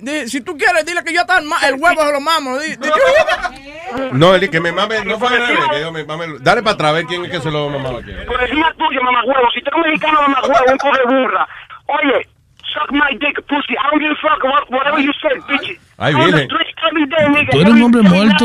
De- 0.00 0.28
Si 0.28 0.40
tú 0.40 0.56
quieres, 0.56 0.86
dile 0.86 1.02
que 1.02 1.12
yo 1.12 1.20
hasta 1.22 1.38
el 1.38 1.44
ma- 1.46 1.58
el 1.66 1.74
huevo 1.82 2.00
se 2.06 2.12
lo 2.12 2.20
mamo. 2.20 2.56
No, 4.12 4.34
el 4.34 4.50
que 4.50 4.60
me 4.60 4.70
mame, 4.72 5.04
no 5.04 5.18
fue 5.18 5.28
revés, 5.30 5.58
que 5.72 5.80
yo 5.80 5.90
me 5.92 6.04
mame. 6.04 6.26
Dale 6.40 6.62
para 6.62 6.74
atrás, 6.74 6.90
a 6.90 6.92
ver 6.94 7.04
quién 7.06 7.24
es 7.24 7.30
que 7.30 7.40
se 7.40 7.50
lo 7.50 7.68
mamaba 7.70 7.98
aquí. 8.00 8.12
Por 8.26 8.40
encima 8.42 8.72
tuyo, 8.74 9.00
mamá 9.02 9.24
huevo. 9.24 9.50
Si 9.52 9.60
tú 9.62 9.70
eres 9.74 9.86
mexicano, 9.92 10.22
mamá 10.22 10.40
huevo, 10.42 10.64
un 10.72 10.78
coge 10.78 11.02
burra. 11.06 11.48
Oye, 11.86 12.28
suck 12.72 12.90
my 12.92 13.16
dick, 13.18 13.40
pussy. 13.48 13.72
I 13.74 13.90
don't 13.90 14.00
give 14.00 14.12
a 14.12 14.16
fuck 14.16 14.44
what, 14.44 14.70
whatever 14.70 15.00
you 15.00 15.12
say, 15.20 15.34
bitch. 15.48 15.80
Day, 15.98 17.28
nigga. 17.28 17.50
Tú 17.50 17.60
eres 17.60 17.72
un 17.72 17.82
hombre 17.82 18.02
muerto. 18.02 18.44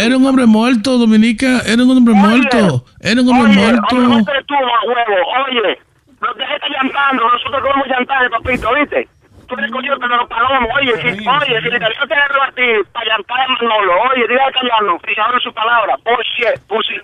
Eres 0.00 0.16
un 0.16 0.26
hombre 0.26 0.46
muerto, 0.46 0.98
Dominica. 0.98 1.60
Eres 1.66 1.84
un 1.84 1.96
hombre 1.96 2.14
muerto. 2.14 2.84
Eres 3.00 3.24
un 3.24 3.36
hombre 3.36 3.52
muerto. 3.52 3.96
Oye, 3.96 4.24
tú, 4.46 4.54
huevo. 4.54 5.16
Oye, 5.46 5.78
no 6.20 6.34
te 6.34 6.42
estar 6.42 6.70
llantando. 6.70 7.30
Nosotros 7.30 7.62
comemos 7.62 7.86
llantar, 7.86 8.30
papito, 8.30 8.74
¿viste? 8.74 9.08
Tú 9.46 9.54
eres 9.58 9.70
coyote 9.70 10.08
de 10.08 10.16
los 10.16 10.28
palomos. 10.28 10.70
Oye, 10.80 10.92
si, 11.02 11.28
oye, 11.28 11.46
si 11.46 11.68
el 11.68 11.76
italiano 11.76 12.06
te 12.08 12.14
a 12.14 12.52
ti 12.52 12.88
para 12.92 13.06
llantar 13.06 13.40
a 13.40 13.48
Manolo, 13.48 13.92
oye, 14.10 14.26
dile 14.28 14.40
al 14.40 15.14
se 15.14 15.20
abre 15.20 15.40
su 15.40 15.52
palabra. 15.52 15.96
Bullshit, 16.04 16.60
pussy. 16.66 16.94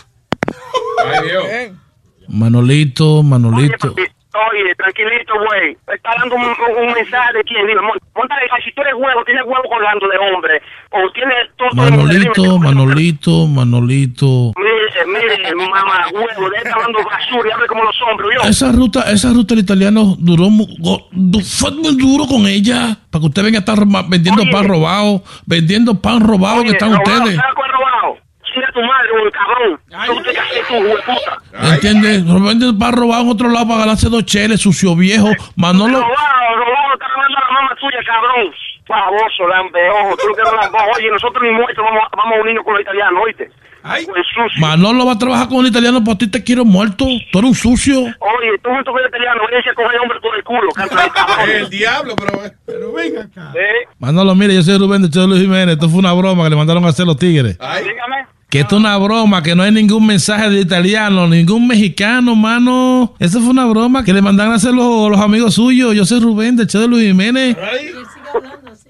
Ay, 1.05 1.29
Dios. 1.29 1.45
Manolito, 2.29 3.23
Manolito. 3.23 3.95
Oye, 4.33 4.75
tranquilito, 4.77 5.35
güey. 5.47 5.77
Está 5.93 6.11
dando 6.19 6.37
un, 6.37 6.43
un- 6.43 6.93
mensaje 6.95 7.33
de 7.37 7.45
quién. 7.45 7.67
Dime, 7.67 7.83
mon- 7.83 7.99
monta 8.17 8.35
si 8.65 8.73
tú 8.73 8.81
eres 8.81 8.95
huevo, 8.95 9.23
tienes 9.25 9.45
huevo 9.45 9.63
colgando 9.69 10.09
de 10.09 10.17
hombre. 10.19 10.61
O 10.91 11.11
tienes 11.13 11.37
todo. 11.57 11.69
Manolito, 11.75 12.59
Manolito, 12.59 13.47
Manolito. 13.47 14.53
Mire, 14.57 15.37
mire, 15.37 15.55
mamá, 15.55 16.07
huevo, 16.13 16.49
de 16.51 16.57
estar 16.57 16.73
hablando 16.75 16.99
basura 17.05 17.49
y 17.49 17.53
hable 17.53 17.67
como 17.67 17.85
los 17.85 17.97
hombres, 18.03 18.31
¿yo? 18.43 18.49
Esa 18.49 18.73
ruta, 18.73 19.11
esa 19.11 19.33
ruta 19.33 19.55
el 19.55 19.61
italiano 19.61 20.17
duró, 20.19 20.49
fue 21.45 21.71
muy 21.73 21.97
duro 21.97 22.27
con 22.27 22.47
ella. 22.47 22.97
Para 23.11 23.21
que 23.21 23.27
usted 23.29 23.43
venga 23.43 23.59
a 23.59 23.61
estar 23.61 23.79
vendiendo 24.09 24.45
pan 24.51 24.67
robado, 24.67 25.23
vendiendo 25.45 26.01
pan 26.01 26.21
robado 26.21 26.63
que 26.63 26.71
están 26.71 26.93
robado, 26.97 27.25
ustedes. 27.25 27.39
Chinga 28.53 28.71
tu 28.73 28.81
madre, 28.83 29.09
un 29.13 29.31
cabrón. 29.31 29.81
Tú 30.17 30.23
te 30.23 30.33
casé 30.35 30.61
tu 30.69 30.75
hueputa. 30.75 31.73
¿Entiendes? 31.75 32.25
Venden 32.27 32.79
pan 32.79 32.93
robado 32.93 33.23
en 33.23 33.29
otro 33.31 33.49
lado 33.49 33.67
para 33.69 33.81
ganarse 33.81 34.09
dos 34.09 34.25
cheles, 34.25 34.61
sucio 34.61 34.95
viejo. 34.97 35.29
Manolo, 35.57 35.99
Robado, 36.01 36.57
robado, 36.57 36.93
está 36.95 37.07
robando 37.09 37.39
la 37.39 37.53
mamá 37.55 37.77
tuya, 37.81 37.99
cabrón. 38.07 38.53
Baboso, 38.89 39.47
lambeojo, 39.49 40.17
tú 40.17 40.29
lo 40.29 40.35
que 40.35 40.41
eres 40.43 40.53
lambeojo. 40.53 40.91
Oye, 40.97 41.11
nosotros 41.11 41.43
ni 41.43 41.51
muertos 41.51 41.85
vamos, 41.85 42.03
vamos 42.17 42.39
a 42.39 42.41
unirnos 42.43 42.65
con 42.65 42.75
los 42.75 42.83
italianos, 42.83 43.23
¿oíste? 43.25 43.51
Pues 43.83 44.27
sucio. 44.33 44.61
Manolo 44.61 45.07
va 45.07 45.13
a 45.13 45.19
trabajar 45.19 45.49
con 45.49 45.59
un 45.59 45.67
italiano, 45.67 46.05
pues 46.05 46.15
a 46.15 46.19
ti 46.19 46.31
te 46.31 46.45
quiero 46.45 46.65
muerto. 46.65 47.05
Tú 47.33 47.39
eres 47.39 47.49
un 47.51 47.55
sucio. 47.55 47.99
Oye, 48.01 48.59
tú 48.63 48.71
junto 48.71 48.93
con 48.93 49.01
el 49.01 49.09
italiano, 49.09 49.41
ven 49.51 49.59
a 49.59 49.75
coger 49.75 50.01
hombre 50.01 50.21
por 50.21 50.37
el 50.37 50.45
culo, 50.45 50.69
canta 50.71 51.45
el 51.53 51.69
diablo, 51.69 52.15
pero. 52.17 52.39
Pero 52.65 52.93
venga 52.93 53.23
acá. 53.23 53.53
Manolo, 53.99 54.35
mire, 54.37 54.55
yo 54.55 54.63
soy 54.63 54.79
Rubén 54.79 55.03
de 55.03 55.27
Luis 55.27 55.41
Jiménez. 55.43 55.75
Esto 55.75 55.89
fue 55.89 55.99
una 55.99 56.13
broma 56.13 56.45
que 56.45 56.51
le 56.51 56.57
mandaron 56.57 56.85
a 56.85 56.89
hacer 56.89 57.07
los 57.07 57.17
tigres. 57.17 57.59
Dígame. 57.59 58.27
Que 58.53 58.61
esto 58.61 58.77
es 58.77 58.81
una 58.81 58.99
broma, 58.99 59.43
que 59.43 59.55
no 59.55 59.63
hay 59.63 59.73
ningún 59.73 60.05
mensaje 60.05 60.51
de 60.51 60.61
italiano, 60.61 61.27
ningún 61.27 61.67
mexicano, 61.67 62.37
mano. 62.37 63.15
Eso 63.19 63.41
fue 63.41 63.49
una 63.49 63.65
broma 63.65 64.05
que 64.05 64.13
le 64.13 64.21
mandaron 64.21 64.53
a 64.53 64.57
hacer 64.57 64.75
los, 64.75 65.11
los 65.11 65.19
amigos 65.19 65.55
suyos. 65.55 65.95
Yo 65.95 66.05
soy 66.05 66.21
Rubén 66.21 66.57
de 66.57 66.67
Chelo 66.67 66.87
Luis 66.89 67.07
Jiménez. 67.07 67.57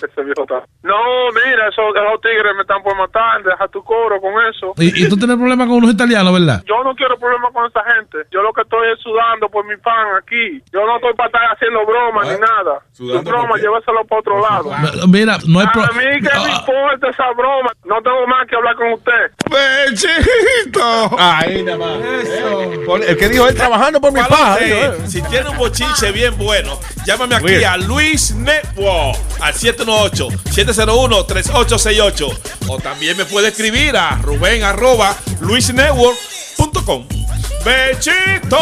Ese 0.03 0.23
viejo 0.25 0.43
está- 0.43 0.65
No, 0.83 0.99
mira, 1.33 1.69
esos, 1.69 1.85
esos 1.95 2.21
tigres 2.21 2.53
me 2.57 2.63
están 2.63 2.83
por 2.83 2.97
matar, 2.97 3.43
deja 3.43 3.69
tu 3.69 3.83
coro 3.85 4.21
con 4.21 4.33
eso. 4.47 4.73
Y, 4.79 5.05
y 5.05 5.09
tú 5.09 5.17
tienes 5.17 5.37
problemas 5.37 5.69
con 5.69 5.77
unos 5.79 5.93
italianos, 5.93 6.33
¿verdad? 6.33 6.63
Yo 6.67 6.83
no 6.83 6.95
quiero 6.95 7.17
problemas 7.19 7.53
con 7.53 7.67
esa 7.67 7.83
gente. 7.95 8.19
Yo 8.31 8.43
lo 8.43 8.53
que 8.53 8.63
estoy 8.63 8.91
es 8.93 8.99
sudando 9.01 9.49
por 9.49 9.65
mi 9.67 9.77
pan 9.77 10.17
aquí. 10.19 10.61
Yo 10.73 10.85
no 10.87 10.97
estoy 10.97 11.15
para 11.15 11.27
estar 11.29 11.43
haciendo 11.55 11.87
bromas 11.87 12.27
ni 12.29 12.39
nada. 12.41 12.81
¿sudando 12.93 13.23
Tu 13.23 13.29
broma, 13.31 13.57
llévaselo 13.57 14.05
para 14.07 14.21
otro 14.21 14.41
lado. 14.41 14.71
Mira, 15.09 15.39
no 15.47 15.61
hay 15.61 15.67
A 15.67 15.73
pro- 15.73 15.83
mí 15.95 16.21
que 16.21 16.39
me 16.39 16.53
importa 16.53 17.09
esa 17.09 17.31
broma. 17.33 17.71
No 17.85 18.03
tengo 18.03 18.27
más 18.27 18.47
que 18.49 18.57
hablar 18.57 18.75
con 18.77 18.93
usted. 18.93 19.31
¡Bechito! 19.51 21.11
Ahí 21.19 21.63
nada 21.63 21.79
más. 21.79 21.99
El 23.09 23.17
que 23.17 23.29
dijo 23.29 23.49
él 23.49 23.55
trabajando 23.55 24.01
por 24.01 24.13
mi 24.13 24.21
dijo, 24.21 24.57
eh. 24.61 24.93
Si 25.07 25.23
tiene 25.23 25.49
un 25.51 25.57
bochinche 25.57 26.13
bien 26.13 26.37
bueno, 26.39 26.79
llámame 27.07 27.35
aquí 27.37 27.45
Weird. 27.45 27.65
a 27.65 27.77
Luis 27.77 28.35
Network 28.35 29.17
al 29.41 29.55
718-701-3868. 29.92 32.38
O 32.68 32.78
también 32.80 33.18
me 33.18 33.26
puede 33.26 33.50
escribir 33.50 33.98
a 33.98 34.16
Rubén 34.22 34.64
arroba 34.64 35.16
luisnetwork.com. 35.42 37.06
¡Bechito! 37.66 38.58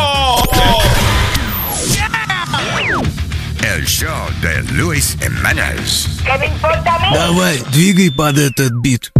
El 3.63 3.85
show 3.85 4.09
de 4.41 4.63
Luis 4.73 5.15
Jiménez. 5.19 6.07
¿Qué 6.23 6.37
me 6.39 6.45
importa 6.47 6.95
a 6.95 6.99
mí? 6.99 7.07
Давай, 7.13 7.63
двигай 7.71 8.09
под 8.09 8.37
этот 8.37 8.71
бит. 8.81 9.11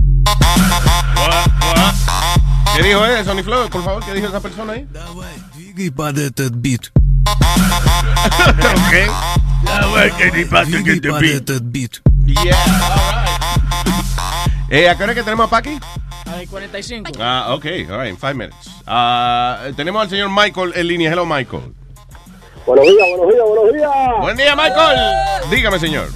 ¿Qué 2.76 2.84
dijo 2.84 3.06
él, 3.06 3.24
Sony 3.26 3.44
Flow? 3.44 3.70
Por 3.70 3.84
favor, 3.84 4.04
¿qué 4.06 4.14
dijo 4.14 4.28
esa 4.28 4.40
persona 4.40 4.74
ahí? 4.74 4.88
Двигай 5.54 5.90
под 5.92 6.18
этот 6.18 6.54
бит. 6.56 6.92
Ok. 7.28 7.36
Давай, 8.56 8.56
Двигай 8.56 8.58
под 8.58 8.60
этот 8.60 8.92
бит. 8.92 9.10
Eh, 14.73 14.89
¿A 14.89 14.97
qué 14.97 15.03
hora 15.03 15.15
que 15.17 15.25
tenemos 15.25 15.49
a 15.49 15.51
Paki? 15.51 15.79
Ay, 16.27 16.47
45. 16.47 17.11
Ah, 17.19 17.53
ok, 17.57 17.65
all 17.91 17.99
right, 17.99 18.11
in 18.11 18.17
five 18.17 18.35
minutes. 18.35 18.71
Ah, 18.87 19.67
tenemos 19.75 20.01
al 20.01 20.09
señor 20.09 20.31
Michael 20.31 20.73
en 20.77 20.87
línea. 20.87 21.11
Hello, 21.11 21.27
Michael. 21.27 21.63
Buenos 22.65 22.87
días, 22.87 23.09
buenos 23.17 23.35
días, 23.35 23.47
buenos 23.49 23.73
días. 23.75 23.91
Buen 24.21 24.37
día, 24.37 24.55
Michael. 24.55 24.97
Dígame, 25.51 25.79
señor. 25.81 26.07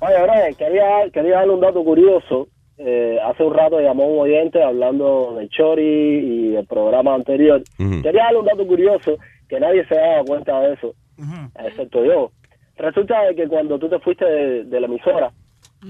Oye, 0.00 0.22
bro, 0.22 0.32
quería, 0.58 0.84
quería 1.14 1.36
darle 1.36 1.54
un 1.54 1.60
dato 1.60 1.82
curioso. 1.82 2.48
Eh, 2.76 3.16
hace 3.24 3.42
un 3.42 3.54
rato 3.54 3.80
llamó 3.80 4.06
un 4.06 4.20
oyente 4.20 4.62
hablando 4.62 5.36
de 5.38 5.48
Chori 5.48 5.82
y 6.52 6.56
el 6.56 6.66
programa 6.66 7.14
anterior. 7.14 7.62
Ujú. 7.78 8.02
Quería 8.02 8.24
darle 8.24 8.40
un 8.40 8.46
dato 8.46 8.66
curioso 8.66 9.16
que 9.48 9.58
nadie 9.58 9.86
se 9.86 9.94
daba 9.94 10.24
cuenta 10.24 10.60
de 10.60 10.74
eso, 10.74 10.94
excepto 11.58 12.04
yo. 12.04 12.32
Resulta 12.76 13.22
de 13.24 13.34
que 13.34 13.48
cuando 13.48 13.78
tú 13.78 13.88
te 13.88 13.98
fuiste 13.98 14.24
de, 14.24 14.64
de 14.64 14.80
la 14.80 14.86
emisora, 14.86 15.32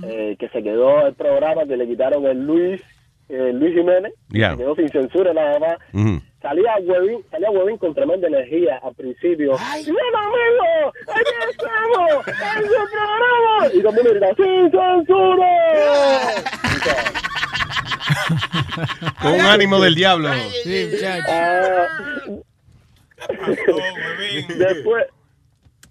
eh, 0.04 0.36
que 0.38 0.48
se 0.48 0.62
quedó 0.62 1.06
el 1.06 1.14
programa, 1.14 1.64
que 1.66 1.76
le 1.76 1.86
quitaron 1.86 2.24
el 2.26 2.46
Luis, 2.46 2.80
eh, 3.28 3.52
Luis 3.52 3.74
Jiménez, 3.74 4.12
quedó 4.30 4.74
sin 4.74 4.88
censura 4.88 5.32
nada 5.32 5.58
más. 5.58 5.78
Salía 6.42 6.72
Huevín, 6.82 7.22
salía 7.30 7.50
Huevín 7.50 7.76
con 7.76 7.94
tremenda 7.94 8.26
energía 8.26 8.80
al 8.82 8.94
principio. 8.94 9.52
¡Bien, 9.84 9.96
amigo! 10.16 10.92
¡Aquí 11.14 11.34
estamos! 11.50 12.26
¡En 12.26 12.64
su 12.64 12.82
programa! 12.90 13.74
Y 13.74 13.82
todo 13.82 13.90
el 13.90 14.04
mundo 14.04 14.26
¡Sin 14.36 14.70
censura! 14.70 15.50
Con 19.22 19.32
un 19.34 19.40
ánimo 19.40 19.80
del 19.80 19.94
diablo. 19.94 20.28
Ah, 20.28 21.86
después, 24.58 25.06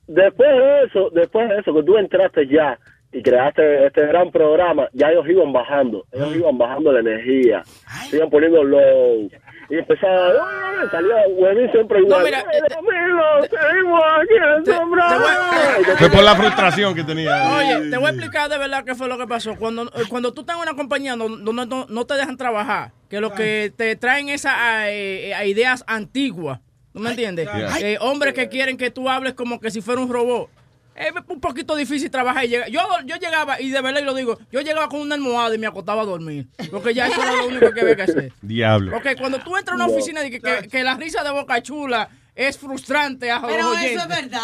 después 0.09 0.49
de 0.49 0.83
eso, 0.85 1.09
después 1.13 1.49
de 1.49 1.59
eso, 1.59 1.73
que 1.73 1.83
tú 1.83 1.97
entraste 1.97 2.47
ya 2.47 2.77
y 3.11 3.23
creaste 3.23 3.87
este 3.87 4.05
gran 4.05 4.29
programa, 4.31 4.87
ya 4.93 5.09
ellos 5.09 5.25
iban 5.27 5.51
bajando, 5.51 6.05
ellos 6.11 6.35
iban 6.35 6.57
bajando 6.57 6.91
la 6.91 6.99
energía, 6.99 7.63
se 8.09 8.17
iban 8.17 8.29
poniendo 8.29 8.63
low. 8.63 9.29
Y 9.71 9.75
empezaba, 9.77 10.29
"Uy", 10.29 10.89
salía 10.89 11.15
Huevín 11.29 11.71
siempre 11.71 11.99
igual. 11.99 12.23
mira, 12.23 12.39
"Ay, 12.51 12.59
Dios 12.67 12.81
mío, 12.81 13.59
seguimos 13.61 14.01
aquí 14.15 14.33
en 14.57 14.63
te- 14.63 14.71
el 14.71 14.77
programa". 14.77 15.95
Fue 15.97 16.09
por 16.09 16.23
la 16.23 16.35
frustración 16.35 16.95
que 16.95 17.03
tenía. 17.03 17.31
Oye, 17.57 17.89
te 17.91 17.97
voy 17.97 18.07
a 18.07 18.09
explicar 18.09 18.49
de 18.49 18.57
verdad 18.57 18.83
qué 18.83 18.95
fue 18.95 19.07
lo 19.07 19.17
que 19.19 19.27
pasó. 19.27 19.55
Cuando, 19.57 19.83
eh, 19.83 20.03
cuando 20.09 20.33
tú 20.33 20.41
estás 20.41 20.55
en 20.55 20.63
una 20.63 20.73
compañía 20.75 21.15
donde 21.15 21.53
no, 21.53 21.65
no- 21.65 21.85
no 21.87 22.05
te 22.05 22.15
dejan 22.15 22.35
trabajar, 22.37 22.91
que 23.11 23.19
lo 23.21 23.31
que 23.33 23.71
te 23.75 23.95
traen 23.95 24.29
esas 24.29 24.53
eh, 24.87 25.33
eh, 25.39 25.47
ideas 25.47 25.83
antiguas, 25.87 26.59
¿tú 26.93 26.99
me 26.99 27.09
entiendes? 27.11 27.47
Eh, 27.81 27.97
hombres 28.01 28.33
que 28.33 28.49
quieren 28.49 28.77
que 28.77 28.91
tú 28.91 29.09
hables 29.09 29.33
como 29.33 29.59
que 29.59 29.71
si 29.71 29.81
fuera 29.81 30.01
un 30.01 30.09
robot. 30.09 30.49
Es 30.95 31.13
un 31.29 31.39
poquito 31.39 31.77
difícil 31.77 32.11
trabajar 32.11 32.43
y 32.43 32.49
llegar. 32.49 32.69
Yo, 32.69 32.81
yo 33.05 33.15
llegaba, 33.15 33.61
y 33.61 33.69
de 33.69 33.81
verdad 33.81 34.01
y 34.01 34.03
lo 34.03 34.13
digo, 34.13 34.37
yo 34.51 34.59
llegaba 34.59 34.89
con 34.89 34.99
una 34.99 35.15
almohada 35.15 35.55
y 35.55 35.57
me 35.57 35.65
acostaba 35.65 36.01
a 36.01 36.05
dormir. 36.05 36.47
Porque 36.71 36.93
ya 36.93 37.07
eso 37.07 37.21
era 37.21 37.35
lo 37.35 37.47
único 37.47 37.71
que 37.71 37.81
había 37.81 37.95
que 37.95 38.01
hacer. 38.01 38.33
Diablo. 38.41 38.91
Porque 38.91 39.15
cuando 39.15 39.39
tú 39.39 39.55
entras 39.55 39.79
a 39.79 39.83
una 39.83 39.93
oficina 39.93 40.25
y 40.25 40.29
que, 40.29 40.41
que, 40.41 40.67
que 40.67 40.83
la 40.83 40.95
risa 40.95 41.23
de 41.23 41.31
Boca 41.31 41.61
Chula 41.61 42.09
es 42.47 42.57
frustrante 42.57 43.29
a 43.29 43.41
Pero 43.41 43.73
eso 43.73 43.99
es 44.01 44.07
verdad. 44.07 44.41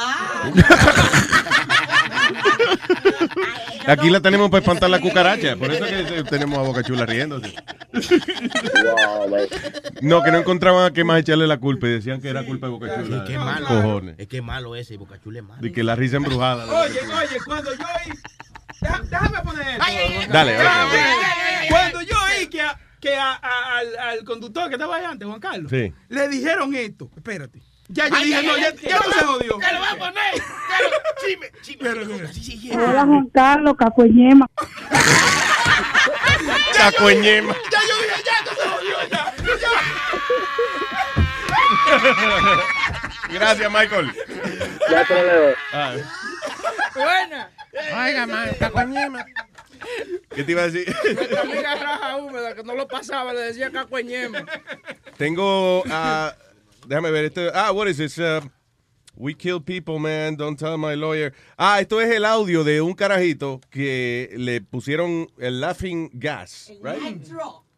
Aquí 3.87 4.09
la 4.09 4.19
tenemos 4.19 4.49
para 4.49 4.59
espantar 4.59 4.89
la 4.89 4.99
cucaracha. 4.99 5.55
Por 5.55 5.71
eso 5.71 5.85
que 5.85 5.99
eh, 6.19 6.23
tenemos 6.29 6.59
a 6.59 6.63
Boca 6.63 6.83
Chula 6.83 7.05
riéndose. 7.05 7.53
No, 10.01 10.21
que 10.23 10.31
no 10.31 10.39
encontraban 10.39 10.85
a 10.85 10.91
qué 10.91 11.03
más 11.05 11.19
echarle 11.21 11.47
la 11.47 11.57
culpa 11.57 11.87
y 11.87 11.91
decían 11.91 12.19
que 12.19 12.27
era 12.29 12.43
culpa 12.45 12.67
de 12.67 12.73
Boca 12.73 13.01
Chula. 13.03 13.23
Qué 13.25 13.37
malo. 13.37 13.67
Cojones. 13.67 14.15
Es 14.17 14.27
que 14.27 14.37
es 14.37 14.43
malo 14.43 14.75
ese, 14.75 14.95
y 14.95 14.97
Boca 14.97 15.17
Chula 15.23 15.39
es 15.39 15.45
malo. 15.45 15.61
De 15.61 15.71
que 15.71 15.83
la 15.83 15.95
risa 15.95 16.17
embrujada. 16.17 16.65
Oye, 16.65 16.99
oye, 16.99 17.37
cuando 17.45 17.71
yo 17.73 17.85
Déjame 19.09 19.41
poner 19.43 19.67
esto. 20.19 20.33
Dale. 20.33 20.57
Cuando 21.69 22.01
yo 22.01 22.15
oí 22.37 22.47
que, 22.47 22.61
que 22.99 23.15
a- 23.15 23.33
a- 23.33 23.77
al, 23.79 23.97
al 23.97 24.23
conductor 24.25 24.67
que 24.67 24.75
estaba 24.75 24.97
ahí 24.97 25.05
antes, 25.05 25.25
Juan 25.27 25.39
Carlos, 25.39 25.71
Sí. 25.71 25.93
le 26.09 26.27
dijeron 26.27 26.75
esto. 26.75 27.09
Espérate. 27.15 27.61
Ya 27.87 28.07
yo 28.09 28.15
Ay, 28.15 28.23
dije, 28.25 28.37
ay, 28.37 28.47
no, 28.47 28.57
ya, 28.57 28.67
ay, 28.67 28.75
ya 28.81 28.97
no 28.99 29.03
se 29.13 29.19
jodió. 29.25 29.59
¡Que 29.59 29.73
lo 29.73 29.79
va 29.79 29.91
a 29.91 29.95
poner! 29.95 30.33
¡Que 30.33 30.39
lo- 30.83 31.27
Chime, 31.27 31.51
chime. 31.61 31.89
Hola 32.75 33.05
Juan 33.05 33.29
Carlos, 33.33 33.75
Cacueñema. 33.77 34.47
Cacueñema. 36.77 37.55
Ya 37.71 37.79
yo 37.87 37.95
dije, 38.01 38.23
ya 38.25 38.41
no 38.43 38.51
se 38.55 38.67
jodió, 38.69 38.97
ya. 39.09 39.33
Gracias, 43.31 43.71
Michael. 43.71 44.05
No 44.89 44.97
hay 44.97 45.05
problema. 45.05 45.55
Ah, 45.73 45.93
Buena. 46.93 47.49
Oiga, 48.05 48.25
man, 48.27 48.49
cacueñema. 48.59 49.25
¿Qué 50.33 50.43
te 50.43 50.51
iba 50.51 50.63
a 50.63 50.69
decir? 50.69 50.95
Nuestra 51.15 51.41
amiga 51.41 51.75
Raja 51.75 52.15
Húmeda, 52.17 52.55
que 52.55 52.63
no 52.63 52.73
lo 52.75 52.87
pasaba, 52.87 53.33
le 53.33 53.41
decía 53.41 53.71
cacueñema. 53.71 54.43
Tengo. 55.17 55.83
ah, 55.89 56.33
déjame 56.87 57.11
ver. 57.11 57.25
Este, 57.25 57.49
ah, 57.53 57.71
what 57.71 57.87
is 57.87 57.97
this? 57.97 58.17
Uh, 58.17 58.41
we 59.15 59.33
kill 59.33 59.59
people, 59.61 59.99
man. 59.99 60.35
Don't 60.35 60.57
tell 60.57 60.77
my 60.77 60.95
lawyer. 60.95 61.33
Ah, 61.57 61.79
esto 61.79 61.99
es 62.01 62.13
el 62.13 62.25
audio 62.25 62.63
de 62.63 62.81
un 62.81 62.93
carajito 62.93 63.61
que 63.69 64.33
le 64.37 64.61
pusieron 64.61 65.27
el 65.39 65.61
laughing 65.61 66.09
gas, 66.13 66.71
right? 66.81 67.21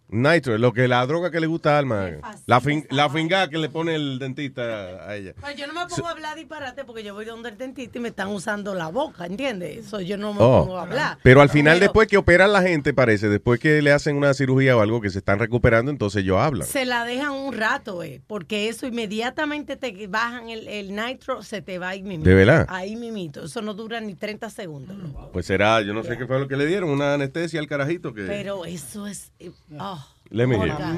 Nitro, 0.10 0.58
lo 0.58 0.72
que 0.72 0.88
la 0.88 1.06
droga 1.06 1.30
que 1.32 1.40
le 1.40 1.48
gusta 1.48 1.76
a 1.76 1.80
Alma. 1.80 2.10
La, 2.46 2.62
fin, 2.62 2.86
la 2.92 3.10
finga 3.10 3.50
que 3.50 3.58
le 3.58 3.68
pone 3.70 3.96
el 3.96 4.20
dentista 4.20 4.62
a 5.08 5.16
ella. 5.16 5.34
Pues 5.40 5.56
yo 5.58 5.68
no 5.68 5.74
me 5.74 5.86
pongo 5.88 6.08
a 6.08 6.12
hablar 6.12 6.36
disparate 6.36 6.86
porque 6.86 7.04
yo 7.04 7.14
voy 7.14 7.26
donde 7.26 7.50
el 7.50 7.58
dentista 7.58 7.98
y 7.98 8.02
me 8.02 8.10
están 8.10 8.30
usando 8.30 8.74
la 8.74 8.88
boca, 8.88 9.26
¿entiendes? 9.26 9.86
Eso 9.88 10.00
yo 10.00 10.18
no 10.18 10.34
me 10.34 10.40
Oh. 10.42 10.64
pongo 10.66 10.78
a 10.78 10.84
hablar. 10.84 11.18
Pero 11.24 11.42
al 11.42 11.50
final, 11.50 11.80
después 11.82 12.08
que 12.08 12.16
operan 12.18 12.54
la 12.54 12.62
gente, 12.62 12.94
parece, 12.94 13.28
después 13.28 13.60
que 13.60 13.82
le 13.82 13.92
hacen 13.92 14.16
una 14.16 14.34
cirugía 14.34 14.78
o 14.78 14.82
algo 14.82 15.02
que 15.02 15.10
se 15.10 15.18
están 15.20 15.40
recuperando, 15.40 15.92
entonces 15.92 16.24
ellos 16.24 16.38
hablan. 16.40 16.68
Se 16.68 16.86
la 16.86 17.04
dejan 17.04 17.32
un 17.34 17.54
rato, 17.54 18.02
eh, 18.04 18.22
porque 18.28 18.70
eso 18.70 18.88
inmediatamente 18.88 19.76
te 19.76 20.08
bajan 20.08 20.50
el, 20.50 20.68
el 20.70 20.96
nitro, 20.96 21.44
se 21.44 21.62
te 21.62 21.80
va 21.80 21.90
ahí 21.90 22.02
mimito. 22.04 22.30
¿De 22.30 22.36
verdad? 22.36 22.66
Ahí 22.70 22.96
mimito. 22.96 23.44
Eso 23.44 23.62
no 23.62 23.74
dura 23.74 24.00
ni 24.00 24.16
30 24.16 24.50
segunos. 24.50 24.96
Pues 25.34 25.46
será, 25.46 25.82
yo 25.82 25.94
no 25.94 26.04
sé 26.04 26.18
qué 26.18 26.26
fue 26.26 26.40
lo 26.40 26.48
que 26.48 26.56
le 26.56 26.66
dieron, 26.66 26.90
una 26.90 27.16
anestesia 27.16 27.60
al 27.60 27.68
carajito 27.68 28.14
que... 28.14 28.22
Pero 28.24 28.64
eso 28.66 29.06
es. 29.06 29.32
eh, 29.40 29.52
oh. 29.78 29.97
Let 30.32 30.48
me 30.50 30.56
Oh, 30.56 30.62
hear. 30.62 30.76
God. 30.76 30.98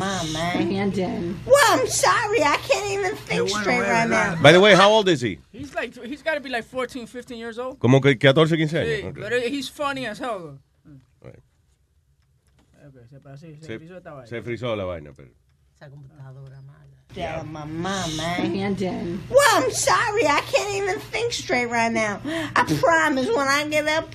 Well, 1.45 1.79
I'm 1.79 1.87
sorry. 1.87 2.41
I 2.43 2.57
can't 2.67 2.89
even 2.91 3.15
think 3.15 3.49
straight 3.49 3.81
right 3.81 4.09
now. 4.09 4.35
By 4.41 4.51
the 4.51 4.59
way, 4.59 4.75
how 4.75 4.89
old 4.91 5.07
is 5.09 5.21
he? 5.21 5.39
He's 5.51 5.73
like, 5.75 5.93
he's 6.05 6.23
got 6.23 6.35
to 6.35 6.39
be 6.41 6.49
like 6.49 6.63
14, 6.65 7.05
15 7.07 7.37
years 7.37 7.59
old. 7.59 7.79
Como 7.79 8.01
que 8.01 8.15
14, 8.15 8.57
15 8.57 8.77
años. 8.79 8.99
Sí, 9.01 9.03
Ok. 9.05 9.17
pero 9.19 9.37
he's 9.39 9.69
funny 9.69 10.05
as 10.07 10.19
hell. 10.19 10.39
though. 10.39 10.59
Right. 11.21 11.39
Eh, 12.81 12.87
ok, 12.87 12.95
se, 13.09 13.29
así, 13.29 13.57
se, 13.61 13.65
Se, 13.77 13.83
hizo 13.85 14.01
vaina. 14.01 14.25
se 14.27 14.41
frizó 14.41 14.75
la 14.75 14.85
vaina, 14.85 15.11
pero... 15.15 15.29
Esa 15.75 15.89
computadora 15.89 16.61
mala. 17.15 17.27
Out 17.27 17.41
of 17.41 17.47
my 17.51 17.65
mind, 17.65 18.17
man. 18.17 19.23
Well, 19.29 19.39
I'm 19.53 19.71
sorry. 19.71 20.25
I 20.27 20.41
can't 20.41 20.75
even 20.75 20.99
think 20.99 21.33
straight 21.33 21.65
right 21.67 21.91
now. 21.91 22.21
I 22.55 22.63
promise 22.81 23.27
when 23.27 23.47
I 23.47 23.67
get 23.69 23.87
up, 23.87 24.09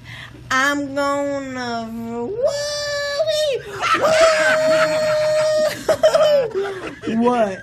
I'm 0.50 0.94
gonna. 0.94 1.88
Woo-wee. 1.92 3.62
what? 7.16 7.62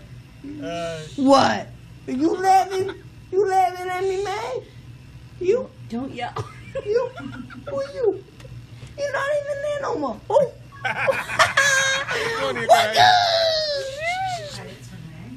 Uh, 0.64 0.99
what? 1.18 1.68
You 2.08 2.36
laughing? 2.36 2.91
You 3.32 3.48
laughing 3.48 3.90
at 3.90 4.03
me, 4.03 4.24
man? 4.24 4.62
You? 5.40 5.70
Don't 5.90 6.12
yell. 6.14 6.34
You? 6.86 7.10
Who 7.70 7.76
are 7.80 7.94
you? 7.94 8.24
You're 8.98 9.12
not 9.14 9.30
even 9.44 9.62
there 9.62 9.82
no 9.82 9.98
more. 9.98 10.20
Who? 10.28 10.34
What 12.44 12.94
the- 12.94 14.11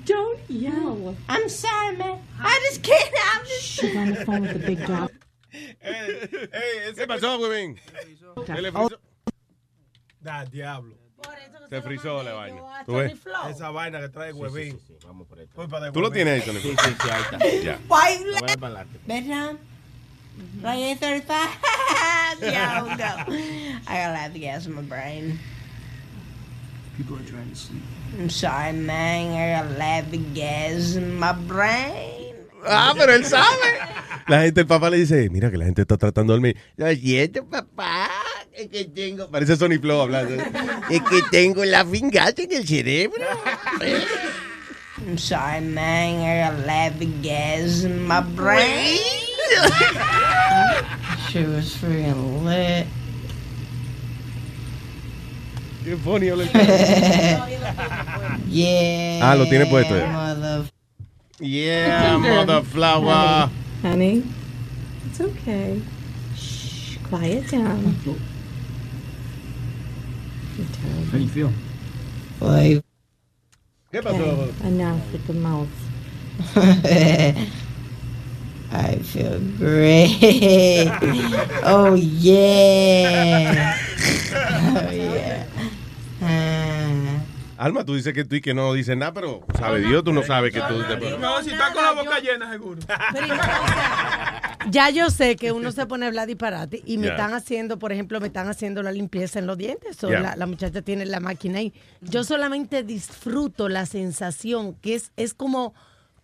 Don't 0.04 0.38
yell. 0.48 1.16
I'm 1.28 1.48
sorry, 1.48 1.96
man. 1.96 2.18
I 2.40 2.60
just 2.68 2.82
can't 2.82 3.16
have 3.16 3.42
this. 3.44 3.62
She's 3.62 3.96
on 3.96 4.10
the 4.10 4.24
phone 4.24 4.42
with 4.42 4.52
the 4.52 4.58
big 4.58 4.86
dog. 4.86 5.10
Hey, 5.80 6.92
¿Qué 6.96 7.06
pasó, 7.06 7.38
huevín? 7.38 7.78
Se 8.44 8.60
le 8.60 8.72
frizó. 8.72 8.98
Da, 10.20 10.44
diablo. 10.46 10.96
Se 11.70 11.80
frizó 11.80 12.22
la 12.24 12.32
vaina. 12.32 12.60
¿Tú 12.84 12.94
ves? 12.94 13.12
Esa 13.50 13.70
vaina 13.70 14.00
que 14.00 14.08
trae 14.08 14.32
huevín. 14.32 14.80
Culpa 15.54 15.78
de 15.80 15.92
¿Tú 15.92 16.00
lo 16.00 16.10
tienes 16.10 16.40
ahí, 16.42 16.46
Tony? 16.46 16.60
Sí, 16.60 16.70
sí, 16.76 16.94
sí, 17.00 17.08
ahí 17.08 17.22
está. 17.22 17.38
Ya. 17.62 17.78
Why 17.88 18.18
you 18.18 18.32
Voy 18.32 18.40
laugh? 18.40 18.58
para. 18.58 18.86
Bedtime? 19.06 19.58
Like 20.60 20.98
835? 21.00 22.42
yeah, 22.42 22.82
I'll 22.82 22.96
go. 22.96 23.32
I 23.86 23.94
got 23.96 24.10
a 24.10 24.12
lot 24.12 24.30
of 24.30 24.40
gas 24.40 24.66
in 24.66 24.74
my 24.74 24.82
brain. 24.82 25.38
People 26.96 27.16
are 27.16 27.22
trying 27.22 27.48
to 27.50 27.54
sleep. 27.54 27.82
I'm 28.18 28.30
sorry, 28.30 28.72
man. 28.72 29.34
I 29.34 29.60
got 29.60 29.74
a 29.74 29.78
lot 29.78 30.14
of 30.14 30.34
gas 30.34 30.94
in 30.94 31.18
my 31.18 31.32
brain. 31.32 32.36
Ah, 32.66 32.94
pero 32.96 33.12
él 33.12 33.24
sabe. 33.24 33.78
La 34.26 34.42
gente, 34.42 34.60
el 34.62 34.66
papá 34.66 34.88
le 34.88 34.96
dice, 34.96 35.28
mira 35.30 35.50
que 35.50 35.58
la 35.58 35.66
gente 35.66 35.82
está 35.82 35.98
tratando 35.98 36.32
de 36.32 36.36
dormir. 36.38 36.56
Lo 36.76 36.90
siento, 36.94 37.44
papá. 37.44 38.08
Es 38.52 38.68
que 38.68 38.86
tengo... 38.86 39.28
Parece 39.28 39.56
Sony 39.56 39.78
Flow 39.78 40.00
hablando. 40.00 40.42
Es 40.88 41.02
que 41.02 41.20
tengo 41.30 41.62
la 41.66 41.84
fingata 41.84 42.40
en 42.40 42.52
el 42.52 42.66
cerebro. 42.66 43.22
I'm 45.06 45.18
sorry, 45.18 45.60
man. 45.60 46.22
I 46.22 46.48
got 46.48 46.54
a 46.54 46.66
lot 46.66 47.02
of 47.02 47.22
gas 47.22 47.84
in 47.84 48.06
my 48.06 48.20
brain. 48.20 48.98
she 51.28 51.44
was 51.44 51.76
freaking 51.76 52.44
lit. 52.44 52.86
Qué 55.84 55.96
funny 55.98 56.28
habla 56.30 56.44
el 56.44 56.50
Yeah. 58.50 59.20
Ah, 59.22 59.34
lo 59.34 59.46
tiene 59.46 59.66
puesto 59.66 59.96
ya. 59.98 60.06
Mother. 60.06 60.64
Yeah, 61.40 62.16
motherflower. 62.22 63.50
Honey, 63.82 64.22
it's 65.06 65.20
okay. 65.20 65.82
Shh, 66.36 66.96
quiet 67.08 67.50
down. 67.50 67.94
How 71.12 71.18
do 71.18 71.18
you 71.18 71.28
feel? 71.28 71.50
Like. 72.40 72.82
¿Qué 73.92 74.02
pasó? 74.02 74.48
Enough 74.64 75.12
with 75.12 75.26
the 75.26 75.34
mouth. 75.34 75.68
I 78.72 78.96
feel 79.02 79.38
great. 79.58 80.88
oh 81.64 81.94
yeah. 81.94 83.76
Oh 84.32 84.90
yeah. 84.90 85.44
Ah. 86.26 87.20
Alma, 87.56 87.84
tú 87.84 87.94
dices 87.94 88.12
que 88.12 88.24
tú 88.24 88.34
y 88.34 88.40
que 88.40 88.52
no 88.52 88.72
dices 88.72 88.96
nada, 88.96 89.12
pero 89.14 89.44
sabe 89.56 89.80
Dios, 89.80 90.02
tú 90.02 90.12
no 90.12 90.24
sabes 90.24 90.52
que 90.52 90.60
tú... 90.62 90.74
No, 91.20 91.40
si 91.42 91.50
está 91.50 91.72
con 91.72 91.84
la 91.84 91.92
boca 91.92 92.18
llena, 92.20 92.50
seguro. 92.50 92.80
Ya 94.70 94.88
yo 94.88 95.10
sé 95.10 95.36
que 95.36 95.52
uno 95.52 95.72
se 95.72 95.84
pone 95.84 96.06
a 96.06 96.08
hablar 96.08 96.26
disparate 96.26 96.82
y 96.86 96.96
me 96.96 97.06
Ya. 97.08 97.12
están 97.12 97.34
haciendo, 97.34 97.78
por 97.78 97.92
ejemplo, 97.92 98.18
me 98.18 98.28
están 98.28 98.48
haciendo 98.48 98.82
la 98.82 98.92
limpieza 98.92 99.38
en 99.38 99.46
los 99.46 99.58
dientes. 99.58 100.02
o 100.02 100.10
Ya. 100.10 100.20
la, 100.20 100.36
la 100.36 100.46
muchacha 100.46 100.80
tiene 100.80 101.04
la 101.04 101.20
máquina 101.20 101.58
ahí. 101.58 101.74
Yo 102.00 102.24
solamente 102.24 102.82
disfruto 102.82 103.68
la 103.68 103.84
sensación 103.84 104.74
que 104.76 104.94
es, 104.94 105.12
es 105.16 105.34
como, 105.34 105.74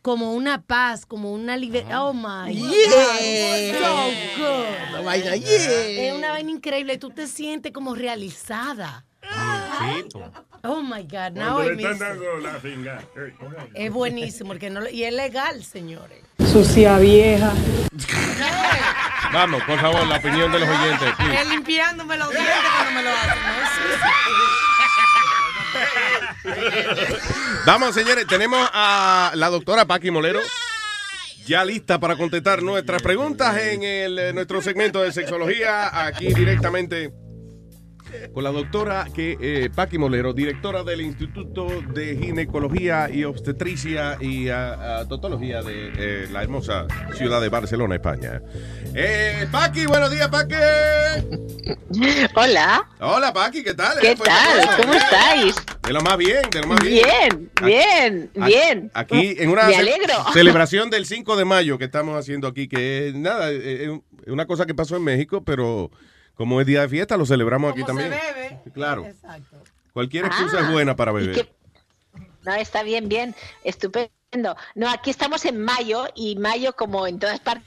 como 0.01 0.33
una 0.33 0.63
paz, 0.63 1.05
como 1.05 1.33
una 1.35 1.59
libertad. 1.59 2.09
Oh 2.09 2.15
my 2.15 2.55
Yeah. 2.55 3.79
God. 3.79 3.79
So 3.79 4.43
good. 4.43 4.93
La 4.95 5.01
vaina, 5.03 5.37
yeah. 5.37 6.09
Es 6.09 6.15
una 6.15 6.31
vaina 6.31 6.51
increíble. 6.51 6.97
Tú 6.97 7.11
te 7.11 7.27
sientes 7.27 7.73
como 7.73 7.95
realizada. 7.95 9.05
Oh 10.63 10.83
my 10.83 11.03
God. 11.03 11.33
Now 11.35 11.63
le 11.63 11.73
están 11.75 11.99
dando 11.99 12.37
la 12.39 12.55
finga. 12.55 13.03
Es 13.75 13.91
buenísimo 13.93 14.49
porque 14.49 14.71
no, 14.71 14.89
y 14.89 15.05
es 15.05 15.13
legal, 15.13 15.65
señores. 15.65 16.19
Sucia 16.53 16.99
vieja. 16.99 17.53
Vamos, 19.33 19.63
por 19.63 19.79
favor, 19.79 20.07
la 20.07 20.17
opinión 20.17 20.51
de 20.53 20.59
los 20.59 20.69
oyentes. 20.69 21.09
Es 21.33 21.49
limpiándome 21.49 22.17
los 22.17 22.31
dientes 22.31 22.55
cuando 22.77 22.93
me 22.93 23.03
lo 23.03 23.11
hacen. 23.11 23.39
Vamos, 27.67 27.95
señores, 27.95 28.27
tenemos 28.27 28.69
a 28.73 29.33
la 29.35 29.49
doctora 29.49 29.85
Paqui 29.85 30.11
Molero 30.11 30.41
ya 31.47 31.65
lista 31.65 31.99
para 31.99 32.17
contestar 32.17 32.63
nuestras 32.63 33.03
preguntas 33.03 33.57
en 33.59 33.83
el, 33.83 34.19
eh, 34.19 34.33
nuestro 34.33 34.63
segmento 34.63 35.03
de 35.03 35.11
sexología, 35.13 36.07
aquí 36.07 36.33
directamente 36.33 37.11
con 38.33 38.45
la 38.45 38.51
doctora 38.51 39.07
que, 39.15 39.37
eh, 39.41 39.71
Paqui 39.75 39.99
Molero, 39.99 40.33
directora 40.33 40.83
del 40.85 41.01
Instituto 41.01 41.67
de 41.95 42.17
Ginecología 42.17 43.09
y 43.11 43.25
Obstetricia 43.25 44.17
y 44.21 44.49
ah, 44.49 45.01
ah, 45.01 45.05
Totología 45.09 45.63
de 45.63 45.93
eh, 45.97 46.29
la 46.31 46.43
hermosa 46.43 46.87
ciudad 47.15 47.41
de 47.41 47.49
Barcelona, 47.49 47.97
España. 47.97 48.43
Eh, 48.95 49.47
Paqui, 49.51 49.87
buenos 49.87 50.11
días, 50.11 50.29
Paqui. 50.29 50.55
Hola. 52.35 52.89
Hola, 53.01 53.33
Paqui, 53.33 53.63
¿qué 53.63 53.75
tal? 53.75 53.99
¿Qué 54.01 54.13
Eh, 54.13 54.15
pues, 54.17 54.29
tal? 54.29 54.77
¿Cómo 54.81 54.95
estáis? 54.95 55.55
De 55.87 55.93
lo 55.93 56.01
más 56.03 56.17
bien, 56.17 56.43
de 56.51 56.61
lo 56.61 56.67
más 56.69 56.81
bien. 56.83 57.05
Bien, 57.05 57.51
bien, 57.63 58.31
Aquí- 58.37 58.53
bien. 58.53 58.91
Aquí 58.95 59.35
en 59.39 59.51
una 59.51 59.65
Me 59.65 59.73
ce- 59.75 59.79
alegro. 59.81 60.15
celebración 60.33 60.91
del 60.91 61.07
5 61.07 61.37
de 61.37 61.45
mayo 61.45 61.79
que 61.79 61.85
estamos 61.85 62.17
haciendo 62.19 62.47
aquí, 62.49 62.69
que 62.69 63.09
es 63.09 63.15
nada, 63.15 63.51
es 63.51 63.91
una 64.27 64.47
cosa 64.47 64.67
que 64.67 64.75
pasó 64.75 64.97
en 64.97 65.05
México, 65.05 65.43
pero 65.45 65.91
como 66.41 66.59
es 66.59 66.67
día 66.67 66.81
de 66.81 66.89
fiesta, 66.89 67.19
lo 67.19 67.27
celebramos 67.27 67.71
aquí 67.73 67.81
se 67.83 67.87
también. 67.87 68.09
bebe. 68.09 68.61
Claro. 68.73 69.05
Exacto. 69.05 69.63
Cualquier 69.93 70.25
excusa 70.25 70.57
Ah, 70.61 70.63
es 70.63 70.73
buena 70.73 70.97
para 70.97 71.11
¿y 71.11 71.15
beber. 71.17 71.35
qué- 71.35 71.53
No, 72.47 72.55
está 72.55 72.83
bien, 72.83 73.11
bien, 73.11 73.35
estupendo. 73.63 74.57
No, 74.75 74.89
aquí 74.89 75.11
estamos 75.11 75.45
en 75.45 75.61
mayo 75.63 76.07
y 76.15 76.37
mayo, 76.37 76.75
como 76.75 77.07
en 77.07 77.19
todas 77.19 77.41
partes, 77.41 77.67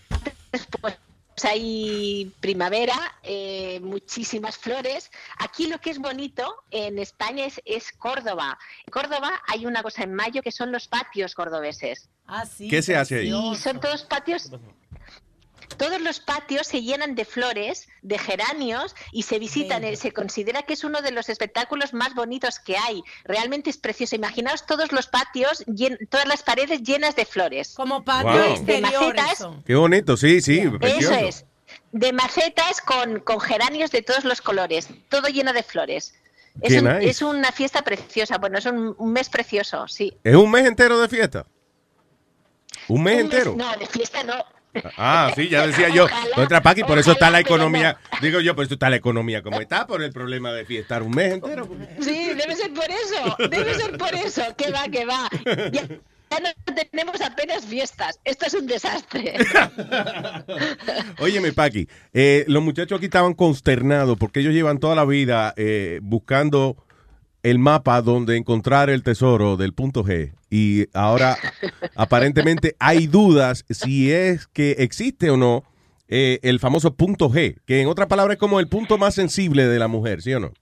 pues 0.82 0.98
hay 1.44 2.32
primavera, 2.40 2.96
eh, 3.22 3.80
muchísimas 3.84 4.58
flores. 4.58 5.12
Aquí 5.38 5.68
lo 5.68 5.80
que 5.80 5.92
es 5.92 6.00
bonito 6.00 6.64
en 6.72 6.98
España 6.98 7.46
es, 7.46 7.62
es 7.66 7.92
Córdoba. 7.92 8.58
En 8.88 8.92
Córdoba 8.92 9.40
hay 9.48 9.68
una 9.68 9.84
cosa 9.84 10.02
en 10.02 10.16
mayo 10.16 10.42
que 10.42 10.52
son 10.52 10.72
los 10.72 10.88
patios 10.88 11.36
cordobeses. 11.36 12.10
Ah, 12.26 12.48
sí. 12.48 12.68
¿Qué 12.70 12.82
se 12.82 12.96
hace 12.96 13.20
ahí? 13.20 13.32
Y 13.32 13.56
son 13.56 13.80
todos 13.80 14.04
patios. 14.06 14.50
Todos 15.78 16.02
los 16.02 16.20
patios 16.20 16.68
se 16.68 16.82
llenan 16.82 17.16
de 17.16 17.26
flores, 17.26 17.88
de 18.02 18.18
geranios 18.18 18.96
y 19.12 19.24
se 19.24 19.40
visitan. 19.40 19.84
Se 19.96 20.12
considera 20.12 20.64
que 20.64 20.74
es 20.74 20.84
uno 20.84 21.02
de 21.02 21.12
los 21.12 21.30
espectáculos 21.30 21.94
más 21.94 22.14
bonitos 22.16 22.60
que 22.60 22.78
hay. 22.78 23.04
Realmente 23.24 23.70
es 23.70 23.78
precioso. 23.78 24.16
Imaginaos 24.16 24.66
todos 24.66 24.92
los 24.92 25.08
patios, 25.08 25.66
llen- 25.68 25.98
todas 26.10 26.28
las 26.28 26.44
paredes 26.44 26.84
llenas 26.84 27.16
de 27.16 27.26
flores. 27.26 27.74
Como 27.76 28.04
patio 28.04 28.34
de, 28.42 28.52
exterior, 28.52 29.16
macetas. 29.16 29.48
Qué 29.66 29.76
bonito, 29.76 30.18
sí, 30.18 30.42
sí, 30.42 30.62
precioso. 30.80 31.14
Eso 31.14 31.26
es. 31.28 31.46
De 31.92 32.14
macetas 32.14 32.82
con, 32.82 33.20
con 33.20 33.40
geranios 33.40 33.92
de 33.92 34.02
todos 34.02 34.24
los 34.26 34.42
colores. 34.42 34.88
Todo 35.10 35.28
lleno 35.28 35.54
de 35.54 35.64
flores. 35.64 36.14
Es, 36.62 36.74
Qué 36.74 36.80
un- 36.80 36.86
nice. 37.00 37.10
es 37.10 37.22
una 37.22 37.52
fiesta 37.52 37.82
preciosa. 37.84 38.38
Bueno, 38.38 38.58
es 38.60 38.66
un, 38.66 38.96
un 38.98 39.12
mes 39.12 39.30
precioso, 39.30 39.88
sí. 39.88 40.16
¿Es 40.24 40.36
un 40.36 40.52
mes 40.52 40.66
entero 40.68 41.00
de 41.00 41.08
fiesta? 41.10 41.46
¿Un 42.88 43.02
mes 43.04 43.24
Un 43.24 43.30
mes- 43.30 43.36
entero? 43.38 43.56
no, 43.56 43.76
de 43.78 43.86
fiesta 43.88 44.24
no. 44.24 44.36
Ah, 44.98 45.32
sí, 45.36 45.50
ya 45.50 45.68
decía 45.68 45.90
yo. 45.90 46.08
Contra 46.36 46.62
Paqui, 46.62 46.84
por 46.84 46.98
eso 46.98 47.12
está 47.12 47.30
la 47.30 47.40
economía. 47.40 47.98
Digo 48.22 48.40
yo, 48.40 48.56
por 48.56 48.66
eso 48.66 48.74
está 48.74 48.90
la 48.90 48.96
economía 48.96 49.42
como 49.42 49.62
está, 49.62 49.86
por 49.88 50.02
el 50.02 50.12
problema 50.12 50.52
de 50.52 50.66
fiestar 50.66 51.04
un 51.04 51.12
mes 51.12 51.34
entero. 51.34 51.70
Sí, 52.02 52.30
debe 52.36 52.56
ser 52.56 52.74
por 52.74 52.90
eso, 52.90 53.50
debe 53.50 53.74
ser 53.76 53.98
por 53.98 54.14
eso. 54.14 54.42
Que 54.58 54.72
va, 54.72 54.88
que 54.90 55.06
va. 55.06 55.30
Ya, 55.72 55.88
ya 56.32 56.40
no 56.40 56.74
tenemos 56.92 57.22
apenas 57.22 57.66
fiestas. 57.66 58.20
Esto 58.24 58.46
es 58.48 58.54
un 58.54 58.66
desastre. 58.66 59.36
Óyeme, 61.20 61.54
Paqui, 61.54 61.88
eh, 62.14 62.46
los 62.48 62.64
muchachos 62.64 62.98
aquí 62.98 63.06
estaban 63.06 63.34
consternados 63.34 64.18
porque 64.18 64.40
ellos 64.40 64.54
llevan 64.54 64.80
toda 64.80 64.96
la 64.96 65.06
vida 65.06 65.54
eh, 65.58 66.00
buscando 66.02 66.83
el 67.44 67.60
mapa 67.60 68.02
donde 68.02 68.38
encontrar 68.38 68.90
el 68.90 69.04
tesoro 69.04 69.58
del 69.58 69.74
punto 69.74 70.04
G. 70.04 70.34
Y 70.50 70.88
ahora 70.98 71.38
aparentemente 71.96 72.76
hay 72.80 73.08
dudas 73.08 73.66
si 73.70 74.12
es 74.12 74.48
que 74.48 74.72
existe 74.80 75.30
o 75.30 75.38
no 75.38 75.64
eh, 76.08 76.40
el 76.44 76.60
famoso 76.60 76.96
punto 76.96 77.30
G, 77.30 77.60
que 77.66 77.82
en 77.82 77.88
otras 77.88 78.08
palabras 78.08 78.36
es 78.36 78.40
como 78.40 78.60
el 78.60 78.68
punto 78.68 78.98
más 78.98 79.14
sensible 79.16 79.68
de 79.68 79.80
la 79.80 79.88
mujer, 79.88 80.22
¿sí 80.22 80.34
o 80.34 80.40
no? 80.40 80.54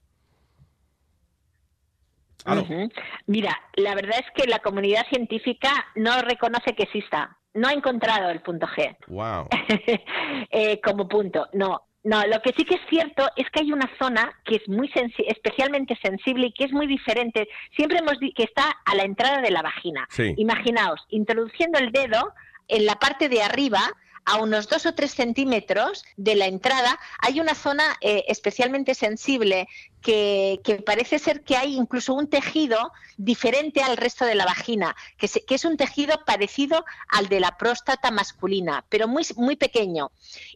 Mira, 3.26 3.56
la 3.74 3.94
verdad 3.94 4.18
es 4.18 4.26
que 4.34 4.48
la 4.48 4.58
comunidad 4.58 5.06
científica 5.08 5.70
no 5.94 6.22
reconoce 6.22 6.74
que 6.74 6.84
exista. 6.84 7.36
No 7.54 7.68
ha 7.68 7.72
encontrado 7.72 8.30
el 8.30 8.40
punto 8.40 8.66
G. 8.66 8.96
Wow. 9.08 9.48
eh, 10.50 10.80
como 10.80 11.06
punto. 11.06 11.48
No, 11.52 11.82
no. 12.04 12.26
Lo 12.26 12.40
que 12.42 12.52
sí 12.56 12.64
que 12.64 12.74
es 12.74 12.80
cierto 12.88 13.28
es 13.36 13.48
que 13.50 13.60
hay 13.60 13.72
una 13.72 13.90
zona 13.98 14.32
que 14.44 14.56
es 14.56 14.68
muy 14.68 14.88
sensi- 14.88 15.24
especialmente 15.26 15.98
sensible 16.02 16.48
y 16.48 16.52
que 16.52 16.64
es 16.64 16.72
muy 16.72 16.86
diferente. 16.86 17.48
Siempre 17.76 17.98
hemos 17.98 18.18
dicho 18.18 18.34
que 18.36 18.44
está 18.44 18.64
a 18.84 18.94
la 18.94 19.04
entrada 19.04 19.40
de 19.40 19.50
la 19.50 19.62
vagina. 19.62 20.06
Sí. 20.10 20.34
Imaginaos, 20.36 21.00
introduciendo 21.10 21.78
el 21.78 21.92
dedo 21.92 22.32
en 22.68 22.86
la 22.86 22.96
parte 22.96 23.28
de 23.28 23.42
arriba. 23.42 23.80
A 24.24 24.40
unos 24.40 24.68
dos 24.68 24.86
o 24.86 24.94
tres 24.94 25.12
centímetros 25.14 26.04
de 26.16 26.36
la 26.36 26.46
entrada 26.46 26.98
hay 27.18 27.40
una 27.40 27.54
zona 27.56 27.82
eh, 28.00 28.24
especialmente 28.28 28.94
sensible 28.94 29.66
que, 30.00 30.60
parece 30.86 31.18
ser 31.18 31.42
que 31.42 31.56
hay 31.56 31.74
incluso 31.76 32.14
un 32.14 32.28
tejido 32.28 32.92
diferente 33.16 33.82
al 33.82 33.96
resto 33.96 34.24
de 34.24 34.34
la 34.36 34.44
vagina, 34.44 34.94
que, 35.16 35.26
se- 35.28 35.44
que 35.44 35.56
es 35.56 35.64
un 35.64 35.76
tejido 35.76 36.20
parecido 36.24 36.84
al 37.08 37.28
de 37.28 37.40
la 37.40 37.56
próstata 37.56 38.10
masculina, 38.12 38.84
pero 38.88 39.08
muy, 39.08 39.24
muy 39.36 39.56
pequeño. 39.56 40.12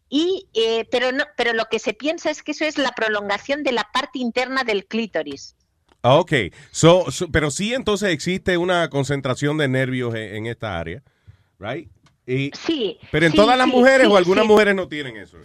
Y, 0.09 0.47
eh, 0.55 0.85
pero, 0.91 1.11
no, 1.13 1.25
pero 1.37 1.53
lo 1.53 1.65
que 1.67 1.79
se 1.81 1.93
piensa 1.93 2.31
es 2.31 2.43
que 2.43 2.53
eso 2.53 2.65
es 2.65 2.79
la 2.79 2.93
prolongación 2.93 3.63
de 3.65 3.73
la 3.73 3.89
parte 3.93 4.19
interna 4.21 4.63
del 4.65 4.87
clítoris. 4.87 5.57
Ah, 6.03 6.15
Ok, 6.21 6.33
pero 7.33 7.51
sí 7.51 7.75
entonces 7.75 8.11
existe 8.11 8.57
una 8.59 8.89
concentración 8.91 9.59
de 9.59 9.67
nervios 9.67 10.15
en 10.15 10.47
esta 10.47 10.79
área, 10.79 11.03
right? 11.59 11.91
Y, 12.27 12.51
Sí. 12.67 12.99
pero 13.13 13.27
en 13.27 13.33
sí, 13.33 13.37
todas 13.39 13.57
las 13.57 13.69
sí, 13.69 13.77
mujeres 13.77 14.09
o 14.09 14.17
algunas 14.17 14.45
mujeres 14.47 14.75
no 14.75 14.89
tienen 14.89 15.17
eso. 15.17 15.39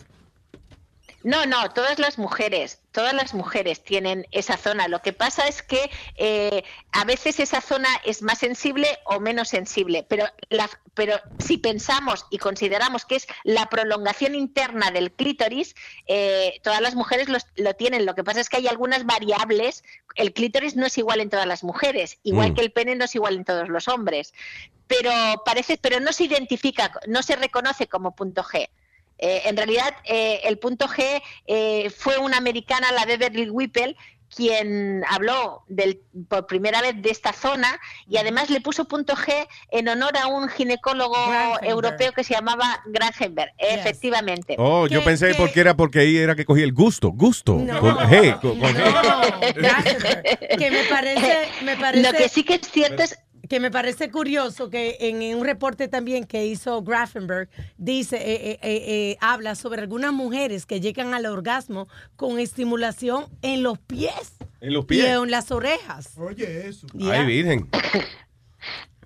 No, 1.23 1.45
no, 1.45 1.69
todas 1.72 1.99
las 1.99 2.18
mujeres, 2.18 2.81
todas 2.91 3.14
las 3.14 3.34
mujeres 3.35 3.84
tienen 3.84 4.26
esa 4.31 4.57
zona. 4.57 4.88
Lo 4.88 5.02
que 5.02 5.14
pasa 5.14 5.48
es 5.48 5.61
que 5.61 5.91
eh, 6.15 6.64
a 6.91 7.06
veces 7.06 7.39
esa 7.39 7.61
zona 7.61 7.89
es 8.06 8.23
más 8.23 8.39
sensible 8.39 8.88
o 9.06 9.19
menos 9.19 9.49
sensible, 9.49 10.03
pero, 10.10 10.26
la- 10.49 10.69
pero 10.95 11.19
si 11.38 11.57
pensamos 11.57 12.26
y 12.31 12.39
consideramos 12.39 13.06
que 13.06 13.18
es 13.18 13.27
la 13.43 13.69
prolongación 13.69 14.34
interna 14.34 14.89
del 14.89 15.11
clítoris, 15.11 15.76
eh, 16.07 16.60
todas 16.64 16.81
las 16.81 16.95
mujeres 16.95 17.30
los- 17.30 17.45
lo 17.56 17.76
tienen. 17.76 18.06
Lo 18.07 18.15
que 18.15 18.23
pasa 18.23 18.39
es 18.39 18.49
que 18.49 18.57
hay 18.57 18.68
algunas 18.68 19.06
variables. 19.06 19.84
El 20.15 20.34
clítoris 20.34 20.76
no 20.76 20.88
es 20.88 20.98
igual 20.98 21.22
en 21.22 21.30
todas 21.30 21.45
las 21.45 21.64
mujeres, 21.64 22.18
igual 22.23 22.52
Mm. 22.52 22.56
que 22.56 22.61
el 22.61 22.72
pene 22.72 22.95
no 22.95 23.06
es 23.06 23.14
igual 23.14 23.35
en 23.35 23.45
todos 23.45 23.69
los 23.69 23.88
hombres. 23.88 24.34
Pero 24.88 25.11
parece, 25.45 25.77
pero 25.77 25.99
no 25.99 26.11
se 26.14 26.23
identifica, 26.26 26.91
no 27.07 27.22
se 27.23 27.35
reconoce 27.35 27.88
como 27.88 28.15
punto 28.15 28.43
G. 28.43 28.69
Eh, 29.22 29.43
en 29.45 29.56
realidad, 29.56 29.93
eh, 30.03 30.41
el 30.45 30.57
punto 30.57 30.88
G 30.88 31.22
eh, 31.48 31.89
fue 31.95 32.18
una 32.18 32.38
americana, 32.38 32.91
la 32.91 33.06
Beverly 33.06 33.49
Whipple, 33.49 33.95
quien 34.34 35.03
habló 35.10 35.64
del, 35.68 35.99
por 36.30 36.48
primera 36.48 36.81
vez 36.81 36.93
de 37.02 37.10
esta 37.10 37.34
zona 37.34 37.77
y 38.07 38.15
además 38.15 38.49
le 38.49 38.61
puso 38.61 38.85
punto 38.85 39.14
G 39.14 39.45
en 39.72 39.89
honor 39.89 40.15
a 40.18 40.27
un 40.27 40.48
ginecólogo 40.48 41.18
europeo 41.61 42.14
que 42.14 42.23
se 42.23 42.34
llamaba 42.35 42.81
Grangenberg. 42.85 43.52
Efectivamente. 43.57 44.56
Oh, 44.57 44.88
yo 44.88 45.03
pensé 45.03 45.35
porque 45.35 45.60
era 45.60 45.76
porque 45.76 45.99
ahí 45.99 46.15
era 46.18 46.34
que 46.34 46.45
cogía 46.45 46.64
el 46.64 46.72
gusto, 46.72 47.10
gusto. 47.11 47.56
Con 47.57 47.65
G, 47.98 48.39
con- 48.39 48.57
con 48.57 48.73
G. 48.73 50.57
que 50.57 50.72
me 50.72 50.84
parece, 50.85 51.49
me 51.64 51.76
parece. 51.77 52.03
Lo 52.11 52.18
que 52.18 52.30
sí 52.30 52.43
que 52.43 52.56
es 52.56 52.61
cierto 52.72 53.03
es 53.03 53.19
que 53.49 53.59
me 53.59 53.72
parece 53.72 54.09
curioso 54.11 54.69
que 54.69 54.97
en, 55.01 55.22
en 55.22 55.38
un 55.38 55.45
reporte 55.45 55.88
también 55.88 56.26
que 56.26 56.45
hizo 56.45 56.81
Grafenberg 56.84 57.49
dice, 57.77 58.15
eh, 58.18 58.51
eh, 58.51 58.59
eh, 58.61 58.84
eh, 58.88 59.18
habla 59.19 59.55
sobre 59.55 59.81
algunas 59.81 60.13
mujeres 60.13 60.65
que 60.65 60.80
llegan 60.80 61.13
al 61.13 61.26
orgasmo 61.26 61.88
con 62.15 62.39
estimulación 62.39 63.26
en 63.41 63.63
los 63.63 63.77
pies 63.80 64.35
En 64.61 64.73
los 64.73 64.84
y 64.85 64.88
pies. 64.88 65.05
en 65.07 65.31
las 65.31 65.51
orejas. 65.51 66.18
Oye, 66.18 66.68
eso. 66.68 66.88
Ay, 67.11 67.26
virgen. 67.26 67.68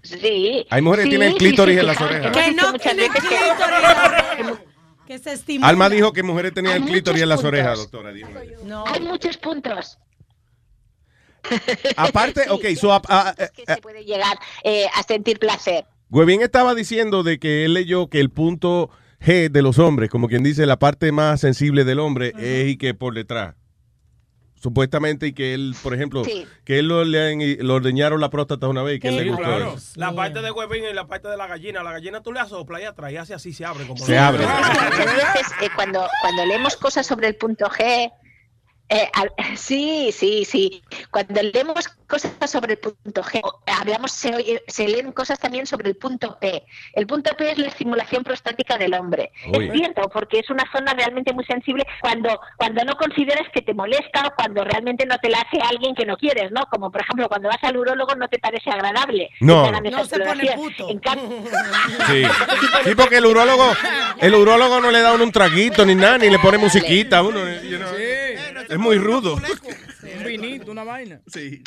Sí. 0.04 0.68
Hay 0.70 0.82
mujeres 0.82 1.06
que 1.06 1.12
Sí, 1.12 1.18
tienen 1.18 1.32
sí, 1.32 1.38
clítoris 1.40 1.74
sí, 1.76 1.80
en 1.80 1.86
las 1.88 2.00
orejas. 2.02 2.32
Que 2.38 2.52
no 2.52 2.72
muchas 2.72 2.82
tiene 2.82 3.10
veces 3.10 3.24
que- 3.24 3.28
clítoris 3.30 3.76
en 3.76 3.82
las 3.82 4.08
orejas. 4.08 4.60
Que 5.08 5.20
se 5.20 5.34
estimula. 5.34 5.68
Alma 5.70 5.90
dijo 5.90 6.14
que 6.14 6.24
mujeres 6.24 6.54
tenían 6.54 6.78
el 6.78 6.86
clítoris 6.86 7.22
en 7.22 7.30
las 7.30 7.44
orejas, 7.44 7.78
doctora. 7.78 8.12
dígame. 8.12 8.56
Hay 8.88 9.00
muchos 9.02 9.38
puntos. 9.38 9.98
Aparte, 11.98 12.44
Sí, 12.44 12.50
ok, 12.50 12.66
so, 12.80 12.94
a- 12.94 13.02
a- 13.08 13.34
que 13.36 13.64
se 13.66 13.78
puede 13.82 14.04
llegar 14.06 14.38
eh, 14.64 14.86
a 14.96 15.04
sentir 15.04 15.40
placer. 15.40 15.86
Huevín 16.10 16.42
estaba 16.42 16.76
diciendo 16.76 17.24
de 17.24 17.40
que 17.40 17.66
él 17.66 17.74
leyó 17.74 18.10
que 18.10 18.20
el 18.20 18.30
punto 18.30 18.90
G 19.20 19.50
de 19.50 19.62
los 19.62 19.80
hombres, 19.80 20.10
como 20.10 20.28
quien 20.28 20.44
dice, 20.44 20.66
la 20.66 20.78
parte 20.78 21.12
más 21.12 21.42
sensible 21.42 21.84
del 21.84 22.00
hombre 22.00 22.34
es 22.38 22.68
y 22.70 22.78
que 22.78 22.94
por 22.94 23.14
detrás. 23.16 23.56
Supuestamente, 24.62 25.28
y 25.28 25.34
que 25.34 25.54
él, 25.54 25.76
por 25.84 25.94
ejemplo, 25.94 26.24
Sí. 26.24 26.48
que 26.64 26.80
él 26.80 26.88
lo, 26.88 27.04
le, 27.04 27.58
lo 27.58 27.76
ordeñaron 27.76 28.20
la 28.20 28.30
próstata 28.32 28.68
una 28.68 28.82
vez 28.82 28.98
y 28.98 29.00
que 29.00 29.10
él 29.10 29.18
le 29.18 29.26
gustó 29.30 29.44
Claro, 29.44 29.74
eso. 29.76 29.92
la 30.00 30.16
parte 30.16 30.42
de 30.42 30.50
huevín 30.50 30.86
y 30.90 30.94
la 30.94 31.06
parte 31.06 31.28
de 31.28 31.38
la 31.38 31.46
gallina. 31.46 31.84
La 31.84 31.92
gallina 31.92 32.24
tú 32.24 32.32
le 32.34 32.40
asoplas 32.40 32.82
y 32.82 32.86
atrás 32.86 33.12
y 33.12 33.18
hace 33.18 33.34
así 33.36 33.54
se 33.54 33.64
abre. 33.66 33.86
Como 33.86 34.04
Se 34.04 34.18
abre. 34.18 34.44
Eh, 35.62 35.70
cuando, 35.76 36.08
cuando 36.22 36.46
leemos 36.46 36.76
cosas 36.78 37.06
sobre 37.06 37.28
el 37.28 37.36
punto 37.36 37.66
G, 37.68 38.12
eh, 38.90 39.10
al- 39.14 39.32
sí, 39.58 40.12
sí, 40.12 40.46
sí. 40.46 40.84
Cuando 41.12 41.42
leemos 41.42 41.88
cosas 42.08 42.32
sobre 42.52 42.74
el 42.74 42.80
punto 42.80 43.24
G, 43.24 43.42
hablamos, 43.66 44.12
se, 44.12 44.36
oye- 44.36 44.62
se 44.68 44.88
leen 44.88 45.12
cosas 45.12 45.40
también 45.40 45.66
sobre 45.66 45.90
el 45.90 45.96
punto 45.96 46.38
P. 46.40 46.64
El 46.94 47.08
punto 47.08 47.36
P 47.36 47.50
es 47.52 47.58
la 47.58 47.68
estimulación 47.68 48.24
prostática 48.24 48.78
del 48.78 48.94
hombre. 48.94 49.32
Uy. 49.58 49.66
Es 49.68 49.74
cierto, 49.74 50.08
porque 50.14 50.40
es 50.40 50.50
una 50.52 50.64
zona 50.72 50.94
realmente 50.94 51.34
muy 51.34 51.44
sensible 51.46 51.84
cuando, 52.02 52.40
cuando 52.58 52.84
no 52.86 52.96
consideras 52.96 53.48
que 53.54 53.62
te 53.64 53.74
molesta 53.74 54.28
o 54.28 54.36
cuando 54.36 54.64
realmente 54.64 55.06
no 55.08 55.18
te 55.18 55.30
la 55.30 55.40
hace 55.40 55.60
alguien 55.68 55.96
que 55.96 56.06
no 56.06 56.16
quieres, 56.18 56.52
¿no? 56.52 56.66
Como 56.70 56.92
por 56.92 57.02
ejemplo 57.02 57.28
cuando 57.28 57.50
vas 57.50 57.64
al 57.64 57.78
urólogo 57.78 58.14
no 58.16 58.28
te 58.28 58.38
parece 58.38 58.70
agradable. 58.70 59.30
No. 59.40 59.72
No 59.72 60.06
se 60.06 60.20
pone 60.20 60.44
exploración. 60.44 60.90
En 60.92 61.00
cambio- 61.00 61.26
Sí. 62.08 62.24
sí, 62.84 62.96
porque 62.96 63.18
el 63.18 63.26
urólogo, 63.26 63.74
el 64.20 64.36
urólogo 64.36 64.80
no 64.80 64.92
le 64.92 65.02
da 65.02 65.10
a 65.10 65.14
uno 65.14 65.24
un 65.24 65.32
traguito 65.32 65.86
ni 65.86 65.96
nada, 65.96 66.18
ni 66.20 66.30
le 66.30 66.38
pone 66.40 66.58
musiquita 66.60 67.18
a 67.18 67.24
uno. 67.24 67.40
you 67.64 67.78
know. 67.78 67.90
Es 68.70 68.78
muy 68.78 68.98
rudo. 68.98 69.36
Un 70.18 70.24
vinito, 70.24 70.72
una 70.72 70.84
vaina. 70.84 71.20
Sí. 71.28 71.62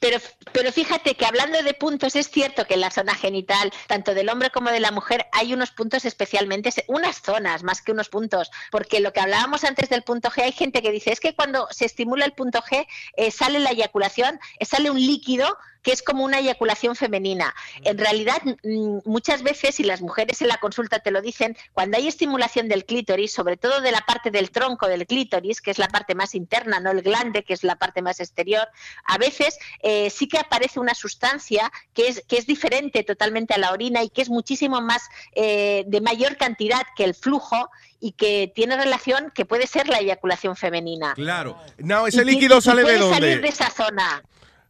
Pero, 0.00 0.18
pero 0.52 0.72
fíjate 0.72 1.14
que 1.14 1.24
hablando 1.24 1.62
de 1.62 1.74
puntos, 1.74 2.16
es 2.16 2.30
cierto 2.30 2.66
que 2.66 2.74
en 2.74 2.80
la 2.80 2.90
zona 2.90 3.14
genital, 3.14 3.72
tanto 3.86 4.14
del 4.14 4.28
hombre 4.28 4.50
como 4.50 4.70
de 4.70 4.80
la 4.80 4.92
mujer, 4.92 5.26
hay 5.32 5.54
unos 5.54 5.70
puntos 5.70 6.04
especialmente, 6.04 6.70
unas 6.86 7.22
zonas 7.22 7.62
más 7.62 7.82
que 7.82 7.92
unos 7.92 8.08
puntos, 8.08 8.50
porque 8.70 9.00
lo 9.00 9.12
que 9.12 9.20
hablábamos 9.20 9.64
antes 9.64 9.88
del 9.88 10.02
punto 10.02 10.30
G, 10.30 10.42
hay 10.42 10.52
gente 10.52 10.82
que 10.82 10.92
dice, 10.92 11.12
es 11.12 11.20
que 11.20 11.34
cuando 11.34 11.66
se 11.70 11.86
estimula 11.86 12.24
el 12.24 12.32
punto 12.32 12.60
G, 12.60 12.86
eh, 13.16 13.30
sale 13.30 13.58
la 13.58 13.70
eyaculación, 13.70 14.38
eh, 14.58 14.64
sale 14.64 14.90
un 14.90 15.00
líquido 15.00 15.56
que 15.86 15.92
es 15.92 16.02
como 16.02 16.24
una 16.24 16.40
eyaculación 16.40 16.96
femenina. 16.96 17.54
En 17.84 17.96
realidad, 17.96 18.42
mm, 18.64 18.98
muchas 19.04 19.44
veces, 19.44 19.78
y 19.78 19.84
las 19.84 20.02
mujeres 20.02 20.42
en 20.42 20.48
la 20.48 20.56
consulta 20.56 20.98
te 20.98 21.12
lo 21.12 21.22
dicen, 21.22 21.56
cuando 21.74 21.96
hay 21.96 22.08
estimulación 22.08 22.66
del 22.68 22.84
clítoris, 22.84 23.32
sobre 23.32 23.56
todo 23.56 23.80
de 23.80 23.92
la 23.92 24.00
parte 24.00 24.32
del 24.32 24.50
tronco 24.50 24.88
del 24.88 25.06
clítoris, 25.06 25.60
que 25.60 25.70
es 25.70 25.78
la 25.78 25.86
parte 25.86 26.16
más 26.16 26.34
interna, 26.34 26.80
no 26.80 26.90
el 26.90 27.02
glande, 27.02 27.44
que 27.44 27.54
es 27.54 27.62
la 27.62 27.76
parte 27.76 28.02
más 28.02 28.18
exterior, 28.18 28.66
a 29.04 29.16
veces 29.16 29.60
eh, 29.80 30.10
sí 30.10 30.26
que 30.26 30.38
aparece 30.38 30.80
una 30.80 30.92
sustancia 30.92 31.70
que 31.94 32.08
es, 32.08 32.24
que 32.26 32.36
es 32.38 32.48
diferente 32.48 33.04
totalmente 33.04 33.54
a 33.54 33.58
la 33.58 33.70
orina 33.70 34.02
y 34.02 34.08
que 34.08 34.22
es 34.22 34.28
muchísimo 34.28 34.80
más 34.80 35.02
eh, 35.36 35.84
de 35.86 36.00
mayor 36.00 36.36
cantidad 36.36 36.82
que 36.96 37.04
el 37.04 37.14
flujo 37.14 37.70
y 38.00 38.10
que 38.10 38.50
tiene 38.52 38.76
relación 38.76 39.30
que 39.36 39.44
puede 39.44 39.68
ser 39.68 39.86
la 39.88 39.98
eyaculación 39.98 40.56
femenina. 40.56 41.14
Claro. 41.14 41.56
No, 41.78 42.06
Y 42.06 42.08
ese 42.08 42.18
que- 42.18 42.24
líquido 42.24 42.58
y 42.58 42.62
sale 42.62 42.80
de 42.82 42.84
puede 42.86 42.98
salir 42.98 43.20
de 43.20 43.32
dónde? 43.34 43.48
esa 43.50 43.70
zona. 43.70 44.24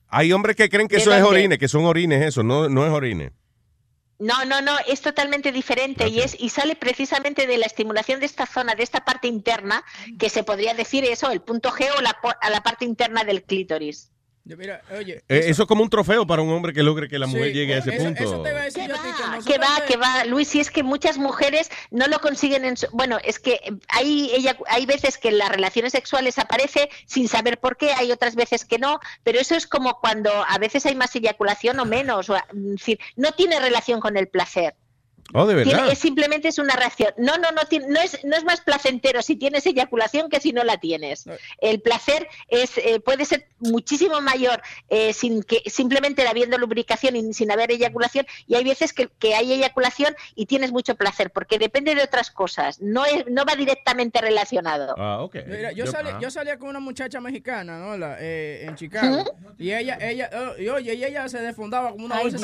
Hay 0.09 0.33
hombres 0.33 0.57
que 0.57 0.69
creen 0.69 0.89
que 0.89 0.97
¿De 0.97 1.03
eso 1.03 1.15
es 1.15 1.23
orines, 1.23 1.59
que 1.59 1.69
son 1.69 1.85
orines 1.85 2.23
eso, 2.23 2.43
no, 2.43 2.69
no 2.69 2.87
es 2.87 2.93
orines. 2.93 3.33
No, 4.19 4.47
no, 4.47 4.62
no, 4.62 4.73
es 4.87 5.03
totalmente 5.03 5.53
diferente 5.53 6.09
y 6.09 6.20
es 6.20 6.37
y 6.41 6.49
sale 6.49 6.74
precisamente 6.74 7.47
de 7.47 7.59
la 7.59 7.66
estimulación 7.66 8.19
de 8.19 8.27
esta 8.27 8.47
zona, 8.47 8.74
de 8.74 8.83
esta 8.83 9.05
parte 9.05 9.28
interna, 9.28 9.85
que 10.19 10.31
se 10.31 10.43
podría 10.43 10.73
decir 10.73 11.05
eso, 11.05 11.31
el 11.31 11.43
punto 11.43 11.70
G 11.70 11.87
o 11.99 12.01
la, 12.01 12.16
a 12.41 12.51
la 12.51 12.62
parte 12.62 12.87
interna 12.87 13.24
del 13.24 13.43
clítoris. 13.43 14.11
Yo, 14.48 14.56
mira, 14.56 14.81
oye, 14.97 15.24
Eh, 15.28 15.40
eso 15.47 15.62
es 15.64 15.68
como 15.68 15.82
un 15.82 15.90
trofeo 15.90 16.24
para 16.24 16.40
un 16.40 16.51
hombre 16.51 16.73
que 16.73 16.85
logre 16.85 17.09
que 17.09 17.18
la 17.18 17.27
mujer 17.27 17.48
Sí, 17.48 17.52
llegue 17.52 17.74
a 17.74 17.78
ese 17.78 17.93
eso- 17.97 18.05
punto. 18.05 18.23
eso 18.23 18.43
te 18.43 18.51
iba 18.51 18.60
a 18.60 18.64
decir 18.64 18.86
yo 18.86 18.94
va, 19.60 19.85
que 19.85 19.97
va, 19.97 20.24
Luis, 20.24 20.55
y 20.55 20.60
es 20.60 20.70
que 20.70 20.85
muchas 20.85 21.18
mujeres 21.18 21.68
no 21.90 22.06
lo 22.06 22.20
consiguen 22.20 22.64
en 22.64 22.77
su- 22.77 22.86
bueno, 22.93 23.18
es 23.24 23.40
que 23.40 23.59
hay 23.89 24.31
ella 24.32 24.56
hay 24.68 24.86
veces 24.86 25.18
que 25.18 25.31
en 25.31 25.39
las 25.39 25.48
relaciones 25.48 25.90
sexuales 25.90 26.39
aparece 26.39 26.89
sin 27.06 27.27
saber 27.28 27.59
por 27.59 27.77
qué, 27.77 27.93
hay 27.93 28.12
otras 28.12 28.36
veces 28.36 28.64
que 28.64 28.78
no, 28.78 29.01
pero 29.24 29.40
eso 29.40 29.56
es 29.56 29.66
como 29.66 29.98
cuando 30.01 30.31
a 30.47 30.59
veces 30.59 30.86
hay 30.86 30.94
más 30.94 31.14
eyaculación 31.16 31.81
o 31.81 31.85
menos, 31.85 32.31
o, 32.31 32.36
es 32.36 32.43
decir, 32.52 33.01
no 33.16 33.32
tiene 33.32 33.59
relación 33.59 33.98
con 34.01 34.16
el 34.16 34.28
placer. 34.28 34.77
Oh, 35.35 35.47
de 35.47 35.55
Tiene- 35.65 35.73
verdad. 35.78 35.93
es 35.93 35.98
simplemente 35.98 36.48
es 36.48 36.59
una 36.59 36.74
reacción. 36.77 37.12
No, 37.19 37.36
no, 37.39 37.51
no, 37.51 37.65
tiene- 37.65 37.86
no, 37.89 38.01
es, 38.01 38.24
no 38.24 38.36
es 38.36 38.44
más 38.44 38.61
placentero 38.61 39.23
si 39.23 39.36
tienes 39.36 39.66
eyaculación 39.66 40.28
que 40.31 40.40
si 40.40 40.53
no 40.53 40.62
la 40.65 40.78
tienes. 40.78 41.24
El 41.61 41.81
placer 41.81 42.28
es 42.48 42.78
eh, 42.78 43.01
puede 43.01 43.24
ser 43.24 43.48
muchísimo 43.59 44.20
mayor 44.20 44.62
eh, 44.89 45.12
sin 45.12 45.43
que 45.43 45.62
simplemente 45.66 46.27
habiendo 46.27 46.59
lubricación 46.59 47.16
y 47.16 47.32
sin 47.35 47.51
haber 47.51 47.73
eyaculación. 47.73 48.27
Y 48.47 48.55
hay 48.55 48.65
veces 48.65 48.93
que, 48.93 49.09
que 49.19 49.35
hay 49.35 49.53
eyaculación 49.53 50.15
y 50.35 50.47
tienes 50.47 50.70
mucho 50.73 50.94
placer, 50.94 51.31
porque 51.31 51.59
depende 51.59 51.94
de 51.94 52.03
otras 52.03 52.31
cosas. 52.31 52.81
No, 52.81 53.05
es, 53.05 53.24
no 53.28 53.44
va 53.44 53.57
directamente 53.57 54.20
relacionado. 54.20 54.94
Ah, 54.97 55.19
ok. 55.23 55.36
Mira, 55.47 55.73
yo, 55.73 55.85
Yo- 55.86 55.93
salí- 55.93 56.11
ah. 56.15 56.19
yo 56.20 56.31
salía 56.31 56.59
con 56.59 56.69
una 56.69 56.81
muchacha 56.81 57.20
mexicana, 57.20 57.78
¿no? 57.78 57.97
La, 57.97 58.16
eh, 58.20 58.65
en 58.66 58.74
Chicago. 58.77 59.24
Y 59.59 59.73
ella, 59.73 59.98
ella, 60.01 60.31
oh, 60.32 60.61
y 60.61 60.69
oye, 60.69 60.94
y 60.94 61.05
ella 61.05 61.28
se 61.28 61.40
desfundaba 61.40 61.90
como 61.90 62.07
una 62.07 62.20
bolsa 62.20 62.39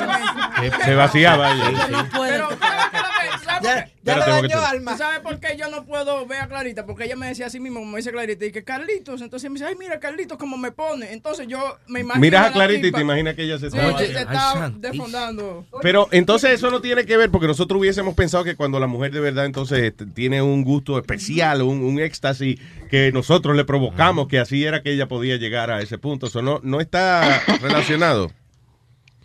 se 0.83 0.95
vaciaba 0.95 1.51
ella, 1.53 1.65
sí. 1.87 1.93
Pero, 2.19 2.49
¿sabes 2.73 3.11
qué 3.23 3.29
es 3.29 3.37
lo 3.37 3.39
que- 3.39 3.45
sabes 3.45 3.61
por 3.61 3.61
qué? 3.61 3.91
Espérate, 4.03 4.31
porque 4.31 4.47
tú- 4.53 4.91
¿Tú 4.93 4.97
¿Sabes 4.97 5.19
por 5.21 5.39
qué 5.39 5.57
yo 5.57 5.69
no 5.69 5.85
puedo 5.85 6.25
ver 6.25 6.41
a 6.41 6.47
Clarita? 6.47 6.85
Porque 6.85 7.05
ella 7.05 7.15
me 7.15 7.27
decía 7.27 7.47
así 7.47 7.59
mismo, 7.59 7.79
como 7.79 7.91
me 7.91 7.97
dice 7.97 8.11
Clarita, 8.11 8.45
y 8.45 8.51
que 8.51 8.63
Carlitos, 8.63 9.21
entonces 9.21 9.49
me 9.49 9.55
dice, 9.55 9.65
ay, 9.67 9.75
mira, 9.79 9.99
Carlitos, 9.99 10.37
cómo 10.37 10.57
me 10.57 10.71
pone. 10.71 11.13
Entonces 11.13 11.47
yo 11.47 11.77
me 11.87 12.01
imagino. 12.01 12.21
Miras 12.21 12.41
a 12.41 12.47
la 12.47 12.53
Clarita 12.53 12.87
y 12.87 12.91
te 12.91 13.01
imaginas 13.01 13.35
que 13.35 13.43
ella 13.43 13.57
se 13.59 13.69
Sí, 13.71 13.77
está... 13.77 13.97
se 13.97 14.05
está 14.21 14.71
desfondando. 14.77 15.65
Pero 15.81 16.07
entonces 16.11 16.51
eso 16.51 16.69
no 16.71 16.81
tiene 16.81 17.05
que 17.05 17.17
ver 17.17 17.29
porque 17.31 17.47
nosotros 17.47 17.79
hubiésemos 17.79 18.13
pensado 18.15 18.43
que 18.43 18.55
cuando 18.55 18.79
la 18.79 18.87
mujer 18.87 19.11
de 19.11 19.19
verdad 19.19 19.45
entonces 19.45 19.79
este, 19.83 20.05
tiene 20.05 20.41
un 20.41 20.63
gusto 20.63 20.97
especial, 20.97 21.61
un, 21.61 21.83
un 21.83 21.99
éxtasis 21.99 22.59
que 22.89 23.11
nosotros 23.11 23.55
le 23.55 23.65
provocamos, 23.65 24.27
que 24.27 24.39
así 24.39 24.63
era 24.65 24.81
que 24.83 24.91
ella 24.93 25.07
podía 25.07 25.37
llegar 25.37 25.71
a 25.71 25.81
ese 25.81 25.97
punto. 25.97 26.27
Eso 26.27 26.41
no, 26.41 26.59
no 26.63 26.79
está 26.81 27.41
relacionado. 27.61 28.31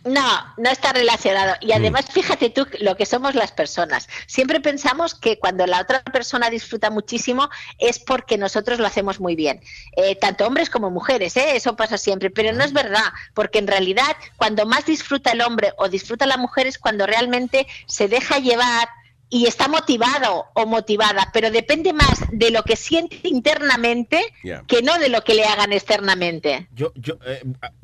No, 0.09 0.27
no 0.57 0.71
está 0.71 0.91
relacionado. 0.91 1.53
Y 1.61 1.71
además, 1.71 2.07
fíjate 2.11 2.49
tú 2.49 2.65
lo 2.79 2.97
que 2.97 3.05
somos 3.05 3.35
las 3.35 3.51
personas. 3.51 4.09
Siempre 4.25 4.59
pensamos 4.59 5.13
que 5.13 5.37
cuando 5.37 5.67
la 5.67 5.81
otra 5.81 6.01
persona 6.03 6.49
disfruta 6.49 6.89
muchísimo 6.89 7.47
es 7.77 7.99
porque 7.99 8.35
nosotros 8.35 8.79
lo 8.79 8.87
hacemos 8.87 9.19
muy 9.19 9.35
bien. 9.35 9.61
Eh, 9.95 10.15
tanto 10.15 10.47
hombres 10.47 10.71
como 10.71 10.89
mujeres, 10.89 11.37
¿eh? 11.37 11.55
eso 11.55 11.75
pasa 11.75 11.99
siempre. 11.99 12.31
Pero 12.31 12.53
no 12.53 12.63
es 12.63 12.73
verdad, 12.73 13.13
porque 13.35 13.59
en 13.59 13.67
realidad 13.67 14.15
cuando 14.37 14.65
más 14.65 14.87
disfruta 14.87 15.31
el 15.31 15.41
hombre 15.41 15.73
o 15.77 15.89
disfruta 15.89 16.25
la 16.25 16.37
mujer 16.37 16.65
es 16.65 16.79
cuando 16.79 17.05
realmente 17.05 17.67
se 17.85 18.07
deja 18.07 18.39
llevar 18.39 18.89
y 19.31 19.45
está 19.45 19.67
motivado 19.67 20.45
o 20.55 20.65
motivada, 20.65 21.29
pero 21.31 21.51
depende 21.51 21.93
más 21.93 22.23
de 22.31 22.49
lo 22.51 22.63
que 22.63 22.75
siente 22.75 23.19
internamente 23.23 24.21
Yeah. 24.43 24.63
que 24.67 24.81
no 24.81 24.97
de 24.97 25.09
lo 25.09 25.23
que 25.23 25.33
le 25.35 25.45
hagan 25.45 25.71
externamente. 25.73 26.67
Yo, 26.73 26.91
yo, 26.95 27.15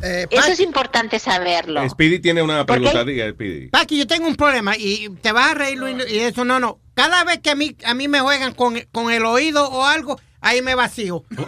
eh, 0.01 0.27
Eso 0.31 0.51
es 0.51 0.59
importante 0.59 1.19
saberlo. 1.19 1.87
Speedy 1.89 2.19
tiene 2.19 2.41
una 2.41 2.65
pregunta, 2.65 3.03
diga, 3.03 3.29
Speedy. 3.29 3.67
Paqui, 3.67 3.97
yo 3.99 4.07
tengo 4.07 4.27
un 4.27 4.35
problema 4.35 4.75
y 4.77 5.09
te 5.21 5.31
vas 5.31 5.51
a 5.51 5.53
reír 5.53 5.77
Luis, 5.77 5.95
y 6.09 6.19
eso 6.19 6.43
no, 6.45 6.59
no. 6.59 6.79
Cada 6.95 7.23
vez 7.25 7.39
que 7.39 7.49
a 7.51 7.55
mí, 7.55 7.75
a 7.85 7.93
mí 7.93 8.07
me 8.07 8.21
juegan 8.21 8.53
con, 8.53 8.79
con 8.91 9.11
el 9.11 9.25
oído 9.25 9.69
o 9.69 9.85
algo, 9.85 10.19
ahí 10.41 10.61
me 10.61 10.73
vacío. 10.75 11.23
No 11.29 11.45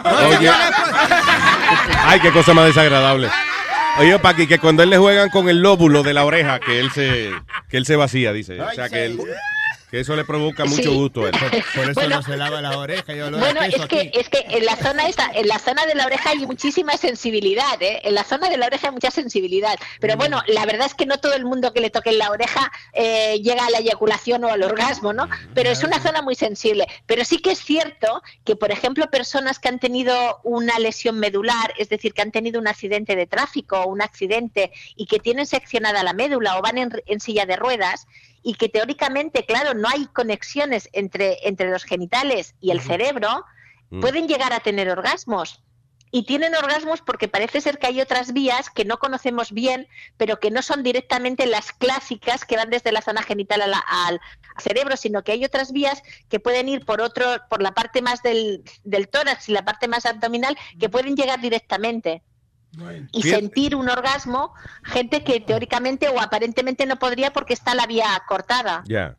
Ay, 2.04 2.20
qué 2.20 2.30
cosa 2.32 2.54
más 2.54 2.66
desagradable. 2.66 3.28
Oye, 3.98 4.18
Paqui, 4.20 4.46
que 4.46 4.58
cuando 4.58 4.82
él 4.82 4.90
le 4.90 4.98
juegan 4.98 5.28
con 5.30 5.48
el 5.48 5.60
lóbulo 5.60 6.02
de 6.02 6.14
la 6.14 6.24
oreja, 6.24 6.60
que 6.60 6.78
él 6.78 6.90
se, 6.92 7.30
que 7.68 7.76
él 7.78 7.84
se 7.86 7.96
vacía, 7.96 8.32
dice. 8.32 8.60
O 8.60 8.70
sea, 8.72 8.88
que, 8.88 9.06
él- 9.06 9.18
que 9.90 10.00
eso 10.00 10.14
le 10.16 10.24
provoca 10.24 10.64
mucho 10.66 10.82
Sí. 10.82 10.94
gusto 10.94 11.24
a 11.24 11.28
él. 11.28 11.32
Por 11.74 11.84
eso 11.84 11.92
Bueno. 11.94 12.16
no 12.16 12.22
se 12.22 12.36
lava 12.36 12.60
la 12.60 12.76
oreja 12.78 13.14
y 13.14 13.20
olor 13.20 13.40
Bueno, 13.40 13.62
es 13.62 13.74
que, 13.86 14.00
aquí. 14.00 14.10
es 14.12 14.28
que 14.28 14.44
en 14.50 14.64
la 14.66 14.76
zona 14.76 15.06
esta, 15.08 15.30
en 15.34 15.48
la 15.48 15.58
zona 15.58 15.86
de 15.86 15.94
la 15.94 16.06
oreja 16.06 16.30
hay 16.30 16.46
muchísima 16.46 16.96
sensibilidad, 16.96 17.80
¿eh? 17.82 18.00
En 18.04 18.14
la 18.14 18.24
zona 18.24 18.48
de 18.50 18.56
la 18.58 18.66
oreja 18.66 18.88
hay 18.88 18.92
mucha 18.94 19.10
sensibilidad. 19.10 19.78
Pero 20.00 20.14
Mm. 20.14 20.18
bueno, 20.18 20.42
la 20.46 20.66
verdad 20.66 20.86
es 20.86 20.94
que 20.94 21.06
no 21.06 21.18
todo 21.18 21.34
el 21.34 21.44
mundo 21.44 21.72
que 21.72 21.80
le 21.80 21.90
toque 21.90 22.10
en 22.10 22.18
la 22.18 22.30
oreja 22.30 22.70
eh, 22.92 23.40
llega 23.42 23.66
a 23.66 23.70
la 23.70 23.78
eyaculación 23.78 24.44
o 24.44 24.48
al 24.48 24.62
orgasmo, 24.62 25.12
¿no? 25.12 25.28
Pero 25.54 25.70
es 25.70 25.82
una 25.82 26.00
zona 26.02 26.22
muy 26.22 26.34
sensible. 26.34 26.86
Pero 27.06 27.24
sí 27.24 27.38
que 27.38 27.52
es 27.52 27.58
cierto 27.58 28.22
que, 28.44 28.56
por 28.56 28.70
ejemplo, 28.72 29.08
personas 29.10 29.58
que 29.58 29.68
han 29.68 29.78
tenido 29.78 30.40
una 30.44 30.78
lesión 30.78 31.18
medular, 31.18 31.72
es 31.78 31.88
decir, 31.88 32.12
que 32.12 32.22
han 32.22 32.30
tenido 32.32 32.60
un 32.60 32.68
accidente 32.68 33.16
de 33.16 33.26
tráfico 33.26 33.80
o 33.80 33.86
un 33.88 34.02
accidente 34.02 34.70
y 34.96 35.06
que 35.06 35.18
tienen 35.18 35.46
seccionada 35.46 36.02
la 36.02 36.12
médula 36.12 36.58
o 36.58 36.62
van 36.62 36.78
en, 36.78 36.90
en 37.06 37.20
silla 37.20 37.46
de 37.46 37.56
ruedas, 37.56 38.06
y 38.42 38.54
que 38.54 38.68
teóricamente, 38.68 39.44
claro, 39.44 39.74
no 39.74 39.88
hay 39.88 40.06
conexiones 40.06 40.88
entre, 40.92 41.38
entre 41.48 41.70
los 41.70 41.84
genitales 41.84 42.54
y 42.60 42.70
el 42.70 42.80
cerebro, 42.80 43.44
Mm. 43.90 44.00
pueden 44.00 44.28
llegar 44.28 44.52
a 44.52 44.60
tener 44.60 44.90
orgasmos. 44.90 45.62
Y 46.10 46.24
tienen 46.24 46.54
orgasmos 46.54 47.00
porque 47.02 47.28
parece 47.28 47.60
ser 47.60 47.78
que 47.78 47.86
hay 47.86 48.00
otras 48.00 48.32
vías 48.32 48.70
que 48.70 48.84
no 48.86 48.98
conocemos 48.98 49.52
bien, 49.52 49.88
pero 50.16 50.40
que 50.40 50.50
no 50.50 50.62
son 50.62 50.82
directamente 50.82 51.46
las 51.46 51.72
clásicas 51.72 52.44
que 52.46 52.56
van 52.56 52.70
desde 52.70 52.92
la 52.92 53.02
zona 53.02 53.22
genital 53.22 53.60
a 53.62 53.66
la- 53.66 53.84
al 54.06 54.20
cerebro, 54.58 54.96
sino 54.96 55.22
que 55.22 55.32
hay 55.32 55.44
otras 55.44 55.72
vías 55.72 56.02
que 56.30 56.40
pueden 56.40 56.68
ir 56.68 56.84
por 56.86 57.00
otro, 57.02 57.26
por 57.50 57.62
la 57.62 57.72
parte 57.72 58.00
más 58.02 58.22
del, 58.22 58.62
del 58.84 59.08
tórax 59.08 59.48
y 59.48 59.52
la 59.52 59.64
parte 59.64 59.86
más 59.88 60.06
abdominal, 60.06 60.56
que 60.78 60.88
pueden 60.88 61.14
llegar 61.14 61.40
directamente 61.40 62.22
y 63.12 63.22
sentir 63.22 63.74
un 63.74 63.88
orgasmo, 63.88 64.52
gente 64.84 65.24
que 65.24 65.40
teóricamente 65.40 66.08
o 66.08 66.20
aparentemente 66.20 66.86
no 66.86 66.96
podría 66.98 67.32
porque 67.32 67.54
está 67.54 67.74
la 67.74 67.86
vía 67.86 68.06
cortada. 68.28 68.84
Ya. 68.86 69.16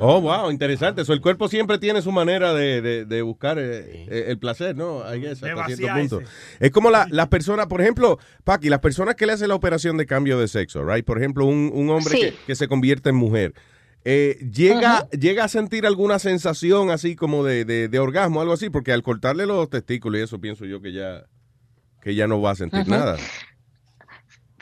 Oh, 0.00 0.20
wow, 0.20 0.50
interesante. 0.50 1.02
Eso, 1.02 1.12
el 1.14 1.20
cuerpo 1.22 1.48
siempre 1.48 1.78
tiene 1.78 2.02
su 2.02 2.12
manera 2.12 2.52
de, 2.52 2.82
de- 2.82 3.04
de 3.06 3.22
buscar 3.22 3.58
eh, 3.58 4.06
eh, 4.10 4.24
el 4.28 4.38
placer, 4.38 4.76
¿no? 4.76 4.98
I 5.14 5.20
guess, 5.20 5.40
De 5.40 5.50
hasta 5.52 5.66
cierto 5.74 5.94
punto. 5.94 6.20
Es 6.60 6.70
como 6.72 6.90
la- 6.90 7.06
las 7.10 7.28
personas, 7.28 7.68
por 7.68 7.80
ejemplo, 7.80 8.18
Paqui, 8.44 8.68
las 8.68 8.80
personas 8.80 9.14
que 9.14 9.24
le 9.24 9.32
hacen 9.32 9.48
la 9.48 9.54
operación 9.54 9.96
de 9.96 10.04
cambio 10.04 10.38
de 10.38 10.48
sexo, 10.48 10.84
right? 10.84 11.06
Por 11.06 11.16
ejemplo, 11.18 11.46
un, 11.46 11.70
un 11.72 11.88
hombre 11.90 12.12
Sí. 12.14 12.20
que, 12.20 12.34
que 12.48 12.54
se 12.56 12.68
convierte 12.68 13.08
en 13.10 13.16
mujer. 13.16 13.54
eh, 14.04 14.36
llega, 14.52 15.08
llega 15.10 15.44
a 15.44 15.48
sentir 15.48 15.86
alguna 15.86 16.18
sensación 16.18 16.90
así 16.90 17.14
como 17.16 17.44
de, 17.44 17.64
de- 17.64 17.88
de 17.88 17.98
orgasmo, 17.98 18.40
algo 18.40 18.52
así, 18.54 18.68
porque 18.70 18.92
al 18.92 19.02
cortarle 19.02 19.46
los 19.46 19.70
testículos 19.70 20.20
y 20.20 20.24
eso 20.24 20.40
pienso 20.40 20.64
yo 20.66 20.80
que 20.82 20.92
ya, 20.92 21.24
que 22.08 22.14
ya 22.14 22.26
no 22.26 22.40
va 22.40 22.52
a 22.52 22.54
sentir 22.54 22.88
nada. 22.88 23.18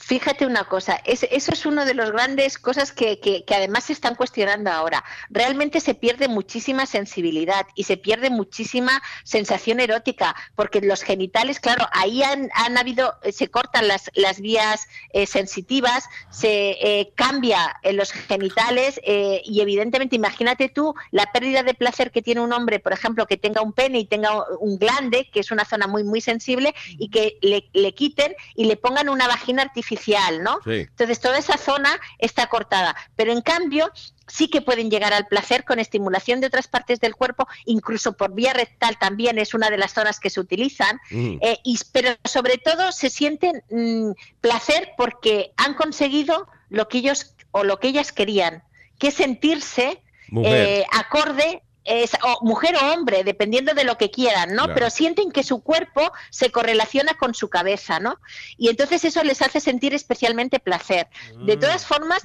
Fíjate 0.06 0.46
una 0.46 0.62
cosa, 0.62 1.00
es- 1.04 1.26
eso 1.32 1.50
es 1.52 1.66
una 1.66 1.84
de 1.84 1.92
las 1.92 2.12
grandes 2.12 2.58
cosas 2.58 2.92
que, 2.92 3.18
además 3.52 3.82
se 3.84 3.92
están 3.92 4.14
cuestionando 4.14 4.70
ahora. 4.70 5.02
Realmente 5.30 5.80
se 5.80 5.96
pierde 5.96 6.28
muchísima 6.28 6.86
sensibilidad 6.86 7.66
y 7.74 7.82
se 7.84 7.96
pierde 7.96 8.30
muchísima 8.30 9.02
sensación 9.24 9.80
erótica, 9.80 10.36
porque 10.54 10.80
los 10.80 11.02
genitales, 11.02 11.58
claro, 11.58 11.88
ahí 11.90 12.22
han, 12.22 12.48
habido, 12.78 13.16
eh, 13.24 13.32
se 13.32 13.48
cortan 13.48 13.88
las, 13.88 14.12
vías 14.40 14.86
eh, 15.12 15.26
sensitivas, 15.26 16.04
se 16.30 16.76
eh, 16.80 17.12
cambia 17.16 17.74
en 17.82 17.96
los 17.96 18.12
genitales 18.12 19.00
y 19.04 19.60
evidentemente 19.60 20.14
imagínate 20.14 20.68
tú 20.68 20.94
la 21.10 21.32
pérdida 21.32 21.64
de 21.64 21.74
placer 21.74 22.12
que 22.12 22.22
tiene 22.22 22.42
un 22.42 22.52
hombre, 22.52 22.78
por 22.78 22.92
ejemplo, 22.92 23.26
que 23.26 23.38
tenga 23.38 23.60
un 23.60 23.72
pene 23.72 23.98
y 23.98 24.04
tenga 24.04 24.44
un 24.60 24.78
glande, 24.78 25.28
que 25.32 25.40
es 25.40 25.50
una 25.50 25.64
zona 25.64 25.88
muy, 25.88 26.04
muy 26.04 26.20
sensible, 26.20 26.76
y 26.90 27.08
que 27.08 27.38
le 27.42 27.92
quiten 27.92 28.36
y 28.54 28.66
le 28.66 28.76
pongan 28.76 29.08
una 29.08 29.26
vagina 29.26 29.62
artificial, 29.62 29.95
¿no? 30.42 30.60
Sí. 30.64 30.86
Entonces 30.88 31.20
toda 31.20 31.38
esa 31.38 31.56
zona 31.56 31.98
está 32.18 32.46
cortada. 32.48 32.96
Pero 33.16 33.32
en 33.32 33.42
cambio 33.42 33.90
sí 34.26 34.48
que 34.48 34.60
pueden 34.60 34.90
llegar 34.90 35.12
al 35.12 35.26
placer 35.26 35.64
con 35.64 35.78
estimulación 35.78 36.40
de 36.40 36.48
otras 36.48 36.68
partes 36.68 37.00
del 37.00 37.14
cuerpo, 37.14 37.46
incluso 37.64 38.16
por 38.16 38.34
vía 38.34 38.52
rectal 38.52 38.98
también 38.98 39.38
es 39.38 39.54
una 39.54 39.70
de 39.70 39.78
las 39.78 39.92
zonas 39.92 40.20
que 40.20 40.30
se 40.30 40.40
utilizan. 40.40 41.00
Mm. 41.10 41.38
Eh, 41.40 41.58
y, 41.64 41.78
pero 41.92 42.10
sobre 42.24 42.58
todo 42.58 42.92
se 42.92 43.10
sienten 43.10 43.62
mm, 43.70 44.12
placer 44.40 44.92
porque 44.96 45.52
han 45.56 45.74
conseguido 45.74 46.48
lo 46.68 46.88
que 46.88 46.98
ellos 46.98 47.34
o 47.52 47.64
lo 47.64 47.78
que 47.78 47.88
ellas 47.88 48.12
querían, 48.12 48.62
que 48.98 49.08
es 49.08 49.14
sentirse 49.14 50.02
eh, 50.44 50.84
acorde 50.92 51.62
es, 51.86 52.12
o 52.22 52.44
mujer 52.44 52.76
o 52.76 52.92
hombre, 52.92 53.24
dependiendo 53.24 53.74
de 53.74 53.84
lo 53.84 53.96
que 53.96 54.10
quieran, 54.10 54.50
¿no? 54.50 54.64
Claro. 54.64 54.74
Pero 54.74 54.90
sienten 54.90 55.30
que 55.30 55.42
su 55.42 55.62
cuerpo 55.62 56.12
se 56.30 56.50
correlaciona 56.50 57.14
con 57.14 57.34
su 57.34 57.48
cabeza, 57.48 58.00
¿no? 58.00 58.18
Y 58.56 58.68
entonces 58.68 59.04
eso 59.04 59.22
les 59.22 59.42
hace 59.42 59.60
sentir 59.60 59.94
especialmente 59.94 60.58
placer. 60.58 61.08
De 61.44 61.56
todas 61.56 61.86
formas, 61.86 62.22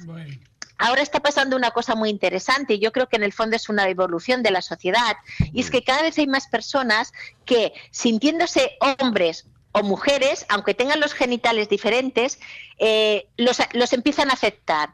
Ahora 0.78 1.02
está 1.02 1.20
pasando 1.20 1.54
una 1.54 1.70
cosa 1.70 1.94
muy 1.94 2.10
interesante 2.10 2.74
y 2.74 2.80
yo 2.80 2.90
creo 2.90 3.08
que 3.08 3.14
en 3.14 3.22
el 3.22 3.32
fondo 3.32 3.54
es 3.54 3.68
una 3.68 3.88
evolución 3.88 4.42
de 4.42 4.50
la 4.50 4.62
sociedad 4.62 5.16
y 5.52 5.60
es 5.60 5.70
que 5.70 5.84
cada 5.84 6.02
vez 6.02 6.18
hay 6.18 6.26
más 6.26 6.48
personas 6.48 7.12
que 7.44 7.72
sintiéndose 7.92 8.72
hombres 8.98 9.46
o 9.70 9.84
mujeres, 9.84 10.44
aunque 10.48 10.74
tengan 10.74 10.98
los 10.98 11.14
genitales 11.14 11.68
diferentes, 11.68 12.40
eh, 12.78 13.28
los, 13.36 13.58
los 13.74 13.92
empiezan 13.92 14.30
a 14.30 14.32
aceptar. 14.32 14.90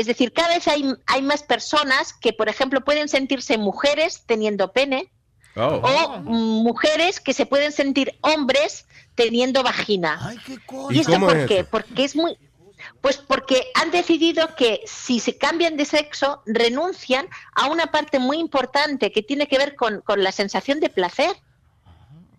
Es 0.00 0.06
decir, 0.06 0.32
cada 0.32 0.48
vez 0.48 0.66
hay, 0.66 0.94
hay 1.06 1.20
más 1.20 1.42
personas 1.42 2.14
que, 2.14 2.32
por 2.32 2.48
ejemplo, 2.48 2.80
pueden 2.82 3.08
sentirse 3.08 3.58
mujeres 3.58 4.22
teniendo 4.26 4.72
pene 4.72 5.10
Oh. 5.56 5.80
o 5.82 6.20
mujeres 6.20 7.18
que 7.18 7.34
se 7.34 7.44
pueden 7.44 7.72
sentir 7.72 8.16
hombres 8.20 8.86
teniendo 9.16 9.64
vagina. 9.64 10.32
¿Y 10.90 10.96
¿Y 10.96 11.00
esto 11.00 11.12
cómo 11.12 11.26
por 11.26 11.36
es 11.36 11.48
qué? 11.48 11.58
eso? 11.60 11.68
Porque 11.70 12.04
es 12.04 12.14
muy... 12.14 12.38
Pues 13.00 13.18
porque 13.18 13.66
han 13.74 13.90
decidido 13.90 14.54
que 14.54 14.80
si 14.86 15.18
se 15.20 15.36
cambian 15.36 15.76
de 15.76 15.84
sexo, 15.84 16.42
renuncian 16.46 17.28
a 17.54 17.66
una 17.66 17.86
parte 17.90 18.18
muy 18.20 18.38
importante 18.38 19.10
que 19.12 19.22
tiene 19.22 19.48
que 19.48 19.58
ver 19.58 19.74
con, 19.74 20.00
con 20.02 20.22
la 20.22 20.32
sensación 20.32 20.78
de 20.80 20.88
placer. 20.88 21.36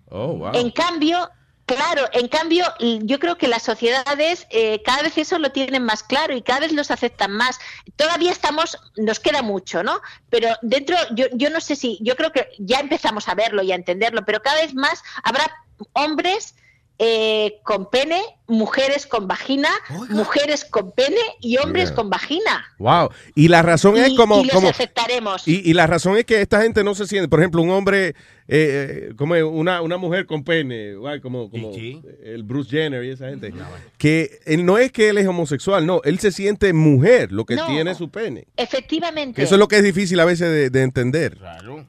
Oh, 0.09 0.33
wow. 0.37 0.51
En 0.53 0.71
cambio, 0.71 1.29
claro, 1.75 2.09
en 2.13 2.27
cambio, 2.27 2.65
yo 2.79 3.19
creo 3.19 3.37
que 3.37 3.47
las 3.47 3.63
sociedades 3.63 4.47
eh, 4.49 4.81
cada 4.83 5.03
vez 5.03 5.17
eso 5.17 5.39
lo 5.39 5.51
tienen 5.51 5.83
más 5.83 6.03
claro 6.03 6.35
y 6.35 6.41
cada 6.41 6.61
vez 6.61 6.71
los 6.71 6.91
aceptan 6.91 7.31
más. 7.31 7.59
Todavía 7.95 8.31
estamos, 8.31 8.77
nos 8.97 9.19
queda 9.19 9.41
mucho, 9.41 9.83
¿no? 9.83 10.01
Pero 10.29 10.49
dentro, 10.61 10.95
yo, 11.13 11.25
yo 11.33 11.49
no 11.49 11.61
sé 11.61 11.75
si, 11.75 11.97
yo 12.01 12.15
creo 12.15 12.31
que 12.31 12.47
ya 12.59 12.79
empezamos 12.79 13.27
a 13.27 13.35
verlo 13.35 13.61
y 13.63 13.71
a 13.71 13.75
entenderlo, 13.75 14.23
pero 14.25 14.41
cada 14.41 14.61
vez 14.61 14.73
más 14.73 15.03
habrá 15.23 15.51
hombres 15.93 16.55
eh, 16.99 17.59
con 17.63 17.89
pene, 17.89 18.21
mujeres 18.47 19.07
con 19.07 19.27
vagina, 19.27 19.69
mujeres 20.09 20.65
con 20.65 20.91
pene 20.91 21.17
y 21.39 21.57
hombres 21.57 21.85
Yeah. 21.89 21.95
con 21.95 22.09
vagina. 22.11 22.65
Wow. 22.77 23.09
Y 23.33 23.47
la 23.47 23.61
razón 23.63 23.97
es 23.97 24.13
como... 24.15 24.41
y 24.41 24.45
los 24.45 24.53
como 24.53 24.69
aceptaremos. 24.69 25.47
y, 25.47 25.67
y 25.67 25.73
la 25.73 25.87
razón 25.87 26.17
es 26.17 26.25
que 26.25 26.41
esta 26.41 26.61
gente 26.61 26.83
no 26.83 26.93
se 26.93 27.07
siente, 27.07 27.27
por 27.27 27.39
ejemplo, 27.39 27.61
un 27.61 27.71
hombre, 27.71 28.09
eh, 28.09 28.13
eh, 28.47 29.13
como 29.15 29.33
una, 29.35 29.81
una 29.81 29.97
mujer 29.97 30.25
con 30.27 30.43
pene, 30.43 30.93
como, 31.23 31.49
como 31.49 31.71
el 31.73 32.43
Bruce 32.43 32.69
Jenner 32.69 33.03
y 33.03 33.09
esa 33.09 33.29
gente, 33.29 33.51
que 33.97 34.39
él 34.45 34.63
no 34.65 34.77
es 34.77 34.91
que 34.91 35.09
él 35.09 35.17
es 35.17 35.25
homosexual, 35.27 35.85
no, 35.87 36.01
él 36.03 36.19
se 36.19 36.31
siente 36.31 36.71
mujer, 36.73 37.31
lo 37.31 37.45
que 37.45 37.55
No. 37.55 37.65
tiene 37.67 37.91
es 37.91 37.97
su 37.97 38.09
pene. 38.09 38.45
Efectivamente. 38.57 39.37
Que 39.37 39.43
eso 39.43 39.55
es 39.55 39.59
lo 39.59 39.67
que 39.67 39.77
es 39.77 39.83
difícil 39.83 40.19
a 40.19 40.25
veces 40.25 40.49
de, 40.51 40.69
de 40.69 40.81
entender. 40.83 41.37
Claro, 41.37 41.87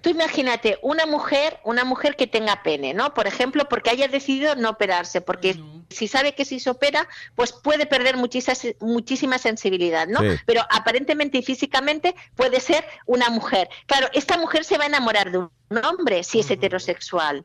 tú 0.00 0.10
imagínate 0.10 0.78
una 0.82 1.06
mujer, 1.06 1.60
una 1.64 1.84
mujer 1.84 2.16
que 2.16 2.26
tenga 2.26 2.62
pene, 2.62 2.94
¿no? 2.94 3.14
Por 3.14 3.26
ejemplo, 3.26 3.68
porque 3.68 3.90
haya 3.90 4.08
decidido 4.08 4.54
no 4.56 4.70
operarse, 4.70 5.20
porque 5.20 5.60
si 5.90 6.08
sabe 6.08 6.34
que 6.34 6.44
si 6.44 6.60
se 6.60 6.70
opera, 6.70 7.08
pues 7.34 7.52
puede 7.52 7.86
perder 7.86 8.16
muchísima, 8.16 8.56
muchísima 8.80 9.38
sensibilidad, 9.38 10.06
¿no? 10.06 10.20
Sí. 10.20 10.38
Pero 10.46 10.62
aparentemente 10.70 11.38
y 11.38 11.42
físicamente 11.42 12.14
puede 12.34 12.60
ser 12.60 12.84
una 13.06 13.30
mujer. 13.30 13.68
Claro, 13.86 14.08
esta 14.12 14.38
mujer 14.38 14.64
se 14.64 14.78
va 14.78 14.84
a 14.84 14.88
enamorar 14.88 15.30
de 15.30 15.38
un 15.38 15.50
hombre 15.84 16.22
si 16.24 16.40
es 16.40 16.50
heterosexual. 16.50 17.44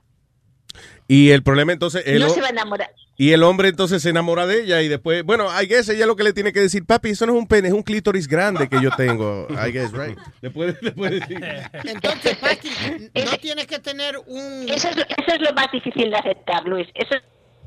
Y 1.07 1.31
el 1.31 1.41
problema 1.43 1.73
entonces... 1.73 2.03
El, 2.05 2.19
no 2.19 2.29
se 2.29 2.39
va 2.41 2.47
a 2.47 2.51
enamorar. 2.51 2.89
y 3.17 3.31
el 3.31 3.41
hombre 3.43 3.69
entonces 3.69 4.01
se 4.03 4.09
enamora 4.09 4.45
de 4.45 4.61
ella 4.63 4.81
y 4.83 4.87
después, 4.87 5.23
bueno, 5.23 5.47
I 5.59 5.65
guess 5.65 5.89
ella 5.89 6.05
lo 6.05 6.15
que 6.15 6.23
le 6.23 6.33
tiene 6.33 6.53
que 6.53 6.59
decir, 6.59 6.85
papi, 6.85 7.09
eso 7.09 7.25
no 7.25 7.33
es 7.33 7.39
un 7.39 7.47
pene, 7.47 7.67
es 7.69 7.73
un 7.73 7.81
clítoris 7.83 8.27
grande 8.27 8.69
que 8.69 8.79
yo 8.81 8.91
tengo. 8.95 9.47
I 9.49 9.71
guess, 9.71 9.91
right. 9.91 10.17
Le 10.41 10.51
puede, 10.51 10.77
le 10.81 10.91
puede 10.91 11.19
decir. 11.19 11.43
Entonces, 11.85 12.37
Paqui, 12.37 12.69
no 13.25 13.37
tienes 13.41 13.65
que 13.67 13.79
tener 13.79 14.17
un... 14.27 14.67
Eso 14.69 14.89
es, 14.89 14.95
lo- 14.97 15.03
eso 15.03 15.33
es 15.35 15.41
lo 15.41 15.53
más 15.53 15.71
difícil 15.71 16.11
de 16.11 16.15
aceptar, 16.17 16.63
Luis. 16.65 16.87
Eso 16.93 17.15
es 17.15 17.21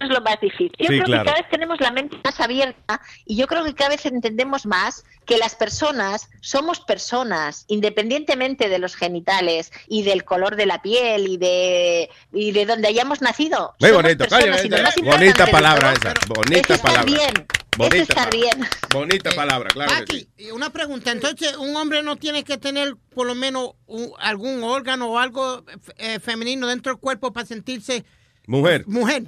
lo 0.09 0.21
más 0.21 0.41
difícil. 0.41 0.73
Yo 0.79 0.87
Sí, 0.89 0.95
creo 0.95 1.05
claro. 1.05 1.23
que 1.25 1.31
cada 1.31 1.43
vez 1.43 1.51
tenemos 1.51 1.81
la 1.81 1.91
mente 1.91 2.17
más 2.25 2.41
abierta 2.41 3.01
y 3.25 3.37
yo 3.37 3.47
creo 3.47 3.65
que 3.65 3.75
cada 3.75 3.91
vez 3.91 4.05
entendemos 4.07 4.67
más 4.67 5.05
que 5.27 5.39
las 5.39 5.55
personas 5.55 6.29
somos 6.41 6.81
personas, 6.81 7.65
independientemente 7.69 8.69
de 8.69 8.79
los 8.79 8.95
genitales 8.97 9.73
y 9.89 10.03
del 10.03 10.25
color 10.25 10.57
de 10.57 10.67
la 10.67 10.83
piel 10.83 11.29
y 11.29 11.37
de, 11.37 12.11
y 12.33 12.53
de 12.53 12.67
donde 12.67 12.89
hayamos 12.89 13.21
nacido. 13.23 13.75
Muy 13.81 13.91
Somos 13.91 14.03
bonito, 14.03 14.25
personas 14.29 14.63
bonita 15.03 15.47
de 15.47 15.53
palabra 15.53 15.93
esa, 15.93 16.13
es 16.13 16.29
bonita 16.29 16.75
estar 16.75 16.81
palabra. 16.81 17.05
bien. 17.05 17.47
Es 17.73 17.79
Bonita 17.79 18.03
estar 18.03 18.31
bien. 18.31 18.69
Bonita 18.93 19.31
palabra, 19.31 19.71
claro. 19.71 20.05
que 20.05 20.27
sí. 20.37 20.51
Una 20.53 20.69
pregunta. 20.69 21.11
Entonces, 21.11 21.57
un 21.57 21.75
hombre 21.75 22.03
no 22.03 22.17
tiene 22.17 22.45
que 22.45 22.59
tener 22.59 22.97
por 23.15 23.27
lo 23.27 23.35
menos 23.35 23.71
un- 23.87 24.13
algún 24.19 24.63
órgano 24.63 25.07
o 25.11 25.19
algo 25.19 25.65
eh, 25.97 26.21
femenino 26.21 26.67
dentro 26.67 26.93
del 26.93 27.01
cuerpo 27.01 27.33
para 27.33 27.47
sentirse 27.47 28.05
Mujer, 28.47 28.85
mujer. 28.87 29.23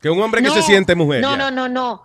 Que 0.00 0.10
un 0.10 0.20
hombre 0.20 0.42
que 0.42 0.48
No, 0.48 0.54
se 0.54 0.62
siente 0.62 0.94
mujer. 0.94 1.20
No, 1.20 1.32
ya. 1.32 1.36
no, 1.36 1.50
no, 1.50 1.68
no. 1.68 2.04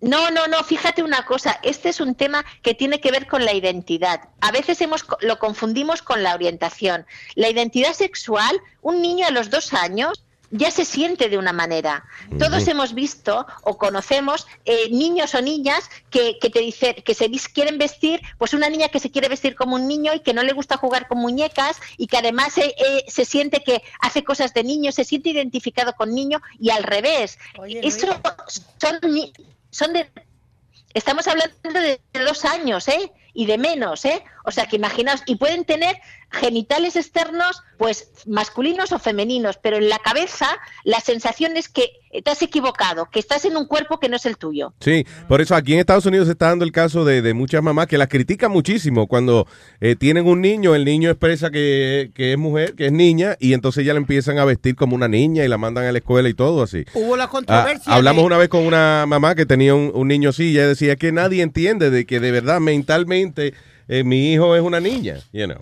No, 0.00 0.30
no, 0.30 0.46
no, 0.46 0.64
fíjate 0.64 1.02
una 1.02 1.26
cosa, 1.26 1.60
este 1.62 1.90
es 1.90 2.00
un 2.00 2.14
tema 2.14 2.42
que 2.62 2.74
tiene 2.74 3.00
que 3.00 3.10
ver 3.10 3.26
con 3.26 3.44
la 3.44 3.52
identidad. 3.52 4.30
A 4.40 4.50
veces 4.50 4.80
hemos, 4.80 5.04
lo 5.20 5.38
confundimos 5.38 6.00
con 6.00 6.22
la 6.22 6.34
orientación. 6.34 7.04
La 7.34 7.50
identidad 7.50 7.92
sexual, 7.92 8.58
un 8.80 9.02
niño 9.02 9.26
a 9.26 9.30
los 9.30 9.50
dos 9.50 9.74
años 9.74 10.24
ya 10.50 10.70
se 10.70 10.84
siente 10.84 11.28
de 11.28 11.38
una 11.38 11.52
manera. 11.52 12.04
Todos 12.38 12.66
hemos 12.68 12.94
visto 12.94 13.46
o 13.62 13.78
conocemos 13.78 14.46
eh, 14.64 14.90
niños 14.90 15.34
o 15.34 15.42
niñas 15.42 15.88
que, 16.10 16.38
que 16.40 16.50
te 16.50 16.60
dicen 16.60 16.96
que 17.04 17.14
se 17.14 17.30
quieren 17.52 17.78
vestir, 17.78 18.20
pues 18.38 18.54
una 18.54 18.68
niña 18.68 18.88
que 18.88 19.00
se 19.00 19.10
quiere 19.10 19.28
vestir 19.28 19.54
como 19.54 19.76
un 19.76 19.86
niño 19.86 20.12
y 20.14 20.20
que 20.20 20.34
no 20.34 20.42
le 20.42 20.52
gusta 20.52 20.76
jugar 20.76 21.08
con 21.08 21.18
muñecas 21.18 21.78
y 21.96 22.06
que 22.06 22.18
además 22.18 22.58
eh, 22.58 22.74
eh, 22.78 23.04
se 23.08 23.24
siente 23.24 23.62
que 23.62 23.82
hace 24.00 24.24
cosas 24.24 24.52
de 24.54 24.64
niño, 24.64 24.92
se 24.92 25.04
siente 25.04 25.30
identificado 25.30 25.92
con 25.94 26.14
niño 26.14 26.40
y 26.58 26.70
al 26.70 26.82
revés. 26.82 27.38
Eso 27.82 28.20
son, 28.78 28.98
son 29.70 29.92
de 29.92 30.10
Estamos 30.92 31.28
hablando 31.28 31.80
de 31.80 32.00
dos 32.26 32.44
años, 32.44 32.88
¿eh? 32.88 33.12
Y 33.32 33.46
de 33.46 33.58
menos, 33.58 34.04
¿eh? 34.04 34.24
O 34.44 34.50
sea, 34.50 34.66
que 34.66 34.76
imaginaos, 34.76 35.22
y 35.24 35.36
pueden 35.36 35.64
tener 35.64 35.96
genitales 36.30 36.96
externos, 36.96 37.62
pues 37.76 38.10
masculinos 38.26 38.92
o 38.92 38.98
femeninos, 38.98 39.58
pero 39.62 39.76
en 39.78 39.88
la 39.88 39.98
cabeza 39.98 40.46
la 40.84 41.00
sensación 41.00 41.56
es 41.56 41.68
que 41.68 41.90
te 42.24 42.30
has 42.30 42.42
equivocado, 42.42 43.08
que 43.10 43.18
estás 43.20 43.44
en 43.44 43.56
un 43.56 43.66
cuerpo 43.66 43.98
que 43.98 44.08
no 44.08 44.16
es 44.16 44.26
el 44.26 44.36
tuyo. 44.36 44.72
Sí, 44.80 45.04
por 45.28 45.40
eso 45.40 45.54
aquí 45.54 45.72
en 45.74 45.80
Estados 45.80 46.06
Unidos 46.06 46.26
se 46.26 46.32
está 46.32 46.46
dando 46.48 46.64
el 46.64 46.72
caso 46.72 47.04
de, 47.04 47.22
de 47.22 47.34
muchas 47.34 47.62
mamás 47.62 47.86
que 47.86 47.98
las 47.98 48.08
critican 48.08 48.50
muchísimo 48.52 49.06
cuando 49.06 49.46
eh, 49.80 49.96
tienen 49.96 50.26
un 50.26 50.40
niño, 50.40 50.74
el 50.74 50.84
niño 50.84 51.10
expresa 51.10 51.50
que, 51.50 52.10
que 52.14 52.32
es 52.32 52.38
mujer, 52.38 52.74
que 52.74 52.86
es 52.86 52.92
niña, 52.92 53.36
y 53.40 53.52
entonces 53.52 53.84
ya 53.84 53.92
la 53.92 53.98
empiezan 53.98 54.38
a 54.38 54.44
vestir 54.44 54.76
como 54.76 54.94
una 54.96 55.08
niña 55.08 55.44
y 55.44 55.48
la 55.48 55.58
mandan 55.58 55.84
a 55.84 55.92
la 55.92 55.98
escuela 55.98 56.28
y 56.28 56.34
todo 56.34 56.62
así. 56.62 56.84
Hubo 56.94 57.16
la 57.16 57.24
Ah, 57.24 57.28
controversia. 57.28 57.92
hablamos 57.94 58.22
de- 58.22 58.26
una 58.26 58.38
vez 58.38 58.48
con 58.48 58.66
una 58.66 59.04
mamá 59.06 59.34
que 59.34 59.46
tenía 59.46 59.74
un, 59.74 59.90
un 59.94 60.08
niño 60.08 60.30
así 60.30 60.44
y 60.50 60.58
ella 60.58 60.68
decía 60.68 60.96
que 60.96 61.12
nadie 61.12 61.42
entiende 61.42 61.90
de 61.90 62.06
que 62.06 62.20
de 62.20 62.30
verdad 62.30 62.60
mentalmente 62.60 63.54
eh, 63.88 64.04
mi 64.04 64.32
hijo 64.32 64.54
es 64.56 64.62
una 64.62 64.78
niña, 64.80 65.16
you 65.32 65.46
know. 65.46 65.58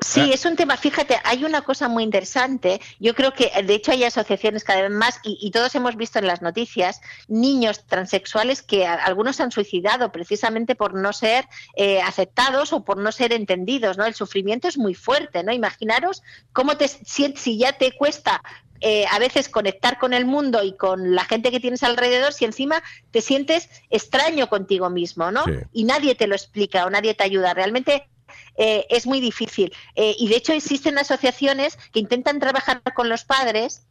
Sí, 0.00 0.30
es 0.32 0.44
un 0.44 0.54
tema, 0.54 0.76
fíjate, 0.76 1.18
hay 1.24 1.44
una 1.44 1.62
cosa 1.62 1.88
muy 1.88 2.04
interesante, 2.04 2.80
yo 3.00 3.14
creo 3.16 3.32
que 3.34 3.50
de 3.64 3.74
hecho 3.74 3.90
hay 3.90 4.04
asociaciones 4.04 4.62
cada 4.62 4.82
vez 4.82 4.92
más 4.92 5.18
y, 5.24 5.38
y 5.40 5.50
todos 5.50 5.74
hemos 5.74 5.96
visto 5.96 6.20
en 6.20 6.26
las 6.28 6.40
noticias 6.40 7.00
niños 7.26 7.84
transexuales 7.84 8.62
que 8.62 8.86
a- 8.86 8.94
algunos 8.94 9.36
se 9.36 9.42
han 9.42 9.50
suicidado 9.50 10.12
precisamente 10.12 10.76
por 10.76 10.94
no 10.94 11.12
ser 11.12 11.46
eh, 11.74 12.00
aceptados 12.00 12.72
o 12.72 12.84
por 12.84 12.96
no 12.98 13.10
ser 13.10 13.32
entendidos, 13.32 13.98
¿no? 13.98 14.06
El 14.06 14.14
sufrimiento 14.14 14.68
es 14.68 14.78
muy 14.78 14.94
fuerte, 14.94 15.42
¿no? 15.42 15.52
Imaginaros 15.52 16.22
cómo 16.52 16.76
te 16.76 16.86
sientes, 16.86 17.42
si 17.42 17.58
ya 17.58 17.72
te 17.72 17.90
cuesta 17.96 18.40
eh, 18.80 19.04
a 19.10 19.18
veces 19.18 19.48
conectar 19.48 19.98
con 19.98 20.14
el 20.14 20.24
mundo 20.24 20.62
y 20.62 20.76
con 20.76 21.16
la 21.16 21.24
gente 21.24 21.50
que 21.50 21.58
tienes 21.58 21.82
alrededor 21.82 22.32
si 22.32 22.44
encima 22.44 22.84
te 23.10 23.20
sientes 23.20 23.68
extraño 23.90 24.48
contigo 24.48 24.90
mismo, 24.90 25.32
¿no? 25.32 25.44
Sí. 25.44 25.52
Y 25.72 25.84
nadie 25.84 26.14
te 26.14 26.28
lo 26.28 26.36
explica 26.36 26.86
o 26.86 26.90
nadie 26.90 27.14
te 27.14 27.24
ayuda. 27.24 27.52
Realmente 27.52 28.08
eh, 28.56 28.86
es 28.90 29.06
muy 29.06 29.20
difícil. 29.20 29.72
Eh, 29.94 30.14
y 30.18 30.28
de 30.28 30.36
hecho 30.36 30.52
existen 30.52 30.98
asociaciones 30.98 31.78
que 31.92 32.00
intentan 32.00 32.38
trabajar 32.40 32.82
con 32.94 33.08
los 33.08 33.24
padres 33.24 33.82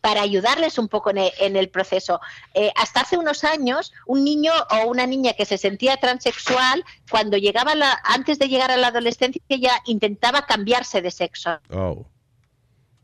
para 0.00 0.22
ayudarles 0.22 0.78
un 0.78 0.88
poco 0.88 1.10
en 1.10 1.18
el, 1.18 1.32
en 1.38 1.56
el 1.56 1.68
proceso. 1.68 2.20
Eh, 2.54 2.72
hasta 2.76 3.00
hace 3.00 3.18
unos 3.18 3.44
años, 3.44 3.92
un 4.06 4.24
niño 4.24 4.52
o 4.70 4.88
una 4.88 5.06
niña 5.06 5.34
que 5.34 5.44
se 5.44 5.58
sentía 5.58 5.96
transexual, 5.98 6.82
cuando 7.10 7.36
llegaba 7.36 7.72
a 7.72 7.74
la- 7.74 8.00
antes 8.04 8.38
de 8.38 8.48
llegar 8.48 8.70
a 8.70 8.76
la 8.78 8.88
adolescencia, 8.88 9.42
ya 9.48 9.74
intentaba 9.86 10.46
cambiarse 10.46 11.02
de 11.02 11.10
sexo. 11.10 11.60
Oh. 11.70 12.06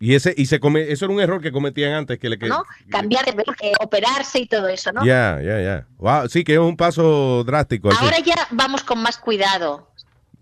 Y 0.00 0.14
ese 0.14 0.32
y 0.36 0.46
se 0.46 0.60
come, 0.60 0.92
eso 0.92 1.06
era 1.06 1.14
un 1.14 1.20
error 1.20 1.42
que 1.42 1.50
cometían 1.50 1.92
antes 1.92 2.20
que 2.20 2.28
le 2.28 2.38
que 2.38 2.46
¿no? 2.48 2.62
Cambiar 2.88 3.24
de 3.34 3.42
eh, 3.62 3.72
operarse 3.80 4.38
y 4.38 4.46
todo 4.46 4.68
eso, 4.68 4.92
¿no? 4.92 5.04
Ya, 5.04 5.40
ya, 5.42 5.60
ya. 5.60 5.86
Wow, 5.98 6.28
sí 6.28 6.44
que 6.44 6.52
es 6.54 6.58
un 6.60 6.76
paso 6.76 7.42
drástico. 7.42 7.90
así. 7.90 7.98
Ahora 8.04 8.20
ya 8.20 8.46
vamos 8.52 8.84
con 8.84 9.02
más 9.02 9.18
cuidado. 9.18 9.90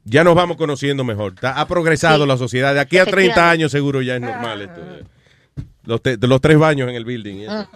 Ya 0.09 0.23
nos 0.23 0.35
vamos 0.37 0.57
conociendo 0.57 1.03
mejor. 1.05 1.33
Está- 1.35 1.61
ha 1.61 1.67
progresado 1.67 2.23
Sí. 2.23 2.29
la 2.29 2.37
sociedad. 2.37 2.73
De 2.75 2.81
aquí 2.81 2.97
a 2.99 3.05
30 3.05 3.21
Efectivamente. 3.21 3.53
años 3.63 3.73
seguro 3.73 4.03
ya 4.03 4.15
es 4.15 4.21
normal 4.21 4.63
esto. 4.63 4.81
Los, 5.85 6.03
te- 6.03 6.17
los 6.17 6.41
tres 6.41 6.59
baños 6.59 6.89
en 6.89 6.95
el 6.97 7.05
building. 7.05 7.41
eso. 7.43 7.69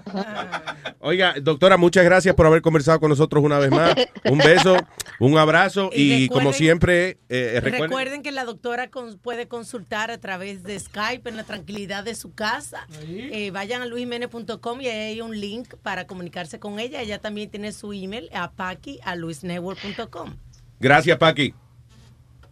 Oiga, 1.01 1.35
doctora, 1.41 1.77
muchas 1.77 2.05
gracias 2.05 2.35
por 2.35 2.47
haber 2.47 2.61
conversado 2.63 2.99
con 3.01 3.09
nosotros 3.09 3.43
una 3.43 3.59
vez 3.59 3.71
más. 3.71 3.95
Un 4.29 4.39
beso, 4.39 4.77
un 5.21 5.39
abrazo 5.39 5.91
y, 5.93 6.25
Y 6.25 6.29
como 6.29 6.53
siempre, 6.53 7.19
eh, 7.29 7.61
recuerden- 7.63 7.83
Recuerden 7.89 8.23
que 8.23 8.33
la 8.33 8.45
doctora 8.45 8.91
con- 8.91 9.17
puede 9.19 9.47
consultar 9.49 10.11
a 10.11 10.19
través 10.19 10.63
de 10.65 10.79
Skype 10.79 11.29
en 11.29 11.37
la 11.37 11.45
tranquilidad 11.45 12.03
de 12.05 12.15
su 12.17 12.33
casa. 12.35 12.87
Eh, 13.09 13.51
vayan 13.53 13.83
a 13.83 13.87
luisjimenez.com 13.87 14.81
y 14.81 14.87
ahí 14.89 15.13
hay 15.13 15.21
un 15.21 15.39
link 15.39 15.75
para 15.83 16.07
comunicarse 16.07 16.59
con 16.59 16.79
ella. 16.81 17.01
Ella 17.03 17.19
también 17.21 17.49
tiene 17.51 17.73
su 17.73 17.93
email 17.93 18.29
a 18.35 18.51
paqui 18.51 18.99
a 19.05 19.15
luisnetwork.com. 19.17 20.35
Gracias, 20.81 21.17
Paqui. 21.19 21.55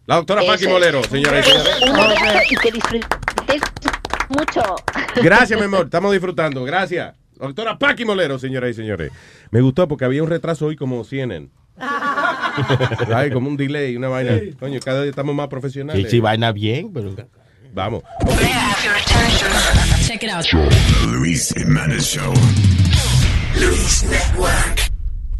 La 0.05 0.15
doctora 0.15 0.41
Paqui. 0.45 0.67
Molero, 0.67 1.03
señora 1.03 1.39
y 1.39 1.43
señores. 1.43 1.81
Un 1.87 1.95
abrazo 1.95 2.39
y 2.49 2.55
que 2.55 2.71
disfrutéis 2.71 3.61
mucho. 4.29 4.61
Gracias, 5.21 5.59
mi 5.59 5.65
amor. 5.67 5.85
Estamos 5.85 6.11
disfrutando. 6.11 6.63
Gracias. 6.63 7.15
Doctora 7.35 7.77
Paqui 7.77 8.03
Molero, 8.05 8.37
señoras 8.37 8.71
y 8.71 8.73
señores. 8.73 9.11
Me 9.51 9.61
gustó 9.61 9.87
porque 9.87 10.05
había 10.05 10.21
un 10.23 10.29
retraso 10.29 10.65
hoy 10.65 10.75
como 10.75 11.03
CNN. 11.03 11.49
Ay, 13.13 13.31
como 13.31 13.47
un 13.47 13.55
delay, 13.55 13.95
una 13.95 14.09
vaina. 14.09 14.37
Coño, 14.59 14.79
cada 14.83 15.01
día 15.01 15.11
estamos 15.11 15.33
más 15.33 15.47
profesionales. 15.47 16.03
Sí, 16.03 16.09
sí, 16.09 16.19
vaina 16.19 16.51
bien, 16.51 16.91
pero... 16.93 17.15
Vamos. 17.71 18.03
Check 20.05 20.23
it 20.23 20.29
out. 20.31 20.45
Luis 21.07 21.53
Jiménez 21.55 22.03
Show. 22.03 22.33
Luis 23.55 24.03
Network. 24.09 24.88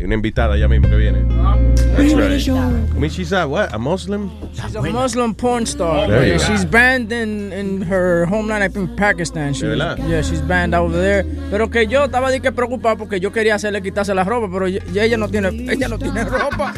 Una 0.02 0.14
invitada 0.16 0.56
ya 0.58 0.68
mismo 0.70 0.88
que 0.88 0.96
viene. 0.96 1.20
That's 1.98 2.14
right. 2.14 2.48
I 2.96 3.00
mean, 3.00 3.10
she's 3.10 3.34
a, 3.34 3.46
what, 3.46 3.74
a 3.74 3.78
Muslim? 3.78 4.30
She's 4.54 4.74
a 4.76 4.82
Muslim 4.82 5.34
porn 5.36 5.66
star. 5.66 6.08
There 6.08 6.26
you 6.26 6.38
go. 6.38 6.44
she's 6.46 6.64
banned 6.64 7.12
in, 7.12 7.52
in 7.52 7.82
her 7.82 8.26
homeland, 8.26 8.64
I 8.64 8.70
think 8.70 8.96
Pakistan. 8.96 9.54
She 9.54 9.64
¿De 9.66 9.72
was- 9.72 9.80
verdad? 9.80 9.98
yeah, 10.08 10.22
she's 10.22 10.42
banned 10.42 10.74
over 10.74 10.96
there. 10.98 11.26
Pero 11.52 11.70
que 11.70 11.86
yo 11.86 12.06
estaba 12.06 12.32
de 12.32 12.40
que 12.40 12.52
preocupado 12.54 12.98
porque 12.98 13.20
yo 13.20 13.34
quería 13.34 13.56
hacerle 13.56 13.82
quitarse 13.82 14.14
la 14.16 14.24
ropa, 14.24 14.48
pero 14.52 14.70
ya 14.70 14.80
ya 14.94 15.04
ella 15.04 15.18
no 15.18 15.28
tiene, 15.28 15.50
ella 15.50 15.90
no 15.90 15.98
tiene 16.00 16.24
ropa. 16.24 16.74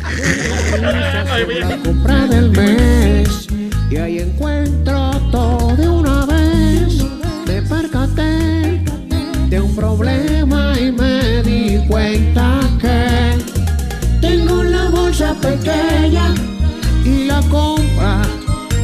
compra 1.84 2.26
del 2.28 2.50
mes 2.52 3.48
y 3.92 3.98
ahí 3.98 4.20
encuentro 4.20 5.12
todo 5.32 5.76
de 5.76 5.88
una 5.88 6.26
vez. 6.26 7.04
Me 7.46 7.62
percaté 7.62 8.82
de 9.50 9.62
un 9.62 9.76
problema 9.76 10.74
y 10.80 10.92
me 10.92 11.44
di 11.44 11.86
cuenta 11.88 12.61
la 12.61 12.61
bolsa 15.12 15.34
pequeña 15.42 16.34
y 17.04 17.26
la 17.26 17.42
compra 17.50 18.22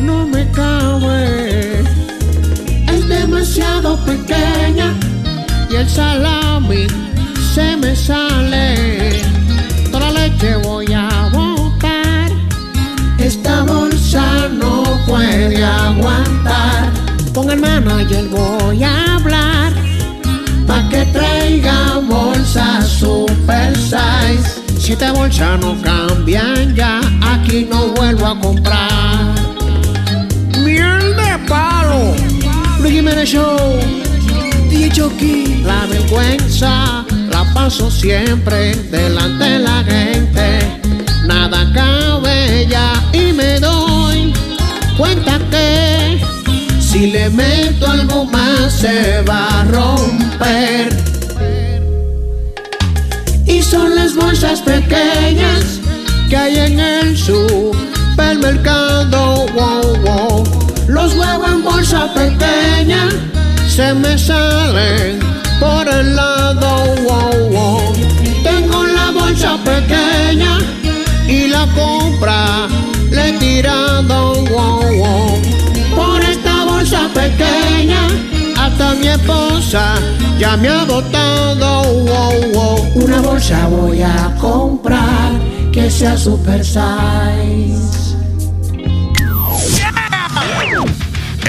no 0.02 0.28
me 0.28 0.46
cabe. 0.52 1.84
Es 2.94 3.08
demasiado 3.08 3.96
pequeña 4.04 4.94
y 5.70 5.76
el 5.76 5.90
salami 5.90 6.88
se 7.54 7.78
me 7.78 7.96
sale. 7.96 9.22
Toda 9.90 10.12
la 10.12 10.28
leche 10.28 10.58
voy 10.58 10.92
a 10.92 11.30
botar. 11.32 12.30
Esta 13.20 13.64
bolsa 13.64 14.50
no 14.50 14.84
puede 15.08 15.64
aguantar. 15.64 16.92
Con 17.34 17.52
el 17.52 17.62
manager 17.62 18.28
voy 18.28 18.84
a 18.84 19.16
hablar. 19.16 19.72
Pa' 20.68 20.90
que 20.90 21.06
traiga 21.06 22.00
bolsas 22.00 22.86
super 22.86 23.74
size. 23.78 24.67
Si 24.88 24.94
esta 24.94 25.12
bolsa 25.12 25.58
no 25.58 25.76
cambian 25.82 26.74
ya, 26.74 27.02
aquí 27.22 27.68
no 27.70 27.88
vuelvo 27.88 28.26
a 28.26 28.40
comprar. 28.40 29.36
Miel 30.64 31.14
de 31.14 31.38
palo. 31.46 32.16
Luis 32.80 32.94
Jiménez 32.94 33.28
Show. 33.28 33.78
DJ. 34.70 35.66
La 35.66 35.86
vergüenza 35.88 37.04
la 37.30 37.44
paso 37.54 37.92
siempre 37.92 38.76
delante 38.90 39.44
de 39.44 39.60
la 39.60 39.84
gente. 39.84 40.80
Nada 41.26 41.70
cabe 41.74 42.66
ya 42.70 42.94
y 43.12 43.34
me 43.34 43.60
doy 43.60 44.34
cuenta 44.98 45.38
que 45.52 46.18
si 46.80 47.08
le 47.08 47.30
meto 47.30 47.92
algo 47.92 48.24
más 48.24 48.72
se 48.72 49.22
va 49.24 49.60
a 49.60 49.64
romper. 49.66 51.17
Son 53.70 53.94
las 53.96 54.16
bolsas 54.16 54.62
pequeñas 54.62 55.82
que 56.30 56.38
hay 56.38 56.58
en 56.58 56.80
el 56.80 57.18
supermercado. 57.18 59.46
Wow, 59.48 59.98
wow. 60.06 60.46
Los 60.88 61.14
huevos 61.16 61.50
en 61.50 61.66
bolsa 61.66 62.14
pequeña 62.14 63.10
se 63.68 63.94
me 63.94 64.18
salen 64.18 65.20
por 65.60 65.86
el 65.86 66.16
lado. 66.16 66.96
Wow, 67.10 67.50
wow. 67.50 67.94
Tengo 68.42 68.86
la 68.86 69.12
bolsa 69.12 69.58
pequeña 69.66 70.60
y 71.28 71.50
la 71.50 71.68
compra 71.76 72.70
le 73.12 73.30
he 73.30 73.34
tirado. 73.34 74.46
Wow, 74.46 74.96
wow. 74.96 75.42
Por 75.94 76.24
esta 76.24 76.64
bolsa 76.64 77.10
pequeña 77.14 77.67
hasta 78.78 78.94
mi 78.96 79.08
esposa 79.08 79.96
ya 80.38 80.56
me 80.56 80.70
ha 80.70 80.84
botado. 80.84 81.84
Wow, 81.84 82.52
wow. 82.54 82.92
Una 82.96 83.22
bolsa 83.22 83.68
voy 83.68 84.04
a 84.04 84.36
comprar 84.40 85.32
que 85.72 85.90
sea 85.90 86.16
super 86.18 86.64
size. 86.64 88.08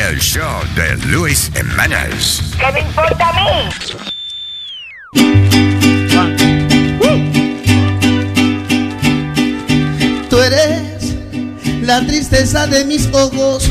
El 0.08 0.18
show 0.20 0.62
de 0.74 0.96
Luis 1.08 1.50
Jiménez. 1.54 2.40
¿Qué 2.58 2.72
me 2.72 2.80
importa 2.80 3.28
a 3.28 3.32
mí? 3.34 3.68
Tú 10.30 10.40
eres 10.40 11.14
la 11.82 12.00
tristeza 12.06 12.66
de 12.66 12.84
mis 12.86 13.06
ojos 13.12 13.70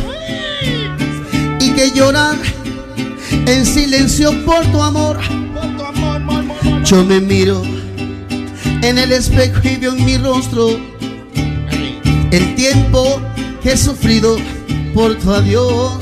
y 1.60 1.74
que 1.74 1.92
lloran 1.92 2.40
en 3.32 3.66
silencio 3.66 4.32
por 4.46 4.66
tu 4.68 4.82
amor. 4.82 5.20
Yo 6.84 7.04
me 7.04 7.20
miro 7.20 7.62
en 8.82 8.98
el 8.98 9.12
espejo 9.12 9.60
y 9.64 9.76
veo 9.76 9.94
en 9.94 10.06
mi 10.06 10.18
rostro 10.18 10.80
el 12.32 12.56
tiempo 12.56 13.22
que 13.62 13.74
he 13.74 13.78
sufrido 13.78 14.38
por 14.94 15.16
tu 15.16 15.32
adiós. 15.32 15.98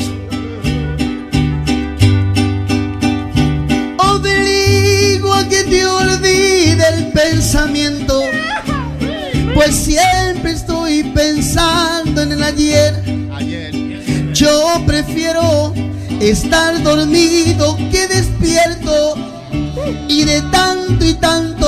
Obligo 3.97 5.33
a 5.33 5.47
que 5.47 5.63
te 5.63 5.85
olvide 5.85 6.87
el 6.93 7.11
pensamiento, 7.11 8.23
pues 9.53 9.75
siempre 9.75 10.51
estoy 10.51 11.03
pensando 11.15 12.21
en 12.21 12.31
el 12.33 12.43
ayer. 12.43 13.03
Yo 14.33 14.83
prefiero 14.85 15.73
estar 16.19 16.81
dormido 16.83 17.77
que 17.91 18.07
despierto. 18.07 19.15
Y 20.07 20.23
de 20.23 20.41
tanto 20.43 21.05
y 21.05 21.13
tanto 21.15 21.67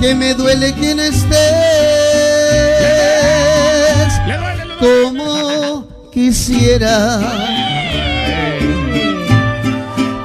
que 0.00 0.14
me 0.14 0.34
duele 0.34 0.74
que 0.74 0.94
no 0.94 1.02
estés. 1.02 1.32
Como 4.80 5.86
quisiera 6.12 7.20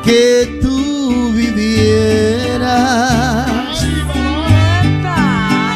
que 0.04 0.60
tú 0.62 1.32
vivieras, 1.34 2.66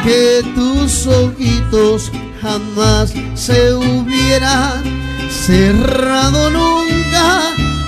que 0.03 0.41
tus 0.55 1.05
ojitos 1.05 2.11
jamás 2.41 3.13
se 3.35 3.73
hubieran 3.73 4.83
cerrado 5.29 6.49
nunca 6.49 6.90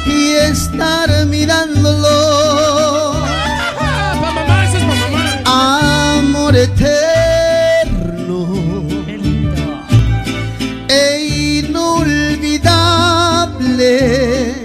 y 0.06 0.34
estar 0.34 1.26
mirándolo. 1.26 3.14
Amor 5.46 6.56
eterno 6.56 8.48
e 10.88 11.64
inolvidable. 11.66 14.56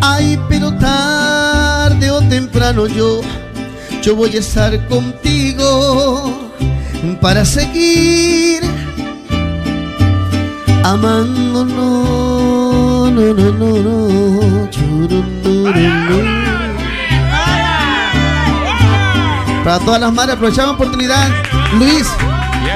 Ay, 0.00 0.38
pero 0.48 0.72
tarde 0.78 2.10
o 2.10 2.22
temprano 2.28 2.86
yo, 2.86 3.20
yo 4.02 4.16
voy 4.16 4.34
a 4.36 4.40
estar 4.40 4.88
contigo 4.88 6.50
para 7.20 7.44
seguir 7.44 8.51
amándonos. 10.84 11.72
No, 13.12 13.34
no, 13.34 13.34
no, 13.34 13.82
no. 13.82 14.32
Para 19.64 19.78
todas 19.78 20.00
las 20.00 20.12
madres, 20.12 20.34
aprovechamos 20.34 20.70
la 20.70 20.74
oportunidad. 20.74 21.28
Luis, 21.78 22.06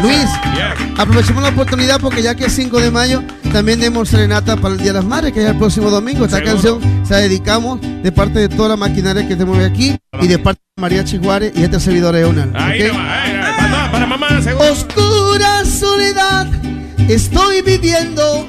Luis, 0.03 0.27
aprovechemos 0.97 1.43
la 1.43 1.49
oportunidad 1.49 2.01
porque 2.01 2.23
ya 2.23 2.37
que 2.37 2.45
es 2.45 2.53
5 2.53 2.81
de 2.81 2.91
mayo, 2.93 3.25
también 3.53 3.81
demos 3.81 4.09
serenata 4.09 4.57
para 4.57 4.75
el 4.75 4.79
Día 4.79 4.93
de 4.93 5.01
las 5.01 5.05
Madres, 5.05 5.33
que 5.33 5.43
es 5.43 5.51
el 5.51 5.59
próximo 5.59 5.91
domingo. 5.91 6.25
Esta 6.25 6.43
canción 6.43 6.81
se 7.05 7.15
la 7.15 7.21
dedicamos 7.21 7.81
de 7.81 8.13
parte 8.13 8.39
de 8.39 8.49
toda 8.49 8.71
la 8.71 8.77
maquinaria 8.77 9.27
que 9.27 9.35
tenemos 9.35 9.59
aquí 9.59 9.97
y 10.21 10.27
de 10.29 10.39
parte 10.39 10.61
de 10.77 10.81
María 10.81 11.05
Chihuare 11.05 11.53
y 11.55 11.65
este 11.65 11.81
servidor 11.81 12.15
Eonal. 12.15 12.53
Ahí 12.55 12.83
¿ok? 12.83 12.89
nomás, 12.93 13.25
ahí, 13.25 13.33
ahí, 13.33 13.91
para, 13.91 14.07
mamá. 14.07 14.29
Oscura 14.71 15.65
soledad 15.65 16.47
estoy 17.09 17.63
viviendo 17.63 18.49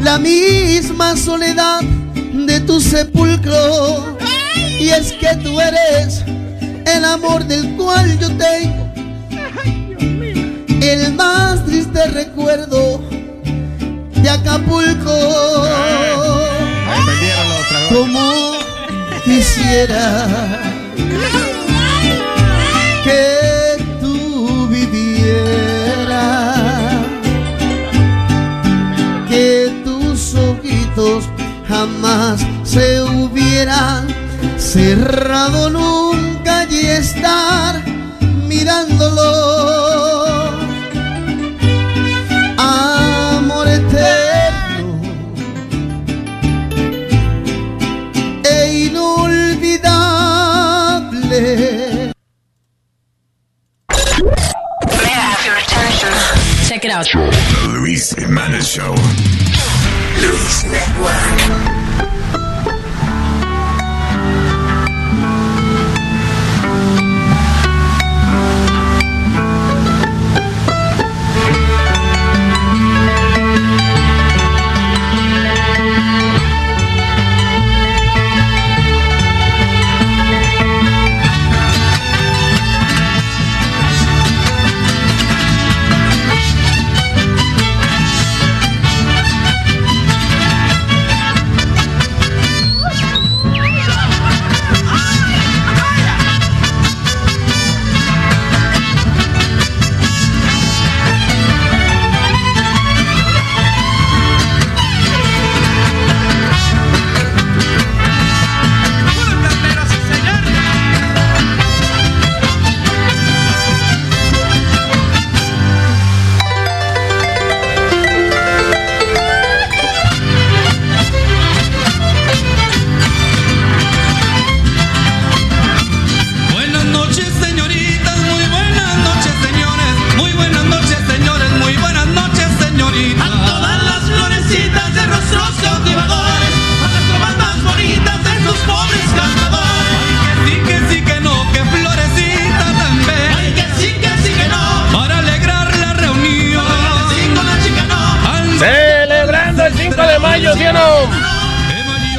la 0.00 0.18
misma 0.18 1.16
soledad 1.16 1.80
de 2.32 2.60
tu 2.60 2.80
sepulcro. 2.80 4.16
Y 4.80 4.90
es 4.90 5.12
que 5.12 5.34
tú 5.42 5.60
eres 5.60 6.22
el 6.86 7.04
amor 7.04 7.44
del 7.44 7.74
cual 7.76 8.18
yo 8.18 8.28
tengo 8.36 8.88
el 10.80 11.12
más 11.14 11.64
triste 11.66 12.06
recuerdo 12.06 13.02
de 14.22 14.30
Acapulco. 14.30 15.66
Como 17.92 18.52
quisiera 19.24 20.26
que 23.04 23.84
tú 24.00 24.68
vivieras, 24.68 25.67
ojitos 30.98 31.24
jamás 31.68 32.44
se 32.64 33.00
hubieran 33.02 34.06
cerrado 34.56 35.70
nunca 35.70 36.66
y 36.70 36.86
estar 36.86 37.82
mirándolo. 38.46 39.28
Amor 42.58 43.68
eterno 43.68 45.00
e 48.44 48.86
inolvidable. 48.86 50.08
Check 56.68 56.84
it 56.84 56.90
out. 56.90 57.06
The 57.06 57.68
Luis 57.72 58.14
Jimenez 58.14 58.66
Show. 58.66 58.94
Luis 60.20 60.64
Network. 60.64 61.87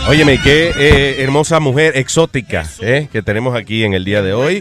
Óyeme, 0.10 0.42
qué 0.42 0.72
eh, 0.76 1.22
hermosa 1.22 1.60
mujer 1.60 1.96
exótica 1.96 2.66
eh, 2.82 3.08
que 3.12 3.22
tenemos 3.22 3.56
aquí 3.56 3.84
en 3.84 3.94
el 3.94 4.04
día 4.04 4.24
de 4.24 4.34
hoy. 4.34 4.60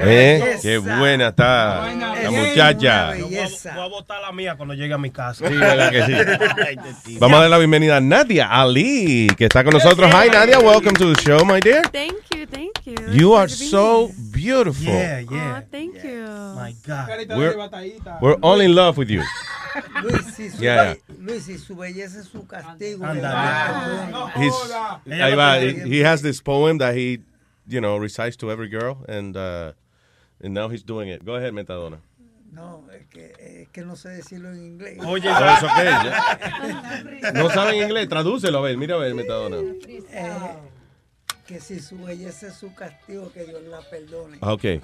Eh, 0.00 0.58
qué 0.60 0.78
buena 0.78 1.28
está 1.28 1.94
la 1.94 2.30
muchacha. 2.32 3.12
Voy 3.14 3.36
a 3.36 3.86
votar 3.86 4.20
la 4.20 4.32
mía 4.32 4.56
cuando 4.56 4.74
llegue 4.74 4.92
a 4.92 4.98
mi 4.98 5.10
casa. 5.10 5.46
Sí, 5.46 5.54
verdad 5.54 5.92
que 5.92 6.02
sí. 7.04 7.16
Vamos 7.20 7.38
a 7.38 7.42
dar 7.42 7.50
la 7.50 7.58
bienvenida 7.58 7.98
a 7.98 8.00
Nadia 8.00 8.48
Ali, 8.48 9.28
que 9.38 9.44
está 9.44 9.62
con 9.62 9.72
nosotros. 9.72 10.10
Hi, 10.12 10.28
Nadia. 10.28 10.58
Welcome 10.58 10.94
to 10.94 11.14
the 11.14 11.22
show, 11.22 11.44
my 11.44 11.60
dear. 11.60 11.82
Thank 11.92 12.16
you, 12.34 12.46
thank 12.50 12.72
you. 12.84 12.96
You 13.12 13.34
are 13.36 13.48
so 13.48 14.10
beautiful. 14.32 14.92
Yeah, 14.92 15.20
yeah. 15.20 15.62
thank 15.70 16.02
you. 16.02 16.24
My 16.56 16.74
God. 16.84 17.08
We're, 17.36 17.56
we're 18.20 18.36
all 18.42 18.60
in 18.60 18.74
love 18.74 18.98
with 18.98 19.10
you. 19.10 19.22
Luis, 20.02 20.34
si 20.34 20.50
su, 20.50 20.62
Yeah, 20.62 20.96
Luis, 21.18 21.44
si 21.44 21.58
su 21.58 21.76
belleza 21.76 22.20
es 22.20 22.26
su 22.26 22.46
castigo. 22.46 23.04
He's, 24.36 24.52
ahí 25.06 25.34
va. 25.36 25.58
He, 25.60 25.72
he 25.88 26.00
has 26.00 26.22
this 26.22 26.40
poem 26.40 26.78
that 26.78 26.94
he, 26.96 27.20
you 27.66 27.80
know, 27.80 27.96
recites 27.96 28.36
to 28.38 28.50
every 28.50 28.68
girl, 28.68 29.04
and 29.08 29.36
uh, 29.36 29.72
and 30.42 30.54
now 30.54 30.68
he's 30.68 30.82
doing 30.82 31.08
it. 31.08 31.24
Go 31.24 31.34
ahead, 31.36 31.52
Metadona. 31.52 31.98
No, 32.52 32.84
es 32.92 33.06
que, 33.10 33.32
es 33.40 33.68
que 33.72 33.82
no 33.82 33.94
sé 33.94 34.10
decirlo 34.10 34.50
en 34.50 34.62
inglés. 34.78 34.98
Oye, 35.06 35.26
Oh, 35.30 35.54
it's 35.54 35.62
okay, 35.62 35.84
ya. 35.86 37.32
No 37.32 37.48
saben 37.48 37.76
inglés, 37.76 38.08
tradúcelo, 38.08 38.58
a 38.58 38.60
ver, 38.62 38.76
mira 38.76 38.96
a 38.96 38.98
ver, 38.98 39.14
Metadona. 39.14 39.56
Eh, 39.88 40.54
que 41.46 41.60
si 41.60 41.80
su 41.80 41.96
belleza 41.96 42.48
es 42.48 42.54
su 42.56 42.74
castigo, 42.74 43.32
que 43.32 43.44
Dios 43.44 43.62
la 43.70 43.80
perdone. 43.80 44.36
Okay. 44.42 44.80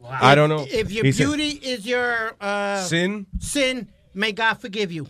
Wow. 0.00 0.10
I 0.20 0.34
don't 0.34 0.48
know. 0.48 0.66
If 0.68 0.90
your 0.90 1.04
He 1.04 1.12
said- 1.12 1.26
beauty 1.28 1.60
is 1.62 1.86
your 1.86 2.34
uh, 2.40 2.82
Sin? 2.82 3.26
sin, 3.38 3.88
may 4.14 4.32
God 4.32 4.54
forgive 4.60 4.90
you. 4.90 5.06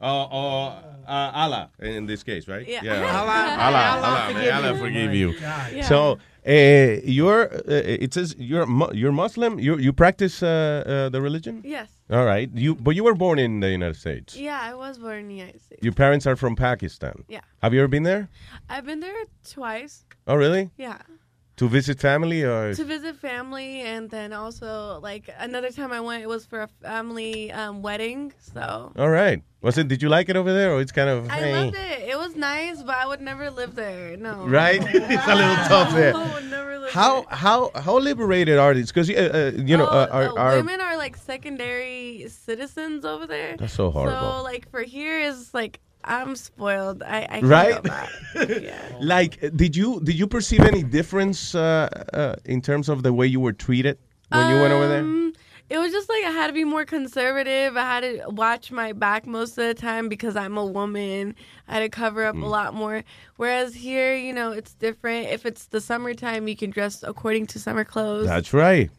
Oh, 0.00 0.28
oh, 0.30 0.66
uh, 1.08 1.30
Allah 1.34 1.70
in 1.80 2.06
this 2.06 2.22
case, 2.22 2.46
right? 2.48 2.66
Yeah. 2.68 2.80
Allah, 2.84 3.32
Allah- 3.32 3.58
Allah, 3.66 3.78
Allah 3.78 4.06
Allah, 4.06 4.34
may 4.34 4.34
forgive 4.34 4.54
Allah 4.54 4.72
you. 4.72 4.78
forgive 4.78 5.10
Oh 5.10 5.12
you. 5.12 5.28
my 5.40 5.70
Yeah. 5.70 5.82
So, 5.88 6.18
uh, 6.46 7.00
you're. 7.04 7.52
Uh, 7.52 8.04
it 8.04 8.14
says 8.14 8.34
you're 8.38 8.66
you're 8.94 9.12
Muslim. 9.12 9.58
You 9.58 9.76
you 9.78 9.92
practice 9.92 10.42
uh, 10.42 10.48
uh, 10.48 11.08
the 11.08 11.20
religion. 11.20 11.62
Yes. 11.64 11.88
All 12.10 12.24
right. 12.24 12.48
You 12.54 12.74
but 12.76 12.94
you 12.94 13.04
were 13.04 13.14
born 13.14 13.38
in 13.38 13.60
the 13.60 13.70
United 13.70 13.96
States. 13.96 14.36
Yeah, 14.36 14.58
I 14.60 14.74
was 14.74 14.98
born 14.98 15.18
in 15.18 15.28
the 15.28 15.34
United 15.34 15.60
States. 15.62 15.82
Your 15.82 15.92
parents 15.94 16.26
are 16.26 16.36
from 16.36 16.54
Pakistan. 16.56 17.24
Yeah. 17.28 17.40
Have 17.62 17.74
you 17.74 17.80
ever 17.80 17.88
been 17.88 18.04
there? 18.04 18.28
I've 18.70 18.86
been 18.86 19.00
there 19.00 19.24
twice. 19.44 20.04
Oh, 20.26 20.36
really? 20.36 20.70
Yeah. 20.76 20.98
To 21.58 21.68
visit 21.68 21.98
family 21.98 22.44
or? 22.44 22.72
To 22.72 22.84
visit 22.84 23.16
family, 23.16 23.80
and 23.82 24.08
then 24.08 24.32
also 24.32 25.00
like 25.00 25.28
another 25.38 25.70
time 25.70 25.90
I 25.90 26.00
went, 26.00 26.22
it 26.22 26.28
was 26.28 26.46
for 26.46 26.62
a 26.62 26.68
family 26.68 27.50
um, 27.50 27.82
wedding. 27.82 28.32
So 28.54 28.92
All 28.96 29.10
right. 29.10 29.42
Was 29.60 29.76
it? 29.76 29.88
Did 29.88 30.00
you 30.00 30.08
like 30.08 30.28
it 30.28 30.36
over 30.36 30.52
there, 30.52 30.72
or 30.72 30.80
it's 30.80 30.92
kind 30.92 31.10
of? 31.10 31.28
I 31.28 31.40
eh, 31.40 31.52
loved 31.52 31.76
it. 31.76 32.08
It 32.10 32.16
was 32.16 32.36
nice, 32.36 32.80
but 32.84 32.94
I 32.94 33.06
would 33.06 33.20
never 33.20 33.50
live 33.50 33.74
there. 33.74 34.16
No. 34.16 34.46
Right? 34.46 34.80
it's 34.86 35.26
a 35.26 35.34
little 35.34 35.56
tough 35.66 35.92
there. 35.94 36.14
I 36.16 36.32
would 36.34 36.48
never 36.48 36.78
live 36.78 36.92
How 36.92 37.26
how 37.28 37.72
how 37.74 37.98
liberated 37.98 38.58
are 38.58 38.72
these? 38.72 38.92
Because 38.92 39.10
uh, 39.10 39.14
uh, 39.56 39.60
you 39.60 39.76
know 39.76 39.86
uh, 39.86 40.06
Oh, 40.10 40.14
our, 40.14 40.38
uh, 40.38 40.42
our 40.42 40.56
women 40.58 40.80
are 40.80 40.96
like 40.96 41.16
secondary 41.16 42.28
citizens 42.28 43.04
over 43.04 43.26
there. 43.26 43.56
That's 43.56 43.72
so 43.72 43.90
horrible. 43.90 44.20
So 44.20 44.42
like 44.44 44.70
for 44.70 44.82
here 44.82 45.18
is 45.18 45.52
like 45.52 45.80
I'm 46.08 46.34
spoiled. 46.36 47.02
I, 47.02 47.26
I 47.30 47.40
Right? 47.42 47.82
back. 47.82 48.10
Like, 49.00 49.38
did 49.56 49.76
you 49.76 50.00
did 50.00 50.18
you 50.18 50.26
perceive 50.26 50.64
any 50.64 50.82
difference 50.82 51.54
uh, 51.54 51.88
uh, 52.12 52.36
in 52.44 52.60
terms 52.62 52.88
of 52.88 53.02
the 53.02 53.12
way 53.12 53.26
you 53.26 53.40
were 53.40 53.52
treated 53.52 53.98
when 54.30 54.48
you 54.48 54.58
went 54.58 54.72
over 54.72 54.86
there? 54.88 55.02
Um, 55.02 55.32
It 55.70 55.76
was 55.78 55.92
just 55.92 56.08
like 56.08 56.24
I 56.24 56.30
had 56.30 56.46
to 56.46 56.54
be 56.54 56.64
more 56.64 56.86
conservative. 56.86 57.76
I 57.76 57.82
had 57.94 58.00
to 58.00 58.22
watch 58.30 58.72
my 58.72 58.92
back 58.94 59.26
most 59.26 59.50
of 59.58 59.66
the 59.68 59.74
time 59.74 60.08
because 60.08 60.34
I'm 60.34 60.56
a 60.56 60.64
woman. 60.64 61.34
I 61.68 61.74
had 61.74 61.80
to 61.80 61.90
cover 61.90 62.24
up 62.24 62.34
a 62.34 62.38
Mm. 62.38 62.48
lot 62.58 62.72
more. 62.74 63.04
Whereas 63.36 63.74
here, 63.74 64.16
you 64.16 64.32
know, 64.32 64.50
it's 64.52 64.72
different. 64.74 65.28
If 65.28 65.44
it's 65.44 65.66
the 65.66 65.80
summertime, 65.80 66.48
you 66.48 66.56
can 66.56 66.70
dress 66.70 67.04
according 67.06 67.48
to 67.48 67.58
summer 67.58 67.84
clothes. 67.84 68.26
That's 68.26 68.54
right. 68.54 68.90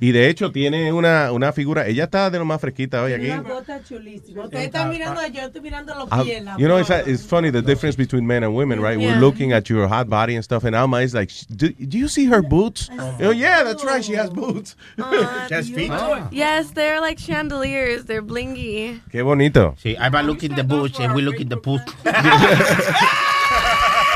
Y 0.00 0.10
de 0.10 0.28
hecho 0.28 0.50
tiene 0.50 0.92
una, 0.92 1.30
una 1.30 1.52
figura, 1.52 1.86
ella 1.86 2.04
está 2.04 2.28
de 2.28 2.38
lo 2.38 2.44
más 2.44 2.60
fresquita 2.60 3.02
hoy 3.04 3.12
aquí. 3.12 3.30
Una 3.30 3.42
bota 3.42 3.80
chulísima. 3.84 4.44
Usted 4.44 4.58
está 4.62 4.84
mirando 4.86 5.20
a 5.20 5.28
yo, 5.28 5.42
estoy 5.42 5.60
mirando 5.60 5.94
los 5.94 6.10
Um, 6.10 6.24
pies. 6.24 6.42
la 6.42 6.56
you 6.58 6.66
know, 6.66 6.78
it's, 6.78 6.90
it's 7.06 7.24
funny 7.24 7.50
the 7.52 7.62
difference 7.62 7.96
between 7.96 8.26
men 8.26 8.42
and 8.42 8.52
women, 8.52 8.80
right? 8.80 8.98
Yeah. 8.98 9.12
We're 9.12 9.20
looking 9.20 9.52
at 9.52 9.70
your 9.70 9.86
hot 9.86 10.08
body 10.08 10.34
and 10.34 10.42
stuff, 10.42 10.64
and 10.64 10.74
Alma 10.74 11.02
is 11.02 11.14
like, 11.14 11.30
do, 11.54 11.68
do 11.68 11.98
you 11.98 12.08
see 12.08 12.26
her 12.26 12.42
boots? 12.42 12.90
Oh, 13.20 13.30
yeah, 13.30 13.62
that's 13.62 13.84
right, 13.84 14.04
she 14.04 14.14
has 14.14 14.28
boots. 14.30 14.74
Yes, 16.32 16.70
they're 16.72 17.00
like 17.00 17.18
chandeliers. 17.20 18.04
They're 18.04 18.22
blingy. 18.22 19.00
Qué 19.10 19.22
bonito. 19.22 19.76
Sí, 19.80 19.96
I 19.96 20.08
look 20.22 20.42
in 20.42 20.54
the 20.56 20.64
bush 20.64 20.98
and 20.98 21.14
we 21.14 21.22
look 21.22 21.40
in 21.40 21.48
the 21.48 21.56
pool. 21.56 21.80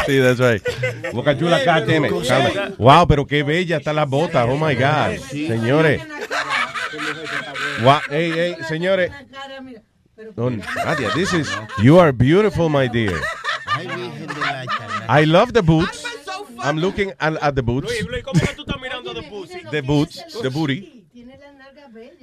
Sí, 0.07 0.21
that's 0.21 0.41
right. 0.41 0.63
Boca 1.13 1.37
chula, 1.37 1.65
cálmate, 1.65 2.11
cálmate. 2.27 2.75
Wow, 2.79 3.07
pero 3.07 3.27
qué 3.27 3.43
bella 3.43 3.79
está 3.79 3.93
la 3.93 4.05
bota. 4.05 4.45
Oh 4.45 4.57
my 4.57 4.75
God. 4.75 5.19
Señores. 5.19 6.03
Wow, 7.83 8.01
hey, 8.09 8.31
hey, 8.31 8.57
señores. 8.69 9.11
Oh, 10.39 10.51
Nadia, 10.51 11.11
this 11.15 11.35
is, 11.35 11.51
you 11.83 11.99
are 11.99 12.13
beautiful, 12.13 12.69
my 12.69 12.87
dear. 12.89 13.21
I 15.09 15.25
love 15.27 15.53
the 15.53 15.63
boots. 15.63 16.05
I'm 16.61 16.79
looking 16.79 17.13
at, 17.21 17.37
at 17.43 17.55
the 17.55 17.63
boots. 17.63 17.93
The 19.71 19.83
boots, 19.83 20.23
the 20.43 20.51
booty. 20.51 21.07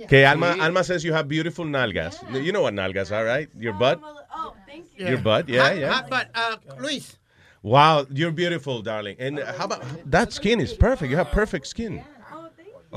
Que 0.07 0.25
Alma, 0.25 0.55
Alma 0.59 0.83
says 0.83 1.03
you 1.03 1.13
have 1.13 1.27
beautiful 1.27 1.65
nalgas. 1.65 2.15
You 2.43 2.51
know 2.51 2.61
what 2.61 2.73
nalgas 2.73 3.11
are, 3.11 3.23
right? 3.25 3.49
Your 3.57 3.73
butt? 3.73 4.01
Your 4.97 5.17
butt, 5.17 5.49
yeah, 5.49 5.73
yeah. 5.73 6.01
butt. 6.09 6.29
Uh, 6.33 6.57
Luis, 6.79 7.17
Wow, 7.63 8.05
you're 8.11 8.31
beautiful, 8.31 8.81
darling. 8.81 9.15
And 9.19 9.39
oh, 9.39 9.45
how 9.57 9.65
about 9.65 9.83
that 10.11 10.33
skin 10.33 10.59
is 10.59 10.73
perfect. 10.73 11.09
You 11.09 11.15
have 11.17 11.31
perfect 11.31 11.65
skin. 11.65 12.03
Oh, 12.31 12.49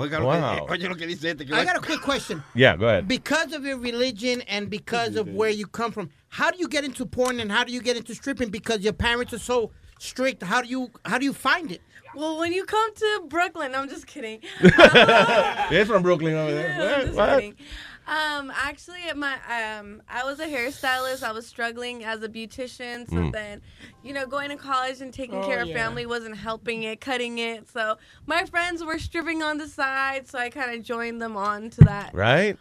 Oiga, 0.03 0.23
Wow. 0.23 0.67
que, 0.67 0.73
oye 0.85 0.89
lo 0.89 0.95
que 0.97 1.07
dice 1.07 1.25
este. 1.25 1.47
Que 1.47 1.55
I 1.55 1.65
got 1.65 1.77
a 1.77 1.81
quick 1.81 2.01
question. 2.03 2.43
Yeah, 2.55 2.77
go 2.77 2.87
ahead. 2.89 3.09
Because 3.09 3.53
of 3.53 3.65
your 3.65 3.79
religion 3.79 4.43
and 4.43 4.69
because 4.69 5.17
of 5.17 5.29
where 5.29 5.51
you 5.51 5.67
come 5.67 5.93
from, 5.93 6.11
how 6.29 6.51
do 6.51 6.59
you 6.59 6.69
get 6.69 6.85
into 6.85 7.07
porn 7.07 7.41
and 7.41 7.51
how 7.51 7.65
do 7.65 7.73
you 7.73 7.81
get 7.81 7.97
into 7.97 8.15
stripping? 8.15 8.51
Because 8.51 8.81
your 8.81 8.93
parents 8.93 9.33
are 9.33 9.39
so 9.39 9.71
strict. 10.01 10.43
How 10.43 10.61
do 10.61 10.69
you 10.69 10.91
how 11.05 11.17
do 11.19 11.25
you 11.25 11.33
find 11.33 11.71
it? 11.71 11.81
Well, 12.15 12.39
when 12.39 12.53
you 12.53 12.65
come 12.65 12.95
to 12.95 13.23
Brooklyn, 13.29 13.75
I'm 13.75 13.89
just 13.89 14.07
kidding. 14.07 14.41
Um, 14.65 15.71
They're 15.71 15.87
from 15.87 16.03
Brooklyn 16.03 16.35
over 16.35 16.53
there. 16.53 17.09
I'm 17.09 17.15
What? 17.15 17.55
Just 18.07 18.17
What? 18.17 18.25
kidding. 18.25 18.51
Um, 18.51 18.53
actually, 18.57 19.03
at 19.09 19.17
my 19.17 19.35
um, 19.79 20.03
I 20.09 20.25
was 20.25 20.41
a 20.41 20.47
hairstylist. 20.47 21.23
I 21.23 21.33
was 21.33 21.47
struggling 21.47 22.05
as 22.05 22.23
a 22.23 22.29
beautician. 22.29 23.09
So 23.09 23.17
Mm. 23.17 23.33
then, 23.33 23.63
you 24.03 24.13
know, 24.13 24.27
going 24.27 24.51
to 24.51 24.57
college 24.57 25.01
and 25.01 25.13
taking 25.13 25.43
Oh, 25.43 25.47
care 25.47 25.61
of 25.61 25.69
yeah. 25.69 25.75
family 25.75 26.07
wasn't 26.07 26.37
helping 26.37 26.83
it, 26.83 27.01
cutting 27.01 27.39
it. 27.39 27.69
So 27.69 27.97
my 28.27 28.45
friends 28.45 28.85
were 28.85 28.99
stripping 28.99 29.43
on 29.43 29.59
the 29.59 29.69
side, 29.69 30.29
so 30.29 30.39
I 30.39 30.51
kind 30.51 30.79
of 30.79 30.85
joined 30.85 31.21
them 31.21 31.37
on 31.37 31.71
to 31.71 31.81
that. 31.83 32.15
Right? 32.15 32.57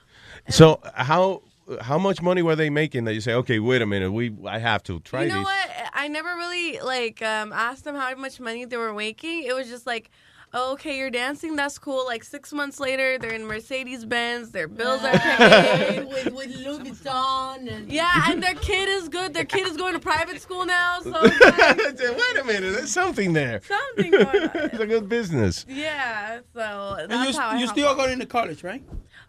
So 0.50 0.80
how 0.94 1.42
how 1.82 1.98
much 1.98 2.22
money 2.22 2.44
were 2.44 2.56
they 2.56 2.70
making 2.70 3.06
that 3.06 3.14
you 3.16 3.22
say, 3.22 3.34
okay, 3.34 3.58
wait 3.60 3.82
a 3.82 3.86
minute, 3.88 4.12
we 4.12 4.32
I 4.46 4.60
have 4.60 4.84
to 4.84 5.00
try 5.00 5.24
you 5.24 5.30
know 5.30 5.38
this? 5.38 5.44
what? 5.46 5.70
I 5.94 6.08
never 6.08 6.30
really 6.36 6.80
like 6.80 7.22
um, 7.24 7.52
asked 7.54 7.86
them 7.86 7.96
how 7.96 8.14
much 8.16 8.40
money 8.40 8.66
they 8.66 8.78
were 8.78 8.94
making. 8.94 9.44
It 9.44 9.54
was 9.56 9.68
just 9.68 9.88
like, 9.88 10.12
okay, 10.56 10.98
you're 10.98 11.10
dancing. 11.10 11.56
That's 11.56 11.78
cool. 11.78 12.06
Like 12.06 12.24
six 12.24 12.54
months 12.54 12.80
later, 12.80 13.18
they're 13.18 13.34
in 13.34 13.46
Mercedes 13.46 14.06
Benz. 14.06 14.52
Their 14.52 14.68
bills 14.68 15.04
are 15.04 15.18
paid. 15.20 16.08
with, 16.08 16.34
with 16.34 16.56
Louis 16.56 16.80
Vuitton 16.92 17.72
and 17.72 17.92
Yeah, 17.92 18.32
and 18.32 18.42
their 18.42 18.56
kid 18.56 18.90
is 18.90 19.10
good. 19.10 19.34
Their 19.34 19.46
kid 19.46 19.68
is 19.68 19.78
going 19.78 19.94
to 19.94 20.00
private 20.00 20.42
school 20.42 20.66
now. 20.66 21.00
So 21.02 21.12
Wait 21.22 22.38
a 22.40 22.44
minute, 22.46 22.74
there's 22.74 22.92
something 22.92 23.34
there. 23.34 23.62
Something 23.64 24.12
going 24.12 24.26
on. 24.28 24.52
it's 24.56 24.80
a 24.80 24.88
good 24.88 25.10
business. 25.10 25.66
yeah, 25.68 26.40
so 26.54 26.98
And 27.00 27.12
that's 27.12 27.36
you, 27.36 27.40
how 27.40 27.50
I 27.50 27.54
you 27.54 27.66
help 27.66 27.72
still 27.72 27.96
going 27.96 28.20
to 28.20 28.26
college, 28.26 28.64
right? 28.64 28.84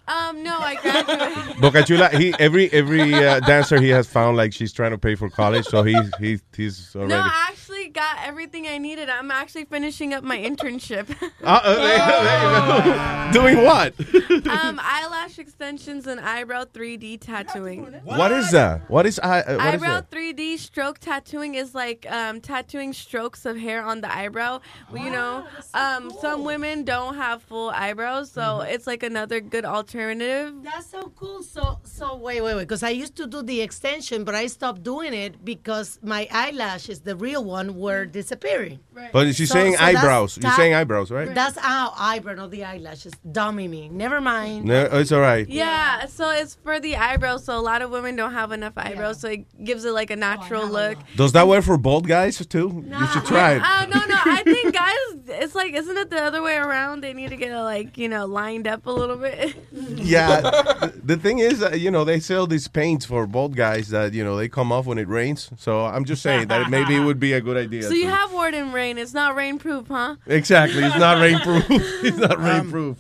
Um, 0.09 0.45
no, 0.45 0.57
I 0.57 0.77
graduated. 0.77 1.61
Boca 1.61 1.83
Chula, 1.83 2.09
he 2.11 2.33
every 2.39 2.73
every 2.73 3.13
uh, 3.13 3.41
dancer 3.41 3.81
he 3.81 3.89
has 3.89 4.07
found 4.07 4.37
like 4.37 4.53
she's 4.53 4.73
trying 4.73 4.93
to 4.93 4.99
pay 4.99 5.17
for 5.17 5.29
college, 5.29 5.67
so 5.67 5.83
he 5.83 5.99
he 6.21 6.39
he's 6.57 6.95
already. 6.95 7.15
No, 7.15 7.29
actually 7.29 7.66
got 7.97 8.19
everything 8.23 8.67
I 8.69 8.77
needed. 8.79 9.09
I'm 9.09 9.31
actually 9.31 9.65
finishing 9.65 10.13
up 10.15 10.23
my 10.23 10.39
internship. 10.39 11.07
Uh, 11.47 11.61
uh, 11.63 11.75
there, 11.77 12.83
there. 12.83 13.33
Doing 13.33 13.65
what? 13.65 13.95
um, 14.49 14.81
eyelash 14.97 15.39
extensions 15.39 16.09
and 16.09 16.19
eyebrow 16.21 16.65
3D 16.65 17.21
tattooing. 17.21 17.85
What 18.03 18.33
is 18.33 18.51
that? 18.51 18.91
What 18.91 19.07
is 19.07 19.21
I? 19.21 19.41
Uh, 19.43 19.57
what 19.57 19.75
is 19.75 19.83
eyebrow 19.83 20.01
that? 20.01 20.11
3D 20.11 20.59
stroke 20.59 20.99
tattooing 20.99 21.55
is 21.55 21.73
like 21.73 22.05
um, 22.11 22.41
tattooing 22.41 22.93
strokes 22.93 23.47
of 23.47 23.57
hair 23.57 23.81
on 23.83 24.01
the 24.01 24.13
eyebrow. 24.13 24.61
Well, 24.91 25.05
you 25.05 25.11
know, 25.11 25.47
um, 25.75 26.11
some 26.21 26.43
women 26.45 26.83
don't 26.85 27.15
have 27.15 27.43
full 27.43 27.71
eyebrows, 27.71 28.31
so 28.33 28.43
Mm-hmm. 28.47 28.75
it's 28.75 28.87
like 28.87 29.03
another 29.05 29.41
good 29.41 29.65
alternative. 29.65 30.55
That's 30.65 30.91
so 30.91 31.13
cool. 31.17 31.43
So, 31.43 31.79
so 31.85 32.17
wait, 32.17 32.41
wait, 32.41 32.55
wait. 32.57 32.63
Because 32.63 32.83
I 32.83 32.91
used 32.91 33.15
to 33.17 33.27
do 33.27 33.43
the 33.43 33.61
extension, 33.61 34.25
but 34.25 34.35
I 34.35 34.47
stopped 34.49 34.83
doing 34.83 35.15
it 35.15 35.45
because 35.45 35.99
my 36.03 36.27
eyelashes, 36.33 37.01
the 37.01 37.15
real 37.15 37.45
one, 37.45 37.77
were 37.87 38.05
disappearing. 38.21 38.79
But 39.13 39.35
she's 39.37 39.49
So- 39.51 39.55
saying 39.59 39.75
so 39.75 39.79
that's 39.85 39.97
eyebrows. 39.99 40.39
You're 40.43 40.53
saying 40.63 40.75
eyebrows, 40.75 41.09
right? 41.11 41.35
That's 41.35 41.59
our 41.75 41.89
eyebrow, 42.11 42.35
not 42.43 42.51
the 42.51 42.65
eyelashes. 42.65 43.13
Dummy 43.39 43.67
me. 43.69 43.83
Never 44.05 44.21
mind. 44.21 44.65
No, 44.65 44.81
it's 45.01 45.13
all 45.13 45.21
right. 45.33 45.47
Yeah, 45.49 46.07
so 46.07 46.31
it's 46.41 46.55
for 46.65 46.77
the 46.87 46.97
eyebrows. 46.97 47.45
So 47.47 47.53
a 47.59 47.65
lot 47.71 47.81
of 47.83 47.89
women 47.91 48.17
don't 48.21 48.33
have 48.33 48.51
enough 48.53 48.75
eyebrows, 48.77 49.21
so 49.21 49.29
it 49.29 49.43
gives 49.69 49.85
it 49.85 49.93
like 50.01 50.11
a 50.11 50.17
natural 50.29 50.67
look. 50.79 50.97
Does 51.17 51.33
that 51.33 51.47
work 51.49 51.65
for 51.65 51.77
bald 51.79 52.07
guys 52.09 52.35
too? 52.55 52.69
You 53.01 53.07
should 53.13 53.25
try 53.27 53.51
it. 53.57 53.63
Uh, 53.63 53.87
no, 53.95 54.01
no. 54.13 54.17
I 54.39 54.43
think 54.55 54.75
guys, 54.75 55.41
it's 55.43 55.55
like, 55.55 55.73
isn't 55.75 55.97
it 55.97 56.11
the 56.11 56.23
other 56.29 56.43
way 56.43 56.57
around? 56.57 57.03
They 57.03 57.13
need 57.13 57.31
to 57.31 57.37
get 57.37 57.55
like, 57.75 57.97
you 57.99 58.09
know, 58.09 58.27
lined 58.27 58.67
up 58.67 58.87
a 58.87 58.91
little 59.01 59.17
bit. 59.29 59.57
Yeah. 60.07 60.41
the, 60.41 60.93
the 61.03 61.17
thing 61.17 61.39
is, 61.41 61.63
uh, 61.63 61.71
you 61.71 61.91
know, 61.91 62.05
they 62.05 62.21
sell 62.21 62.47
these 62.47 62.69
paints 62.69 63.05
for 63.05 63.27
bald 63.27 63.57
guys 63.57 63.89
that 63.89 64.15
you 64.15 64.23
know 64.23 64.37
they 64.37 64.49
come 64.49 64.71
off 64.71 64.87
when 64.87 64.99
it 64.99 65.09
rains. 65.09 65.51
So 65.59 65.85
I'm 65.85 66.05
just 66.05 66.23
saying 66.23 66.47
that 66.49 66.71
maybe 66.71 66.95
it 66.95 67.01
would 67.01 67.19
be 67.19 67.33
a 67.33 67.41
good 67.41 67.57
idea. 67.57 67.76
So 67.83 67.95
you 67.95 68.05
to- 68.07 68.11
have 68.11 68.33
Warden 68.33 68.73
rain. 68.73 68.99
It's 68.99 69.15
not 69.15 69.37
rainproof, 69.37 69.89
huh? 69.89 70.17
Exactly. 70.27 70.83
It's 70.85 70.97
not 70.99 71.17
rainproof. 71.25 71.65
it's 72.05 72.17
not 72.19 72.39
rainproof. 72.39 72.97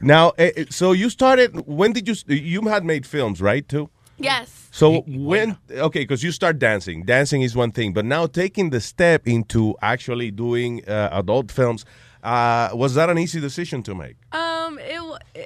Now, 0.00 0.30
eh, 0.38 0.50
eh, 0.56 0.64
so 0.70 0.92
you 0.92 1.08
started. 1.10 1.66
When 1.66 1.92
did 1.92 2.06
you? 2.08 2.14
You 2.34 2.62
had 2.68 2.84
made 2.84 3.06
films, 3.06 3.40
right? 3.40 3.66
Too. 3.68 3.88
Yes. 4.18 4.68
So 4.70 5.02
when? 5.06 5.56
Okay, 5.70 6.00
because 6.00 6.22
you 6.22 6.32
start 6.32 6.58
dancing. 6.58 7.04
Dancing 7.04 7.42
is 7.42 7.54
one 7.56 7.72
thing, 7.72 7.92
but 7.92 8.04
now 8.04 8.26
taking 8.26 8.70
the 8.70 8.80
step 8.80 9.26
into 9.26 9.74
actually 9.82 10.30
doing 10.30 10.86
uh, 10.88 11.08
adult 11.12 11.50
films, 11.50 11.84
uh, 12.22 12.70
was 12.74 12.94
that 12.94 13.08
an 13.10 13.18
easy 13.18 13.40
decision 13.40 13.82
to 13.84 13.94
make? 13.94 14.16
Um, 14.32 14.78
it 14.78 15.00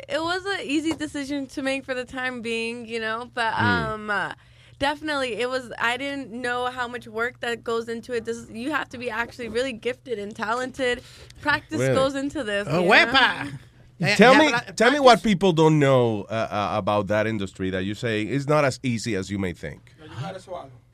it 0.08 0.20
was 0.22 0.44
an 0.46 0.60
easy 0.64 0.92
decision 0.94 1.46
to 1.48 1.62
make 1.62 1.84
for 1.84 1.94
the 1.94 2.04
time 2.04 2.42
being, 2.42 2.86
you 2.86 3.00
know, 3.00 3.30
but 3.34 3.54
Hmm. 3.54 3.64
um. 3.66 4.10
Uh, 4.10 4.32
Definitely, 4.80 5.34
it 5.34 5.48
was. 5.48 5.70
I 5.78 5.96
didn't 5.98 6.32
know 6.32 6.66
how 6.70 6.88
much 6.88 7.06
work 7.06 7.38
that 7.40 7.62
goes 7.62 7.88
into 7.88 8.14
it. 8.14 8.24
This 8.24 8.38
is, 8.38 8.50
you 8.50 8.70
have 8.72 8.88
to 8.88 8.98
be 8.98 9.10
actually 9.10 9.48
really 9.48 9.74
gifted 9.74 10.18
and 10.18 10.34
talented. 10.34 11.02
Practice 11.42 11.78
Really? 11.78 11.94
goes 11.94 12.14
into 12.14 12.42
this. 12.42 12.66
Oh, 12.68 12.82
wepa. 12.82 13.52
Eh, 14.00 14.16
tell 14.16 14.32
ya 14.32 14.38
me, 14.38 14.50
habla- 14.50 14.72
tell 14.72 14.90
me 14.90 14.98
what 14.98 15.22
people 15.22 15.52
don't 15.52 15.78
know 15.78 16.22
uh, 16.30 16.32
uh, 16.50 16.78
about 16.78 17.08
that 17.08 17.26
industry 17.26 17.68
that 17.68 17.84
you 17.84 17.94
say 17.94 18.22
is 18.22 18.48
not 18.48 18.64
as 18.64 18.80
easy 18.82 19.14
as 19.14 19.30
you 19.30 19.38
may 19.38 19.52
think. 19.52 19.92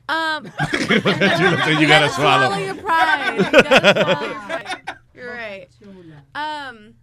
Um, 0.09 0.45
you 0.83 1.87
gotta 1.87 2.09
swallow. 2.09 2.57
your 2.57 2.75
pride. 2.75 3.37
You 3.37 3.43
gotta 3.51 4.03
swallow 4.03 4.25
your 4.27 4.35
pride. 4.41 4.97
You're 5.15 5.31
right. 5.33 5.67
Um, 6.35 6.93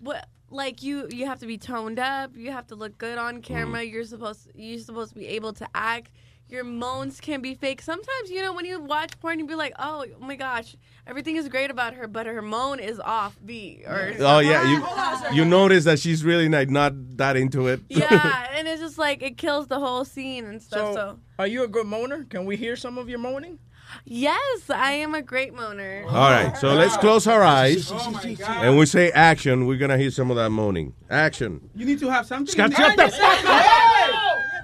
what 0.00 0.26
like 0.50 0.82
you 0.82 1.08
you 1.10 1.26
have 1.26 1.40
to 1.40 1.46
be 1.46 1.58
toned 1.58 1.98
up. 1.98 2.36
You 2.36 2.52
have 2.52 2.66
to 2.68 2.74
look 2.74 2.98
good 2.98 3.18
on 3.18 3.42
camera. 3.42 3.80
Mm. 3.80 3.92
You're 3.92 4.04
supposed 4.04 4.50
you're 4.54 4.78
supposed 4.78 5.12
to 5.14 5.18
be 5.18 5.26
able 5.28 5.52
to 5.54 5.68
act. 5.74 6.10
Your 6.50 6.62
moans 6.62 7.20
can 7.22 7.40
be 7.40 7.54
fake. 7.54 7.80
Sometimes 7.80 8.30
you 8.30 8.42
know 8.42 8.52
when 8.52 8.66
you 8.66 8.78
watch 8.78 9.18
porn, 9.18 9.38
you 9.38 9.46
be 9.46 9.54
like, 9.54 9.72
oh, 9.78 10.04
oh 10.14 10.24
my 10.24 10.36
gosh, 10.36 10.76
everything 11.06 11.36
is 11.36 11.48
great 11.48 11.70
about 11.70 11.94
her, 11.94 12.06
but 12.06 12.26
her 12.26 12.42
moan 12.42 12.80
is 12.80 13.00
off 13.00 13.36
beat. 13.44 13.82
Or 13.86 14.14
Oh 14.20 14.40
yeah, 14.40 15.30
you 15.30 15.36
you 15.36 15.44
notice 15.46 15.84
that 15.84 15.98
she's 15.98 16.22
really 16.22 16.48
like 16.48 16.68
not 16.68 16.92
that 17.16 17.36
into 17.36 17.66
it. 17.68 17.80
yeah, 17.88 18.46
and 18.56 18.68
it's 18.68 18.82
just 18.82 18.98
like 18.98 19.22
it 19.22 19.38
kills 19.38 19.68
the 19.68 19.80
whole 19.80 20.04
scene 20.04 20.44
and 20.44 20.62
stuff. 20.62 20.88
So, 20.88 20.94
So, 20.94 21.18
are 21.38 21.46
you 21.46 21.64
a 21.64 21.68
good 21.68 21.86
moaner? 21.86 22.28
Can 22.28 22.44
we 22.44 22.56
hear 22.56 22.76
some 22.76 22.98
of 22.98 23.08
your 23.08 23.18
moaning? 23.18 23.58
Yes, 24.04 24.70
I 24.70 24.92
am 24.92 25.14
a 25.14 25.22
great 25.22 25.54
moaner. 25.54 26.04
All 26.06 26.30
right, 26.30 26.56
so 26.56 26.74
let's 26.74 26.96
close 26.96 27.26
our 27.26 27.42
eyes 27.42 27.90
and 27.90 28.78
we 28.78 28.86
say 28.86 29.10
action. 29.10 29.66
We're 29.66 29.78
gonna 29.78 29.98
hear 29.98 30.10
some 30.10 30.30
of 30.30 30.36
that 30.36 30.50
moaning. 30.50 30.94
Action. 31.10 31.70
You 31.74 31.86
need 31.86 32.00
to 32.00 32.10
have 32.10 32.26
something. 32.26 32.52
Scott, 32.52 32.70
in 32.70 32.76
shut 32.76 32.96
there. 32.96 33.06
the 33.06 33.12
fuck 33.12 33.38
Hey! 33.38 34.12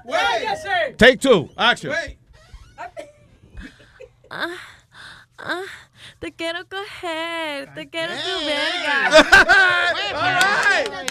Wait! 0.05 0.43
Yes, 0.43 0.63
sir. 0.63 0.95
Take 0.97 1.21
two. 1.21 1.49
Action. 1.57 1.91
Wait. 1.91 2.17
Ah, 4.33 4.57
ah, 5.41 5.65
te 6.21 6.31
quiero 6.31 6.63
coger, 6.65 7.75
te 7.75 7.87
quiero 7.89 8.13
tu 8.15 8.45
verga. 8.47 9.11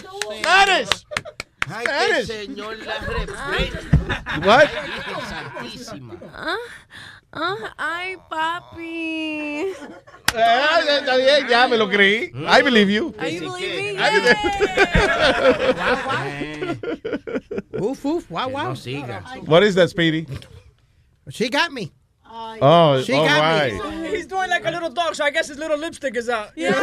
Spanish. 0.40 0.88
Spanish. 1.66 2.26
que 2.26 2.46
señor. 2.46 2.76
What? 4.42 4.70
Santísima. 7.32 7.32
Ah, 7.32 7.72
ay, 7.78 8.16
papi. 8.28 9.72
Ah, 10.34 10.80
está 10.80 11.16
bien, 11.16 11.48
ya 11.48 11.68
me 11.68 11.76
lo 11.76 11.88
creí. 11.88 12.32
I 12.46 12.62
believe 12.62 12.90
you. 12.90 13.14
Are 13.18 13.28
you 13.28 13.40
believing? 13.40 13.98
Uf, 17.80 18.04
uf, 18.04 18.30
wow, 18.30 18.48
wow. 18.48 18.74
What 19.46 19.62
is 19.62 19.74
that, 19.76 19.90
Speedy? 19.90 20.26
She 21.30 21.48
got 21.48 21.72
me. 21.72 21.92
Oh, 22.32 23.02
She 23.02 23.12
all 23.14 23.24
got 23.24 23.40
right. 23.40 23.72
me. 24.02 24.08
He's 24.10 24.26
doing 24.26 24.50
like 24.50 24.64
a 24.64 24.70
little 24.70 24.90
dog, 24.90 25.14
so 25.14 25.24
I 25.24 25.30
guess 25.30 25.48
his 25.48 25.58
little 25.58 25.78
lipstick 25.78 26.16
is 26.16 26.28
out. 26.28 26.50
Yeah. 26.56 26.74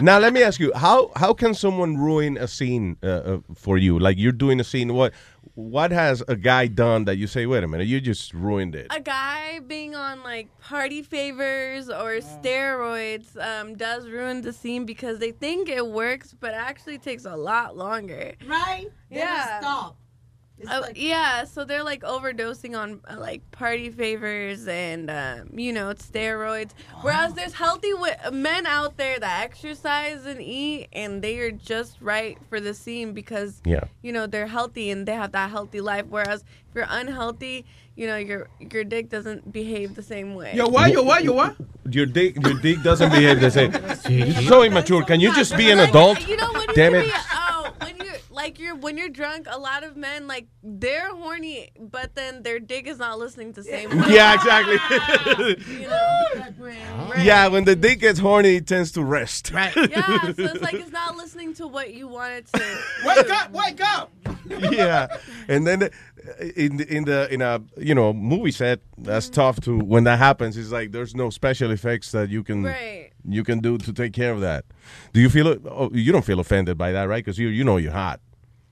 Now 0.00 0.18
let 0.20 0.32
me 0.32 0.42
ask 0.44 0.60
you 0.60 0.72
how 0.74 1.10
how 1.16 1.32
can 1.34 1.54
someone 1.54 1.96
ruin 1.96 2.36
a 2.36 2.46
scene 2.46 2.96
uh, 3.02 3.06
uh, 3.06 3.38
for 3.56 3.78
you? 3.78 3.98
Like 3.98 4.16
you're 4.16 4.30
doing 4.32 4.60
a 4.60 4.64
scene. 4.64 4.94
What 4.94 5.12
what 5.54 5.90
has 5.92 6.22
a 6.28 6.36
guy 6.36 6.66
done 6.66 7.04
that 7.04 7.16
you 7.16 7.26
say, 7.26 7.46
wait 7.46 7.64
a 7.64 7.68
minute, 7.68 7.86
you 7.86 8.00
just 8.00 8.32
ruined 8.34 8.74
it? 8.74 8.86
a 8.90 9.00
guy 9.00 9.60
being 9.60 9.94
on 9.94 10.22
like 10.22 10.48
party 10.60 11.02
favors 11.02 11.88
or 11.88 12.20
steroids 12.20 13.36
um, 13.42 13.74
does 13.76 14.08
ruin 14.08 14.40
the 14.42 14.52
scene 14.52 14.84
because 14.84 15.18
they 15.18 15.32
think 15.32 15.68
it 15.68 15.86
works, 15.86 16.34
but 16.38 16.54
actually 16.54 16.98
takes 16.98 17.24
a 17.24 17.36
lot 17.36 17.76
longer. 17.76 18.32
Right? 18.46 18.86
They 19.10 19.18
Yeah. 19.18 19.60
stop. 19.60 19.96
Uh, 20.66 20.82
yeah, 20.96 21.44
so 21.44 21.64
they're 21.64 21.84
like 21.84 22.02
overdosing 22.02 22.76
on 22.76 23.00
uh, 23.08 23.16
like 23.18 23.48
party 23.52 23.90
favors 23.90 24.66
and 24.66 25.10
um, 25.10 25.48
you 25.54 25.72
know 25.72 25.94
steroids. 25.94 26.70
Whereas 27.02 27.34
there's 27.34 27.52
healthy 27.52 27.90
wi- 27.92 28.18
men 28.32 28.66
out 28.66 28.96
there 28.96 29.18
that 29.20 29.42
exercise 29.44 30.26
and 30.26 30.40
eat, 30.42 30.88
and 30.92 31.22
they 31.22 31.38
are 31.38 31.52
just 31.52 31.96
right 32.00 32.36
for 32.48 32.58
the 32.60 32.74
scene 32.74 33.12
because 33.12 33.60
Yeah. 33.64 33.84
you 34.02 34.12
know 34.12 34.26
they're 34.26 34.48
healthy 34.48 34.90
and 34.90 35.06
they 35.06 35.14
have 35.14 35.32
that 35.32 35.50
healthy 35.50 35.80
life. 35.80 36.06
Whereas 36.08 36.40
if 36.68 36.74
you're 36.74 36.86
unhealthy, 36.88 37.64
you 37.94 38.06
know 38.06 38.16
your 38.16 38.48
your 38.58 38.84
dick 38.84 39.10
doesn't 39.10 39.52
behave 39.52 39.94
the 39.94 40.02
same 40.02 40.34
way. 40.34 40.54
Yo, 40.54 40.66
what? 40.68 40.90
Yo, 40.92 41.02
what? 41.02 41.22
Yo, 41.24 41.32
what? 41.34 41.54
Your 41.90 42.06
dick 42.06 42.36
your 42.44 42.54
dick 42.60 42.82
doesn't 42.82 43.10
behave 43.10 43.40
the 43.40 43.50
same. 43.50 43.72
You're 44.08 44.42
so 44.42 44.62
immature. 44.62 45.02
Can 45.04 45.20
you 45.20 45.32
just 45.34 45.56
be 45.56 45.70
an 45.70 45.78
adult? 45.78 46.26
You 46.28 46.36
know 46.36 46.50
when 46.52 46.62
you 46.68 46.74
Damn 46.74 46.92
can 46.92 47.00
it. 47.02 47.04
be- 47.06 47.12
oh, 47.14 47.14
when 47.14 47.16
you're 47.16 47.47
like 48.38 48.60
you're 48.60 48.76
when 48.76 48.96
you're 48.96 49.08
drunk, 49.08 49.48
a 49.50 49.58
lot 49.58 49.82
of 49.82 49.96
men 49.96 50.28
like 50.28 50.46
they're 50.62 51.10
horny, 51.12 51.70
but 51.78 52.14
then 52.14 52.44
their 52.44 52.60
dick 52.60 52.86
is 52.86 52.98
not 52.98 53.18
listening 53.18 53.52
to 53.54 53.64
same. 53.64 53.90
Yeah, 54.08 54.34
exactly. 54.34 54.78
you 55.82 55.88
know? 55.88 57.12
Yeah, 57.18 57.48
when 57.48 57.64
the 57.64 57.74
dick 57.74 57.98
gets 58.00 58.20
horny, 58.20 58.56
it 58.56 58.66
tends 58.68 58.92
to 58.92 59.02
rest. 59.02 59.50
Right. 59.50 59.74
Yeah, 59.90 60.32
so 60.32 60.44
it's 60.44 60.60
like 60.60 60.74
it's 60.74 60.92
not 60.92 61.16
listening 61.16 61.54
to 61.54 61.66
what 61.66 61.94
you 61.94 62.06
want 62.08 62.32
it 62.34 62.46
to. 62.52 62.78
Wake 63.06 63.30
up! 63.30 63.50
Wake 63.52 63.80
up! 63.80 64.12
yeah, 64.70 65.06
and 65.48 65.66
then 65.66 65.82
uh, 65.82 65.88
in 66.54 66.80
in 66.80 67.04
the 67.04 67.32
in 67.32 67.40
a 67.42 67.60
you 67.76 67.94
know 67.94 68.12
movie 68.12 68.52
set, 68.52 68.80
that's 68.98 69.28
tough 69.28 69.60
to 69.62 69.78
when 69.78 70.04
that 70.04 70.18
happens. 70.18 70.56
It's 70.56 70.70
like 70.70 70.92
there's 70.92 71.14
no 71.14 71.30
special 71.30 71.70
effects 71.70 72.12
that 72.12 72.28
you 72.28 72.44
can 72.44 72.62
Right. 72.64 73.10
you 73.24 73.42
can 73.44 73.58
do 73.60 73.78
to 73.78 73.92
take 73.92 74.12
care 74.12 74.32
of 74.32 74.40
that. 74.42 74.64
Do 75.12 75.20
you 75.20 75.30
feel? 75.30 75.56
Oh, 75.66 75.90
you 75.92 76.12
don't 76.12 76.24
feel 76.24 76.40
offended 76.40 76.76
by 76.78 76.92
that, 76.92 77.08
right? 77.08 77.24
Because 77.24 77.38
you 77.38 77.48
you 77.48 77.64
know 77.64 77.78
you're 77.78 77.92
hot. 77.92 78.20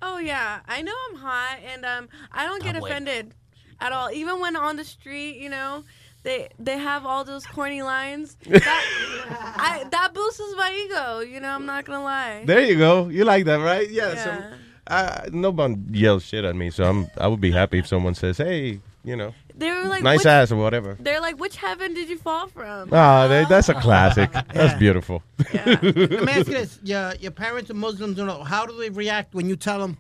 Oh 0.02 0.18
yeah, 0.18 0.60
I 0.68 0.82
know 0.82 0.94
I'm 1.10 1.16
hot, 1.16 1.58
and 1.64 1.84
um, 1.84 2.08
I 2.32 2.44
don't 2.44 2.62
get 2.62 2.74
bueno. 2.78 2.86
offended 2.86 3.34
at 3.80 3.92
all. 3.92 4.10
Even 4.10 4.40
when 4.40 4.56
on 4.56 4.76
the 4.76 4.84
street, 4.84 5.38
you 5.38 5.48
know, 5.48 5.84
they 6.22 6.48
they 6.58 6.78
have 6.78 7.06
all 7.06 7.24
those 7.24 7.46
corny 7.46 7.82
lines. 7.82 8.36
That, 8.46 9.54
I, 9.58 9.84
that 9.90 10.14
boosts 10.14 10.54
my 10.56 10.72
ego. 10.72 11.20
You 11.20 11.40
know, 11.40 11.48
I'm 11.48 11.66
not 11.66 11.84
gonna 11.84 12.04
lie. 12.04 12.44
There 12.44 12.60
you 12.60 12.76
go. 12.76 13.08
You 13.08 13.24
like 13.24 13.44
that, 13.46 13.56
right? 13.56 13.90
Yeah. 13.90 14.12
Yeah. 14.12 14.24
Some, 14.24 14.44
uh, 14.86 15.20
no 15.32 15.50
one 15.50 15.86
yells 15.90 16.24
shit 16.24 16.44
at 16.44 16.54
me, 16.54 16.70
so 16.70 16.84
I'm 16.84 17.10
I 17.16 17.26
would 17.26 17.40
be 17.40 17.50
happy 17.50 17.78
if 17.78 17.86
someone 17.86 18.14
says, 18.14 18.38
"Hey, 18.38 18.80
you 19.04 19.16
know, 19.16 19.34
They 19.58 19.70
were 19.70 19.84
like, 19.88 20.02
nice 20.02 20.18
which- 20.18 20.26
ass" 20.26 20.52
or 20.52 20.56
whatever. 20.56 20.96
They're 21.00 21.20
like, 21.20 21.38
which 21.40 21.56
heaven 21.56 21.94
did 21.94 22.08
you 22.10 22.18
fall 22.18 22.46
from? 22.48 22.90
Ah, 22.92 23.26
that- 23.28 23.48
that's 23.48 23.68
a 23.70 23.74
classic. 23.74 24.30
That's 24.52 24.72
Yeah. 24.72 24.78
beautiful. 24.78 25.22
Let 25.54 25.82
me 25.82 26.32
ask 26.32 26.46
you 26.48 26.54
this: 26.54 26.78
your 26.82 27.14
your 27.20 27.30
parents 27.32 27.70
are 27.70 27.74
Muslims. 27.74 28.18
You 28.18 28.26
know, 28.26 28.42
how 28.44 28.66
do 28.66 28.76
they 28.78 28.90
react 28.90 29.34
when 29.34 29.48
you 29.48 29.56
tell 29.56 29.78
them, 29.78 29.96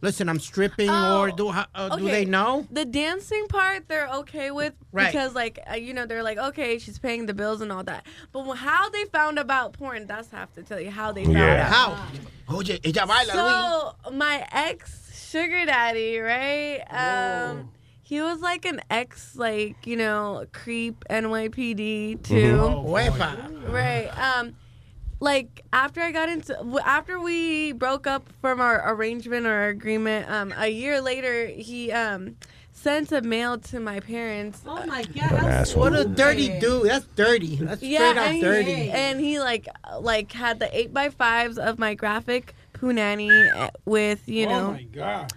"Listen, 0.00 0.28
I'm 0.28 0.40
stripping," 0.40 0.90
or 0.90 1.30
do 1.30 1.50
how, 1.50 1.66
uh, 1.74 1.96
do 1.96 2.04
they 2.04 2.24
know? 2.24 2.66
The 2.70 2.84
dancing 2.84 3.46
part 3.48 3.86
they're 3.88 4.08
okay 4.22 4.50
with 4.50 4.74
Right. 4.92 5.12
because 5.12 5.34
like 5.34 5.58
uh, 5.70 5.74
you 5.76 5.94
know 5.94 6.06
they're 6.06 6.22
like 6.24 6.38
okay 6.38 6.78
she's 6.78 6.98
paying 6.98 7.26
the 7.26 7.34
bills 7.34 7.60
and 7.60 7.70
all 7.70 7.84
that. 7.84 8.04
But 8.32 8.42
how 8.54 8.88
they 8.90 9.04
found 9.06 9.38
about 9.38 9.74
porn, 9.74 10.06
that's 10.06 10.30
have 10.30 10.52
to 10.54 10.62
tell 10.62 10.80
you 10.80 10.90
how 10.90 11.12
they 11.12 11.24
found 11.24 11.36
Yeah. 11.38 11.70
out. 11.72 11.96
How? 12.48 12.56
Oye, 12.56 12.78
ella 12.84 13.06
baila, 13.06 13.32
So 14.04 14.10
my 14.12 14.44
ex 14.52 15.28
sugar 15.30 15.66
daddy, 15.66 16.18
right? 16.18 16.80
Um, 16.90 17.70
he 18.08 18.22
was 18.22 18.40
like 18.40 18.64
an 18.64 18.80
ex, 18.88 19.36
like 19.36 19.86
you 19.86 19.94
know, 19.94 20.46
creep 20.54 21.04
NYPD 21.10 22.22
too. 22.22 22.56
Mhm. 22.56 22.74
Oh, 22.74 23.70
Right. 23.70 24.08
Um, 24.18 24.54
like 25.20 25.60
after 25.74 26.00
I 26.00 26.10
got 26.10 26.30
into 26.30 26.56
after 26.86 27.20
we 27.20 27.72
broke 27.72 28.06
up 28.06 28.26
from 28.40 28.62
our 28.62 28.94
arrangement 28.94 29.46
or 29.46 29.68
agreement, 29.68 30.30
um, 30.30 30.54
a 30.56 30.68
year 30.68 31.02
later 31.02 31.48
he 31.48 31.92
um 31.92 32.36
sent 32.72 33.12
a 33.12 33.20
mail 33.20 33.58
to 33.58 33.78
my 33.78 34.00
parents. 34.00 34.62
Oh 34.66 34.86
my 34.86 35.04
asshole. 35.20 35.82
What 35.82 35.94
a 35.94 36.06
dirty 36.06 36.58
dude! 36.60 36.88
That's 36.88 37.04
dirty. 37.14 37.56
That's 37.56 37.80
straight 37.80 37.90
Yeah, 37.90 38.10
up 38.10 38.16
and, 38.16 38.40
dirty. 38.40 38.72
He, 38.72 38.90
and 38.90 39.20
he 39.20 39.38
like 39.38 39.68
like 40.00 40.32
had 40.32 40.60
the 40.60 40.74
eight 40.74 40.94
by 40.94 41.10
fives 41.10 41.58
of 41.58 41.78
my 41.78 41.92
graphic 41.92 42.54
punani 42.72 43.54
eh, 43.54 43.68
with 43.84 44.26
you 44.26 44.46
know. 44.46 44.68
Oh 44.68 44.72
my 44.72 44.82
God. 44.84 45.30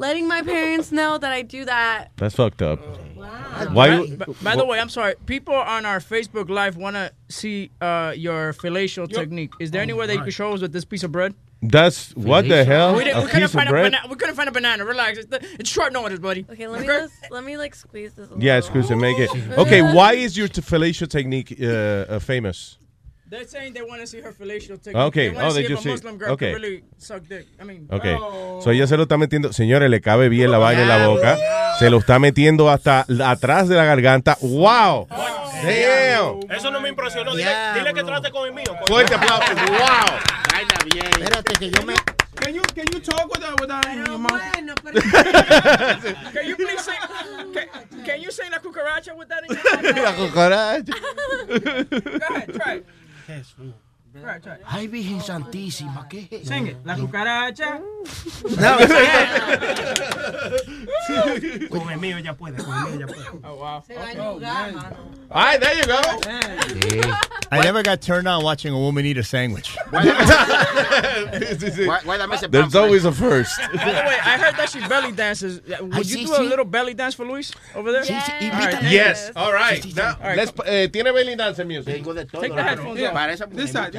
Letting 0.00 0.26
my 0.26 0.42
parents 0.42 0.90
know 0.90 1.18
that 1.18 1.30
I 1.32 1.42
do 1.42 1.64
that. 1.66 2.08
That's 2.16 2.34
fucked 2.34 2.62
up. 2.62 2.80
By, 3.16 3.66
Why? 3.78 3.86
you- 4.00 4.16
by, 4.16 4.24
by 4.42 4.56
the 4.56 4.64
way, 4.64 4.80
I'm 4.80 4.88
sorry. 4.88 5.14
People 5.26 5.54
on 5.54 5.84
our 5.84 6.00
Facebook 6.00 6.48
Live 6.48 6.76
want 6.76 6.96
to 6.96 7.12
see 7.28 7.70
uh, 7.80 8.12
your 8.16 8.52
fellatio 8.54 9.04
technique. 9.18 9.52
Is 9.60 9.70
there 9.72 9.82
any 9.82 9.92
way 9.92 10.06
that 10.06 10.14
you 10.16 10.22
can 10.22 10.30
show 10.30 10.52
us 10.54 10.60
with 10.62 10.72
this 10.72 10.84
piece 10.86 11.02
of 11.04 11.12
bread? 11.12 11.34
That's 11.62 12.16
what 12.16 12.48
the 12.48 12.64
hell? 12.64 12.96
we, 12.96 13.04
didn't, 13.04 13.18
A 13.18 13.24
we 13.26 13.30
couldn't 13.30 13.48
find 13.48 13.68
a 13.68 13.72
bread? 13.72 13.92
banana. 13.92 14.08
We 14.08 14.16
couldn't 14.16 14.34
find 14.34 14.48
a 14.48 14.52
banana. 14.52 14.82
Relax. 14.86 15.18
It's, 15.18 15.28
the, 15.28 15.40
it's 15.60 15.68
short 15.68 15.92
notice, 15.92 16.18
buddy. 16.18 16.46
Okay, 16.48 16.66
let 16.66 16.80
me 16.80 16.86
just, 16.86 17.12
let 17.30 17.44
me 17.44 17.58
like 17.58 17.74
squeeze 17.74 18.14
this. 18.14 18.30
A 18.30 18.34
Yeah, 18.38 18.60
squeeze 18.60 18.90
it. 18.90 18.96
make 18.96 19.18
it. 19.18 19.30
Okay, 19.58 19.82
why 19.82 20.14
is 20.14 20.38
your 20.38 20.48
t- 20.48 20.62
fellatio 20.62 21.06
technique 21.06 21.50
uh, 21.60 21.66
uh, 21.66 22.18
famous? 22.18 22.78
They're 23.30 23.46
saying 23.46 23.74
they 23.74 23.82
want 23.82 24.00
to 24.00 24.06
see 24.08 24.20
her 24.20 24.32
fellatio 24.32 24.76
technique. 24.82 24.96
Okay. 24.96 25.30
They 25.30 25.36
Oh, 25.40 25.50
see 25.50 25.62
they 25.62 25.68
just 25.68 25.82
see- 25.84 25.90
Muslim 25.90 26.18
girl 26.18 26.32
okay. 26.32 26.52
really 26.52 26.82
suck 26.98 27.22
dick. 27.28 27.46
I 27.60 27.64
mean, 27.64 27.86
Ok. 27.88 28.04
So 28.62 28.72
ella 28.72 28.88
se 28.88 28.96
lo 28.96 29.04
está 29.04 29.16
metiendo. 29.18 29.52
Señores, 29.52 29.88
le 29.88 30.00
cabe 30.00 30.28
bien 30.28 30.50
la 30.50 30.58
vaina 30.58 30.82
en 30.82 30.88
la 30.88 31.06
boca. 31.06 31.38
Se 31.78 31.88
lo 31.90 31.98
está 31.98 32.18
metiendo 32.18 32.68
hasta 32.68 33.06
atrás 33.24 33.68
de 33.68 33.76
la 33.76 33.84
garganta. 33.84 34.36
¡Wow! 34.40 35.06
Damn. 35.62 36.40
Eso 36.50 36.70
no 36.72 36.80
me 36.80 36.88
impresionó. 36.88 37.34
Dile, 37.36 37.50
dile 37.74 37.94
que 37.94 38.02
trate 38.02 38.30
con 38.32 38.48
el 38.48 38.52
mío. 38.54 38.64
coño. 38.66 38.86
Fuerte 38.86 39.14
aplauso. 39.14 39.52
¡Wow! 39.54 40.18
Baila 40.52 40.78
bien. 40.92 41.06
Espérate 41.22 41.52
que 41.58 41.70
yo 41.70 41.82
me. 41.86 41.94
Can 42.34 42.54
you 42.54 42.62
can 42.74 42.86
you 42.92 43.00
talk 43.00 43.26
with 43.30 43.42
that 43.42 43.60
with 43.60 43.68
that 43.68 43.84
in 43.86 44.04
your 44.06 44.16
mouth? 44.18 44.40
can 46.32 46.46
you 46.48 46.56
please 46.56 46.80
say? 46.82 46.94
Can, 47.52 48.04
can 48.04 48.20
you 48.22 48.30
say 48.30 48.48
la 48.50 48.58
cucaracha 48.58 49.14
with 49.16 49.28
that 49.28 49.44
in 49.46 49.56
your 49.56 49.62
mouth? 49.62 49.94
La 50.04 50.12
cucaracha. 50.14 50.94
Go 51.46 52.34
ahead, 52.34 52.54
try 52.54 52.74
it. 52.76 52.86
Try 53.30 53.38
it, 53.38 53.79
try 54.42 54.54
it. 54.54 54.62
Ay, 54.66 54.86
Virgen 54.88 55.20
Santísima, 55.20 56.08
¿qué 56.08 56.28
es 56.30 56.42
eso? 56.42 56.48
Sing 56.52 56.66
it. 56.68 56.76
La 56.84 56.96
cucaracha. 56.96 57.80
Con 61.70 61.90
el 61.90 61.98
mío 61.98 62.18
ya 62.18 62.34
puede. 62.34 62.62
Con 62.62 62.74
el 62.74 62.98
mío 62.98 63.06
ya 63.06 63.06
puede. 63.06 63.24
Oh, 63.44 63.54
wow. 63.56 63.82
All 65.30 65.44
right, 65.44 65.60
there 65.60 65.76
you 65.76 65.84
go. 65.84 66.00
I 67.52 67.60
never 67.62 67.82
got 67.82 68.00
turned 68.00 68.28
on 68.28 68.42
watching 68.44 68.72
a 68.72 68.78
woman 68.78 69.04
eat 69.06 69.18
a 69.18 69.22
sandwich. 69.24 69.76
Guárdame 72.04 72.34
ese 72.34 72.42
pan, 72.42 72.50
There's 72.50 72.74
always 72.74 73.04
a 73.04 73.12
first. 73.12 73.58
By 73.72 73.78
the 73.78 73.78
way, 73.86 74.18
I 74.24 74.38
heard 74.38 74.56
that 74.56 74.70
she 74.70 74.80
belly 74.88 75.12
dances. 75.12 75.60
Would 75.80 75.94
Ay, 75.94 75.98
you 76.02 76.18
sí, 76.18 76.26
do 76.26 76.36
a 76.36 76.42
little 76.42 76.64
belly 76.64 76.94
dance 76.94 77.14
for 77.14 77.24
Luis 77.26 77.52
over 77.74 77.92
there? 77.92 78.02
Sí, 78.02 78.14
sí, 78.20 78.32
All 78.32 78.40
right. 78.40 78.52
invítale. 78.52 78.90
Yes. 78.90 79.30
All 79.36 79.52
right. 79.52 79.84
Now, 79.96 80.16
All 80.20 80.28
right, 80.28 80.36
let's, 80.36 80.52
eh, 80.66 80.88
¿Tiene 80.88 81.12
belly 81.12 81.34
dance 81.36 81.64
music? 81.64 81.94
Tengo 81.96 82.14
de 82.14 82.24
todo. 82.24 82.42
Take 82.42 82.54
the 82.54 82.62
headphones 82.62 83.02
off. 83.02 83.12
Para 83.12 83.32
esa 83.32 83.46
mujer, 83.46 83.60
This 83.62 83.72
side, 83.72 83.92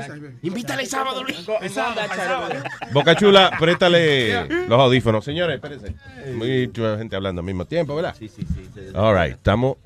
Invítale 0.43 0.83
el 0.83 0.87
sábado, 0.89 1.23
Luis. 1.23 1.45
Go, 1.45 1.53
go 1.53 1.57
on 1.59 1.95
that 1.95 2.11
side 2.15 2.31
over 2.31 2.49
there. 2.49 2.63
Boca 2.93 3.15
Chula, 3.15 3.51
préstale 3.59 4.47
los 4.67 4.79
audífonos. 4.79 5.23
Señores, 5.25 5.55
espérense. 5.55 5.95
Mucha 6.33 6.97
gente 6.97 7.15
hablando 7.15 7.41
al 7.41 7.45
mismo 7.45 7.65
tiempo, 7.65 7.95
¿verdad? 7.95 8.15
Sí, 8.17 8.27
sí, 8.29 8.45
sí. 8.45 8.69
All 8.95 9.15
right. 9.15 9.33
Estamos, 9.35 9.77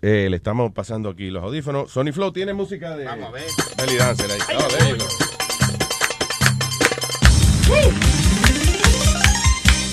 eh, 0.00 0.28
le 0.30 0.36
estamos 0.36 0.72
pasando 0.72 1.10
aquí 1.10 1.30
los 1.30 1.42
audífonos. 1.42 1.90
Sony 1.90 2.12
Flow 2.12 2.32
tiene 2.32 2.54
música 2.54 2.96
de 2.96 3.04
Vamos 3.04 3.28
a 3.28 3.32
ver. 3.32 3.44
belly 3.76 3.96
dancer 3.96 4.30
ahí. 4.30 4.38
Oh, 4.56 4.68
you 4.88 4.96
go. 4.96 5.06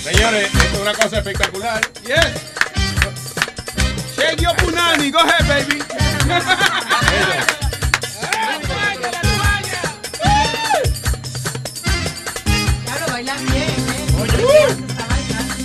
Señores, 0.02 0.44
esto 0.52 0.74
es 0.74 0.80
una 0.80 0.92
cosa 0.94 1.18
espectacular. 1.18 1.80
Yes. 2.06 2.54
Take 4.16 4.42
your 4.42 4.54
punani. 4.56 5.10
Go 5.10 5.18
ahead, 5.20 5.46
baby. 5.48 5.82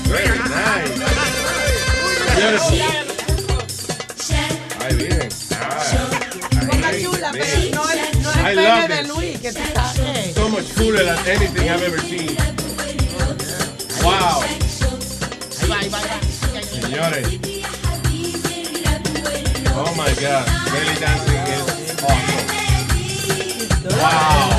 Very 0.08 0.40
nice. 0.40 0.92
Beautiful. 2.36 2.80
Ay, 4.80 4.94
bien. 4.96 5.30
Boca 6.68 6.90
chula, 7.02 7.30
pero 7.32 7.58
no 7.74 7.90
es, 7.90 8.16
no 8.20 8.32
es 8.32 8.38
I 8.38 8.54
love 8.56 8.88
de. 8.88 9.04
Luis 9.04 9.40
que 9.40 9.52
tú 9.52 9.60
estás. 9.60 9.96
So 10.36 10.50
much 10.50 10.74
cooler 10.76 11.04
than 11.04 11.18
anything 11.28 11.70
I've 11.70 11.84
ever 11.84 12.00
seen. 12.00 12.38
Wow. 14.04 14.44
Señores. 16.82 17.28
Oh 19.76 19.94
my 19.98 20.14
God. 20.22 20.46
Belly 20.72 20.96
dancing 21.00 21.48
is 21.52 21.64
awesome. 22.04 22.46
Wow. 24.00 24.52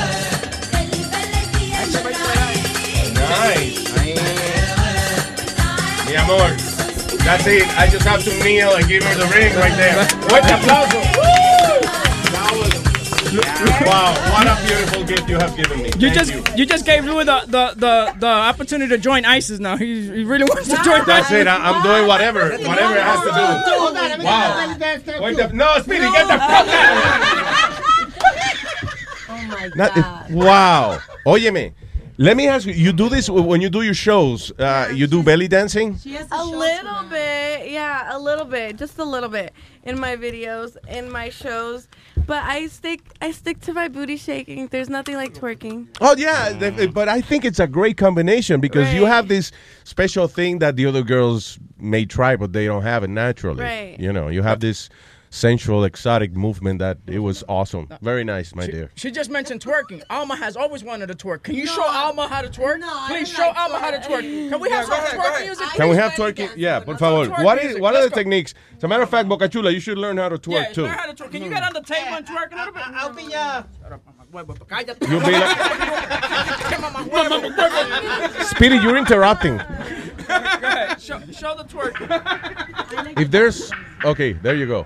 Nice. 3.29 3.76
Mi 6.27 6.33
amor. 6.35 6.57
That's 7.25 7.47
it. 7.47 7.67
I 7.79 7.89
just 7.89 8.05
have 8.07 8.23
to 8.25 8.31
kneel 8.45 8.75
and 8.75 8.87
give 8.89 9.03
her 9.03 9.15
the 9.15 9.27
ring 9.35 9.55
right 9.57 9.77
there. 9.77 10.05
Fuerte 10.29 10.55
aplauso. 10.55 11.03
Wow, 13.85 14.15
what 14.33 14.47
a 14.47 14.57
beautiful 14.67 15.05
gift 15.05 15.29
you 15.29 15.37
have 15.37 15.55
given 15.57 15.79
me. 15.79 15.87
You 15.87 15.91
Thank 16.11 16.15
just 16.15 16.33
you. 16.33 16.43
you. 16.57 16.65
just 16.67 16.87
gave 16.87 17.05
Louis 17.05 17.25
the, 17.25 17.41
the, 17.47 17.75
the, 17.77 18.15
the 18.19 18.27
opportunity 18.27 18.89
to 18.91 18.99
join 18.99 19.25
ISIS 19.25 19.59
now. 19.61 19.77
He, 19.77 20.03
he 20.09 20.25
really 20.25 20.45
wants 20.45 20.69
to 20.69 20.77
join 20.83 21.05
That's 21.05 21.31
it. 21.33 21.47
I, 21.47 21.57
I'm 21.57 21.83
doing 21.83 22.07
whatever, 22.07 22.49
whatever 22.51 22.95
it 22.95 23.03
has 23.03 23.21
to 23.21 23.27
do. 23.27 24.25
Wow. 24.25 25.23
Wait 25.23 25.37
the, 25.37 25.49
no, 25.53 25.79
Speedy, 25.83 26.01
get 26.01 26.27
the 26.29 26.39
fuck 26.39 26.67
out. 26.69 27.83
Oh 29.29 29.47
my 29.49 29.71
Not- 29.75 29.95
God. 29.95 30.33
wow. 30.33 30.99
Óyeme. 31.27 31.73
Let 32.19 32.37
me 32.37 32.49
ask 32.49 32.67
you, 32.67 32.73
you 32.73 32.93
do 32.95 33.11
this 33.11 33.29
when 33.29 33.61
you 33.61 33.69
do 33.69 33.83
your 33.83 33.93
shows, 33.93 34.51
uh, 34.59 34.91
you 34.93 35.07
do 35.07 35.23
belly 35.23 35.49
dancing? 35.49 35.99
a 36.31 36.45
little 36.45 37.03
bit, 37.11 37.71
yeah, 37.71 38.17
a 38.17 38.19
little 38.19 38.47
bit, 38.47 38.77
just 38.79 38.99
a 38.99 39.05
little 39.05 39.29
bit 39.29 39.53
in 39.83 40.01
my 40.01 40.17
videos, 40.17 40.77
in 40.89 41.11
my 41.11 41.29
shows. 41.29 41.89
But 42.27 42.43
I 42.43 42.69
stick, 42.69 43.01
I 43.21 43.33
stick 43.33 43.61
to 43.63 43.75
my 43.75 43.89
booty 43.89 44.17
shaking. 44.17 44.69
There's 44.69 44.89
nothing 44.89 45.17
like 45.17 45.35
twerking. 45.35 45.89
Oh 46.01 46.17
yeah, 46.17 46.53
the- 46.53 46.89
but 46.89 47.09
I 47.11 47.21
think 47.21 47.45
it's 47.45 47.61
a 47.61 47.67
great 47.67 47.99
combination 47.99 48.61
because 48.63 48.93
you 48.95 49.05
have 49.05 49.29
this 49.29 49.53
special 49.85 50.27
thing 50.27 50.59
that 50.61 50.77
the 50.77 50.87
other 50.87 51.03
girls 51.03 51.59
may 51.79 52.07
try, 52.07 52.35
but 52.37 52.55
they 52.55 52.65
don't 52.65 52.83
have 52.83 53.05
it 53.05 53.11
naturally. 53.11 53.63
Right. 53.63 54.01
You 54.01 54.13
know, 54.13 54.29
you 54.29 54.43
have 54.43 54.61
this 54.61 54.89
sensual, 55.37 55.85
exotic 55.85 56.35
movement 56.35 56.79
that 56.79 56.99
it 57.07 57.19
was 57.19 57.45
awesome. 57.49 57.89
Very 58.01 58.25
nice, 58.25 58.55
my 58.55 58.67
dear. 58.67 58.91
She 58.95 59.11
just 59.11 59.31
mentioned 59.31 59.61
twerking. 59.61 60.03
Alma 60.09 60.35
has 60.37 60.57
always 60.57 60.83
wanted 60.83 61.09
to 61.09 61.15
twerk. 61.15 61.43
Can 61.43 61.55
you 61.55 61.67
show 61.67 61.85
Alma 61.87 62.27
how 62.27 62.41
to 62.41 62.49
twerk? 62.49 62.81
Please 63.09 63.29
show 63.29 63.53
Alma 63.57 63.79
how 63.79 63.91
to 63.91 63.99
twerk. 63.99 64.23
Can 64.51 64.61
we 64.61 64.71
have 64.71 64.87
some 64.87 65.01
twerk 65.01 65.45
music? 65.45 65.67
Can 65.69 65.89
we 65.89 65.97
have 65.97 66.13
twerking? 66.13 66.51
Yeah, 66.57 66.81
por 66.81 66.97
favor. 66.97 67.27
twerk 67.31 67.45
What 67.45 67.63
is 67.63 67.79
what 67.79 67.95
are 67.95 68.01
Let's 68.01 68.07
the 68.07 68.11
go. 68.11 68.17
techniques? 68.17 68.55
As 68.77 68.85
a 68.85 68.89
matter 68.89 69.03
of 69.03 69.11
fact, 69.11 69.29
Boca 69.29 69.49
Chula, 69.49 69.71
you 69.71 69.81
should 69.81 69.99
learn 69.99 70.17
how 70.17 70.29
to 70.29 70.39
twerk 70.39 70.53
Yeah, 70.69 70.73
too. 70.73 70.83
learn 70.85 70.95
how 70.95 71.13
to 71.13 71.15
twerk. 71.15 71.31
Can 71.31 71.43
you 71.43 71.51
get 71.51 71.63
on 71.63 71.73
the 71.75 71.83
table 71.83 72.15
and 72.15 72.27
twerk 72.27 72.53
a 72.53 72.57
little 72.57 72.73
bit? 72.73 72.83
I'll 72.87 73.13
be 73.13 73.35
uh. 73.35 73.63
You'll 75.09 75.21
be 75.21 75.33
like, 75.33 75.57
Speedy, 78.47 78.77
you're 78.77 78.97
interrupting. 78.97 79.57
Go 79.57 79.63
ahead. 80.35 81.01
Show, 81.01 81.21
show 81.33 81.55
the 81.57 81.65
twerk. 81.65 81.97
If 83.19 83.31
there's, 83.31 83.71
okay, 84.05 84.33
there 84.35 84.55
you 84.57 84.67
go. 84.67 84.85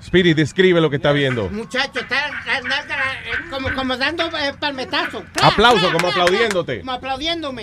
Speedy, 0.00 0.34
describe 0.34 0.80
lo 0.80 0.88
que 0.88 0.96
está 0.98 1.12
viendo. 1.12 1.48
Muchacho, 1.50 2.00
está 2.00 2.28
está- 2.28 2.58
está- 2.80 3.50
como, 3.50 3.74
como 3.74 3.96
dando 3.96 4.24
eh, 4.38 4.52
palmetazo. 4.58 5.24
Aplauso, 5.42 5.90
como 5.92 6.08
aplaudiéndote. 6.08 6.78
Como 6.80 6.92
aplaudiéndome. 6.92 7.62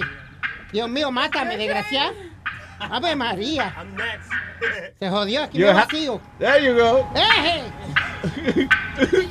Dios 0.74 0.90
mío, 0.90 1.10
mátame, 1.12 1.56
desgraciado. 1.58 2.14
Ave 2.80 3.16
María. 3.16 3.74
Se 5.00 5.10
jodió, 5.10 5.44
aquí 5.44 5.60
me 5.60 5.74
vacío. 5.74 6.20
There 6.40 6.66
you 6.66 6.74
go. 6.76 7.10
¡Eje! 7.16 7.64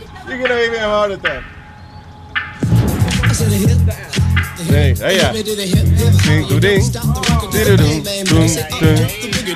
You're 0.28 0.38
gonna 0.38 0.54
make 0.54 0.70
me 0.70 0.78
a 0.78 0.80
heart 0.88 1.12
attack. 1.12 1.42
Sí, 4.56 4.94
ella. 5.02 5.32
Ding, 5.32 6.46
du, 6.48 6.60
ding. 6.60 6.82
Diru, 7.52 7.76
dum, 7.76 8.02
dum, 8.02 8.24
dum. 8.24 8.46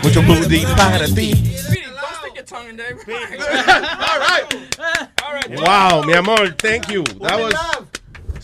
Mucho 0.03 0.23
booty 0.23 0.65
para 0.77 1.07
ti. 1.07 1.33
Don't 1.33 2.15
stick 2.19 2.35
your 2.35 2.45
tongue 2.45 2.69
in 2.71 2.77
there. 2.77 2.97
All 4.03 4.19
right. 4.19 5.51
Wow, 5.61 6.03
mi 6.03 6.15
amor, 6.15 6.49
thank 6.59 6.89
you. 6.91 7.05
That 7.21 7.39
was 7.39 7.55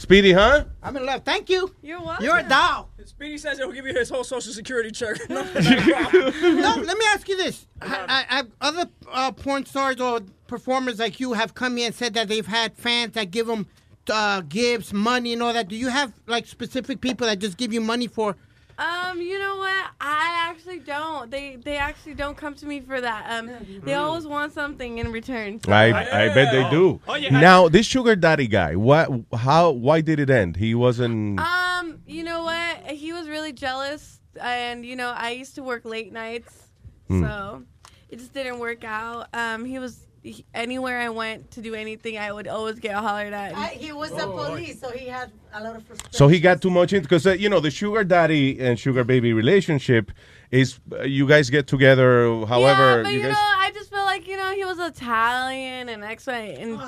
Speedy, 0.02 0.32
huh? 0.32 0.64
I'm 0.82 0.96
in 0.96 1.06
love. 1.06 1.22
Thank 1.24 1.48
you. 1.48 1.72
You're 1.80 2.00
welcome. 2.00 2.24
You're 2.24 2.38
a 2.38 2.42
doll. 2.42 2.90
Speedy 3.04 3.38
says 3.38 3.58
he'll 3.58 3.70
give 3.70 3.86
you 3.86 3.94
his 3.94 4.08
whole 4.10 4.24
social 4.24 4.52
security 4.52 4.90
check. 4.90 5.16
No, 5.30 5.42
no, 5.54 6.74
let 6.84 6.98
me 6.98 7.04
ask 7.10 7.28
you 7.28 7.36
this. 7.36 7.68
I, 7.80 7.86
I, 8.08 8.40
I, 8.40 8.42
other 8.60 8.90
uh, 9.12 9.30
porn 9.30 9.64
stars 9.64 10.00
or 10.00 10.18
performers 10.48 10.98
like 10.98 11.20
you 11.20 11.34
have 11.34 11.54
come 11.54 11.76
here 11.76 11.86
and 11.86 11.94
said 11.94 12.14
that 12.14 12.26
they've 12.26 12.44
had 12.44 12.76
fans 12.76 13.12
that 13.12 13.30
give 13.30 13.46
them 13.46 13.68
uh, 14.10 14.40
gifts, 14.40 14.92
money, 14.92 15.34
and 15.34 15.42
all 15.42 15.52
that. 15.52 15.68
Do 15.68 15.76
you 15.76 15.86
have 15.86 16.12
like 16.26 16.48
specific 16.48 17.00
people 17.00 17.28
that 17.28 17.38
just 17.38 17.56
give 17.56 17.72
you 17.72 17.80
money 17.80 18.08
for? 18.08 18.36
Um, 18.78 19.20
you 19.20 19.38
know 19.38 19.56
what? 19.58 19.86
I 20.00 20.48
actually 20.50 20.80
don't. 20.80 21.30
They 21.30 21.56
they 21.56 21.76
actually 21.76 22.14
don't 22.14 22.36
come 22.36 22.54
to 22.56 22.66
me 22.66 22.80
for 22.80 23.00
that. 23.00 23.26
Um, 23.30 23.50
they 23.84 23.94
always 23.94 24.26
want 24.26 24.52
something 24.52 24.98
in 24.98 25.12
return. 25.12 25.60
so- 25.64 25.72
I 25.72 25.86
I 25.88 26.28
bet 26.34 26.52
they 26.52 26.68
do. 26.70 27.00
Now, 27.30 27.68
this 27.68 27.86
sugar 27.86 28.16
daddy 28.16 28.46
guy, 28.48 28.76
what 28.76 29.08
how 29.34 29.70
why 29.70 30.00
did 30.00 30.18
it 30.20 30.30
end? 30.30 30.56
He 30.56 30.74
wasn't 30.74 31.38
Um, 31.40 32.00
you 32.06 32.24
know 32.24 32.44
what? 32.44 32.90
He 32.92 33.12
was 33.12 33.28
really 33.28 33.52
jealous, 33.52 34.20
and 34.40 34.84
you 34.84 34.96
know, 34.96 35.12
I 35.16 35.30
used 35.30 35.54
to 35.56 35.62
work 35.62 35.84
late 35.84 36.12
nights, 36.12 36.68
Hmm. 37.08 37.22
so 37.22 37.62
it 38.08 38.18
just 38.18 38.32
didn't 38.34 38.58
work 38.58 38.84
out. 38.84 39.28
Um, 39.34 39.64
he 39.64 39.78
was 39.78 40.06
he, 40.22 40.44
anywhere 40.54 40.98
I 41.00 41.08
went 41.08 41.50
to 41.52 41.60
do 41.60 41.74
anything, 41.74 42.16
I 42.18 42.30
would 42.32 42.46
always 42.48 42.78
get 42.78 42.94
hollered 42.94 43.32
at. 43.32 43.54
I- 43.56 43.68
he 43.68 43.92
was 43.92 44.12
Oh, 44.12 44.18
a 44.32 44.46
police, 44.48 44.80
so 44.80 44.90
he 44.90 45.06
had 45.08 45.30
a 45.52 45.62
lot 45.62 45.76
of 45.76 45.84
frustration. 45.84 46.12
So 46.12 46.28
he 46.28 46.38
got 46.40 46.62
too 46.62 46.70
much 46.70 46.92
into 46.92 47.08
because 47.08 47.26
uh, 47.26 47.32
you 47.32 47.48
know 47.48 47.60
the 47.60 47.70
sugar 47.70 48.04
daddy 48.04 48.58
and 48.60 48.78
sugar 48.78 49.04
baby 49.04 49.32
relationship 49.32 50.10
is 50.50 50.78
uh, 50.92 51.02
you 51.02 51.26
guys 51.26 51.50
get 51.50 51.66
together. 51.66 52.26
However, 52.46 52.96
yeah, 52.98 53.02
but 53.02 53.12
you 53.12 53.18
you, 53.20 53.22
guys. 53.26 53.32
know, 53.32 53.38
I 53.66 53.70
just 53.74 53.90
feel 53.90 54.04
like 54.04 54.28
you 54.28 54.36
know 54.36 54.52
he 54.54 54.64
was 54.64 54.78
Italian 54.78 55.88
and 55.88 56.04
X 56.04 56.28
and 56.28 56.78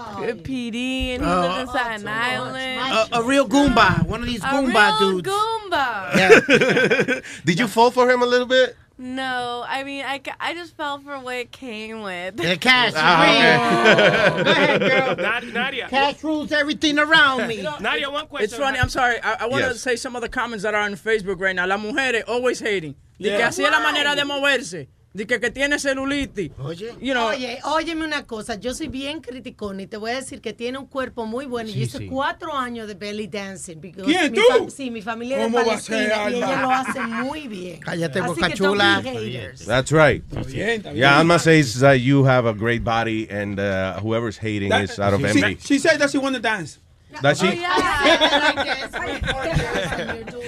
PD, 0.44 1.14
and 1.14 1.22
he 1.24 1.28
Oh. 1.28 1.56
lived 1.58 1.74
in 1.74 2.02
an 2.02 2.08
Island. 2.08 3.08
A, 3.12 3.18
a 3.18 3.22
real 3.24 3.48
Goomba, 3.48 4.06
one 4.06 4.20
of 4.20 4.26
these 4.26 4.42
A 4.44 4.46
Goomba 4.46 5.00
real 5.00 5.20
dudes. 5.22 5.28
Goomba. 5.28 5.84
Did 7.44 7.58
you 7.58 7.66
fall 7.68 7.90
for 7.90 8.08
him 8.10 8.22
a 8.22 8.26
little 8.26 8.46
bit? 8.46 8.76
No, 8.97 9.64
I 9.66 9.82
mean, 9.82 10.05
I, 10.05 10.20
I 10.39 10.55
just 10.55 10.76
fell 10.76 10.98
for 11.00 11.18
what 11.18 11.34
it 11.36 11.50
came 11.50 12.02
with. 12.02 12.36
The 12.36 12.56
cash 12.56 12.92
Ah, 12.97 14.40
Go 14.44 14.50
ahead, 14.52 14.81
girl. 14.81 15.52
Nadia. 15.52 15.89
Cash 15.89 16.23
rules 16.23 16.52
everything 16.52 16.98
around 17.00 17.48
me. 17.48 17.62
Nadia, 17.81 18.08
one 18.08 18.28
question. 18.28 18.44
It's 18.44 18.56
funny. 18.56 18.78
I'm 18.78 18.89
sorry. 18.89 19.20
I, 19.20 19.39
I 19.40 19.47
want 19.48 19.64
to 19.64 19.70
Yes. 19.70 19.81
say 19.81 19.97
some 19.97 20.14
of 20.14 20.23
the 20.23 20.28
comments 20.28 20.62
that 20.62 20.74
are 20.74 20.81
on 20.82 20.92
Facebook 20.94 21.40
right 21.40 21.56
now. 21.56 21.66
Las 21.66 21.81
mujeres 21.81 22.23
always 22.28 22.60
hating. 22.60 22.94
De 23.18 23.31
que 23.31 23.39
Yeah. 23.39 23.48
así 23.48 23.64
es 23.64 23.70
la 23.70 23.81
manera 23.81 24.14
de 24.14 24.24
moverse. 24.24 24.86
De 25.15 25.28
que, 25.28 25.39
que 25.39 25.49
tiene 25.52 25.78
celulitis. 25.78 26.51
You 27.01 27.12
know, 27.12 27.28
Oye, 27.28 27.60
óyeme 27.62 28.05
una 28.05 28.26
cosa, 28.26 28.57
yo 28.57 28.75
soy 28.75 28.89
bien 28.89 29.20
criticona 29.20 29.83
y 29.83 29.86
te 29.86 29.97
voy 29.97 30.10
a 30.10 30.17
decir 30.17 30.41
que 30.41 30.52
tiene 30.52 30.76
un 30.76 30.86
cuerpo 30.86 31.25
muy 31.25 31.47
bueno. 31.47 31.70
y 31.70 31.73
Sí, 31.73 31.78
yo 31.78 31.84
hice 31.84 31.99
sí. 31.99 32.07
cuatro 32.09 32.52
años 32.52 32.89
de 32.89 32.94
belly 32.94 33.28
dancing. 33.28 33.76
¿Quién, 33.81 34.33
mi 34.33 34.39
tú? 34.39 34.70
sí, 34.76 34.91
mi 34.91 35.02
familia 35.02 35.36
de 35.36 35.44
¿Cómo 35.44 35.65
va 35.65 35.75
a 35.75 35.78
ser, 35.81 36.10
Palestina 36.10 36.36
y 36.59 36.60
lo 36.62 36.68
hace 36.70 37.01
muy 37.01 37.47
bien. 37.47 37.78
Cállate, 37.78 38.18
Así 38.18 38.26
boca 38.28 38.51
chula. 38.55 39.02
That's 39.65 39.93
right. 39.93 40.25
bien, 40.49 40.68
está 40.81 40.91
bien. 40.91 40.97
Yeah, 40.97 41.20
Alma 41.20 41.39
says 41.39 41.78
that 41.78 42.01
you 42.01 42.25
have 42.26 42.47
a 42.49 42.52
great 42.52 42.83
body, 42.83 43.28
and 43.31 43.60
uh, 43.60 44.01
whoever's 44.01 44.36
hating 44.39 44.70
That- 44.70 44.83
is 44.91 44.99
out 44.99 45.15
of 45.15 45.20
she, 45.20 45.26
envy. 45.28 45.59
she 45.60 45.78
said 45.78 45.99
that 46.01 46.10
she 46.10 46.18
want 46.18 46.34
to 46.34 46.43
dance. 46.43 46.81
That 47.23 47.36
she. 47.36 47.60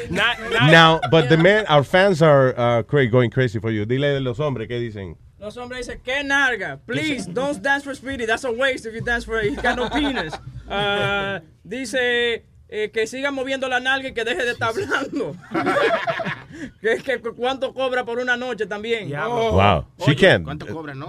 Not, 0.10 0.38
Now, 0.70 1.00
but 1.10 1.28
the 1.28 1.36
men, 1.36 1.66
our 1.66 1.82
fans 1.82 2.22
are 2.22 2.54
uh, 2.56 2.82
cra- 2.82 3.06
going 3.08 3.30
crazy 3.30 3.58
for 3.58 3.70
you. 3.70 3.84
Dile 3.84 4.16
a 4.16 4.20
los 4.20 4.38
hombres 4.38 4.68
qué 4.68 4.78
dicen. 4.78 5.16
Los 5.38 5.56
hombres 5.56 5.86
dicen, 5.86 6.00
que 6.02 6.22
narga. 6.22 6.78
Please, 6.86 7.26
don't 7.26 7.60
dance 7.62 7.84
for 7.84 7.94
Speedy. 7.94 8.26
That's 8.26 8.44
a 8.44 8.52
waste 8.52 8.86
if 8.86 8.94
you 8.94 9.00
dance 9.00 9.24
for 9.24 9.40
He 9.40 9.56
got 9.56 9.76
no 9.76 9.88
penis. 9.90 10.34
Uh, 10.68 11.40
dice 11.66 12.44
eh, 12.68 12.90
que 12.92 13.06
siga 13.06 13.30
moviendo 13.30 13.68
la 13.68 13.80
nalga 13.80 14.08
y 14.08 14.12
que 14.12 14.24
deje 14.24 14.44
de 14.44 14.52
estar 14.52 14.70
hablando. 14.70 15.36
que, 16.80 16.96
que 16.98 17.18
cuánto 17.32 17.72
cobra 17.72 18.04
por 18.04 18.18
una 18.18 18.36
noche 18.36 18.66
también. 18.66 19.10
Wow, 19.10 19.84
she 20.06 20.14
can. 20.14 20.44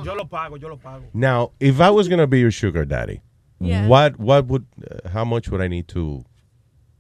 Yo 0.04 0.16
lo 0.16 0.28
pago, 0.28 0.58
yo 0.58 0.70
lo 0.70 0.78
pago. 0.78 1.06
Now, 1.14 1.52
if 1.60 1.80
I 1.80 1.90
was 1.90 2.08
gonna 2.08 2.28
be 2.28 2.40
your 2.40 2.52
sugar 2.52 2.86
daddy, 2.86 3.22
Yeah. 3.60 3.88
what 3.88 4.20
what 4.20 4.46
would 4.48 4.66
uh, 4.90 5.10
how 5.10 5.26
much 5.26 5.50
would 5.50 5.62
I 5.62 5.68
need 5.68 5.88
to 5.90 6.26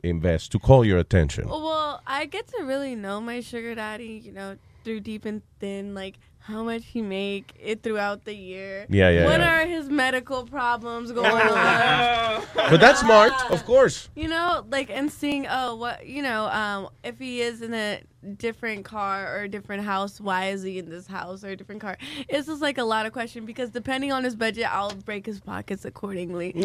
invest 0.04 0.52
to 0.54 0.60
call 0.60 0.86
your 0.86 0.98
attention? 0.98 1.48
Well, 1.48 2.02
I 2.08 2.26
get 2.26 2.48
to 2.50 2.64
really 2.64 2.96
know 2.96 3.22
my 3.22 3.42
sugar 3.42 3.76
daddy, 3.76 4.22
you 4.24 4.32
know, 4.32 4.58
through 4.84 5.02
deep 5.02 5.26
and 5.26 5.42
thin, 5.60 5.94
like 5.94 6.16
how 6.40 6.64
much 6.64 6.86
he 6.86 7.02
make 7.02 7.54
it 7.60 7.84
throughout 7.84 8.24
the 8.24 8.34
year. 8.34 8.86
Yeah, 8.90 9.10
yeah, 9.10 9.26
What 9.26 9.42
yeah. 9.42 9.64
are 9.64 9.66
his 9.68 9.90
medical 9.90 10.46
problems 10.46 11.12
going 11.12 11.26
on? 11.30 12.44
But 12.56 12.80
that's 12.80 13.02
smart, 13.02 13.34
of 13.52 13.66
course. 13.66 14.10
You 14.16 14.30
know, 14.30 14.66
like 14.70 14.90
and 14.90 15.12
seeing 15.12 15.46
oh 15.50 15.76
what 15.76 16.06
you 16.08 16.22
know, 16.22 16.46
um, 16.48 16.90
if 17.04 17.20
he 17.20 17.42
is 17.42 17.62
in 17.62 17.74
a 17.74 18.02
different 18.38 18.86
car 18.86 19.36
or 19.38 19.44
a 19.44 19.50
different 19.50 19.84
house, 19.84 20.20
why 20.20 20.48
is 20.50 20.64
he 20.64 20.80
in 20.80 20.90
this 20.90 21.08
house 21.08 21.44
or 21.44 21.50
a 21.50 21.56
different 21.56 21.82
car? 21.82 21.98
It's 22.28 22.48
just 22.48 22.62
like 22.62 22.78
a 22.78 22.84
lot 22.84 23.06
of 23.06 23.14
question 23.14 23.46
because 23.46 23.70
depending 23.70 24.12
on 24.12 24.24
his 24.24 24.36
budget, 24.36 24.66
I'll 24.74 24.94
break 24.94 25.26
his 25.26 25.40
pockets 25.40 25.86
accordingly. 25.86 26.54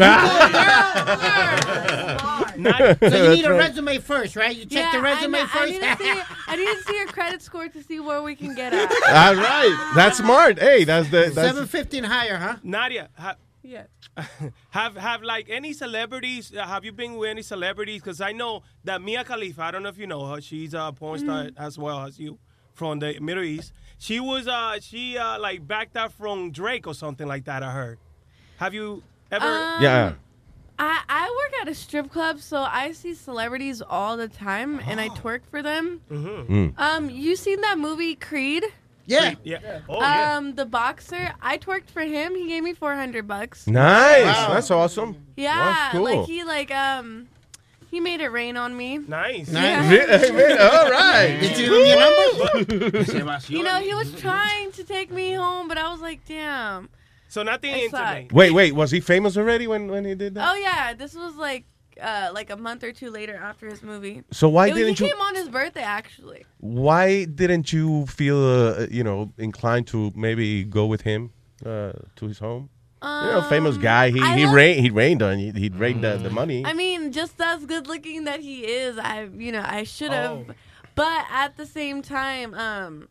So 3.13 3.25
you 3.25 3.37
need 3.37 3.45
a 3.45 3.53
resume 3.55 3.99
first, 3.99 4.37
right? 4.37 4.55
You 4.55 4.65
check 4.65 4.93
Yeah, 4.93 4.93
the 4.93 5.03
resume 5.03 5.39
I, 5.39 5.47
first. 5.47 5.57
I 5.57 5.67
need, 5.67 5.81
to 5.81 5.97
see, 5.97 6.23
I 6.49 6.57
need 6.57 6.67
to 6.67 6.83
see 6.85 6.97
your 6.97 7.07
credit 7.07 7.43
score 7.43 7.69
to 7.69 7.83
see 7.83 8.01
where 8.01 8.23
we 8.23 8.35
can 8.35 8.55
get 8.55 8.73
at. 8.73 8.91
All 8.91 9.35
right. 9.35 9.93
That's 9.95 10.19
smart. 10.19 10.59
Hey, 10.59 10.85
that's 10.85 11.09
the 11.11 11.33
that's 11.35 11.35
Seven 11.35 11.67
fifty 11.67 11.99
and 11.99 12.07
higher, 12.07 12.37
huh? 12.37 12.57
Nadia, 12.63 13.09
ha- 13.15 13.37
Yeah. 13.63 13.85
have 14.71 14.97
have 14.97 15.23
like 15.23 15.49
any 15.49 15.73
celebrities? 15.73 16.53
uh, 16.57 16.67
Have 16.67 16.85
you 16.85 16.93
been 16.93 17.15
with 17.17 17.31
any 17.31 17.43
celebrities? 17.43 18.03
Because 18.03 18.21
I 18.21 18.33
know 18.33 18.63
that 18.85 19.01
Mia 19.03 19.25
Khalifa. 19.25 19.63
I 19.63 19.71
don't 19.71 19.83
know 19.83 19.89
if 19.89 19.99
you 19.99 20.07
know 20.07 20.27
her. 20.27 20.41
She's 20.41 20.75
a 20.75 20.93
porn 20.95 21.19
star 21.21 21.45
Mm-hmm. 21.45 21.63
as 21.63 21.79
well 21.79 22.01
as 22.07 22.19
you 22.19 22.39
from 22.75 22.99
the 22.99 23.19
Middle 23.21 23.45
East. 23.45 23.73
She 23.99 24.19
was 24.21 24.49
uh 24.49 24.79
she 24.81 25.17
uh 25.17 25.39
like 25.39 25.67
backed 25.67 25.97
up 25.97 26.13
from 26.13 26.51
Drake 26.51 26.87
or 26.87 26.95
something 26.95 27.27
like 27.29 27.45
that. 27.45 27.63
I 27.63 27.71
heard. 27.73 27.99
Have 28.59 28.75
you 28.75 29.03
ever? 29.31 29.45
Um, 29.47 29.83
yeah. 29.83 30.13
I, 30.79 31.01
I 31.09 31.31
work 31.31 31.61
at 31.63 31.69
a 31.69 31.75
strip 31.75 32.11
club, 32.11 32.41
so 32.41 32.59
I 32.63 32.91
see 32.93 33.15
celebrities 33.15 33.83
all 33.83 34.17
the 34.17 34.27
time, 34.27 34.81
and 34.89 35.01
I 35.01 35.11
twerk 35.11 35.43
for 35.49 35.63
them. 35.63 36.01
Mm. 36.11 36.77
Um, 36.79 37.11
you 37.11 37.37
seen 37.37 37.61
that 37.61 37.79
movie 37.79 38.17
Creed? 38.17 38.65
Yeah. 39.07 39.35
Yeah. 39.43 39.81
Oh 39.89 40.01
yeah. 40.01 40.37
Um, 40.37 40.55
the 40.55 40.67
boxer. 40.67 41.33
I 41.41 41.59
twerked 41.59 41.91
for 41.91 42.03
him. 42.03 42.35
He 42.35 42.49
gave 42.49 42.63
me 42.63 42.73
four 42.73 42.95
hundred 42.95 43.27
bucks. 43.27 43.67
Nice. 43.67 44.25
Wow. 44.25 44.55
That's 44.55 44.71
awesome. 44.71 45.17
Yeah, 45.37 45.55
That's 45.57 45.93
cool. 45.93 46.05
like 46.05 46.27
he 46.27 46.45
like 46.45 46.71
um, 46.71 47.29
he 47.91 48.01
made 48.01 48.21
it 48.21 48.29
rain 48.29 48.57
on 48.57 48.77
me. 48.77 48.99
Nice. 48.99 49.51
Yeah. 49.53 49.89
Re- 49.91 50.57
All 50.59 50.91
right. 50.91 51.39
Did 51.41 51.59
you 51.59 51.75
your 51.75 51.99
number? 51.99 53.39
You 53.49 53.63
know, 53.63 53.81
he 53.81 53.95
was 53.95 54.13
trying 54.21 54.73
to 54.73 54.85
take 54.85 55.11
me 55.11 55.33
home, 55.33 55.69
but 55.69 55.79
I 55.79 55.91
was 55.91 56.01
like, 56.01 56.25
damn. 56.27 56.89
So 57.29 57.43
nothing 57.43 57.75
I 57.75 57.89
suck. 57.89 58.01
intimate. 58.17 58.33
Wait, 58.33 58.51
wait. 58.53 58.73
Was 58.75 58.91
he 58.91 59.01
famous 59.01 59.37
already 59.37 59.67
when, 59.67 59.89
when 59.89 60.05
he 60.05 60.15
did 60.15 60.35
that? 60.35 60.51
Oh 60.51 60.55
yeah, 60.57 60.95
this 60.95 61.15
was 61.15 61.35
like 61.37 61.65
uh 62.01 62.31
like 62.33 62.51
a 62.51 62.57
month 62.57 62.83
or 62.85 62.93
two 62.93 63.11
later 63.11 63.35
after 63.37 63.69
his 63.69 63.83
movie. 63.83 64.23
So 64.31 64.49
why 64.49 64.69
It- 64.69 64.75
didn't 64.75 64.99
he 64.99 65.05
you- 65.07 65.11
came 65.13 65.21
on 65.21 65.35
his 65.35 65.49
birthday 65.49 65.83
actually? 65.83 66.45
Why 66.59 67.25
didn't 67.25 67.73
you 67.73 68.07
feel, 68.07 68.39
uh, 68.39 68.87
you 68.91 69.05
know, 69.05 69.33
inclined 69.39 69.87
to 69.89 70.13
maybe 70.15 70.65
go 70.65 70.87
with 70.87 71.03
him 71.03 71.31
uh, 71.67 71.93
to 72.17 72.27
his 72.27 72.39
home? 72.39 72.69
you 73.05 73.09
know, 73.33 73.43
famous 73.49 73.77
guy. 73.79 74.11
He 74.11 74.21
Um, 74.21 74.25
I 74.27 74.37
he 74.39 74.45
love- 74.45 74.55
rained. 74.55 74.81
He 74.81 74.91
rained 74.91 75.23
on 75.23 75.41
you. 75.41 75.53
He 75.53 75.69
rained 75.71 76.05
the, 76.05 76.19
the 76.19 76.31
money. 76.31 76.65
I 76.65 76.73
mean, 76.73 77.11
just 77.11 77.41
as 77.41 77.67
good 77.67 77.89
looking 77.89 78.23
that 78.25 78.39
he 78.41 78.65
is, 78.65 78.97
I 78.97 79.25
you 79.45 79.51
know 79.51 79.65
I 79.79 79.83
should 79.83 80.13
have, 80.13 80.31
Oh. 80.31 80.47
but 80.95 81.25
at 81.33 81.57
the 81.57 81.67
same 81.67 82.01
time, 82.03 82.55
um, 82.55 83.09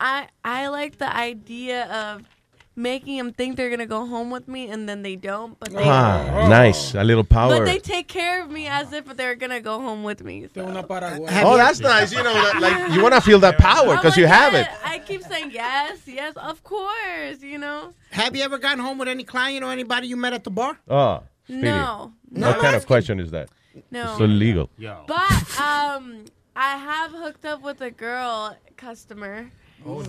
I 0.00 0.26
I 0.44 0.66
like 0.66 0.98
the 0.98 1.14
idea 1.14 1.84
of 2.02 2.22
making 2.82 3.18
them 3.18 3.32
think 3.32 3.56
they're 3.56 3.70
gonna 3.70 3.86
go 3.86 4.06
home 4.06 4.30
with 4.30 4.48
me 4.48 4.68
and 4.68 4.88
then 4.88 5.02
they 5.02 5.16
don't, 5.16 5.58
but 5.58 5.70
they 5.70 5.84
ah, 5.84 6.48
nice. 6.48 6.94
A 6.94 7.04
little 7.04 7.24
power. 7.24 7.58
but 7.58 7.64
they 7.64 7.78
take 7.78 8.08
care 8.08 8.42
of 8.42 8.50
me 8.50 8.66
as 8.66 8.92
if 8.92 9.04
they're 9.16 9.34
gonna 9.34 9.60
go 9.60 9.80
home 9.80 10.02
with 10.02 10.22
me. 10.22 10.48
so. 10.54 10.66
oh, 10.66 11.56
that's 11.56 11.80
nice. 11.80 12.12
You 12.12 12.22
know, 12.22 12.32
that, 12.32 12.60
like 12.60 12.92
you 12.92 13.02
want 13.02 13.14
to 13.14 13.20
feel 13.20 13.38
that 13.40 13.58
power 13.58 13.90
I'm 13.90 13.96
because 13.96 14.16
you 14.16 14.24
like, 14.24 14.32
have 14.34 14.52
yeah, 14.52 14.60
it. 14.62 14.68
I 14.84 14.98
keep 14.98 15.22
saying 15.22 15.50
yes, 15.52 16.00
yes, 16.06 16.34
of 16.36 16.62
course. 16.64 17.42
You 17.42 17.58
know, 17.58 17.92
Have 18.10 18.34
you 18.34 18.42
ever 18.42 18.58
gotten 18.58 18.78
home 18.80 18.98
with 18.98 19.08
any 19.08 19.24
client 19.24 19.64
or 19.64 19.70
anybody 19.70 20.08
you 20.08 20.16
met 20.16 20.32
at 20.32 20.44
the 20.44 20.50
bar? 20.50 20.78
Oh, 20.88 21.22
Speedy. 21.44 21.62
No. 21.62 22.12
What 22.30 22.56
No. 22.56 22.60
kind 22.60 22.76
of 22.76 22.86
question 22.86 23.20
is 23.20 23.30
that? 23.32 23.48
No. 23.90 24.12
It's 24.12 24.20
illegal. 24.20 24.70
but 25.06 25.60
um, 25.60 26.24
I 26.56 26.76
have 26.76 27.12
hooked 27.12 27.44
up 27.44 27.62
with 27.62 27.80
a 27.80 27.90
girl 27.90 28.56
customer. 28.76 29.50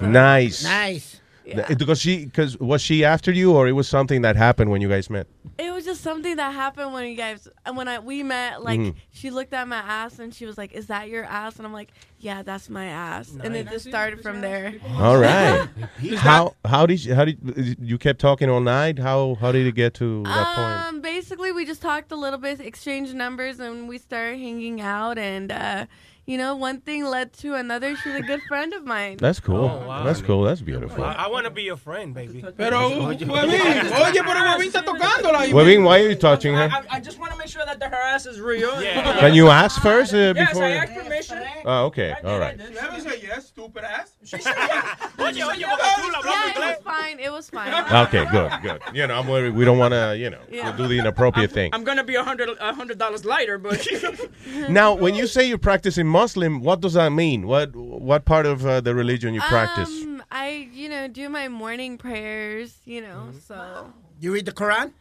Nice. 0.01 0.63
Nice. 0.63 1.20
Yeah. 1.45 1.65
Th- 1.65 1.79
Because 1.79 1.99
she, 1.99 2.25
because 2.25 2.57
was 2.59 2.81
she 2.81 3.03
after 3.03 3.31
you, 3.31 3.53
or 3.53 3.67
it 3.67 3.71
was 3.71 3.87
something 3.87 4.21
that 4.21 4.35
happened 4.35 4.69
when 4.71 4.79
you 4.81 4.87
guys 4.89 5.09
met? 5.09 5.27
It 5.57 5.71
was 5.73 5.85
just 5.85 6.01
something 6.01 6.35
that 6.35 6.53
happened 6.53 6.93
when 6.93 7.07
you 7.09 7.15
guys 7.15 7.47
and 7.65 7.75
when 7.75 7.87
I 7.87 7.99
we 7.99 8.23
met. 8.23 8.63
Like 8.63 8.79
Mhm. 8.79 8.95
she 9.11 9.31
looked 9.31 9.53
at 9.53 9.67
my 9.67 9.77
ass 9.77 10.19
and 10.19 10.33
she 10.33 10.45
was 10.45 10.57
like, 10.57 10.71
"Is 10.73 10.87
that 10.87 11.09
your 11.09 11.23
ass?" 11.25 11.57
And 11.57 11.65
I'm 11.65 11.73
like, 11.73 11.91
"Yeah, 12.19 12.43
that's 12.43 12.69
my 12.69 12.85
ass." 12.85 13.35
And 13.43 13.55
it 13.55 13.69
just 13.69 13.87
started 13.87 14.21
from 14.21 14.41
there. 14.41 14.75
All 14.97 15.17
right. 15.17 15.67
how 16.17 16.55
how 16.65 16.85
did 16.85 17.03
you, 17.03 17.15
how 17.15 17.25
did 17.25 17.77
you 17.81 17.97
kept 17.97 18.19
talking 18.21 18.49
all 18.49 18.61
night? 18.61 18.99
How 18.99 19.35
how 19.41 19.51
did 19.51 19.65
it 19.67 19.75
get 19.75 19.93
to 19.95 20.23
that 20.23 20.55
point? 20.55 20.87
Um, 20.95 21.01
basically, 21.01 21.51
we 21.51 21.65
just 21.65 21.81
talked 21.81 22.11
a 22.11 22.15
little 22.15 22.39
bit, 22.39 22.59
exchanged 22.61 23.13
numbers, 23.15 23.59
and 23.59 23.87
we 23.89 23.97
started 23.97 24.37
hanging 24.39 24.79
out. 24.81 25.17
And 25.17 25.51
uh, 25.51 25.85
you 26.31 26.37
know, 26.37 26.55
one 26.55 26.79
thing 26.79 27.03
led 27.03 27.33
to 27.33 27.55
another. 27.55 27.93
She's 27.97 28.15
a 28.15 28.21
good 28.21 28.41
friend 28.47 28.73
of 28.73 28.85
mine. 28.85 29.17
That's 29.17 29.41
cool. 29.41 29.65
Oh, 29.65 29.85
wow. 29.85 30.03
That's 30.05 30.21
cool. 30.21 30.43
That's 30.43 30.61
beautiful. 30.61 31.03
I, 31.03 31.27
want 31.27 31.43
to 31.43 31.51
be 31.51 31.63
your 31.63 31.75
friend, 31.75 32.13
baby. 32.13 32.41
Pero, 32.55 32.89
Huevín, 32.89 33.29
oye, 33.29 34.21
pero 34.23 34.39
Huevín 34.39 34.71
está 34.71 34.81
tocándola. 34.81 35.39
y- 35.39 35.51
Webin, 35.51 35.83
why 35.83 35.99
are 35.99 36.07
you 36.07 36.15
touching 36.15 36.53
her? 36.53 36.69
I, 36.71 36.83
I 36.95 36.99
just 37.01 37.19
want 37.19 37.33
to 37.33 37.37
make 37.37 37.49
sure 37.49 37.65
that 37.65 37.79
the, 37.81 37.89
her 37.89 37.95
ass 38.13 38.25
is 38.25 38.39
real. 38.39 38.71
Can 38.71 39.33
you 39.33 39.49
ask 39.49 39.81
first 39.81 40.13
uh, 40.13 40.31
Yes, 40.33 40.51
before? 40.51 40.63
I 40.63 40.71
asked 40.71 40.93
permission. 40.93 41.43
Oh, 41.65 41.85
okay. 41.87 42.15
All 42.23 42.39
right. 42.39 42.57
Never 42.57 43.01
say 43.01 43.19
yes, 43.21 43.47
stupid 43.47 43.83
ass. 43.83 44.10
Oye, 44.23 45.43
oye, 45.43 45.63
Boca 45.63 45.87
Chula, 45.97 46.17
hablando 46.17 46.25
Yeah, 46.25 46.51
it 46.51 46.59
was 46.59 46.83
fine. 46.83 47.19
It 47.19 47.31
was 47.31 47.49
fine. 47.49 47.73
Okay, 48.07 48.25
good, 48.31 48.51
good. 48.61 48.81
You 48.93 49.07
know, 49.07 49.15
I'm 49.15 49.27
worried. 49.27 49.55
We 49.55 49.65
don't 49.65 49.77
want 49.79 49.93
to, 49.93 50.15
you 50.17 50.29
know, 50.29 50.41
Yeah. 50.49 50.71
do 50.75 50.87
the 50.87 50.99
inappropriate 50.99 51.51
thing. 51.51 51.71
I'm 51.73 51.83
gonna 51.83 52.03
be 52.03 52.15
a 52.15 52.23
hundred 52.23 52.49
a 52.59 52.73
hundred 52.73 52.97
dollars 52.99 53.25
lighter, 53.25 53.57
but 53.57 53.85
Now, 54.69 54.93
when 54.93 55.15
you 55.15 55.27
say 55.27 55.47
you're 55.47 55.57
practicing 55.57 56.07
Muslim, 56.07 56.61
what 56.61 56.81
does 56.81 56.93
that 56.93 57.09
mean? 57.11 57.47
What 57.47 57.75
what 57.75 58.25
part 58.25 58.45
of 58.45 58.65
uh, 58.65 58.81
the 58.81 58.93
religion 58.93 59.33
you 59.33 59.41
practice? 59.41 59.89
Um, 59.89 60.23
I, 60.31 60.69
you 60.73 60.87
know, 60.87 61.07
do 61.07 61.27
my 61.29 61.47
morning 61.49 61.97
prayers, 61.97 62.77
you 62.85 63.01
know, 63.01 63.31
so. 63.47 63.91
You 64.19 64.31
read 64.31 64.45
the 64.45 64.51
Quran? 64.51 64.93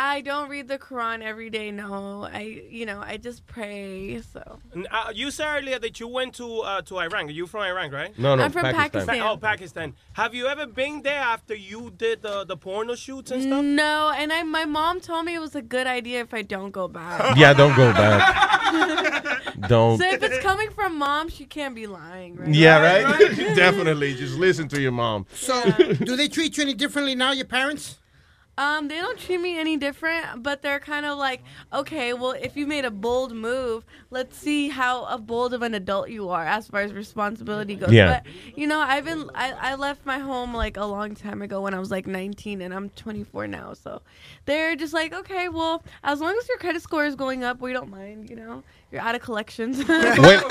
I 0.00 0.20
don't 0.20 0.48
read 0.48 0.68
the 0.68 0.78
Quran 0.78 1.22
every 1.22 1.50
day, 1.50 1.72
no. 1.72 2.28
I, 2.32 2.62
you 2.70 2.86
know, 2.86 3.00
I 3.00 3.16
just 3.16 3.44
pray, 3.48 4.22
so. 4.32 4.60
Uh, 4.92 5.10
you 5.12 5.32
said 5.32 5.58
earlier 5.58 5.80
that 5.80 5.98
you 5.98 6.06
went 6.06 6.34
to 6.36 6.60
uh, 6.60 6.82
to 6.82 6.98
Iran. 6.98 7.28
You 7.30 7.48
from 7.48 7.62
Iran, 7.62 7.90
right? 7.90 8.16
No, 8.16 8.36
no, 8.36 8.44
I'm 8.44 8.52
from 8.52 8.62
Pakistan. 8.62 9.06
Pakistan. 9.06 9.20
Oh, 9.22 9.36
Pakistan. 9.36 9.94
Have 10.12 10.36
you 10.36 10.46
ever 10.46 10.66
been 10.66 11.02
there 11.02 11.18
after 11.18 11.52
you 11.52 11.92
did 11.96 12.22
the, 12.22 12.44
the 12.44 12.56
porno 12.56 12.94
shoots 12.94 13.32
and 13.32 13.42
stuff? 13.42 13.64
No, 13.64 14.12
and 14.16 14.32
I, 14.32 14.44
my 14.44 14.66
mom 14.66 15.00
told 15.00 15.24
me 15.24 15.34
it 15.34 15.40
was 15.40 15.56
a 15.56 15.62
good 15.62 15.88
idea 15.88 16.20
if 16.20 16.32
I 16.32 16.42
don't 16.42 16.70
go 16.70 16.86
back. 16.86 17.36
Yeah, 17.38 17.52
don't 17.52 17.76
go 17.76 17.92
back. 17.92 19.54
Don't. 19.68 19.98
So 19.98 20.08
if 20.08 20.22
it's 20.22 20.38
coming 20.40 20.70
from 20.70 20.96
mom, 20.96 21.28
she 21.28 21.44
can't 21.44 21.74
be 21.74 21.86
lying, 21.86 22.36
right? 22.36 22.48
Yeah, 22.54 22.80
right. 22.80 23.36
Definitely, 23.56 24.14
just 24.14 24.36
listen 24.36 24.68
to 24.68 24.80
your 24.80 24.92
mom. 24.92 25.26
So, 25.34 25.60
do 25.70 26.16
they 26.16 26.28
treat 26.28 26.56
you 26.56 26.62
any 26.62 26.74
differently 26.74 27.14
now, 27.14 27.32
your 27.32 27.46
parents? 27.46 27.97
Um, 28.58 28.88
they 28.88 28.96
don't 28.96 29.16
treat 29.16 29.40
me 29.40 29.56
any 29.56 29.76
different, 29.76 30.42
but 30.42 30.62
they're 30.62 30.80
kind 30.80 31.06
of 31.06 31.16
like, 31.16 31.44
okay, 31.72 32.12
well, 32.12 32.32
if 32.32 32.56
you 32.56 32.66
made 32.66 32.84
a 32.84 32.90
bold 32.90 33.32
move, 33.32 33.84
let's 34.10 34.36
see 34.36 34.68
how 34.68 35.04
a 35.04 35.16
bold 35.16 35.54
of 35.54 35.62
an 35.62 35.74
adult 35.74 36.10
you 36.10 36.28
are 36.30 36.44
as 36.44 36.66
far 36.66 36.80
as 36.80 36.92
responsibility 36.92 37.76
goes. 37.76 37.92
Yeah. 37.92 38.20
But 38.24 38.32
you 38.56 38.66
know, 38.66 38.80
I've 38.80 39.04
been, 39.04 39.30
I, 39.32 39.52
I 39.52 39.74
left 39.76 40.04
my 40.04 40.18
home 40.18 40.52
like 40.52 40.76
a 40.76 40.84
long 40.84 41.14
time 41.14 41.40
ago 41.40 41.60
when 41.60 41.72
I 41.72 41.78
was 41.78 41.92
like 41.92 42.08
19, 42.08 42.60
and 42.60 42.74
I'm 42.74 42.90
24 42.90 43.46
now. 43.46 43.74
So 43.74 44.02
they're 44.44 44.74
just 44.74 44.92
like, 44.92 45.14
okay, 45.14 45.48
well, 45.48 45.84
as 46.02 46.20
long 46.20 46.36
as 46.36 46.48
your 46.48 46.58
credit 46.58 46.82
score 46.82 47.04
is 47.04 47.14
going 47.14 47.44
up, 47.44 47.60
we 47.60 47.72
don't 47.72 47.90
mind. 47.90 48.28
You 48.28 48.34
know, 48.34 48.64
you're 48.90 49.02
out 49.02 49.14
of 49.14 49.22
collections. 49.22 49.84
when, 49.86 50.42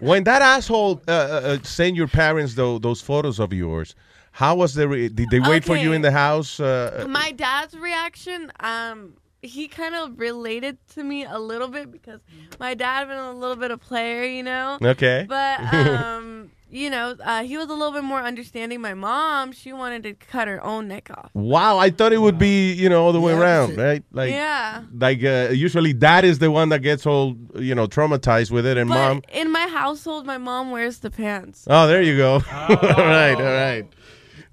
when 0.00 0.24
that 0.24 0.42
asshole 0.42 1.00
uh, 1.08 1.10
uh, 1.10 1.14
uh, 1.14 1.58
sent 1.62 1.96
your 1.96 2.08
parents 2.08 2.52
though 2.54 2.78
those 2.78 3.00
photos 3.00 3.38
of 3.38 3.54
yours, 3.54 3.94
how 4.36 4.54
was 4.54 4.74
the? 4.74 4.86
Re- 4.86 5.08
did 5.08 5.30
they 5.30 5.40
wait 5.40 5.64
for 5.64 5.76
you 5.76 5.92
in 5.92 6.02
the 6.02 6.12
house? 6.12 6.60
Uh, 6.60 7.06
my 7.08 7.32
dad's 7.32 7.74
reaction 7.88 8.52
um 8.60 9.14
he 9.42 9.68
kind 9.68 9.94
of 9.94 10.18
related 10.18 10.76
to 10.94 11.04
me 11.04 11.24
a 11.24 11.38
little 11.38 11.68
bit 11.68 11.90
because 11.92 12.20
my 12.58 12.74
dad 12.74 13.06
been 13.08 13.16
a 13.18 13.32
little 13.32 13.56
bit 13.64 13.70
of 13.70 13.80
player 13.80 14.24
you 14.24 14.42
know 14.42 14.78
Okay. 14.82 15.24
but 15.28 15.60
um 15.74 16.50
you 16.68 16.90
know 16.90 17.14
uh, 17.22 17.44
he 17.44 17.56
was 17.56 17.66
a 17.68 17.72
little 17.80 17.92
bit 17.92 18.02
more 18.02 18.20
understanding 18.20 18.80
my 18.80 18.94
mom 18.94 19.52
she 19.52 19.72
wanted 19.72 20.02
to 20.02 20.14
cut 20.14 20.48
her 20.48 20.60
own 20.64 20.88
neck 20.88 21.10
off 21.10 21.30
wow, 21.34 21.78
I 21.78 21.90
thought 21.90 22.12
it 22.12 22.18
would 22.26 22.38
be 22.38 22.72
you 22.72 22.88
know 22.88 23.04
all 23.04 23.12
the 23.12 23.20
way 23.20 23.32
around, 23.34 23.76
right? 23.76 24.02
Like, 24.10 24.32
Yeah. 24.32 24.82
Like 24.92 25.22
uh, 25.22 25.50
usually, 25.52 25.92
dad 25.92 26.24
is 26.24 26.38
the 26.40 26.50
one 26.50 26.68
that 26.70 26.82
gets 26.82 27.06
all 27.06 27.36
you 27.68 27.74
know 27.78 27.86
traumatized 27.86 28.50
with 28.50 28.66
it, 28.66 28.76
and 28.76 28.88
but 28.88 28.96
mom. 28.96 29.22
in 29.32 29.48
my 29.52 29.66
household 29.68 30.26
my 30.26 30.38
mom 30.38 30.70
wears 30.72 30.98
the 30.98 31.10
pants 31.10 31.66
Oh, 31.68 31.86
there 31.86 32.02
you 32.02 32.16
go. 32.16 32.32
all 32.52 33.10
right, 33.20 33.38
all 33.48 33.54
right. 33.66 33.84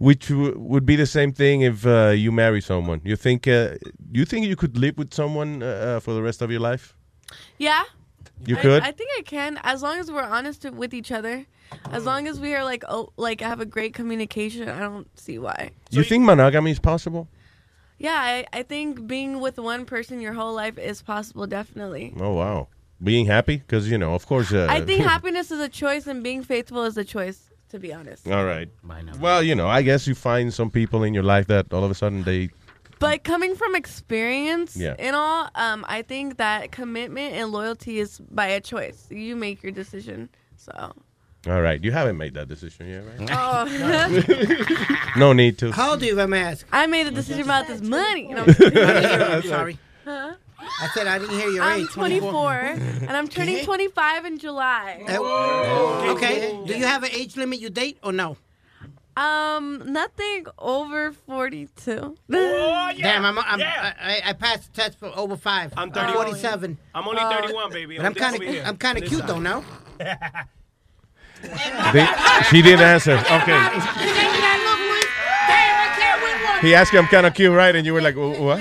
Which 0.07 0.25
w- 0.29 0.57
would 0.71 0.85
be 0.91 0.95
the 1.03 1.05
same 1.17 1.31
thing 1.41 1.57
if 1.71 1.77
uh, 1.85 2.09
you 2.23 2.31
marry 2.43 2.61
someone. 2.71 2.99
You 3.11 3.15
think? 3.25 3.47
Uh, 3.47 3.75
you 4.17 4.25
think 4.31 4.41
you 4.51 4.57
could 4.61 4.75
live 4.85 4.95
with 5.01 5.11
someone 5.13 5.51
uh, 5.63 5.67
uh, 5.67 5.99
for 6.03 6.11
the 6.17 6.21
rest 6.29 6.39
of 6.41 6.49
your 6.53 6.63
life? 6.71 6.85
yeah 7.67 7.83
You 8.49 8.57
I- 8.57 8.61
could? 8.65 8.81
I, 8.89 8.91
think 8.97 9.09
I 9.19 9.23
can, 9.35 9.51
as 9.63 9.81
long 9.85 9.95
as 10.01 10.07
we're 10.13 10.29
honest 10.37 10.61
with 10.81 10.93
each 10.99 11.11
other. 11.19 11.35
As 11.97 12.03
long 12.09 12.27
as 12.31 12.35
we 12.45 12.49
are 12.57 12.63
like, 12.71 12.83
oh, 12.95 13.03
like 13.27 13.39
have 13.41 13.59
a 13.59 13.65
great 13.75 13.93
communication. 13.99 14.63
I 14.77 14.79
don't 14.87 15.07
see 15.25 15.37
why. 15.45 15.59
you 15.97 16.03
think 16.03 16.21
monogamy 16.23 16.71
is 16.71 16.79
possible? 16.79 17.23
Yeah, 17.97 18.19
I, 18.33 18.45
I 18.59 18.63
think 18.63 19.07
being 19.07 19.39
with 19.45 19.57
one 19.57 19.85
person 19.85 20.21
your 20.25 20.33
whole 20.39 20.53
life 20.63 20.77
is 20.91 21.01
possible. 21.13 21.45
Definitely. 21.47 22.05
Oh 22.19 22.33
wow, 22.41 22.67
being 23.01 23.25
happy 23.35 23.57
because 23.57 23.89
you 23.91 23.97
know, 23.97 24.13
of 24.19 24.23
course. 24.31 24.49
Uh, 24.53 24.67
I 24.77 24.81
think 24.81 24.99
happiness 25.15 25.47
is 25.55 25.59
a 25.59 25.69
choice, 25.69 26.05
and 26.11 26.21
being 26.29 26.43
faithful 26.43 26.83
is 26.83 26.97
a 26.97 27.07
choice. 27.17 27.39
To 27.73 27.79
be 27.79 27.91
honest. 27.91 28.27
All 28.29 28.45
right. 28.45 28.69
Well, 29.19 29.41
you 29.41 29.55
know, 29.55 29.67
I 29.67 29.81
guess 29.81 30.05
you 30.05 30.13
find 30.13 30.53
some 30.53 30.69
people 30.69 31.01
in 31.03 31.11
your 31.15 31.23
life 31.23 31.47
that 31.47 31.73
all 31.73 31.83
of 31.83 31.89
a 31.89 31.95
sudden 31.95 32.21
they. 32.21 32.51
But 32.99 33.23
coming 33.23 33.55
from 33.55 33.73
experience 33.75 34.77
Yeah. 34.77 34.93
and 34.99 35.15
all, 35.15 35.49
um, 35.55 35.83
I 35.89 36.03
think 36.03 36.37
that 36.37 36.71
commitment 36.71 37.33
and 37.33 37.51
loyalty 37.51 37.97
is 37.97 38.19
by 38.29 38.45
a 38.45 38.61
choice. 38.61 39.07
You 39.09 39.35
make 39.35 39.63
your 39.63 39.71
decision. 39.71 40.29
So. 40.55 40.71
All 41.47 41.61
right, 41.63 41.83
you 41.83 41.91
haven't 41.91 42.17
made 42.17 42.35
that 42.35 42.47
decision 42.47 42.87
yet, 42.87 43.03
right? 43.07 43.29
Oh. 43.33 45.07
no 45.17 45.33
need 45.33 45.57
to. 45.57 45.71
How 45.71 45.89
old 45.93 46.03
are 46.03 46.05
you, 46.05 46.13
if 46.13 46.19
I 46.19 46.27
may 46.27 46.43
ask? 46.43 46.67
I 46.71 46.85
made 46.85 47.07
a 47.07 47.11
decision 47.11 47.41
about 47.41 47.65
this 47.65 47.81
money. 47.81 48.27
No, 48.27 48.45
I'm 48.45 49.41
sorry. 49.55 49.79
Huh? 50.05 50.35
I 50.81 50.87
said 50.93 51.07
I 51.07 51.19
didn't 51.19 51.37
hear 51.39 51.49
your 51.49 51.63
I'm 51.63 51.81
age. 51.81 51.87
24, 51.89 52.51
and 52.53 53.11
I'm 53.11 53.27
turning 53.27 53.63
25 53.63 54.25
in 54.25 54.37
July. 54.39 55.03
Uh, 55.07 56.11
okay. 56.11 56.59
Do 56.65 56.77
you 56.77 56.85
have 56.85 57.03
an 57.03 57.11
age 57.11 57.35
limit 57.37 57.59
you 57.59 57.69
date 57.69 57.97
or 58.03 58.11
no? 58.11 58.37
Um, 59.15 59.83
nothing 59.93 60.45
over 60.57 61.11
42. 61.13 62.15
Damn, 62.29 63.25
I'm, 63.25 63.37
I'm, 63.37 63.61
I, 63.61 63.93
I- 64.01 64.21
I 64.25 64.33
passed 64.33 64.73
the 64.73 64.81
test 64.81 64.97
for 64.99 65.11
over 65.15 65.37
five. 65.37 65.71
I'm 65.77 65.91
30. 65.91 66.13
47. 66.13 66.77
I'm 66.95 67.07
only 67.07 67.21
31, 67.21 67.71
baby. 67.71 67.97
But 67.97 68.05
I'm 68.07 68.07
I'm 68.07 68.15
kind 68.15 68.35
over 68.35 68.43
here. 68.43 68.61
of, 68.63 68.67
I'm 68.69 68.77
kind 68.77 68.97
of 68.97 69.03
cute 69.05 69.19
side. 69.21 69.29
though 69.29 69.39
now. 69.39 69.63
They- 71.93 72.07
she 72.49 72.61
didn't 72.63 72.81
answer. 72.81 73.13
Okay. 73.17 73.69
He 76.61 76.73
asked 76.73 76.93
you, 76.93 76.99
I'm 76.99 77.07
kind 77.07 77.25
of 77.27 77.33
cute, 77.33 77.51
right? 77.53 77.75
And 77.75 77.85
you 77.85 77.93
were 77.93 78.01
like, 78.01 78.15
what? 78.15 78.59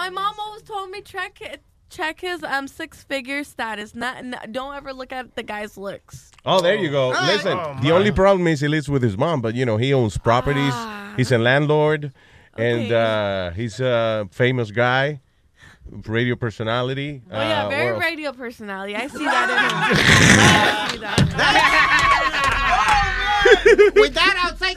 My- 0.00 0.08
My 0.08 0.14
mom 0.22 0.34
always 0.38 0.62
told 0.62 0.90
me 0.90 1.02
check 1.02 1.40
it, 1.42 1.62
check 1.90 2.20
his 2.20 2.42
um 2.42 2.66
six 2.68 3.02
figure 3.04 3.44
status. 3.44 3.94
Not, 3.94 4.16
n 4.18 4.34
don't 4.50 4.74
ever 4.74 4.92
look 4.94 5.12
at 5.12 5.34
the 5.36 5.42
guy's 5.42 5.76
looks. 5.76 6.30
Oh, 6.46 6.60
there 6.62 6.74
you 6.76 6.90
go. 6.90 7.10
Listen, 7.10 7.56
the 7.82 7.90
only 7.92 8.10
problem 8.10 8.46
is 8.46 8.60
he 8.60 8.68
lives 8.68 8.88
with 8.88 9.02
his 9.02 9.16
mom, 9.18 9.40
but 9.42 9.54
you 9.54 9.66
know 9.66 9.76
he 9.76 9.92
owns 9.92 10.16
properties. 10.16 10.72
He's 11.18 11.30
a 11.32 11.38
landlord, 11.38 12.12
and 12.56 12.90
uh, 12.90 13.50
he's 13.50 13.78
a 13.80 14.26
famous 14.32 14.70
guy, 14.70 15.20
radio 16.06 16.34
personality. 16.34 17.20
Oh 17.30 17.38
yeah, 17.38 17.66
Uh, 17.66 17.68
very 17.68 17.92
well, 17.92 18.00
radio 18.00 18.32
personality. 18.32 18.96
I 18.96 19.06
see 19.06 19.24
that 19.24 19.48
in 19.52 19.58
him. 19.66 19.72
I 19.84 20.88
see 20.92 20.98
that. 21.04 21.20
With 24.00 24.14
that, 24.14 24.34
I'll 24.42 24.56
say 24.56 24.74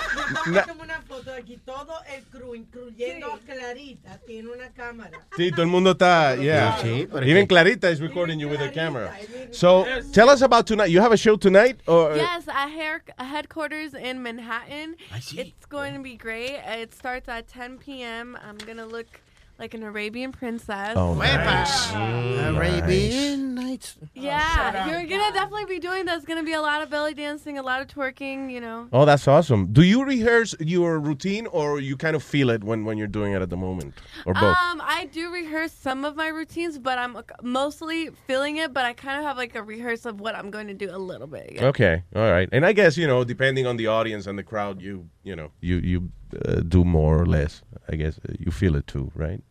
goodnight. 0.44 0.68
una 0.82 1.02
foto 1.02 1.32
aquí. 1.32 1.58
Todo 1.64 1.94
el 2.14 2.22
crew, 2.24 2.54
incluyendo 2.54 3.32
a 3.32 3.38
Clarita, 3.38 4.18
tiene 4.26 4.50
una 4.50 4.70
cámara. 4.70 5.18
Sí, 5.36 5.50
todo 5.50 5.62
el 5.62 5.68
mundo 5.68 5.92
está, 5.92 6.36
yeah. 6.36 6.78
Sí, 6.82 7.08
pero 7.10 7.26
Even 7.26 7.46
Clarita 7.46 7.90
is 7.90 8.00
recording 8.00 8.38
you 8.38 8.48
with 8.48 8.60
a 8.60 8.70
camera. 8.70 9.16
So, 9.50 9.84
tell 10.12 10.28
us 10.28 10.42
about 10.42 10.66
tonight. 10.66 10.90
You 10.90 11.00
have 11.00 11.12
a 11.12 11.16
show 11.16 11.36
tonight? 11.36 11.80
Or 11.86 12.16
Yes, 12.16 12.46
a, 12.48 12.68
hair, 12.68 13.02
a 13.18 13.24
headquarters 13.24 13.94
in 13.94 14.22
Manhattan. 14.22 14.96
It's 15.36 15.66
going 15.66 15.94
to 15.94 16.00
be 16.00 16.16
great. 16.16 16.60
It 16.66 16.94
starts 16.94 17.28
at 17.28 17.48
10 17.48 17.78
p.m. 17.78 18.36
I'm 18.42 18.58
gonna 18.58 18.86
look 18.86 19.20
like 19.58 19.74
an 19.74 19.82
Arabian 19.82 20.32
princess. 20.32 20.96
Oh, 20.96 21.14
nice. 21.14 21.92
Arabian 21.94 23.54
Nights. 23.54 23.96
Yeah, 24.14 24.88
you're 24.88 25.06
gonna 25.06 25.32
definitely 25.32 25.64
be 25.64 25.78
doing. 25.78 26.04
There's 26.04 26.24
gonna 26.24 26.42
be 26.42 26.52
a 26.52 26.60
lot 26.60 26.82
of 26.82 26.90
belly 26.90 27.14
dancing, 27.14 27.58
a 27.58 27.62
lot 27.62 27.80
of 27.80 27.88
twerking. 27.88 28.52
You 28.52 28.60
know. 28.60 28.88
Oh, 28.92 29.04
that's 29.04 29.26
awesome. 29.26 29.72
Do 29.72 29.82
you 29.82 30.04
rehearse 30.04 30.54
your 30.60 30.98
routine 30.98 31.46
or 31.46 31.80
you 31.80 31.96
kind 31.96 32.16
of 32.16 32.22
feel 32.22 32.50
it 32.50 32.62
when, 32.62 32.84
when 32.84 32.98
you're 32.98 33.06
doing 33.06 33.32
it 33.32 33.42
at 33.42 33.50
the 33.50 33.56
moment? 33.56 33.94
Or 34.24 34.34
both? 34.34 34.56
Um, 34.56 34.80
I 34.84 35.08
do 35.10 35.32
rehearse 35.32 35.72
some 35.72 36.04
of 36.04 36.16
my 36.16 36.28
routines, 36.28 36.78
but 36.78 36.98
I'm 36.98 37.16
mostly 37.42 38.10
feeling 38.26 38.58
it. 38.58 38.72
But 38.72 38.84
I 38.84 38.92
kind 38.92 39.18
of 39.18 39.24
have 39.24 39.36
like 39.36 39.54
a 39.54 39.62
rehearse 39.62 40.04
of 40.04 40.20
what 40.20 40.34
I'm 40.34 40.50
going 40.50 40.68
to 40.68 40.74
do 40.74 40.88
a 40.90 40.98
little 40.98 41.26
bit. 41.26 41.52
Yeah. 41.54 41.66
Okay, 41.66 42.02
all 42.14 42.30
right. 42.30 42.48
And 42.52 42.64
I 42.66 42.72
guess, 42.72 42.96
you 42.96 43.06
know, 43.06 43.24
depending 43.24 43.66
on 43.66 43.76
the 43.76 43.86
audience 43.86 44.26
and 44.26 44.38
the 44.38 44.42
crowd, 44.42 44.80
you, 44.80 45.08
you 45.22 45.34
know, 45.34 45.50
you, 45.60 45.76
you 45.78 46.10
uh, 46.44 46.60
do 46.60 46.84
more 46.84 47.20
or 47.20 47.26
less. 47.26 47.62
I 47.88 47.96
guess 47.96 48.18
uh, 48.18 48.32
you 48.38 48.50
feel 48.50 48.74
it 48.76 48.86
too, 48.86 49.10
right? 49.14 49.42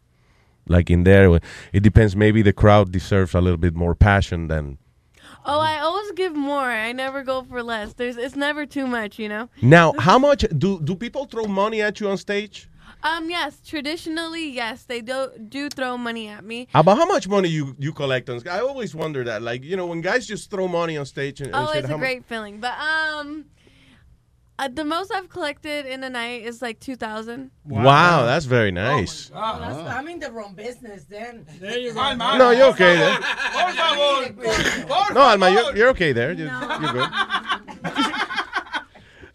Like 0.67 0.89
in 0.89 1.03
there, 1.03 1.39
it 1.73 1.83
depends. 1.83 2.15
Maybe 2.15 2.41
the 2.41 2.53
crowd 2.53 2.91
deserves 2.91 3.33
a 3.33 3.41
little 3.41 3.57
bit 3.57 3.75
more 3.75 3.95
passion 3.95 4.47
than. 4.47 4.77
Oh, 5.45 5.59
I 5.59 5.79
always 5.79 6.11
give 6.13 6.35
more. 6.35 6.63
I 6.63 6.91
never 6.91 7.23
go 7.23 7.43
for 7.43 7.61
less. 7.61 7.93
There's, 7.93 8.17
it's 8.17 8.35
never 8.35 8.65
too 8.65 8.87
much, 8.87 9.19
you 9.19 9.29
know. 9.29 9.49
Now, 9.61 9.93
how 9.99 10.17
much 10.17 10.43
do 10.57 10.79
do 10.81 10.95
people 10.95 11.25
throw 11.25 11.45
money 11.45 11.81
at 11.81 11.99
you 11.99 12.09
on 12.09 12.17
stage? 12.17 12.67
Um, 13.03 13.29
yes, 13.29 13.61
traditionally, 13.63 14.49
yes, 14.49 14.83
they 14.83 15.01
do 15.01 15.29
do 15.47 15.69
throw 15.69 15.95
money 15.97 16.27
at 16.27 16.43
me. 16.43 16.67
About 16.73 16.97
how 16.97 17.05
much 17.05 17.27
money 17.27 17.49
you 17.49 17.75
you 17.77 17.93
collect 17.93 18.29
on? 18.31 18.41
I 18.47 18.61
always 18.61 18.95
wonder 18.95 19.23
that. 19.25 19.43
Like, 19.43 19.63
you 19.63 19.77
know, 19.77 19.85
when 19.85 20.01
guys 20.01 20.25
just 20.25 20.49
throw 20.49 20.67
money 20.67 20.97
on 20.97 21.05
stage 21.05 21.41
and, 21.41 21.53
and 21.53 21.67
Oh, 21.67 21.73
shit, 21.73 21.83
it's 21.83 21.93
a 21.93 21.97
great 21.97 22.25
feeling. 22.25 22.59
But 22.59 22.73
um, 22.79 23.45
uh, 24.58 24.69
the 24.69 24.85
most 24.85 25.11
I've 25.14 25.30
collected 25.30 25.85
in 25.85 26.03
a 26.03 26.09
night 26.09 26.43
is 26.43 26.61
like 26.61 26.80
two 26.80 26.95
thousand. 26.95 27.51
Wow. 27.66 28.25
that's 28.25 28.45
very 28.45 28.72
nice. 28.72 29.32
Oh, 29.35 29.59
that's, 29.59 29.77
I'm 29.77 30.08
in 30.08 30.19
the 30.19 30.32
wrong 30.32 30.53
business 30.56 31.06
then. 31.06 31.45
There 31.59 31.77
you 31.77 31.93
go. 31.93 32.16
No, 32.16 32.51
you're 32.51 32.69
okay 32.69 32.95
there. 32.95 33.17
Por 33.17 33.72
favor. 33.72 35.14
No, 35.14 35.22
Alma, 35.22 35.50
you're, 35.50 35.75
you're 35.77 35.90
okay 35.90 36.11
there. 36.14 36.32
You- 36.34 36.45
You're 36.82 36.93
good. 36.93 37.09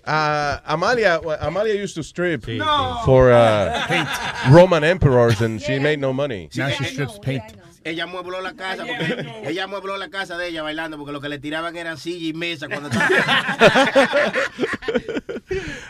Uh, 0.05 0.59
Amalia, 0.67 1.21
well, 1.23 1.39
Amalia 1.41 1.75
used 1.75 1.95
to 1.95 2.03
strip 2.03 2.47
No. 2.49 3.01
for 3.05 3.31
uh, 3.31 4.49
Roman 4.51 4.83
emperors, 4.83 5.41
and 5.41 5.61
she 5.61 5.79
made 5.79 6.01
no 6.01 6.13
money. 6.13 6.49
Now 6.57 6.71
she 6.71 6.85
strips 6.85 7.19
paint. 7.21 7.43
Ella 7.91 8.07
muebló 8.07 8.41
la 8.41 8.55
casa 8.55 8.85
porque 8.86 9.27
ella 9.51 9.67
muebló 9.67 9.97
la 9.97 10.09
casa 10.10 10.39
de 10.39 10.49
ella 10.49 10.62
bailando 10.62 10.97
porque 10.97 11.12
lo 11.12 11.20
que 11.20 11.28
le 11.28 11.39
tiraban 11.39 11.77
eran 11.77 11.99
silla 11.99 12.28
y 12.28 12.33
mesa 12.33 12.69
cuando 12.69 12.89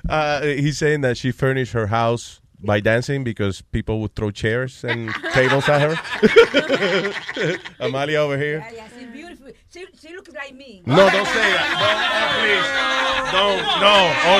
Uh, 0.09 0.41
he's 0.57 0.79
saying 0.79 1.03
that 1.03 1.17
she 1.19 1.31
furnished 1.31 1.73
her 1.75 1.87
house 1.87 2.41
by 2.63 2.81
dancing 2.81 3.23
because 3.23 3.61
people 3.73 4.01
would 4.01 4.15
throw 4.15 4.31
chairs 4.31 4.83
and 4.85 5.13
tables 5.33 5.69
at 5.69 5.81
her. 5.83 5.97
Amalia 7.79 8.21
over 8.21 8.39
here. 8.39 8.67
Yeah, 8.75 8.89
she's 8.99 9.09
beautiful. 9.09 9.49
She, 9.73 9.87
she 10.01 10.15
looks 10.15 10.33
like 10.35 10.55
me. 10.55 10.83
No, 10.87 11.11
don't 11.11 11.27
say 11.27 11.53
that. 11.53 11.69
Oh, 11.77 12.41
please. 12.41 12.67
Don't. 13.33 13.63
No. 13.81 13.97
Oh, 14.25 14.39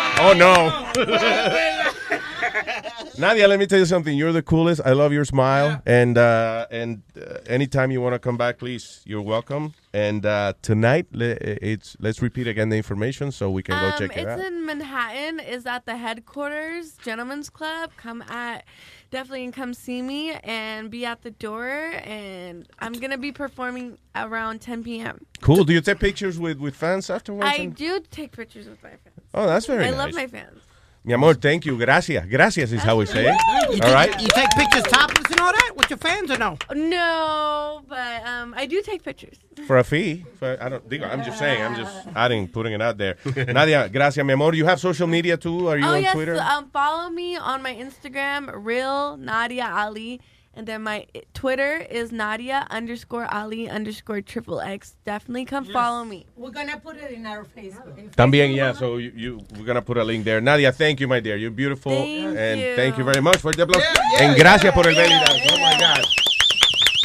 no. 0.00 0.05
Nadia, 3.18 3.48
let 3.48 3.58
me 3.58 3.66
tell 3.66 3.78
you 3.78 3.86
something. 3.86 4.16
You're 4.16 4.32
the 4.32 4.42
coolest. 4.42 4.80
I 4.84 4.92
love 4.92 5.12
your 5.12 5.24
smile. 5.24 5.80
And 5.86 6.18
uh, 6.18 6.66
and 6.70 7.02
uh, 7.16 7.38
anytime 7.46 7.90
you 7.90 8.00
want 8.00 8.14
to 8.14 8.18
come 8.18 8.36
back, 8.36 8.58
please, 8.58 9.02
you're 9.06 9.22
welcome. 9.22 9.74
And 9.92 10.24
uh, 10.26 10.52
tonight, 10.62 11.06
le- 11.12 11.36
it's 11.40 11.96
let's 12.00 12.20
repeat 12.22 12.46
again 12.46 12.68
the 12.68 12.76
information 12.76 13.32
so 13.32 13.50
we 13.50 13.62
can 13.62 13.78
go 13.78 13.86
Um, 13.86 13.92
check 13.98 14.16
it 14.16 14.26
out. 14.26 14.38
it's 14.38 14.48
in 14.48 14.66
Manhattan. 14.66 15.40
Is 15.40 15.66
at 15.66 15.86
the 15.86 15.96
headquarters, 15.96 16.96
Gentlemen's 17.02 17.48
Club. 17.50 17.90
Come 17.96 18.22
at, 18.22 18.64
definitely 19.10 19.44
and 19.44 19.54
come 19.54 19.72
see 19.74 20.02
me 20.02 20.32
and 20.32 20.90
be 20.90 21.04
at 21.06 21.22
the 21.22 21.30
door. 21.30 21.68
And 22.04 22.68
I'm 22.78 22.92
gonna 22.94 23.18
be 23.18 23.32
performing 23.32 23.98
around 24.14 24.60
10 24.60 24.84
p.m. 24.84 25.24
Cool. 25.40 25.64
Do 25.64 25.72
you 25.72 25.80
take 25.80 25.98
pictures 26.00 26.38
with, 26.38 26.58
with 26.58 26.74
fans 26.76 27.08
afterwards? 27.10 27.48
I 27.50 27.54
and- 27.62 27.74
do 27.74 28.00
take 28.10 28.32
pictures 28.32 28.68
with 28.68 28.82
my 28.82 28.90
fans. 28.90 29.05
Oh, 29.36 29.46
that's 29.46 29.66
very 29.66 29.84
I 29.84 29.90
nice. 29.90 29.98
love 29.98 30.14
my 30.14 30.26
fans. 30.26 30.62
Mi 31.04 31.12
amor, 31.14 31.34
thank 31.34 31.64
you. 31.66 31.76
Gracias. 31.78 32.26
Gracias 32.26 32.72
is 32.72 32.82
how 32.82 32.96
we 32.96 33.06
say 33.06 33.26
it. 33.28 33.36
You 33.76 33.80
All 33.84 33.92
right. 33.94 34.10
take, 34.10 34.22
You 34.22 34.28
take 34.34 34.50
pictures 34.50 34.82
topless 34.90 35.30
and 35.30 35.38
all 35.38 35.52
that 35.52 35.72
with 35.76 35.88
your 35.88 35.98
fans 35.98 36.30
or 36.32 36.38
no? 36.38 36.56
No, 36.74 37.82
but 37.88 38.26
um, 38.26 38.54
I 38.56 38.66
do 38.66 38.82
take 38.82 39.04
pictures. 39.04 39.36
For 39.68 39.78
a 39.78 39.84
fee. 39.84 40.24
For, 40.40 40.58
I 40.60 40.68
don't. 40.68 40.88
Digo, 40.88 41.08
I'm 41.08 41.22
just 41.22 41.38
saying. 41.38 41.62
I'm 41.62 41.76
just 41.76 42.08
adding, 42.16 42.48
putting 42.48 42.72
it 42.72 42.82
out 42.82 42.98
there. 42.98 43.16
Nadia, 43.36 43.88
gracias, 43.88 44.24
mi 44.26 44.32
amor. 44.32 44.54
You 44.54 44.64
have 44.66 44.80
social 44.80 45.06
media 45.06 45.36
too? 45.36 45.68
Are 45.68 45.78
you 45.78 45.84
oh 45.86 45.94
on 45.94 46.02
yes, 46.02 46.12
Twitter? 46.12 46.36
um, 46.40 46.70
follow 46.70 47.08
me 47.10 47.36
on 47.36 47.62
my 47.62 47.74
Instagram, 47.74 48.50
real 48.56 49.16
Nadia 49.16 49.66
Ali, 49.72 50.20
and 50.56 50.66
then 50.66 50.82
my 50.82 51.06
Twitter 51.34 51.76
is 51.76 52.10
Nadia 52.12 52.66
underscore 52.70 53.26
Ali 53.32 53.68
underscore 53.68 54.20
triple 54.22 54.60
X. 54.60 54.96
Definitely 55.04 55.44
come 55.44 55.64
follow 55.66 56.04
me. 56.04 56.26
We're 56.36 56.50
gonna 56.50 56.80
put 56.80 56.96
it 56.96 57.10
in 57.12 57.26
our 57.26 57.44
Facebook. 57.44 58.10
También, 58.16 58.54
yeah. 58.56 58.72
So 58.72 58.96
you, 58.96 59.12
you, 59.14 59.40
we're 59.58 59.66
gonna 59.66 59.82
put 59.82 59.98
a 59.98 60.04
link 60.04 60.24
there. 60.24 60.40
Nadia, 60.40 60.72
thank 60.72 60.98
you, 61.00 61.06
my 61.08 61.20
dear. 61.20 61.36
You're 61.36 61.50
beautiful, 61.50 61.92
Thank 61.92 62.36
and 62.38 62.60
you. 62.60 62.74
thank 62.76 62.96
you 62.98 63.04
very 63.04 63.20
much 63.20 63.36
for 63.36 63.52
the 63.52 63.62
applause. 63.62 63.84
and 64.18 64.34
gracias 64.36 64.72
por 64.72 64.86
el 64.88 64.94
belly 64.94 65.10
dance. 65.10 65.40
Oh 65.52 65.58
my 65.60 65.76
God. 65.78 66.04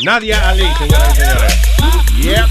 Nadia 0.03 0.49
Ali, 0.49 0.63
señoras 0.79 1.11
y 1.11 1.21
señores. 1.21 1.53
Yep. 2.17 2.49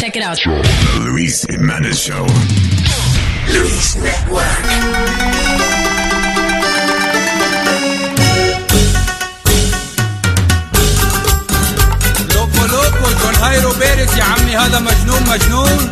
Check 0.00 0.16
it 0.16 0.22
out. 0.22 0.36
The 0.38 1.00
Luis 1.04 1.46
Jimenez 1.48 1.98
Show. 1.98 2.26
Luis 3.48 3.96
Network. 3.96 5.91
ماهر 13.52 13.66
وبيرس 13.66 14.16
يا 14.16 14.24
عمي 14.24 14.56
هذا 14.56 14.78
مجنون 14.78 15.22
مجنون. 15.30 15.90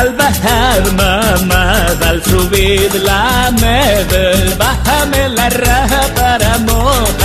البحر 0.00 0.90
ما 0.98 1.36
مازال 1.42 2.22
سبيد 2.24 2.96
لا 2.96 3.50
مبل 3.50 4.54
بحمل 4.60 5.38
الرهب 5.38 6.40
رموت 6.42 7.23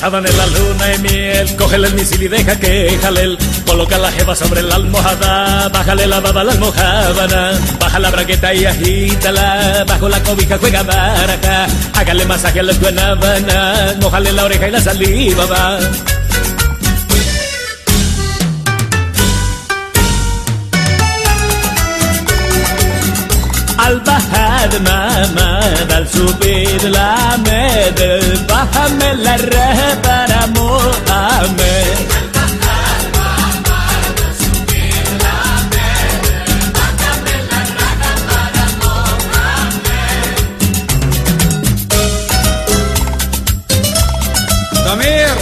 la 0.00 0.18
en 0.18 0.38
la 0.38 0.46
luna 0.46 0.94
y 0.94 0.98
miel, 1.00 1.56
cógele 1.56 1.88
el 1.88 1.94
misil 1.94 2.22
y 2.22 2.28
deja 2.28 2.58
que 2.58 2.98
jalel. 3.02 3.36
Coloca 3.66 3.98
la 3.98 4.10
jeva 4.10 4.34
sobre 4.34 4.62
la 4.62 4.76
almohada, 4.76 5.68
bájale 5.68 6.06
la 6.06 6.18
baba 6.18 6.40
a 6.40 6.44
la 6.44 6.52
almohábana, 6.52 7.52
baja 7.78 7.98
la 7.98 8.10
bragueta 8.10 8.54
y 8.54 8.64
agítala, 8.64 9.84
bajo 9.86 10.08
la 10.08 10.22
cobija 10.22 10.56
juega 10.56 10.82
baraja, 10.82 11.66
hágale 11.92 12.24
masaje 12.24 12.60
a 12.60 12.62
la 12.62 12.72
guanábana, 12.72 13.94
mojale 14.00 14.32
la 14.32 14.44
oreja 14.44 14.68
y 14.68 14.70
la 14.70 14.80
saliva 14.80 15.44
va. 15.44 15.78
البحر 23.92 24.78
ما 24.84 25.28
مدى 25.36 25.98
السبيل 25.98 26.92
لا 26.92 27.36
مدى 27.36 28.20
فهمل 28.48 29.26
الرهبر 29.28 30.02
برمو 30.04 30.80
ضمير 44.86 45.34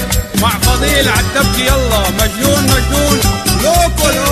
مع 0.43 0.51
فضيل 0.63 1.09
عالدبكي 1.09 1.67
يلا 1.67 2.11
مجنون 2.11 2.63
مجنون. 2.63 3.21
لوكو 3.65 4.09
لوكو 4.09 4.30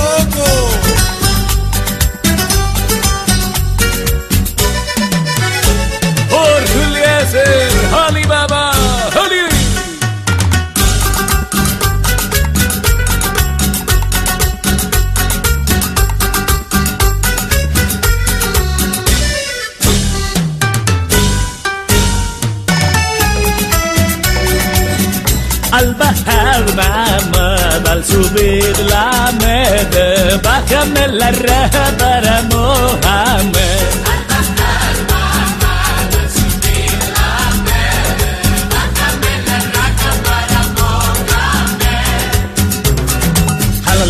la 31.12 31.30
raja 31.30 31.96
para 31.98 32.42
Mohamed. 32.42 33.78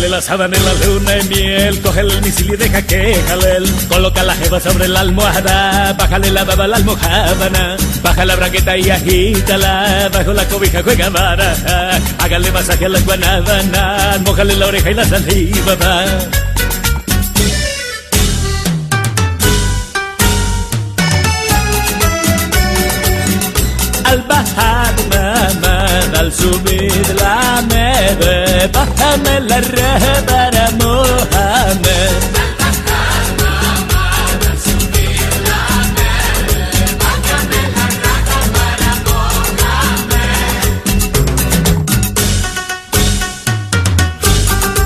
La 0.09 0.21
sábana 0.23 0.57
en 0.57 0.65
la 0.65 0.73
luna 0.73 1.17
y 1.19 1.23
miel, 1.29 1.81
cógele 1.81 2.15
el 2.15 2.21
misil 2.23 2.51
y 2.51 2.57
deja 2.57 2.81
que 2.81 3.21
jalel. 3.27 3.71
Coloca 3.87 4.23
la 4.23 4.33
jeva 4.33 4.59
sobre 4.59 4.87
la 4.87 5.01
almohada, 5.01 5.93
bájale 5.93 6.31
la 6.31 6.43
baba 6.43 6.63
a 6.63 6.67
la 6.67 6.77
almohábana, 6.77 7.77
baja 8.01 8.25
la 8.25 8.35
braqueta 8.35 8.75
y 8.75 8.89
agítala, 8.89 10.09
bajo 10.11 10.33
la 10.33 10.47
cobija 10.47 10.81
juega 10.81 11.09
baraja, 11.09 11.99
hágale 12.17 12.51
masaje 12.51 12.85
a 12.85 12.89
la 12.89 12.99
guanábana, 13.01 14.17
mojale 14.25 14.55
la 14.55 14.65
oreja 14.65 14.89
y 14.89 14.93
la 14.95 15.05
saliva 15.05 15.75
va. 15.75 16.48
Mamá, 26.19 26.25
al 26.25 26.33
subir 26.33 27.15
la 27.15 27.61
med, 27.69 28.71
bájame 28.71 29.39
la 29.41 29.61
raja 29.61 30.25
para 30.25 30.71
Mohamed. 30.71 32.09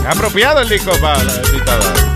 Apropiado 0.07 0.59
el 0.59 0.69
disco 0.69 0.91
para 1.01 1.23
la 1.23 1.43
citada. 1.43 2.12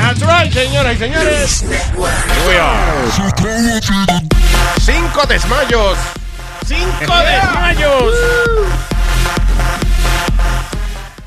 That's 0.00 0.20
right, 0.22 0.52
señoras 0.52 0.96
y 0.96 0.98
señores. 0.98 1.62
Here 1.62 2.48
we 2.48 2.56
are. 2.58 3.10
Cinco 4.80 5.26
desmayos. 5.28 5.98
Cinco 6.66 7.14
desmayos. 7.18 8.14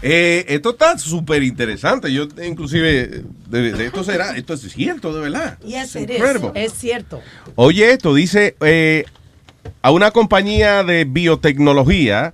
Eh, 0.02 0.46
esto 0.50 0.72
está 0.72 0.98
súper 0.98 1.44
interesante. 1.44 2.12
Yo, 2.12 2.28
inclusive, 2.46 3.24
de, 3.48 3.72
de 3.72 3.86
esto 3.86 4.04
será, 4.04 4.36
esto 4.36 4.54
es 4.56 4.62
cierto, 4.74 5.14
de 5.14 5.22
verdad. 5.22 5.58
Yes, 5.60 5.96
Es 5.96 6.04
it 6.04 6.10
is. 6.10 6.22
Es 6.56 6.74
cierto. 6.74 7.22
Oye, 7.56 7.92
esto 7.94 8.14
dice 8.14 8.56
eh, 8.62 9.06
a 9.82 9.92
una 9.92 10.12
compañía 10.12 10.84
de 10.84 11.06
biotecnología 11.06 12.34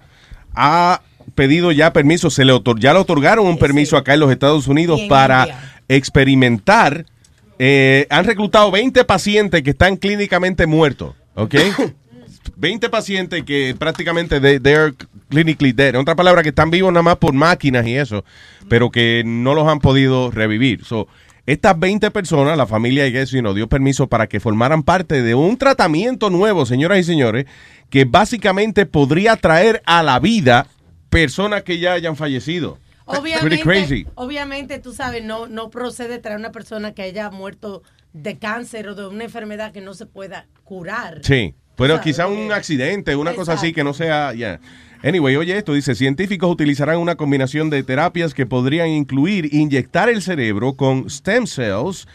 ha 0.56 1.01
pedido 1.35 1.72
ya 1.72 1.93
permiso, 1.93 2.32
se 2.32 2.43
le 2.43 2.53
otor- 2.53 2.80
ya 2.80 2.93
le 2.93 3.00
otorgaron 3.00 3.45
un 3.45 3.59
permiso 3.59 3.98
acá 3.98 4.16
en 4.16 4.22
los 4.22 4.32
Estados 4.32 4.68
Unidos 4.68 5.00
para 5.08 5.42
India. 5.42 5.66
Experimentar. 5.90 7.06
eh, 7.58 8.08
han 8.09 8.24
reclutado 8.24 8.72
20 8.72 9.03
pacientes 9.03 9.61
que 9.61 9.72
están 9.72 9.98
clínicamente 9.98 10.66
muertos, 10.66 11.14
¿ok? 11.35 11.56
20 12.56 12.90
pacientes 12.90 13.43
que 13.43 13.76
prácticamente 13.77 14.40
they, 14.40 14.59
they're 14.59 14.93
clinically 15.30 15.74
dead. 15.74 15.90
En 15.90 15.98
otra 15.98 16.16
palabra, 16.16 16.42
que 16.42 16.50
están 16.50 16.72
vivos 16.72 16.92
nada 16.93 17.03
más 17.03 17.18
por 17.18 17.34
máquinas 17.34 17.85
y 17.85 17.95
eso, 17.95 18.24
pero 18.69 18.90
que 18.92 19.24
no 19.26 19.53
los 19.56 19.68
han 19.68 19.80
podido 19.80 20.32
revivir. 20.32 20.85
So, 20.85 21.08
estas 21.45 21.80
20 21.80 22.11
personas, 22.11 22.58
la 22.58 22.68
familia 22.68 23.03
de 23.03 23.11
Guess, 23.11 23.32
you 23.32 23.40
know, 23.40 23.53
dio 23.53 23.68
permiso 23.68 24.08
para 24.08 24.27
que 24.27 24.40
formaran 24.40 24.84
parte 24.84 25.22
de 25.24 25.35
un 25.35 25.58
tratamiento 25.58 26.30
nuevo, 26.30 26.66
señoras 26.66 27.00
y 27.00 27.03
señores, 27.03 27.45
que 27.90 28.06
básicamente 28.06 28.85
podría 28.85 29.35
traer 29.35 29.82
a 29.85 30.03
la 30.03 30.19
vida 30.19 30.68
personas 31.09 31.64
que 31.64 31.80
ya 31.80 31.93
hayan 31.93 32.16
fallecido. 32.16 32.77
Crazy. 33.10 34.06
Obviamente, 34.06 34.06
obviamente, 34.16 34.80
tú 34.80 34.94
sabes, 34.94 35.24
no, 35.24 35.48
no 35.48 35.70
procede 35.70 36.20
traer 36.20 36.38
una 36.40 36.52
persona 36.52 36.94
que 36.94 37.02
haya 37.02 37.30
muerto 37.30 37.84
de 38.14 38.38
cáncer 38.38 38.88
o 38.88 38.96
de 38.96 39.08
una 39.08 39.24
enfermedad 39.26 39.72
que 39.72 39.82
no 39.82 39.94
se 39.94 40.06
pueda 40.06 40.48
curar. 40.64 41.20
Sí, 41.24 41.54
pero 41.76 42.02
quizá 42.02 42.28
un 42.28 42.52
accidente, 42.52 43.16
una 43.16 43.34
cosa 43.34 43.54
así 43.54 43.74
que 43.74 43.84
no 43.84 43.94
sea, 43.94 44.34
ya. 44.34 44.60
Anyway, 45.02 45.36
oye 45.38 45.58
esto, 45.58 45.74
dice, 45.74 45.96
científicos 45.96 46.52
utilizarán 46.52 46.98
una 46.98 47.16
combinación 47.16 47.70
de 47.70 47.84
terapias 47.84 48.34
que 48.34 48.46
podrían 48.46 48.90
incluir 48.90 49.54
inyectar 49.54 50.10
el 50.10 50.22
cerebro 50.22 50.74
con 50.74 51.10
stem 51.10 51.48
cells 51.48 52.06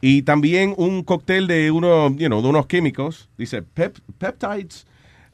y 0.00 0.22
también 0.22 0.72
un 0.78 1.02
cóctel 1.02 1.46
de, 1.46 1.70
uno, 1.70 2.08
you 2.16 2.28
know, 2.28 2.40
de 2.40 2.48
unos 2.48 2.66
químicos, 2.66 3.28
dice 3.36 3.62
pep- 3.62 3.98
peptides, 4.16 4.86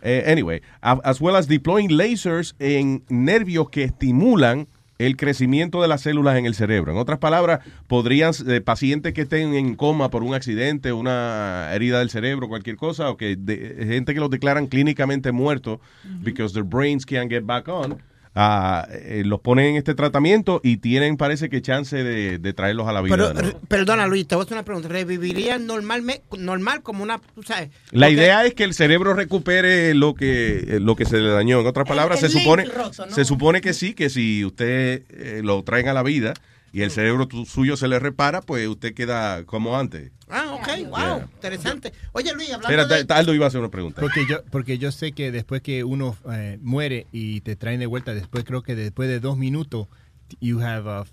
eh, 0.02 0.24
anyway, 0.26 0.60
as 0.80 1.20
well 1.20 1.36
as 1.36 1.46
deploying 1.46 1.96
lasers 1.96 2.56
en 2.58 3.04
nervios 3.08 3.70
que 3.70 3.84
estimulan 3.84 4.66
el 4.98 5.16
crecimiento 5.16 5.82
de 5.82 5.88
las 5.88 6.00
células 6.00 6.36
en 6.38 6.46
el 6.46 6.54
cerebro. 6.54 6.92
En 6.92 6.98
otras 6.98 7.18
palabras, 7.18 7.60
podrían 7.86 8.32
eh, 8.48 8.60
pacientes 8.60 9.12
que 9.12 9.22
estén 9.22 9.54
en 9.54 9.74
coma 9.74 10.08
por 10.10 10.22
un 10.22 10.34
accidente, 10.34 10.92
una 10.92 11.68
herida 11.72 11.98
del 11.98 12.08
cerebro, 12.10 12.48
cualquier 12.48 12.76
cosa, 12.76 13.10
o 13.10 13.16
que 13.16 13.36
de- 13.36 13.84
gente 13.86 14.14
que 14.14 14.20
los 14.20 14.30
declaran 14.30 14.66
clínicamente 14.66 15.32
muertos 15.32 15.80
because 16.22 16.54
their 16.54 16.64
brains 16.64 17.04
can't 17.04 17.30
get 17.30 17.44
back 17.44 17.68
on, 17.68 17.98
ah, 18.36 18.86
eh, 18.92 19.22
los 19.26 19.40
ponen 19.40 19.66
en 19.66 19.76
este 19.76 19.94
tratamiento 19.94 20.60
y 20.62 20.76
tienen, 20.76 21.16
parece 21.16 21.48
que, 21.48 21.60
chance 21.62 21.96
de, 22.04 22.38
de 22.38 22.52
traerlos 22.52 22.86
a 22.86 22.92
la 22.92 23.00
vida. 23.00 23.16
Pero, 23.16 23.30
r- 23.40 23.56
perdona, 23.66 24.06
Luis, 24.06 24.28
te 24.28 24.34
voy 24.36 24.42
a 24.42 24.44
hacer 24.44 24.54
una 24.56 24.64
pregunta. 24.64 24.88
¿Revivirían 24.88 25.66
normalme- 25.66 26.20
normal 26.38 26.82
como 26.82 27.02
una, 27.02 27.18
tú 27.34 27.42
sabes? 27.42 27.70
La 27.90 28.06
Porque- 28.06 28.12
idea 28.12 28.44
es 28.44 28.54
que 28.54 28.64
el 28.64 28.74
cerebro 28.74 29.14
recupere 29.14 29.94
lo 29.94 30.14
que 30.14 30.58
eh, 30.76 30.80
lo 30.80 30.94
que 30.94 31.06
se 31.06 31.16
le 31.18 31.30
dañó. 31.30 31.60
En 31.60 31.66
otras 31.66 31.88
palabras, 31.88 32.22
el 32.22 32.30
se 32.30 32.38
supone 32.38 32.64
roto, 32.66 33.06
¿no? 33.06 33.12
se 33.12 33.24
supone 33.24 33.60
que 33.60 33.72
sí, 33.72 33.94
que 33.94 34.10
si 34.10 34.44
usted 34.44 35.02
eh, 35.10 35.40
lo 35.42 35.62
traen 35.64 35.88
a 35.88 35.92
la 35.94 36.02
vida 36.02 36.34
y 36.72 36.82
el 36.82 36.90
cerebro 36.90 37.26
tu- 37.28 37.46
suyo 37.46 37.76
se 37.76 37.88
le 37.88 37.98
repara, 37.98 38.40
pues 38.42 38.66
usted 38.68 38.94
queda 38.94 39.44
como 39.44 39.78
antes. 39.78 40.12
Ah, 40.28 40.54
ok, 40.60 40.66
wow, 40.88 40.98
Yeah. 40.98 41.28
interesante. 41.34 41.92
Oye, 42.12 42.32
Luis, 42.34 42.50
hablando 42.52 42.82
Espera, 42.82 43.04
de... 43.04 43.14
Aldo 43.14 43.32
iba 43.34 43.44
a 43.44 43.48
hacer 43.48 43.60
una 43.60 43.70
pregunta. 43.70 44.00
Porque 44.00 44.26
yo, 44.28 44.44
porque 44.50 44.76
yo 44.78 44.90
sé 44.92 45.12
que 45.12 45.30
después 45.30 45.62
que 45.62 45.84
uno 45.84 46.16
eh, 46.32 46.58
muere 46.60 47.06
y 47.12 47.40
te 47.42 47.54
traen 47.56 47.80
de 47.80 47.86
vuelta, 47.86 48.12
después 48.14 48.44
creo 48.44 48.62
que 48.62 48.74
después 48.74 49.08
de 49.08 49.20
dos 49.20 49.36
minutos, 49.38 49.86
you 50.40 50.60
have 50.60 50.90
a, 50.90 51.04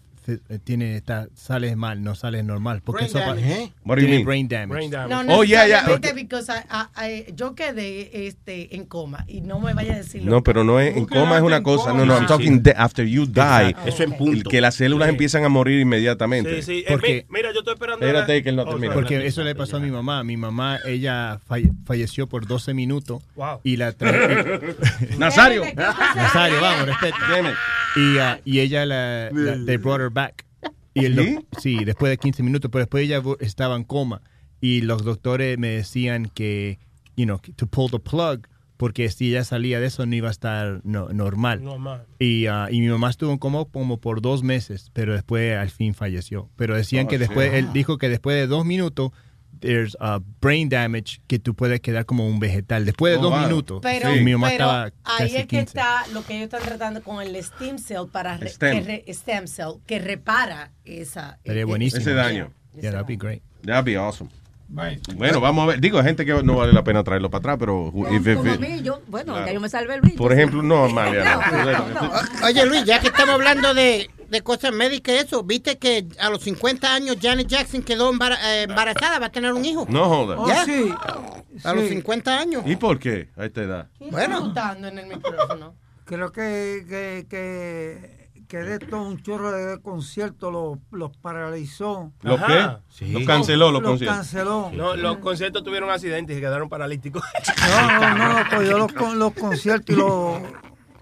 tiene, 0.64 0.96
está, 0.98 1.28
sales 1.36 1.76
mal, 1.78 2.04
no 2.04 2.16
sales 2.16 2.44
normal. 2.44 2.82
Porque 2.84 3.06
Brain 3.06 3.10
eso 3.18 3.20
damage, 3.20 3.54
¿eh? 3.64 3.72
What 3.86 3.96
do 3.96 4.02
you 4.02 4.08
tiene 4.08 4.16
mean? 4.18 4.26
brain 4.26 4.48
damage. 4.48 4.68
Brain 4.74 4.92
damage. 4.92 5.26
No, 5.28 5.38
Oh, 5.38 5.44
yeah, 5.44 5.66
yeah. 5.68 5.82
necesariamente 5.84 6.14
because 6.14 6.52
I- 6.52 7.06
I- 7.06 7.26
I- 7.30 7.34
yo 7.36 7.56
quedé 7.56 8.28
este, 8.28 8.76
en 8.76 8.86
coma 8.86 9.26
y 9.28 9.42
no 9.42 9.60
me 9.60 9.74
vaya 9.74 9.94
a 9.94 9.98
decir 9.98 10.24
No, 10.26 10.44
pero 10.44 10.64
no 10.64 10.80
es 10.80 10.96
en 10.96 11.06
coma 11.06 11.38
es 11.38 11.44
una 11.44 11.64
cosa. 11.64 11.94
No, 11.94 12.06
no, 12.06 12.16
I'm 12.18 12.26
talking 12.28 12.62
de- 12.64 12.74
after 12.78 13.06
you 13.06 13.26
die. 13.26 13.42
Exacto. 13.42 13.90
Eso 13.90 14.04
en 14.04 14.14
punto. 14.14 14.50
Que 14.50 14.62
las 14.62 14.76
células 14.76 15.10
empiezan 15.10 15.44
a 15.46 15.50
morir 15.50 15.80
inmediatamente. 15.80 16.62
Sí, 16.62 16.62
sí. 16.62 16.80
Eh, 16.80 16.86
Porque- 16.90 17.26
mira, 17.30 17.52
yo 17.54 17.60
estoy 17.60 17.74
esperando. 17.74 18.06
Espérate 18.06 18.42
que 18.44 18.50
él 18.50 18.56
no 18.56 18.64
Oh. 18.64 18.78
Porque 18.94 19.26
eso 19.28 19.44
le 19.44 19.56
pasó 19.56 19.78
a 19.78 19.80
mi 19.80 19.92
mamá. 19.92 20.24
Mi 20.24 20.38
mamá, 20.38 20.80
ella 20.86 21.40
falle- 21.48 21.72
falleció 21.86 22.28
por 22.28 22.48
12 22.48 22.74
minutos. 22.74 23.22
Wow. 23.36 23.60
Y 23.64 23.78
la 23.78 23.94
Nazario. 25.18 25.64
Nazario, 25.76 26.62
vamos, 26.62 26.88
respeta. 26.88 27.18
Y, 27.96 28.18
ah, 28.18 28.40
y 28.46 28.60
ella, 28.60 28.86
la, 28.86 29.30
la- 29.32 29.66
they 29.66 29.78
brought 29.78 30.02
her 30.02 30.10
back. 30.10 30.46
Y 30.96 31.06
el 31.06 31.44
¿Sí? 31.60 31.84
después 31.86 32.10
de 32.12 32.18
15 32.18 32.44
minutos, 32.44 32.70
pero 32.72 32.84
después 32.84 33.04
ella 33.06 33.22
estaba 33.40 33.76
en 33.76 33.84
coma. 33.84 34.22
Y 34.62 34.82
los 34.82 35.04
doctores 35.04 35.58
me 35.58 35.70
decían 35.70 36.30
que, 36.34 36.80
you 37.18 37.26
know, 37.26 37.40
to 37.56 37.66
pull 37.68 37.90
the 37.90 38.00
plug, 38.00 38.48
porque 38.78 39.10
si 39.10 39.30
ella 39.30 39.44
salía 39.44 39.80
de 39.80 39.88
eso 39.88 40.06
no 40.06 40.16
iba 40.16 40.28
a 40.28 40.32
estar 40.32 40.82
no- 40.84 41.10
normal. 41.10 41.64
Normal. 41.64 42.06
Y, 42.20 42.46
ah, 42.48 42.68
y 42.72 42.80
mi 42.82 42.88
mamá 42.90 43.10
estuvo 43.10 43.32
en 43.32 43.38
coma 43.40 43.66
como 43.66 44.00
por 44.00 44.22
dos 44.22 44.44
meses, 44.44 44.90
pero 44.94 45.14
después 45.14 45.58
al 45.58 45.70
fin 45.70 45.94
falleció. 45.94 46.50
Pero 46.56 46.76
decían 46.76 47.06
Oh, 47.08 47.10
que 47.10 47.18
después, 47.18 47.52
sí. 47.52 47.58
él 47.58 47.74
dijo 47.74 47.98
que 47.98 48.10
después 48.10 48.36
de 48.38 48.48
dos 48.48 48.66
minutos, 48.66 49.12
there's 49.64 49.96
a 50.00 50.20
brain 50.42 50.68
damage 50.70 51.22
que 51.28 51.40
tú 51.40 51.56
puedes 51.56 51.80
quedar 51.80 52.06
como 52.06 52.28
un 52.28 52.40
vegetal. 52.40 52.86
Después 52.86 53.14
de 53.14 53.18
Oh, 53.20 53.22
dos 53.22 53.32
wow. 53.32 53.42
minutos. 53.48 53.80
Pero, 53.82 54.10
mamá 54.10 54.48
pero 54.50 54.66
estaba 54.66 54.92
ahí 55.06 55.28
es 55.28 55.34
que 55.48 55.48
15. 55.48 55.64
está 55.64 56.08
lo 56.14 56.24
que 56.26 56.34
ellos 56.36 56.44
están 56.54 56.62
tratando 56.64 57.02
con 57.02 57.22
el 57.22 57.36
stem 57.38 57.78
cell 57.78 58.08
para 58.12 58.38
re- 58.38 58.50
Stem. 58.50 58.84
que 58.84 59.04
re- 59.06 59.14
stem 59.14 59.48
cell 59.48 59.80
que 59.86 60.00
repara 60.00 60.72
esa 60.84 61.40
Sería 61.46 61.62
eh, 61.62 61.66
buenísimo. 61.66 62.02
Ese 62.02 62.14
daño. 62.14 62.52
Yeah, 62.76 62.92
that'd 62.92 63.08
be 63.08 63.16
great. 63.16 63.42
That'd 63.66 63.86
be 63.86 63.96
awesome. 63.98 64.30
Bueno, 64.68 65.40
vamos 65.40 65.64
a 65.64 65.68
ver. 65.68 65.80
Digo, 65.82 66.00
hay 66.00 66.06
gente 66.06 66.26
que 66.26 66.42
no 66.44 66.56
vale 66.56 66.74
la 66.74 66.84
pena 66.84 67.04
traerlo 67.04 67.30
para 67.30 67.40
atrás, 67.40 67.58
pero. 67.60 67.92
if- 68.12 68.26
if- 68.28 68.38
Como 68.38 68.52
a 68.52 68.58
mí, 68.58 68.82
yo, 68.82 69.02
bueno, 69.08 69.34
Claro. 69.34 69.48
ya 69.48 69.54
yo 69.54 69.60
me 69.60 69.70
salvé 69.70 69.96
el 69.96 70.02
bicho. 70.02 70.18
por 70.18 70.34
ejemplo, 70.34 70.64
no, 70.64 70.86
Amalia. 70.86 71.40
O- 72.42 72.46
Oye, 72.48 72.66
Luis, 72.66 72.84
ya 72.86 73.00
que 73.00 73.08
estamos 73.08 73.36
hablando 73.36 73.74
de, 73.74 74.10
de 74.30 74.42
cosas 74.42 74.72
médicas 74.74 75.16
y 75.16 75.18
eso, 75.20 75.44
¿viste 75.44 75.78
que 75.78 76.08
a 76.20 76.30
los 76.32 76.42
50 76.42 76.92
años 76.94 77.18
Janet 77.22 77.48
Jackson 77.48 77.84
quedó 77.84 78.12
embara- 78.12 78.40
eh, 78.44 78.64
embarazada? 78.64 79.20
¿Va 79.20 79.28
a 79.28 79.32
tener 79.32 79.54
un 79.54 79.64
hijo? 79.64 79.86
No 79.90 80.06
joda. 80.10 80.38
¿Ya? 80.48 80.64
Oh, 80.64 80.66
sí. 80.66 80.94
A 81.64 81.74
los 81.74 81.84
Sí. 81.84 81.90
50 81.90 82.40
años. 82.40 82.64
¿Y 82.66 82.76
por 82.76 82.98
qué 82.98 83.30
a 83.38 83.46
esta 83.46 83.62
edad? 83.62 83.90
Bueno. 84.00 84.46
Gritando 84.46 84.88
en 84.88 84.98
el 85.00 85.08
micrófono. 85.08 85.76
Creo 86.06 86.32
que, 86.32 86.84
que, 86.90 87.28
que, 87.30 88.23
que 88.54 88.60
de 88.60 88.74
esto 88.76 89.02
un 89.02 89.20
chorro 89.24 89.52
de 89.52 89.82
conciertos 89.82 90.54
los 90.54 90.78
los 90.92 91.18
paralizó. 91.18 92.12
¿Los 92.22 92.40
qué? 92.44 93.08
Los 93.08 93.26
canceló 93.26 93.72
los 93.72 93.82
Los 93.82 93.90
conciertos. 93.90 94.16
canceló. 94.18 94.70
No, 94.72 94.96
los 94.96 95.18
conciertos 95.18 95.64
tuvieron 95.64 95.90
accidentes 95.90 96.38
y 96.38 96.40
quedaron 96.40 96.70
paralíticos. 96.70 97.24
No, 97.68 98.16
no, 98.16 98.16
no, 98.44 98.50
cogió 98.56 98.78
los, 98.78 98.94
con- 98.94 99.18
los 99.18 99.34
conciertos 99.34 99.96
y 99.96 99.98
los, 99.98 100.40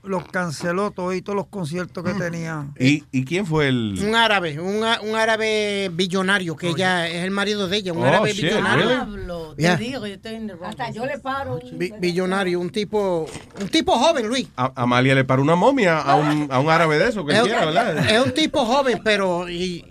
los 0.03 0.25
canceló 0.27 0.91
todos 0.91 1.13
los 1.27 1.47
conciertos 1.47 2.03
que 2.03 2.13
tenía. 2.13 2.67
¿Y, 2.79 3.03
¿Y 3.11 3.23
quién 3.25 3.45
fue 3.45 3.67
el.? 3.67 3.99
Un 4.03 4.15
árabe, 4.15 4.59
un, 4.59 4.77
un 4.77 5.15
árabe 5.15 5.89
billonario, 5.93 6.55
que 6.55 6.69
ella 6.69 7.07
es 7.07 7.23
el 7.23 7.31
marido 7.31 7.67
de 7.67 7.77
ella, 7.77 7.93
un 7.93 8.01
Oh, 8.01 8.05
árabe 8.05 8.33
shit, 8.33 8.45
billonario. 8.45 8.85
really? 8.85 8.99
Pablo, 8.99 9.53
te 9.55 9.61
Yeah. 9.61 9.75
digo, 9.77 10.07
yo 10.07 10.13
estoy 10.15 10.35
en 10.35 10.47
wrong 10.47 10.63
Hasta 10.69 10.89
yo 10.91 11.05
le 11.05 11.19
paro. 11.19 11.59
Bi- 11.73 11.93
billonario, 11.99 12.59
un 12.59 12.69
tipo, 12.71 13.27
un 13.61 13.69
tipo 13.69 13.91
joven, 13.93 14.27
Luis. 14.27 14.47
A- 14.57 14.71
Amalia 14.75 15.13
le 15.13 15.23
paró 15.23 15.41
una 15.43 15.55
momia 15.55 15.99
a 15.99 16.15
un, 16.15 16.47
a 16.51 16.59
un 16.59 16.69
árabe 16.69 16.97
de 16.97 17.09
eso, 17.09 17.19
Es, 17.19 17.25
cualquiera, 17.25 17.65
¿verdad? 17.65 18.09
es 18.09 18.25
un 18.25 18.33
tipo 18.33 18.65
joven, 18.65 19.01
pero 19.03 19.47
y, 19.49 19.90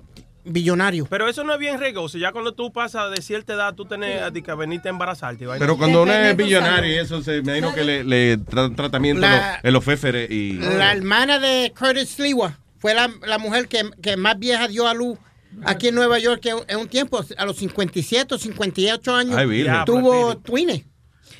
billonario. 0.53 1.07
Pero 1.09 1.29
eso 1.29 1.45
no 1.45 1.53
es 1.55 1.59
bien 1.59 1.79
riesgoso. 1.81 2.19
Ya 2.19 2.33
cuando 2.33 2.53
tú 2.53 2.73
pasas 2.73 3.11
de 3.11 3.23
cierta 3.23 3.55
edad, 3.55 3.75
tú 3.75 3.85
tenés 3.85 4.23
a 4.23 4.31
ti 4.31 4.43
que 4.43 4.53
venirte 4.55 4.89
a 4.89 4.91
embarazarte. 4.91 5.47
vaina. 5.47 5.59
Pero 5.65 5.77
cuando 5.79 6.03
uno 6.03 6.12
es 6.12 6.37
billonario 6.37 6.93
y 6.93 6.97
eso, 6.99 7.23
se, 7.23 7.43
me 7.43 7.59
imagino 7.59 7.75
que 7.75 7.85
le, 7.85 8.05
le 8.05 8.39
tra- 8.39 8.75
tratamiento 8.75 9.20
La- 9.23 9.61
lo- 9.62 9.69
el 9.69 9.77
oféfere 9.77 10.25
y. 10.31 10.55
La 10.55 10.93
hermana 10.93 11.39
de 11.39 11.73
Curtis 11.79 12.11
Sliwa 12.17 12.59
fue 12.79 12.95
la, 12.95 13.11
la 13.27 13.39
mujer 13.39 13.69
que, 13.69 13.83
que 14.03 14.17
más 14.17 14.39
vieja 14.39 14.69
dio 14.69 14.87
a 14.89 14.95
luz 14.95 15.19
aquí 15.65 15.89
en 15.89 15.95
Nueva 15.97 16.19
York 16.19 16.45
en, 16.47 16.59
en 16.69 16.79
un 16.79 16.89
tiempo, 16.89 17.20
a 17.37 17.45
los 17.45 17.57
57 17.57 18.35
o 18.35 18.39
58 18.39 19.15
años, 19.15 19.37
Ay, 19.37 19.47
tuvo 19.85 20.37
twines. 20.37 20.85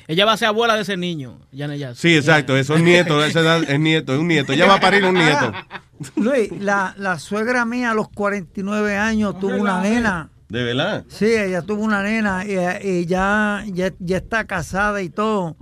Ella 0.07 0.25
va 0.25 0.33
a 0.33 0.37
ser 0.37 0.47
abuela 0.49 0.75
de 0.75 0.81
ese 0.81 0.97
niño, 0.97 1.39
Janet 1.55 1.79
Jackson. 1.79 1.95
Sí, 1.97 2.15
exacto, 2.15 2.57
eso 2.57 2.75
es 2.75 2.83
nieto, 2.83 3.23
esa 3.23 3.39
edad 3.41 3.63
es 3.69 3.79
nieto, 3.79 4.13
es 4.13 4.19
un 4.19 4.27
nieto. 4.27 4.53
Ella 4.53 4.65
va 4.65 4.75
a 4.75 4.79
parir 4.79 5.05
un 5.05 5.15
nieto. 5.15 5.53
Luis, 6.15 6.51
la, 6.59 6.93
la 6.97 7.19
suegra 7.19 7.65
mía 7.65 7.91
a 7.91 7.93
los 7.93 8.09
49 8.09 8.97
años 8.97 9.39
tuvo 9.39 9.55
una 9.55 9.81
nena. 9.81 10.29
¿De 10.49 10.63
verdad? 10.63 11.05
Sí, 11.07 11.25
ella 11.25 11.61
tuvo 11.61 11.83
una 11.83 12.03
nena 12.03 12.43
y, 12.45 12.57
y 12.87 13.05
ya, 13.05 13.63
ya, 13.67 13.93
ya 13.99 14.17
está 14.17 14.45
casada 14.45 15.01
y 15.01 15.09
todo. 15.09 15.55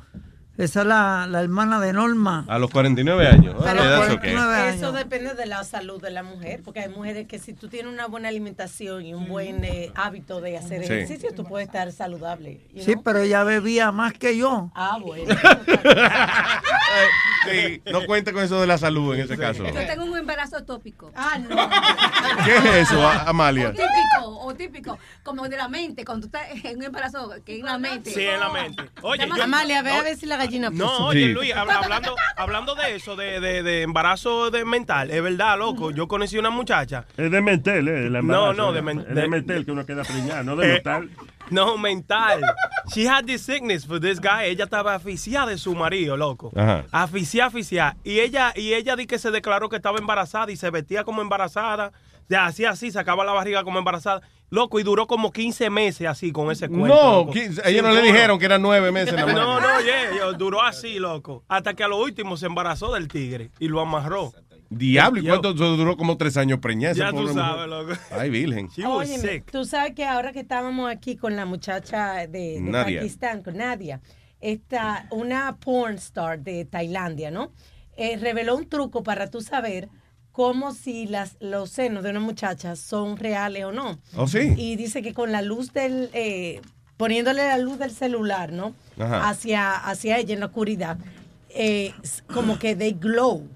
Esa 0.60 0.82
es 0.82 0.86
la, 0.88 1.26
la 1.28 1.42
hermana 1.42 1.80
de 1.80 1.94
Norma. 1.94 2.46
A 2.50 2.60
los 2.60 2.70
49 2.70 3.28
años. 3.28 3.56
Pero 3.64 3.82
that's 3.82 4.08
por- 4.08 4.18
okay. 4.18 4.36
eso 4.76 4.92
depende 4.92 5.34
de 5.34 5.46
la 5.46 5.64
salud 5.64 6.02
de 6.02 6.12
la 6.12 6.22
mujer, 6.22 6.62
porque 6.64 6.82
hay 6.82 6.90
mujeres 6.90 7.28
que 7.28 7.40
si 7.40 7.54
tú 7.54 7.70
tienes 7.70 7.92
una 7.94 8.08
buena 8.08 8.28
alimentación 8.28 9.06
y 9.06 9.14
un 9.14 9.28
buen 9.30 9.64
eh, 9.64 9.92
hábito 9.96 10.42
de 10.42 10.58
hacer 10.58 10.86
Sí. 10.86 10.94
ejercicio, 10.94 11.30
tú 11.34 11.46
puedes 11.46 11.68
estar 11.68 11.92
saludable. 11.94 12.60
you 12.74 12.84
Sí, 12.84 12.96
pero 13.04 13.20
ella 13.20 13.44
bebía 13.44 13.92
más 13.94 14.14
que 14.14 14.36
yo. 14.38 14.70
Ah, 14.76 14.98
bueno. 15.02 15.34
Sí, 17.50 17.82
no 17.92 18.06
cuente 18.06 18.34
con 18.34 18.44
eso 18.44 18.60
de 18.60 18.68
la 18.68 18.78
salud 18.78 19.14
en 19.16 19.22
ese 19.22 19.38
caso. 19.38 19.64
Yo 19.64 19.74
tengo 19.74 20.04
un 20.04 20.18
embarazo 20.18 20.58
atópico. 20.58 21.12
Ah, 21.16 21.38
no. 21.38 21.56
¿Qué 22.46 22.58
es 22.58 22.66
eso, 22.90 23.02
A- 23.08 23.24
O 23.24 23.30
Amalia? 23.30 23.72
típico, 23.72 24.40
o 24.42 24.54
típico, 24.56 24.98
como 25.24 25.48
de 25.48 25.56
la 25.56 25.70
mente, 25.70 26.04
cuando 26.04 26.28
tú 26.28 26.38
estás 26.38 26.66
en 26.66 26.78
un 26.78 26.84
embarazo, 26.84 27.32
que 27.46 27.60
en 27.60 27.66
la 27.66 27.78
mente. 27.78 28.12
Sí, 28.12 28.24
en 28.26 28.40
la 28.42 28.50
mente. 28.50 28.84
Oye, 29.02 29.26
yo- 29.28 29.44
Amalia, 29.44 29.82
ve 29.82 29.92
a 29.92 30.02
ver 30.04 30.18
si 30.18 30.26
la 30.26 30.36
gallina 30.50 30.72
puso. 30.72 30.84
No, 30.86 31.06
oye, 31.08 31.28
Luis, 31.28 31.54
hab- 31.56 31.70
hablando, 31.72 32.16
hablando 32.38 32.76
de 32.76 32.96
eso, 32.96 33.16
de, 33.16 33.40
de, 33.40 33.64
de 33.64 33.82
embarazo 33.84 34.52
de 34.52 34.66
mental, 34.66 35.12
es 35.12 35.22
verdad, 35.24 35.58
loco. 35.58 35.92
Yo 35.92 36.08
conocí 36.08 36.38
una 36.38 36.50
muchacha. 36.50 37.06
Es 37.18 37.32
de 37.32 37.42
mental, 37.42 37.88
¿eh? 37.88 38.06
El 38.08 38.12
No, 38.14 38.20
embarazo, 38.20 38.54
no, 38.54 38.72
de, 38.74 38.80
¿eh? 38.80 38.82
men- 38.82 39.06
Es 39.08 39.16
de 39.16 39.28
mental 39.28 39.66
que 39.66 39.72
uno 39.72 39.86
queda 39.86 40.04
preñado, 40.04 40.44
no 40.44 40.56
de 40.56 40.68
Eh, 40.68 40.74
mental. 40.74 41.10
No, 41.52 41.78
mental. 41.80 42.42
She 42.94 43.08
had 43.10 43.26
this 43.26 43.42
sickness 43.42 43.86
for 43.86 44.00
this 44.00 44.20
guy. 44.20 44.46
Ella 44.46 44.66
estaba 44.66 44.94
aficiada 44.94 45.48
de 45.48 45.58
su 45.58 45.74
marido, 45.74 46.16
loco. 46.16 46.52
Ajá. 46.56 46.86
Aficiada, 46.92 47.48
aficiada. 47.48 47.98
Y 48.04 48.20
ella, 48.20 48.54
y 48.56 48.74
ella 48.74 48.96
di 48.96 49.08
que 49.08 49.18
se 49.18 49.32
declaró 49.32 49.68
que 49.68 49.78
estaba 49.78 49.98
embarazada 49.98 50.52
y 50.52 50.58
se 50.58 50.70
vestía 50.70 51.04
como 51.04 51.22
embarazada. 51.24 51.92
Ya 52.28 52.46
hacía 52.46 52.70
así, 52.70 52.92
sacaba 52.92 53.26
la 53.26 53.32
barriga 53.32 53.64
como 53.64 53.80
embarazada. 53.80 54.22
Loco, 54.52 54.80
y 54.80 54.84
duró 54.84 55.06
como 55.06 55.32
15 55.32 55.70
meses 55.70 56.08
así 56.08 56.32
con 56.32 56.52
ese 56.52 56.68
cuento. 56.70 56.88
No, 56.88 57.12
loco. 57.20 57.34
qui- 57.34 57.52
Sin 57.54 57.62
ellos 57.66 57.84
no 57.84 57.92
le 57.92 58.02
dijeron 58.02 58.40
que 58.40 58.46
eran 58.46 58.62
nueve 58.62 58.92
meses. 58.92 59.14
nada 59.14 59.26
más. 59.34 59.36
No, 59.36 59.60
no, 59.60 59.82
yeah, 59.82 60.18
yo- 60.18 60.34
duró 60.34 60.62
así, 60.64 60.98
loco. 61.00 61.44
Hasta 61.48 61.74
que 61.76 61.84
a 61.84 61.88
lo 61.88 61.98
último 62.02 62.36
se 62.38 62.48
embarazó 62.48 62.94
del 62.94 63.08
tigre 63.08 63.52
y 63.60 63.68
lo 63.68 63.80
amarró. 63.80 64.34
Diablo, 64.72 65.20
¿y 65.20 65.24
Yo- 65.24 65.30
cuánto 65.40 65.54
duró? 65.54 65.98
Como 65.98 66.16
tres 66.18 66.38
años 66.38 66.60
preñada. 66.60 66.94
Ya 66.94 67.12
tú 67.12 67.28
sabes, 67.30 67.68
mujer. 67.68 67.70
loco. 67.70 67.94
Ay, 68.12 68.30
virgen. 68.30 68.70
Óyeme, 68.86 69.42
tú 69.52 69.66
sabes 69.66 69.94
que 69.96 70.06
ahora 70.06 70.32
que 70.32 70.40
estábamos 70.42 70.90
aquí 70.92 71.16
con 71.16 71.36
la 71.36 71.46
muchacha 71.46 72.28
de. 72.28 72.60
Pakistán, 72.72 73.42
con 73.44 73.58
Nadia, 73.58 74.00
esta, 74.42 75.08
una 75.12 75.58
porn 75.58 75.96
star 75.96 76.40
de 76.40 76.66
Tailandia, 76.66 77.32
¿no? 77.32 77.52
Eh, 77.98 78.18
reveló 78.18 78.56
un 78.56 78.70
truco 78.70 79.04
para 79.04 79.30
tú 79.30 79.42
saber 79.42 79.90
cómo 80.40 80.74
si 80.74 81.06
las, 81.06 81.36
los 81.42 81.70
senos 81.70 82.02
de 82.02 82.12
una 82.12 82.22
muchacha 82.22 82.78
son 82.78 83.18
reales 83.18 83.66
o 83.66 83.74
no. 83.74 84.00
¿Oh, 84.16 84.26
sí? 84.26 84.54
Y 84.56 84.78
dice 84.78 85.02
que 85.02 85.14
con 85.14 85.34
la 85.34 85.42
luz 85.42 85.74
del, 85.74 86.10
eh, 86.14 86.62
poniéndole 86.96 87.46
la 87.46 87.58
luz 87.58 87.78
del 87.78 87.92
celular, 87.92 88.54
¿no? 88.54 88.74
Ajá. 88.98 89.28
Hacia, 89.28 89.76
hacia 89.76 90.18
ella 90.18 90.34
en 90.34 90.40
la 90.40 90.46
oscuridad, 90.46 90.98
eh, 91.50 91.94
como 92.34 92.58
que 92.58 92.74
they 92.74 92.94
glow. 92.94 93.50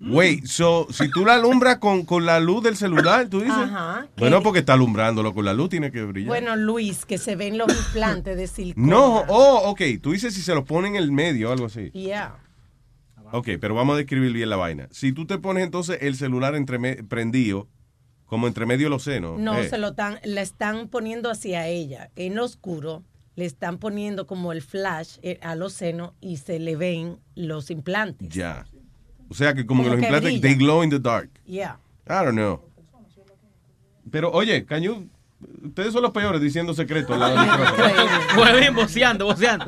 Wait, 0.00 0.46
so, 0.46 0.88
si 0.90 1.08
tú 1.12 1.24
la 1.24 1.34
alumbras 1.34 1.78
con, 1.78 2.04
con 2.04 2.26
la 2.26 2.40
luz 2.40 2.64
del 2.64 2.76
celular, 2.76 3.28
tú 3.28 3.42
dices. 3.42 3.54
Ajá. 3.56 4.08
Bueno, 4.16 4.42
porque 4.42 4.58
está 4.58 4.72
alumbrándolo 4.72 5.32
con 5.32 5.44
la 5.44 5.52
luz, 5.52 5.68
tiene 5.68 5.92
que 5.92 6.02
brillar. 6.02 6.26
Bueno, 6.26 6.56
Luis, 6.56 7.06
que 7.06 7.18
se 7.18 7.36
ven 7.36 7.56
los 7.56 7.68
implantes 7.68 8.36
de 8.36 8.48
silicona. 8.48 8.84
no, 8.84 9.20
oh, 9.28 9.70
ok. 9.70 9.82
Tú 10.02 10.10
dices 10.10 10.34
si 10.34 10.42
se 10.42 10.56
lo 10.56 10.64
ponen 10.64 10.96
en 10.96 11.02
el 11.04 11.12
medio 11.12 11.50
o 11.50 11.52
algo 11.52 11.66
así. 11.66 11.92
Yeah. 11.92 12.34
Ok, 13.32 13.48
pero 13.60 13.74
vamos 13.74 13.94
a 13.94 13.98
describir 13.98 14.32
bien 14.32 14.50
la 14.50 14.56
vaina. 14.56 14.88
Si 14.90 15.12
tú 15.12 15.26
te 15.26 15.38
pones 15.38 15.64
entonces 15.64 15.98
el 16.02 16.16
celular 16.16 16.54
entre 16.54 17.02
prendido, 17.04 17.68
como 18.26 18.46
entre 18.46 18.66
medio 18.66 18.86
de 18.86 18.90
los 18.90 19.02
senos. 19.02 19.38
No, 19.38 19.58
eh, 19.58 19.68
se 19.68 19.78
lo 19.78 19.88
están, 19.88 20.18
le 20.24 20.40
están 20.40 20.88
poniendo 20.88 21.30
hacia 21.30 21.66
ella, 21.66 22.10
en 22.16 22.38
oscuro, 22.38 23.04
le 23.36 23.44
están 23.44 23.78
poniendo 23.78 24.26
como 24.26 24.52
el 24.52 24.62
flash 24.62 25.18
eh, 25.22 25.38
a 25.42 25.54
los 25.54 25.72
senos 25.72 26.12
y 26.20 26.36
se 26.36 26.58
le 26.58 26.76
ven 26.76 27.18
los 27.34 27.70
implantes. 27.70 28.28
Ya. 28.28 28.66
O 29.28 29.34
sea 29.34 29.54
que 29.54 29.64
como, 29.66 29.82
Como 29.82 29.94
que 29.94 29.96
los 29.96 30.00
que 30.00 30.06
implantes, 30.06 30.40
brilla. 30.40 30.42
they 30.42 30.54
glow 30.66 30.82
in 30.82 30.90
the 30.90 30.98
dark. 30.98 31.30
Yeah. 31.44 31.78
I 32.06 32.24
don't 32.24 32.32
know. 32.32 32.60
Pero 34.10 34.30
oye, 34.32 34.64
cañú, 34.64 35.08
ustedes 35.64 35.92
son 35.92 36.02
los 36.02 36.10
peores 36.12 36.40
diciendo 36.40 36.74
secretos. 36.74 37.18
boceando, 38.74 39.26
boceando. 39.26 39.66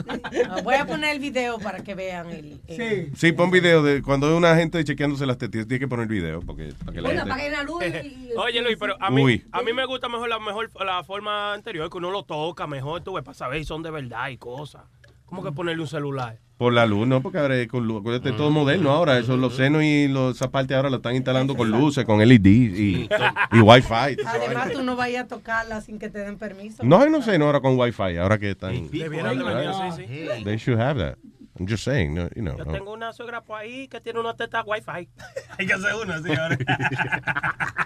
Voy 0.63 0.75
a 0.75 0.87
poner 0.87 1.15
el 1.15 1.21
video 1.21 1.59
para 1.59 1.83
que 1.83 1.95
vean 1.95 2.31
el. 2.31 2.61
el- 2.67 3.17
Sí, 3.17 3.33
pon 3.33 3.51
video 3.51 3.83
de 3.83 4.03
cuando 4.03 4.29
hay 4.29 4.35
una 4.35 4.55
gente 4.57 4.83
chequeándose 4.85 5.27
las 5.27 5.39
tetas. 5.39 5.67
Tienes 5.67 5.81
que 5.81 5.89
poner 5.89 6.07
video 6.09 6.41
porque, 6.41 6.73
para 6.81 6.93
que 6.93 7.01
la 7.01 7.09
Bueno, 7.09 7.35
gente... 7.35 7.51
la 7.51 7.63
luz 7.63 7.83
y... 7.85 8.31
Oye, 8.37 8.63
Luis, 8.63 8.77
pero 8.79 8.97
a 9.01 9.11
mí, 9.11 9.23
Uy. 9.23 9.45
a 9.53 9.63
mí 9.63 9.73
me 9.73 9.85
gusta 9.87 10.09
mejor 10.09 10.29
la 10.29 10.39
mejor 10.39 10.71
la 10.85 11.05
forma 11.05 11.53
anterior, 11.55 11.89
que 11.91 11.99
uno 11.99 12.11
lo 12.11 12.25
toca 12.25 12.67
mejor, 12.67 13.03
tú 13.03 13.15
ves, 13.15 13.25
para 13.25 13.35
saber 13.35 13.59
si 13.61 13.65
son 13.67 13.83
de 13.83 13.91
verdad 13.91 14.29
y 14.29 14.37
cosas. 14.39 14.83
¿Cómo 15.27 15.43
que 15.43 15.53
ponerle 15.53 15.83
un 15.83 15.89
celular? 15.89 16.39
Por 16.63 16.75
la 16.75 16.87
luz, 16.87 17.09
no, 17.09 17.21
porque 17.21 17.39
ahora 17.39 17.57
es 17.59 17.67
con 17.67 17.89
luz. 17.89 17.99
Acuérdate, 17.99 18.31
todo 18.31 18.53
moderno 18.53 18.93
ahora. 18.93 19.19
Eso, 19.19 19.37
los 19.37 19.57
senos 19.57 19.83
y 19.83 20.07
los, 20.07 20.37
esa 20.37 20.53
parte 20.53 20.77
ahora 20.77 20.91
lo 20.91 20.99
están 20.99 21.17
instalando 21.17 21.57
con 21.57 21.69
luces, 21.69 22.05
con 22.05 22.21
LED 22.21 22.47
y, 22.47 23.09
y 23.51 23.61
Wi-Fi. 23.61 24.17
Además, 24.25 24.71
tú 24.71 24.85
no 24.85 24.95
vayas 24.95 25.25
a 25.25 25.27
tocarla 25.27 25.81
sin 25.81 25.99
que 25.99 26.09
te 26.09 26.21
den 26.21 26.39
permiso. 26.39 26.85
No, 26.85 27.05
no 27.09 27.21
sé, 27.21 27.37
no 27.37 27.47
ahora 27.47 27.59
con 27.59 27.77
Wi-Fi. 27.77 28.17
Ahora 28.19 28.39
que 28.39 28.53
están. 28.53 28.89
Debieran 28.93 29.39
de 29.39 29.43
venir 29.43 29.71
así, 29.71 30.07
sí. 30.07 30.45
They 30.45 30.57
should 30.57 30.81
have 30.81 31.01
that. 31.01 31.19
I'm 31.59 31.67
just 31.67 31.85
saying, 31.85 32.15
no, 32.15 32.29
you 32.35 32.43
know. 32.43 32.57
Yo 32.57 32.65
no. 32.65 32.73
tengo 32.73 32.93
una 32.93 33.13
suegra 33.13 33.43
por 33.43 33.59
ahí 33.59 33.87
que 33.89 34.01
tiene 34.01 34.21
una 34.21 34.35
teta 34.35 34.63
wifi. 34.63 35.09
Hay 35.59 35.67
que 35.67 35.73
hacer 35.73 35.95
una 35.95 36.17
ahora. 36.17 36.59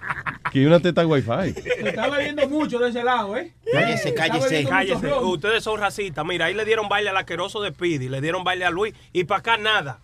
Que 0.52 0.60
hay 0.60 0.66
una 0.66 0.80
teta 0.80 1.04
Wi-Fi. 1.04 1.54
Se 1.54 1.88
está 1.88 2.08
bebiendo 2.08 2.48
mucho 2.48 2.78
de 2.78 2.90
ese 2.90 3.02
lado, 3.02 3.36
¿eh? 3.36 3.52
Cállese, 3.72 4.14
cállese. 4.14 4.64
Cállese, 4.64 5.12
ustedes 5.12 5.64
son 5.64 5.80
racistas. 5.80 6.24
Mira, 6.24 6.46
ahí 6.46 6.54
le 6.54 6.64
dieron 6.64 6.88
baile 6.88 7.10
al 7.10 7.16
asqueroso 7.16 7.60
de 7.60 7.70
Speedy, 7.70 8.08
le 8.08 8.20
dieron 8.20 8.44
baile 8.44 8.64
a 8.64 8.70
Luis 8.70 8.94
y 9.12 9.24
para 9.24 9.40
acá 9.40 9.56
nada. 9.56 9.98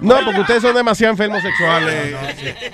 No, 0.00 0.16
porque 0.24 0.40
ustedes 0.40 0.62
son 0.62 0.74
demasiado 0.74 1.12
enfermos 1.12 1.42
sexuales. 1.42 2.14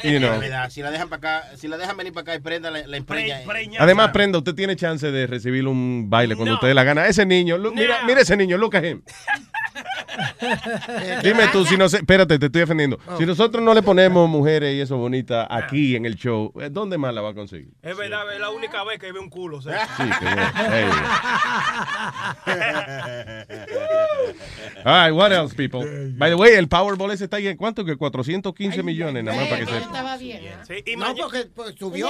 you 0.02 0.18
know. 0.18 0.40
Si 0.68 0.82
la 0.82 0.90
dejan 0.90 1.08
para 1.08 1.38
acá, 1.38 1.56
si 1.56 1.68
la 1.68 1.76
dejan 1.76 1.96
venir 1.96 2.12
para 2.12 2.22
acá 2.22 2.34
y 2.34 2.40
prenda 2.40 2.70
la, 2.70 2.86
la 2.86 2.96
empreña. 2.96 3.40
Además, 3.78 4.10
Prenda, 4.10 4.38
usted 4.38 4.54
tiene 4.54 4.74
chance 4.76 5.10
de 5.10 5.26
recibir 5.26 5.66
un 5.68 6.10
baile 6.10 6.34
cuando 6.34 6.54
usted 6.54 6.68
dé 6.68 6.74
la 6.74 6.84
gana. 6.84 7.06
Ese 7.06 7.24
niño, 7.24 7.58
look, 7.58 7.74
mira, 7.74 8.02
mira 8.06 8.20
ese 8.20 8.36
niño, 8.36 8.58
look 8.58 8.76
at 8.76 8.84
him. 8.84 9.02
Dime 11.22 11.48
tú, 11.52 11.64
si 11.64 11.76
no 11.76 11.88
sé, 11.88 11.98
espérate, 11.98 12.38
te 12.38 12.46
estoy 12.46 12.60
defendiendo. 12.60 12.98
Oh. 13.06 13.16
Si 13.18 13.26
nosotros 13.26 13.62
no 13.62 13.74
le 13.74 13.82
ponemos 13.82 14.28
mujeres 14.28 14.74
y 14.74 14.80
eso 14.80 14.96
bonita 14.96 15.46
aquí 15.50 15.96
en 15.96 16.06
el 16.06 16.16
show, 16.16 16.52
eh, 16.60 16.68
¿dónde 16.70 16.98
más 16.98 17.14
la 17.14 17.20
va 17.20 17.30
a 17.30 17.34
conseguir? 17.34 17.68
Es 17.82 17.96
verdad, 17.96 18.32
es 18.32 18.40
la 18.40 18.50
única 18.50 18.84
vez 18.84 18.98
que 18.98 19.12
ve 19.12 19.18
un 19.18 19.30
culo. 19.30 19.60
Sí, 19.60 19.68
qué 19.70 20.24
bueno. 20.24 20.42
Hey. 20.56 20.86
All 24.84 25.06
right, 25.06 25.12
what 25.12 25.32
else, 25.32 25.54
people? 25.54 25.84
By 26.16 26.30
the 26.30 26.36
way, 26.36 26.54
el 26.54 26.68
Powerball 26.68 27.10
ese 27.10 27.24
está 27.24 27.36
ahí 27.36 27.48
en 27.48 27.56
cuánto? 27.56 27.84
Que 27.84 27.96
415 27.96 28.82
millones, 28.82 29.24
nada 29.24 29.36
más 29.36 29.48
para 29.48 29.60
que 29.60 29.66
sepa. 29.66 29.78
Estaba 29.78 30.16
bien. 30.16 30.42
Sí, 30.66 30.74
y 30.86 30.96
no, 30.96 31.14
porque 31.14 31.46
pues, 31.54 31.74
subió. 31.76 32.08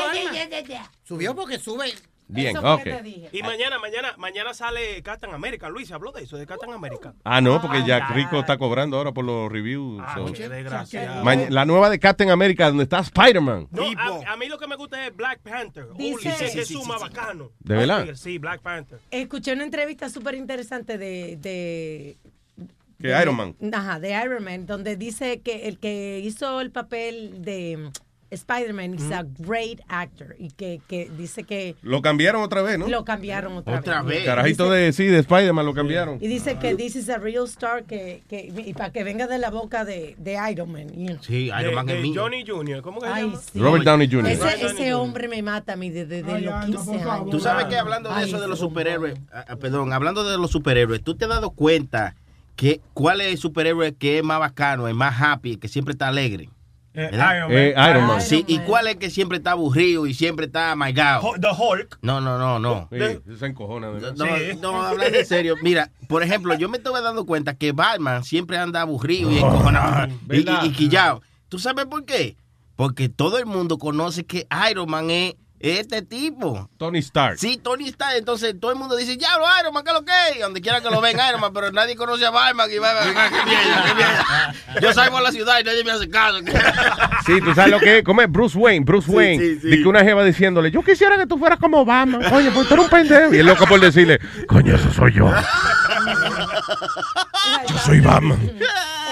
Subió 1.05 1.35
porque 1.35 1.59
sube. 1.59 1.93
Bien, 2.29 2.57
Eso 2.57 2.75
ok. 2.75 2.83
que 2.83 2.93
te 2.93 3.03
dije. 3.03 3.29
Y 3.33 3.43
mañana, 3.43 3.79
mañana, 3.79 4.15
mañana 4.19 4.53
sale 4.53 5.01
Captain 5.03 5.33
America. 5.33 5.69
Luis, 5.69 5.87
¿se 5.89 5.95
habló 5.95 6.11
de 6.11 6.25
eso, 6.25 6.37
de 6.37 6.45
Captain 6.45 6.73
America? 6.73 7.15
Ah, 7.23 7.41
no, 7.41 7.61
porque 7.63 7.85
Jack 7.87 8.11
Rico 8.11 8.41
está 8.41 8.59
cobrando 8.59 8.97
ahora 8.97 9.13
por 9.13 9.25
los 9.25 9.51
reviews. 9.51 10.03
Ah, 10.05 10.15
so. 10.17 10.33
qué 10.33 10.49
desgraciado. 10.49 11.25
La 11.51 11.65
nueva 11.65 11.89
de 11.89 12.01
Captain 12.01 12.31
America, 12.31 12.67
donde 12.69 12.83
está 12.83 12.99
Spider-Man. 12.99 13.69
No, 13.71 13.85
a, 13.97 14.33
a 14.33 14.37
mí 14.37 14.47
lo 14.49 14.59
que 14.59 14.67
me 14.67 14.75
gusta 14.77 15.07
es 15.07 15.15
Black 15.15 15.39
Panther. 15.41 15.87
Dice- 15.95 16.15
Holy, 16.29 16.37
Sí, 16.49 16.57
que 16.57 16.65
sí, 16.65 16.75
suma 16.75 16.99
sí, 16.99 17.05
sí. 17.05 17.11
bacano. 17.15 17.51
¿De 17.61 17.77
verdad? 17.77 18.07
Sí, 18.15 18.39
Black 18.39 18.61
Panther. 18.61 18.99
Escuché 19.13 19.53
una 19.53 19.63
entrevista 19.65 20.09
súper 20.09 20.35
interesante 20.35 20.99
de, 20.99 21.37
de 21.37 22.19
Que 23.01 23.09
Iron 23.23 23.37
Man. 23.37 23.55
Ajá, 23.73 24.01
de 24.01 24.11
Iron 24.21 24.43
Man, 24.43 24.67
donde 24.67 24.97
dice 24.97 25.43
que 25.43 25.69
el 25.69 25.79
que 25.79 26.21
hizo 26.25 26.61
el 26.61 26.73
papel 26.73 27.43
de 27.43 27.91
Spider-Man 28.31 28.95
is 28.95 29.11
a 29.13 29.25
great 29.39 29.81
actor 29.89 30.35
y 30.39 30.49
que, 30.51 30.81
que 30.89 31.11
dice 31.17 31.45
que 31.45 31.77
Lo 31.83 32.03
cambiaron 32.03 32.43
otra 32.43 32.63
vez, 32.63 32.79
¿no? 32.79 32.89
lo 32.89 33.05
cambiaron 33.05 33.57
otra, 33.57 33.79
Otra 33.79 34.03
vez. 34.03 34.19
vez. 34.19 34.25
Carajito 34.27 34.71
de, 34.71 34.93
sí, 34.93 35.07
de 35.07 35.19
Spider-Man 35.21 35.65
lo 35.67 35.75
cambiaron. 35.75 36.19
Y 36.21 36.27
dice 36.29 36.59
que 36.59 36.75
this 36.75 36.97
is 36.97 37.09
a 37.09 37.19
real 37.19 37.45
star 37.45 37.85
que, 37.85 38.23
que 38.29 38.53
y 38.67 38.75
para 38.75 38.91
que 38.93 39.05
venga 39.05 39.27
de 39.27 39.39
la 39.39 39.51
boca 39.51 39.85
de, 39.85 40.17
de 40.19 40.39
Iron 40.51 40.73
Man. 40.73 40.89
you 40.95 41.07
know. 41.07 41.19
Sí, 41.23 41.51
De, 41.51 41.61
Iron 41.61 41.75
Man 41.75 41.87
de 41.87 41.97
es 41.97 42.03
mío. 42.03 42.23
Johnny 42.23 42.45
Jr., 42.47 42.83
¿cómo 42.83 43.01
que 43.01 43.07
se 43.07 43.13
Ay, 43.13 43.23
llama? 43.25 43.41
sí. 43.53 43.59
Robert 43.61 43.85
Downey 43.85 44.09
Jr. 44.11 44.27
Ese, 44.29 44.67
ese 44.67 44.95
hombre 44.95 45.29
me 45.29 45.43
mata 45.43 45.75
a 45.75 45.77
mí 45.77 45.91
desde, 45.91 46.23
desde 46.23 46.41
los 46.41 46.65
15 46.65 46.91
años. 47.03 47.31
Tú 47.31 47.41
sabes 47.41 47.67
que 47.67 47.77
hablando 47.77 48.09
de 48.11 48.15
Ay, 48.17 48.29
eso 48.29 48.41
de 48.41 48.49
los 48.49 48.59
superhéroes, 48.59 49.19
ah, 49.33 49.45
ah, 49.49 49.57
perdón, 49.57 49.93
hablando 49.93 50.25
de 50.29 50.37
los 50.39 50.51
superhéroes, 50.51 51.03
¿tú 51.03 51.15
te 51.17 51.25
has 51.25 51.31
dado 51.31 51.51
cuenta 51.51 52.15
que 52.57 52.81
cuál 52.95 53.21
es 53.21 53.29
el 53.29 53.39
superhéroe 53.39 53.95
que 53.95 54.19
es 54.19 54.25
más 54.25 54.41
bacano, 54.41 54.89
es 54.89 54.95
más 54.95 55.15
happy, 55.21 55.53
el 55.53 55.59
que 55.59 55.69
siempre 55.69 55.93
está 55.93 56.09
alegre? 56.09 56.49
¿Verdad? 56.97 57.37
Iron 57.37 57.49
Man. 57.49 57.59
Eh, 57.59 57.75
Iron 57.91 58.07
Man. 58.07 58.21
Sí, 58.23 58.45
¿y 58.49 58.59
cuál 58.61 58.89
es 58.89 58.97
que 58.97 59.11
siempre 59.11 59.39
está 59.39 59.53
aburrido 59.53 60.07
y 60.07 60.15
siempre 60.15 60.47
está 60.47 60.73
amargado? 60.73 61.33
The 61.41 61.49
Hulk. 61.57 61.99
No, 62.03 62.21
no, 62.21 62.39
no, 62.39 62.59
no. 62.59 62.89
Sí, 62.91 63.37
se 63.39 63.47
encojona. 63.47 63.89
No, 63.89 63.93
verdad. 63.93 64.15
no, 64.61 65.03
en 65.03 65.27
serio. 65.27 65.55
Mira, 65.63 65.91
por 66.09 66.23
ejemplo, 66.23 66.55
yo 66.55 66.69
me 66.69 66.79
estuve 66.79 67.01
dando 67.03 67.25
cuenta 67.27 67.55
que 67.55 67.73
Batman 67.73 68.25
siempre 68.25 68.57
anda 68.59 68.81
aburrido 68.81 69.31
y 69.31 69.39
encojonado 69.39 70.09
y, 70.31 70.39
y- 70.39 70.67
y 70.67 70.73
quillado. 70.73 71.23
¿Tú 71.49 71.59
sabes 71.59 71.85
por 71.87 72.05
qué? 72.05 72.37
Porque 72.75 73.09
todo 73.09 73.39
el 73.39 73.47
mundo 73.47 73.79
conoce 73.79 74.25
que 74.27 74.47
Iron 74.71 74.91
Man 74.91 75.11
es 75.11 75.35
este 75.61 76.03
tipo. 76.03 76.69
Tony 76.77 76.99
Stark. 76.99 77.39
Sí, 77.39 77.57
Tony 77.57 77.89
Stark. 77.89 78.17
Entonces 78.17 78.55
todo 78.61 78.71
el 78.73 78.77
mundo 78.79 78.97
dice, 78.97 79.17
ya, 79.17 79.37
lo 79.39 79.45
Iron 79.61 79.73
Man, 79.73 79.85
¿qué 79.85 79.91
es 79.91 79.97
lo 79.97 80.05
que 80.05 80.41
Donde 80.41 80.61
quiera 80.61 80.81
que 80.81 80.91
lo 80.91 81.01
ven 81.01 81.17
Iron 81.29 81.41
Man, 81.41 81.53
pero 81.53 81.73
nadie 81.73 81.97
conoce 81.97 82.27
a 82.27 82.31
Batman. 82.31 82.71
Y 82.71 82.79
Batman, 82.79 83.15
"Ah, 83.17 83.29
qué 83.31 83.51
mierda, 83.51 83.85
qué 83.87 83.95
mierda". 83.95 84.81
Yo 84.83 84.93
salgo 84.93 85.17
a 85.19 85.23
la 85.23 85.33
ciudad 85.33 85.59
y 85.61 85.65
nadie 85.65 85.85
me 85.85 85.93
hace 85.93 86.09
caso. 86.11 86.39
Sí, 87.27 87.41
tú 87.41 87.55
sabes 87.55 87.71
lo 87.71 87.81
que 87.81 87.99
es. 87.99 88.05
¿Cómo 88.05 88.23
es? 88.23 88.31
Bruce 88.31 88.57
Wayne, 88.59 88.85
Bruce 88.85 89.11
Wayne. 89.11 89.43
sí, 89.43 89.61
sí. 89.61 89.69
De 89.69 89.83
que 89.83 89.89
una 89.89 90.03
jeva 90.03 90.25
diciéndole, 90.25 90.71
yo 90.71 90.83
quisiera 90.83 91.17
que 91.17 91.27
tú 91.27 91.39
fueras 91.39 91.59
como 91.59 91.81
Obama. 91.81 92.19
Oye, 92.33 92.51
pues 92.51 92.69
tú 92.69 92.75
eres 92.75 92.85
un 92.85 92.91
pendejo. 92.91 93.35
Y 93.35 93.39
el 93.39 93.47
loco 93.47 93.67
por 93.67 93.81
decirle, 93.81 94.21
coño, 94.47 94.75
eso 94.77 94.93
soy 94.93 95.13
yo. 95.13 95.31
Yo 97.69 97.79
soy 97.79 98.01
Batman. 98.01 98.39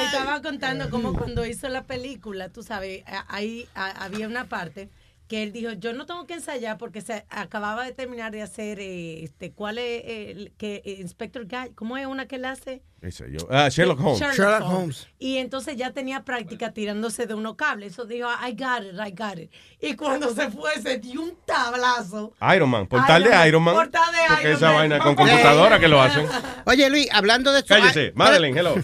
Estaba 0.04 0.42
contando 0.42 0.90
como 0.90 1.14
cuando 1.14 1.44
hizo 1.46 1.68
la 1.68 1.82
película, 1.84 2.48
tú 2.48 2.62
sabes, 2.62 3.02
ahí 3.28 3.66
había 3.74 4.26
una 4.28 4.44
parte 4.44 4.88
que 5.28 5.42
él 5.42 5.52
dijo, 5.52 5.72
yo 5.72 5.92
no 5.92 6.06
tengo 6.06 6.26
que 6.26 6.34
ensayar 6.34 6.76
porque 6.78 7.00
se 7.00 7.24
acababa 7.30 7.84
de 7.84 7.92
terminar 7.92 8.30
de 8.32 8.42
hacer, 8.42 8.78
eh, 8.80 9.22
este, 9.24 9.52
¿cuál 9.52 9.78
es 9.78 10.02
el 10.04 10.52
que 10.58 10.82
eh, 10.84 10.96
Inspector 11.00 11.46
Guy? 11.46 11.70
¿Cómo 11.74 11.96
es 11.96 12.06
una 12.06 12.26
que 12.26 12.36
él 12.36 12.44
hace? 12.44 12.82
Ese 13.00 13.30
yo. 13.30 13.46
Ah, 13.50 13.68
Sherlock 13.68 14.00
Holmes. 14.00 14.18
Sherlock 14.36 14.62
Holmes. 14.62 15.08
Y 15.18 15.36
entonces 15.38 15.76
ya 15.76 15.92
tenía 15.92 16.24
práctica 16.24 16.72
tirándose 16.72 17.26
de 17.26 17.34
unos 17.34 17.56
cables. 17.56 17.92
Eso 17.92 18.04
dijo, 18.04 18.28
I 18.30 18.52
got 18.52 18.82
it, 18.82 18.94
I 18.94 19.10
got 19.10 19.38
it. 19.38 19.50
Y 19.80 19.94
cuando 19.94 20.34
se 20.34 20.50
fue, 20.50 20.72
se 20.80 20.98
dio 20.98 21.20
un 21.22 21.36
tablazo. 21.44 22.32
Iron 22.54 22.70
Man. 22.70 22.86
Portal 22.86 23.24
de 23.24 23.48
Iron 23.48 23.62
Man. 23.62 23.74
Portal 23.74 24.12
de 24.12 24.18
Porque 24.28 24.42
Iron 24.42 24.56
esa 24.56 24.66
Man. 24.68 24.76
vaina 24.76 24.98
con 25.00 25.14
computadora 25.14 25.78
que 25.78 25.88
lo 25.88 26.00
hacen. 26.00 26.26
Oye, 26.66 26.88
Luis, 26.88 27.08
hablando 27.12 27.52
de. 27.52 27.62
Cállese. 27.64 28.12
Madeline, 28.14 28.56
hello. 28.58 28.74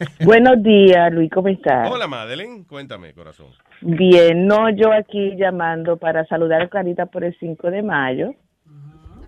Buenos 0.24 0.62
días, 0.62 1.12
Luis, 1.12 1.30
¿cómo 1.30 1.48
estás? 1.48 1.90
Hola, 1.90 2.06
Madeline. 2.06 2.64
Cuéntame, 2.64 3.12
corazón. 3.12 3.48
Bien, 3.82 4.46
no, 4.46 4.70
yo 4.70 4.92
aquí 4.92 5.36
llamando 5.36 5.96
para 5.96 6.24
saludar 6.26 6.62
a 6.62 6.68
Clarita 6.68 7.06
por 7.06 7.24
el 7.24 7.36
5 7.38 7.70
de 7.70 7.82
mayo. 7.82 8.34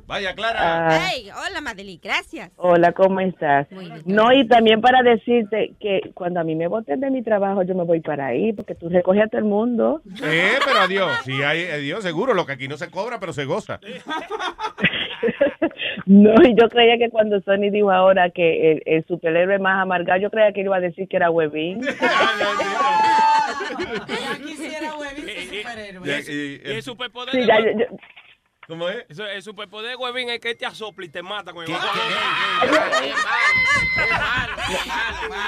Vaya, 0.06 0.34
Clara. 0.34 0.88
Ah, 0.88 1.00
Hey, 1.10 1.30
hola 1.30 1.60
Madeli, 1.60 1.98
gracias. 2.02 2.50
hola, 2.56 2.92
¿cómo 2.92 3.20
estás? 3.20 3.70
Muy 3.70 3.86
bien. 3.86 4.02
No, 4.04 4.32
y 4.32 4.46
también 4.46 4.80
para 4.80 5.02
decirte 5.02 5.72
que 5.80 6.10
cuando 6.14 6.40
a 6.40 6.44
mí 6.44 6.54
me 6.54 6.66
voten 6.66 7.00
de 7.00 7.10
mi 7.10 7.22
trabajo, 7.22 7.62
yo 7.62 7.74
me 7.74 7.84
voy 7.84 8.00
para 8.00 8.26
ahí, 8.26 8.52
porque 8.52 8.74
tú 8.74 8.88
recoges 8.88 9.22
a 9.22 9.28
todo 9.28 9.38
el 9.38 9.44
mundo. 9.46 10.02
Eh, 10.24 10.52
pero 10.64 10.80
adiós. 10.80 11.10
Sí, 11.24 11.42
hay, 11.42 11.64
adiós, 11.66 12.02
seguro. 12.02 12.34
Lo 12.34 12.44
que 12.46 12.52
aquí 12.52 12.68
no 12.68 12.76
se 12.76 12.90
cobra, 12.90 13.18
pero 13.20 13.32
se 13.32 13.44
goza. 13.44 13.80
No, 16.04 16.32
y 16.42 16.56
yo 16.60 16.68
creía 16.68 16.98
que 16.98 17.10
cuando 17.10 17.40
Sony 17.42 17.70
dijo 17.70 17.90
ahora 17.92 18.30
que 18.30 18.72
el, 18.72 18.82
el 18.86 19.04
superhéroe 19.06 19.58
más 19.60 19.80
amargado, 19.80 20.20
yo 20.20 20.30
creía 20.30 20.52
que 20.52 20.62
iba 20.62 20.76
a 20.76 20.80
decir 20.80 21.06
que 21.08 21.16
era 21.16 21.30
Webin. 21.30 21.80
Ya 23.78 24.36
quisiera 24.44 24.96
huevito 24.96 25.28
superhéroe. 25.40 26.08
Y 26.08 26.10
el- 26.10 26.60
y 26.66 26.70
el 26.76 26.82
superpoder 26.82 27.34
Sí, 27.34 27.46
ya, 27.46 27.56
Huevín- 27.58 27.78
yo- 27.78 27.86
yo- 27.90 27.96
¿Cómo 28.68 28.88
es? 28.88 29.04
Eso, 29.08 29.26
el 29.26 29.42
superpoder 29.42 29.90
de 29.90 29.96
Huevín 29.96 30.30
es 30.30 30.38
que 30.40 30.54
te 30.54 30.64
asopla 30.64 31.04
y 31.04 31.08
te 31.08 31.22
mata 31.22 31.52
con 31.52 31.64
el 31.64 31.70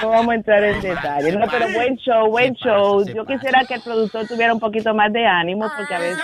No 0.01 0.09
vamos 0.09 0.29
a 0.29 0.35
entrar 0.35 0.63
en 0.63 0.81
detalle. 0.81 1.31
No, 1.31 1.45
pero 1.49 1.69
buen 1.73 1.95
show, 1.97 2.27
buen 2.29 2.53
show. 2.55 3.05
Yo 3.05 3.25
quisiera 3.25 3.63
que 3.65 3.75
el 3.75 3.81
productor 3.81 4.27
tuviera 4.27 4.53
un 4.53 4.59
poquito 4.59 4.93
más 4.93 5.11
de 5.13 5.25
ánimo, 5.25 5.71
porque 5.77 5.93
a 5.93 5.99
veces 5.99 6.23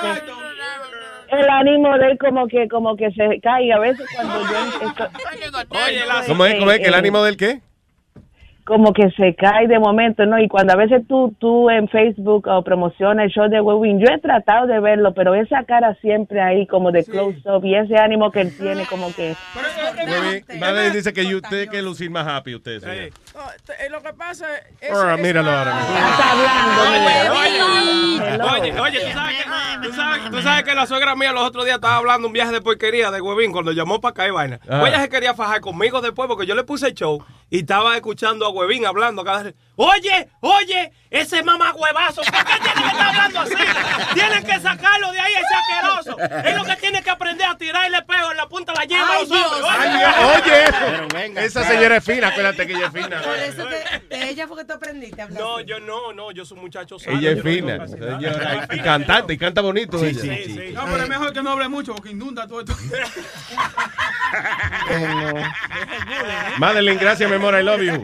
el 1.29 1.49
ánimo 1.49 1.97
de 1.97 2.11
él 2.11 2.17
como 2.19 2.47
que 2.47 2.67
como 2.67 2.95
que 2.97 3.09
se 3.11 3.39
cae. 3.41 3.71
A 3.71 3.79
veces 3.79 4.05
cuando 4.13 4.41
yo 4.41 4.87
esto- 4.87 5.09
Oye, 5.69 6.05
la- 6.05 6.23
¿Cómo 6.27 6.45
es? 6.45 6.55
¿Cómo 6.55 6.71
es? 6.71 6.79
¿Que 6.79 6.87
el 6.87 6.93
eh, 6.93 6.97
ánimo 6.97 7.23
del 7.23 7.37
qué? 7.37 7.61
Como 8.65 8.93
que 8.93 9.09
se 9.11 9.35
cae 9.35 9.67
de 9.67 9.79
momento, 9.79 10.25
¿no? 10.25 10.39
Y 10.39 10.47
cuando 10.47 10.73
a 10.73 10.75
veces 10.75 11.03
tú, 11.07 11.35
tú 11.39 11.69
en 11.69 11.87
Facebook 11.87 12.47
o 12.47 12.63
promocionas 12.63 13.25
el 13.25 13.31
show 13.31 13.49
de 13.49 13.61
Webin, 13.61 13.99
yo 13.99 14.07
he 14.13 14.19
tratado 14.19 14.67
de 14.67 14.79
verlo, 14.79 15.13
pero 15.13 15.35
esa 15.35 15.63
cara 15.63 15.95
siempre 16.01 16.41
ahí 16.41 16.67
como 16.67 16.91
de 16.91 17.03
close-up 17.03 17.65
y 17.65 17.75
ese 17.75 17.97
ánimo 17.97 18.31
que 18.31 18.41
él 18.41 18.57
tiene 18.57 18.85
como 18.85 19.13
que... 19.13 19.35
Muy 20.07 20.43
bien. 20.47 20.59
Madre 20.59 20.91
dice 20.91 21.13
que 21.13 21.23
usted 21.35 21.49
tiene 21.49 21.67
que 21.67 21.81
lucir 21.81 22.09
más 22.09 22.27
happy 22.27 22.55
usted, 22.55 22.79
señor. 22.79 22.95
Eh, 22.95 23.11
lo 23.89 24.01
que 24.01 24.13
pasa 24.13 24.47
es... 24.79 24.91
Ahora, 24.91 25.17
míralo 25.17 25.51
ahora. 25.51 25.75
Oye, 28.53 28.79
oye, 28.79 28.99
¿tú 28.99 29.11
sabes, 29.13 29.37
que, 29.37 29.87
tú, 29.87 29.93
sabes, 29.93 30.29
tú 30.29 30.41
sabes 30.41 30.63
que 30.63 30.75
la 30.75 30.85
suegra 30.85 31.15
mía 31.15 31.31
los 31.31 31.43
otros 31.43 31.65
días 31.65 31.75
estaba 31.75 31.97
hablando 31.97 32.27
un 32.27 32.33
viaje 32.33 32.51
de 32.51 32.61
porquería 32.61 33.11
de 33.11 33.21
huevín 33.21 33.51
cuando 33.51 33.71
llamó 33.71 33.99
para 33.99 34.11
acá 34.11 34.27
y 34.27 34.31
vaina. 34.31 34.59
Ah. 34.69 34.79
Pues 34.79 34.93
ella 34.93 35.01
se 35.01 35.09
quería 35.09 35.33
fajar 35.33 35.61
conmigo 35.61 36.01
después 36.01 36.27
porque 36.27 36.45
yo 36.45 36.55
le 36.55 36.63
puse 36.63 36.87
el 36.87 36.93
show 36.93 37.23
y 37.49 37.59
estaba 37.59 37.95
escuchando 37.95 38.45
a 38.45 38.50
huevín 38.51 38.85
hablando 38.85 39.23
cada. 39.23 39.53
Oye, 39.75 40.29
oye, 40.41 40.91
ese 41.11 41.43
mamá 41.43 41.73
huevazo, 41.73 42.21
¿por 42.21 42.45
qué 42.45 42.53
tiene 42.63 42.81
que 42.81 42.87
estar 42.87 43.07
hablando 43.07 43.39
así? 43.41 43.53
Tienen 44.13 44.43
que 44.45 44.59
sacarlo 44.61 45.11
de 45.11 45.19
ahí, 45.19 45.33
ese 45.33 45.53
asqueroso. 45.55 46.17
Es 46.47 46.55
lo 46.55 46.63
que 46.63 46.75
tiene 46.77 47.03
que 47.03 47.09
aprender 47.09 47.45
a 47.47 47.57
tirarle 47.57 48.01
pego 48.03 48.31
en 48.31 48.37
la 48.37 48.47
punta 48.47 48.71
de 48.71 48.79
la 48.79 48.85
yema 48.85 49.09
a 49.09 49.19
los 49.19 49.29
hombres. 49.29 49.65
Ay, 49.69 49.89
Dios, 49.97 50.15
Oye, 50.41 50.63
eso. 50.63 51.59
Esa 51.59 51.63
señora 51.65 51.97
es 51.97 52.03
fina, 52.05 52.29
acuérdate 52.29 52.65
que 52.65 52.71
ella 52.73 52.85
es 52.85 52.93
fina. 52.93 53.21
Por 53.21 53.35
eso 53.37 53.67
que 53.67 53.99
de 54.15 54.29
ella 54.29 54.47
fue 54.47 54.57
que 54.59 54.63
tú 54.63 54.71
aprendiste 54.73 55.21
a 55.21 55.25
hablar. 55.25 55.41
No, 55.41 55.59
yo 55.59 55.81
no, 55.81 56.13
no, 56.13 56.31
yo 56.31 56.45
soy 56.45 56.55
un 56.57 56.63
muchacho 56.63 56.97
sano. 56.97 57.19
Ella 57.19 57.31
es 57.31 57.37
no 57.37 57.43
fina, 57.43 57.85
señora, 57.87 58.67
y 58.71 58.79
cantante, 58.79 59.33
y 59.33 59.37
canta 59.37 59.59
bonito. 59.59 59.99
Sí, 59.99 60.05
ella. 60.05 60.21
sí, 60.21 60.43
sí. 60.45 60.71
No, 60.73 60.85
pero 60.85 61.03
es 61.03 61.09
mejor 61.09 61.33
que 61.33 61.43
no 61.43 61.49
hable 61.51 61.67
mucho 61.67 61.93
porque 61.93 62.11
inunda 62.11 62.47
todo 62.47 62.61
esto. 62.61 62.73
Madeline, 66.57 66.97
gracias, 66.97 67.29
mi 67.29 67.35
amor, 67.35 67.53
I 67.59 67.63
love 67.63 67.81
you. 67.81 68.01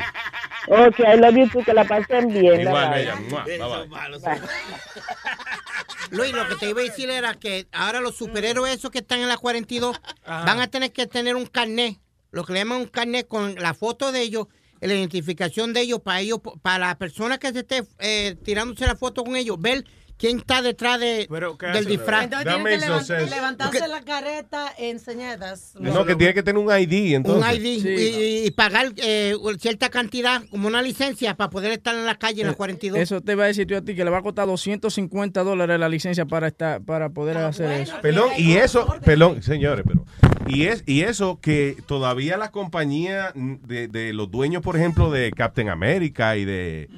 Ok, 0.69 0.99
I 0.99 1.15
love 1.17 1.35
you 1.35 1.47
too, 1.49 1.63
que 1.63 1.73
la 1.73 1.85
pasen 1.85 2.27
bien. 2.27 2.61
Igual, 2.61 2.96
Mua, 3.29 3.43
bye, 3.43 3.57
bye. 3.57 4.41
Luis, 6.11 6.33
lo 6.33 6.47
que 6.47 6.55
te 6.55 6.69
iba 6.69 6.81
a 6.81 6.83
decir 6.83 7.09
era 7.09 7.33
que 7.33 7.67
ahora 7.71 7.99
los 8.01 8.15
superhéroes 8.15 8.75
esos 8.75 8.91
que 8.91 8.99
están 8.99 9.19
en 9.19 9.27
la 9.27 9.37
42 9.37 9.99
van 10.25 10.59
a 10.59 10.67
tener 10.67 10.91
que 10.91 11.07
tener 11.07 11.35
un 11.35 11.45
carnet, 11.45 11.99
lo 12.31 12.45
que 12.45 12.53
le 12.53 12.59
llaman 12.59 12.79
un 12.79 12.87
carnet 12.87 13.27
con 13.27 13.55
la 13.55 13.73
foto 13.73 14.11
de 14.11 14.21
ellos, 14.21 14.47
la 14.79 14.93
identificación 14.93 15.73
de 15.73 15.81
ellos 15.81 16.01
para 16.01 16.21
ellos, 16.21 16.39
para 16.61 16.87
la 16.87 16.97
persona 16.97 17.37
que 17.37 17.51
se 17.51 17.59
esté 17.59 17.83
eh, 17.99 18.35
tirándose 18.43 18.85
la 18.85 18.95
foto 18.95 19.23
con 19.23 19.35
ellos, 19.35 19.59
ver 19.59 19.83
quién 20.17 20.39
está 20.39 20.61
detrás 20.61 20.99
de, 20.99 21.27
del 21.73 21.85
disfraz. 21.85 22.23
Entonces 22.25 22.53
tienen 22.53 22.79
que 22.79 22.85
levant- 22.87 23.29
levantarse 23.29 23.87
la 23.87 24.01
careta 24.01 24.73
enseñadas. 24.77 25.73
No, 25.79 26.05
que 26.05 26.15
tiene 26.15 26.33
que 26.33 26.43
tener 26.43 26.61
un 26.61 26.71
ID, 26.71 27.15
entonces. 27.15 27.59
un 27.59 27.65
ID 27.65 27.85
y, 27.85 28.45
y 28.47 28.51
pagar 28.51 28.93
eh, 28.97 29.35
cierta 29.59 29.89
cantidad 29.89 30.43
como 30.49 30.67
una 30.67 30.81
licencia 30.81 31.35
para 31.35 31.49
poder 31.49 31.71
estar 31.71 31.95
en 31.95 32.05
la 32.05 32.15
calle 32.15 32.41
en 32.41 32.47
la 32.47 32.53
42. 32.53 32.99
Eso 32.99 33.21
te 33.21 33.33
iba 33.33 33.43
a 33.43 33.47
decir 33.47 33.67
yo 33.67 33.77
a 33.77 33.81
ti 33.81 33.95
que 33.95 34.03
le 34.03 34.09
va 34.09 34.19
a 34.19 34.21
costar 34.23 34.47
250 34.47 35.43
dólares 35.43 35.79
la 35.79 35.89
licencia 35.89 36.25
para 36.25 36.47
estar, 36.47 36.81
para 36.81 37.09
poder 37.09 37.37
hacer 37.37 37.81
eso. 37.81 37.95
Pelón, 38.01 38.29
y 38.37 38.53
eso, 38.57 38.87
pelón, 39.03 39.41
señores, 39.43 39.85
pero. 39.87 40.05
Y, 40.47 40.65
es, 40.67 40.83
y 40.85 41.01
eso 41.01 41.39
que 41.41 41.75
todavía 41.87 42.37
la 42.37 42.51
compañía 42.51 43.33
de, 43.35 43.87
de 43.89 44.13
los 44.13 44.31
dueños, 44.31 44.61
por 44.63 44.77
ejemplo, 44.77 45.11
de 45.11 45.31
Captain 45.31 45.67
America 45.69 46.37
y 46.37 46.45
de 46.45 46.89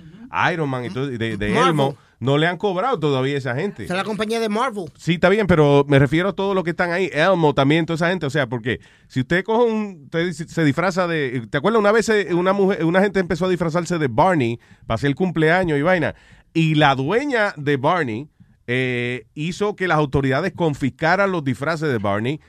Iron 0.53 0.69
Man 0.69 0.85
y 0.85 0.89
todo, 0.91 1.11
y 1.11 1.17
de, 1.17 1.35
de 1.35 1.49
Marvel. 1.49 1.67
Elmo, 1.69 1.97
no 2.19 2.37
le 2.37 2.47
han 2.47 2.57
cobrado 2.57 2.99
todavía 2.99 3.35
a 3.35 3.37
esa 3.37 3.55
gente. 3.55 3.85
Esa 3.85 3.93
es 3.93 3.97
la 3.97 4.03
compañía 4.03 4.39
de 4.39 4.49
Marvel. 4.49 4.85
Sí, 4.97 5.13
está 5.13 5.29
bien, 5.29 5.47
pero 5.47 5.85
me 5.87 5.99
refiero 5.99 6.29
a 6.29 6.33
todos 6.33 6.53
los 6.53 6.63
que 6.63 6.71
están 6.71 6.91
ahí. 6.91 7.09
Elmo 7.13 7.53
también, 7.53 7.85
toda 7.85 7.95
esa 7.95 8.09
gente. 8.09 8.25
O 8.25 8.29
sea, 8.29 8.47
porque 8.47 8.81
si 9.07 9.21
usted 9.21 9.43
coge 9.43 9.71
un. 9.71 10.03
usted 10.03 10.31
se 10.33 10.63
disfraza 10.63 11.07
de. 11.07 11.47
¿Te 11.49 11.57
acuerdas? 11.57 11.79
Una 11.79 11.91
vez 11.91 12.09
eh, 12.09 12.33
una 12.33 12.51
mujer, 12.51 12.83
una 12.83 13.01
gente 13.01 13.19
empezó 13.19 13.45
a 13.45 13.49
disfrazarse 13.49 13.97
de 13.97 14.07
Barney 14.09 14.59
para 14.85 14.95
hacer 14.95 15.07
el 15.07 15.15
cumpleaños 15.15 15.79
y 15.79 15.81
vaina. 15.81 16.13
Y 16.53 16.75
la 16.75 16.95
dueña 16.95 17.53
de 17.55 17.77
Barney 17.77 18.27
eh, 18.67 19.25
hizo 19.33 19.75
que 19.75 19.87
las 19.87 19.97
autoridades 19.97 20.51
confiscaran 20.53 21.31
los 21.31 21.43
disfraces 21.43 21.89
de 21.89 21.97
Barney. 21.99 22.41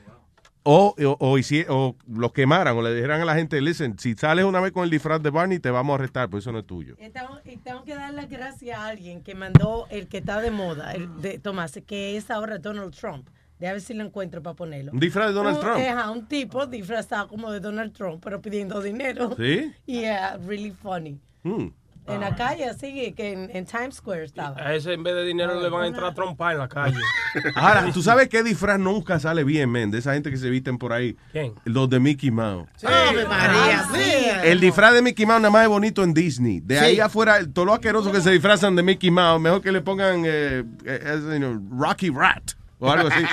O, 0.63 0.93
o, 0.95 1.17
o 1.19 1.37
o 1.69 1.95
los 2.07 2.31
quemaran 2.33 2.77
o 2.77 2.81
le 2.83 2.93
dijeran 2.93 3.21
a 3.21 3.25
la 3.25 3.33
gente, 3.35 3.59
listen, 3.61 3.97
si 3.97 4.13
sales 4.13 4.45
una 4.45 4.59
vez 4.59 4.71
con 4.71 4.83
el 4.83 4.91
disfraz 4.91 5.21
de 5.23 5.31
Barney 5.31 5.57
te 5.59 5.71
vamos 5.71 5.93
a 5.93 5.95
arrestar, 5.95 6.29
pues 6.29 6.43
eso 6.43 6.51
no 6.51 6.59
es 6.59 6.67
tuyo. 6.67 6.95
Y 6.99 7.09
tengo, 7.09 7.39
y 7.45 7.57
tengo 7.57 7.83
que 7.83 7.95
dar 7.95 8.13
las 8.13 8.29
gracias 8.29 8.77
a 8.77 8.85
alguien 8.87 9.21
que 9.23 9.33
mandó 9.33 9.87
el 9.89 10.07
que 10.07 10.19
está 10.19 10.39
de 10.39 10.51
moda, 10.51 10.93
el 10.93 11.19
de 11.21 11.39
Tomás, 11.39 11.79
que 11.87 12.15
es 12.15 12.29
ahora 12.29 12.59
Donald 12.59 12.93
Trump. 12.95 13.27
Déjame 13.59 13.73
ver 13.75 13.81
si 13.81 13.93
lo 13.93 14.03
encuentro 14.03 14.41
para 14.43 14.55
ponerlo. 14.55 14.91
¿Un 14.91 14.99
disfraz 14.99 15.27
de 15.27 15.33
Donald 15.33 15.57
Un- 15.57 15.61
Trump? 15.63 15.77
ajá, 15.77 16.11
un 16.11 16.25
tipo 16.27 16.65
disfrazado 16.67 17.27
como 17.27 17.51
de 17.51 17.59
Donald 17.59 17.93
Trump, 17.93 18.21
pero 18.23 18.39
pidiendo 18.41 18.81
dinero. 18.81 19.35
¿Sí? 19.37 19.71
Yeah, 19.85 20.37
really 20.45 20.71
funny. 20.71 21.19
Hmm. 21.43 21.69
En 22.13 22.21
la 22.21 22.35
calle, 22.35 22.65
así 22.65 23.13
que 23.13 23.31
en, 23.31 23.49
en 23.55 23.65
Times 23.65 23.95
Square 23.95 24.23
estaba. 24.25 24.55
A 24.57 24.73
ese 24.75 24.93
en 24.93 25.03
vez 25.03 25.15
de 25.15 25.25
dinero 25.25 25.59
le 25.61 25.69
van 25.69 25.83
a 25.83 25.87
entrar 25.87 26.11
a 26.11 26.13
trompar 26.13 26.53
en 26.53 26.59
la 26.59 26.67
calle. 26.67 26.97
Ahora, 27.55 27.91
¿tú 27.93 28.01
sabes 28.01 28.27
qué 28.29 28.43
disfraz 28.43 28.79
nunca 28.79 29.19
sale 29.19 29.43
bien, 29.43 29.69
men? 29.71 29.91
De 29.91 29.99
esa 29.99 30.13
gente 30.13 30.29
que 30.29 30.37
se 30.37 30.49
visten 30.49 30.77
por 30.77 30.93
ahí. 30.93 31.15
¿Quién? 31.31 31.53
Los 31.65 31.89
de 31.89 31.99
Mickey 31.99 32.31
Mouse. 32.31 32.67
¡Ave 32.83 33.25
María! 33.25 33.85
vea. 33.91 34.43
El 34.45 34.59
disfraz 34.59 34.93
de 34.93 35.01
Mickey 35.01 35.25
Mouse 35.25 35.41
nada 35.41 35.51
más 35.51 35.63
es 35.63 35.69
bonito 35.69 36.03
en 36.03 36.13
Disney. 36.13 36.59
De 36.59 36.77
Sí. 36.79 36.85
ahí 36.85 36.99
afuera, 36.99 37.39
todos 37.51 37.65
los 37.65 37.75
asquerosos 37.75 38.11
que 38.11 38.21
se 38.21 38.31
disfrazan 38.31 38.75
de 38.75 38.83
Mickey 38.83 39.11
Mouse, 39.11 39.41
mejor 39.41 39.61
que 39.61 39.71
le 39.71 39.81
pongan 39.81 40.23
eh, 40.25 40.63
eh, 40.85 41.19
you 41.31 41.37
know, 41.37 41.59
Rocky 41.79 42.09
Rat 42.09 42.51
o 42.81 42.91
algo 42.91 43.07
así. 43.09 43.23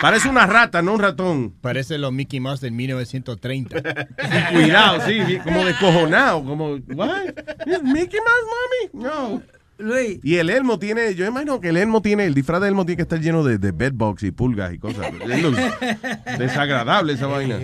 Parece 0.00 0.28
una 0.28 0.46
rata, 0.46 0.80
no 0.80 0.94
un 0.94 1.00
ratón. 1.00 1.54
Parece 1.60 1.98
los 1.98 2.12
Mickey 2.12 2.40
Mouse 2.40 2.60
del 2.60 2.72
1930. 2.72 3.82
Cuidado, 4.52 5.00
sí, 5.04 5.38
como 5.44 5.64
descojonado, 5.64 6.44
como, 6.44 6.76
what? 6.94 7.26
Is 7.66 7.82
Mickey 7.82 8.20
Mouse, 8.20 8.92
mami? 8.94 9.04
No. 9.04 9.42
Luis. 9.78 10.20
Y 10.22 10.36
el 10.36 10.48
elmo 10.48 10.78
tiene, 10.78 11.14
yo 11.16 11.26
imagino 11.26 11.60
que 11.60 11.70
el 11.70 11.76
elmo 11.76 12.00
tiene, 12.02 12.26
el 12.26 12.34
disfraz 12.34 12.60
de 12.60 12.68
elmo 12.68 12.86
tiene 12.86 12.96
que 12.96 13.02
estar 13.02 13.20
lleno 13.20 13.42
de, 13.42 13.58
de 13.58 13.72
bedbugs 13.72 14.22
y 14.22 14.30
pulgas 14.30 14.72
y 14.72 14.78
cosas. 14.78 15.08
Es 15.28 16.38
desagradable 16.38 17.14
esa 17.14 17.26
vaina. 17.26 17.58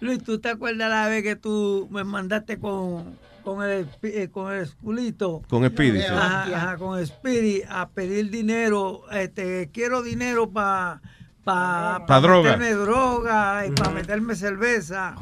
Luis, 0.00 0.22
¿tú 0.22 0.38
te 0.38 0.50
acuerdas 0.50 0.88
la 0.88 1.08
vez 1.08 1.24
que 1.24 1.34
tú 1.34 1.88
me 1.90 2.04
mandaste 2.04 2.60
con, 2.60 3.18
con 3.54 3.62
el 3.68 3.86
eh, 4.02 4.28
con 4.30 4.52
el 4.52 4.62
esculito? 4.64 5.42
Con 5.48 5.66
Speedy, 5.66 6.00
sí. 6.00 6.06
Ajá, 6.06 6.42
ajá, 6.56 6.76
con 6.76 7.04
Speedy 7.06 7.62
a 7.68 7.88
pedir 7.88 8.30
dinero. 8.30 9.02
Este, 9.10 9.70
quiero 9.72 10.02
dinero 10.02 10.50
para 10.50 11.00
pa, 11.44 12.04
Pa' 12.06 12.20
droga. 12.20 12.56
meterme 12.56 12.74
droga 12.74 13.66
y 13.66 13.70
para 13.70 13.90
meterme 13.90 14.34
cerveza. 14.36 15.14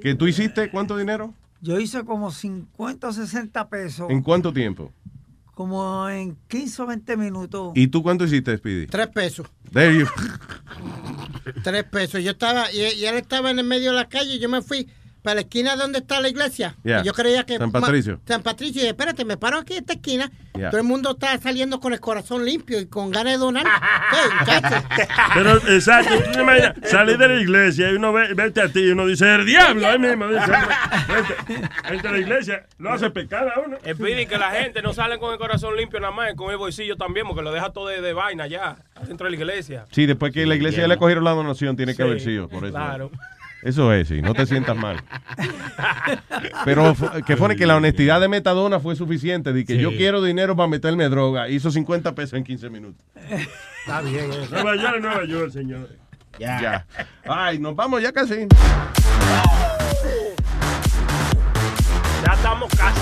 ¿Que 0.00 0.14
tú 0.14 0.26
hiciste 0.26 0.70
cuánto 0.70 0.96
dinero? 0.96 1.34
Yo 1.60 1.78
hice 1.78 2.04
como 2.04 2.30
50 2.30 3.08
o 3.08 3.12
60 3.12 3.68
pesos. 3.68 4.10
¿En 4.10 4.22
cuánto 4.22 4.52
tiempo? 4.52 4.92
Como 5.54 6.08
en 6.08 6.36
15 6.48 6.82
o 6.82 6.86
20 6.86 7.16
minutos. 7.16 7.72
¿Y 7.74 7.88
tú 7.88 8.02
cuánto 8.02 8.24
hiciste, 8.24 8.56
Speedy? 8.56 8.86
Tres 8.86 9.08
pesos. 9.08 9.46
There 9.72 9.98
you- 9.98 10.06
Tres 11.62 11.84
pesos. 11.84 12.22
Yo 12.22 12.32
estaba, 12.32 12.70
y, 12.72 12.78
y 12.98 13.06
él 13.06 13.16
estaba 13.16 13.50
en 13.50 13.58
el 13.58 13.66
medio 13.66 13.90
de 13.90 13.96
la 13.96 14.08
calle 14.08 14.34
y 14.34 14.38
yo 14.38 14.48
me 14.48 14.62
fui 14.62 14.88
para 15.26 15.34
la 15.34 15.40
esquina 15.40 15.74
donde 15.74 15.98
está 15.98 16.20
la 16.20 16.28
iglesia. 16.28 16.76
Yeah. 16.84 17.02
Yo 17.02 17.12
creía 17.12 17.44
que... 17.44 17.58
San 17.58 17.72
Patricio. 17.72 18.12
Ma- 18.14 18.20
San 18.28 18.42
Patricio. 18.44 18.84
Y 18.84 18.86
espérate, 18.86 19.24
me 19.24 19.36
paro 19.36 19.58
aquí 19.58 19.72
en 19.72 19.80
esta 19.80 19.94
esquina. 19.94 20.30
Yeah. 20.54 20.70
Todo 20.70 20.80
el 20.80 20.86
mundo 20.86 21.10
está 21.10 21.36
saliendo 21.38 21.80
con 21.80 21.92
el 21.92 21.98
corazón 21.98 22.44
limpio 22.44 22.78
y 22.78 22.86
con 22.86 23.10
ganas 23.10 23.32
de 23.32 23.38
donar. 23.38 23.66
Hey. 24.08 24.60
Pero, 25.34 25.56
exacto, 25.68 26.14
tú 26.32 26.40
imaginas, 26.40 26.74
salir 26.84 27.18
de 27.18 27.26
la 27.28 27.40
iglesia 27.40 27.90
y 27.90 27.94
uno 27.96 28.12
ve, 28.12 28.34
vete 28.34 28.60
a 28.62 28.68
ti 28.68 28.80
y 28.80 28.90
uno 28.90 29.04
dice, 29.06 29.34
el 29.34 29.44
diablo, 29.44 29.84
ahí 29.88 29.98
mismo, 29.98 30.28
dice, 30.28 30.46
vete, 30.46 31.68
vete 31.90 32.08
a 32.08 32.12
la 32.12 32.18
iglesia, 32.18 32.66
lo 32.78 32.92
hace 32.92 33.10
pecar 33.10 33.48
a 33.48 33.60
uno. 33.60 33.78
Piden 33.78 34.28
que 34.28 34.38
la 34.38 34.52
gente 34.52 34.80
no 34.82 34.92
sale 34.92 35.18
con 35.18 35.32
el 35.32 35.38
corazón 35.38 35.76
limpio 35.76 35.98
nada 35.98 36.12
más, 36.12 36.34
con 36.34 36.50
el 36.52 36.56
bolsillo 36.56 36.96
también, 36.96 37.26
porque 37.26 37.42
lo 37.42 37.50
deja 37.52 37.70
todo 37.70 37.88
de, 37.88 38.00
de 38.00 38.12
vaina 38.12 38.46
ya, 38.46 38.76
dentro 39.08 39.24
de 39.24 39.30
la 39.32 39.36
iglesia. 39.36 39.86
Sí, 39.90 40.06
después 40.06 40.32
que 40.32 40.46
la 40.46 40.54
iglesia 40.54 40.82
ya 40.82 40.88
le 40.88 40.96
cogieron 40.98 41.24
la 41.24 41.32
donación, 41.32 41.76
tiene 41.76 41.92
que 41.92 41.96
Sí, 41.96 42.02
haber 42.02 42.20
sido. 42.20 42.48
Por 42.48 42.64
eso. 42.64 42.72
claro. 42.74 43.10
Eso 43.66 43.92
es, 43.92 44.06
sí, 44.06 44.22
no 44.22 44.32
te 44.32 44.46
sientas 44.46 44.76
mal. 44.76 45.02
Pero 46.64 46.94
que 47.26 47.36
pone 47.36 47.56
que 47.56 47.66
la 47.66 47.74
honestidad 47.76 48.20
de 48.20 48.28
Metadona 48.28 48.78
fue 48.78 48.94
suficiente. 48.94 49.52
De 49.52 49.64
que 49.64 49.74
Sí. 49.74 49.80
yo 49.80 49.90
quiero 49.90 50.22
dinero 50.22 50.54
para 50.54 50.68
meterme 50.68 51.08
droga. 51.08 51.48
Hizo 51.48 51.72
50 51.72 52.14
pesos 52.14 52.34
en 52.34 52.44
15 52.44 52.70
minutos. 52.70 53.04
Está 53.80 54.02
bien 54.02 54.30
eso. 54.32 54.46
Nueva 54.52 54.76
York, 54.76 54.98
Nueva 55.00 55.24
York, 55.24 55.50
señor. 55.50 55.88
Ya. 56.38 56.86
Ay, 57.24 57.58
nos 57.58 57.74
vamos 57.74 58.00
ya 58.02 58.12
casi. 58.12 58.46
Ya 62.24 62.32
estamos 62.34 62.70
casi. 62.76 63.00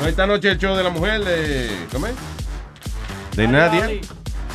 No, 0.00 0.06
Esta 0.06 0.26
noche 0.26 0.50
el 0.50 0.58
show 0.58 0.76
de 0.76 0.82
la 0.84 0.90
mujer 0.90 1.24
de. 1.24 1.70
¿Cómo 1.90 2.06
es? 2.08 2.14
De 3.36 3.48
Nadia. 3.48 3.88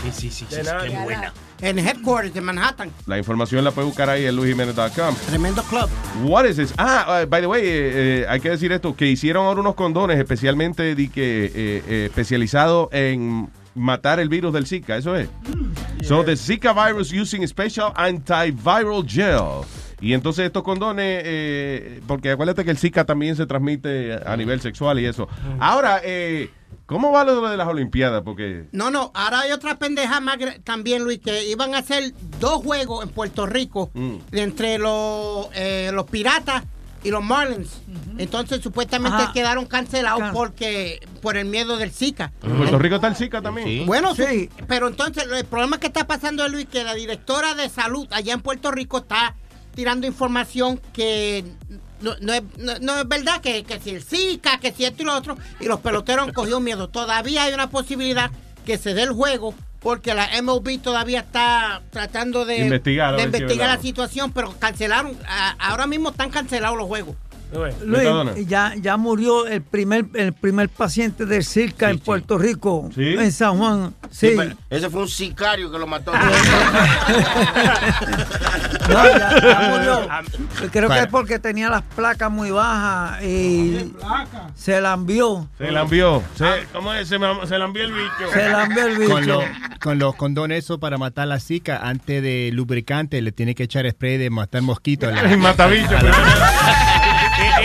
Sí, 0.04 0.12
sí, 0.12 0.30
sí. 0.30 0.46
De 0.56 0.62
Nadia. 0.64 1.04
buena. 1.04 1.34
En 1.62 1.78
headquarters 1.80 2.34
de 2.34 2.42
Manhattan. 2.42 2.92
La 3.06 3.18
información 3.18 3.64
la 3.64 3.72
puede 3.72 3.88
buscar 3.88 4.10
ahí 4.10 4.26
en 4.26 4.36
luisjiménez.com. 4.36 5.16
Tremendo 5.28 5.62
club. 5.64 5.90
What 6.24 6.46
is 6.46 6.56
this? 6.56 6.74
Ah, 6.78 7.22
uh, 7.24 7.26
by 7.28 7.42
the 7.42 7.48
way, 7.48 7.62
eh, 7.62 8.22
eh, 8.22 8.26
hay 8.30 8.40
que 8.40 8.50
decir 8.50 8.72
esto, 8.72 8.96
que 8.96 9.08
hicieron 9.08 9.46
ahora 9.46 9.62
unos 9.62 9.76
condones 9.76 10.18
especialmente 10.18 10.96
di 10.96 11.10
que, 11.10 11.46
eh, 11.46 11.52
eh, 11.56 12.06
especializados 12.06 12.88
en 12.92 13.50
matar 13.76 14.20
el 14.20 14.30
virus 14.30 14.54
del 14.54 14.68
Zika, 14.68 14.98
eso 14.98 15.16
es. 15.16 15.30
So, 16.04 16.24
the 16.24 16.36
Zika 16.36 16.74
virus 16.74 17.12
using 17.14 17.46
special 17.48 17.92
antiviral 17.96 19.04
gel 19.06 19.66
Y 20.02 20.14
entonces 20.14 20.46
estos 20.46 20.64
condones, 20.64 21.22
eh, 21.26 22.02
porque 22.08 22.32
acuérdate 22.32 22.64
que 22.64 22.72
el 22.72 22.78
Zika 22.78 23.06
también 23.06 23.36
se 23.36 23.46
transmite 23.46 24.20
a 24.26 24.36
nivel 24.38 24.62
sexual 24.62 25.00
y 25.00 25.06
eso. 25.06 25.28
Ahora, 25.60 26.02
eh, 26.04 26.50
¿cómo 26.90 27.12
va 27.14 27.24
lo 27.24 27.48
de 27.48 27.56
las 27.56 27.68
Olimpiadas? 27.68 28.24
Porque 28.24 28.66
No, 28.74 28.92
no, 28.92 29.12
ahora 29.14 29.40
hay 29.42 29.52
otra 29.54 29.78
pendeja 29.80 30.20
más 30.20 30.38
también, 30.66 31.04
Luis, 31.04 31.20
que 31.20 31.48
iban 31.48 31.74
a 31.76 31.78
hacer 31.78 32.14
dos 32.42 32.62
juegos 32.64 33.04
en 33.06 33.10
Puerto 33.12 33.46
Rico 33.46 33.92
Mm. 33.94 34.16
entre 34.34 34.78
los, 34.80 35.48
eh, 35.54 35.92
los 35.94 36.06
piratas 36.10 36.64
y 37.02 37.12
los 37.12 37.24
Marlins. 37.24 37.80
Entonces 38.18 38.62
supuestamente 38.62 39.24
Ajá. 39.24 39.32
quedaron 39.32 39.66
cancelados 39.68 40.22
porque 40.34 41.00
por 41.22 41.38
el 41.38 41.46
miedo 41.46 41.78
del 41.78 41.92
Zika. 41.92 42.34
en 42.44 42.58
Puerto 42.58 42.78
Rico 42.78 42.96
está 42.96 43.08
el 43.08 43.16
Zika 43.16 43.42
también. 43.42 43.86
Bueno, 43.86 44.14
su- 44.14 44.26
pero 44.68 44.90
entonces 44.90 45.26
el 45.32 45.46
problema 45.46 45.80
que 45.80 45.88
está 45.88 46.06
pasando 46.08 46.44
es, 46.46 46.52
Luis, 46.52 46.66
que 46.66 46.84
la 46.84 46.96
directora 46.96 47.56
de 47.56 47.70
salud 47.70 48.06
allá 48.12 48.34
en 48.34 48.42
Puerto 48.42 48.70
Rico 48.72 48.98
está 48.98 49.36
tirando 49.76 50.08
información 50.08 50.82
que 50.92 51.46
no, 52.02 52.16
no 52.22 52.34
es, 52.34 52.44
no- 52.58 52.80
no 52.80 53.00
es 53.00 53.08
verdad, 53.08 53.42
que, 53.42 53.64
que 53.64 53.80
si 53.80 53.92
el 53.92 54.04
Zika, 54.04 54.60
que 54.60 54.72
si 54.72 54.86
esto 54.86 55.04
y 55.04 55.06
lo 55.06 55.16
otro, 55.16 55.38
y 55.60 55.66
los 55.66 55.80
peloteros 55.80 56.28
han 56.28 56.34
cogido 56.34 56.60
miedo. 56.60 56.88
Todavía 56.90 57.44
hay 57.44 57.54
una 57.54 57.70
posibilidad 57.70 58.32
que 58.66 58.78
se 58.78 58.94
dé 58.94 59.04
el 59.04 59.12
juego, 59.12 59.54
porque 59.80 60.14
la 60.14 60.30
MLB 60.42 60.82
todavía 60.82 61.20
está 61.22 61.82
tratando 61.90 62.46
de 62.46 62.58
Investigar, 62.60 63.16
de 63.16 63.22
si 63.22 63.26
investigar 63.26 63.70
la 63.76 63.82
situación, 63.82 64.32
pero 64.32 64.54
cancelaron, 64.60 65.18
a- 65.28 65.56
ahora 65.60 65.88
mismo 65.88 66.10
están 66.10 66.30
cancelados 66.30 66.78
los 66.78 66.88
juegos. 66.88 67.16
Luis, 67.84 68.48
ya, 68.48 68.74
ya 68.80 68.96
murió 68.98 69.48
el 69.48 69.62
primer, 69.64 70.06
el 70.14 70.34
primer 70.34 70.70
paciente 70.70 71.26
del 71.26 71.44
Zika 71.44 71.90
en 71.90 71.98
Puerto 72.00 72.38
Rico, 72.38 72.90
en 72.96 73.32
San 73.32 73.58
Juan. 73.58 73.94
Sí. 74.12 74.36
ese 74.70 74.90
fue 74.90 75.02
un 75.02 75.08
sicario 75.08 75.72
que 75.72 75.78
lo 75.80 75.88
mató. 75.88 76.12
No, 78.90 79.06
ya, 79.06 79.40
ya 79.42 79.70
murió. 79.70 80.08
Creo 80.72 80.90
que 80.90 81.00
es 81.00 81.08
porque 81.08 81.38
tenía 81.38 81.70
las 81.70 81.84
placas 81.84 82.32
muy 82.32 82.50
bajas 82.50 83.24
y 83.24 83.94
se 84.56 84.82
la 84.82 84.94
envió. 84.94 85.48
Se 85.60 85.72
la 85.72 85.82
envió. 85.82 86.24
Se- 86.36 86.66
¿Cómo 86.74 86.92
es? 86.94 87.08
Se, 87.08 87.18
se 87.48 87.58
la 87.60 87.66
envió 87.66 87.84
el 87.84 87.92
bicho. 87.94 88.32
Se 88.34 88.50
la 88.50 88.64
envió 88.66 88.88
el 88.88 88.98
bicho. 88.98 89.12
Con, 89.14 89.28
lo- 89.28 89.44
con 89.80 90.00
los 90.00 90.16
condones 90.16 90.66
eso 90.66 90.80
para 90.80 90.98
matar 90.98 91.28
la 91.28 91.40
zika, 91.40 91.78
antes 91.78 92.24
de 92.24 92.50
lubricante 92.52 93.22
le 93.22 93.32
tiene 93.32 93.54
que 93.54 93.64
echar 93.64 93.88
spray 93.90 94.18
de 94.18 94.30
matar 94.32 94.62
mosquitos. 94.64 95.14
Y 95.32 95.38
matabicho, 95.38 95.92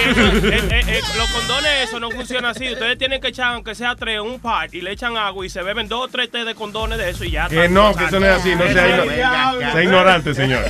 los 0.07 1.31
condones, 1.31 1.89
eso 1.89 2.01
no 2.01 2.11
funciona 2.11 2.51
así. 2.51 2.71
Ustedes 2.73 2.99
tienen 2.99 3.21
que 3.21 3.29
echar, 3.29 3.55
aunque 3.55 3.75
sea 3.75 3.95
tres, 3.97 4.21
un 4.21 4.39
par, 4.41 4.73
y 4.75 4.81
le 4.81 4.93
echan 4.93 5.17
agua 5.17 5.45
y 5.47 5.49
se 5.51 5.63
beben 5.63 5.89
dos 5.89 6.05
o 6.07 6.09
tres 6.09 6.31
té 6.31 6.45
de 6.45 6.55
condones 6.55 6.99
de 6.99 7.11
eso 7.11 7.25
y 7.25 7.31
ya. 7.33 7.49
Que 7.49 7.69
no, 7.69 7.95
que 7.95 8.05
eso 8.05 8.21
no 8.21 8.27
es 8.27 8.33
así. 8.41 8.55
No 8.55 8.65
sea, 8.73 8.89
igno- 9.05 9.73
sea 9.73 9.83
ignorante, 9.83 10.35
señor. 10.35 10.65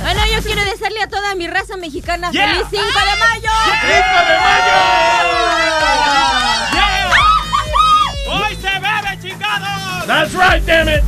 Bueno, 0.00 0.20
yo 0.32 0.42
quiero 0.42 0.64
desearle 0.64 1.02
a 1.02 1.08
toda 1.08 1.34
mi 1.34 1.46
raza 1.48 1.76
mexicana 1.76 2.30
feliz 2.32 2.64
5 2.70 2.82
de 2.82 3.18
mayo. 3.18 3.50
¡Hoy 8.28 8.56
se 8.56 8.68
bebe, 8.78 9.18
chingados! 9.20 10.06
That's 10.06 10.32
right, 10.34 10.64
damn 10.66 10.88
it. 10.88 11.02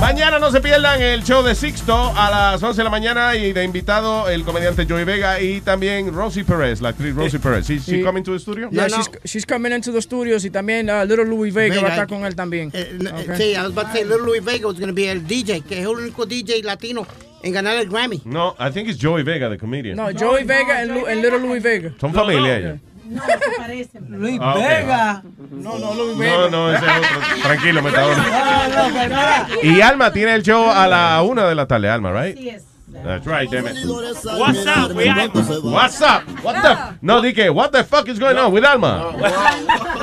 Mañana 0.00 0.38
no 0.38 0.52
se 0.52 0.60
pierdan 0.60 1.02
el 1.02 1.24
show 1.24 1.42
de 1.42 1.56
Sixto 1.56 2.12
a 2.16 2.30
las 2.30 2.62
11 2.62 2.78
de 2.78 2.84
la 2.84 2.90
mañana 2.90 3.34
y 3.34 3.52
de 3.52 3.64
invitado 3.64 4.28
el 4.28 4.44
comediante 4.44 4.86
Joey 4.88 5.04
Vega 5.04 5.40
y 5.40 5.60
también 5.60 6.14
Rosie 6.14 6.44
Perez, 6.44 6.80
la 6.80 6.90
actriz 6.90 7.14
Rosie 7.16 7.40
Perez. 7.40 7.68
¿Is 7.68 7.84
she 7.84 7.98
Y- 7.98 8.04
coming 8.04 8.22
to 8.22 8.32
the 8.32 8.38
studio? 8.38 8.68
Yeah, 8.70 8.86
she's, 8.86 9.10
she's 9.24 9.44
coming 9.44 9.72
into 9.72 9.90
the 9.92 10.00
studios 10.00 10.44
y 10.44 10.50
también 10.50 10.88
uh, 10.88 11.04
Little 11.04 11.24
Louis 11.24 11.52
Vega, 11.52 11.74
Vega, 11.74 11.82
va 11.82 11.88
a 11.88 11.90
estar 11.90 12.06
eh, 12.06 12.08
con 12.08 12.24
él 12.24 12.36
también. 12.36 12.70
No, 13.00 13.10
Okay. 13.18 13.36
Sí, 13.36 13.54
I 13.54 13.62
was 13.62 13.72
about 13.72 13.86
to 13.86 13.92
say 13.92 14.04
Little 14.04 14.24
Louis 14.26 14.40
Vega 14.44 14.68
was 14.68 14.76
going 14.78 14.88
to 14.88 14.94
be 14.94 15.08
el 15.10 15.26
DJ, 15.26 15.62
que 15.62 15.78
es 15.80 15.82
el 15.84 15.88
único 15.88 16.24
DJ 16.26 16.62
latino 16.62 17.04
en 17.42 17.52
ganar 17.52 17.76
el 17.76 17.88
Grammy. 17.88 18.22
No, 18.24 18.54
I 18.60 18.70
think 18.70 18.88
it's 18.88 18.98
Joey 19.02 19.24
Vega, 19.24 19.48
the 19.50 19.58
comedian. 19.58 19.96
No, 19.96 20.12
Joey 20.12 20.44
Vega 20.44 20.78
and 20.80 20.92
Little 21.20 21.40
Louis 21.40 21.60
Vega. 21.60 21.92
Son 22.00 22.14
familia 22.14 22.56
ellos. 22.56 22.78
No, 23.08 23.22
se 23.24 23.50
parecen. 23.58 24.06
Luis 24.10 24.38
Ah. 24.42 24.54
Vega. 24.54 25.22
No, 25.50 25.78
no, 25.78 25.94
Louis 25.94 26.18
No, 26.30 26.50
no, 26.50 26.72
ese 26.74 26.84
es 26.84 26.92
otro. 26.92 27.42
Tranquilo, 27.42 27.82
metador. 27.82 28.16
No, 28.16 28.22
no, 28.24 28.92
pues 28.94 29.08
nada. 29.10 29.48
Y 29.62 29.80
Alma 29.80 30.12
tiene 30.12 30.34
el 30.34 30.42
show 30.42 30.70
a 30.70 30.86
la 30.86 31.22
una 31.22 31.46
de 31.48 31.54
la 31.54 31.66
tarde, 31.66 31.88
Alma, 31.88 32.12
right? 32.12 32.36
Sí 32.36 32.48
es. 32.50 32.64
That's 33.04 33.26
right, 33.26 33.48
damn 33.50 33.66
it. 33.66 33.76
What's 33.84 34.66
up, 34.66 34.92
we 34.96 35.08
Alma? 35.08 35.30
What's 35.62 36.00
up? 36.00 36.22
What 36.42 36.62
the? 36.62 36.76
No, 37.02 37.20
di 37.20 37.32
que, 37.32 37.48
what 37.50 37.70
the 37.70 37.84
fuck 37.84 38.08
is 38.08 38.18
going 38.18 38.36
on 38.38 38.50
with 38.52 38.64
Alma? 38.64 39.12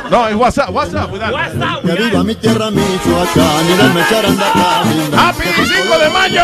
No, 0.09 0.27
it's 0.27 0.35
what's 0.35 0.57
up, 0.59 0.69
what's 0.71 0.93
up 0.93 1.11
with 1.11 1.21
Alma? 1.21 1.35
What's 1.35 1.55
up, 1.55 1.81
Que 1.81 1.95
viva 1.95 2.23
mi 2.23 2.35
tierra 2.35 2.69
Michoacán 2.71 3.65
y 3.69 3.77
del 3.77 3.93
mechar 3.93 4.25
anda 4.25 4.51
caminando. 4.53 5.17
¡Happy 5.17 5.43
5 5.43 5.97
de 5.97 6.09
mayo! 6.09 6.43